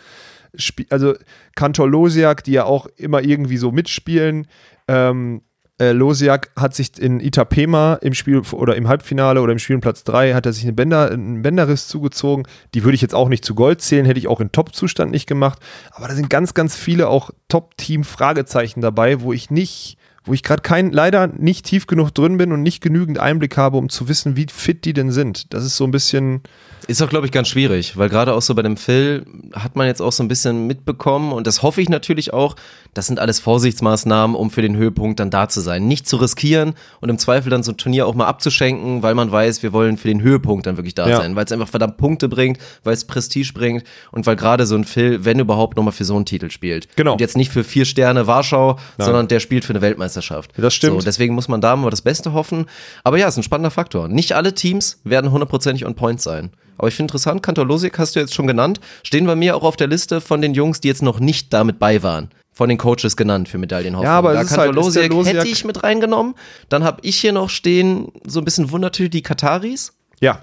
also 0.89 1.15
Kantor 1.55 1.89
Losiak, 1.89 2.43
die 2.43 2.53
ja 2.53 2.65
auch 2.65 2.87
immer 2.97 3.23
irgendwie 3.23 3.57
so 3.57 3.71
mitspielen. 3.71 4.47
Ähm, 4.87 5.41
äh, 5.79 5.91
Losiak 5.91 6.51
hat 6.55 6.75
sich 6.75 6.99
in 6.99 7.19
Itapema 7.19 7.95
im 7.95 8.13
Spiel 8.13 8.41
oder 8.51 8.75
im 8.75 8.87
Halbfinale 8.87 9.41
oder 9.41 9.51
im 9.51 9.59
Spiel 9.59 9.79
Platz 9.79 10.03
3 10.03 10.33
hat 10.33 10.45
er 10.45 10.53
sich 10.53 10.63
einen, 10.63 10.75
Bänder, 10.75 11.11
einen 11.11 11.41
Bänderriss 11.41 11.87
zugezogen. 11.87 12.45
Die 12.73 12.83
würde 12.83 12.95
ich 12.95 13.01
jetzt 13.01 13.15
auch 13.15 13.27
nicht 13.27 13.43
zu 13.43 13.55
Gold 13.55 13.81
zählen, 13.81 14.05
hätte 14.05 14.19
ich 14.19 14.27
auch 14.27 14.39
in 14.39 14.51
Top-Zustand 14.51 15.11
nicht 15.11 15.25
gemacht. 15.25 15.59
Aber 15.91 16.07
da 16.07 16.13
sind 16.13 16.29
ganz, 16.29 16.53
ganz 16.53 16.75
viele 16.75 17.07
auch 17.07 17.31
Top-Team-Fragezeichen 17.47 18.81
dabei, 18.81 19.21
wo 19.21 19.33
ich 19.33 19.49
nicht, 19.49 19.97
wo 20.23 20.33
ich 20.33 20.43
gerade 20.43 20.61
kein, 20.61 20.91
leider 20.91 21.27
nicht 21.27 21.65
tief 21.65 21.87
genug 21.87 22.11
drin 22.11 22.37
bin 22.37 22.51
und 22.51 22.61
nicht 22.61 22.81
genügend 22.81 23.17
Einblick 23.17 23.57
habe, 23.57 23.77
um 23.77 23.89
zu 23.89 24.07
wissen, 24.07 24.35
wie 24.35 24.45
fit 24.53 24.85
die 24.85 24.93
denn 24.93 25.11
sind. 25.11 25.53
Das 25.53 25.65
ist 25.65 25.75
so 25.75 25.85
ein 25.85 25.91
bisschen. 25.91 26.41
Ist 26.87 27.01
auch, 27.01 27.09
glaube 27.09 27.25
ich, 27.25 27.31
ganz 27.31 27.47
schwierig, 27.47 27.97
weil 27.97 28.09
gerade 28.09 28.33
auch 28.33 28.41
so 28.41 28.55
bei 28.55 28.61
dem 28.61 28.77
Phil 28.77 29.25
hat 29.53 29.75
man 29.75 29.87
jetzt 29.87 30.01
auch 30.01 30.11
so 30.11 30.23
ein 30.23 30.27
bisschen 30.27 30.67
mitbekommen 30.67 31.31
und 31.31 31.47
das 31.47 31.61
hoffe 31.63 31.81
ich 31.81 31.89
natürlich 31.89 32.33
auch, 32.33 32.55
das 32.93 33.07
sind 33.07 33.19
alles 33.19 33.39
Vorsichtsmaßnahmen, 33.39 34.35
um 34.35 34.51
für 34.51 34.61
den 34.61 34.75
Höhepunkt 34.75 35.19
dann 35.19 35.29
da 35.29 35.47
zu 35.49 35.61
sein. 35.61 35.87
Nicht 35.87 36.07
zu 36.07 36.17
riskieren 36.17 36.73
und 37.01 37.09
im 37.09 37.17
Zweifel 37.17 37.49
dann 37.49 37.63
so 37.63 37.71
ein 37.71 37.77
Turnier 37.77 38.05
auch 38.07 38.13
mal 38.15 38.27
abzuschenken, 38.27 39.01
weil 39.01 39.15
man 39.15 39.31
weiß, 39.31 39.63
wir 39.63 39.73
wollen 39.73 39.97
für 39.97 40.07
den 40.07 40.21
Höhepunkt 40.21 40.65
dann 40.67 40.77
wirklich 40.77 40.93
da 40.95 41.07
Ja. 41.07 41.17
sein, 41.17 41.35
weil 41.35 41.45
es 41.45 41.51
einfach 41.51 41.67
verdammt 41.69 41.97
Punkte 41.97 42.29
bringt, 42.29 42.59
weil 42.83 42.93
es 42.93 43.05
Prestige 43.05 43.51
bringt 43.53 43.83
und 44.11 44.25
weil 44.25 44.35
gerade 44.35 44.65
so 44.65 44.75
ein 44.75 44.83
Phil, 44.83 45.25
wenn 45.25 45.39
überhaupt, 45.39 45.77
nochmal 45.77 45.93
für 45.93 46.05
so 46.05 46.15
einen 46.15 46.25
Titel 46.25 46.49
spielt. 46.49 46.87
Genau. 46.95 47.13
Und 47.13 47.21
jetzt 47.21 47.37
nicht 47.37 47.51
für 47.51 47.63
vier 47.63 47.85
Sterne 47.85 48.27
Warschau, 48.27 48.77
sondern 48.97 49.27
der 49.27 49.39
spielt 49.39 49.65
für 49.65 49.73
eine 49.73 49.81
Weltmeisterschaft. 49.81 50.51
Das 50.57 50.73
stimmt. 50.73 51.01
So, 51.01 51.05
deswegen 51.05 51.33
muss 51.33 51.47
man 51.47 51.61
da 51.61 51.75
mal 51.75 51.89
das 51.89 52.01
Beste 52.01 52.33
hoffen. 52.33 52.65
Aber 53.03 53.17
ja, 53.17 53.27
ist 53.27 53.37
ein 53.37 53.43
spannender 53.43 53.71
Faktor. 53.71 54.07
Nicht 54.07 54.33
alle 54.33 54.53
Teams 54.53 54.99
werden 55.03 55.31
hundertprozentig 55.31 55.85
on 55.85 55.95
point 55.95 56.21
sein. 56.21 56.51
Aber 56.83 56.89
ich 56.89 56.95
finde 56.95 57.11
interessant, 57.13 57.41
Kantor 57.41 57.65
Losik 57.65 57.97
hast 57.97 58.13
du 58.17 58.19
jetzt 58.19 58.33
schon 58.33 58.45
genannt. 58.45 58.81
Stehen 59.03 59.25
bei 59.25 59.37
mir 59.37 59.55
auch 59.55 59.63
auf 59.63 59.77
der 59.77 59.87
Liste 59.87 60.19
von 60.19 60.41
den 60.41 60.53
Jungs, 60.53 60.81
die 60.81 60.89
jetzt 60.89 61.01
noch 61.01 61.21
nicht 61.21 61.53
damit 61.53 61.79
bei 61.79 62.03
waren. 62.03 62.27
Von 62.51 62.67
den 62.67 62.77
Coaches 62.77 63.15
genannt 63.15 63.47
für 63.47 63.57
Medaillenhoffnung. 63.57 64.03
Ja, 64.03 64.17
aber 64.17 64.33
da 64.33 64.41
es 64.41 64.47
ist 64.47 64.49
Kantor 64.57 64.65
halt- 64.65 64.77
ist 64.77 64.95
Losiak 64.97 65.11
Losiak- 65.13 65.33
hätte 65.37 65.47
ich 65.47 65.63
mit 65.63 65.81
reingenommen. 65.81 66.35
Dann 66.67 66.83
habe 66.83 66.99
ich 67.03 67.15
hier 67.17 67.31
noch 67.31 67.49
stehen, 67.49 68.11
so 68.27 68.39
ein 68.41 68.43
bisschen 68.45 68.69
Wundertüte, 68.69 69.09
die 69.11 69.21
Kataris. 69.21 69.93
Ja. 70.19 70.41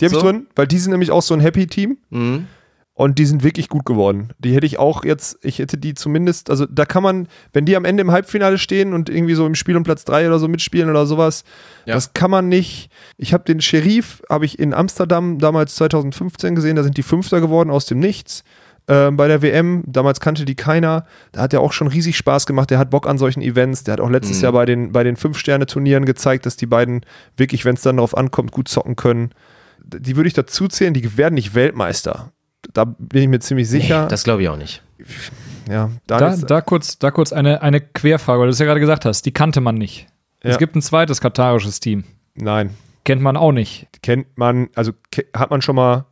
Die 0.00 0.04
habe 0.04 0.14
So. 0.14 0.20
ich 0.20 0.24
drin, 0.24 0.46
weil 0.54 0.68
die 0.68 0.78
sind 0.78 0.92
nämlich 0.92 1.10
auch 1.10 1.20
so 1.22 1.34
ein 1.34 1.40
Happy-Team. 1.40 1.98
Mhm. 2.10 2.46
Und 2.94 3.18
die 3.18 3.24
sind 3.24 3.42
wirklich 3.42 3.70
gut 3.70 3.86
geworden. 3.86 4.30
Die 4.38 4.54
hätte 4.54 4.66
ich 4.66 4.78
auch 4.78 5.02
jetzt, 5.04 5.38
ich 5.42 5.58
hätte 5.60 5.78
die 5.78 5.94
zumindest, 5.94 6.50
also 6.50 6.66
da 6.66 6.84
kann 6.84 7.02
man, 7.02 7.26
wenn 7.54 7.64
die 7.64 7.74
am 7.74 7.86
Ende 7.86 8.02
im 8.02 8.10
Halbfinale 8.12 8.58
stehen 8.58 8.92
und 8.92 9.08
irgendwie 9.08 9.32
so 9.34 9.46
im 9.46 9.54
Spiel 9.54 9.76
um 9.78 9.82
Platz 9.82 10.04
3 10.04 10.26
oder 10.26 10.38
so 10.38 10.46
mitspielen 10.46 10.90
oder 10.90 11.06
sowas, 11.06 11.44
Ja. 11.86 11.94
das 11.94 12.12
kann 12.12 12.30
man 12.30 12.48
nicht. 12.50 12.90
Ich 13.16 13.32
habe 13.32 13.44
den 13.44 13.62
Sheriff, 13.62 14.22
habe 14.28 14.44
ich 14.44 14.58
in 14.58 14.74
Amsterdam 14.74 15.38
damals 15.38 15.74
2015 15.76 16.54
gesehen, 16.54 16.76
da 16.76 16.82
sind 16.82 16.98
die 16.98 17.02
Fünfter 17.02 17.40
geworden 17.40 17.70
aus 17.70 17.86
dem 17.86 17.98
Nichts. 17.98 18.44
Ähm, 18.88 19.16
bei 19.16 19.26
der 19.26 19.40
WM, 19.40 19.84
damals 19.86 20.20
kannte 20.20 20.44
die 20.44 20.56
keiner. 20.56 21.06
Da 21.30 21.40
hat 21.42 21.54
er 21.54 21.60
auch 21.60 21.72
schon 21.72 21.86
riesig 21.86 22.16
Spaß 22.18 22.46
gemacht. 22.46 22.68
Der 22.70 22.78
hat 22.78 22.90
Bock 22.90 23.06
an 23.08 23.16
solchen 23.16 23.40
Events. 23.40 23.84
Der 23.84 23.92
hat 23.92 24.00
auch 24.00 24.10
letztes 24.10 24.38
Mhm. 24.38 24.42
Jahr 24.42 24.52
bei 24.52 24.66
den, 24.66 24.92
bei 24.92 25.04
den 25.04 25.16
Fünf-Sterne-Turnieren 25.16 26.04
gezeigt, 26.04 26.44
dass 26.46 26.56
die 26.56 26.66
beiden 26.66 27.06
wirklich, 27.36 27.64
wenn 27.64 27.74
es 27.76 27.82
dann 27.82 27.96
darauf 27.96 28.14
ankommt, 28.16 28.50
gut 28.52 28.66
zocken 28.68 28.96
können. 28.96 29.30
Die 29.84 30.16
würde 30.16 30.26
ich 30.28 30.34
dazu 30.34 30.66
zählen, 30.68 30.92
die 30.92 31.16
werden 31.16 31.34
nicht 31.34 31.54
Weltmeister. 31.54 32.32
Da 32.72 32.84
bin 32.84 33.22
ich 33.22 33.28
mir 33.28 33.40
ziemlich 33.40 33.68
sicher. 33.68 34.02
Nee, 34.04 34.08
das 34.08 34.24
glaube 34.24 34.42
ich 34.42 34.48
auch 34.48 34.56
nicht. 34.56 34.82
ja, 35.68 35.90
Da, 36.06 36.18
Daniel- 36.18 36.46
da 36.46 36.60
kurz, 36.60 36.98
da 36.98 37.10
kurz 37.10 37.32
eine, 37.32 37.62
eine 37.62 37.80
Querfrage, 37.80 38.40
weil 38.40 38.46
du 38.46 38.52
es 38.52 38.58
ja 38.58 38.66
gerade 38.66 38.80
gesagt 38.80 39.04
hast, 39.04 39.22
die 39.26 39.32
kannte 39.32 39.60
man 39.60 39.74
nicht. 39.76 40.06
Ja. 40.44 40.50
Es 40.50 40.58
gibt 40.58 40.74
ein 40.76 40.82
zweites 40.82 41.20
katarisches 41.20 41.80
Team. 41.80 42.04
nein, 42.34 42.70
Kennt 43.04 43.20
man 43.20 43.36
auch 43.36 43.50
nicht. 43.52 43.88
kennt 44.02 44.26
man, 44.38 44.68
also 44.76 44.92
ke- 45.10 45.26
hat 45.34 45.50
man 45.50 45.60
schon 45.60 45.74
mal, 45.74 46.04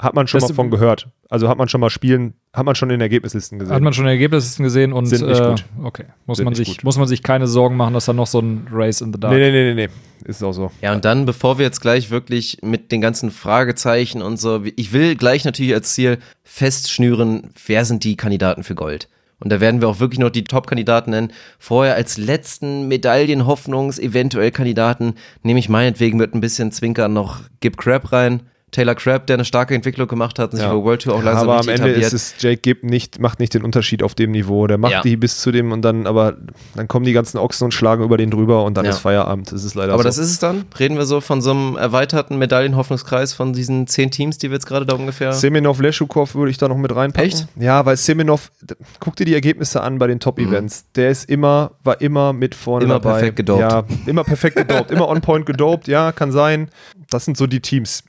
hat 0.00 0.14
man 0.14 0.26
schon 0.26 0.40
Das- 0.40 0.50
mal 0.50 0.54
von 0.54 0.70
gehört. 0.70 1.08
Also 1.28 1.48
hat 1.48 1.58
man 1.58 1.68
schon 1.68 1.80
mal 1.80 1.90
spielen, 1.90 2.34
hat 2.52 2.64
man 2.66 2.74
schon 2.76 2.90
in 2.90 3.00
Ergebnislisten 3.00 3.58
gesehen. 3.58 3.74
Hat 3.74 3.82
man 3.82 3.92
schon 3.92 4.06
Ergebnisse 4.06 4.62
gesehen 4.62 4.92
und 4.92 5.06
Sind 5.06 5.26
nicht 5.26 5.40
äh, 5.40 5.48
gut. 5.48 5.64
okay. 5.82 6.04
Muss 6.26 6.36
Sind 6.36 6.44
man, 6.44 6.52
nicht 6.52 6.58
sich, 6.58 6.76
gut. 6.76 6.84
muss 6.84 6.98
man 6.98 7.08
sich 7.08 7.22
keine 7.22 7.46
Sorgen 7.48 7.76
machen, 7.76 7.94
dass 7.94 8.04
da 8.04 8.12
noch 8.12 8.26
so 8.28 8.38
ein 8.40 8.68
Race 8.70 9.00
in 9.00 9.12
the 9.12 9.18
Dark 9.18 9.32
nee, 9.32 9.50
nee, 9.50 9.50
nee, 9.50 9.74
nee, 9.74 9.86
nee. 9.86 10.28
Ist 10.28 10.42
auch 10.44 10.52
so. 10.52 10.70
Ja, 10.82 10.92
und 10.92 11.04
dann, 11.04 11.24
bevor 11.24 11.58
wir 11.58 11.64
jetzt 11.64 11.80
gleich 11.80 12.10
wirklich 12.10 12.58
mit 12.62 12.92
den 12.92 13.00
ganzen 13.00 13.30
Fragezeichen 13.30 14.22
und 14.22 14.38
so, 14.38 14.62
ich 14.76 14.92
will 14.92 15.16
gleich 15.16 15.44
natürlich 15.44 15.72
als 15.74 15.94
Ziel 15.94 16.18
festschnüren, 16.44 17.50
wer 17.66 17.84
sind 17.84 18.04
die 18.04 18.16
Kandidaten 18.16 18.62
für 18.64 18.74
Gold. 18.74 19.08
Und 19.38 19.50
da 19.52 19.60
werden 19.60 19.80
wir 19.82 19.88
auch 19.88 20.00
wirklich 20.00 20.18
noch 20.18 20.30
die 20.30 20.44
Top-Kandidaten 20.44 21.10
nennen. 21.10 21.32
Vorher 21.58 21.94
als 21.94 22.16
letzten 22.16 22.88
Medaillenhoffnungs-, 22.88 24.00
eventuell 24.00 24.50
Kandidaten, 24.50 25.14
nehme 25.42 25.58
ich 25.58 25.68
meinetwegen 25.68 26.16
mit 26.18 26.34
ein 26.34 26.40
bisschen 26.40 26.72
Zwinkern 26.72 27.12
noch 27.12 27.40
Gib 27.60 27.76
Crab 27.76 28.12
rein. 28.12 28.42
Taylor 28.76 28.94
Crabb, 28.94 29.26
der 29.26 29.34
eine 29.34 29.44
starke 29.46 29.74
Entwicklung 29.74 30.06
gemacht 30.06 30.38
hat 30.38 30.52
und 30.52 30.58
sich 30.58 30.66
Ja. 30.66 30.72
über 30.74 30.84
World 30.84 31.02
Tour 31.02 31.14
auch 31.14 31.22
langsam 31.22 31.48
aber 31.48 31.60
am 31.60 31.68
Ende 31.68 31.84
etabliert. 31.88 32.12
ist 32.12 32.12
es, 32.12 32.34
Jake 32.38 32.58
Gibb 32.60 32.84
nicht, 32.84 33.18
macht 33.20 33.40
nicht 33.40 33.54
den 33.54 33.62
Unterschied 33.64 34.02
auf 34.02 34.14
dem 34.14 34.32
Niveau. 34.32 34.66
Der 34.66 34.76
macht 34.76 34.92
Ja. 34.92 35.00
die 35.00 35.16
bis 35.16 35.40
zu 35.40 35.50
dem 35.50 35.72
und 35.72 35.80
dann, 35.80 36.06
aber 36.06 36.36
dann 36.74 36.86
kommen 36.86 37.06
die 37.06 37.14
ganzen 37.14 37.38
Ochsen 37.38 37.64
und 37.64 37.72
schlagen 37.72 38.04
über 38.04 38.18
den 38.18 38.30
drüber 38.30 38.64
und 38.64 38.76
dann 38.76 38.84
Ja. 38.84 38.90
ist 38.90 38.98
Feierabend. 38.98 39.50
Das 39.50 39.64
ist 39.64 39.74
leider 39.74 39.94
aber 39.94 40.02
so. 40.02 40.08
das 40.10 40.18
ist 40.18 40.30
es 40.30 40.38
dann? 40.38 40.66
Reden 40.78 40.98
wir 40.98 41.06
so 41.06 41.22
von 41.22 41.40
so 41.40 41.52
einem 41.52 41.76
erweiterten 41.76 42.36
Medaillenhoffnungskreis 42.38 43.32
von 43.32 43.54
diesen 43.54 43.86
zehn 43.86 44.10
Teams, 44.10 44.36
die 44.36 44.50
wir 44.50 44.54
jetzt 44.56 44.66
gerade 44.66 44.84
da 44.84 44.94
ungefähr. 44.94 45.32
Semenov, 45.32 45.80
Leschukov 45.80 46.34
würde 46.34 46.50
ich 46.50 46.58
da 46.58 46.68
noch 46.68 46.76
mit 46.76 46.94
reinpacken. 46.94 47.28
Echt? 47.30 47.48
Ja, 47.56 47.86
weil 47.86 47.96
Semenov, 47.96 48.52
guck 49.00 49.16
dir 49.16 49.24
die 49.24 49.34
Ergebnisse 49.34 49.80
an 49.80 49.98
bei 49.98 50.06
den 50.06 50.20
Top-Events. 50.20 50.84
Der 50.96 51.08
ist 51.10 51.30
immer, 51.30 51.70
war 51.82 52.00
immer 52.02 52.32
mit 52.34 52.54
vorne 52.54 52.84
Mhm. 52.84 52.90
Immer 52.90 53.00
dabei. 53.00 53.12
perfekt 53.18 53.36
gedopt. 53.36 53.60
Ja, 53.60 53.84
immer 54.06 54.24
perfekt 54.24 54.56
gedopt, 54.56 54.90
immer 54.90 55.08
on 55.08 55.22
point 55.22 55.46
gedopt, 55.46 55.88
ja, 55.88 56.12
kann 56.12 56.30
sein. 56.30 56.68
Das 57.08 57.24
sind 57.24 57.36
so 57.38 57.46
die 57.46 57.60
Teams. 57.60 58.02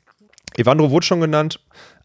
Evandro 0.57 0.91
wurde 0.91 1.05
schon 1.05 1.21
genannt. 1.21 1.59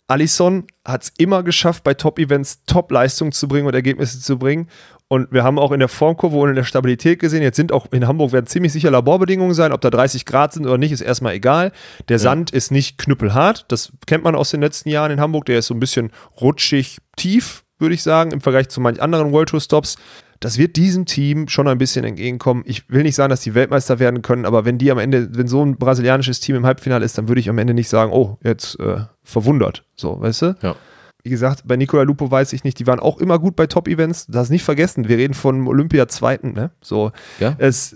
Alisson 0.08 0.66
hat 0.84 1.04
es 1.04 1.12
immer 1.18 1.42
geschafft, 1.42 1.84
bei 1.84 1.94
Top-Events 1.94 2.64
Top-Leistung 2.66 3.32
zu 3.32 3.48
bringen 3.48 3.66
und 3.66 3.74
Ergebnisse 3.74 4.20
zu 4.20 4.38
bringen. 4.38 4.68
Und 5.08 5.30
wir 5.30 5.44
haben 5.44 5.58
auch 5.58 5.72
in 5.72 5.78
der 5.78 5.88
Formkurve 5.88 6.38
und 6.38 6.48
in 6.50 6.54
der 6.54 6.64
Stabilität 6.64 7.18
gesehen, 7.18 7.42
jetzt 7.42 7.56
sind 7.56 7.70
auch 7.70 7.86
in 7.92 8.06
Hamburg 8.06 8.32
werden 8.32 8.46
ziemlich 8.46 8.72
sicher 8.72 8.90
Laborbedingungen 8.90 9.52
sein. 9.52 9.72
Ob 9.72 9.82
da 9.82 9.90
30 9.90 10.24
Grad 10.24 10.54
sind 10.54 10.64
oder 10.64 10.78
nicht, 10.78 10.90
ist 10.90 11.02
erstmal 11.02 11.34
egal. 11.34 11.72
Der 12.08 12.18
Sand 12.18 12.50
ist 12.50 12.70
nicht 12.70 12.96
knüppelhart. 12.96 13.66
Das 13.68 13.92
kennt 14.06 14.24
man 14.24 14.34
aus 14.34 14.50
den 14.50 14.62
letzten 14.62 14.88
Jahren 14.88 15.10
in 15.10 15.20
Hamburg. 15.20 15.44
Der 15.44 15.58
ist 15.58 15.66
so 15.66 15.74
ein 15.74 15.80
bisschen 15.80 16.12
rutschig 16.40 16.98
tief, 17.16 17.62
würde 17.78 17.94
ich 17.94 18.02
sagen, 18.02 18.30
im 18.30 18.40
Vergleich 18.40 18.70
zu 18.70 18.80
manch 18.80 19.02
anderen 19.02 19.32
World 19.32 19.50
Tour 19.50 19.60
Stops. 19.60 19.96
Das 20.42 20.58
wird 20.58 20.74
diesem 20.74 21.06
Team 21.06 21.46
schon 21.46 21.68
ein 21.68 21.78
bisschen 21.78 22.04
entgegenkommen. 22.04 22.64
Ich 22.66 22.90
will 22.90 23.04
nicht 23.04 23.14
sagen, 23.14 23.30
dass 23.30 23.42
die 23.42 23.54
Weltmeister 23.54 24.00
werden 24.00 24.22
können, 24.22 24.44
aber 24.44 24.64
wenn 24.64 24.76
die 24.76 24.90
am 24.90 24.98
Ende, 24.98 25.28
wenn 25.36 25.46
so 25.46 25.64
ein 25.64 25.76
brasilianisches 25.76 26.40
Team 26.40 26.56
im 26.56 26.66
Halbfinale 26.66 27.04
ist, 27.04 27.16
dann 27.16 27.28
würde 27.28 27.40
ich 27.40 27.48
am 27.48 27.58
Ende 27.58 27.74
nicht 27.74 27.88
sagen, 27.88 28.10
oh, 28.12 28.38
jetzt 28.42 28.78
äh, 28.80 29.04
verwundert. 29.22 29.84
So, 29.94 30.20
weißt 30.20 30.42
du? 30.42 30.56
Ja. 30.60 30.74
Wie 31.22 31.30
gesagt, 31.30 31.62
bei 31.64 31.76
Nicola 31.76 32.02
Lupo 32.02 32.28
weiß 32.28 32.52
ich 32.54 32.64
nicht, 32.64 32.80
die 32.80 32.88
waren 32.88 32.98
auch 32.98 33.18
immer 33.18 33.38
gut 33.38 33.54
bei 33.54 33.68
Top-Events. 33.68 34.26
Das 34.26 34.50
nicht 34.50 34.64
vergessen, 34.64 35.06
wir 35.08 35.16
reden 35.16 35.34
von 35.34 35.68
Olympia 35.68 36.08
Zweiten, 36.08 36.52
ne? 36.54 36.72
So, 36.80 37.12
Ja. 37.38 37.54
es, 37.58 37.94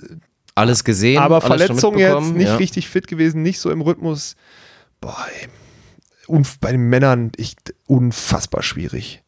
Alles 0.54 0.84
gesehen. 0.84 1.18
aber 1.18 1.42
alles 1.44 1.64
Verletzungen 1.64 1.98
jetzt, 1.98 2.32
nicht 2.32 2.46
ja. 2.46 2.56
richtig 2.56 2.88
fit 2.88 3.08
gewesen, 3.08 3.42
nicht 3.42 3.58
so 3.58 3.72
im 3.72 3.80
Rhythmus. 3.80 4.36
Boah, 5.00 5.26
ey. 5.40 5.48
Unf 6.28 6.58
bei 6.60 6.70
den 6.70 6.82
Männern 6.82 7.32
ich, 7.36 7.56
unfassbar 7.88 8.62
schwierig. 8.62 9.24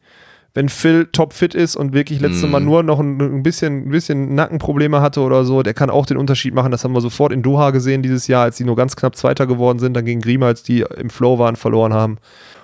Wenn 0.53 0.67
Phil 0.67 1.05
topfit 1.11 1.53
ist 1.53 1.75
und 1.75 1.93
wirklich 1.93 2.19
letztes 2.19 2.43
Mhm. 2.43 2.51
Mal 2.51 2.59
nur 2.61 2.83
noch 2.83 2.99
ein, 2.99 3.19
ein, 3.21 3.43
bisschen, 3.43 3.87
ein 3.87 3.91
bisschen 3.91 4.33
Nackenprobleme 4.35 4.99
hatte 5.01 5.21
oder 5.21 5.45
so, 5.45 5.61
der 5.61 5.73
kann 5.73 5.89
auch 5.89 6.05
den 6.05 6.17
Unterschied 6.17 6.53
machen. 6.53 6.71
Das 6.71 6.83
haben 6.83 6.93
wir 6.93 7.01
sofort 7.01 7.31
in 7.31 7.43
Doha 7.43 7.69
gesehen 7.69 8.01
dieses 8.01 8.27
Jahr, 8.27 8.43
als 8.43 8.57
die 8.57 8.63
nur 8.63 8.75
ganz 8.75 8.95
knapp 8.95 9.15
Zweiter 9.15 9.45
geworden 9.47 9.79
sind, 9.79 9.93
dann 9.93 10.05
gegen 10.05 10.21
Grima, 10.21 10.47
als 10.47 10.63
die 10.63 10.85
im 10.97 11.09
Flow 11.09 11.37
waren, 11.37 11.55
verloren 11.55 11.93
haben. 11.93 12.17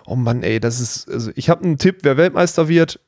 Oh 0.08 0.16
Mann, 0.16 0.44
ey, 0.44 0.60
das 0.60 0.80
ist, 0.80 1.10
also 1.10 1.32
ich 1.36 1.50
habe 1.50 1.64
einen 1.64 1.78
Tipp, 1.78 1.98
wer 2.02 2.18
Weltmeister 2.18 2.68
wird, 2.68 3.00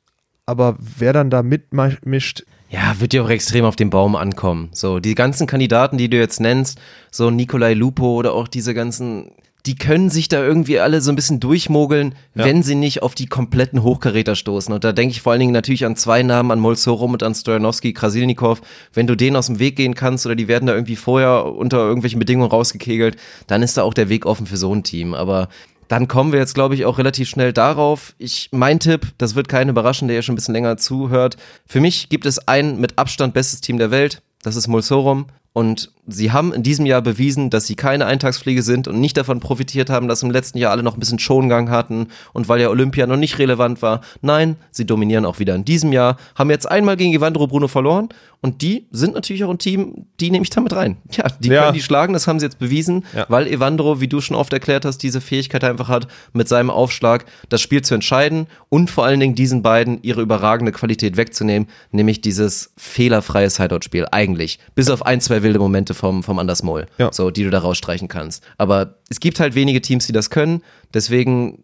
aber 0.46 0.76
wer 0.78 1.12
dann 1.12 1.30
da 1.30 1.42
mitmischt, 1.42 2.44
Ja, 2.70 2.96
wird 3.00 3.14
ja 3.14 3.22
auch 3.22 3.30
extrem 3.30 3.64
auf 3.64 3.76
den 3.76 3.90
Baum 3.90 4.14
ankommen. 4.16 4.68
So, 4.72 4.98
die 5.00 5.14
ganzen 5.14 5.46
Kandidaten, 5.46 5.96
die 5.96 6.10
du 6.10 6.16
jetzt 6.18 6.40
nennst, 6.40 6.78
so 7.10 7.30
Nikolai 7.30 7.74
Lupo 7.74 8.14
oder 8.14 8.32
auch 8.32 8.48
diese 8.48 8.74
ganzen, 8.74 9.30
die 9.68 9.76
können 9.76 10.08
sich 10.08 10.28
da 10.28 10.42
irgendwie 10.42 10.80
alle 10.80 11.02
so 11.02 11.12
ein 11.12 11.14
bisschen 11.14 11.40
durchmogeln, 11.40 12.14
wenn 12.32 12.62
sie 12.62 12.74
nicht 12.74 13.02
auf 13.02 13.14
die 13.14 13.26
kompletten 13.26 13.82
Hochkaräter 13.82 14.34
stoßen. 14.34 14.72
Und 14.72 14.82
da 14.82 14.92
denke 14.92 15.12
ich 15.12 15.20
vor 15.20 15.32
allen 15.32 15.40
Dingen 15.40 15.52
natürlich 15.52 15.84
an 15.84 15.94
zwei 15.94 16.22
Namen, 16.22 16.50
an 16.52 16.58
Molsorum 16.58 17.12
und 17.12 17.22
an 17.22 17.34
Stojanowski, 17.34 17.92
Krasilnikov. 17.92 18.62
Wenn 18.94 19.06
du 19.06 19.14
denen 19.14 19.36
aus 19.36 19.48
dem 19.48 19.58
Weg 19.58 19.76
gehen 19.76 19.94
kannst 19.94 20.24
oder 20.24 20.36
die 20.36 20.48
werden 20.48 20.64
da 20.64 20.72
irgendwie 20.72 20.96
vorher 20.96 21.44
unter 21.44 21.80
irgendwelchen 21.80 22.18
Bedingungen 22.18 22.50
rausgekegelt, 22.50 23.18
dann 23.46 23.62
ist 23.62 23.76
da 23.76 23.82
auch 23.82 23.92
der 23.92 24.08
Weg 24.08 24.24
offen 24.24 24.46
für 24.46 24.56
so 24.56 24.74
ein 24.74 24.84
Team. 24.84 25.12
Aber 25.12 25.50
dann 25.86 26.08
kommen 26.08 26.32
wir 26.32 26.38
jetzt, 26.38 26.54
glaube 26.54 26.74
ich, 26.74 26.86
auch 26.86 26.96
relativ 26.96 27.28
schnell 27.28 27.52
darauf. 27.52 28.14
Ich, 28.16 28.48
mein 28.52 28.80
Tipp, 28.80 29.12
das 29.18 29.34
wird 29.34 29.50
keinen 29.50 29.68
überraschen, 29.68 30.08
der 30.08 30.14
ja 30.14 30.22
schon 30.22 30.32
ein 30.32 30.36
bisschen 30.36 30.54
länger 30.54 30.78
zuhört. 30.78 31.36
Für 31.66 31.80
mich 31.80 32.08
gibt 32.08 32.24
es 32.24 32.48
ein 32.48 32.80
mit 32.80 32.96
Abstand 32.96 33.34
bestes 33.34 33.60
Team 33.60 33.76
der 33.76 33.90
Welt. 33.90 34.22
Das 34.42 34.56
ist 34.56 34.66
Mulsorum. 34.66 35.26
Und 35.52 35.92
sie 36.08 36.32
haben 36.32 36.52
in 36.52 36.62
diesem 36.62 36.86
Jahr 36.86 37.02
bewiesen, 37.02 37.50
dass 37.50 37.66
sie 37.66 37.74
keine 37.76 38.06
Eintagsfliege 38.06 38.62
sind 38.62 38.88
und 38.88 39.00
nicht 39.00 39.16
davon 39.16 39.40
profitiert 39.40 39.90
haben, 39.90 40.08
dass 40.08 40.22
im 40.22 40.30
letzten 40.30 40.58
Jahr 40.58 40.72
alle 40.72 40.82
noch 40.82 40.96
ein 40.96 41.00
bisschen 41.00 41.18
Schongang 41.18 41.70
hatten 41.70 42.08
und 42.32 42.48
weil 42.48 42.60
ja 42.60 42.68
Olympia 42.70 43.06
noch 43.06 43.16
nicht 43.16 43.38
relevant 43.38 43.82
war. 43.82 44.00
Nein, 44.22 44.56
sie 44.70 44.86
dominieren 44.86 45.24
auch 45.24 45.38
wieder 45.38 45.54
in 45.54 45.64
diesem 45.64 45.92
Jahr, 45.92 46.16
haben 46.34 46.50
jetzt 46.50 46.68
einmal 46.70 46.96
gegen 46.96 47.12
Evandro 47.14 47.46
Bruno 47.46 47.68
verloren 47.68 48.08
und 48.40 48.62
die 48.62 48.86
sind 48.90 49.14
natürlich 49.14 49.44
auch 49.44 49.50
ein 49.50 49.58
Team, 49.58 50.06
die 50.20 50.30
nehme 50.30 50.42
ich 50.44 50.50
damit 50.50 50.72
rein. 50.74 50.96
Ja, 51.10 51.26
die 51.40 51.48
Ja. 51.48 51.62
können 51.64 51.74
die 51.74 51.82
schlagen, 51.82 52.12
das 52.12 52.26
haben 52.26 52.38
sie 52.40 52.46
jetzt 52.46 52.58
bewiesen, 52.58 53.04
Ja. 53.14 53.26
weil 53.28 53.46
Evandro, 53.46 54.00
wie 54.00 54.08
du 54.08 54.20
schon 54.20 54.36
oft 54.36 54.52
erklärt 54.52 54.84
hast, 54.84 54.98
diese 54.98 55.20
Fähigkeit 55.20 55.64
einfach 55.64 55.88
hat, 55.88 56.06
mit 56.32 56.48
seinem 56.48 56.70
Aufschlag 56.70 57.26
das 57.48 57.60
Spiel 57.60 57.82
zu 57.82 57.94
entscheiden 57.94 58.46
und 58.68 58.90
vor 58.90 59.04
allen 59.04 59.18
Dingen 59.20 59.34
diesen 59.34 59.62
beiden 59.62 59.98
ihre 60.02 60.22
überragende 60.22 60.72
Qualität 60.72 61.16
wegzunehmen, 61.16 61.68
nämlich 61.90 62.20
dieses 62.20 62.72
fehlerfreie 62.76 63.50
Sideout-Spiel 63.50 64.06
eigentlich. 64.12 64.58
Bis 64.74 64.88
auf 64.90 65.04
ein, 65.04 65.20
zwei 65.20 65.42
wilde 65.42 65.58
Momente 65.58 65.94
vom, 65.98 66.22
vom 66.22 66.38
Anders 66.38 66.62
Moll, 66.62 66.86
Ja. 66.98 67.12
so, 67.12 67.30
die 67.30 67.44
du 67.44 67.50
da 67.50 67.58
rausstreichen 67.58 68.08
kannst. 68.08 68.42
Aber 68.56 68.94
es 69.10 69.20
gibt 69.20 69.40
halt 69.40 69.54
wenige 69.54 69.82
Teams, 69.82 70.06
die 70.06 70.12
das 70.12 70.30
können, 70.30 70.62
deswegen, 70.94 71.62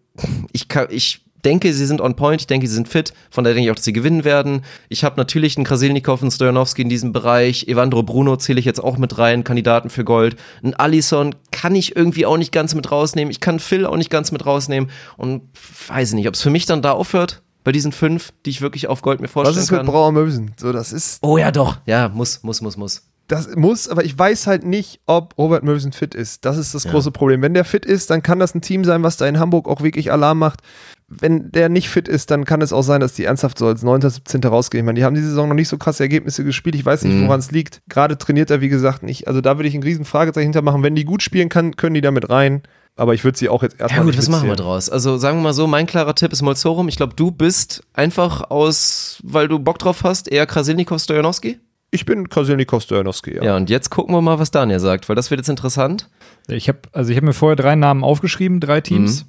ich 0.52 0.69
kann, 0.69 0.89
ich 0.90 1.23
denke, 1.44 1.73
sie 1.74 1.85
sind 1.85 2.01
on 2.01 2.16
point, 2.16 2.40
ich 2.40 2.47
denke, 2.47 2.66
sie 2.66 2.74
sind 2.74 2.89
fit, 2.89 3.12
von 3.31 3.44
daher 3.44 3.55
denke 3.55 3.66
ich 3.66 3.70
auch, 3.70 3.74
dass 3.77 3.85
sie 3.85 3.93
gewinnen 3.93 4.24
werden. 4.24 4.62
Ich 4.89 5.05
habe 5.05 5.16
natürlich 5.19 5.59
einen 5.59 5.66
Krasilnikov 5.66 6.23
und 6.23 6.31
Stojanowski 6.31 6.81
in 6.82 6.89
diesem 6.89 7.12
Bereich, 7.12 7.69
Evandro 7.69 8.02
Bruno 8.02 8.36
zähle 8.39 8.59
ich 8.61 8.65
jetzt 8.65 8.82
auch 8.82 8.97
mit 8.97 9.19
rein, 9.19 9.44
Kandidaten 9.44 9.90
für 9.90 10.05
Gold. 10.05 10.36
Ein 10.62 10.73
Allison 10.74 11.35
kann 11.51 11.74
ich 11.74 11.97
irgendwie 11.97 12.24
auch 12.24 12.39
nicht 12.39 12.51
ganz 12.51 12.74
mit 12.74 12.90
rausnehmen, 12.90 13.31
ich 13.31 13.40
kann 13.40 13.61
Phil 13.61 13.85
auch 13.85 13.97
nicht 13.97 14.09
ganz 14.11 14.32
mit 14.32 14.47
rausnehmen 14.47 14.89
und 15.19 15.43
weiß 15.89 16.15
nicht, 16.15 16.28
ob 16.28 16.35
es 16.35 16.40
für 16.43 16.51
mich 16.51 16.65
dann 16.65 16.81
da 16.81 16.93
aufhört, 16.93 17.43
bei 17.62 17.73
diesen 17.73 17.93
fünf, 17.93 18.32
die 18.47 18.51
ich 18.51 18.61
wirklich 18.62 18.89
auf 18.89 19.01
Gold 19.02 19.20
mir 19.20 19.28
vorstellen 19.28 19.56
Was 19.56 19.65
ist 19.65 19.70
mit 19.70 19.81
kann. 19.81 19.86
Brauer 19.86 20.12
Mösen? 20.12 20.52
So, 20.59 20.73
das 20.73 20.93
ist, 20.93 21.19
oh 21.23 21.36
ja, 21.39 21.51
doch. 21.51 21.78
Ja, 21.86 22.09
muss, 22.09 22.43
muss, 22.43 22.61
muss, 22.62 22.77
muss. 22.78 23.02
Das 23.29 23.55
muss, 23.57 23.89
aber 23.89 24.05
ich 24.05 24.19
weiß 24.19 24.47
halt 24.47 24.65
nicht, 24.65 25.01
ob 25.07 25.37
Robert 25.39 25.65
Mösen 25.65 25.93
fit 25.93 26.15
ist. 26.15 26.45
Das 26.45 26.57
ist 26.59 26.75
das 26.75 26.85
große 26.85 27.11
Problem. 27.11 27.41
Wenn 27.43 27.55
der 27.55 27.65
fit 27.65 27.87
ist, 27.87 28.11
dann 28.11 28.23
kann 28.23 28.39
das 28.39 28.55
ein 28.55 28.61
Team 28.61 28.85
sein, 28.85 29.03
was 29.03 29.17
da 29.17 29.27
in 29.27 29.39
Hamburg 29.39 29.67
auch 29.69 29.81
wirklich 29.83 30.13
Alarm 30.13 30.39
macht. 30.39 30.61
Wenn 31.09 31.51
der 31.53 31.69
nicht 31.69 31.89
fit 31.89 32.09
ist, 32.09 32.31
dann 32.31 32.45
kann 32.45 32.61
es 32.63 32.73
auch 32.73 32.83
sein, 32.83 33.01
dass 33.01 33.13
die 33.15 33.25
ernsthaft 33.25 33.59
so 33.59 33.67
als 33.67 33.83
9., 33.83 34.01
17. 34.03 34.43
rausgehen. 34.45 34.85
Ich 34.85 34.87
meine, 34.87 34.99
die 34.99 35.05
haben 35.05 35.15
diese 35.15 35.29
Saison 35.29 35.49
noch 35.49 35.55
nicht 35.55 35.69
so 35.69 35.77
krasse 35.79 36.03
Ergebnisse 36.03 36.45
gespielt. 36.45 36.75
Ich 36.75 36.85
weiß 36.85 37.05
nicht, 37.05 37.15
Mhm. 37.15 37.27
woran 37.27 37.41
es 37.41 37.51
liegt. 37.51 37.83
Gerade 37.89 38.17
trainiert 38.19 38.51
er, 38.51 38.61
wie 38.61 38.69
gesagt, 38.69 39.03
nicht. 39.03 39.29
Also 39.29 39.41
da 39.41 39.57
würde 39.59 39.69
ich 39.69 39.75
ein 39.75 39.83
riesen 39.83 40.05
Fragezeichen 40.05 40.47
hintermachen. 40.47 40.83
Wenn 40.83 40.95
die 40.95 41.05
gut 41.05 41.23
spielen 41.23 41.49
kann, 41.51 41.77
können 41.77 41.95
die 41.95 42.01
damit 42.01 42.31
rein. 42.31 42.63
Aber 42.97 43.13
ich 43.13 43.25
würde 43.25 43.37
sie 43.37 43.49
auch 43.49 43.63
jetzt 43.63 43.81
erstmal 43.81 44.01
Ja 44.01 44.05
gut, 44.05 44.17
was 44.19 44.29
machen 44.29 44.49
wir 44.49 44.57
draus? 44.57 44.89
Also 44.89 45.17
sagen 45.19 45.39
wir 45.39 45.43
mal 45.43 45.53
so, 45.53 45.67
mein 45.67 45.87
klarer 45.87 46.15
Tipp 46.15 46.33
ist 46.33 46.43
Molzorum. 46.43 46.89
Ich 46.89 46.97
glaube, 46.97 47.15
du 47.17 47.31
bist 47.33 47.83
einfach 47.93 48.51
aus, 48.51 49.19
weil 49.25 49.49
du 49.49 49.59
Bock 49.59 49.79
drauf 49.79 50.05
hast, 50.05 50.29
eher 50.31 50.47
Krasilnikov 50.47 51.01
Stojanowski. 51.03 51.59
Ich 51.95 52.05
bin 52.05 52.29
Krasilnikov 52.29 52.83
Stojanowski, 52.83 53.37
ja. 53.37 53.43
Ja, 53.45 53.57
und 53.57 53.71
jetzt 53.71 53.89
gucken 53.89 54.15
wir 54.15 54.21
mal, 54.21 54.41
was 54.41 54.51
Daniel 54.51 54.81
sagt, 54.81 55.09
weil 55.09 55.15
das 55.15 55.31
wird 55.31 55.39
jetzt 55.39 55.49
interessant. 55.49 56.11
Ich 56.49 56.69
habe 56.69 56.81
also 56.93 57.11
ich 57.11 57.16
habe 57.16 57.27
mir 57.27 57.33
vorher 57.33 57.55
drei 57.55 57.77
Namen 57.77 58.03
aufgeschrieben, 58.03 58.59
drei 58.59 58.81
Teams. 58.81 59.27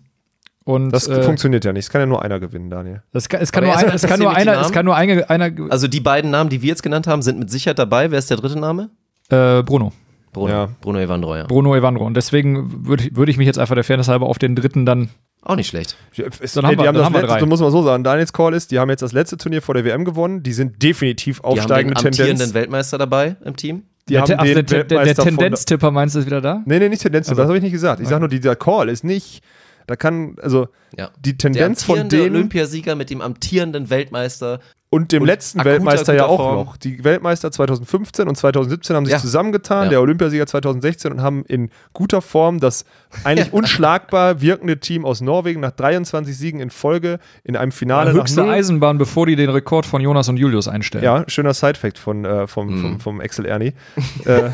Und 0.63 0.89
Das 0.89 1.07
äh, 1.07 1.21
funktioniert 1.21 1.63
ja 1.63 1.73
nicht. 1.73 1.85
Es 1.85 1.89
kann 1.91 2.01
ja 2.01 2.07
nur 2.07 2.23
einer 2.23 2.39
gewinnen, 2.39 2.71
Daniel. 2.71 3.03
das 3.13 3.29
kann, 3.29 3.39
es 3.39 3.51
kann 3.51 3.63
nur, 3.63 3.71
erstmal 3.71 3.91
ein, 3.91 3.95
es 3.97 4.07
kann 4.07 4.19
nur 4.19 4.35
einer, 4.35 4.59
es 4.61 4.71
kann 4.71 4.83
nur 4.85 4.95
eine, 4.95 5.29
einer 5.29 5.51
Also 5.69 5.87
die 5.87 5.99
beiden 5.99 6.31
Namen, 6.31 6.49
die 6.49 6.63
wir 6.63 6.69
jetzt 6.69 6.81
genannt 6.81 7.05
haben, 7.05 7.21
sind 7.21 7.37
mit 7.37 7.51
Sicherheit 7.51 7.77
dabei. 7.77 8.09
Wer 8.09 8.17
ist 8.17 8.31
der 8.31 8.37
dritte 8.37 8.59
Name? 8.59 8.89
äh, 9.29 9.61
Bruno. 9.61 9.93
Bruno. 10.35 10.49
Ja. 10.53 10.69
Bruno 10.81 10.99
Evandro, 10.99 11.35
ja. 11.35 11.43
Bruno 11.45 11.75
Evandro. 11.75 12.05
Und 12.05 12.15
deswegen 12.15 12.85
würde 12.87 13.05
ich, 13.05 13.15
würd 13.15 13.29
ich 13.29 13.37
mich 13.37 13.47
jetzt 13.47 13.57
einfach 13.57 13.75
der 13.75 13.83
Fairness 13.83 14.07
halber 14.07 14.27
auf 14.27 14.37
den 14.37 14.55
dritten 14.55 14.85
dann. 14.85 15.09
Auch 15.41 15.55
nicht 15.55 15.67
schlecht. 15.67 15.95
Es, 16.39 16.53
Dann 16.53 16.65
haben 16.65 16.77
wir- 16.77 16.91
dann 16.91 17.13
letzte, 17.13 17.27
drei. 17.27 17.45
muss 17.45 17.59
mal 17.61 17.71
so 17.71 17.83
sagen, 17.83 18.03
Daniels 18.03 18.33
Call 18.33 18.53
ist, 18.53 18.71
die 18.71 18.79
haben 18.79 18.89
jetzt 18.89 19.01
das 19.01 19.11
letzte 19.13 19.37
Turnier 19.37 19.61
vor 19.61 19.75
der 19.75 19.85
WM 19.85 20.03
gewonnen. 20.05 20.41
Die 20.43 20.53
sind 20.53 20.81
definitiv 20.81 21.37
Die 21.39 21.43
haben 21.43 21.53
den 21.53 21.59
aufsteigende 21.61 21.97
amtierenden. 22.05 22.53
Weltmeister 22.53 22.97
dabei 22.97 23.35
im 23.45 23.55
Team. 23.55 23.83
Die 24.09 24.13
der, 24.13 24.21
haben 24.21 24.43
den 24.45 24.65
der, 24.65 24.83
der, 24.83 25.03
der 25.03 25.15
von- 25.15 25.25
Tendenztipper 25.25 25.91
meinst 25.91 26.15
du 26.15 26.19
ist 26.19 26.25
wieder 26.25 26.41
da? 26.41 26.61
Nee, 26.65 26.79
nee, 26.79 26.89
nicht 26.89 27.01
Tendenz, 27.01 27.27
das 27.27 27.37
habe 27.37 27.57
ich 27.57 27.63
nicht 27.63 27.71
gesagt. 27.71 27.99
Ich 28.01 28.07
sage 28.07 28.19
nur, 28.19 28.29
dieser 28.29 28.55
Call 28.55 28.89
ist 28.89 29.03
nicht, 29.03 29.41
da 29.87 29.95
kann, 29.95 30.35
also 30.41 30.67
Ja. 30.97 31.09
die 31.19 31.37
Der 31.37 31.51
Tendenz 31.51 31.83
von 31.83 31.99
amtierende 31.99 32.17
denen 32.29 32.35
Olympiasieger 32.37 32.95
mit 32.95 33.09
dem 33.09 33.21
amtierenden 33.21 33.89
Weltmeister. 33.89 34.59
Und 34.95 35.11
dem 35.11 35.21
und 35.23 35.27
letzten 35.27 35.63
Weltmeister 35.63 36.13
ja 36.13 36.25
auch 36.25 36.37
Form. 36.37 36.55
noch. 36.55 36.77
Die 36.77 37.03
Weltmeister 37.03 37.51
2015 37.51 38.27
und 38.27 38.35
2017 38.35 38.95
haben 38.95 39.05
sich 39.05 39.13
Ja. 39.13 39.19
zusammengetan, 39.19 39.83
Ja. 39.85 39.89
der 39.89 40.01
Olympiasieger 40.01 40.47
2016 40.47 41.11
und 41.11 41.21
haben 41.21 41.43
in 41.47 41.69
guter 41.93 42.21
Form 42.21 42.59
das 42.59 42.85
eigentlich 43.23 43.51
unschlagbar 43.53 44.41
wirkende 44.41 44.79
Team 44.79 45.05
aus 45.05 45.21
Norwegen 45.21 45.59
nach 45.59 45.71
23 45.71 46.35
Siegen 46.37 46.59
in 46.59 46.69
Folge 46.69 47.19
in 47.43 47.55
einem 47.55 47.71
Finale 47.71 48.13
nach 48.13 48.21
Höchste 48.21 48.43
Eisenbahn, 48.45 48.97
bevor 48.97 49.25
die 49.25 49.35
den 49.35 49.49
Rekord 49.49 49.85
von 49.85 50.01
Jonas 50.01 50.29
und 50.29 50.37
Julius 50.37 50.67
einstellen. 50.67 51.03
Ja, 51.03 51.23
schöner 51.27 51.53
Sidefact 51.53 51.97
von, 51.97 52.25
äh, 52.25 52.47
vom, 52.47 52.67
Mhm. 52.67 52.81
vom, 52.81 52.99
vom 52.99 53.21
Excel 53.21 53.45
Ernie. 53.45 53.73
äh, 54.25 54.49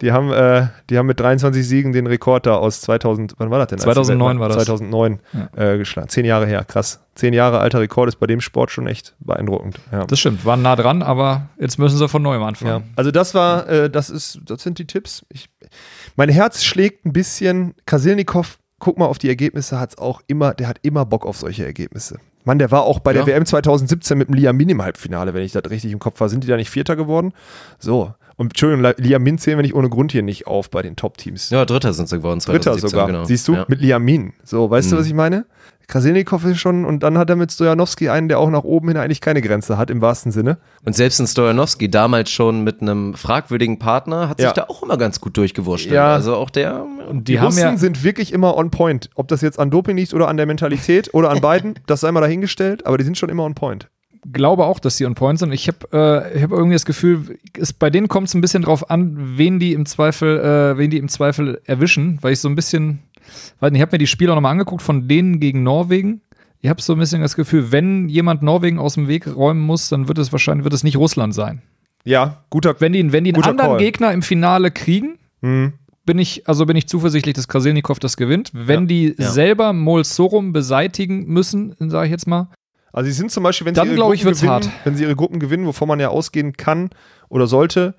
die, 0.00 0.12
haben, 0.12 0.32
äh, 0.32 0.68
die 0.90 0.98
haben 0.98 1.06
mit 1.06 1.18
23 1.20 1.66
Siegen 1.66 1.92
den 1.92 2.06
Rekord 2.06 2.46
da 2.46 2.56
aus 2.56 2.80
2000, 2.82 3.34
wann 3.38 3.50
war 3.50 3.58
das 3.58 3.68
denn? 3.68 3.76
Als 3.78 3.84
die 3.84 3.90
2009 3.92 4.36
Weltme- 4.36 4.40
war 4.40 4.48
das. 4.48 4.64
2009 4.64 5.20
äh, 5.56 5.78
geschlagen. 5.78 6.08
Zehn 6.08 6.24
Jahre 6.24 6.46
her, 6.46 6.64
krass. 6.64 7.00
Zehn 7.14 7.32
Jahre 7.34 7.60
alter 7.60 7.80
Rekord 7.80 8.08
ist 8.08 8.16
bei 8.16 8.26
dem 8.26 8.40
Sport 8.40 8.70
schon 8.70 8.86
echt 8.86 9.14
beeindruckend. 9.20 9.78
Ja. 9.92 10.04
Das 10.06 10.18
stimmt, 10.18 10.44
waren 10.44 10.62
nah 10.62 10.76
dran, 10.76 11.02
aber 11.02 11.48
jetzt 11.58 11.78
müssen 11.78 11.96
sie 11.96 12.08
von 12.08 12.22
neuem 12.22 12.40
Ja. 12.42 12.48
anfangen. 12.48 12.92
Also 12.96 13.10
das 13.10 13.34
war, 13.34 13.68
äh, 13.68 13.90
das 13.90 14.10
ist, 14.10 14.40
das 14.46 14.62
sind 14.62 14.78
die 14.78 14.86
Tipps. 14.86 15.24
Ich, 15.28 15.48
mein 16.16 16.28
Herz 16.28 16.64
schlägt 16.64 17.04
ein 17.06 17.12
bisschen. 17.12 17.74
Kasilnikov, 17.86 18.58
guck 18.78 18.98
mal 18.98 19.06
auf 19.06 19.18
die 19.18 19.28
Ergebnisse, 19.28 19.78
hat's 19.78 19.96
auch 19.98 20.20
immer, 20.26 20.54
der 20.54 20.68
hat 20.68 20.78
immer 20.82 21.04
Bock 21.06 21.24
auf 21.26 21.36
solche 21.38 21.64
Ergebnisse. 21.64 22.18
Mann, 22.46 22.58
der 22.58 22.70
war 22.70 22.82
auch 22.82 22.98
bei 23.00 23.12
Ja. 23.14 23.22
der 23.24 23.26
WM 23.34 23.46
2017 23.46 24.18
mit 24.18 24.28
dem 24.28 24.34
Liam 24.34 24.56
Min 24.56 24.68
im 24.68 24.82
Halbfinale, 24.82 25.32
wenn 25.32 25.42
ich 25.44 25.52
das 25.52 25.62
richtig 25.70 25.92
im 25.92 25.98
Kopf 25.98 26.20
war. 26.20 26.28
Sind 26.28 26.44
die 26.44 26.48
da 26.48 26.56
nicht 26.56 26.68
Vierter 26.68 26.94
geworden? 26.94 27.32
So. 27.78 28.12
Und 28.36 28.46
Entschuldigung, 28.46 28.92
Liam 28.98 29.22
Min 29.22 29.38
zählen 29.38 29.58
wir 29.58 29.62
nicht 29.62 29.74
ohne 29.74 29.88
Grund 29.88 30.12
hier 30.12 30.22
nicht 30.22 30.46
auf 30.46 30.70
bei 30.70 30.82
den 30.82 30.96
Top-Teams. 30.96 31.50
Ja, 31.50 31.64
Dritter 31.64 31.92
sind 31.92 32.08
sie 32.08 32.16
geworden. 32.18 32.40
Dritter 32.40 32.72
2017, 32.72 32.90
sogar. 32.90 33.06
Genau. 33.06 33.24
Siehst 33.24 33.46
du? 33.48 33.54
Ja. 33.54 33.64
Mit 33.68 33.80
Liam 33.80 34.04
Min. 34.04 34.32
So, 34.42 34.68
weißt 34.70 34.90
du, 34.90 34.96
Mhm. 34.96 35.00
was 35.00 35.06
ich 35.06 35.14
meine? 35.14 35.46
Krasilnikov 35.86 36.44
ist 36.46 36.58
schon, 36.58 36.86
und 36.86 37.02
dann 37.02 37.18
hat 37.18 37.28
er 37.28 37.36
mit 37.36 37.52
Stojanowski 37.52 38.08
einen, 38.08 38.28
der 38.28 38.38
auch 38.38 38.48
nach 38.48 38.64
oben 38.64 38.88
hin 38.88 38.96
eigentlich 38.96 39.20
keine 39.20 39.42
Grenze 39.42 39.76
hat, 39.76 39.90
im 39.90 40.00
wahrsten 40.00 40.32
Sinne. 40.32 40.56
Und 40.84 40.96
selbst 40.96 41.20
ein 41.20 41.26
Stojanowski, 41.26 41.90
damals 41.90 42.30
schon 42.30 42.64
mit 42.64 42.80
einem 42.80 43.12
fragwürdigen 43.14 43.78
Partner, 43.78 44.30
hat 44.30 44.38
sich 44.38 44.46
Ja. 44.46 44.52
da 44.54 44.64
auch 44.68 44.82
immer 44.82 44.96
ganz 44.96 45.20
gut 45.20 45.36
durchgewurscht. 45.36 45.90
Ja. 45.90 46.14
Also 46.14 46.36
auch 46.36 46.48
der. 46.48 46.84
Und 47.08 47.28
Die, 47.28 47.32
die, 47.34 47.38
haben 47.38 47.46
Russen 47.46 47.60
ja, 47.60 47.76
sind 47.76 48.02
wirklich 48.02 48.32
immer 48.32 48.56
on 48.56 48.70
point. 48.70 49.10
Ob 49.14 49.28
das 49.28 49.42
jetzt 49.42 49.58
an 49.58 49.70
Doping 49.70 49.96
liegt 49.98 50.14
oder 50.14 50.28
an 50.28 50.38
der 50.38 50.46
Mentalität 50.46 51.12
oder 51.12 51.28
an 51.30 51.40
beiden, 51.42 51.74
das 51.86 52.00
sei 52.00 52.10
mal 52.12 52.22
dahingestellt, 52.22 52.86
aber 52.86 52.96
die 52.96 53.04
sind 53.04 53.18
schon 53.18 53.28
immer 53.28 53.44
on 53.44 53.54
point. 53.54 53.88
Glaube 54.32 54.64
auch, 54.64 54.78
dass 54.78 54.96
die 54.96 55.06
on 55.06 55.14
point 55.14 55.38
sind. 55.38 55.52
Ich 55.52 55.68
habe 55.68 55.78
äh, 55.92 56.36
ich 56.38 56.42
hab 56.42 56.50
irgendwie 56.52 56.74
das 56.74 56.84
Gefühl, 56.86 57.38
es, 57.58 57.72
bei 57.72 57.90
denen 57.90 58.08
kommt 58.08 58.28
es 58.28 58.34
ein 58.34 58.40
bisschen 58.40 58.62
drauf 58.62 58.90
an, 58.90 59.36
wen 59.38 59.58
die 59.58 59.72
im 59.72 59.86
Zweifel, 59.86 60.38
äh, 60.40 60.78
wen 60.78 60.90
die 60.90 60.98
im 60.98 61.08
Zweifel 61.08 61.60
erwischen, 61.64 62.18
weil 62.22 62.32
ich 62.32 62.40
so 62.40 62.48
ein 62.48 62.54
bisschen, 62.54 63.00
nicht, 63.60 63.74
ich 63.74 63.80
habe 63.80 63.92
mir 63.92 63.98
die 63.98 64.06
Spiele 64.06 64.32
auch 64.32 64.36
nochmal 64.36 64.52
angeguckt 64.52 64.82
von 64.82 65.08
denen 65.08 65.40
gegen 65.40 65.62
Norwegen. 65.62 66.20
Ich 66.60 66.70
habe 66.70 66.80
so 66.80 66.94
ein 66.94 66.98
bisschen 66.98 67.20
das 67.20 67.36
Gefühl, 67.36 67.72
wenn 67.72 68.08
jemand 68.08 68.42
Norwegen 68.42 68.78
aus 68.78 68.94
dem 68.94 69.06
Weg 69.08 69.26
räumen 69.36 69.60
muss, 69.60 69.90
dann 69.90 70.08
wird 70.08 70.18
es 70.18 70.32
wahrscheinlich 70.32 70.64
wird 70.64 70.72
es 70.74 70.82
nicht 70.82 70.96
Russland 70.96 71.34
sein. 71.34 71.60
Ja, 72.04 72.44
guter. 72.50 72.74
Wenn 72.80 72.92
die, 72.92 73.12
wenn 73.12 73.24
die 73.24 73.34
einen 73.34 73.42
anderen 73.44 73.70
Call. 73.72 73.78
Gegner 73.78 74.12
im 74.12 74.22
Finale 74.22 74.70
kriegen, 74.70 75.18
Hm. 75.42 75.74
bin 76.06 76.18
ich, 76.18 76.48
also 76.48 76.64
bin 76.66 76.76
ich 76.76 76.86
zuversichtlich, 76.86 77.34
dass 77.34 77.48
Krasilnikov 77.48 77.98
das 77.98 78.16
gewinnt. 78.16 78.50
Wenn 78.54 78.86
die 78.86 79.14
Ja. 79.18 79.30
selber 79.30 79.72
Mol 79.74 80.04
Sorum 80.04 80.52
beseitigen 80.54 81.26
müssen, 81.26 81.74
sage 81.78 82.06
ich 82.06 82.10
jetzt 82.10 82.26
mal, 82.26 82.48
Also 82.94 83.06
sie 83.08 83.12
sind 83.12 83.30
zum 83.30 83.42
Beispiel, 83.42 83.66
wenn 83.66 83.74
Dann, 83.74 83.88
sie 83.88 83.94
ihre 83.96 84.14
ich, 84.14 84.20
Gruppen 84.20 84.24
wird's 84.26 84.40
gewinnen, 84.40 84.52
hart. 84.54 84.70
wenn 84.84 84.96
sie 84.96 85.02
ihre 85.02 85.16
Gruppen 85.16 85.40
gewinnen, 85.40 85.66
wovon 85.66 85.88
man 85.88 86.00
ja 86.00 86.08
ausgehen 86.08 86.56
kann 86.56 86.90
oder 87.28 87.46
sollte, 87.46 87.94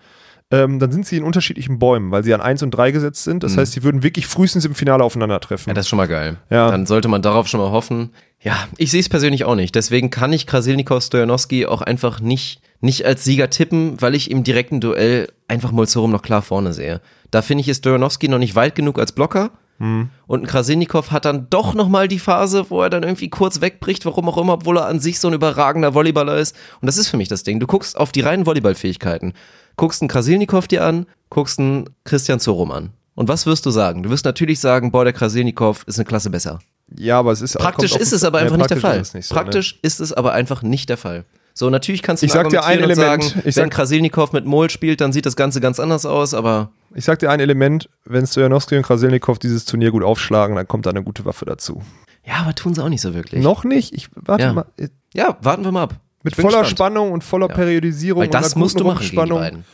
ähm, 0.51 0.79
dann 0.79 0.91
sind 0.91 1.05
sie 1.07 1.17
in 1.17 1.23
unterschiedlichen 1.23 1.79
Bäumen, 1.79 2.11
weil 2.11 2.23
sie 2.23 2.33
an 2.33 2.39
1 2.41 2.61
und 2.63 2.71
3 2.71 2.91
gesetzt 2.91 3.23
sind. 3.23 3.43
Das 3.43 3.53
Mhm. 3.55 3.59
heißt, 3.59 3.71
sie 3.73 3.83
würden 3.83 4.03
wirklich 4.03 4.27
frühestens 4.27 4.63
im 4.65 4.75
Finale 4.75 5.03
aufeinandertreffen. 5.03 5.69
Ja, 5.69 5.73
das 5.73 5.85
ist 5.85 5.89
schon 5.89 5.97
mal 5.97 6.07
geil. 6.07 6.37
Ja. 6.49 6.69
Dann 6.71 6.85
sollte 6.85 7.07
man 7.07 7.21
darauf 7.21 7.47
schon 7.47 7.59
mal 7.59 7.71
hoffen. 7.71 8.11
Ja, 8.41 8.55
ich 8.77 8.91
sehe 8.91 8.99
es 8.99 9.09
persönlich 9.09 9.43
auch 9.43 9.55
nicht. 9.55 9.73
Deswegen 9.75 10.11
kann 10.11 10.31
ich 10.33 10.45
Krasilnikov 10.45 11.03
Stojanowski 11.03 11.65
auch 11.65 11.81
einfach 11.81 12.19
nicht, 12.19 12.61
nicht 12.79 13.05
als 13.05 13.23
Sieger 13.23 13.49
tippen, 13.49 13.99
weil 14.01 14.13
ich 14.13 14.29
im 14.29 14.43
direkten 14.43 14.79
Duell 14.81 15.29
einfach 15.47 15.71
Molzorum 15.71 16.11
noch 16.11 16.21
klar 16.21 16.43
vorne 16.43 16.71
sehe. 16.73 17.01
Da 17.31 17.41
finde 17.41 17.61
ich, 17.61 17.69
ist 17.69 17.79
Stojanowski 17.79 18.27
noch 18.29 18.37
nicht 18.37 18.55
weit 18.55 18.75
genug 18.75 18.99
als 18.99 19.11
Blocker. 19.13 19.49
Hm. 19.79 20.09
Und 20.27 20.43
ein 20.43 20.47
Krasilnikov 20.47 21.11
hat 21.11 21.25
dann 21.25 21.47
doch 21.49 21.73
noch 21.73 21.89
mal 21.89 22.07
die 22.07 22.19
Phase, 22.19 22.65
wo 22.69 22.81
er 22.81 22.89
dann 22.89 23.03
irgendwie 23.03 23.29
kurz 23.29 23.59
wegbricht, 23.61 24.05
warum 24.05 24.29
auch 24.29 24.37
immer, 24.37 24.53
obwohl 24.53 24.77
er 24.77 24.87
an 24.87 24.99
sich 24.99 25.19
so 25.19 25.27
ein 25.27 25.33
überragender 25.33 25.93
Volleyballer 25.93 26.37
ist. 26.37 26.55
Und 26.81 26.85
das 26.87 26.97
ist 26.97 27.09
für 27.09 27.17
mich 27.17 27.27
das 27.27 27.43
Ding. 27.43 27.59
Du 27.59 27.67
guckst 27.67 27.97
auf 27.97 28.11
die 28.11 28.21
reinen 28.21 28.45
Volleyballfähigkeiten. 28.45 29.33
Guckst 29.75 30.01
einen 30.01 30.07
Krasilnikov 30.09 30.67
dir 30.67 30.85
an, 30.85 31.05
guckst 31.29 31.59
einen 31.59 31.89
Christian 32.05 32.39
Zorum 32.39 32.71
an. 32.71 32.91
Und 33.15 33.27
was 33.27 33.45
wirst 33.45 33.65
du 33.65 33.71
sagen? 33.71 34.03
Du 34.03 34.09
wirst 34.09 34.25
natürlich 34.25 34.59
sagen, 34.59 34.91
boah, 34.91 35.03
der 35.03 35.13
Krasilnikov 35.13 35.83
ist 35.87 35.97
eine 35.97 36.05
Klasse 36.05 36.29
besser. 36.29 36.59
Ja, 36.97 37.19
aber 37.19 37.31
es 37.31 37.41
ist 37.41 37.57
Praktisch 37.57 37.95
ist 37.95 38.13
es 38.13 38.23
aber 38.23 38.39
Ja, 38.39 38.43
einfach 38.45 38.57
nicht 38.57 38.69
der 38.69 38.77
Fall. 38.77 38.99
ist 38.99 39.15
nicht 39.15 39.25
so, 39.27 39.33
ne? 39.35 39.41
praktisch 39.41 39.79
ist 39.81 39.99
es 39.99 40.13
aber 40.13 40.33
einfach 40.33 40.61
nicht 40.61 40.87
der 40.89 40.97
Fall. 40.97 41.25
So, 41.53 41.69
natürlich 41.69 42.01
kannst 42.03 42.21
du 42.21 42.25
Ich 42.27 42.33
sag 42.33 42.49
dir 42.49 42.63
ein 42.65 42.77
Element. 42.79 42.97
sagen, 42.97 43.23
Ich 43.39 43.45
wenn 43.45 43.51
sag- 43.53 43.71
Krasilnikov 43.71 44.33
mit 44.33 44.45
Mol 44.45 44.69
spielt, 44.69 44.99
dann 45.01 45.11
sieht 45.13 45.25
das 45.25 45.35
Ganze 45.37 45.61
ganz 45.61 45.79
anders 45.79 46.05
aus, 46.05 46.33
aber 46.33 46.71
Ich 46.95 47.05
sag 47.05 47.19
dir 47.19 47.29
ein 47.29 47.39
Element, 47.39 47.89
wenn 48.05 48.25
Stojanowski 48.25 48.77
und 48.77 48.83
Krasilnikov 48.83 49.37
dieses 49.37 49.65
Turnier 49.65 49.91
gut 49.91 50.03
aufschlagen, 50.03 50.55
dann 50.55 50.67
kommt 50.67 50.85
da 50.85 50.91
eine 50.91 51.03
gute 51.03 51.25
Waffe 51.25 51.45
dazu. 51.45 51.81
Ja, 52.25 52.35
aber 52.37 52.55
tun 52.55 52.73
sie 52.73 52.83
auch 52.83 52.89
nicht 52.89 53.01
so 53.01 53.13
wirklich. 53.13 53.43
Noch 53.43 53.63
nicht? 53.65 53.93
Ich 53.93 54.07
warte 54.15 54.43
Ja. 54.45 54.53
mal. 54.53 54.65
Ja, 55.13 55.37
warten 55.41 55.63
wir 55.63 55.71
mal 55.71 55.83
ab. 55.83 55.95
Mit 56.23 56.35
voller 56.35 56.59
gespannt. 56.61 56.69
Spannung 56.69 57.11
und 57.11 57.23
voller 57.23 57.49
Ja. 57.49 57.53
Periodisierung 57.55 58.21
Weil 58.21 58.27
und 58.29 58.33
das 58.33 58.53
einer 58.53 58.59
musst 58.59 58.79
du 58.79 58.83
machen 58.85 59.07
gegen 59.07 59.23
die 59.25 59.31
beiden. 59.31 59.65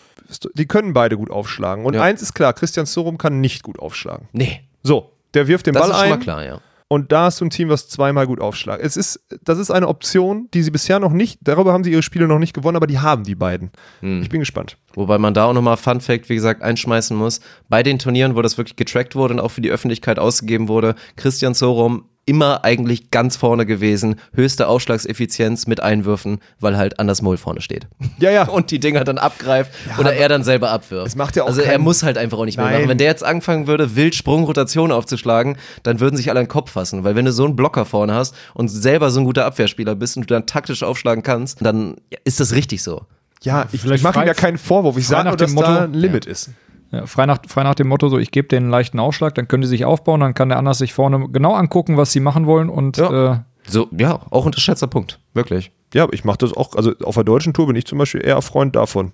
Die 0.56 0.65
können 0.65 0.93
beide 0.93 1.15
gut 1.18 1.30
aufschlagen. 1.30 1.85
Und 1.85 1.93
Ja. 1.93 2.02
eins 2.02 2.22
ist 2.22 2.34
klar, 2.34 2.53
Christian 2.53 2.85
Sorum 2.85 3.18
kann 3.18 3.39
nicht 3.39 3.64
gut 3.64 3.80
aufschlagen. 3.80 4.27
Nee, 4.34 4.61
So, 4.84 5.11
der 5.34 5.48
wirft 5.48 5.68
den 5.68 5.73
das 5.76 5.84
Ball 5.84 5.91
ist 5.91 5.98
schon 5.99 6.10
mal 6.10 6.15
ein 6.15 6.22
klar, 6.22 6.43
ja. 6.43 6.60
Und 6.91 7.13
da 7.13 7.23
hast 7.23 7.39
du 7.39 7.45
ein 7.45 7.49
Team, 7.49 7.69
was 7.69 7.88
zweimal 7.88 8.27
gut 8.27 8.41
aufschlägt. 8.41 8.81
Es 8.81 8.97
ist, 8.97 9.26
das 9.45 9.59
ist 9.59 9.72
eine 9.72 9.88
Option, 9.88 10.49
die 10.53 10.61
sie 10.61 10.72
bisher 10.72 10.99
noch 10.99 11.13
nicht, 11.13 11.39
darüber 11.41 11.72
haben 11.72 11.85
sie 11.85 11.91
ihre 11.93 12.03
Spiele 12.03 12.27
noch 12.27 12.38
nicht 12.38 12.53
gewonnen, 12.53 12.76
aber 12.76 12.85
die 12.85 12.99
haben 12.99 13.23
die 13.23 13.34
beiden. 13.34 13.72
Hm. 14.01 14.22
Ich 14.22 14.27
bin 14.27 14.41
gespannt. 14.41 14.76
Wobei 14.93 15.18
man 15.18 15.34
da 15.34 15.45
auch 15.45 15.53
nochmal 15.53 15.77
Fun 15.77 16.01
Fact, 16.01 16.27
wie 16.27 16.35
gesagt, 16.35 16.61
einschmeißen 16.61 17.15
muss. 17.15 17.39
Bei 17.69 17.81
den 17.81 17.97
Turnieren, 17.97 18.35
wo 18.35 18.41
das 18.41 18.57
wirklich 18.57 18.76
getrackt 18.76 19.15
wurde 19.15 19.35
und 19.35 19.39
auch 19.39 19.51
für 19.51 19.61
die 19.61 19.72
Öffentlichkeit 19.72 20.19
ausgegeben 20.19 20.68
wurde, 20.68 20.95
Christian 21.15 21.53
Sorum 21.53 22.09
immer 22.26 22.64
eigentlich 22.64 23.10
ganz 23.11 23.35
vorne 23.35 23.65
gewesen, 23.65 24.15
höchste 24.34 24.68
Aufschlagseffizienz 24.68 25.68
mit 25.68 25.81
Einwürfen, 25.81 26.39
weil 26.60 26.77
halt 26.77 26.99
Anders 26.99 27.22
Moll 27.22 27.38
vorne 27.38 27.61
steht. 27.61 27.88
Ja, 28.19 28.31
ja. 28.31 28.43
Und 28.48 28.72
die 28.72 28.80
Dinger 28.80 29.03
dann 29.03 29.18
abgreift 29.18 29.72
oder 29.99 30.14
er 30.14 30.30
dann 30.30 30.43
selber 30.43 30.69
abwirft. 30.69 31.07
Es 31.07 31.15
macht 31.15 31.35
ja 31.35 31.43
auch 31.43 31.48
also 31.48 31.61
er 31.61 31.80
muss 31.80 32.03
halt 32.03 32.18
einfach 32.18 32.38
auch 32.38 32.45
nicht 32.45 32.57
mehr 32.57 32.65
Nein. 32.68 32.76
machen. 32.76 32.89
Wenn 32.89 32.98
der 32.98 33.07
jetzt 33.07 33.23
anfangen 33.23 33.68
würde, 33.68 33.95
wild 33.95 34.15
Sprungrotation 34.15 34.91
aufzuschlagen, 34.91 35.57
dann 35.84 35.99
würden 35.99 36.15
sich 36.15 36.30
alle 36.30 36.39
an 36.39 36.45
den 36.45 36.49
Kopf 36.52 36.72
fassen, 36.72 37.03
weil 37.03 37.15
wenn 37.15 37.26
du 37.26 37.31
so 37.31 37.45
einen 37.45 37.56
Blocker 37.56 37.85
vorne 37.85 38.14
hast 38.14 38.35
und 38.53 38.69
selber 38.69 39.10
so 39.11 39.19
ein 39.22 39.26
guter 39.26 39.45
Abwehrspieler 39.45 39.95
bist 39.95 40.15
und 40.18 40.30
du 40.30 40.34
dann 40.34 40.45
taktisch 40.45 40.84
aufschlagen 40.84 41.23
kannst, 41.23 41.57
dann 41.65 41.95
ist 42.23 42.39
das 42.39 42.53
richtig 42.53 42.84
so. 42.84 43.02
Ja, 43.43 43.65
ich, 43.72 43.81
Vielleicht 43.81 43.98
ich 43.98 44.03
mache 44.03 44.22
ihm 44.22 44.27
ja 44.27 44.35
keinen 44.35 44.60
Vorwurf. 44.60 44.98
Ich 44.98 45.07
sage 45.07 45.27
nur, 45.30 45.38
dass 45.38 45.49
dem 45.52 45.60
da 45.60 45.69
Motto- 45.69 45.84
ein 45.85 45.93
Limit 45.95 46.26
ist. 46.27 46.52
Ja, 46.91 47.05
frei, 47.05 47.26
nach, 47.26 47.39
frei 47.47 47.63
nach 47.63 47.76
dem 47.76 47.88
Motto, 47.88 48.09
so 48.09 48.18
ich 48.18 48.31
gebe 48.31 48.47
denen 48.47 48.65
einen 48.65 48.72
leichten 48.72 48.99
Aufschlag, 48.99 49.34
dann 49.35 49.47
können 49.47 49.61
die 49.61 49.68
sich 49.68 49.85
aufbauen, 49.85 50.19
dann 50.19 50.34
kann 50.34 50.49
der 50.49 50.57
anders 50.57 50.77
sich 50.80 50.93
vorne 50.93 51.30
genau 51.30 51.53
angucken, 51.53 51.95
was 51.97 52.11
sie 52.11 52.19
machen 52.19 52.45
wollen 52.47 52.69
und 52.69 52.97
Ja. 52.97 53.34
äh, 53.34 53.39
So, 53.68 53.88
ja, 53.97 54.19
auch 54.31 54.45
unterschätzter 54.45 54.88
Punkt. 54.88 55.19
Wirklich. 55.34 55.72
Ja, 55.93 56.07
ich 56.11 56.23
mache 56.26 56.39
das 56.39 56.53
auch, 56.53 56.76
also 56.76 56.93
auf 57.03 57.15
der 57.15 57.23
deutschen 57.23 57.53
Tour 57.53 57.68
bin 57.68 57.76
ich 57.76 57.85
zum 57.85 57.97
Beispiel 57.97 58.26
eher 58.26 58.41
Freund 58.41 58.76
davon, 58.76 59.13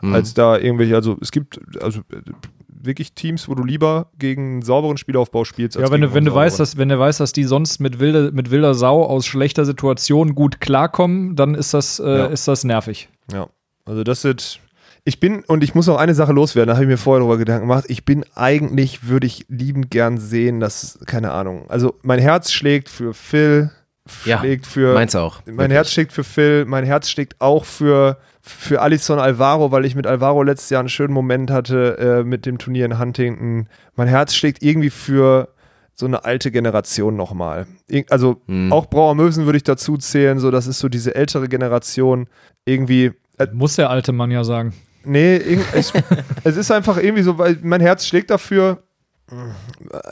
Hm. 0.00 0.14
als 0.14 0.34
da 0.34 0.58
irgendwelche, 0.58 0.94
also 0.96 1.16
es 1.20 1.30
gibt 1.30 1.60
also 1.82 2.00
äh, 2.12 2.16
wirklich 2.68 3.14
Teams, 3.14 3.48
wo 3.48 3.54
du 3.54 3.64
lieber 3.64 4.08
gegen 4.18 4.42
einen 4.54 4.62
sauberen 4.62 4.98
Spielaufbau 4.98 5.44
spielst. 5.44 5.76
ja, 5.78 5.90
wenn 5.90 6.02
du, 6.02 6.12
wenn 6.12 6.24
du 6.26 6.34
weißt, 6.34 6.60
dass, 6.60 6.76
wenn 6.76 6.90
du 6.90 6.98
weißt, 6.98 7.20
dass 7.20 7.32
die 7.32 7.44
sonst 7.44 7.78
mit, 7.80 8.00
wilde, 8.00 8.32
mit 8.32 8.50
wilder 8.50 8.74
Sau 8.74 9.02
aus 9.04 9.24
schlechter 9.24 9.64
Situation 9.64 10.34
gut 10.34 10.60
klarkommen, 10.60 11.36
dann 11.36 11.54
ist 11.54 11.72
das, 11.72 11.98
äh, 12.00 12.18
Ja. 12.18 12.26
ist 12.26 12.46
das 12.48 12.64
nervig. 12.64 13.08
Ja, 13.32 13.46
also 13.86 14.04
das 14.04 14.24
wird. 14.24 14.60
Ich 15.06 15.20
bin, 15.20 15.44
und 15.44 15.62
ich 15.62 15.74
muss 15.74 15.86
noch 15.86 15.98
eine 15.98 16.14
Sache 16.14 16.32
loswerden, 16.32 16.68
da 16.68 16.74
habe 16.74 16.84
ich 16.84 16.88
mir 16.88 16.96
vorher 16.96 17.20
darüber 17.20 17.36
Gedanken 17.36 17.68
gemacht. 17.68 17.84
Ich 17.88 18.06
bin 18.06 18.24
eigentlich, 18.34 19.06
würde 19.06 19.26
ich 19.26 19.44
liebend 19.48 19.90
gern 19.90 20.16
sehen, 20.18 20.60
dass, 20.60 20.98
keine 21.06 21.32
Ahnung, 21.32 21.66
also 21.68 21.94
mein 22.02 22.18
Herz 22.18 22.50
schlägt 22.52 22.88
für 22.88 23.12
Phil, 23.12 23.70
Ja, 24.24 24.38
schlägt 24.38 24.66
für. 24.66 24.94
Meins 24.94 25.14
auch. 25.14 25.40
Mein 25.44 25.58
Wirklich. 25.58 25.72
Herz 25.74 25.90
schlägt 25.90 26.12
für 26.12 26.24
Phil, 26.24 26.64
mein 26.64 26.84
Herz 26.84 27.10
schlägt 27.10 27.38
auch 27.42 27.66
für, 27.66 28.16
für 28.40 28.80
Alison 28.80 29.18
Alvaro, 29.18 29.70
weil 29.72 29.84
ich 29.84 29.94
mit 29.94 30.06
Alvaro 30.06 30.42
letztes 30.42 30.70
Jahr 30.70 30.80
einen 30.80 30.88
schönen 30.88 31.12
Moment 31.12 31.50
hatte 31.50 31.98
äh, 31.98 32.24
mit 32.24 32.46
dem 32.46 32.56
Turnier 32.56 32.86
in 32.86 32.98
Huntington. 32.98 33.68
Mein 33.96 34.08
Herz 34.08 34.34
schlägt 34.34 34.62
irgendwie 34.62 34.90
für 34.90 35.48
so 35.94 36.06
eine 36.06 36.24
alte 36.24 36.50
Generation 36.50 37.14
nochmal. 37.14 37.66
Also 38.08 38.40
Hm. 38.48 38.72
auch 38.72 38.86
Brauer 38.86 39.14
Mösen 39.14 39.44
würde 39.44 39.58
ich 39.58 39.64
dazu 39.64 39.98
zählen, 39.98 40.38
so 40.38 40.50
das 40.50 40.66
ist 40.66 40.78
so 40.78 40.88
diese 40.88 41.14
ältere 41.14 41.46
Generation 41.48 42.26
irgendwie. 42.64 43.12
Äh, 43.38 43.48
Muss 43.52 43.76
der 43.76 43.90
alte 43.90 44.12
Mann 44.12 44.30
ja 44.30 44.44
sagen. 44.44 44.72
Nee, 45.04 45.36
ich, 45.36 45.92
es 46.44 46.56
ist 46.56 46.70
einfach 46.70 46.96
irgendwie 46.96 47.22
so, 47.22 47.38
weil 47.38 47.58
mein 47.62 47.80
Herz 47.80 48.06
schlägt 48.06 48.30
dafür. 48.30 48.82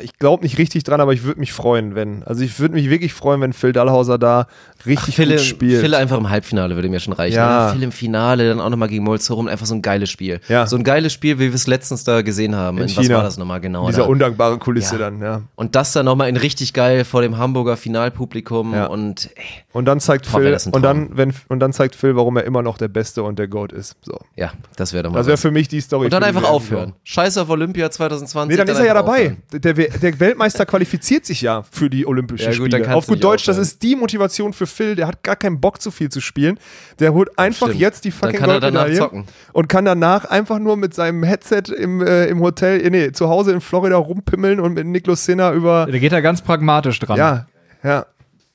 Ich 0.01 0.19
glaube 0.19 0.43
nicht 0.43 0.56
richtig 0.56 0.85
dran, 0.85 1.01
aber 1.01 1.12
ich 1.12 1.23
würde 1.23 1.40
mich 1.40 1.52
freuen, 1.52 1.94
wenn. 1.94 2.23
Also 2.23 2.43
ich 2.43 2.59
würde 2.59 2.74
mich 2.74 2.89
wirklich 2.89 3.12
freuen, 3.12 3.43
wenn 3.43 3.52
Phil 3.52 3.73
Dallhauser 3.73 4.19
da 4.19 4.47
richtig 4.86 5.16
Phil, 5.16 5.30
gut 5.30 5.40
spielt. 5.40 5.80
Phil 5.80 5.94
einfach 5.94 6.18
im 6.18 6.28
Halbfinale 6.30 6.74
würde 6.74 6.88
mir 6.88 7.00
schon 7.00 7.12
reichen. 7.12 7.36
Ja. 7.36 7.70
Phil 7.72 7.82
im 7.82 7.92
Finale, 7.92 8.48
dann 8.48 8.60
auch 8.60 8.70
nochmal 8.70 8.88
gegen 8.88 9.04
Molzorum. 9.04 9.48
Einfach 9.48 9.66
so 9.66 9.74
ein 9.74 9.82
geiles 9.82 10.10
Spiel. 10.10 10.40
Ja. 10.48 10.66
So 10.66 10.76
ein 10.76 10.84
geiles 10.84 11.12
Spiel, 11.12 11.38
wie 11.38 11.48
wir 11.48 11.54
es 11.54 11.66
letztens 11.66 12.04
da 12.04 12.22
gesehen 12.22 12.54
haben. 12.56 12.78
In 12.78 12.88
In 12.88 12.96
was 12.96 13.09
war 13.09 13.22
das 13.22 13.38
nochmal 13.38 13.60
genau? 13.60 13.86
Dieser 13.88 14.02
da? 14.02 14.09
undankbare 14.09 14.59
Kulisse 14.59 14.94
Ja. 14.94 14.98
dann, 15.10 15.20
ja. 15.20 15.42
Und 15.54 15.74
das 15.74 15.92
dann 15.92 16.04
nochmal 16.06 16.28
in 16.28 16.36
richtig 16.36 16.72
geil 16.72 17.04
vor 17.04 17.22
dem 17.22 17.38
Hamburger 17.38 17.76
Finalpublikum. 17.76 18.74
Ja. 18.74 18.86
Und 18.86 19.30
ey, 19.36 19.42
Und 19.72 19.86
dann 19.86 20.00
zeigt 20.00 20.30
Boah, 20.30 20.40
Phil, 20.40 20.50
das 20.50 20.66
und 20.66 20.82
dann, 20.82 21.10
wenn, 21.16 21.32
und 21.48 21.60
dann 21.60 21.72
zeigt 21.72 21.94
Phil, 21.96 22.16
warum 22.16 22.36
er 22.36 22.44
immer 22.44 22.62
noch 22.62 22.78
der 22.78 22.88
Beste 22.88 23.22
und 23.22 23.38
der 23.38 23.48
Goat 23.48 23.72
ist. 23.72 23.96
So. 24.02 24.18
ja, 24.36 24.52
das 24.76 24.92
wäre 24.92 25.04
doch 25.04 25.10
mal 25.12 25.18
Das 25.18 25.26
wäre 25.26 25.36
für 25.38 25.50
mich 25.50 25.68
die 25.68 25.80
Story. 25.80 26.04
Und 26.06 26.12
dann 26.12 26.22
einfach 26.22 26.44
aufhören. 26.44 26.92
Scheiß 27.04 27.38
auf 27.38 27.48
Olympia 27.48 27.90
2020. 27.90 28.50
Nee, 28.50 28.56
dann 28.56 28.68
ist 28.68 28.78
er 28.80 28.86
ja 28.86 28.94
dabei. 28.94 29.36
Der, 29.52 29.72
der 29.74 30.20
Weltmeister 30.20 30.66
qualifiziert 30.66 31.26
sich 31.26 31.40
ja 31.42 31.62
für 31.70 31.88
die 31.90 32.06
Olympischen 32.06 32.52
Ja, 32.52 32.59
gut, 32.59 32.72
dann 32.72 32.82
Spiele. 32.82 32.96
Auf 32.96 33.06
gut 33.06 33.22
Deutsch, 33.22 33.44
das 33.44 33.56
aufhören. 33.56 33.62
ist 33.62 33.82
die 33.82 33.96
Motivation 33.96 34.52
für 34.52 34.66
Phil. 34.72 34.96
Der 34.96 35.06
hat 35.06 35.22
gar 35.22 35.36
keinen 35.36 35.60
Bock, 35.60 35.80
zu 35.80 35.90
viel 35.90 36.08
zu 36.08 36.20
spielen. 36.20 36.58
Der 36.98 37.12
holt 37.14 37.38
einfach 37.38 37.68
Stimmt. 37.68 37.80
jetzt 37.80 38.04
die 38.04 38.10
Dann 38.10 38.18
fucking 38.18 38.40
kann 38.40 38.50
er 38.50 38.60
danach 38.60 38.80
Goldmedaille 38.86 38.98
zocken. 38.98 39.24
und 39.52 39.68
kann 39.68 39.84
danach 39.84 40.24
einfach 40.24 40.58
nur 40.58 40.76
mit 40.76 40.94
seinem 40.94 41.22
Headset 41.22 41.62
im, 41.76 42.00
äh, 42.04 42.26
im 42.26 42.40
Hotel, 42.40 42.80
äh, 42.84 42.90
nee, 42.90 43.12
zu 43.12 43.28
Hause 43.28 43.52
in 43.52 43.60
Florida 43.60 43.96
rumpimmeln 43.96 44.58
und 44.60 44.74
mit 44.74 44.86
Niklas 44.86 45.24
Sinner 45.24 45.52
über. 45.52 45.86
Der 45.86 46.00
geht 46.00 46.12
da 46.12 46.20
ganz 46.20 46.42
pragmatisch 46.42 46.98
dran. 46.98 47.16
Ja, 47.18 47.46
ja. 47.84 48.06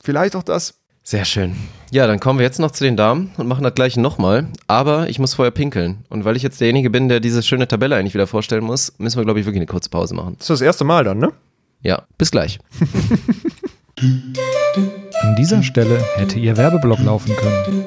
Vielleicht 0.02 0.36
auch 0.36 0.42
das. 0.42 0.74
Sehr 1.02 1.24
schön. 1.24 1.56
Ja, 1.90 2.06
dann 2.06 2.20
kommen 2.20 2.38
wir 2.38 2.44
jetzt 2.44 2.58
noch 2.60 2.70
zu 2.70 2.84
den 2.84 2.94
Damen 2.96 3.30
und 3.38 3.46
machen 3.46 3.64
das 3.64 3.72
gleiche 3.74 3.98
nochmal. 3.98 4.46
Aber 4.66 5.08
ich 5.08 5.18
muss 5.18 5.32
vorher 5.32 5.50
pinkeln. 5.52 6.04
Und 6.10 6.26
weil 6.26 6.36
ich 6.36 6.42
jetzt 6.42 6.60
derjenige 6.60 6.90
bin, 6.90 7.08
der 7.08 7.20
diese 7.20 7.42
schöne 7.42 7.66
Tabelle 7.66 7.96
eigentlich 7.96 8.12
wieder 8.12 8.26
vorstellen 8.26 8.62
muss, 8.62 8.92
müssen 8.98 9.16
wir, 9.18 9.24
glaube 9.24 9.40
ich, 9.40 9.46
wirklich 9.46 9.60
eine 9.60 9.66
kurze 9.66 9.88
Pause 9.88 10.14
machen. 10.14 10.34
Das 10.38 10.44
ist 10.50 10.50
das 10.50 10.60
erste 10.60 10.84
Mal 10.84 11.04
dann, 11.04 11.16
ne? 11.18 11.32
Ja, 11.80 12.02
bis 12.18 12.30
gleich. 12.30 12.58
An 14.00 15.34
dieser 15.36 15.62
Stelle 15.64 15.98
hätte 16.14 16.38
ihr 16.38 16.56
Werbeblock 16.56 17.00
laufen 17.00 17.34
können. 17.34 17.84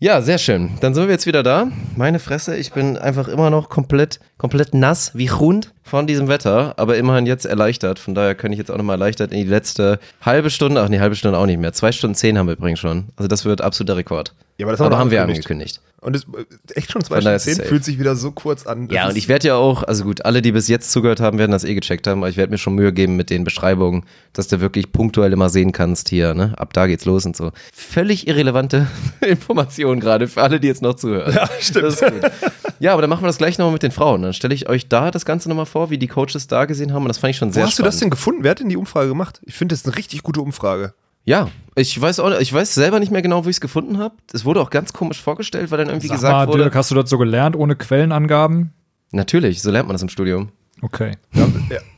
Ja, 0.00 0.20
sehr 0.22 0.38
schön. 0.38 0.70
Dann 0.80 0.92
sind 0.92 1.04
wir 1.04 1.12
jetzt 1.12 1.26
wieder 1.26 1.44
da. 1.44 1.68
Meine 1.96 2.18
Fresse, 2.18 2.56
ich 2.56 2.72
bin 2.72 2.98
einfach 2.98 3.28
immer 3.28 3.50
noch 3.50 3.68
komplett, 3.68 4.18
komplett 4.36 4.74
nass 4.74 5.12
wie 5.14 5.30
Hund 5.30 5.72
von 5.84 6.08
diesem 6.08 6.26
Wetter, 6.26 6.74
aber 6.78 6.96
immerhin 6.96 7.26
jetzt 7.26 7.44
erleichtert. 7.44 8.00
Von 8.00 8.16
daher 8.16 8.34
kann 8.34 8.50
ich 8.50 8.58
jetzt 8.58 8.72
auch 8.72 8.76
nochmal 8.76 8.94
erleichtert 8.94 9.30
in 9.30 9.38
die 9.38 9.48
letzte 9.48 10.00
halbe 10.20 10.50
Stunde, 10.50 10.82
ach 10.82 10.88
nee, 10.88 10.98
halbe 10.98 11.14
Stunde 11.14 11.38
auch 11.38 11.46
nicht 11.46 11.60
mehr. 11.60 11.72
Zwei 11.72 11.92
Stunden 11.92 12.16
zehn 12.16 12.36
haben 12.36 12.48
wir 12.48 12.56
übrigens 12.56 12.80
schon. 12.80 13.04
Also 13.16 13.28
das 13.28 13.44
wird 13.44 13.60
absoluter 13.60 13.96
Rekord. 13.96 14.34
Ja, 14.56 14.66
aber 14.66 14.72
das 14.72 14.80
aber 14.80 14.90
wir 14.90 14.98
haben 14.98 15.10
wir 15.10 15.22
angekündigt. 15.22 15.80
angekündigt. 15.80 15.80
Und 16.00 16.14
es, 16.14 16.24
äh, 16.24 16.74
echt 16.78 16.92
schon 16.92 17.02
zwei 17.02 17.20
Stunden 17.20 17.34
ist 17.36 17.44
zehn 17.44 17.60
fühlt 17.64 17.82
sich 17.82 17.98
wieder 17.98 18.14
so 18.14 18.30
kurz 18.30 18.66
an. 18.66 18.88
Ja, 18.90 19.04
ist- 19.04 19.10
und 19.10 19.16
ich 19.16 19.26
werde 19.28 19.48
ja 19.48 19.56
auch, 19.56 19.82
also 19.82 20.04
gut, 20.04 20.24
alle, 20.24 20.42
die 20.42 20.52
bis 20.52 20.68
jetzt 20.68 20.92
zugehört 20.92 21.18
haben, 21.18 21.38
werden 21.38 21.50
das 21.50 21.64
eh 21.64 21.74
gecheckt 21.74 22.06
haben, 22.06 22.20
aber 22.20 22.28
ich 22.28 22.36
werde 22.36 22.52
mir 22.52 22.58
schon 22.58 22.74
Mühe 22.74 22.92
geben 22.92 23.16
mit 23.16 23.30
den 23.30 23.42
Beschreibungen, 23.42 24.04
dass 24.32 24.46
du 24.46 24.60
wirklich 24.60 24.92
punktuell 24.92 25.32
immer 25.32 25.48
sehen 25.48 25.72
kannst 25.72 26.08
hier, 26.10 26.34
ne? 26.34 26.52
Ab 26.56 26.72
da 26.74 26.86
geht's 26.86 27.04
los 27.06 27.24
und 27.26 27.34
so. 27.36 27.50
Völlig 27.72 28.28
irrelevante 28.28 28.86
Informationen 29.26 29.98
gerade 30.00 30.28
für 30.28 30.42
alle, 30.42 30.60
die 30.60 30.68
jetzt 30.68 30.82
noch 30.82 30.94
zuhören. 30.94 31.32
Ja, 31.34 31.48
stimmt. 31.58 31.86
Ist. 31.86 32.04
Ja, 32.78 32.92
aber 32.92 33.00
dann 33.00 33.10
machen 33.10 33.22
wir 33.22 33.28
das 33.28 33.38
gleich 33.38 33.58
nochmal 33.58 33.72
mit 33.72 33.82
den 33.82 33.92
Frauen. 33.92 34.22
Dann 34.22 34.34
stelle 34.34 34.54
ich 34.54 34.68
euch 34.68 34.88
da 34.88 35.10
das 35.10 35.24
Ganze 35.24 35.48
nochmal 35.48 35.66
vor, 35.66 35.90
wie 35.90 35.98
die 35.98 36.06
Coaches 36.08 36.46
da 36.46 36.66
gesehen 36.66 36.92
haben 36.92 37.02
und 37.02 37.08
das 37.08 37.18
fand 37.18 37.30
ich 37.32 37.38
schon 37.38 37.48
Wo 37.48 37.54
sehr 37.54 37.62
hast 37.64 37.72
du 37.72 37.82
spannend. 37.82 37.94
das 37.94 38.00
denn 38.00 38.10
gefunden? 38.10 38.42
Wer 38.44 38.50
hat 38.52 38.60
denn 38.60 38.68
die 38.68 38.76
Umfrage 38.76 39.08
gemacht? 39.08 39.40
Ich 39.44 39.54
finde 39.54 39.74
das 39.74 39.84
eine 39.84 39.96
richtig 39.96 40.22
gute 40.22 40.40
Umfrage. 40.42 40.92
Ja, 41.24 41.48
ich 41.74 42.00
weiß 42.00 42.20
auch, 42.20 42.38
ich 42.38 42.52
weiß 42.52 42.74
selber 42.74 43.00
nicht 43.00 43.10
mehr 43.10 43.22
genau, 43.22 43.44
wo 43.44 43.48
ich 43.48 43.56
es 43.56 43.60
gefunden 43.60 43.98
habe. 43.98 44.14
Es 44.32 44.44
wurde 44.44 44.60
auch 44.60 44.70
ganz 44.70 44.92
komisch 44.92 45.20
vorgestellt, 45.20 45.70
weil 45.70 45.78
dann 45.78 45.88
irgendwie 45.88 46.08
Sag 46.08 46.16
gesagt 46.16 46.32
mal, 46.32 46.48
wurde. 46.48 46.64
Dirk, 46.64 46.74
hast 46.74 46.90
du 46.90 46.94
das 46.94 47.10
so 47.10 47.18
gelernt, 47.18 47.56
ohne 47.56 47.76
Quellenangaben? 47.76 48.72
Natürlich, 49.12 49.62
so 49.62 49.70
lernt 49.70 49.88
man 49.88 49.94
das 49.94 50.02
im 50.02 50.08
Studium. 50.08 50.50
Okay. 50.82 51.12
Ja, 51.32 51.46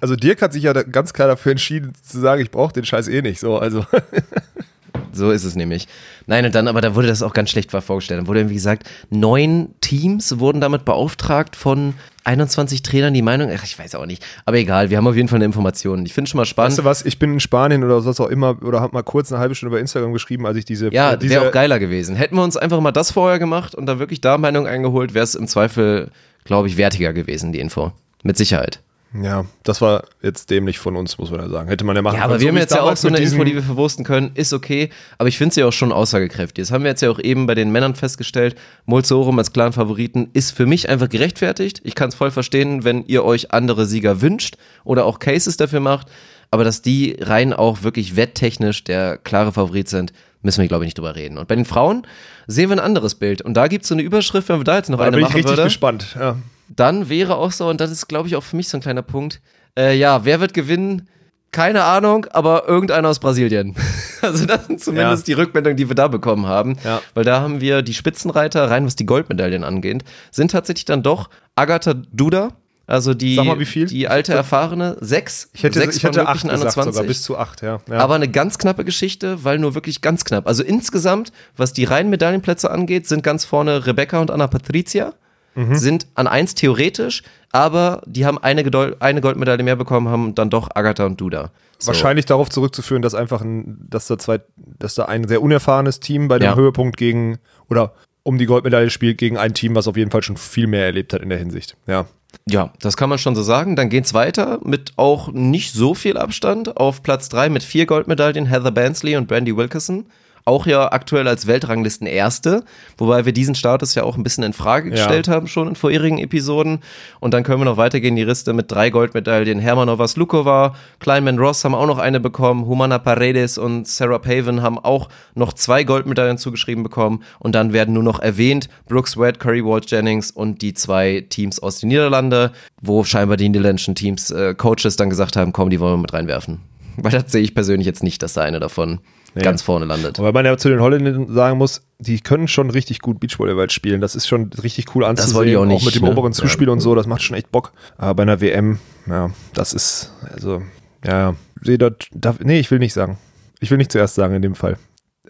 also 0.01 0.17
Dirk 0.17 0.43
hat 0.43 0.53
sich 0.53 0.63
ja 0.63 0.73
ganz 0.73 1.13
klar 1.13 1.29
dafür 1.29 1.53
entschieden 1.53 1.93
zu 2.01 2.21
sagen, 2.21 2.41
ich 2.41 2.51
brauche 2.51 2.73
den 2.73 2.85
Scheiß 2.85 3.09
eh 3.09 3.21
nicht. 3.21 3.41
So, 3.41 3.59
also 3.59 3.85
So 5.13 5.31
ist 5.31 5.45
es 5.45 5.55
nämlich. 5.57 5.89
Nein, 6.27 6.45
und 6.45 6.55
dann, 6.55 6.69
aber 6.69 6.81
da 6.81 6.95
wurde 6.95 7.09
das 7.09 7.23
auch 7.23 7.33
ganz 7.33 7.51
schlecht 7.51 7.71
vorgestellt. 7.71 8.21
Dann 8.21 8.27
wurde 8.27 8.41
irgendwie 8.41 8.55
gesagt, 8.55 8.85
neun 9.11 9.69
Teams 9.81 10.39
wurden 10.39 10.61
damit 10.61 10.85
beauftragt 10.85 11.57
von 11.57 11.95
21 12.25 12.83
Trainern 12.83 13.15
die 13.15 13.23
Meinung, 13.23 13.51
ach, 13.55 13.63
ich 13.65 13.79
weiß 13.79 13.95
auch 13.95 14.07
nicht. 14.07 14.25
Aber 14.45 14.57
egal, 14.57 14.91
wir 14.91 14.97
haben 14.97 15.07
auf 15.07 15.15
jeden 15.15 15.29
Fall 15.29 15.37
eine 15.37 15.45
Information. 15.45 16.05
Ich 16.05 16.13
finde 16.13 16.29
schon 16.29 16.39
mal 16.39 16.45
spannend. 16.45 16.73
weißt 16.73 16.79
du 16.81 16.85
was? 16.85 17.05
Ich 17.05 17.19
bin 17.19 17.35
in 17.35 17.41
Spanien 17.41 17.85
oder 17.85 18.05
was 18.05 18.21
auch 18.21 18.29
immer 18.29 18.61
oder 18.63 18.81
habe 18.81 18.95
mal 18.95 19.03
kurz 19.03 19.31
eine 19.31 19.41
halbe 19.41 19.55
Stunde 19.55 19.75
bei 19.75 19.81
Instagram 19.81 20.13
geschrieben, 20.13 20.45
als 20.47 20.57
ich 20.57 20.65
diese 20.65 20.93
ja, 20.93 21.17
diese 21.17 21.35
wäre 21.35 21.49
auch 21.49 21.53
geiler 21.53 21.79
gewesen. 21.79 22.17
Hätten 22.17 22.37
wir 22.37 22.43
uns 22.43 22.57
einfach 22.57 22.81
mal 22.81 22.93
das 22.93 23.13
vorher 23.13 23.39
gemacht 23.39 23.75
und 23.75 23.87
da 23.87 23.99
wirklich 23.99 24.21
da 24.21 24.39
Meinung 24.39 24.67
eingeholt, 24.67 25.15
wäre 25.15 25.25
es 25.25 25.37
im 25.37 25.47
Zweifel, 25.47 26.11
glaube 26.45 26.67
ich, 26.69 26.77
wertiger 26.77 27.13
gewesen, 27.13 27.53
die 27.53 27.61
Info. 27.61 27.93
Mit 28.25 28.37
Sicherheit. 28.37 28.81
Ja, 29.23 29.45
das 29.63 29.81
war 29.81 30.05
jetzt 30.23 30.51
dämlich 30.51 30.79
von 30.79 30.97
uns, 30.97 31.19
muss 31.19 31.31
man 31.31 31.41
ja 31.41 31.49
sagen. 31.49 31.69
Hätte 31.69 31.85
man 31.85 31.97
ja 31.97 32.03
machen 32.03 32.17
Ja, 32.19 32.25
aber 32.25 32.35
können. 32.39 32.41
wir 32.41 32.47
So 32.47 32.49
haben 32.55 32.61
jetzt 32.61 32.75
ja 32.75 32.83
auch 32.83 32.97
so 32.97 33.09
eine 33.09 33.19
Info, 33.19 33.45
die 33.45 33.55
wir 33.55 33.63
verwursten 33.63 34.05
können, 34.05 34.31
ist 34.35 34.53
okay, 34.53 34.91
aber 35.19 35.29
ich 35.29 35.39
finde 35.39 35.55
sie 35.55 35.65
auch 35.65 35.73
schon 35.73 35.93
aussagekräftig. 35.93 36.63
Das 36.65 36.73
haben 36.73 36.85
wir 36.85 36.91
jetzt 36.91 37.03
ja 37.03 37.11
auch 37.11 37.19
eben 37.19 37.47
bei 37.47 37.55
den 37.55 37.71
Männern 37.73 37.95
festgestellt. 37.95 38.57
Molzorum 38.85 39.39
als 39.39 39.53
klaren 39.53 39.73
Favoriten 39.73 40.29
ist 40.33 40.51
für 40.53 40.67
mich 40.67 40.89
einfach 40.89 41.09
gerechtfertigt. 41.09 41.81
Ich 41.85 41.95
kann 41.95 42.09
es 42.09 42.15
voll 42.15 42.31
verstehen, 42.31 42.85
wenn 42.85 43.05
ihr 43.07 43.25
euch 43.25 43.53
andere 43.53 43.87
Sieger 43.87 44.21
wünscht 44.21 44.57
oder 44.85 45.05
auch 45.05 45.19
Cases 45.19 45.57
dafür 45.57 45.81
macht, 45.81 46.09
aber 46.51 46.65
dass 46.65 46.83
die 46.83 47.17
rein 47.21 47.53
auch 47.53 47.83
wirklich 47.83 48.17
wetttechnisch 48.17 48.85
der 48.85 49.19
klare 49.19 49.53
Favorit 49.53 49.89
sind, 49.89 50.13
müssen 50.43 50.61
wir, 50.61 50.69
glaube 50.69 50.85
ich, 50.85 50.89
nicht 50.89 50.99
drüber 50.99 51.17
reden. 51.17 51.39
Und 51.39 51.49
bei 51.49 51.57
den 51.57 51.65
Frauen 51.65 52.07
sehen 52.47 52.69
wir 52.71 52.77
ein 52.77 52.81
anderes 52.81 53.17
Bild. 53.17 53.43
Und 53.43 53.55
da 53.55 53.67
gibt 53.67 53.83
es 53.83 53.89
so 53.89 53.95
eine 53.95 54.03
Überschrift, 54.03 54.49
wenn 54.49 54.61
wir 54.61 54.65
da 54.65 54.77
jetzt 54.77 54.91
noch 54.91 54.99
Da 54.99 55.05
eine 55.05 55.17
bin 55.17 55.21
ich 55.21 55.25
machen 55.25 55.35
richtig 55.37 55.51
würde. 55.53 55.65
gespannt. 55.65 56.17
Ja. 56.19 56.37
Dann 56.69 57.09
wäre 57.09 57.37
auch 57.37 57.53
so, 57.53 57.69
und 57.69 57.81
das 57.81 57.91
ist, 57.91 58.09
glaube 58.09 58.29
ich, 58.29 58.37
auch 58.37 58.43
für 58.43 58.57
mich 58.57 58.69
so 58.69 58.77
ein 58.77 58.81
kleiner 58.81 59.03
Punkt, 59.03 59.41
äh, 59.79 59.97
ja, 59.97 60.25
wer 60.25 60.41
wird 60.41 60.55
gewinnen? 60.55 61.09
Keine 61.53 61.85
Ahnung, 61.85 62.27
aber 62.31 62.69
irgendeiner 62.69 63.09
aus 63.09 63.19
Brasilien. 63.19 63.75
Also 64.23 64.47
das 64.47 64.67
sind 64.67 64.83
zumindest 64.83 65.29
Ja. 65.29 65.35
die 65.35 65.41
Rückmeldungen, 65.41 65.77
die 65.77 65.89
wir 65.89 65.95
da 65.95 66.09
bekommen 66.09 66.47
haben. 66.47 66.79
Ja. 66.83 67.01
Weil 67.15 67.25
da 67.25 67.43
haben 67.43 67.61
wir 67.61 67.83
die 67.83 67.95
Spitzenreiter, 67.95 68.71
rein 68.71 68.85
was 68.87 68.97
die 68.97 69.07
Goldmedaillen 69.07 69.63
angeht, 69.63 70.05
sind 70.33 70.51
tatsächlich 70.51 70.87
dann 70.87 71.03
doch 71.05 71.29
Agatha 71.55 71.95
Duda, 71.95 72.55
also 72.89 73.15
die, 73.15 73.37
mal, 73.37 73.57
die 73.59 74.07
alte 74.07 74.33
erfahrene, 74.33 74.97
sechs, 75.01 75.51
Ich 75.55 75.65
hätte, 75.65 75.81
sechs 75.81 75.97
ich 75.97 76.05
hätte 76.05 76.21
von 76.21 76.27
acht 76.29 76.45
möglichen 76.45 76.63
gesagt 76.63 76.85
sogar, 76.85 77.03
bis 77.05 77.23
zu 77.23 77.37
acht, 77.37 77.63
ja. 77.63 77.81
ja. 77.91 77.99
aber 77.99 78.15
eine 78.15 78.29
ganz 78.29 78.59
knappe 78.59 78.85
Geschichte, 78.85 79.43
weil 79.43 79.59
nur 79.59 79.75
wirklich 79.75 80.03
ganz 80.03 80.25
knapp. 80.25 80.47
Also 80.47 80.63
insgesamt, 80.63 81.33
was 81.57 81.73
die 81.73 81.85
reinen 81.85 82.11
Medaillenplätze 82.11 82.71
angeht, 82.71 83.09
sind 83.09 83.25
ganz 83.25 83.45
vorne 83.45 83.87
Rebecca 83.87 84.21
und 84.21 84.31
Anna 84.31 84.47
Patricia. 84.47 85.15
Mhm. 85.57 85.75
Sind 85.75 86.07
an 86.15 86.27
eins 86.27 86.55
theoretisch, 86.55 87.23
aber 87.51 88.03
die 88.07 88.25
haben 88.27 88.39
eine, 88.39 88.63
Gedol 88.63 88.97
eine 89.01 89.21
Goldmedaille 89.21 89.63
mehr 89.63 89.77
bekommen, 89.77 90.09
haben 90.09 90.35
dann 90.35 90.51
doch 90.51 90.69
Agatha 90.75 91.05
und 91.07 91.21
Duda. 91.21 91.51
So. 91.79 91.89
Wahrscheinlich 91.89 92.27
darauf 92.27 92.49
zurückzuführen, 92.51 93.03
dass 93.03 93.15
einfach 93.15 93.41
ein, 93.41 93.87
dass 93.91 94.07
da 94.07 94.19
zwei, 94.19 94.41
dass 94.79 94.95
da 94.95 95.07
ein 95.07 95.27
sehr 95.27 95.43
unerfahrenes 95.43 96.01
Team 96.01 96.29
bei 96.29 96.39
dem 96.39 96.47
Ja. 96.51 96.55
Höhepunkt 96.57 96.97
gegen 96.97 97.39
oder 97.69 97.95
um 98.23 98.39
die 98.39 98.47
Goldmedaille 98.47 98.91
spielt 98.91 99.19
gegen 99.19 99.39
ein 99.39 99.55
Team, 99.55 99.75
was 99.75 99.89
auf 99.89 99.97
jeden 99.97 100.11
Fall 100.11 100.23
schon 100.23 100.37
viel 100.37 100.67
mehr 100.67 100.85
erlebt 100.85 101.13
hat 101.13 101.23
in 101.23 101.29
der 101.29 101.39
Hinsicht. 101.39 101.77
Ja. 101.87 102.07
Ja, 102.49 102.73
das 102.81 102.97
kann 102.97 103.09
man 103.09 103.19
schon 103.19 103.35
so 103.35 103.43
sagen. 103.43 103.77
Dann 103.77 103.89
geht's 103.89 104.13
weiter 104.13 104.61
mit 104.63 104.93
auch 104.97 105.33
nicht 105.33 105.73
so 105.73 105.95
viel 105.95 106.19
Abstand. 106.19 106.77
Auf 106.77 107.03
Platz 107.03 107.29
drei 107.29 107.49
mit 107.49 107.63
vier 107.63 107.87
Goldmedaillen 107.87 108.47
Heather 108.47 108.73
Bansley 108.73 109.17
und 109.17 109.27
Brandy 109.27 109.57
Wilkerson. 109.57 110.07
Auch 110.49 110.65
ja 110.67 110.93
aktuell 110.93 111.27
als 111.27 111.49
Weltranglisten 111.49 112.07
Erste, 112.07 112.63
wobei 112.99 113.25
wir 113.25 113.33
diesen 113.33 113.57
Status 113.57 113.97
ja 113.97 114.05
auch 114.05 114.17
ein 114.17 114.23
bisschen 114.23 114.45
in 114.45 114.53
Frage 114.53 114.91
gestellt 114.91 115.27
haben 115.27 115.49
schon 115.49 115.67
in 115.67 115.75
vorherigen 115.75 116.19
Episoden. 116.19 116.79
Und 117.19 117.35
dann 117.35 117.43
können 117.43 117.61
wir 117.61 117.65
noch 117.65 117.79
weitergehen, 117.79 118.15
die 118.15 118.23
Liste 118.23 118.53
mit 118.53 118.71
drei 118.71 118.91
Goldmedaillen. 118.91 119.59
Hermanova 119.59 120.07
Slukova, 120.07 120.77
Kleinman 121.01 121.41
Ross 121.41 121.65
haben 121.65 121.75
auch 121.75 121.89
noch 121.89 121.99
eine 121.99 122.21
bekommen, 122.21 122.65
Humana 122.67 123.01
Paredes 123.01 123.59
und 123.59 123.89
Sarah 123.89 124.21
Paven 124.21 124.63
haben 124.63 124.79
auch 124.79 125.09
noch 125.35 125.53
zwei 125.53 125.83
Goldmedaillen 125.83 126.39
zugeschrieben 126.39 126.85
bekommen. 126.85 127.25
Und 127.41 127.57
dann 127.57 127.73
werden 127.73 127.95
nur 127.95 128.05
noch 128.05 128.21
erwähnt 128.21 128.69
Brooks 128.89 129.17
Wade, 129.17 129.41
Curry 129.41 129.65
Ward 129.65 129.91
Jennings 129.91 130.31
und 130.31 130.63
die 130.63 130.75
zwei 130.75 131.27
Teams 131.29 131.59
aus 131.59 131.81
den 131.81 131.89
Niederlande, 131.89 132.53
wo 132.81 133.03
scheinbar 133.03 133.37
die 133.37 133.49
niederländischen 133.49 133.97
Teams, 133.97 134.31
äh, 134.31 134.55
Coaches 134.55 134.95
dann 134.95 135.11
gesagt 135.11 135.35
haben, 135.35 135.53
komm, 135.53 135.71
die 135.71 135.81
wollen 135.81 135.95
wir 135.95 136.03
mit 136.03 136.13
reinwerfen. 136.13 136.61
Weil 136.99 137.11
das 137.11 137.33
sehe 137.33 137.43
ich 137.43 137.53
persönlich 137.53 137.87
jetzt 137.87 138.05
nicht, 138.05 138.23
dass 138.23 138.35
da 138.35 138.43
eine 138.43 138.61
davon 138.61 139.01
ganz 139.43 139.63
vorne 139.63 139.87
landet. 139.87 140.19
Weil 140.19 140.33
man 140.33 140.45
ja 140.45 140.57
zu 140.57 140.69
den 140.69 140.81
Holländern 140.81 141.33
sagen 141.33 141.59
muss, 141.59 141.83
die 141.99 142.21
können 142.21 142.49
schon 142.49 142.71
richtig 142.71 143.01
gut 143.01 143.21
Beachvolleyball 143.21 143.71
spielen. 143.71 144.01
Das 144.01 144.15
ist 144.15 144.27
schon 144.27 144.51
richtig 144.63 144.95
cool 144.95 145.05
anzusehen. 145.05 145.35
wollte 145.35 145.51
ich 145.51 145.57
auch 145.57 145.67
nicht, 145.67 145.85
mit 145.85 145.95
dem 145.95 146.05
ne? 146.05 146.11
oberen 146.11 146.33
Zuspiel 146.33 146.69
und 146.69 146.81
so, 146.81 146.95
das 146.95 147.07
macht 147.07 147.23
schon 147.23 147.37
echt 147.37 147.51
Bock. 147.51 147.73
Aber 147.97 148.15
bei 148.15 148.23
einer 148.23 148.41
WM, 148.41 148.79
ja, 149.07 149.31
das 149.55 149.73
ist, 149.73 150.13
also, 150.33 150.63
ja, 151.05 151.31
ja. 151.31 151.35
Sehe 151.63 151.79
dort, 151.79 152.09
darf, 152.13 152.41
nee, 152.41 152.59
ich 152.59 152.71
will 152.71 152.79
nicht 152.79 152.93
sagen. 152.93 153.19
Ich 153.61 153.71
will 153.71 153.79
nicht 153.79 153.91
zuerst 153.91 154.15
sagen 154.15 154.35
in 154.35 154.43
dem 154.43 154.55
Fall. 154.55 154.77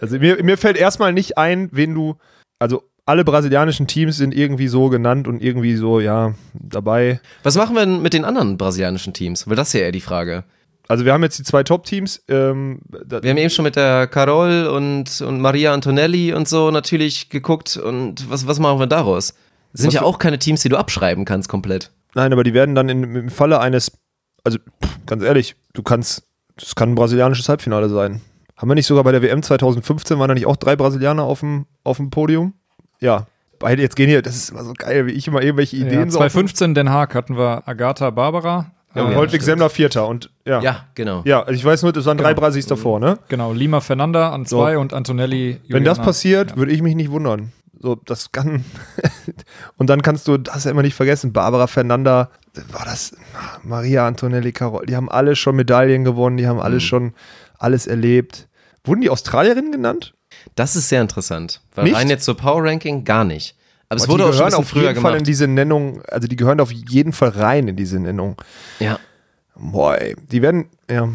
Also 0.01 0.19
mir, 0.19 0.43
mir 0.43 0.59
fällt 0.59 0.77
erstmal 0.77 1.13
nicht 1.13 1.39
ein, 1.39 1.69
wen 1.73 1.95
du, 1.95 2.17
also 2.59 2.83
alle 3.07 3.25
brasilianischen 3.25 3.87
Teams 3.87 4.17
sind 4.17 4.35
irgendwie 4.35 4.67
so 4.67 4.89
genannt 4.89 5.29
und 5.29 5.41
irgendwie 5.41 5.77
so, 5.77 6.01
ja, 6.01 6.35
dabei. 6.55 7.21
Was 7.45 7.57
machen 7.57 7.77
wir 7.77 7.87
denn 7.87 8.03
mit 8.03 8.13
den 8.13 8.25
anderen 8.25 8.59
brasilianischen 8.59 9.13
Teams? 9.13 9.49
Weil 9.49 9.55
das 9.55 9.69
ist 9.69 9.75
ja 9.75 9.81
eher 9.81 9.93
die 9.93 10.01
Frage. 10.01 10.45
Also 10.89 11.05
wir 11.05 11.13
haben 11.13 11.23
jetzt 11.23 11.39
die 11.39 11.43
zwei 11.43 11.63
Top-Teams. 11.63 12.23
Ähm, 12.29 12.81
Wir 12.89 13.31
haben 13.31 13.37
eben 13.39 13.51
schon 13.51 13.65
mit 13.65 13.77
der 13.77 14.07
Carol 14.07 14.67
und, 14.67 15.21
und 15.21 15.41
Maria 15.41 15.73
Antonelli 15.75 16.33
und 16.33 16.49
so 16.49 16.71
natürlich 16.71 17.29
geguckt 17.29 17.77
und 17.77 18.31
was, 18.31 18.47
was 18.47 18.59
machen 18.59 18.79
wir 18.79 18.87
daraus? 18.87 19.35
Das 19.73 19.83
sind 19.83 19.89
Was 19.89 19.95
ja 19.95 20.03
auch 20.03 20.19
keine 20.19 20.39
Teams, 20.39 20.63
die 20.63 20.69
du 20.69 20.77
abschreiben 20.77 21.25
kannst 21.25 21.49
komplett. 21.49 21.91
Nein, 22.15 22.33
aber 22.33 22.45
die 22.45 22.55
werden 22.55 22.75
dann 22.75 22.89
in, 22.89 23.03
im 23.17 23.29
Falle 23.29 23.61
eines, 23.61 23.93
also 24.45 24.59
ganz 25.07 25.23
ehrlich, 25.23 25.57
du 25.75 25.83
kannst, 25.83 26.23
das 26.57 26.75
kann 26.75 26.91
ein 26.91 26.95
brasilianisches 26.95 27.49
Halbfinale 27.49 27.89
sein. 27.89 28.21
Haben 28.57 28.71
wir 28.71 28.75
nicht 28.75 28.87
sogar 28.87 29.05
bei 29.05 29.13
der 29.13 29.21
WM 29.23 29.43
2015, 29.43 30.19
waren 30.19 30.29
da 30.29 30.35
nicht 30.35 30.47
auch 30.47 30.57
drei 30.57 30.77
Brasilianer 30.77 31.25
auf 31.25 31.41
dem, 31.41 31.67
auf 31.85 31.99
dem 31.99 32.11
Podium? 32.11 32.55
Ja. 33.01 33.27
Beide 33.59 33.83
jetzt 33.83 33.97
gehen 33.97 34.09
hier, 34.09 34.23
das 34.23 34.37
ist 34.37 34.51
immer 34.51 34.65
so 34.65 34.73
geil, 34.73 35.07
wie 35.07 35.13
ich 35.13 35.27
immer 35.27 35.43
irgendwelche 35.43 35.77
Ideen 35.77 36.05
Ja, 36.05 36.11
so. 36.11 36.19
2015 36.19 36.75
Den 36.75 36.91
Haag 36.91 37.15
hatten 37.15 37.37
wir 37.37 37.67
Agatha 37.67 38.11
Barbara. 38.11 38.73
Ja, 38.97 39.05
und 39.05 39.13
äh, 39.13 39.17
Holtwig 39.17 39.43
Semmler 39.43 39.71
Vierter 39.71 40.07
und 40.09 40.31
ja. 40.45 40.61
Ja, 40.61 40.87
genau. 40.95 41.23
Ja, 41.25 41.41
also 41.43 41.53
ich 41.53 41.65
weiß 41.65 41.83
nur, 41.83 41.93
das 41.93 42.05
waren 42.07 42.19
drei 42.19 42.31
Genau. 42.31 42.41
Brasis 42.41 42.67
davor, 42.67 42.99
ne? 43.01 43.19
Genau, 43.29 43.53
Lima 43.53 43.81
Fernanda 43.81 44.31
an 44.33 44.47
zwei 44.47 44.79
und 44.79 44.93
Antonelli 44.95 45.61
Wenn 45.69 45.85
das 45.85 45.97
Juliana. 45.99 46.05
passiert, 46.05 46.57
würde 46.57 46.73
ich 46.73 46.83
mich 46.83 46.95
nicht 46.95 47.11
wundern. 47.11 47.53
So, 47.79 47.95
das 47.95 48.33
kann. 48.33 48.65
und 49.77 49.91
dann 49.91 50.03
kannst 50.03 50.27
du, 50.29 50.39
das 50.39 50.65
ja 50.65 50.71
immer 50.71 50.83
nicht 50.83 50.95
vergessen, 50.95 51.33
Barbara 51.33 51.67
Fernanda, 51.67 52.31
war 52.73 52.85
das 52.87 53.15
Maria 53.63 54.07
Antonelli 54.07 54.53
Carol, 54.53 54.87
die 54.87 54.97
haben 54.97 55.11
alle 55.11 55.37
schon 55.37 55.57
Medaillen 55.57 56.05
gewonnen, 56.05 56.37
die 56.39 56.47
haben 56.47 56.59
alle 56.61 56.81
schon 56.81 57.13
alles 57.59 57.87
erlebt. 57.87 58.49
Wurden 58.85 59.03
die 59.03 59.11
Australierinnen 59.11 59.73
genannt? 59.73 60.15
Das 60.55 60.77
ist 60.77 60.89
sehr 60.89 61.03
interessant. 61.03 61.61
Weil 61.75 61.85
Nicht? 61.85 61.97
rein 61.97 62.09
jetzt 62.09 62.25
so 62.25 62.35
Power 62.35 62.65
Ranking 62.65 63.05
gar 63.05 63.25
nicht. 63.25 63.57
Aber 63.89 64.01
es 64.01 64.09
wurde 64.09 64.25
auch 64.25 64.33
schon 64.33 64.43
ein 64.43 64.47
bisschen 64.47 64.61
auf 64.61 64.69
früher 64.69 64.83
jeden 64.89 64.95
Fall 64.97 65.13
gemacht. 65.13 65.19
in 65.21 65.25
diese 65.25 65.47
Nennung, 65.47 66.03
also 66.09 66.27
die 66.29 66.37
gehören 66.37 66.61
auf 66.61 66.73
jeden 66.73 67.13
Fall 67.13 67.31
rein 67.31 67.69
in 67.69 67.77
diese 67.77 67.99
Nennung. 67.99 68.41
ja. 68.79 68.99
Boah, 69.59 69.99
ey, 69.99 70.15
die 70.31 70.43
werden, 70.43 70.67
ja, 70.91 71.09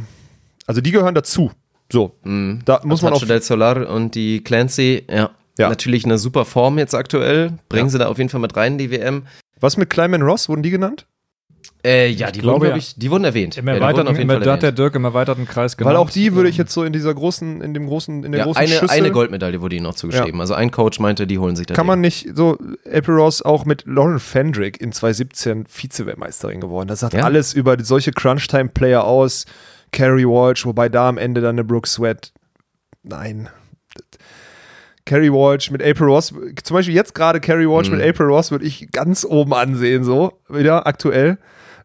also 0.65 0.81
die 0.81 0.89
gehören 0.91 1.13
dazu. 1.13 1.51
So, 1.91 2.15
da 2.23 2.81
muss 2.83 3.03
man 3.03 3.13
Tacho 3.13 3.23
auf, 3.23 3.27
del 3.27 3.41
Solar 3.43 3.87
und 3.87 4.15
die 4.15 4.43
Clancy, 4.43 5.05
ja. 5.07 5.29
Ja. 5.57 5.69
Natürlich 5.69 6.05
eine 6.05 6.17
super 6.17 6.45
Form 6.45 6.79
jetzt 6.79 6.95
aktuell. 6.95 7.53
Bringen 7.69 7.89
sie 7.89 7.99
da 7.99 8.07
auf 8.07 8.17
jeden 8.17 8.29
Fall 8.29 8.39
mit 8.39 8.55
rein 8.55 8.73
in 8.73 8.77
die 8.79 8.91
WM. 8.91 9.27
was 9.59 9.77
mit 9.77 9.89
Kleiman 9.91 10.23
Ross, 10.23 10.49
wurden 10.49 10.63
die 10.63 10.71
genannt? 10.71 11.05
Äh, 11.83 12.09
ja, 12.09 12.29
die 12.29 12.41
glaube, 12.41 12.59
wurden, 12.59 12.63
ja. 12.63 12.69
glaube 12.69 12.79
ich, 12.79 12.95
die 12.95 13.09
wurden 13.09 13.23
erwähnt. 13.23 13.57
Im 13.57 13.67
ja, 13.67 13.73
erweiterten, 13.73 14.07
auf 14.07 14.17
jeden 14.17 14.29
im, 14.29 14.39
da 14.41 14.51
hat 14.53 14.61
der 14.61 14.67
erwähnt. 14.69 14.77
Dirk 14.77 14.95
im 14.95 15.03
erweiterten 15.05 15.45
Kreis 15.47 15.77
genannt. 15.77 15.95
Weil 15.95 16.01
auch 16.01 16.11
die 16.11 16.35
würde 16.35 16.47
ich 16.49 16.57
jetzt 16.57 16.73
so 16.73 16.83
in 16.83 16.93
dieser 16.93 17.11
großen, 17.13 17.61
in 17.61 17.73
dem 17.73 17.87
großen, 17.87 18.23
in 18.23 18.31
der 18.31 18.39
ja, 18.39 18.45
großen 18.45 18.61
eine, 18.61 18.69
Schüssel. 18.69 18.89
eine 18.89 19.11
Goldmedaille 19.11 19.61
wurde 19.61 19.75
ihnen 19.77 19.85
noch 19.85 19.95
zugeschrieben. 19.95 20.39
Also 20.41 20.53
ein 20.53 20.69
Coach 20.69 20.99
meinte, 20.99 21.25
die 21.25 21.39
holen 21.39 21.55
sich 21.55 21.65
da 21.65 21.73
Kann 21.73 21.85
den. 21.85 21.87
man 21.87 22.01
nicht 22.01 22.29
so, 22.35 22.57
April 22.85 23.15
Ross 23.15 23.41
auch 23.41 23.65
mit 23.65 23.83
Lauren 23.87 24.19
Fendrick 24.19 24.79
in 24.79 24.91
2017 24.91 25.65
Vize-Weltmeisterin 25.67 26.61
geworden. 26.61 26.87
Das 26.87 26.99
sagt 26.99 27.15
Ja. 27.15 27.23
alles 27.23 27.53
über 27.53 27.75
solche 27.83 28.11
Crunch-Time-Player 28.11 29.03
aus. 29.03 29.45
Carrie 29.91 30.25
Walsh, 30.25 30.65
wobei 30.65 30.87
da 30.87 31.09
am 31.09 31.17
Ende 31.17 31.41
dann 31.41 31.55
eine 31.55 31.63
Brooke 31.63 31.89
Sweat. 31.89 32.31
Nein. 33.03 33.49
Carrie 35.05 35.31
Walsh 35.31 35.71
mit 35.71 35.81
April 35.83 36.07
Ross, 36.07 36.27
zum 36.63 36.75
Beispiel 36.75 36.93
jetzt 36.95 37.15
gerade 37.15 37.39
Carrie 37.41 37.67
Walsh 37.67 37.89
Mhm. 37.89 37.97
mit 37.97 38.07
April 38.07 38.27
Ross 38.27 38.51
würde 38.51 38.65
ich 38.65 38.91
ganz 38.91 39.25
oben 39.25 39.53
ansehen, 39.53 40.03
so 40.03 40.33
wieder 40.47 40.85
aktuell. 40.87 41.37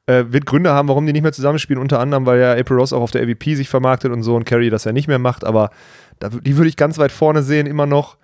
Äh, 0.07 0.25
wird 0.29 0.47
Gründe 0.47 0.71
haben, 0.71 0.89
warum 0.89 1.05
die 1.05 1.13
nicht 1.13 1.23
mehr 1.23 1.33
zusammenspielen, 1.33 1.83
unter 1.83 1.99
anderem, 1.99 2.27
weil 2.27 2.39
ja 2.39 2.53
April 2.53 2.79
Ross 2.79 2.93
auch 2.93 3.03
auf 3.03 3.11
der 3.11 3.23
AVP 3.23 3.57
sich 3.57 3.69
vermarktet 3.69 4.13
und 4.13 4.23
so 4.23 4.37
und 4.37 4.45
Carrie 4.45 4.71
das 4.71 4.85
ja 4.85 4.93
nicht 4.93 5.09
mehr 5.09 5.19
macht, 5.19 5.45
aber 5.45 5.71
da, 6.21 6.29
die 6.29 6.57
würde 6.57 6.69
ich 6.69 6.77
ganz 6.77 6.99
weit 6.99 7.11
vorne 7.11 7.43
sehen, 7.43 7.67
immer 7.67 7.87
noch. 7.87 8.17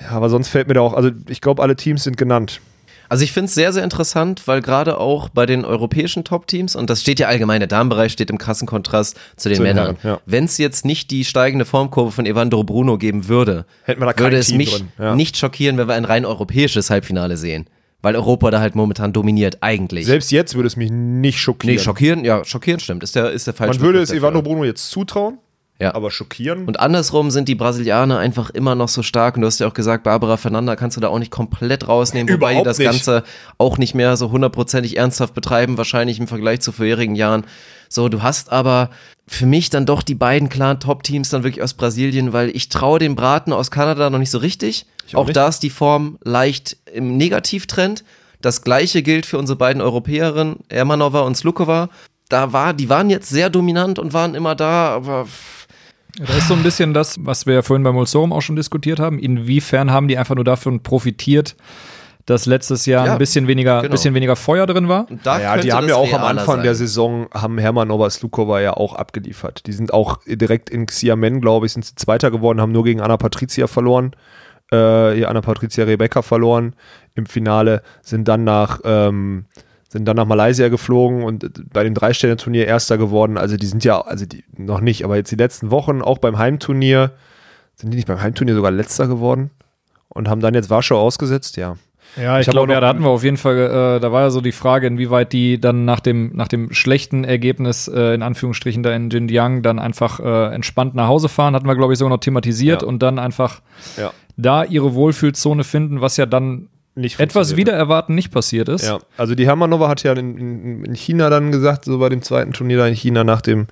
Ja, 0.00 0.10
aber 0.10 0.28
sonst 0.28 0.48
fällt 0.48 0.68
mir 0.68 0.74
da 0.74 0.80
auch, 0.80 0.94
also 0.94 1.10
ich 1.28 1.40
glaube, 1.40 1.62
alle 1.62 1.74
Teams 1.76 2.04
sind 2.04 2.16
genannt. 2.16 2.60
Also 3.08 3.24
ich 3.24 3.32
finde 3.32 3.46
es 3.46 3.54
sehr, 3.54 3.72
sehr 3.72 3.84
interessant, 3.84 4.46
weil 4.46 4.62
gerade 4.62 4.98
auch 4.98 5.28
bei 5.28 5.44
den 5.46 5.64
europäischen 5.64 6.24
Top-Teams, 6.24 6.74
und 6.74 6.88
das 6.88 7.00
steht 7.00 7.20
ja 7.20 7.28
allgemein, 7.28 7.60
der 7.60 7.66
Damenbereich 7.66 8.12
steht 8.12 8.30
im 8.30 8.38
krassen 8.38 8.66
Kontrast 8.66 9.18
zu 9.36 9.48
den 9.48 9.56
Zu 9.56 9.62
Männern. 9.62 9.96
Ja. 10.02 10.20
Wenn 10.26 10.44
es 10.44 10.56
jetzt 10.58 10.84
nicht 10.84 11.10
die 11.10 11.24
steigende 11.24 11.64
Formkurve 11.64 12.12
von 12.12 12.26
Evandro 12.26 12.64
Bruno 12.64 12.96
geben 12.96 13.28
würde, 13.28 13.66
Hätten 13.84 14.00
wir 14.00 14.12
da 14.12 14.18
würde 14.18 14.38
es 14.38 14.46
Team 14.46 14.56
mich 14.56 14.76
drin, 14.76 14.88
ja. 14.98 15.14
nicht 15.14 15.36
schockieren, 15.36 15.76
wenn 15.76 15.88
wir 15.88 15.94
ein 15.94 16.04
rein 16.04 16.24
europäisches 16.24 16.90
Halbfinale 16.90 17.36
sehen. 17.36 17.66
Weil 18.04 18.14
Europa 18.16 18.50
da 18.50 18.60
halt 18.60 18.74
momentan 18.74 19.12
dominiert, 19.12 19.58
eigentlich. 19.62 20.04
Selbst 20.06 20.30
jetzt 20.30 20.54
würde 20.54 20.66
es 20.66 20.76
mich 20.76 20.90
nicht 20.92 21.40
schockieren. 21.40 21.74
nee, 21.76 21.82
schockieren, 21.82 22.24
ja, 22.24 22.44
schockieren 22.44 22.78
stimmt, 22.78 23.02
ist 23.02 23.16
der, 23.16 23.30
ist 23.32 23.46
der 23.46 23.54
falsche 23.54 23.80
Man 23.80 23.86
würde 23.86 24.00
es. 24.02 24.12
Ivano 24.12 24.42
Bruno 24.42 24.64
jetzt 24.64 24.90
zutrauen, 24.90 25.38
Ja. 25.80 25.94
aber 25.94 26.10
schockieren. 26.10 26.66
Und 26.66 26.78
andersrum 26.78 27.30
sind 27.30 27.48
die 27.48 27.54
Brasilianer 27.54 28.18
einfach 28.18 28.50
immer 28.50 28.74
noch 28.74 28.88
so 28.88 29.02
stark. 29.02 29.36
Und 29.36 29.40
du 29.40 29.46
hast 29.46 29.58
ja 29.58 29.66
auch 29.66 29.74
gesagt, 29.74 30.04
Barbara 30.04 30.36
Fernanda 30.36 30.76
kannst 30.76 30.96
du 30.96 31.00
da 31.00 31.08
auch 31.08 31.18
nicht 31.18 31.30
komplett 31.30 31.88
rausnehmen, 31.88 32.32
wobei 32.32 32.48
die 32.48 32.60
Überhaupt 32.60 32.66
das 32.66 32.78
nicht. 32.78 32.86
Ganze 32.90 33.24
auch 33.58 33.78
nicht 33.78 33.94
mehr 33.94 34.16
so 34.18 34.30
hundertprozentig 34.30 34.96
ernsthaft 34.98 35.32
betreiben, 35.34 35.78
wahrscheinlich 35.78 36.20
im 36.20 36.28
Vergleich 36.28 36.60
zu 36.60 36.72
vorherigen 36.72 37.14
Jahren. 37.16 37.44
So, 37.88 38.08
du 38.10 38.22
hast 38.22 38.52
aber 38.52 38.90
für 39.26 39.46
mich 39.46 39.70
dann 39.70 39.86
doch 39.86 40.02
die 40.02 40.14
beiden 40.14 40.48
klaren 40.50 40.78
Top-Teams 40.78 41.30
dann 41.30 41.42
wirklich 41.44 41.62
aus 41.62 41.72
Brasilien, 41.74 42.32
weil 42.34 42.50
ich 42.54 42.68
traue 42.68 42.98
dem 42.98 43.14
Braten 43.16 43.52
aus 43.52 43.70
Kanada 43.70 44.10
noch 44.10 44.18
nicht 44.18 44.30
so 44.30 44.38
richtig. 44.38 44.84
Ich 45.06 45.16
auch 45.16 45.28
Auch, 45.28 45.32
da 45.32 45.48
ist 45.48 45.60
die 45.60 45.70
Form 45.70 46.18
leicht 46.24 46.76
im 46.92 47.16
Negativtrend. 47.16 48.04
Das 48.40 48.62
gleiche 48.62 49.02
gilt 49.02 49.26
für 49.26 49.38
unsere 49.38 49.56
beiden 49.56 49.80
Europäerinnen, 49.80 50.60
Ermanova 50.68 51.20
und 51.20 51.36
Slukova. 51.36 51.88
Da 52.28 52.52
war, 52.52 52.74
die 52.74 52.88
waren 52.88 53.10
jetzt 53.10 53.28
sehr 53.28 53.50
dominant 53.50 53.98
und 53.98 54.12
waren 54.12 54.34
immer 54.34 54.54
da, 54.54 54.88
aber 54.94 55.26
Da 56.18 56.36
ist 56.36 56.48
so 56.48 56.54
ein 56.54 56.62
bisschen 56.62 56.94
das, 56.94 57.16
was 57.20 57.46
wir 57.46 57.54
ja 57.54 57.62
vorhin 57.62 57.82
beim 57.82 57.94
Mulsorum 57.94 58.32
auch 58.32 58.42
schon 58.42 58.56
diskutiert 58.56 59.00
haben. 59.00 59.18
Inwiefern 59.18 59.90
haben 59.90 60.08
die 60.08 60.16
einfach 60.16 60.34
nur 60.34 60.44
davon 60.44 60.82
profitiert, 60.82 61.56
dass 62.26 62.46
letztes 62.46 62.86
Jahr 62.86 63.06
Ja, 63.06 63.12
ein 63.12 63.18
bisschen 63.18 63.46
weniger, 63.48 63.82
genau. 63.82 63.92
bisschen 63.92 64.14
weniger 64.14 64.36
Feuer 64.36 64.66
drin 64.66 64.88
war? 64.88 65.06
da 65.24 65.40
ja, 65.40 65.56
die 65.58 65.72
haben 65.72 65.88
ja 65.88 65.96
auch 65.96 66.12
am 66.12 66.22
Anfang 66.22 66.62
der 66.62 66.74
sein. 66.74 66.86
Saison, 66.86 67.26
haben 67.34 67.58
Hermanova 67.58 68.08
Slukova 68.10 68.60
ja 68.60 68.74
auch 68.74 68.94
abgeliefert. 68.94 69.66
Die 69.66 69.72
sind 69.72 69.92
auch 69.92 70.20
direkt 70.26 70.70
in 70.70 70.86
Xiamen, 70.86 71.40
glaube 71.40 71.66
ich, 71.66 71.72
sind 71.72 71.84
sie 71.84 71.94
Zweiter 71.96 72.30
geworden, 72.30 72.60
haben 72.60 72.72
nur 72.72 72.84
gegen 72.84 73.00
Anna 73.00 73.16
Patricia 73.16 73.66
verloren. 73.66 74.12
Äh, 74.74 75.16
hier 75.16 75.28
Anna-Patricia 75.28 75.84
Rebecca 75.84 76.22
verloren 76.22 76.74
im 77.14 77.26
Finale, 77.26 77.82
sind 78.02 78.28
dann 78.28 78.44
nach, 78.44 78.80
ähm, 78.84 79.46
sind 79.88 80.06
dann 80.06 80.16
nach 80.16 80.26
Malaysia 80.26 80.68
geflogen 80.68 81.22
und 81.22 81.72
bei 81.72 81.84
dem 81.84 81.94
Drei-Sterne-Turnier 81.94 82.66
Erster 82.66 82.98
geworden. 82.98 83.38
Also 83.38 83.56
die 83.56 83.66
sind 83.66 83.84
ja, 83.84 84.00
also 84.00 84.26
die 84.26 84.44
noch 84.56 84.80
nicht, 84.80 85.04
aber 85.04 85.16
jetzt 85.16 85.30
die 85.30 85.36
letzten 85.36 85.70
Wochen, 85.70 86.02
auch 86.02 86.18
beim 86.18 86.38
Heimturnier, 86.38 87.12
sind 87.76 87.90
die 87.90 87.96
nicht 87.96 88.08
beim 88.08 88.20
Heimturnier 88.20 88.54
sogar 88.54 88.70
Letzter 88.70 89.06
geworden 89.06 89.50
und 90.08 90.28
haben 90.28 90.40
dann 90.40 90.54
jetzt 90.54 90.70
Warschau 90.70 90.98
ausgesetzt, 90.98 91.56
ja. 91.56 91.76
Ja, 92.16 92.38
ich, 92.40 92.46
Ich 92.46 92.50
glaube, 92.52 92.72
ja, 92.72 92.80
da 92.80 92.88
hatten 92.88 93.02
wir 93.02 93.08
auf 93.10 93.24
jeden 93.24 93.36
Fall, 93.36 93.56
äh, 93.56 94.00
da 94.00 94.12
war 94.12 94.22
ja 94.22 94.30
so 94.30 94.40
die 94.40 94.52
Frage, 94.52 94.86
inwieweit 94.86 95.32
die 95.32 95.60
dann 95.60 95.84
nach 95.84 96.00
dem, 96.00 96.30
nach 96.34 96.48
dem 96.48 96.72
schlechten 96.72 97.24
Ergebnis, 97.24 97.88
äh, 97.88 98.14
in 98.14 98.22
Anführungsstrichen, 98.22 98.82
da 98.82 98.94
in 98.94 99.08
Xinjiang 99.08 99.62
dann 99.62 99.78
einfach 99.78 100.20
äh, 100.20 100.54
entspannt 100.54 100.94
nach 100.94 101.08
Hause 101.08 101.28
fahren, 101.28 101.54
hatten 101.54 101.66
wir, 101.66 101.74
glaube 101.76 101.92
ich, 101.92 101.98
sogar 101.98 102.10
noch 102.10 102.20
thematisiert 102.20 102.82
Ja. 102.82 102.88
und 102.88 103.02
dann 103.02 103.18
einfach 103.18 103.60
Ja. 103.96 104.12
da 104.36 104.64
ihre 104.64 104.94
Wohlfühlzone 104.94 105.64
finden, 105.64 106.00
was 106.00 106.16
ja 106.16 106.26
dann 106.26 106.68
Nicht 106.94 107.18
etwas 107.18 107.48
funktioniert. 107.48 107.68
wieder 107.68 107.76
erwarten 107.76 108.14
nicht 108.14 108.30
passiert 108.30 108.68
ist. 108.68 108.86
Ja, 108.86 109.00
also 109.16 109.34
die 109.34 109.46
Hermanova 109.46 109.88
hat 109.88 110.02
ja 110.04 110.12
in, 110.12 110.38
in, 110.38 110.84
in 110.84 110.94
China 110.94 111.28
dann 111.30 111.50
gesagt, 111.50 111.84
so 111.86 111.98
bei 111.98 112.08
dem 112.08 112.22
zweiten 112.22 112.52
Turnier 112.52 112.78
da 112.78 112.86
in 112.86 112.94
China 112.94 113.24
nach 113.24 113.40
dem, 113.40 113.66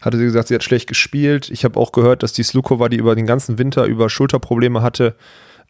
hatte 0.00 0.16
sie 0.16 0.24
gesagt, 0.24 0.48
sie 0.48 0.54
hat 0.54 0.62
schlecht 0.64 0.88
gespielt. 0.88 1.50
Ich 1.50 1.64
habe 1.64 1.78
auch 1.78 1.92
gehört, 1.92 2.22
dass 2.22 2.32
die 2.32 2.42
Slukova, 2.42 2.88
die 2.88 2.96
über 2.96 3.14
den 3.14 3.26
ganzen 3.26 3.58
Winter 3.58 3.84
über 3.84 4.08
Schulterprobleme 4.08 4.80
hatte, 4.80 5.14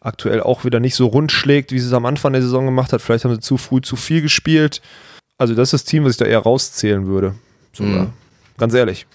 aktuell 0.05 0.41
auch 0.41 0.63
wieder 0.63 0.79
nicht 0.79 0.95
so 0.95 1.07
rund 1.07 1.31
schlägt, 1.31 1.71
wie 1.71 1.79
sie 1.79 1.87
es 1.87 1.93
am 1.93 2.05
Anfang 2.05 2.33
der 2.33 2.41
Saison 2.41 2.65
gemacht 2.65 2.93
hat. 2.93 3.01
Vielleicht 3.01 3.25
haben 3.25 3.33
sie 3.33 3.41
zu 3.41 3.57
früh 3.57 3.81
zu 3.81 3.95
viel 3.95 4.21
gespielt. 4.21 4.81
Also 5.37 5.55
das 5.55 5.69
ist 5.69 5.73
das 5.73 5.83
Team, 5.85 6.05
was 6.05 6.11
ich 6.11 6.17
da 6.17 6.25
eher 6.25 6.39
rauszählen 6.39 7.07
würde. 7.07 7.35
Sogar. 7.73 8.05
Mhm. 8.05 8.13
Ganz 8.57 8.73
ehrlich. 8.73 9.07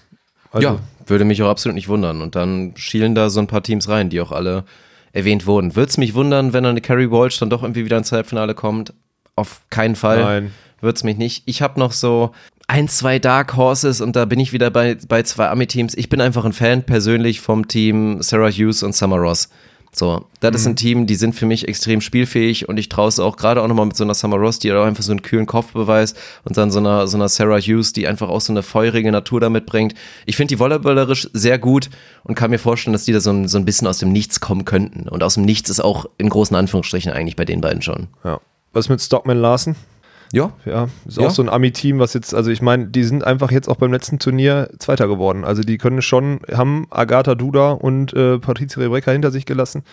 Also, 0.51 0.67
ja, 0.67 0.79
würde 1.07 1.25
mich 1.25 1.41
auch 1.41 1.49
absolut 1.49 1.75
nicht 1.75 1.87
wundern. 1.87 2.21
Und 2.21 2.35
dann 2.35 2.73
schielen 2.75 3.15
da 3.15 3.29
so 3.29 3.39
ein 3.39 3.47
paar 3.47 3.63
Teams 3.63 3.87
rein, 3.87 4.09
die 4.09 4.21
auch 4.21 4.31
alle 4.31 4.65
erwähnt 5.13 5.45
wurden. 5.45 5.75
Würde 5.75 5.89
es 5.89 5.97
mich 5.97 6.13
wundern, 6.13 6.53
wenn 6.53 6.63
dann 6.63 6.71
eine 6.71 6.81
Carrie 6.81 7.09
Walsh 7.09 7.39
dann 7.39 7.49
doch 7.49 7.63
irgendwie 7.63 7.85
wieder 7.85 7.97
ins 7.97 8.11
Halbfinale 8.11 8.53
kommt? 8.53 8.93
Auf 9.35 9.61
keinen 9.69 9.95
Fall. 9.95 10.21
Nein. 10.21 10.51
Würde 10.81 10.95
es 10.95 11.03
mich 11.03 11.17
nicht. 11.17 11.43
Ich 11.45 11.61
habe 11.61 11.79
noch 11.79 11.91
so 11.93 12.31
ein, 12.67 12.87
zwei 12.87 13.19
Dark 13.19 13.55
Horses 13.55 14.01
und 14.01 14.15
da 14.15 14.25
bin 14.25 14.39
ich 14.39 14.51
wieder 14.51 14.69
bei, 14.71 14.97
bei 15.07 15.23
zwei 15.23 15.47
Ami-Teams. 15.49 15.95
Ich 15.95 16.09
bin 16.09 16.21
einfach 16.21 16.43
ein 16.43 16.53
Fan 16.53 16.83
persönlich 16.83 17.39
vom 17.39 17.67
Team 17.67 18.21
Sarah 18.21 18.49
Hughes 18.49 18.83
und 18.83 18.95
Summer 18.95 19.17
Ross. 19.17 19.49
So, 19.93 20.25
das 20.39 20.55
ist 20.55 20.67
ein 20.67 20.77
Team, 20.77 21.05
die 21.05 21.15
sind 21.15 21.35
für 21.35 21.45
mich 21.45 21.67
extrem 21.67 21.99
spielfähig 21.99 22.69
und 22.69 22.77
ich 22.77 22.87
traue 22.87 23.09
es 23.09 23.19
auch 23.19 23.35
gerade 23.35 23.61
auch 23.61 23.67
nochmal 23.67 23.85
mit 23.85 23.97
so 23.97 24.05
einer 24.05 24.13
Summer 24.13 24.37
Ross, 24.37 24.57
die 24.57 24.71
auch 24.71 24.85
einfach 24.85 25.03
so 25.03 25.11
einen 25.11 25.21
kühlen 25.21 25.45
Kopf 25.45 25.73
beweist 25.73 26.17
und 26.45 26.55
dann 26.55 26.71
so 26.71 26.79
einer, 26.79 27.07
so 27.07 27.17
einer 27.17 27.27
Sarah 27.27 27.59
Hughes, 27.59 27.91
die 27.91 28.07
einfach 28.07 28.29
auch 28.29 28.39
so 28.39 28.53
eine 28.53 28.63
feurige 28.63 29.11
Natur 29.11 29.41
damit 29.41 29.65
bringt. 29.65 29.93
Ich 30.25 30.37
finde 30.37 30.55
die 30.55 30.59
volleyballerisch 30.59 31.29
sehr 31.33 31.59
gut 31.59 31.89
und 32.23 32.35
kann 32.35 32.51
mir 32.51 32.57
vorstellen, 32.57 32.93
dass 32.93 33.03
die 33.03 33.11
da 33.11 33.19
so 33.19 33.31
ein, 33.31 33.49
so 33.49 33.57
ein 33.57 33.65
bisschen 33.65 33.85
aus 33.85 33.97
dem 33.97 34.13
Nichts 34.13 34.39
kommen 34.39 34.63
könnten. 34.63 35.09
Und 35.09 35.23
aus 35.23 35.33
dem 35.33 35.43
Nichts 35.43 35.69
ist 35.69 35.81
auch 35.81 36.05
in 36.17 36.29
großen 36.29 36.55
Anführungsstrichen 36.55 37.11
eigentlich 37.11 37.35
bei 37.35 37.45
den 37.45 37.59
beiden 37.59 37.81
schon. 37.81 38.07
Ja. 38.23 38.39
Was 38.71 38.87
mit 38.87 39.01
Stockman 39.01 39.39
Larsen? 39.39 39.75
Ja, 40.33 40.51
Ja, 40.65 40.87
ist 41.07 41.17
Ja. 41.17 41.27
auch 41.27 41.31
so 41.31 41.41
ein 41.41 41.49
Ami-Team, 41.49 41.99
was 41.99 42.13
jetzt, 42.13 42.33
also 42.33 42.51
ich 42.51 42.61
meine, 42.61 42.87
die 42.87 43.03
sind 43.03 43.23
einfach 43.25 43.51
jetzt 43.51 43.67
auch 43.67 43.75
beim 43.75 43.91
letzten 43.91 44.19
Turnier 44.19 44.69
Zweiter 44.79 45.07
geworden. 45.07 45.43
Also 45.43 45.61
die 45.61 45.77
können 45.77 46.01
schon, 46.01 46.39
haben 46.53 46.87
Agatha 46.89 47.35
Duda 47.35 47.71
und 47.71 48.13
äh, 48.13 48.39
Patricia 48.39 48.81
Rebecca 48.81 49.11
hinter 49.11 49.31
sich 49.31 49.45
gelassen. 49.45 49.83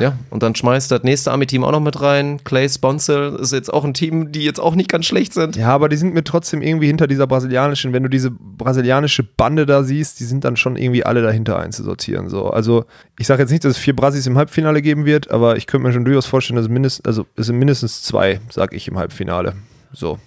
Ja, 0.00 0.18
und 0.30 0.42
dann 0.42 0.54
schmeißt 0.54 0.90
das 0.90 1.02
nächste 1.02 1.32
Ami-Team 1.32 1.64
auch 1.64 1.72
noch 1.72 1.80
mit 1.80 2.00
rein. 2.00 2.40
Clay 2.44 2.68
Sponsel 2.68 3.36
ist 3.36 3.52
jetzt 3.52 3.72
auch 3.72 3.84
ein 3.84 3.94
Team, 3.94 4.32
die 4.32 4.42
jetzt 4.44 4.60
auch 4.60 4.74
nicht 4.74 4.88
ganz 4.90 5.06
schlecht 5.06 5.32
sind. 5.32 5.56
Ja, 5.56 5.68
aber 5.68 5.88
die 5.88 5.96
sind 5.96 6.14
mir 6.14 6.24
trotzdem 6.24 6.62
irgendwie 6.62 6.86
hinter 6.86 7.06
dieser 7.06 7.26
brasilianischen, 7.26 7.92
wenn 7.92 8.02
du 8.02 8.08
diese 8.08 8.30
brasilianische 8.30 9.22
Bande 9.22 9.66
da 9.66 9.82
siehst, 9.82 10.20
die 10.20 10.24
sind 10.24 10.44
dann 10.44 10.56
schon 10.56 10.76
irgendwie 10.76 11.04
alle 11.04 11.22
dahinter 11.22 11.58
einzusortieren. 11.58 12.28
So. 12.28 12.50
Also 12.50 12.84
ich 13.18 13.26
sage 13.26 13.42
jetzt 13.42 13.50
nicht, 13.50 13.64
dass 13.64 13.72
es 13.72 13.78
vier 13.78 13.96
Brasis 13.96 14.26
im 14.26 14.36
Halbfinale 14.36 14.82
geben 14.82 15.06
wird, 15.06 15.30
aber 15.30 15.56
ich 15.56 15.66
könnte 15.66 15.86
mir 15.86 15.92
schon 15.92 16.04
durchaus 16.04 16.26
vorstellen, 16.26 16.56
dass 16.56 16.64
es 16.66 16.70
mindestens, 16.70 17.06
also 17.06 17.26
es 17.36 17.46
sind 17.46 17.58
mindestens 17.58 18.02
zwei, 18.02 18.40
sage 18.50 18.76
ich, 18.76 18.88
im 18.88 18.98
Halbfinale. 18.98 19.54
So. 19.96 20.18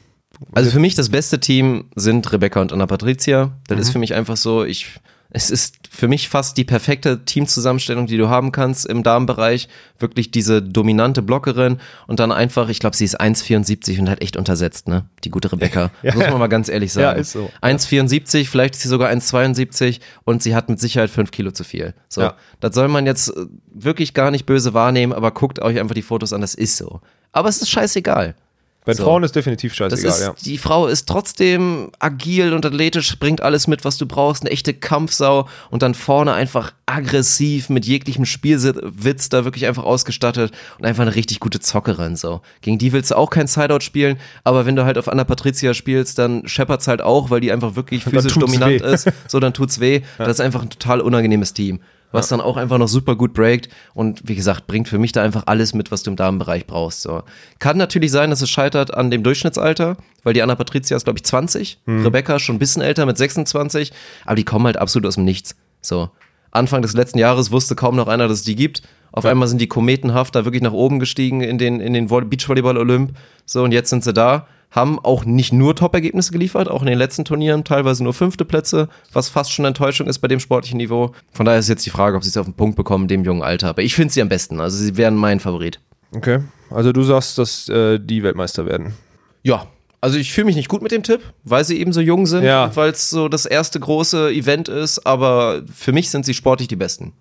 Also 0.54 0.72
für 0.72 0.80
mich 0.80 0.96
das 0.96 1.10
beste 1.10 1.40
Team 1.40 1.86
sind 1.96 2.32
Rebecca 2.32 2.62
und 2.62 2.72
Anna 2.74 2.88
Patricia. 2.88 3.52
Das 3.68 3.80
ist 3.80 3.90
für 3.92 4.00
mich 4.00 4.14
einfach 4.14 4.38
so, 4.38 4.64
ich, 4.64 4.88
es 5.32 5.50
ist 5.52 5.76
für 5.92 6.08
mich 6.08 6.30
fast 6.30 6.56
die 6.56 6.64
perfekte 6.64 7.26
Teamzusammenstellung, 7.26 8.08
die 8.08 8.16
du 8.16 8.30
haben 8.30 8.52
kannst 8.54 8.86
im 8.86 9.04
Damenbereich. 9.04 9.68
Wirklich 9.98 10.32
diese 10.32 10.62
dominante 10.62 11.22
Blockerin 11.22 11.80
und 12.08 12.22
dann 12.22 12.32
einfach, 12.32 12.70
ich 12.70 12.80
glaube, 12.80 12.96
sie 12.96 13.04
ist 13.04 13.20
1,74 13.20 14.00
und 14.00 14.08
halt 14.08 14.22
echt 14.22 14.38
untersetzt, 14.38 14.88
ne? 14.88 15.06
Die 15.26 15.30
gute 15.30 15.52
Rebecca. 15.52 15.92
Ja. 16.04 16.16
Muss 16.16 16.30
man 16.30 16.40
mal 16.40 16.48
ganz 16.48 16.70
ehrlich 16.70 16.94
sagen. 16.94 17.18
Ja, 17.18 17.22
ist 17.22 17.32
so. 17.34 17.52
1,74, 17.62 18.48
vielleicht 18.48 18.76
ist 18.76 18.84
sie 18.84 18.88
sogar 18.88 19.10
1,72 19.12 20.00
und 20.24 20.42
sie 20.42 20.56
hat 20.56 20.70
mit 20.70 20.80
Sicherheit 20.80 21.10
5 21.10 21.32
Kilo 21.32 21.52
zu 21.52 21.64
viel. 21.66 21.94
So, 22.08 22.22
Ja. 22.22 22.36
das 22.62 22.74
soll 22.76 22.88
man 22.88 23.06
jetzt 23.06 23.30
äh, 23.30 23.46
wirklich 23.74 24.14
gar 24.14 24.32
nicht 24.32 24.46
böse 24.46 24.74
wahrnehmen, 24.74 25.12
aber 25.12 25.32
guckt 25.32 25.60
euch 25.60 25.80
einfach 25.80 25.96
die 25.96 26.02
Fotos 26.02 26.32
an, 26.34 26.40
das 26.42 26.54
ist 26.56 26.78
so. 26.78 27.02
Aber 27.34 27.50
es 27.50 27.62
ist 27.62 27.70
scheißegal. 27.70 28.36
Bei 28.86 28.94
So. 28.94 29.04
Frauen 29.04 29.24
ist 29.24 29.36
definitiv 29.36 29.74
scheißegal, 29.74 30.12
ist, 30.12 30.22
ja. 30.22 30.34
Die 30.46 30.58
Frau 30.58 30.88
ist 30.88 31.08
trotzdem 31.08 31.92
agil 32.00 32.54
und 32.54 32.66
athletisch, 32.66 33.20
bringt 33.20 33.42
alles 33.42 33.68
mit, 33.68 33.84
was 33.86 33.98
du 33.98 34.06
brauchst, 34.06 34.42
eine 34.44 34.52
echte 34.52 34.74
Kampfsau 34.74 35.48
und 35.70 35.82
dann 35.84 35.94
vorne 35.94 36.34
einfach 36.34 36.72
aggressiv 36.86 37.70
mit 37.70 37.86
jeglichem 37.86 38.26
Spielwitz 38.26 39.30
da 39.30 39.44
wirklich 39.44 39.66
einfach 39.68 39.84
ausgestattet 39.84 40.52
und 40.80 40.86
einfach 40.86 41.02
eine 41.04 41.14
richtig 41.16 41.40
gute 41.40 41.60
Zockerin 41.60 42.16
so. 42.16 42.42
Gegen 42.62 42.78
die 42.78 42.94
willst 42.94 43.12
du 43.12 43.16
auch 43.18 43.30
kein 43.30 43.48
Sideout 43.48 43.82
spielen, 43.82 44.18
aber 44.44 44.66
wenn 44.66 44.76
du 44.76 44.86
halt 44.86 44.98
auf 44.98 45.08
Anna 45.08 45.24
Patricia 45.24 45.74
spielst, 45.74 46.18
dann 46.18 46.48
scheppert's 46.48 46.88
halt 46.88 47.02
auch, 47.02 47.30
weil 47.30 47.42
die 47.42 47.52
einfach 47.52 47.76
wirklich 47.76 48.04
physisch 48.06 48.34
dominant 48.34 48.82
weh. 48.82 48.94
ist. 48.94 49.10
So, 49.28 49.40
dann 49.40 49.54
tut's 49.54 49.80
weh. 49.80 50.02
Das 50.18 50.30
ist 50.30 50.42
einfach 50.42 50.62
ein 50.62 50.70
total 50.70 51.02
unangenehmes 51.02 51.54
Team. 51.54 51.80
Was 52.12 52.28
dann 52.28 52.42
auch 52.42 52.58
einfach 52.58 52.78
noch 52.80 52.88
super 52.88 53.16
gut 53.16 53.34
breakt 53.34 53.70
und 53.94 54.28
wie 54.28 54.36
gesagt, 54.36 54.66
bringt 54.66 54.88
für 54.88 54.98
mich 54.98 55.12
da 55.12 55.22
einfach 55.24 55.44
alles 55.46 55.74
mit, 55.76 55.92
was 55.92 56.02
du 56.04 56.10
im 56.10 56.16
Damenbereich 56.16 56.66
brauchst. 56.66 57.02
So. 57.02 57.22
Kann 57.60 57.78
natürlich 57.78 58.12
sein, 58.12 58.32
dass 58.32 58.42
es 58.42 58.50
scheitert 58.50 58.94
an 58.94 59.12
dem 59.12 59.22
Durchschnittsalter, 59.22 59.96
weil 60.24 60.34
die 60.34 60.42
Anna 60.42 60.56
Patricia 60.56 60.98
ist, 60.98 61.04
glaube 61.04 61.20
ich, 61.20 61.24
20, 61.26 61.80
Rebecca 61.88 62.40
schon 62.40 62.56
ein 62.56 62.60
bisschen 62.60 62.82
älter 62.82 63.06
mit 63.06 63.18
26, 63.18 63.92
aber 64.26 64.36
die 64.36 64.44
kommen 64.44 64.66
halt 64.66 64.78
absolut 64.78 65.08
aus 65.08 65.16
dem 65.16 65.26
Nichts. 65.26 65.56
So. 65.82 66.10
Anfang 66.52 66.82
des 66.82 66.94
letzten 66.94 67.20
Jahres 67.20 67.52
wusste 67.52 67.76
kaum 67.76 67.96
noch 67.96 68.08
einer, 68.08 68.28
dass 68.28 68.40
es 68.40 68.44
die 68.44 68.56
gibt. 68.56 68.82
Auf 69.12 69.26
einmal 69.26 69.48
sind 69.48 69.60
die 69.62 69.68
kometenhaft 69.68 70.34
da 70.36 70.46
wirklich 70.46 70.64
nach 70.64 70.72
oben 70.74 71.00
gestiegen 71.00 71.42
in 71.42 71.58
den, 71.60 71.80
in 71.80 71.94
den 71.94 72.10
Voll- 72.10 72.26
Beachvolleyball-Olymp. 72.26 73.12
So, 73.46 73.64
und 73.64 73.72
jetzt 73.72 73.90
sind 73.92 74.04
sie 74.04 74.14
da. 74.14 74.48
Haben 74.72 75.00
auch 75.00 75.26
nicht 75.26 75.52
nur 75.52 75.76
Top-Ergebnisse 75.76 76.32
geliefert, 76.32 76.68
auch 76.70 76.82
in 76.82 76.88
den 76.88 76.98
letzten 76.98 77.26
Turnieren 77.26 77.64
teilweise 77.64 78.04
nur 78.04 78.14
fünfte 78.14 78.46
Plätze, 78.46 78.88
was 79.14 79.28
fast 79.28 79.52
schon 79.52 79.66
Enttäuschung 79.66 80.06
ist 80.08 80.20
bei 80.20 80.28
dem 80.28 80.40
sportlichen 80.40 80.78
Niveau. 80.78 81.12
Von 81.32 81.46
daher 81.48 81.60
ist 81.60 81.70
jetzt 81.70 81.86
die 81.86 81.90
Frage, 81.90 82.16
ob 82.16 82.24
sie 82.24 82.30
es 82.30 82.38
auf 82.38 82.46
den 82.46 82.54
Punkt 82.54 82.76
bekommen 82.76 83.08
dem 83.08 83.24
jungen 83.24 83.42
Alter. 83.42 83.70
Aber 83.70 83.82
ich 83.82 83.96
finde 83.96 84.14
sie 84.14 84.22
am 84.22 84.30
besten. 84.30 84.60
Also 84.60 84.78
sie 84.78 84.96
wären 84.96 85.16
mein 85.16 85.40
Favorit. 85.40 85.80
Okay. 86.16 86.40
Also 86.70 86.92
du 86.92 87.02
sagst, 87.02 87.38
dass 87.40 87.68
äh, 87.70 88.00
die 88.00 88.22
Weltmeister 88.22 88.66
werden. 88.68 88.94
Ja, 89.42 89.66
also 90.02 90.18
ich 90.20 90.32
fühle 90.32 90.46
mich 90.46 90.56
nicht 90.56 90.70
gut 90.70 90.82
mit 90.84 90.92
dem 90.92 91.02
Tipp, 91.04 91.22
weil 91.44 91.64
sie 91.66 91.80
eben 91.80 91.92
so 91.92 92.00
jung 92.02 92.26
sind 92.28 92.44
Ja. 92.44 92.66
und 92.66 92.76
weil 92.76 92.92
es 92.92 93.10
so 93.10 93.28
das 93.28 93.46
erste 93.48 93.80
große 93.80 94.30
Event 94.32 94.70
ist, 94.70 95.06
aber 95.06 95.64
für 95.74 95.92
mich 95.92 96.10
sind 96.12 96.26
sie 96.26 96.34
sportlich 96.36 96.68
die 96.68 96.76
Besten. 96.76 97.14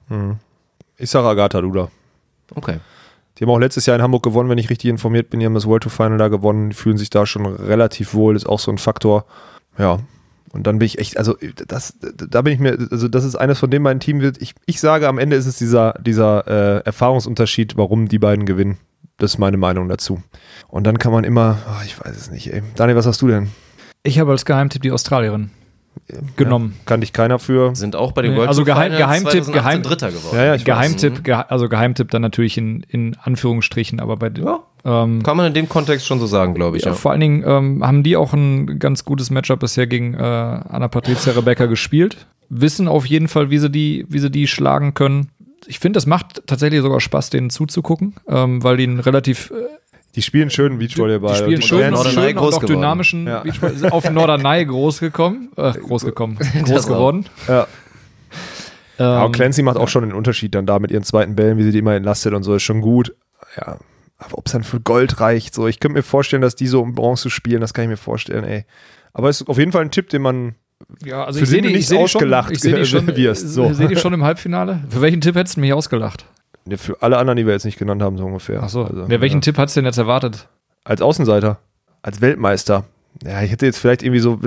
Ich 0.99 1.11
sage 1.11 1.27
Agatha 1.29 1.61
Duda. 1.62 1.91
Okay. 2.55 2.79
Die 3.39 3.44
haben 3.44 3.51
auch 3.51 3.59
letztes 3.59 3.86
Jahr 3.86 3.97
in 3.97 4.02
Hamburg 4.02 4.23
gewonnen, 4.24 4.51
wenn 4.51 4.59
ich 4.59 4.70
richtig 4.70 4.90
informiert 4.90 5.31
bin. 5.31 5.40
Die 5.40 5.47
haben 5.47 5.55
das 5.55 5.66
World 5.66 5.85
to 5.85 5.90
Final 5.90 6.19
da 6.19 6.28
gewonnen, 6.28 6.73
fühlen 6.73 6.98
sich 6.98 7.10
da 7.10 7.24
schon 7.24 7.47
relativ 7.47 8.15
wohl, 8.15 8.35
ist 8.35 8.48
auch 8.48 8.59
so 8.59 8.70
ein 8.70 8.78
Faktor. 8.78 9.27
Ja. 9.78 10.01
Und 10.51 10.66
dann 10.66 10.78
bin 10.78 10.86
ich 10.86 10.98
echt, 10.98 11.19
also 11.19 11.36
das, 11.66 11.94
da 12.01 12.43
bin 12.43 12.55
ich 12.55 12.59
mir, 12.59 12.78
also 12.90 13.06
das 13.06 13.24
ist 13.24 13.36
eines 13.36 13.59
von 13.59 13.70
den 13.70 13.82
beiden 13.82 14.01
Teams 14.01 14.23
wird. 14.23 14.40
Ich, 14.40 14.55
ich 14.66 14.81
sage, 14.81 15.06
am 15.06 15.19
Ende 15.19 15.36
ist 15.36 15.47
es 15.47 15.56
dieser, 15.56 15.94
dieser 16.01 16.78
äh, 16.78 16.85
Erfahrungsunterschied, 16.85 17.77
warum 17.77 18.09
die 18.09 18.19
beiden 18.19 18.47
gewinnen. 18.47 18.78
Das 19.19 19.32
ist 19.32 19.39
meine 19.39 19.56
Meinung 19.56 19.89
dazu. 19.89 20.23
Und 20.69 20.85
dann 20.86 20.98
kann 20.98 21.12
man 21.12 21.24
immer, 21.24 21.59
ah, 21.66 21.82
ich 21.85 22.01
weiß 22.01 22.16
es 22.16 22.31
nicht, 22.31 22.52
ey. 22.52 22.62
Daniel, 22.77 22.97
was 22.97 23.06
hast 23.06 23.20
du 23.20 23.28
denn? 23.28 23.51
Ich 24.05 24.19
habe 24.19 24.31
als 24.31 24.44
Geheimtipp 24.44 24.82
die 24.82 24.93
Australierin 24.93 25.51
genommen. 26.36 26.74
Kann 26.86 27.01
dich 27.01 27.12
keiner 27.12 27.39
für. 27.39 27.74
Sind 27.76 27.97
auch 27.97 28.12
bei 28.12 28.22
den 28.22 28.32
Nee, 28.32 28.36
World 28.39 28.48
also 28.48 28.64
Geheim- 28.64 28.93
Finals 28.93 28.98
Geheimtipp, 28.98 29.44
2018 29.44 29.55
Geheim- 29.55 29.82
Dritter 29.82 30.09
geworden. 30.10 30.36
Ja, 30.36 30.44
ja, 30.44 30.55
ich 30.55 30.60
weiß. 30.62 30.64
Geheimtipp, 30.66 31.24
gehe, 31.24 31.51
also 31.51 31.68
Geheimtipp 31.68 32.10
dann 32.10 32.22
natürlich 32.22 32.56
in, 32.59 32.85
in 32.89 33.16
Anführungsstrichen, 33.22 34.01
aber 34.01 34.16
bei 34.16 34.30
Ja. 34.39 34.60
ähm, 34.85 35.22
Kann 35.22 35.36
man 35.36 35.47
in 35.47 35.55
dem 35.55 35.68
Kontext 35.68 36.06
schon 36.06 36.18
so 36.20 36.26
sagen, 36.26 36.55
glaube 36.55 36.76
ich. 36.76 36.85
ja, 36.85 36.90
Ja. 36.90 36.94
vor 36.94 37.10
allen 37.12 37.20
Dingen 37.20 37.44
ähm, 37.47 37.85
haben 37.86 38.02
die 38.02 38.16
auch 38.16 38.32
ein 38.32 38.78
ganz 38.78 39.05
gutes 39.05 39.30
Matchup 39.30 39.60
bisher 39.60 39.86
gegen 39.86 40.14
äh, 40.14 40.18
Anna 40.18 40.89
Patricia 40.89 41.32
Rebecca 41.32 41.66
gespielt. 41.66 42.26
Wissen 42.48 42.89
auf 42.89 43.05
jeden 43.06 43.28
Fall, 43.28 43.51
wie 43.51 43.59
sie 43.59 43.68
die, 43.70 44.06
wie 44.09 44.18
sie 44.18 44.30
die 44.30 44.47
schlagen 44.47 44.94
können. 44.94 45.28
Ich 45.66 45.80
finde, 45.80 45.98
es 45.98 46.06
macht 46.06 46.47
tatsächlich 46.47 46.80
sogar 46.80 47.01
Spaß, 47.01 47.28
denen 47.30 47.51
zuzugucken, 47.51 48.14
ähm, 48.28 48.62
weil 48.62 48.78
die 48.78 48.85
einen 48.85 49.01
relativ 49.01 49.51
äh, 49.51 49.55
Die 50.14 50.22
spielen 50.22 50.51
schönen 50.51 50.78
Beachvolleyball. 50.78 51.32
Die 51.32 51.39
spielen 51.39 51.56
Und 51.56 51.64
schön, 51.64 51.90
Norderney 51.93 52.14
schön 52.14 52.28
und 52.28 52.35
groß 52.36 52.55
auch 52.55 52.60
geworden. 52.60 52.80
dynamischen 52.80 53.26
Ja. 53.26 53.44
Sind 53.44 53.93
auf 53.93 54.10
Norderney 54.10 54.64
groß 54.64 55.01
gekommen. 55.01 55.51
Äh, 55.56 55.72
groß 55.72 56.05
gekommen. 56.05 56.39
Groß 56.64 56.85
auch. 56.85 56.89
geworden. 56.89 57.26
Ja. 57.47 57.66
Ähm, 58.98 59.26
und 59.26 59.32
Clancy 59.32 59.62
macht 59.62 59.76
auch 59.76 59.89
schon 59.89 60.02
den 60.02 60.12
Unterschied 60.12 60.55
dann 60.55 60.66
da 60.66 60.78
mit 60.78 60.90
ihren 60.90 61.05
zweiten 61.05 61.36
Bällen, 61.36 61.59
wie 61.59 61.62
sie 61.62 61.72
die 61.72 61.78
immer 61.78 61.94
entlastet 61.94 62.35
und 62.35 62.43
so, 62.43 62.55
ist 62.55 62.62
schon 62.62 62.80
gut. 62.80 63.14
Ja, 63.56 63.78
aber 64.18 64.39
ob 64.39 64.47
es 64.47 64.52
dann 64.52 64.64
für 64.64 64.80
Gold 64.80 65.20
reicht, 65.20 65.55
so, 65.55 65.68
ich 65.68 65.78
könnte 65.78 65.94
mir 65.98 66.02
vorstellen, 66.02 66.43
dass 66.43 66.56
die 66.56 66.66
so 66.66 66.82
um 66.82 66.94
Bronze 66.94 67.30
spielen, 67.30 67.60
das 67.60 67.72
kann 67.72 67.85
ich 67.85 67.90
mir 67.90 67.97
vorstellen, 67.97 68.44
ey. 68.44 68.64
Aber 69.12 69.28
es 69.28 69.40
ist 69.40 69.48
auf 69.48 69.59
jeden 69.59 69.72
Fall 69.72 69.82
ein 69.82 69.90
Tipp, 69.90 70.09
den 70.09 70.22
man, 70.22 70.56
ja, 71.05 71.24
also 71.24 71.39
für 71.39 71.44
ich 71.44 71.51
sehe 71.51 71.62
die, 71.62 71.68
ich 71.68 71.74
nicht 71.74 71.89
seh 71.89 71.94
die 71.98 72.09
schon, 72.09 72.18
ausgelacht 72.18 72.51
ich 72.51 72.60
seh 72.60 72.72
die 72.72 72.85
schon, 72.86 73.06
wirst, 73.16 73.48
so. 73.48 73.70
ich 73.70 73.76
sehe 73.76 73.89
die 73.89 73.97
schon 73.97 74.12
im 74.12 74.24
Halbfinale. 74.24 74.82
Für 74.89 75.01
welchen 75.01 75.20
Tipp 75.20 75.36
hättest 75.36 75.56
du 75.56 75.60
mich 75.60 75.72
ausgelacht? 75.72 76.26
Ja, 76.70 76.77
für 76.77 77.03
alle 77.03 77.19
anderen, 77.19 77.36
die 77.36 77.47
wir 77.47 77.53
jetzt 77.53 77.65
nicht 77.65 77.78
genannt 77.78 78.03
haben, 78.03 78.19
so 78.19 78.24
ungefähr. 78.24 78.62
Achso, 78.62 78.85
Also, 78.85 79.03
ja, 79.07 79.20
welchen 79.20 79.36
ja. 79.39 79.40
Tipp 79.40 79.59
hat's 79.59 79.74
denn 79.74 79.85
jetzt 79.85 79.99
erwartet? 79.99 80.49
Als 80.85 81.03
Außenseiter, 81.03 81.59
als 82.03 82.20
Weltmeister. 82.20 82.85
Ja, 83.24 83.43
ich 83.43 83.51
hätte 83.51 83.66
jetzt 83.66 83.78
vielleicht 83.78 84.03
irgendwie 84.03 84.20
so, 84.20 84.39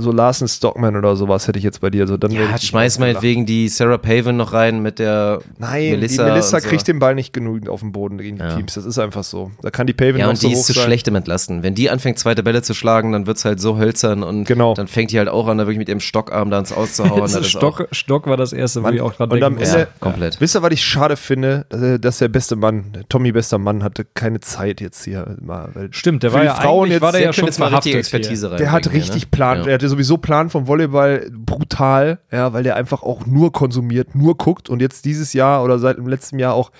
so 0.00 0.12
Larsen 0.12 0.48
Stockman 0.48 0.96
oder 0.96 1.16
sowas 1.16 1.46
hätte 1.48 1.58
ich 1.58 1.64
jetzt 1.64 1.80
bei 1.80 1.90
dir. 1.90 2.06
So, 2.06 2.16
dann 2.16 2.30
Ja, 2.30 2.56
schmeiß 2.58 2.94
ausgelacht. 2.94 2.98
meinetwegen 2.98 3.46
die 3.46 3.68
Sarah 3.68 3.98
Paven 3.98 4.36
noch 4.36 4.52
rein 4.52 4.80
mit 4.82 4.98
der 4.98 5.40
Nein, 5.58 5.90
Melissa. 5.90 6.24
die 6.24 6.30
Melissa 6.30 6.60
so. 6.60 6.68
kriegt 6.68 6.88
den 6.88 6.98
Ball 6.98 7.14
nicht 7.14 7.32
genug 7.32 7.68
auf 7.68 7.80
den 7.80 7.92
Boden 7.92 8.18
gegen 8.18 8.36
die 8.38 8.42
Ja. 8.42 8.56
Teams. 8.56 8.74
Das 8.74 8.84
ist 8.84 8.98
einfach 8.98 9.24
so. 9.24 9.50
Da 9.62 9.70
kann 9.70 9.86
die 9.86 9.92
Paven 9.92 10.16
Ja, 10.18 10.24
noch 10.24 10.30
und 10.30 10.36
so 10.36 10.48
die 10.48 10.54
hoch 10.54 10.60
ist 10.60 10.66
zu 10.66 10.72
sein. 10.72 10.84
schlecht 10.84 11.08
im 11.08 11.14
Entlasten. 11.16 11.62
Wenn 11.62 11.74
die 11.74 11.90
anfängt, 11.90 12.18
zweite 12.18 12.42
Bälle 12.42 12.62
zu 12.62 12.74
schlagen, 12.74 13.12
dann 13.12 13.26
wird's 13.26 13.44
halt 13.44 13.60
so 13.60 13.76
hölzern 13.78 14.22
und 14.22 14.44
Genau. 14.44 14.74
dann 14.74 14.88
fängt 14.88 15.10
die 15.12 15.18
halt 15.18 15.28
auch 15.28 15.46
an, 15.48 15.58
da 15.58 15.64
wirklich 15.64 15.78
mit 15.78 15.88
ihrem 15.88 16.00
Stockarm 16.00 16.50
da 16.50 16.58
ins 16.58 16.72
Auszuhauen. 16.72 17.20
Das 17.30 17.46
Stock, 17.48 17.86
Stock 17.92 18.26
war 18.26 18.36
das 18.36 18.52
erste, 18.52 18.80
wo 18.80 18.84
Mann, 18.84 18.94
ich 18.94 19.00
auch 19.02 19.12
dran 19.14 19.30
und 19.30 19.42
am 19.42 19.54
denken 19.54 19.60
musste. 19.60 19.78
ja, 19.80 19.86
komplett. 20.00 20.40
Wisst 20.40 20.56
ihr, 20.56 20.62
was 20.62 20.72
ich 20.72 20.82
schade 20.84 21.16
finde? 21.16 21.66
Äh, 21.70 21.98
Dass 21.98 22.18
der 22.18 22.28
beste 22.28 22.56
Mann, 22.56 22.92
Tommy 23.08 23.32
bester 23.32 23.58
Mann, 23.58 23.82
hatte 23.84 24.04
keine 24.14 24.40
Zeit 24.40 24.80
jetzt 24.80 25.04
hier 25.04 25.36
mal. 25.40 25.68
Weil 25.74 25.88
Stimmt, 25.92 26.22
der 26.22 26.32
war 26.32 26.44
ja 26.44 26.54
Frauen 26.54 26.84
eigentlich 26.84 26.92
jetzt- 26.94 27.02
war 27.02 27.12
der 27.12 27.20
ja 27.22 27.32
schon 27.32 27.44
jetzt 27.46 27.58
mal 27.60 27.70
richtige 27.98 28.18
hier. 28.18 28.20
Expertise 28.20 28.50
rein. 28.50 28.58
Der 28.58 28.72
hat 28.72 28.92
richtig 28.92 29.30
Plan. 29.30 29.58
Ja. 29.58 29.64
Der 29.64 29.74
hatte 29.74 29.88
sowieso 29.88 30.18
Plan 30.18 30.50
vom 30.50 30.66
Volleyball 30.66 31.30
brutal, 31.32 32.20
ja, 32.30 32.52
weil 32.52 32.62
der 32.62 32.76
einfach 32.76 33.02
auch 33.02 33.26
nur 33.26 33.52
konsumiert, 33.52 34.14
nur 34.14 34.36
guckt 34.36 34.68
und 34.68 34.80
jetzt 34.80 35.04
dieses 35.04 35.32
Jahr 35.32 35.62
oder 35.64 35.78
seit 35.78 35.98
dem 35.98 36.08
letzten 36.08 36.38
Jahr 36.38 36.54
auch 36.54 36.70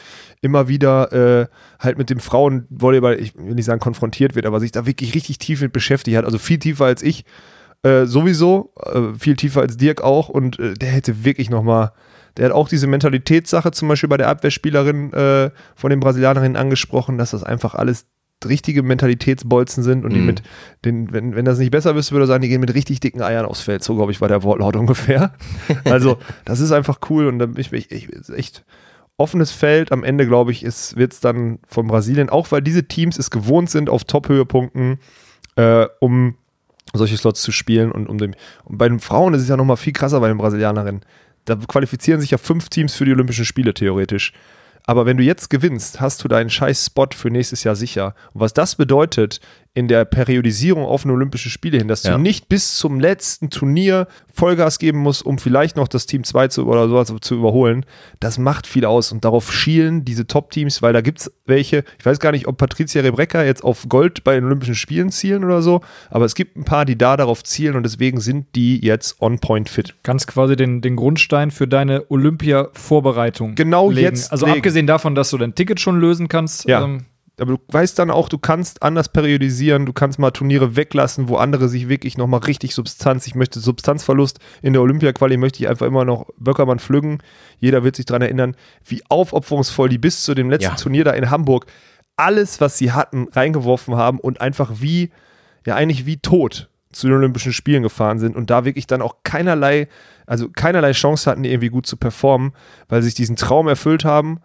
immer 0.40 0.68
wieder 0.68 1.12
äh, 1.12 1.46
halt 1.78 1.98
mit 1.98 2.10
dem 2.10 2.20
Frauenvolleyball, 2.20 3.18
ich 3.20 3.34
will 3.36 3.54
nicht 3.54 3.66
sagen 3.66 3.80
konfrontiert 3.80 4.34
wird, 4.34 4.46
aber 4.46 4.60
sich 4.60 4.72
da 4.72 4.86
wirklich 4.86 5.14
richtig 5.14 5.38
tief 5.38 5.60
mit 5.60 5.72
beschäftigt 5.72 6.16
hat. 6.16 6.24
Also 6.24 6.38
viel 6.38 6.58
tiefer 6.58 6.86
als 6.86 7.02
ich 7.02 7.24
äh, 7.82 8.04
sowieso, 8.06 8.72
äh, 8.92 9.18
viel 9.18 9.36
tiefer 9.36 9.62
als 9.62 9.76
Dirk 9.76 10.02
auch 10.02 10.28
und 10.28 10.58
äh, 10.58 10.74
der 10.74 10.90
hätte 10.90 11.24
wirklich 11.24 11.50
nochmal, 11.50 11.92
der 12.36 12.46
hat 12.46 12.52
auch 12.52 12.68
diese 12.68 12.86
Mentalitätssache 12.86 13.70
zum 13.72 13.88
Beispiel 13.88 14.08
bei 14.08 14.16
der 14.16 14.28
Abwehrspielerin 14.28 15.12
äh, 15.12 15.50
von 15.74 15.90
den 15.90 16.00
Brasilianerinnen 16.00 16.56
angesprochen, 16.56 17.18
dass 17.18 17.30
das 17.30 17.42
einfach 17.42 17.74
alles 17.74 18.06
richtige 18.46 18.82
Mentalitätsbolzen 18.82 19.82
sind 19.82 20.04
und 20.04 20.12
die 20.12 20.20
Mhm. 20.20 20.26
mit 20.26 20.42
den, 20.84 21.12
wenn, 21.12 21.34
wenn 21.34 21.44
das 21.44 21.58
nicht 21.58 21.70
besser 21.70 21.94
wüsste, 21.94 22.12
würde 22.12 22.24
er 22.24 22.28
sagen, 22.28 22.42
die 22.42 22.48
gehen 22.48 22.60
mit 22.60 22.74
richtig 22.74 23.00
dicken 23.00 23.22
Eiern 23.22 23.46
aufs 23.46 23.60
Feld. 23.60 23.82
So, 23.84 23.94
glaube 23.96 24.12
ich, 24.12 24.20
war 24.20 24.28
der 24.28 24.42
Wortlaut 24.42 24.76
ungefähr. 24.76 25.32
Also, 25.84 26.18
das 26.44 26.60
ist 26.60 26.72
einfach 26.72 26.98
cool 27.10 27.26
und 27.26 27.38
da 27.38 27.46
bin 27.46 27.60
ich, 27.60 27.72
ich, 27.72 27.90
ich 27.90 28.08
ist 28.08 28.30
echt 28.30 28.64
offenes 29.16 29.52
Feld. 29.52 29.92
Am 29.92 30.04
Ende, 30.04 30.26
glaube 30.26 30.52
ich, 30.52 30.62
wird 30.62 31.12
es 31.12 31.20
dann 31.20 31.58
von 31.68 31.86
Brasilien, 31.86 32.30
auch 32.30 32.50
weil 32.52 32.62
diese 32.62 32.88
Teams 32.88 33.18
es 33.18 33.30
gewohnt 33.30 33.68
sind, 33.70 33.90
auf 33.90 34.04
Top-Höhepunkten, 34.04 34.98
äh, 35.56 35.86
um 36.00 36.36
solche 36.94 37.16
Slots 37.18 37.42
zu 37.42 37.52
spielen. 37.52 37.92
Und, 37.92 38.08
um 38.08 38.16
dem, 38.18 38.34
und 38.64 38.78
bei 38.78 38.88
den 38.88 39.00
Frauen 39.00 39.34
ist 39.34 39.42
es 39.42 39.48
ja 39.48 39.56
nochmal 39.56 39.76
viel 39.76 39.92
krasser 39.92 40.20
bei 40.20 40.28
den 40.28 40.38
Brasilianerinnen. 40.38 41.02
Da 41.44 41.56
qualifizieren 41.56 42.20
sich 42.20 42.30
ja 42.30 42.38
fünf 42.38 42.68
Teams 42.68 42.94
für 42.94 43.04
die 43.04 43.12
Olympischen 43.12 43.44
Spiele 43.44 43.74
theoretisch. 43.74 44.32
Aber 44.86 45.06
wenn 45.06 45.16
du 45.16 45.22
jetzt 45.22 45.50
gewinnst, 45.50 46.00
hast 46.00 46.24
du 46.24 46.28
deinen 46.28 46.50
scheiß 46.50 46.86
Spot 46.86 47.08
für 47.14 47.30
nächstes 47.30 47.64
Jahr 47.64 47.76
sicher. 47.76 48.14
Und 48.32 48.40
was 48.40 48.52
das 48.54 48.76
bedeutet 48.76 49.40
in 49.72 49.86
der 49.86 50.04
Periodisierung 50.04 50.84
auf 50.84 51.04
eine 51.04 51.12
Olympische 51.12 51.48
Spiele 51.48 51.78
hin, 51.78 51.86
dass 51.86 52.02
Ja. 52.02 52.12
du 52.12 52.18
nicht 52.18 52.48
bis 52.48 52.76
zum 52.76 52.98
letzten 52.98 53.50
Turnier 53.50 54.08
Vollgas 54.32 54.80
geben 54.80 54.98
musst, 54.98 55.24
um 55.24 55.38
vielleicht 55.38 55.76
noch 55.76 55.86
das 55.86 56.06
Team 56.06 56.24
2 56.24 56.48
zu, 56.48 56.66
oder 56.66 56.88
sowas 56.88 57.12
zu 57.20 57.34
überholen, 57.36 57.86
das 58.18 58.36
macht 58.38 58.66
viel 58.66 58.84
aus. 58.84 59.12
Und 59.12 59.24
darauf 59.24 59.52
schielen 59.52 60.04
diese 60.04 60.26
Top-Teams, 60.26 60.82
weil 60.82 60.92
da 60.92 61.00
gibt 61.02 61.20
es 61.20 61.32
welche, 61.46 61.84
ich 62.00 62.04
weiß 62.06 62.18
gar 62.18 62.32
nicht, 62.32 62.48
ob 62.48 62.56
Patricia 62.58 63.00
Rebrecca 63.02 63.44
jetzt 63.44 63.62
auf 63.62 63.88
Gold 63.88 64.24
bei 64.24 64.34
den 64.34 64.44
Olympischen 64.44 64.74
Spielen 64.74 65.10
zielen 65.12 65.44
oder 65.44 65.62
so, 65.62 65.82
aber 66.10 66.24
es 66.24 66.34
gibt 66.34 66.56
ein 66.56 66.64
paar, 66.64 66.84
die 66.84 66.98
da 66.98 67.16
darauf 67.16 67.44
zielen 67.44 67.76
und 67.76 67.84
deswegen 67.84 68.20
sind 68.20 68.46
die 68.56 68.84
jetzt 68.84 69.20
on 69.22 69.38
point 69.38 69.68
fit. 69.68 69.94
Kannst 70.02 70.26
quasi 70.26 70.56
den, 70.56 70.80
den 70.80 70.96
Grundstein 70.96 71.50
für 71.52 71.68
deine 71.68 72.10
Olympia-Vorbereitung 72.10 73.54
Genau 73.54 73.90
legen. 73.90 74.02
jetzt 74.06 74.32
Also 74.32 74.46
legen. 74.46 74.58
abgesehen 74.58 74.86
davon, 74.86 75.14
dass 75.14 75.30
du 75.30 75.38
dein 75.38 75.54
Ticket 75.54 75.80
schon 75.80 76.00
lösen 76.00 76.28
kannst. 76.28 76.66
Ja. 76.68 76.82
Ähm, 76.84 77.04
Aber 77.40 77.52
du 77.56 77.58
weißt 77.68 77.98
dann 77.98 78.10
auch, 78.10 78.28
du 78.28 78.38
kannst 78.38 78.82
anders 78.82 79.08
periodisieren, 79.08 79.86
du 79.86 79.92
kannst 79.92 80.18
mal 80.18 80.30
Turniere 80.30 80.76
weglassen, 80.76 81.28
wo 81.28 81.36
andere 81.36 81.68
sich 81.68 81.88
wirklich 81.88 82.18
nochmal 82.18 82.40
richtig 82.40 82.74
Substanz, 82.74 83.26
ich 83.26 83.34
möchte 83.34 83.60
Substanzverlust 83.60 84.38
in 84.62 84.72
der 84.72 84.82
Olympia-Quali, 84.82 85.36
möchte 85.36 85.62
ich 85.62 85.68
einfach 85.68 85.86
immer 85.86 86.04
noch 86.04 86.26
Böckermann 86.36 86.78
pflücken. 86.78 87.18
Jeder 87.58 87.84
wird 87.84 87.96
sich 87.96 88.06
daran 88.06 88.22
erinnern, 88.22 88.56
wie 88.84 89.02
aufopferungsvoll 89.08 89.88
die 89.88 89.98
bis 89.98 90.22
zu 90.22 90.34
dem 90.34 90.50
letzten 90.50 90.72
Ja. 90.72 90.76
Turnier 90.76 91.04
da 91.04 91.12
in 91.12 91.30
Hamburg 91.30 91.66
alles, 92.16 92.60
was 92.60 92.76
sie 92.76 92.92
hatten, 92.92 93.28
reingeworfen 93.32 93.96
haben 93.96 94.20
und 94.20 94.40
einfach 94.40 94.72
wie, 94.80 95.10
ja 95.66 95.74
eigentlich 95.74 96.04
wie 96.04 96.18
tot 96.18 96.68
zu 96.92 97.06
den 97.06 97.16
Olympischen 97.16 97.52
Spielen 97.52 97.82
gefahren 97.82 98.18
sind 98.18 98.36
und 98.36 98.50
da 98.50 98.64
wirklich 98.64 98.86
dann 98.86 99.00
auch 99.00 99.16
keinerlei, 99.22 99.88
also 100.26 100.48
keinerlei 100.48 100.92
Chance 100.92 101.30
hatten, 101.30 101.44
irgendwie 101.44 101.68
gut 101.68 101.86
zu 101.86 101.96
performen, 101.96 102.52
weil 102.88 103.00
sie 103.00 103.06
sich 103.06 103.14
diesen 103.14 103.36
Traum 103.36 103.68
erfüllt 103.68 104.04
haben, 104.04 104.40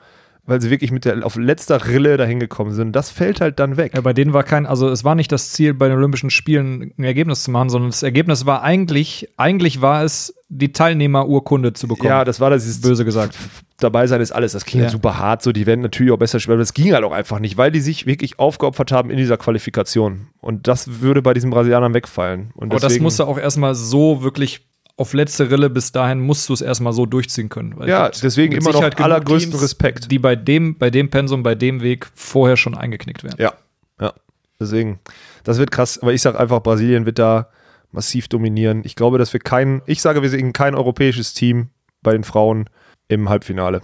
weil 0.47 0.61
sie 0.61 0.69
wirklich 0.69 0.91
mit 0.91 1.05
der 1.05 1.25
auf 1.25 1.35
letzter 1.37 1.87
Rille 1.87 2.17
dahin 2.17 2.39
gekommen 2.39 2.71
sind. 2.71 2.93
Das 2.95 3.09
fällt 3.09 3.41
halt 3.41 3.59
dann 3.59 3.77
weg. 3.77 3.93
Ja, 3.95 4.01
bei 4.01 4.13
denen 4.13 4.33
war 4.33 4.43
kein, 4.43 4.65
also 4.65 4.89
es 4.89 5.03
war 5.03 5.15
nicht 5.15 5.31
das 5.31 5.51
Ziel, 5.51 5.73
bei 5.73 5.87
den 5.87 5.97
Olympischen 5.97 6.29
Spielen 6.29 6.93
ein 6.97 7.03
Ergebnis 7.03 7.43
zu 7.43 7.51
machen, 7.51 7.69
sondern 7.69 7.89
das 7.89 8.03
Ergebnis 8.03 8.45
war 8.45 8.61
eigentlich, 8.61 9.29
eigentlich 9.37 9.81
war 9.81 10.03
es, 10.03 10.33
die 10.49 10.71
Teilnehmerurkunde 10.71 11.73
zu 11.73 11.87
bekommen. 11.87 12.09
Ja, 12.09 12.23
das 12.23 12.39
war 12.39 12.49
das 12.51 12.63
dieses 12.63 12.81
Böse 12.81 13.03
gesagt. 13.05 13.35
Dabei 13.79 14.07
sein 14.07 14.21
ist 14.21 14.31
alles. 14.31 14.51
Das 14.53 14.63
klingt 14.65 14.81
Ja. 14.81 14.85
halt 14.85 14.91
super 14.93 15.17
hart, 15.17 15.41
so 15.41 15.51
die 15.51 15.65
werden 15.65 15.81
natürlich 15.81 16.11
auch 16.13 16.17
besser 16.17 16.39
spielen, 16.39 16.53
aber 16.53 16.61
das 16.61 16.73
ging 16.73 16.93
halt 16.93 17.03
auch 17.03 17.11
einfach 17.11 17.39
nicht, 17.39 17.57
weil 17.57 17.71
die 17.71 17.81
sich 17.81 18.05
wirklich 18.05 18.37
aufgeopfert 18.39 18.91
haben 18.91 19.09
in 19.09 19.17
dieser 19.17 19.37
Qualifikation. 19.37 20.27
Und 20.39 20.67
das 20.67 21.01
würde 21.01 21.21
bei 21.21 21.33
diesen 21.33 21.49
Brasilianern 21.49 21.93
wegfallen. 21.93 22.51
Und 22.55 22.67
Aber 22.71 22.75
das 22.79 22.83
deswegen- 22.83 23.03
musst 23.03 23.19
du 23.19 23.23
auch 23.23 23.37
erstmal 23.39 23.73
so 23.75 24.21
wirklich 24.21 24.67
auf 24.97 25.13
letzte 25.13 25.51
Rille 25.51 25.69
bis 25.69 25.91
dahin 25.91 26.19
musst 26.21 26.47
du 26.49 26.53
es 26.53 26.61
erstmal 26.61 26.93
so 26.93 27.05
durchziehen 27.05 27.49
können. 27.49 27.73
Weil 27.77 27.89
Ja, 27.89 28.09
deswegen 28.09 28.53
immer 28.53 28.69
noch 28.69 28.75
Sicherheit 28.75 28.99
allergrößten 29.01 29.51
Teams, 29.51 29.63
Respekt. 29.63 30.11
Die 30.11 30.19
bei 30.19 30.35
dem, 30.35 30.77
bei 30.77 30.89
dem 30.89 31.09
Pensum, 31.09 31.43
bei 31.43 31.55
dem 31.55 31.81
Weg 31.81 32.07
vorher 32.15 32.55
schon 32.55 32.75
eingeknickt 32.75 33.23
werden. 33.23 33.35
Ja, 33.39 33.53
ja. 33.99 34.13
Deswegen, 34.59 34.99
das 35.43 35.57
wird 35.57 35.71
krass. 35.71 35.99
Aber 36.01 36.13
ich 36.13 36.21
sage 36.21 36.39
einfach, 36.39 36.61
Brasilien 36.63 37.05
wird 37.05 37.19
da 37.19 37.49
massiv 37.91 38.29
dominieren. 38.29 38.83
Ich 38.85 38.95
glaube, 38.95 39.17
dass 39.17 39.33
wir 39.33 39.41
kein, 39.41 39.81
ich 39.85 40.01
sage, 40.01 40.21
wir 40.21 40.29
sehen 40.29 40.53
kein 40.53 40.75
europäisches 40.75 41.33
Team 41.33 41.69
bei 42.01 42.13
den 42.13 42.23
Frauen 42.23 42.69
im 43.09 43.27
Halbfinale. 43.29 43.81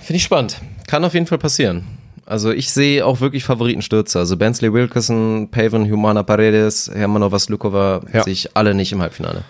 Finde 0.00 0.16
ich 0.16 0.24
spannend. 0.24 0.60
Kann 0.88 1.04
auf 1.04 1.14
jeden 1.14 1.26
Fall 1.26 1.38
passieren. 1.38 1.84
Also 2.26 2.50
ich 2.52 2.70
sehe 2.72 3.04
auch 3.06 3.20
wirklich 3.20 3.44
Favoritenstürze. 3.44 4.18
Also 4.18 4.36
Bensley 4.36 4.72
Wilkerson, 4.72 5.48
Paven, 5.50 5.90
Humana 5.90 6.22
Paredes, 6.22 6.90
Hermanova 6.92 7.38
Slukova 7.38 8.02
Ja. 8.12 8.22
sehe 8.24 8.32
ich 8.32 8.56
alle 8.56 8.74
nicht 8.74 8.92
im 8.92 9.00
Halbfinale. 9.02 9.44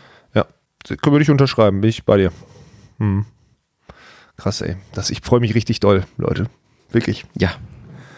Können 0.87 1.15
wir 1.15 1.19
nicht 1.19 1.31
unterschreiben, 1.31 1.81
bin 1.81 1.91
ich 1.91 2.05
bei 2.05 2.17
dir. 2.17 2.33
Hm. 2.99 3.27
Krass, 4.37 4.61
ey. 4.63 4.77
Das, 4.95 5.11
ich 5.11 5.21
freue 5.21 5.41
mich 5.41 5.55
richtig 5.55 5.81
doll, 5.81 6.05
Leute. 6.17 6.47
Wirklich. 6.91 7.27
Ja. 7.37 7.53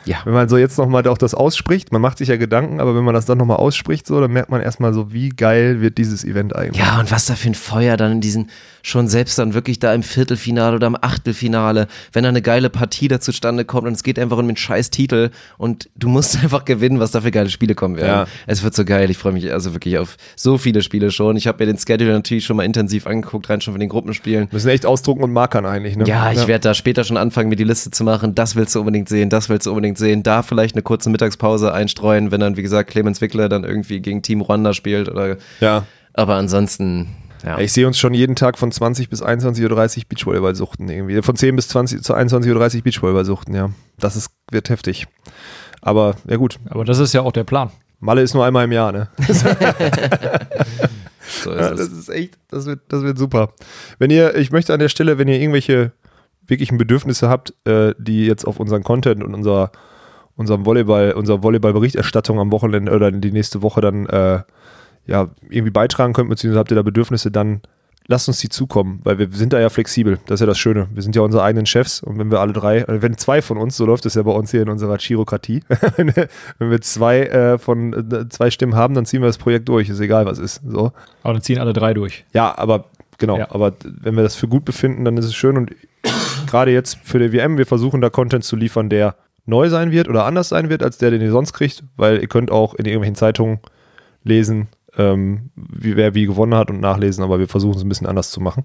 Ja. 0.04 0.18
Wenn 0.24 0.32
man 0.34 0.48
so 0.48 0.56
jetzt 0.56 0.78
nochmal 0.78 1.06
auch 1.06 1.18
das 1.18 1.34
ausspricht, 1.34 1.92
man 1.92 2.00
macht 2.00 2.18
sich 2.18 2.28
ja 2.28 2.36
Gedanken, 2.36 2.80
aber 2.80 2.96
wenn 2.96 3.04
man 3.04 3.14
das 3.14 3.26
dann 3.26 3.38
nochmal 3.38 3.58
ausspricht, 3.58 4.06
so, 4.06 4.20
dann 4.20 4.32
merkt 4.32 4.50
man 4.50 4.60
erstmal 4.60 4.92
so, 4.92 5.12
wie 5.12 5.30
geil 5.30 5.80
wird 5.80 5.98
dieses 5.98 6.24
Event 6.24 6.54
eigentlich. 6.54 6.82
Ja, 6.82 7.00
und 7.00 7.10
was 7.10 7.26
da 7.26 7.34
für 7.34 7.48
ein 7.48 7.54
Feuer 7.54 7.96
dann 7.96 8.12
in 8.12 8.20
diesen, 8.20 8.50
schon 8.82 9.08
selbst 9.08 9.38
dann 9.38 9.54
wirklich 9.54 9.78
da 9.78 9.94
im 9.94 10.02
Viertelfinale 10.02 10.76
oder 10.76 10.88
im 10.88 10.96
Achtelfinale, 11.00 11.86
wenn 12.12 12.24
da 12.24 12.28
eine 12.28 12.42
geile 12.42 12.68
Partie 12.68 13.08
da 13.08 13.20
zustande 13.20 13.64
kommt 13.64 13.86
und 13.86 13.94
es 13.94 14.02
geht 14.02 14.18
einfach 14.18 14.38
um 14.38 14.46
den 14.46 14.56
scheiß 14.56 14.90
Titel 14.90 15.30
und 15.56 15.88
du 15.96 16.08
musst 16.08 16.36
einfach 16.42 16.64
gewinnen, 16.64 16.98
was 17.00 17.12
da 17.12 17.20
für 17.20 17.30
geile 17.30 17.48
Spiele 17.50 17.74
kommen 17.74 17.96
werden. 17.96 18.08
Ja. 18.08 18.26
Es 18.46 18.62
wird 18.62 18.74
so 18.74 18.84
geil, 18.84 19.10
ich 19.10 19.18
freue 19.18 19.32
mich 19.32 19.52
also 19.52 19.72
wirklich 19.72 19.98
auf 19.98 20.16
so 20.36 20.58
viele 20.58 20.82
Spiele 20.82 21.10
schon. 21.10 21.36
Ich 21.36 21.46
habe 21.46 21.64
mir 21.64 21.72
den 21.72 21.78
Schedule 21.78 22.12
natürlich 22.12 22.44
schon 22.44 22.56
mal 22.56 22.64
intensiv 22.64 23.06
angeguckt, 23.06 23.48
rein 23.48 23.60
schon 23.60 23.74
von 23.74 23.80
den 23.80 23.88
Gruppenspielen. 23.88 24.48
Müssen 24.50 24.68
echt 24.68 24.84
ausdrucken 24.84 25.22
und 25.22 25.32
markern 25.32 25.64
eigentlich, 25.64 25.96
ne? 25.96 26.04
Ja, 26.04 26.32
ich 26.32 26.46
werde 26.46 26.68
da 26.68 26.74
später 26.74 27.04
schon 27.04 27.16
anfangen, 27.16 27.48
mir 27.48 27.56
die 27.56 27.64
Liste 27.64 27.90
zu 27.90 28.04
machen. 28.04 28.34
Das 28.34 28.56
willst 28.56 28.74
du 28.74 28.80
unbedingt 28.80 29.08
sehen, 29.08 29.30
das 29.30 29.48
willst 29.48 29.66
du 29.66 29.70
unbedingt 29.70 29.91
sehen. 29.98 30.22
Da 30.22 30.42
vielleicht 30.42 30.74
eine 30.74 30.82
kurze 30.82 31.10
Mittagspause 31.10 31.72
einstreuen, 31.72 32.30
wenn 32.30 32.40
dann, 32.40 32.56
wie 32.56 32.62
gesagt, 32.62 32.90
Clemens 32.90 33.20
Wickler 33.20 33.48
dann 33.48 33.64
irgendwie 33.64 34.00
gegen 34.00 34.22
Team 34.22 34.40
Rwanda 34.40 34.74
spielt 34.74 35.08
oder. 35.08 35.36
Ja. 35.60 35.86
Aber 36.14 36.34
ansonsten, 36.34 37.08
ja. 37.44 37.58
Ich 37.58 37.72
sehe 37.72 37.86
uns 37.86 37.98
schon 37.98 38.14
jeden 38.14 38.36
Tag 38.36 38.58
von 38.58 38.70
20 38.70 39.08
bis 39.08 39.22
21.30 39.22 39.98
Uhr 39.98 40.04
Beachvolleyball 40.08 40.54
suchten 40.54 40.88
irgendwie. 40.88 41.20
Von 41.22 41.36
10 41.36 41.56
bis 41.56 41.68
20 41.68 42.02
zu 42.02 42.14
21.30 42.14 42.76
Uhr 42.76 42.82
Beachvolleyball 42.82 43.24
suchten, 43.24 43.54
ja. 43.54 43.70
Das 43.98 44.16
ist, 44.16 44.30
wird 44.50 44.70
heftig. 44.70 45.06
Aber, 45.80 46.14
ja 46.28 46.36
gut. 46.36 46.58
Aber 46.68 46.84
das 46.84 47.00
ist 47.00 47.12
ja 47.12 47.22
auch 47.22 47.32
der 47.32 47.44
Plan. 47.44 47.70
Malle 47.98 48.22
ist 48.22 48.34
nur 48.34 48.44
einmal 48.44 48.64
im 48.64 48.72
Jahr, 48.72 48.92
ne? 48.92 49.08
so 49.18 49.48
ist 51.50 51.60
Ja, 51.60 51.70
das 51.70 51.88
ist 51.88 52.08
echt, 52.08 52.38
das 52.48 52.66
wird, 52.66 52.80
das 52.88 53.02
wird 53.02 53.18
super. 53.18 53.52
Wenn 53.98 54.10
ihr, 54.10 54.36
ich 54.36 54.52
möchte 54.52 54.72
an 54.72 54.80
der 54.80 54.88
Stelle, 54.88 55.18
wenn 55.18 55.28
ihr 55.28 55.40
irgendwelche 55.40 55.92
wirklichen 56.46 56.78
Bedürfnisse 56.78 57.28
habt, 57.28 57.54
äh, 57.66 57.94
die 57.98 58.26
jetzt 58.26 58.44
auf 58.46 58.58
unseren 58.60 58.82
Content 58.82 59.22
und 59.22 59.34
unser, 59.34 59.70
unserem 60.36 60.64
Volleyball, 60.66 61.12
unserer 61.12 61.42
Volleyball-Berichterstattung 61.42 62.38
am 62.38 62.50
Wochenende 62.52 62.92
oder 62.92 63.10
die 63.12 63.32
nächste 63.32 63.62
Woche 63.62 63.80
dann 63.80 64.06
äh, 64.06 64.40
ja, 65.06 65.28
irgendwie 65.48 65.70
beitragen 65.70 66.12
könnt, 66.12 66.28
beziehungsweise 66.30 66.58
habt 66.60 66.70
ihr 66.70 66.76
da 66.76 66.82
Bedürfnisse, 66.82 67.30
dann 67.30 67.60
lasst 68.08 68.26
uns 68.28 68.38
die 68.40 68.48
zukommen, 68.48 69.00
weil 69.04 69.18
wir 69.18 69.28
sind 69.30 69.52
da 69.52 69.60
ja 69.60 69.68
flexibel. 69.68 70.18
Das 70.26 70.34
ist 70.36 70.40
ja 70.40 70.46
das 70.46 70.58
Schöne. 70.58 70.88
Wir 70.92 71.02
sind 71.04 71.14
ja 71.14 71.22
unsere 71.22 71.44
eigenen 71.44 71.66
Chefs 71.66 72.02
und 72.02 72.18
wenn 72.18 72.30
wir 72.32 72.40
alle 72.40 72.52
drei, 72.52 72.78
äh, 72.78 73.00
wenn 73.02 73.16
zwei 73.16 73.42
von 73.42 73.58
uns, 73.58 73.76
so 73.76 73.86
läuft 73.86 74.04
es 74.06 74.14
ja 74.14 74.22
bei 74.22 74.32
uns 74.32 74.50
hier 74.50 74.62
in 74.62 74.68
unserer 74.68 74.98
Chirokratie, 74.98 75.62
wenn 75.96 76.14
wir- 76.16 76.28
wenn 76.58 76.70
wir 76.70 76.80
zwei 76.80 77.20
äh, 77.22 77.58
von 77.58 77.92
äh, 78.12 78.28
zwei 78.28 78.50
Stimmen 78.50 78.74
haben, 78.74 78.94
dann 78.94 79.06
ziehen 79.06 79.22
wir 79.22 79.28
das 79.28 79.38
Projekt 79.38 79.68
durch. 79.68 79.88
Ist 79.88 80.00
egal, 80.00 80.26
was 80.26 80.38
ist. 80.40 80.60
So. 80.66 80.92
Aber 81.22 81.32
dann 81.34 81.42
ziehen 81.42 81.58
alle 81.58 81.72
drei 81.72 81.94
durch. 81.94 82.24
Ja, 82.32 82.56
aber 82.58 82.86
genau, 83.18 83.38
Ja. 83.38 83.46
aber 83.50 83.72
wenn 83.84 84.16
wir 84.16 84.24
das 84.24 84.34
für 84.34 84.48
gut 84.48 84.64
befinden, 84.64 85.04
dann 85.04 85.16
ist 85.16 85.26
es 85.26 85.34
schön 85.36 85.56
und 85.56 85.70
gerade 86.52 86.70
jetzt 86.70 86.98
für 87.02 87.18
die 87.18 87.32
WM, 87.32 87.58
wir 87.58 87.66
versuchen 87.66 88.00
da 88.00 88.10
Content 88.10 88.44
zu 88.44 88.56
liefern, 88.56 88.88
der 88.90 89.16
neu 89.46 89.68
sein 89.70 89.90
wird 89.90 90.08
oder 90.08 90.26
anders 90.26 90.50
sein 90.50 90.68
wird, 90.68 90.82
als 90.82 90.98
der, 90.98 91.10
den 91.10 91.22
ihr 91.22 91.32
sonst 91.32 91.52
kriegt, 91.52 91.82
weil 91.96 92.20
ihr 92.20 92.28
könnt 92.28 92.50
auch 92.50 92.74
in 92.74 92.84
irgendwelchen 92.84 93.16
Zeitungen 93.16 93.58
lesen, 94.22 94.68
ähm, 94.96 95.50
wie, 95.56 95.96
wer 95.96 96.14
wie 96.14 96.26
gewonnen 96.26 96.54
hat 96.54 96.70
und 96.70 96.80
nachlesen, 96.80 97.24
aber 97.24 97.38
wir 97.38 97.48
versuchen 97.48 97.76
es 97.76 97.82
ein 97.82 97.88
bisschen 97.88 98.06
anders 98.06 98.30
zu 98.30 98.40
machen. 98.40 98.64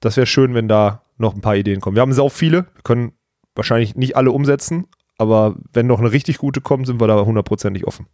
Das 0.00 0.16
wäre 0.16 0.26
schön, 0.26 0.54
wenn 0.54 0.68
da 0.68 1.02
noch 1.18 1.34
ein 1.34 1.40
paar 1.40 1.56
Ideen 1.56 1.80
kommen. 1.80 1.96
Wir 1.96 2.02
haben 2.02 2.12
sau 2.12 2.28
viele, 2.28 2.66
wir 2.74 2.82
können 2.84 3.12
wahrscheinlich 3.56 3.96
nicht 3.96 4.16
alle 4.16 4.30
umsetzen, 4.30 4.86
aber 5.18 5.56
wenn 5.72 5.88
noch 5.88 5.98
eine 5.98 6.12
richtig 6.12 6.38
gute 6.38 6.60
kommt, 6.60 6.86
sind 6.86 7.00
wir 7.00 7.08
da 7.08 7.20
hundertprozentig 7.20 7.86
offen. 7.86 8.06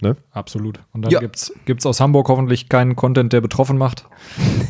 Ne? 0.00 0.16
Absolut. 0.32 0.80
Und 0.92 1.02
dann 1.02 1.12
Ja. 1.12 1.20
gibt's 1.20 1.52
gibt's 1.64 1.86
aus 1.86 2.00
Hamburg 2.00 2.28
hoffentlich 2.28 2.68
keinen 2.68 2.96
Content, 2.96 3.32
der 3.32 3.40
betroffen 3.40 3.78
macht, 3.78 4.04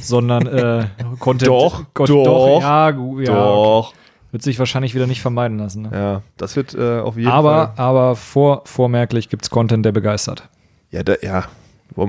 sondern 0.00 0.46
äh, 0.46 0.86
Content. 1.18 1.48
Doch, 1.48 1.84
Con- 1.94 2.06
doch, 2.06 2.60
ja, 2.60 2.90
gu- 2.90 3.20
ja, 3.20 3.30
okay. 3.32 3.32
Doch. 3.32 3.94
Wird 4.30 4.42
sich 4.42 4.58
wahrscheinlich 4.58 4.94
wieder 4.94 5.06
nicht 5.06 5.20
vermeiden 5.20 5.58
lassen. 5.58 5.82
Ne? 5.82 5.90
Ja, 5.92 6.22
das 6.38 6.56
wird 6.56 6.74
äh, 6.74 7.00
auf 7.00 7.16
jeden 7.16 7.30
aber 7.30 7.72
Fall. 7.76 7.84
aber 7.84 8.16
vor, 8.16 8.62
vormerklich 8.64 9.28
gibt's 9.28 9.50
Content, 9.50 9.84
der 9.84 9.92
begeistert. 9.92 10.48
Ja, 10.90 11.02
da, 11.02 11.14
ja. 11.22 11.44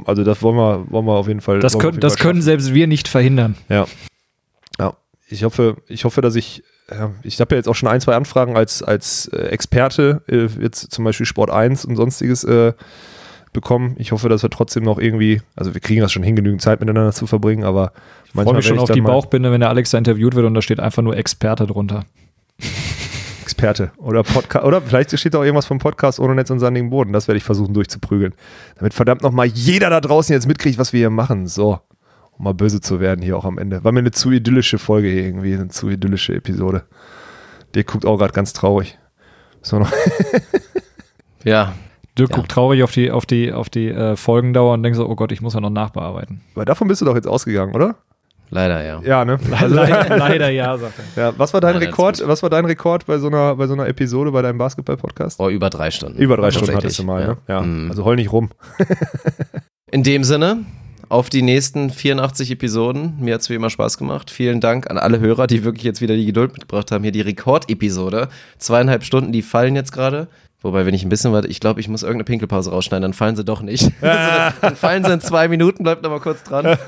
Also 0.05 0.23
das 0.23 0.41
wollen 0.41 0.55
wir, 0.55 0.85
wollen 0.91 1.05
wir 1.05 1.13
auf 1.13 1.27
jeden 1.27 1.41
Fall. 1.41 1.59
Das, 1.59 1.77
können, 1.77 1.99
das 1.99 2.15
können 2.17 2.41
selbst 2.41 2.73
wir 2.73 2.87
nicht 2.87 3.09
verhindern. 3.09 3.55
Ja. 3.67 3.85
Ja. 4.79 4.93
Ich 5.29 5.43
hoffe, 5.43 5.75
ich 5.87 6.05
hoffe, 6.05 6.21
dass 6.21 6.35
ich, 6.35 6.59
ja, 6.59 6.63
ich 7.23 7.39
habe 7.39 7.55
ja 7.55 7.57
jetzt 7.57 7.67
auch 7.67 7.75
schon 7.75 7.89
ein, 7.89 8.01
zwei 8.01 8.15
Anfragen 8.15 8.55
als, 8.55 8.83
als 8.83 9.27
äh, 9.27 9.47
Experte, 9.47 10.21
äh, 10.27 10.47
jetzt 10.61 10.91
zum 10.91 11.03
Beispiel 11.05 11.25
Sport 11.25 11.49
1 11.49 11.85
und 11.85 11.95
sonstiges 11.95 12.43
äh, 12.43 12.73
bekommen. 13.53 13.95
Ich 13.97 14.11
hoffe, 14.11 14.29
dass 14.29 14.43
wir 14.43 14.49
trotzdem 14.49 14.83
noch 14.83 14.99
irgendwie, 14.99 15.41
also 15.55 15.73
wir 15.73 15.81
kriegen 15.81 16.01
das 16.01 16.11
schon 16.11 16.23
hin, 16.23 16.35
genügend 16.35 16.61
Zeit 16.61 16.79
miteinander 16.79 17.13
zu 17.13 17.27
verbringen, 17.27 17.63
aber 17.63 17.93
Ich 18.25 18.31
freue 18.31 18.53
mich 18.53 18.65
schon 18.65 18.79
auf 18.79 18.91
die 18.91 19.01
Bauchbinde, 19.01 19.51
wenn 19.51 19.61
der 19.61 19.69
Alex 19.69 19.91
da 19.91 19.97
interviewt 19.97 20.35
wird 20.35 20.45
und 20.45 20.53
da 20.53 20.61
steht 20.61 20.79
einfach 20.79 21.03
nur 21.03 21.15
Experte 21.15 21.67
drunter. 21.67 22.05
Experte 23.43 23.91
oder 23.97 24.23
Podcast, 24.23 24.65
oder 24.65 24.81
vielleicht 24.81 25.17
steht 25.17 25.33
da 25.33 25.39
auch 25.39 25.43
irgendwas 25.43 25.65
vom 25.65 25.77
Podcast 25.77 26.19
ohne 26.19 26.33
Netz 26.33 26.49
und 26.49 26.59
sandigen 26.59 26.89
Boden. 26.89 27.13
Das 27.13 27.27
werde 27.27 27.37
ich 27.37 27.43
versuchen 27.43 27.73
durchzuprügeln. 27.73 28.33
Damit 28.75 28.93
verdammt 28.93 29.21
nochmal 29.21 29.45
jeder 29.47 29.89
da 29.89 30.01
draußen 30.01 30.33
jetzt 30.33 30.47
mitkriegt, 30.47 30.77
was 30.77 30.93
wir 30.93 30.99
hier 30.99 31.09
machen. 31.09 31.47
So. 31.47 31.79
Um 32.37 32.45
mal 32.45 32.53
böse 32.53 32.81
zu 32.81 32.99
werden 32.99 33.21
hier 33.21 33.37
auch 33.37 33.45
am 33.45 33.57
Ende. 33.57 33.83
War 33.83 33.91
mir 33.91 33.99
eine 33.99 34.11
zu 34.11 34.31
idyllische 34.31 34.79
Folge 34.79 35.09
hier 35.09 35.23
irgendwie, 35.23 35.53
eine 35.53 35.67
zu 35.69 35.89
idyllische 35.89 36.33
Episode. 36.33 36.83
Der 37.73 37.83
guckt 37.83 38.05
auch 38.05 38.17
gerade 38.17 38.33
ganz 38.33 38.53
traurig. 38.53 38.97
So 39.61 39.79
noch. 39.79 39.91
Ja, 41.45 41.73
Dirk 42.17 42.29
Ja. 42.29 42.35
guckt 42.37 42.51
traurig 42.51 42.83
auf 42.83 42.93
die, 42.93 43.11
auf 43.11 43.25
die, 43.25 43.51
auf 43.51 43.69
die 43.69 43.89
äh, 43.89 44.15
Folgendauer 44.15 44.75
und 44.75 44.83
denkt 44.83 44.95
so, 44.95 45.09
oh 45.09 45.15
Gott, 45.15 45.33
ich 45.33 45.41
muss 45.41 45.55
ja 45.55 45.59
noch 45.59 45.69
nachbearbeiten. 45.69 46.39
Aber 46.55 46.63
davon 46.63 46.87
bist 46.87 47.01
du 47.01 47.05
doch 47.05 47.15
jetzt 47.15 47.27
ausgegangen, 47.27 47.75
oder? 47.75 47.95
leider 48.53 48.83
ja. 48.83 49.01
Ja, 49.03 49.25
ne? 49.25 49.39
Also, 49.51 49.75
leider, 49.75 50.17
leider 50.17 50.49
ja, 50.49 50.77
sagt 50.77 50.93
er. 51.15 51.23
ja, 51.23 51.33
was 51.37 51.53
war 51.53 51.61
dein 51.61 51.73
Nein, 51.73 51.83
Rekord? 51.83 52.25
Was 52.25 52.43
war 52.43 52.49
dein 52.49 52.65
Rekord 52.65 53.05
bei 53.05 53.17
so 53.17 53.27
einer, 53.27 53.55
bei 53.55 53.67
so 53.67 53.73
einer 53.73 53.87
Episode 53.87 54.31
bei 54.31 54.41
deinem 54.41 54.57
Basketball-Podcast? 54.57 55.39
Oh, 55.39 55.49
über 55.49 55.69
drei 55.69 55.91
Stunden. 55.91 56.19
Über 56.19 56.37
drei 56.37 56.51
Stunden 56.51 56.75
hattest 56.75 56.99
du 56.99 57.03
mal, 57.03 57.21
ja. 57.21 57.27
ne? 57.29 57.37
Ja. 57.47 57.61
Mhm. 57.61 57.89
Also 57.89 58.05
heul 58.05 58.15
nicht 58.15 58.31
rum. 58.31 58.51
In 59.91 60.03
dem 60.03 60.23
Sinne, 60.23 60.65
auf 61.13 61.29
die 61.29 61.43
nächsten 61.43 61.91
84 61.91 62.49
Episoden. 62.49 63.13
Mir 63.19 63.35
hat 63.35 63.41
es 63.41 63.49
wie 63.51 63.53
immer 63.53 63.69
Spaß 63.69 63.99
gemacht. 63.99 64.31
Vielen 64.31 64.59
Dank 64.59 64.89
an 64.89 64.97
alle 64.97 65.19
Hörer, 65.19 65.45
die 65.45 65.63
wirklich 65.63 65.83
jetzt 65.83 66.01
wieder 66.01 66.15
die 66.15 66.25
Geduld 66.25 66.53
mitgebracht 66.53 66.91
haben. 66.91 67.03
Hier 67.03 67.11
die 67.11 67.21
Rekordepisode. 67.21 68.29
Zweieinhalb 68.57 69.03
Stunden, 69.03 69.31
die 69.31 69.43
fallen 69.43 69.75
jetzt 69.75 69.91
gerade. 69.91 70.27
Wobei, 70.61 70.87
wenn 70.87 70.95
ich 70.95 71.03
ein 71.03 71.09
bisschen 71.09 71.31
warte, 71.31 71.47
ich 71.49 71.59
glaube, 71.59 71.79
ich 71.81 71.87
muss 71.87 72.01
irgendeine 72.01 72.23
Pinkelpause 72.23 72.71
rausschneiden, 72.71 73.03
dann 73.03 73.13
fallen 73.13 73.35
sie 73.35 73.43
doch 73.43 73.61
nicht. 73.61 73.91
also, 74.01 74.55
dann 74.61 74.75
fallen 74.75 75.03
sie 75.03 75.13
in 75.13 75.21
zwei 75.21 75.47
Minuten, 75.47 75.83
bleibt 75.83 76.01
noch 76.01 76.09
mal 76.09 76.19
kurz 76.19 76.41
dran. 76.43 76.77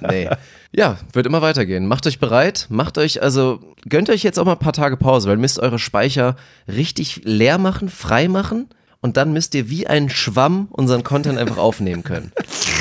Nee. 0.00 0.28
Ja, 0.72 0.98
wird 1.12 1.26
immer 1.26 1.42
weitergehen. 1.42 1.86
Macht 1.86 2.06
euch 2.06 2.20
bereit, 2.20 2.66
macht 2.68 2.98
euch, 2.98 3.20
also 3.20 3.58
gönnt 3.88 4.10
euch 4.10 4.22
jetzt 4.22 4.38
auch 4.38 4.44
mal 4.44 4.52
ein 4.52 4.58
paar 4.58 4.72
Tage 4.72 4.96
Pause, 4.96 5.28
weil 5.28 5.38
müsst 5.38 5.58
eure 5.58 5.78
Speicher 5.78 6.36
richtig 6.68 7.22
leer 7.24 7.58
machen, 7.58 7.88
frei 7.88 8.28
machen 8.28 8.68
und 9.00 9.16
dann 9.16 9.32
müsst 9.32 9.54
ihr 9.54 9.70
wie 9.70 9.86
ein 9.86 10.10
Schwamm 10.10 10.68
unseren 10.70 11.04
Content 11.04 11.38
einfach 11.38 11.58
aufnehmen 11.58 12.02
können. 12.02 12.32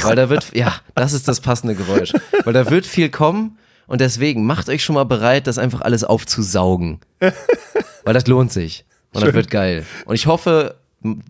Weil 0.01 0.15
da 0.15 0.29
wird, 0.29 0.55
ja, 0.55 0.75
das 0.95 1.13
ist 1.13 1.27
das 1.27 1.41
passende 1.41 1.75
Geräusch. 1.75 2.13
Weil 2.43 2.53
da 2.53 2.69
wird 2.69 2.85
viel 2.85 3.09
kommen 3.09 3.57
und 3.85 4.01
deswegen 4.01 4.45
macht 4.45 4.69
euch 4.69 4.83
schon 4.83 4.95
mal 4.95 5.05
bereit, 5.05 5.47
das 5.47 5.57
einfach 5.57 5.81
alles 5.81 6.03
aufzusaugen. 6.03 6.99
Weil 7.19 8.13
das 8.13 8.27
lohnt 8.27 8.51
sich. 8.51 8.85
Und 9.13 9.25
das 9.25 9.33
wird 9.33 9.49
geil. 9.49 9.85
Und 10.05 10.15
ich 10.15 10.27
hoffe, 10.27 10.75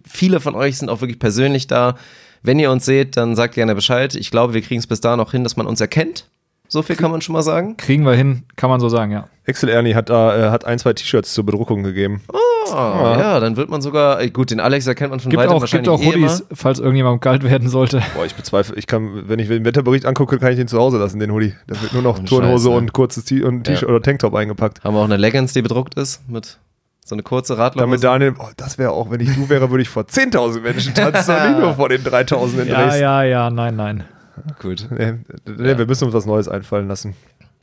viele 0.08 0.40
von 0.40 0.56
euch 0.56 0.78
sind 0.78 0.90
auch 0.90 1.02
wirklich 1.02 1.20
persönlich 1.20 1.68
da. 1.68 1.96
Wenn 2.42 2.60
ihr 2.60 2.72
uns 2.72 2.86
seht, 2.86 3.18
dann 3.18 3.36
sagt 3.36 3.56
gerne 3.56 3.76
Bescheid. 3.76 4.16
Ich 4.16 4.32
glaube, 4.32 4.54
wir 4.54 4.62
kriegen 4.62 4.80
es 4.80 4.88
bis 4.88 5.02
da 5.02 5.18
noch 5.18 5.32
hin, 5.32 5.44
dass 5.44 5.58
man 5.58 5.68
uns 5.68 5.82
erkennt. 5.82 6.30
So 6.70 6.82
viel 6.82 6.96
kann 6.98 7.12
man 7.12 7.22
schon 7.22 7.34
mal 7.34 7.44
sagen. 7.44 7.78
Kriegen 7.78 8.06
wir 8.06 8.14
hin, 8.14 8.44
kann 8.56 8.70
man 8.70 8.80
so 8.80 8.90
sagen, 8.90 9.12
ja. 9.12 9.28
Excel 9.46 9.70
Ernie 9.70 9.96
hat 9.96 10.10
da 10.10 10.48
äh, 10.48 10.50
hat 10.52 10.66
ein, 10.66 10.78
zwei 10.80 10.92
T-Shirts 10.94 11.34
zur 11.34 11.46
Bedruckung 11.46 11.82
gegeben. 11.84 12.22
Oh, 12.30 12.70
ja, 12.74 13.40
dann 13.40 13.56
wird 13.56 13.70
man 13.70 13.82
sogar, 13.82 14.26
gut, 14.28 14.52
den 14.52 14.60
Alex 14.60 14.86
erkennt 14.88 15.12
man 15.12 15.22
schon 15.22 15.30
Gibt 15.32 15.42
weiter 15.42 15.54
auch, 15.56 15.62
wahrscheinlich 15.62 15.90
gibt 15.90 15.96
auch 15.98 16.02
eh 16.02 16.16
immer. 16.18 16.28
Hoodies, 16.28 16.44
falls 16.54 16.80
irgendjemand 16.80 17.22
kalt 17.22 17.44
werden 17.44 17.70
sollte. 17.70 18.02
Boah, 18.14 18.26
ich 18.26 18.36
bezweifle, 18.36 18.76
ich 18.76 18.88
kann, 18.88 19.24
wenn 19.30 19.40
ich 19.40 19.48
den 19.48 19.64
Wetterbericht 19.64 20.06
angucke, 20.06 20.38
kann 20.38 20.52
ich 20.52 20.58
den 20.58 20.68
zu 20.68 20.78
Hause 20.78 20.98
lassen, 20.98 21.20
den 21.20 21.32
Hoodie. 21.32 21.54
Da 21.68 21.82
wird 21.82 21.94
nur 21.94 22.02
noch 22.02 22.20
Und 22.20 22.28
Turnhose 22.28 22.66
Scheiße. 22.68 22.78
und 22.78 22.92
kurzes 22.92 23.24
T 23.24 23.42
und 23.42 23.64
T-Shirt 23.64 23.84
Ja. 23.84 23.88
oder 23.88 24.02
Tanktop 24.02 24.36
eingepackt. 24.36 24.84
Haben 24.84 24.96
wir 24.96 25.00
auch 25.00 25.06
eine 25.06 25.16
Leggings, 25.16 25.54
die 25.54 25.62
bedruckt 25.62 25.96
ist, 25.96 26.28
mit 26.30 26.58
so 27.06 27.16
eine 27.16 27.24
kurze 27.24 27.58
Radler. 27.58 27.84
Damit 27.84 28.04
Daniel, 28.04 28.34
oh, 28.38 28.50
das 28.58 28.78
wäre 28.78 28.92
auch, 28.92 29.10
wenn 29.10 29.22
ich 29.22 29.34
du 29.34 29.48
wäre, 29.48 29.70
würde 29.72 29.84
ich 29.84 29.88
vor 29.90 30.04
10.000 30.04 30.60
Menschen 30.60 30.94
tanzen 30.94 31.34
und 31.38 31.50
nicht 31.52 31.60
nur 31.62 31.74
vor 31.76 31.88
den 31.88 32.04
3.000 32.04 32.64
in 32.64 32.68
Ja, 32.68 32.84
Dresden. 32.84 33.02
ja, 33.02 33.24
ja, 33.24 33.50
nein, 33.50 33.78
nein. 33.78 34.04
Gut. 34.62 34.88
Nee, 34.90 35.14
nee, 35.46 35.78
wir 35.78 35.86
müssen 35.86 36.06
uns 36.06 36.14
was 36.14 36.26
Neues 36.26 36.48
einfallen 36.48 36.88
lassen. 36.88 37.16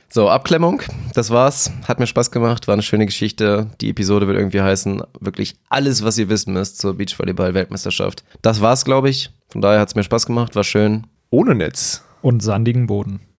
So, 0.09 0.29
Abklemmung, 0.29 0.81
das 1.13 1.29
war's. 1.29 1.71
Hat 1.87 1.99
mir 1.99 2.07
Spaß 2.07 2.31
gemacht, 2.31 2.67
war 2.67 2.73
eine 2.73 2.83
schöne 2.83 3.05
Geschichte. 3.05 3.71
Die 3.81 3.89
Episode 3.89 4.27
wird 4.27 4.37
irgendwie 4.37 4.61
heißen, 4.61 5.03
wirklich 5.19 5.55
alles, 5.67 6.03
was 6.03 6.17
ihr 6.17 6.29
wissen 6.29 6.53
müsst 6.53 6.77
zur 6.77 6.95
Beachvolleyball-Weltmeisterschaft. 6.97 8.23
Das 8.41 8.61
war's, 8.61 8.85
glaube 8.85 9.09
ich. 9.09 9.31
Von 9.49 9.61
daher 9.61 9.79
hat's 9.79 9.95
mir 9.95 10.03
Spaß 10.03 10.25
gemacht, 10.25 10.55
war 10.55 10.63
schön. 10.63 11.07
Ohne 11.31 11.55
Netz. 11.55 12.03
Und 12.21 12.41
sandigen 12.41 12.87
Boden. 12.87 13.19